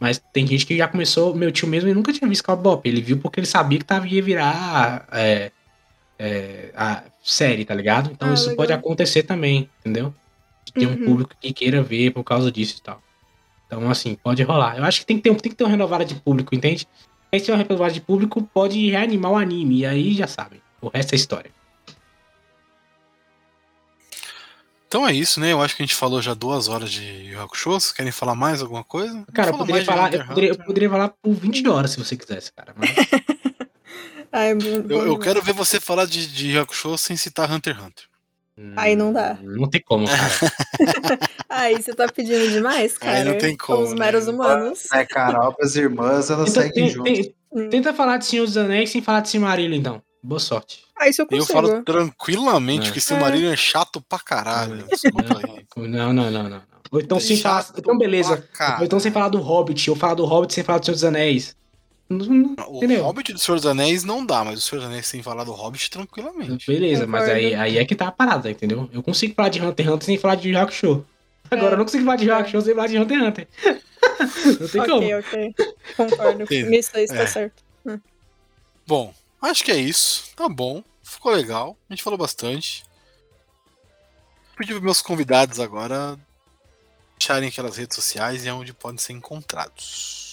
Mas 0.00 0.20
tem 0.32 0.44
gente 0.46 0.66
que 0.66 0.76
já 0.76 0.88
começou, 0.88 1.34
meu 1.34 1.52
tio 1.52 1.68
mesmo, 1.68 1.88
ele 1.88 1.94
nunca 1.94 2.12
tinha 2.12 2.28
visto 2.28 2.44
Cowboy 2.44 2.74
Pop. 2.76 2.88
Ele 2.88 3.00
viu 3.00 3.18
porque 3.18 3.38
ele 3.38 3.46
sabia 3.46 3.78
que 3.78 3.84
tava, 3.84 4.08
ia 4.08 4.20
virar 4.22 5.06
é, 5.12 5.52
é, 6.18 6.70
a 6.76 7.04
série, 7.22 7.64
tá 7.64 7.74
ligado? 7.74 8.10
Então 8.10 8.30
Ah, 8.30 8.34
isso 8.34 8.50
legal. 8.50 8.56
pode 8.56 8.72
acontecer 8.72 9.22
também, 9.22 9.70
entendeu? 9.80 10.12
De 10.66 10.72
ter 10.72 10.86
um 10.86 10.94
Uhum. 10.94 11.04
público 11.04 11.34
que 11.40 11.52
queira 11.52 11.82
ver 11.82 12.10
por 12.10 12.24
causa 12.24 12.50
disso 12.50 12.78
e 12.78 12.82
tal. 12.82 13.00
Então, 13.66 13.88
assim, 13.88 14.16
pode 14.16 14.42
rolar. 14.42 14.76
Eu 14.76 14.84
acho 14.84 15.00
que 15.00 15.06
tem 15.06 15.16
que 15.16 15.22
ter, 15.22 15.30
um- 15.30 15.36
tem 15.36 15.50
que 15.50 15.56
ter 15.56 15.64
uma 15.64 15.70
renovada 15.70 16.04
de 16.04 16.14
público, 16.16 16.54
entende? 16.54 16.86
Aí 17.34 17.40
se 17.40 17.46
tiver 17.46 17.56
uma 17.56 17.64
renovada 17.64 17.92
de 17.92 18.00
público, 18.00 18.48
pode 18.54 18.90
reanimar 18.90 19.32
o 19.32 19.36
anime. 19.36 19.80
E 19.80 19.86
aí 19.86 20.14
já 20.14 20.28
sabem. 20.28 20.62
O 20.80 20.86
resto 20.88 21.14
é 21.14 21.16
história. 21.16 21.50
Então 24.86 25.04
é 25.04 25.12
isso, 25.12 25.40
né? 25.40 25.50
Eu 25.50 25.60
acho 25.60 25.74
que 25.74 25.82
a 25.82 25.86
gente 25.86 25.96
falou 25.96 26.22
já 26.22 26.32
duas 26.32 26.68
horas 26.68 26.92
de 26.92 27.02
Yu 27.02 27.42
Hakusho. 27.42 27.72
Vocês 27.72 27.90
querem 27.90 28.12
falar 28.12 28.36
mais 28.36 28.62
alguma 28.62 28.84
coisa? 28.84 29.24
Cara, 29.34 29.50
eu 29.50 29.58
poderia 29.58 29.84
falar, 29.84 30.14
eu 30.14 30.24
poderia, 30.24 30.50
eu 30.50 30.58
poderia 30.58 30.88
falar 30.90 31.08
por 31.08 31.34
20 31.34 31.68
horas 31.68 31.90
se 31.90 31.98
você 31.98 32.16
quisesse, 32.16 32.52
cara. 32.52 32.72
Mas 32.76 32.90
Ai, 34.30 34.52
Eu, 34.52 35.06
eu 35.06 35.18
quero 35.18 35.42
ver 35.42 35.54
você 35.54 35.80
falar 35.80 36.06
de, 36.06 36.28
de 36.28 36.50
Yu 36.50 36.54
Yu 36.54 36.60
Hakusho 36.60 36.96
sem 36.96 37.16
citar 37.16 37.50
Hunter 37.50 37.74
x 37.74 37.84
Hunter. 37.84 38.04
Aí 38.76 38.94
não 38.94 39.12
dá. 39.12 39.36
Não 39.42 39.68
tem 39.68 39.82
como, 39.84 40.06
cara. 40.06 40.18
Aí 41.48 41.82
você 41.82 41.92
tá 41.92 42.06
pedindo 42.08 42.48
demais, 42.50 42.96
cara. 42.96 43.18
Aí 43.18 43.24
não 43.24 43.36
tem 43.38 43.56
como, 43.56 43.78
Somos 43.78 43.98
né? 43.98 44.06
meros 44.06 44.28
humanos. 44.28 44.84
É, 44.92 45.04
cara, 45.04 45.40
obras 45.48 45.74
irmãs, 45.76 46.30
elas 46.30 46.50
Então, 46.50 46.62
seguem 46.62 46.88
juntas. 46.88 47.12
tem- 47.18 47.34
Hum. 47.52 47.68
tenta 47.68 47.94
falar 47.94 48.16
de 48.16 48.26
Senhor 48.26 48.44
dos 48.46 48.56
Anéis 48.56 48.90
sem 48.90 49.00
falar 49.00 49.20
de 49.20 49.28
Silmarillion, 49.28 49.78
então. 49.78 50.02
Boa 50.22 50.40
sorte. 50.40 50.82
Ah, 50.98 51.08
isso 51.08 51.22
eu 51.22 51.26
E 51.30 51.34
eu 51.34 51.40
consigo. 51.40 51.52
falo 51.68 51.82
tranquilamente 51.84 52.88
É. 52.88 52.92
que 52.92 53.00
Silmarillion 53.00 53.52
é 53.52 53.56
chato 53.56 54.00
pra 54.08 54.18
caralho. 54.18 54.84
Desculpa 54.88 55.38
aí. 55.44 55.64
Não, 55.88 56.12
não, 56.12 56.30
não, 56.30 56.48
não. 56.48 56.62
Ou 56.90 57.00
então 57.00 57.18
É 57.18 57.20
sem 57.20 57.36
falar. 57.36 57.66
Então, 57.76 57.96
beleza. 57.98 58.44
Ou 58.78 58.84
então 58.84 58.98
sem 58.98 59.12
falar 59.12 59.28
do 59.28 59.38
Hobbit, 59.38 59.88
ou 59.90 59.94
falar 59.96 60.14
do 60.14 60.24
Hobbit 60.24 60.52
sem 60.54 60.64
falar 60.64 60.78
do 60.78 60.84
Senhor 60.86 60.94
dos 60.94 61.04
Anéis. 61.04 61.54
Não- 62.08 62.54
O 62.68 62.76
Entendeu? 62.76 63.02
Hobbit 63.04 63.32
do 63.32 63.38
Senhor 63.38 63.56
dos 63.56 63.66
Anéis 63.66 64.04
não 64.04 64.24
dá, 64.24 64.44
mas 64.44 64.58
o 64.58 64.62
Senhor 64.62 64.80
dos 64.82 64.90
Anéis 64.90 65.06
sem 65.06 65.22
falar 65.22 65.44
do 65.44 65.52
Hobbit 65.52 65.90
tranquilamente. 65.90 66.66
Beleza, 66.66 67.06
mas 67.06 67.28
aí, 67.28 67.54
aí 67.54 67.78
é 67.78 67.84
que 67.84 67.94
tá 67.94 68.08
a 68.08 68.12
parada, 68.12 68.50
entendeu? 68.50 68.88
Eu 68.92 69.02
consigo 69.02 69.34
falar 69.34 69.48
de 69.48 69.60
Hunter 69.62 69.86
x 69.86 69.94
Hunter 69.94 70.06
sem 70.06 70.18
falar 70.18 70.34
de 70.34 70.54
Hakusho. 70.54 71.06
Agora 71.50 71.70
É. 71.70 71.72
eu 71.74 71.78
não 71.78 71.84
consigo 71.84 72.04
falar 72.04 72.16
de 72.16 72.30
Hakusho 72.30 72.60
sem 72.60 72.74
falar 72.74 72.86
de 72.88 72.98
Hunter 72.98 73.18
x 73.18 73.26
Hunter. 73.28 73.48
não 74.60 74.68
tem 74.68 74.80
como. 74.82 74.96
Ok, 74.96 75.14
ok. 75.14 75.54
Concordo. 75.96 76.44
Nisso 76.70 76.90
aí 76.94 77.04
está 77.04 77.22
É. 77.22 77.26
certo. 77.26 77.64
Bom, 78.86 79.14
acho 79.40 79.64
que 79.64 79.70
é 79.72 79.76
isso. 79.76 80.30
Tá 80.36 80.46
bom. 80.48 80.82
Ficou 81.02 81.32
legal. 81.32 81.76
A 81.88 81.94
gente 81.94 82.02
falou 82.02 82.18
bastante. 82.18 82.84
Pedi 84.56 84.72
para 84.72 84.82
meus 84.82 85.00
convidados 85.02 85.58
agora 85.58 86.18
deixarem 87.18 87.48
aquelas 87.48 87.76
redes 87.78 87.96
sociais 87.96 88.44
e 88.44 88.50
onde 88.50 88.72
podem 88.74 88.98
ser 88.98 89.14
encontrados. 89.14 90.23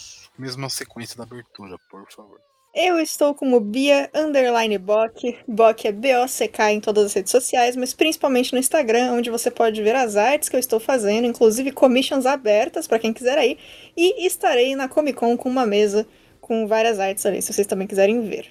Mesma 0.42 0.70
sequência 0.70 1.16
da 1.16 1.22
abertura, 1.22 1.78
por 1.88 2.12
favor. 2.12 2.40
Eu 2.74 3.00
estou 3.00 3.36
como 3.36 3.60
Bia 3.60 4.10
Underline 4.12 4.76
Bock. 4.80 5.38
Bock 5.48 5.88
é 5.88 5.92
B-O-C-K 5.92 6.72
em 6.72 6.82
todas 6.82 7.06
as 7.06 7.14
redes 7.14 7.32
sociais, 7.32 7.76
mas 7.76 7.94
principalmente 7.94 8.52
no 8.52 8.58
Instagram, 8.58 9.12
onde 9.12 9.30
você 9.30 9.52
pode 9.52 9.84
ver 9.84 9.96
as 9.96 10.16
artes 10.16 10.50
que 10.50 10.56
eu 10.56 10.60
estou 10.60 10.80
fazendo, 10.80 11.28
inclusive 11.28 11.72
commissions 11.72 12.26
abertas 12.26 12.88
para 12.88 12.98
quem 12.98 13.14
quiser 13.14 13.38
ir. 13.46 13.60
E 13.96 14.26
estarei 14.26 14.76
na 14.76 14.88
Comic 14.88 15.20
Con 15.20 15.38
com 15.38 15.48
uma 15.48 15.68
mesa 15.68 16.08
com 16.40 16.66
várias 16.66 17.00
artes 17.00 17.24
ali, 17.24 17.40
se 17.40 17.54
vocês 17.54 17.68
também 17.68 17.86
quiserem 17.86 18.28
ver. 18.28 18.48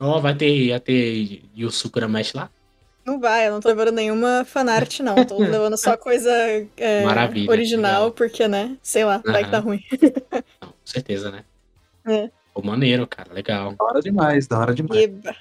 Ó, 0.00 0.18
vai 0.18 0.34
ter, 0.34 0.70
vai 0.70 0.80
ter 0.80 1.42
Yusuke 1.56 2.04
Mesh 2.08 2.32
lá? 2.32 2.50
Não 3.10 3.18
vai, 3.18 3.48
eu 3.48 3.50
não 3.50 3.60
tô 3.60 3.68
levando 3.68 3.90
nenhuma 3.90 4.44
fanart, 4.44 5.00
não. 5.00 5.24
Tô 5.24 5.36
levando 5.42 5.76
só 5.76 5.96
coisa 5.96 6.30
é, 6.76 7.04
original, 7.48 8.02
legal. 8.04 8.10
porque, 8.12 8.46
né? 8.46 8.76
Sei 8.80 9.04
lá, 9.04 9.20
vai 9.26 9.42
que 9.42 9.50
tá 9.50 9.58
ruim. 9.58 9.82
Não, 10.62 10.68
com 10.68 10.74
certeza, 10.84 11.32
né? 11.32 11.44
É. 12.06 12.30
Pô, 12.54 12.62
maneiro, 12.62 13.08
cara. 13.08 13.32
Legal. 13.32 13.72
Da 13.72 13.84
hora 13.84 14.00
demais, 14.00 14.46
da 14.46 14.60
hora 14.60 14.72
demais. 14.72 15.02
Eba. 15.02 15.34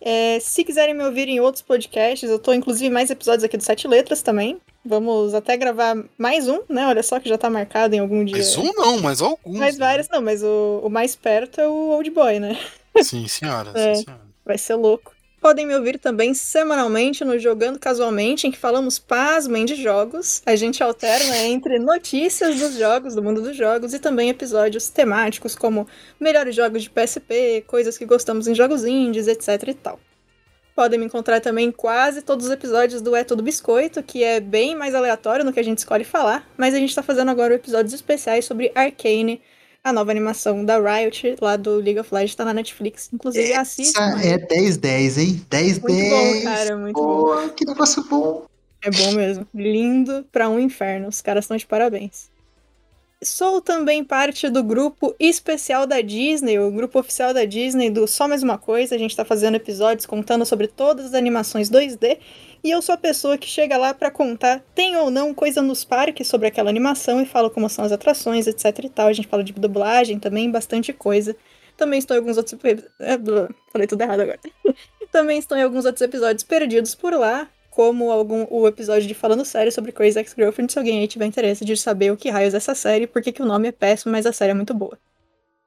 É, 0.00 0.40
se 0.40 0.64
quiserem 0.64 0.94
me 0.94 1.04
ouvir 1.04 1.28
em 1.28 1.40
outros 1.40 1.62
podcasts, 1.62 2.28
eu 2.28 2.38
tô 2.38 2.54
inclusive 2.54 2.86
em 2.86 2.90
mais 2.90 3.10
episódios 3.10 3.44
aqui 3.44 3.58
do 3.58 3.62
Sete 3.62 3.86
Letras 3.86 4.22
também. 4.22 4.58
Vamos 4.82 5.34
até 5.34 5.54
gravar 5.58 5.94
mais 6.16 6.48
um, 6.48 6.60
né? 6.70 6.86
Olha 6.86 7.02
só 7.02 7.20
que 7.20 7.28
já 7.28 7.36
tá 7.36 7.50
marcado 7.50 7.94
em 7.94 7.98
algum 7.98 8.24
dia. 8.24 8.38
Mas 8.38 8.56
um 8.56 8.72
não, 8.72 8.98
mas 8.98 9.20
alguns. 9.20 9.58
Mais 9.58 9.76
vários, 9.76 10.08
não, 10.08 10.22
mas 10.22 10.42
o, 10.42 10.80
o 10.82 10.88
mais 10.88 11.14
perto 11.14 11.60
é 11.60 11.68
o 11.68 11.90
Old 11.90 12.10
Boy, 12.10 12.40
né? 12.40 12.58
Sim, 13.02 13.28
senhora. 13.28 13.72
É. 13.76 13.94
Sim, 13.94 14.04
senhora. 14.04 14.22
Vai 14.44 14.56
ser 14.56 14.74
louco. 14.74 15.12
Podem 15.42 15.66
me 15.66 15.74
ouvir 15.74 15.98
também 15.98 16.34
semanalmente 16.34 17.24
no 17.24 17.36
Jogando 17.36 17.76
Casualmente, 17.76 18.46
em 18.46 18.52
que 18.52 18.56
falamos 18.56 19.00
pasmem 19.00 19.64
de 19.64 19.74
jogos. 19.74 20.40
A 20.46 20.54
gente 20.54 20.84
alterna 20.84 21.36
entre 21.36 21.80
notícias 21.80 22.60
dos 22.60 22.76
jogos, 22.76 23.16
do 23.16 23.22
mundo 23.24 23.42
dos 23.42 23.56
jogos, 23.56 23.92
e 23.92 23.98
também 23.98 24.30
episódios 24.30 24.88
temáticos, 24.88 25.56
como 25.56 25.88
melhores 26.20 26.54
jogos 26.54 26.84
de 26.84 26.90
PSP, 26.90 27.64
coisas 27.66 27.98
que 27.98 28.06
gostamos 28.06 28.46
em 28.46 28.54
jogos 28.54 28.84
indies, 28.84 29.26
etc 29.26 29.66
e 29.66 29.74
tal. 29.74 29.98
Podem 30.76 31.00
me 31.00 31.06
encontrar 31.06 31.40
também 31.40 31.66
em 31.66 31.72
quase 31.72 32.22
todos 32.22 32.46
os 32.46 32.52
episódios 32.52 33.02
do 33.02 33.16
É 33.16 33.24
Tudo 33.24 33.42
Biscoito, 33.42 34.00
que 34.00 34.22
é 34.22 34.38
bem 34.38 34.76
mais 34.76 34.94
aleatório 34.94 35.44
no 35.44 35.52
que 35.52 35.58
a 35.58 35.64
gente 35.64 35.78
escolhe 35.78 36.04
falar, 36.04 36.48
mas 36.56 36.72
a 36.72 36.78
gente 36.78 36.94
tá 36.94 37.02
fazendo 37.02 37.32
agora 37.32 37.54
episódios 37.54 37.92
especiais 37.92 38.44
sobre 38.44 38.70
Arcane, 38.76 39.42
a 39.84 39.92
nova 39.92 40.10
animação 40.10 40.64
da 40.64 40.78
Riot, 40.78 41.36
lá 41.40 41.56
do 41.56 41.76
League 41.76 41.98
of 41.98 42.14
Legends, 42.14 42.34
tá 42.36 42.44
na 42.44 42.54
Netflix. 42.54 43.10
Inclusive, 43.12 43.52
assiste. 43.52 43.98
Essa 43.98 44.26
é 44.26 44.38
10-10, 44.38 45.18
hein? 45.18 45.46
10-10. 45.50 45.80
Muito 45.80 46.10
bom, 46.10 46.42
cara, 46.44 46.76
muito 46.76 47.02
bom. 47.02 47.48
Que 47.50 47.64
negócio 47.64 48.04
bom. 48.04 48.46
É 48.82 48.90
bom 48.90 49.12
mesmo. 49.12 49.46
Lindo 49.54 50.24
pra 50.30 50.48
um 50.48 50.58
inferno. 50.58 51.08
Os 51.08 51.20
caras 51.20 51.44
estão 51.44 51.56
de 51.56 51.66
parabéns. 51.66 52.30
sou 53.22 53.60
também 53.60 54.04
parte 54.04 54.48
do 54.48 54.62
grupo 54.62 55.14
especial 55.18 55.86
da 55.86 56.00
Disney, 56.00 56.58
o 56.58 56.70
grupo 56.70 56.98
oficial 56.98 57.32
da 57.34 57.44
Disney 57.44 57.90
do 57.90 58.06
Só 58.06 58.28
Mais 58.28 58.42
Uma 58.42 58.58
Coisa. 58.58 58.94
A 58.94 58.98
gente 58.98 59.16
tá 59.16 59.24
fazendo 59.24 59.56
episódios 59.56 60.06
contando 60.06 60.46
sobre 60.46 60.68
todas 60.68 61.06
as 61.06 61.14
animações 61.14 61.68
2D. 61.68 62.18
E 62.64 62.70
eu 62.70 62.80
sou 62.80 62.94
a 62.94 62.98
pessoa 62.98 63.36
que 63.36 63.46
chega 63.48 63.76
lá 63.76 63.92
para 63.92 64.10
contar, 64.10 64.62
tem 64.74 64.96
ou 64.96 65.10
não 65.10 65.34
coisa 65.34 65.60
nos 65.60 65.84
parques 65.84 66.28
sobre 66.28 66.46
aquela 66.46 66.70
animação 66.70 67.20
e 67.20 67.26
fala 67.26 67.50
como 67.50 67.68
são 67.68 67.84
as 67.84 67.90
atrações, 67.90 68.46
etc 68.46 68.84
e 68.84 68.88
tal. 68.88 69.08
A 69.08 69.12
gente 69.12 69.26
fala 69.26 69.42
de 69.42 69.52
dublagem 69.52 70.18
também, 70.18 70.50
bastante 70.50 70.92
coisa. 70.92 71.34
Também 71.76 71.98
estou 71.98 72.16
em 72.16 72.20
alguns 72.20 72.36
outros. 72.36 72.56
É, 73.00 73.18
falei 73.72 73.88
tudo 73.88 74.02
errado 74.02 74.20
agora. 74.20 74.38
também 75.10 75.38
estou 75.38 75.58
em 75.58 75.62
alguns 75.62 75.84
outros 75.84 76.02
episódios 76.02 76.44
perdidos 76.44 76.94
por 76.94 77.12
lá, 77.14 77.48
como 77.70 78.10
algum, 78.10 78.46
o 78.48 78.68
episódio 78.68 79.08
de 79.08 79.14
Falando 79.14 79.44
Sério 79.44 79.72
sobre 79.72 79.90
Crazy 79.90 80.18
Ex-Girlfriend, 80.18 80.72
se 80.72 80.78
alguém 80.78 81.00
aí 81.00 81.08
tiver 81.08 81.26
interesse 81.26 81.64
de 81.64 81.76
saber 81.76 82.12
o 82.12 82.16
que 82.16 82.30
raios 82.30 82.54
é 82.54 82.58
essa 82.58 82.74
série, 82.74 83.06
porque 83.06 83.32
que 83.32 83.42
o 83.42 83.46
nome 83.46 83.68
é 83.68 83.72
péssimo, 83.72 84.12
mas 84.12 84.24
a 84.24 84.32
série 84.32 84.52
é 84.52 84.54
muito 84.54 84.72
boa. 84.72 84.98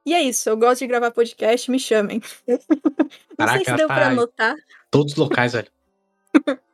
E 0.05 0.13
é 0.13 0.21
isso, 0.21 0.47
eu 0.47 0.55
gosto 0.55 0.79
de 0.79 0.87
gravar 0.87 1.11
podcast, 1.11 1.69
me 1.69 1.79
chamem. 1.79 2.21
Não 2.47 2.57
Caraca, 3.37 3.57
sei 3.57 3.65
se 3.65 3.75
deu 3.75 3.87
tá 3.87 3.95
pra 3.95 4.07
anotar. 4.07 4.55
Todos 4.89 5.13
os 5.13 5.17
locais, 5.17 5.53
velho. 5.53 5.67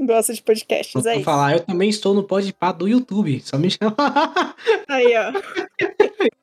Gosto 0.00 0.32
de 0.32 0.42
podcasts, 0.42 0.92
Vou 0.92 1.10
é 1.10 1.20
falar, 1.22 1.54
eu 1.54 1.60
também 1.60 1.88
estou 1.90 2.14
no 2.14 2.22
Podpah 2.22 2.70
do 2.72 2.86
YouTube. 2.86 3.40
Só 3.44 3.58
me 3.58 3.68
chama. 3.70 3.96
Aí, 4.88 5.12
ó. 5.16 5.32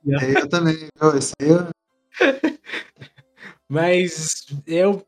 Eu 0.05 0.49
também, 0.49 0.75
viu? 0.75 1.17
Esse 1.17 1.31
aí 1.41 1.49
eu- 1.49 1.67
Mas 3.69 4.45
eu 4.67 5.05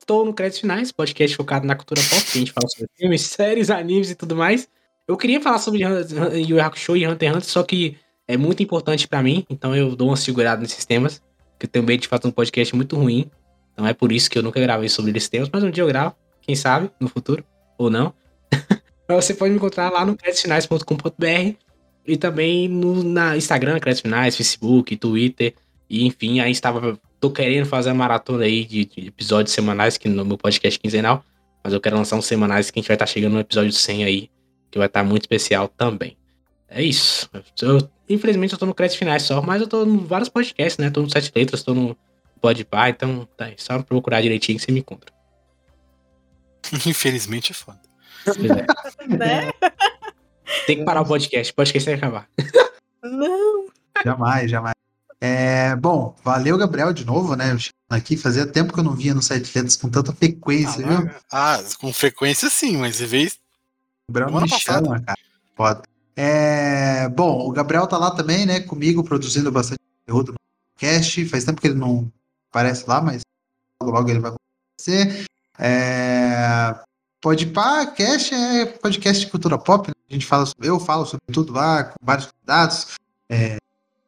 estou 0.00 0.24
no 0.24 0.34
Créditos 0.34 0.60
Finais, 0.60 0.92
podcast 0.92 1.36
focado 1.36 1.66
na 1.66 1.74
cultura 1.74 2.00
pop, 2.10 2.22
que 2.24 2.38
a 2.38 2.40
gente 2.40 2.52
fala 2.52 2.68
sobre 2.68 2.88
filmes, 2.96 3.22
séries, 3.26 3.70
animes 3.70 4.10
e 4.10 4.14
tudo 4.14 4.36
mais. 4.36 4.68
Eu 5.08 5.16
queria 5.16 5.40
falar 5.40 5.58
sobre 5.58 5.80
Yu 5.80 6.60
Hakusho 6.60 6.96
e 6.96 7.06
Hunter 7.06 7.28
x 7.28 7.36
Hunter, 7.36 7.50
só 7.50 7.62
que 7.62 7.96
é 8.26 8.36
muito 8.36 8.62
importante 8.62 9.06
pra 9.06 9.22
mim, 9.22 9.46
então 9.48 9.74
eu 9.74 9.94
dou 9.94 10.08
uma 10.08 10.16
segurada 10.16 10.60
nesses 10.60 10.84
temas, 10.84 11.22
que 11.58 11.66
eu 11.66 11.70
tenho 11.70 11.84
medo 11.84 12.00
de 12.00 12.08
fazer 12.08 12.26
um 12.26 12.32
podcast 12.32 12.74
muito 12.74 12.96
ruim. 12.96 13.30
Então 13.72 13.86
é 13.86 13.94
por 13.94 14.10
isso 14.10 14.28
que 14.28 14.36
eu 14.36 14.42
nunca 14.42 14.60
gravei 14.60 14.88
sobre 14.88 15.12
esses 15.16 15.28
temas, 15.28 15.48
mas 15.52 15.62
um 15.62 15.70
dia 15.70 15.82
eu 15.84 15.86
gravo, 15.86 16.14
quem 16.42 16.56
sabe, 16.56 16.90
no 16.98 17.08
futuro, 17.08 17.44
ou 17.78 17.90
não. 17.90 18.12
Você 19.08 19.34
pode 19.34 19.50
me 19.50 19.56
encontrar 19.56 19.90
lá 19.90 20.04
no 20.04 20.16
creditfinais.com.br 20.16 21.54
e 22.06 22.16
também 22.16 22.68
no 22.68 23.02
na 23.02 23.36
Instagram, 23.36 23.78
Créditos 23.78 24.02
Finais, 24.02 24.36
Facebook, 24.36 24.96
Twitter, 24.96 25.54
e 25.88 26.06
enfim, 26.06 26.40
a 26.40 26.46
gente 26.46 26.60
tava 26.60 26.98
tô 27.20 27.30
querendo 27.30 27.66
fazer 27.66 27.90
a 27.90 27.94
maratona 27.94 28.44
aí 28.44 28.64
de, 28.64 28.84
de 28.84 29.06
episódios 29.08 29.52
semanais, 29.54 29.96
que 29.96 30.08
no 30.08 30.24
meu 30.24 30.36
podcast 30.36 30.78
quinzenal, 30.78 31.24
mas 31.62 31.72
eu 31.72 31.80
quero 31.80 31.96
lançar 31.96 32.16
uns 32.16 32.26
semanais 32.26 32.70
que 32.70 32.78
a 32.78 32.82
gente 32.82 32.88
vai 32.88 32.96
estar 32.96 33.06
chegando 33.06 33.32
no 33.34 33.40
episódio 33.40 33.72
100 33.72 34.04
aí, 34.04 34.30
que 34.70 34.78
vai 34.78 34.86
estar 34.86 35.02
muito 35.04 35.22
especial 35.22 35.68
também. 35.68 36.16
É 36.68 36.82
isso. 36.82 37.30
Eu- 37.62 37.88
infelizmente 38.08 38.52
eu 38.52 38.58
tô 38.58 38.66
no 38.66 38.74
crédito 38.74 38.98
finais 38.98 39.22
só, 39.22 39.40
mas 39.40 39.60
eu 39.60 39.68
tô 39.68 39.84
em 39.84 39.98
vários 40.04 40.28
podcasts, 40.28 40.78
né? 40.78 40.90
Tô 40.90 41.02
no 41.02 41.10
Sete 41.10 41.32
Letras, 41.34 41.62
tô 41.62 41.72
no 41.74 41.96
Podpah, 42.40 42.90
então 42.90 43.26
tá 43.36 43.46
aí. 43.46 43.54
Só 43.56 43.80
procurar 43.82 44.20
direitinho 44.20 44.58
que 44.58 44.64
você 44.64 44.72
me 44.72 44.80
encontra. 44.80 45.15
Infelizmente 46.86 47.52
é 47.52 47.54
foda. 47.54 47.80
É. 48.26 49.06
Né? 49.06 49.50
Tem 50.66 50.78
que 50.78 50.84
parar 50.84 51.02
o 51.02 51.06
podcast, 51.06 51.52
o 51.52 51.56
podcast 51.56 51.84
tem 51.84 51.98
que 51.98 52.04
acabar. 52.04 52.28
Não. 53.02 53.66
Jamais, 54.04 54.50
jamais. 54.50 54.74
É, 55.20 55.74
bom, 55.76 56.14
valeu, 56.22 56.56
Gabriel, 56.56 56.92
de 56.92 57.04
novo, 57.04 57.34
né? 57.34 57.56
Aqui 57.88 58.16
fazia 58.16 58.46
tempo 58.46 58.72
que 58.72 58.78
eu 58.78 58.84
não 58.84 58.94
via 58.94 59.14
no 59.14 59.22
Sete 59.22 59.50
Letras 59.54 59.76
com 59.76 59.88
tanta 59.88 60.12
frequência, 60.12 60.86
viu? 60.86 61.10
Ah, 61.32 61.62
com 61.80 61.92
frequência 61.92 62.48
sim, 62.50 62.76
mas 62.76 62.98
de 62.98 63.06
vez. 63.06 63.38
O 64.08 64.12
Gabriel 64.12 64.40
me 64.40 64.48
passada. 64.48 64.86
chama, 64.86 65.00
cara. 65.00 65.18
Foda. 65.56 65.82
É, 66.14 67.08
bom, 67.08 67.46
o 67.46 67.52
Gabriel 67.52 67.86
tá 67.86 67.98
lá 67.98 68.10
também, 68.10 68.46
né? 68.46 68.60
Comigo, 68.60 69.02
produzindo 69.02 69.50
bastante 69.50 69.80
conteúdo 70.00 70.32
no 70.32 70.38
podcast. 70.74 71.26
Faz 71.26 71.44
tempo 71.44 71.60
que 71.60 71.66
ele 71.66 71.78
não 71.78 72.10
aparece 72.50 72.84
lá, 72.86 73.00
mas 73.00 73.22
logo, 73.80 73.92
logo 73.92 74.10
ele 74.10 74.20
vai 74.20 74.30
acontecer. 74.30 75.26
É, 75.58 76.74
pode 77.20 77.46
pá, 77.46 77.86
cast 77.86 78.34
é 78.34 78.66
podcast 78.66 79.24
de 79.24 79.30
cultura 79.30 79.58
pop. 79.58 79.88
né? 79.88 79.94
A 80.08 80.12
gente 80.12 80.26
fala 80.26 80.46
sobre, 80.46 80.68
eu 80.68 80.78
falo 80.78 81.06
sobre 81.06 81.26
tudo 81.32 81.52
lá, 81.52 81.84
com 81.84 81.96
vários 82.02 82.26
convidados. 82.26 82.86
É, 83.28 83.56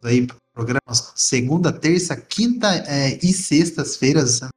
aí, 0.05 0.27
programas 0.55 1.13
segunda, 1.15 1.73
terça, 1.73 2.17
quinta 2.17 2.69
é, 2.87 3.19
e 3.23 3.33
sextas-feiras. 3.33 4.41
né? 4.43 4.49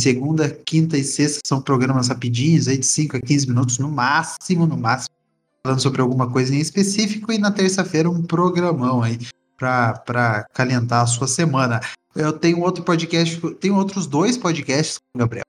Segunda, 0.00 0.50
quinta 0.50 0.98
e 0.98 1.04
sexta 1.04 1.40
são 1.44 1.62
programas 1.62 2.08
rapidinhos, 2.08 2.66
aí 2.66 2.76
de 2.76 2.86
5 2.86 3.16
a 3.16 3.20
15 3.20 3.48
minutos 3.48 3.78
no 3.78 3.88
máximo, 3.88 4.66
no 4.66 4.76
máximo, 4.76 5.14
falando 5.62 5.80
sobre 5.80 6.02
alguma 6.02 6.28
coisa 6.28 6.54
em 6.54 6.58
específico, 6.58 7.32
e 7.32 7.38
na 7.38 7.52
terça-feira 7.52 8.10
um 8.10 8.22
programão 8.22 9.02
aí 9.02 9.18
para 9.56 10.44
calentar 10.52 11.02
a 11.02 11.06
sua 11.06 11.28
semana. 11.28 11.80
Eu 12.14 12.32
tenho 12.32 12.60
outro 12.60 12.82
podcast, 12.82 13.40
tenho 13.60 13.76
outros 13.76 14.06
dois 14.06 14.36
podcasts 14.36 14.98
com 14.98 15.18
o 15.18 15.18
Gabriel. 15.20 15.44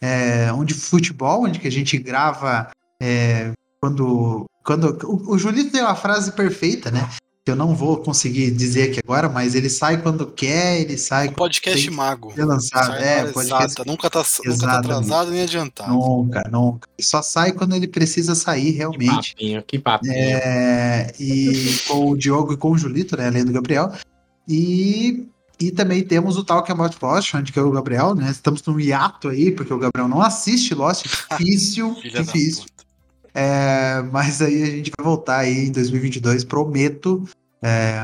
É, 0.00 0.52
um 0.52 0.64
de 0.64 0.74
futebol, 0.74 1.44
onde 1.44 1.58
que 1.58 1.68
a 1.68 1.72
gente 1.72 1.96
grava 1.98 2.70
é, 3.02 3.52
quando. 3.80 4.44
quando 4.64 4.98
o, 5.04 5.32
o 5.34 5.38
Julito 5.38 5.70
tem 5.72 5.80
uma 5.82 5.96
frase 5.96 6.32
perfeita, 6.32 6.90
né? 6.90 7.08
Que 7.44 7.52
eu 7.52 7.56
não 7.56 7.76
vou 7.76 7.98
conseguir 7.98 8.50
dizer 8.50 8.90
aqui 8.90 9.00
agora, 9.02 9.28
mas 9.28 9.54
ele 9.54 9.70
sai 9.70 10.02
quando 10.02 10.26
quer, 10.26 10.80
ele 10.80 10.98
sai 10.98 11.28
Um 11.28 11.32
podcast 11.32 11.78
tem 11.80 11.88
que 11.90 11.96
mago. 11.96 12.32
ser 12.34 12.44
lançado. 12.44 12.86
Sai 12.86 13.04
É, 13.20 13.24
podcast 13.32 13.64
exata, 13.66 13.84
Nunca 13.86 14.10
tá, 14.10 14.24
nunca 14.44 14.66
tá 14.66 14.78
atrasado 14.80 15.30
nem 15.30 15.42
adiantado. 15.42 15.92
Nunca, 15.92 16.42
nunca. 16.50 16.88
Ele 16.98 17.06
Só 17.06 17.22
sai 17.22 17.52
quando 17.52 17.76
ele 17.76 17.86
precisa 17.86 18.34
sair 18.34 18.72
Que 18.72 18.78
realmente. 18.78 19.32
papinho, 19.34 19.62
que 19.62 19.78
papinho. 19.78 20.12
É, 20.12 21.12
e 21.20 21.78
com 21.86 22.10
o 22.10 22.16
Diogo 22.18 22.52
e 22.52 22.56
com 22.56 22.72
o 22.72 22.78
Julito, 22.78 23.16
né? 23.16 23.28
Além 23.28 23.44
do 23.44 23.52
Gabriel. 23.52 23.92
E, 24.48 25.28
e 25.58 25.70
também 25.70 26.02
temos 26.04 26.36
o 26.36 26.44
Talk 26.44 26.70
About 26.70 26.96
Lost, 27.00 27.34
onde 27.34 27.52
que 27.52 27.58
é 27.58 27.62
o 27.62 27.70
Gabriel, 27.70 28.14
né? 28.14 28.30
Estamos 28.30 28.62
num 28.64 28.78
hiato 28.78 29.28
aí, 29.28 29.50
porque 29.52 29.72
o 29.72 29.78
Gabriel 29.78 30.08
não 30.08 30.20
assiste 30.20 30.74
Lost. 30.74 31.06
Difícil, 31.38 31.94
Filha 31.96 32.22
difícil. 32.22 32.62
puta. 32.64 32.84
É, 33.34 34.02
mas 34.12 34.40
aí 34.42 34.62
a 34.62 34.66
gente 34.66 34.90
vai 34.96 35.04
voltar 35.04 35.38
aí 35.38 35.66
em 35.66 35.72
2022, 35.72 36.44
prometo. 36.44 37.28
é, 37.62 38.02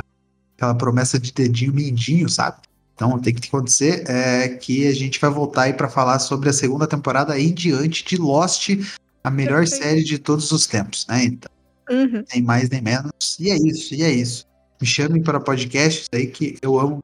aquela 0.56 0.74
promessa 0.74 1.18
de 1.18 1.32
dedinho 1.32 1.72
mindinho, 1.74 2.28
sabe? 2.28 2.58
Então 2.94 3.18
tem 3.18 3.34
que 3.34 3.48
acontecer 3.48 4.04
é, 4.08 4.48
que 4.48 4.86
a 4.86 4.92
gente 4.94 5.18
vai 5.20 5.30
voltar 5.30 5.62
aí 5.62 5.72
para 5.72 5.88
falar 5.88 6.18
sobre 6.18 6.48
a 6.50 6.52
segunda 6.52 6.86
temporada 6.86 7.32
aí 7.32 7.46
em 7.48 7.54
diante 7.54 8.04
de 8.04 8.16
Lost, 8.16 8.70
a 9.24 9.30
melhor 9.30 9.60
Perfeito. 9.60 9.82
série 9.82 10.04
de 10.04 10.18
todos 10.18 10.52
os 10.52 10.66
tempos, 10.66 11.06
né? 11.08 11.24
Então, 11.24 11.50
Uhum. 11.90 12.22
nem 12.32 12.42
mais 12.42 12.70
nem 12.70 12.80
menos. 12.80 13.10
E 13.40 13.50
é 13.50 13.56
isso, 13.56 13.92
e 13.94 14.02
é 14.02 14.10
isso. 14.10 14.46
Me 14.80 14.86
chamem 14.86 15.20
para 15.22 15.40
podcasts 15.40 16.08
aí 16.12 16.26
que 16.28 16.56
eu 16.62 16.78
amo 16.78 17.02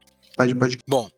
Bom, 0.86 1.10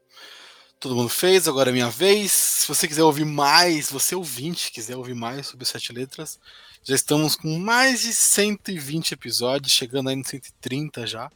todo 0.81 0.97
mundo 0.97 1.11
fez, 1.11 1.47
agora 1.47 1.69
é 1.69 1.73
minha 1.75 1.91
vez. 1.91 2.33
Se 2.33 2.67
você 2.67 2.89
quiser 2.89 3.03
ouvir 3.03 3.27
mais, 3.27 3.91
você 3.91 4.15
ouvinte, 4.15 4.73
quiser 4.73 4.97
ouvir 4.97 5.15
mais 5.15 5.49
sobre 5.49 5.67
Sete 5.67 5.93
Letras, 5.93 6.41
já 6.83 6.95
estamos 6.95 7.37
com 7.37 7.59
mais 7.59 8.01
de 8.01 8.15
120 8.15 9.13
episódios, 9.13 9.73
chegando 9.73 10.09
aí 10.09 10.17
no 10.17 10.25
130 10.25 11.07
já. 11.07 11.31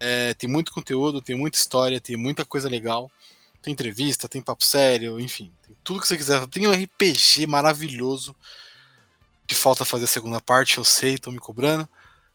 É, 0.00 0.34
tem 0.34 0.50
muito 0.50 0.72
conteúdo, 0.72 1.22
tem 1.22 1.36
muita 1.36 1.56
história, 1.56 2.00
tem 2.00 2.16
muita 2.16 2.44
coisa 2.44 2.68
legal. 2.68 3.08
Tem 3.62 3.72
entrevista, 3.72 4.28
tem 4.28 4.42
papo 4.42 4.64
sério, 4.64 5.20
enfim, 5.20 5.52
tem 5.64 5.76
tudo 5.84 6.00
que 6.00 6.08
você 6.08 6.16
quiser. 6.16 6.44
Tem 6.48 6.66
um 6.66 6.72
RPG 6.72 7.46
maravilhoso 7.46 8.34
que 9.46 9.54
falta 9.54 9.84
fazer 9.84 10.04
a 10.06 10.08
segunda 10.08 10.40
parte, 10.40 10.78
eu 10.78 10.84
sei, 10.84 11.14
estão 11.14 11.32
me 11.32 11.38
cobrando. 11.38 11.88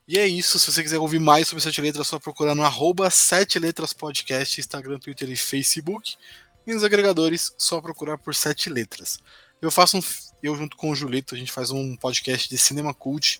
E 0.08 0.18
é 0.18 0.28
isso, 0.28 0.58
se 0.58 0.72
você 0.72 0.82
quiser 0.82 0.98
ouvir 0.98 1.20
mais 1.20 1.48
sobre 1.48 1.64
Sete 1.64 1.80
Letras, 1.80 2.08
é 2.08 2.10
só 2.10 2.20
procurar 2.20 2.56
no 2.56 2.64
arroba 2.64 3.10
Sete 3.10 3.60
Letras 3.60 3.94
Podcast, 3.94 4.60
Instagram, 4.60 5.00
Twitter 5.00 5.30
e 5.30 5.36
Facebook. 5.36 6.16
E 6.66 6.74
nos 6.74 6.84
agregadores, 6.84 7.54
só 7.58 7.80
procurar 7.80 8.18
por 8.18 8.34
Sete 8.34 8.70
Letras. 8.70 9.20
Eu 9.62 9.70
faço 9.70 9.98
um. 9.98 10.02
Eu 10.42 10.56
junto 10.56 10.76
com 10.76 10.90
o 10.90 10.96
Julito, 10.96 11.36
a 11.36 11.38
gente 11.38 11.52
faz 11.52 11.70
um 11.70 11.96
podcast 11.96 12.50
de 12.50 12.58
cinema 12.58 12.94
cult. 12.96 13.40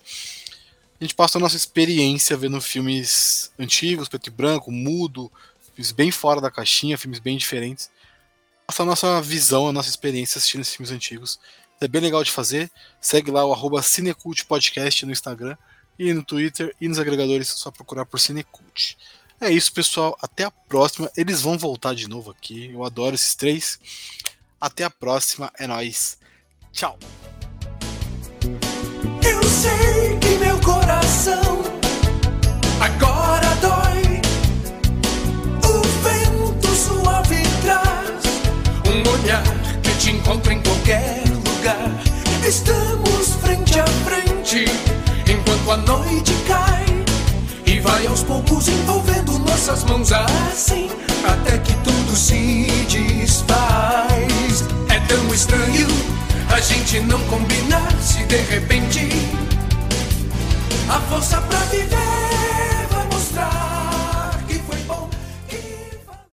A 1.00 1.04
gente 1.04 1.16
passa 1.16 1.36
a 1.36 1.40
nossa 1.40 1.56
experiência 1.56 2.36
vendo 2.36 2.60
filmes 2.60 3.52
antigos, 3.58 4.08
preto 4.08 4.28
e 4.28 4.30
branco, 4.30 4.70
mudo, 4.70 5.32
filmes 5.74 5.90
bem 5.90 6.12
fora 6.12 6.40
da 6.40 6.48
caixinha, 6.48 6.96
filmes 6.96 7.18
bem 7.18 7.36
diferentes. 7.36 7.90
Passa 8.68 8.84
a 8.84 8.86
nossa 8.86 9.20
visão, 9.20 9.66
a 9.66 9.72
nossa 9.72 9.88
experiência 9.88 10.38
assistindo 10.38 10.60
esses 10.60 10.74
filmes 10.74 10.92
antigos. 10.92 11.40
É 11.80 11.88
bem 11.88 12.00
legal 12.00 12.22
de 12.22 12.30
fazer. 12.30 12.70
Segue 13.00 13.32
lá 13.32 13.44
o 13.44 13.52
arroba 13.52 13.82
Cinecult 13.82 14.44
Podcast 14.46 15.04
no 15.04 15.10
Instagram 15.10 15.56
e 16.02 16.12
no 16.12 16.24
Twitter 16.24 16.74
e 16.80 16.88
nos 16.88 16.98
agregadores, 16.98 17.50
é 17.50 17.54
só 17.54 17.70
procurar 17.70 18.04
por 18.04 18.18
Cinecult. 18.18 18.96
É 19.40 19.50
isso, 19.50 19.72
pessoal. 19.72 20.16
Até 20.20 20.44
a 20.44 20.50
próxima. 20.50 21.10
Eles 21.16 21.40
vão 21.40 21.56
voltar 21.56 21.94
de 21.94 22.08
novo 22.08 22.30
aqui. 22.30 22.70
Eu 22.72 22.84
adoro 22.84 23.14
esses 23.14 23.34
três. 23.34 23.78
Até 24.60 24.84
a 24.84 24.90
próxima. 24.90 25.52
É 25.58 25.66
nóis. 25.66 26.18
Tchau. 26.72 26.98
Eu 29.24 29.42
sei 29.44 30.18
que 30.20 30.44
meu 30.44 30.58
coração 30.60 31.62
agora 32.80 33.54
dói. 33.60 34.20
O 35.68 35.82
vento 36.02 36.68
suave 36.68 37.42
traz 37.62 38.24
um 38.86 39.08
olhar 39.08 39.44
que 39.82 39.98
te 39.98 40.10
encontra 40.10 40.52
em 40.52 40.62
qualquer 40.62 41.24
lugar. 41.28 41.90
Estamos 42.46 43.34
frente 43.40 43.78
a 43.78 43.86
frente 43.86 45.01
enquanto 45.54 45.70
a 45.70 45.76
noite 45.76 46.32
cai 46.46 46.84
e 47.66 47.78
vai 47.80 48.06
aos 48.06 48.22
poucos 48.22 48.68
envolvendo 48.68 49.38
nossas 49.40 49.84
mãos 49.84 50.10
assim 50.12 50.90
até 51.24 51.58
que 51.58 51.74
tudo 51.76 52.16
se 52.16 52.66
desfaz. 52.88 54.64
É 54.88 54.98
tão 55.06 55.34
estranho 55.34 55.88
a 56.48 56.60
gente 56.60 57.00
não 57.00 57.20
combinar 57.24 57.92
se 58.00 58.24
de 58.24 58.36
repente 58.36 59.08
a 60.88 61.00
força 61.00 61.40
pra 61.42 61.58
viver 61.66 62.21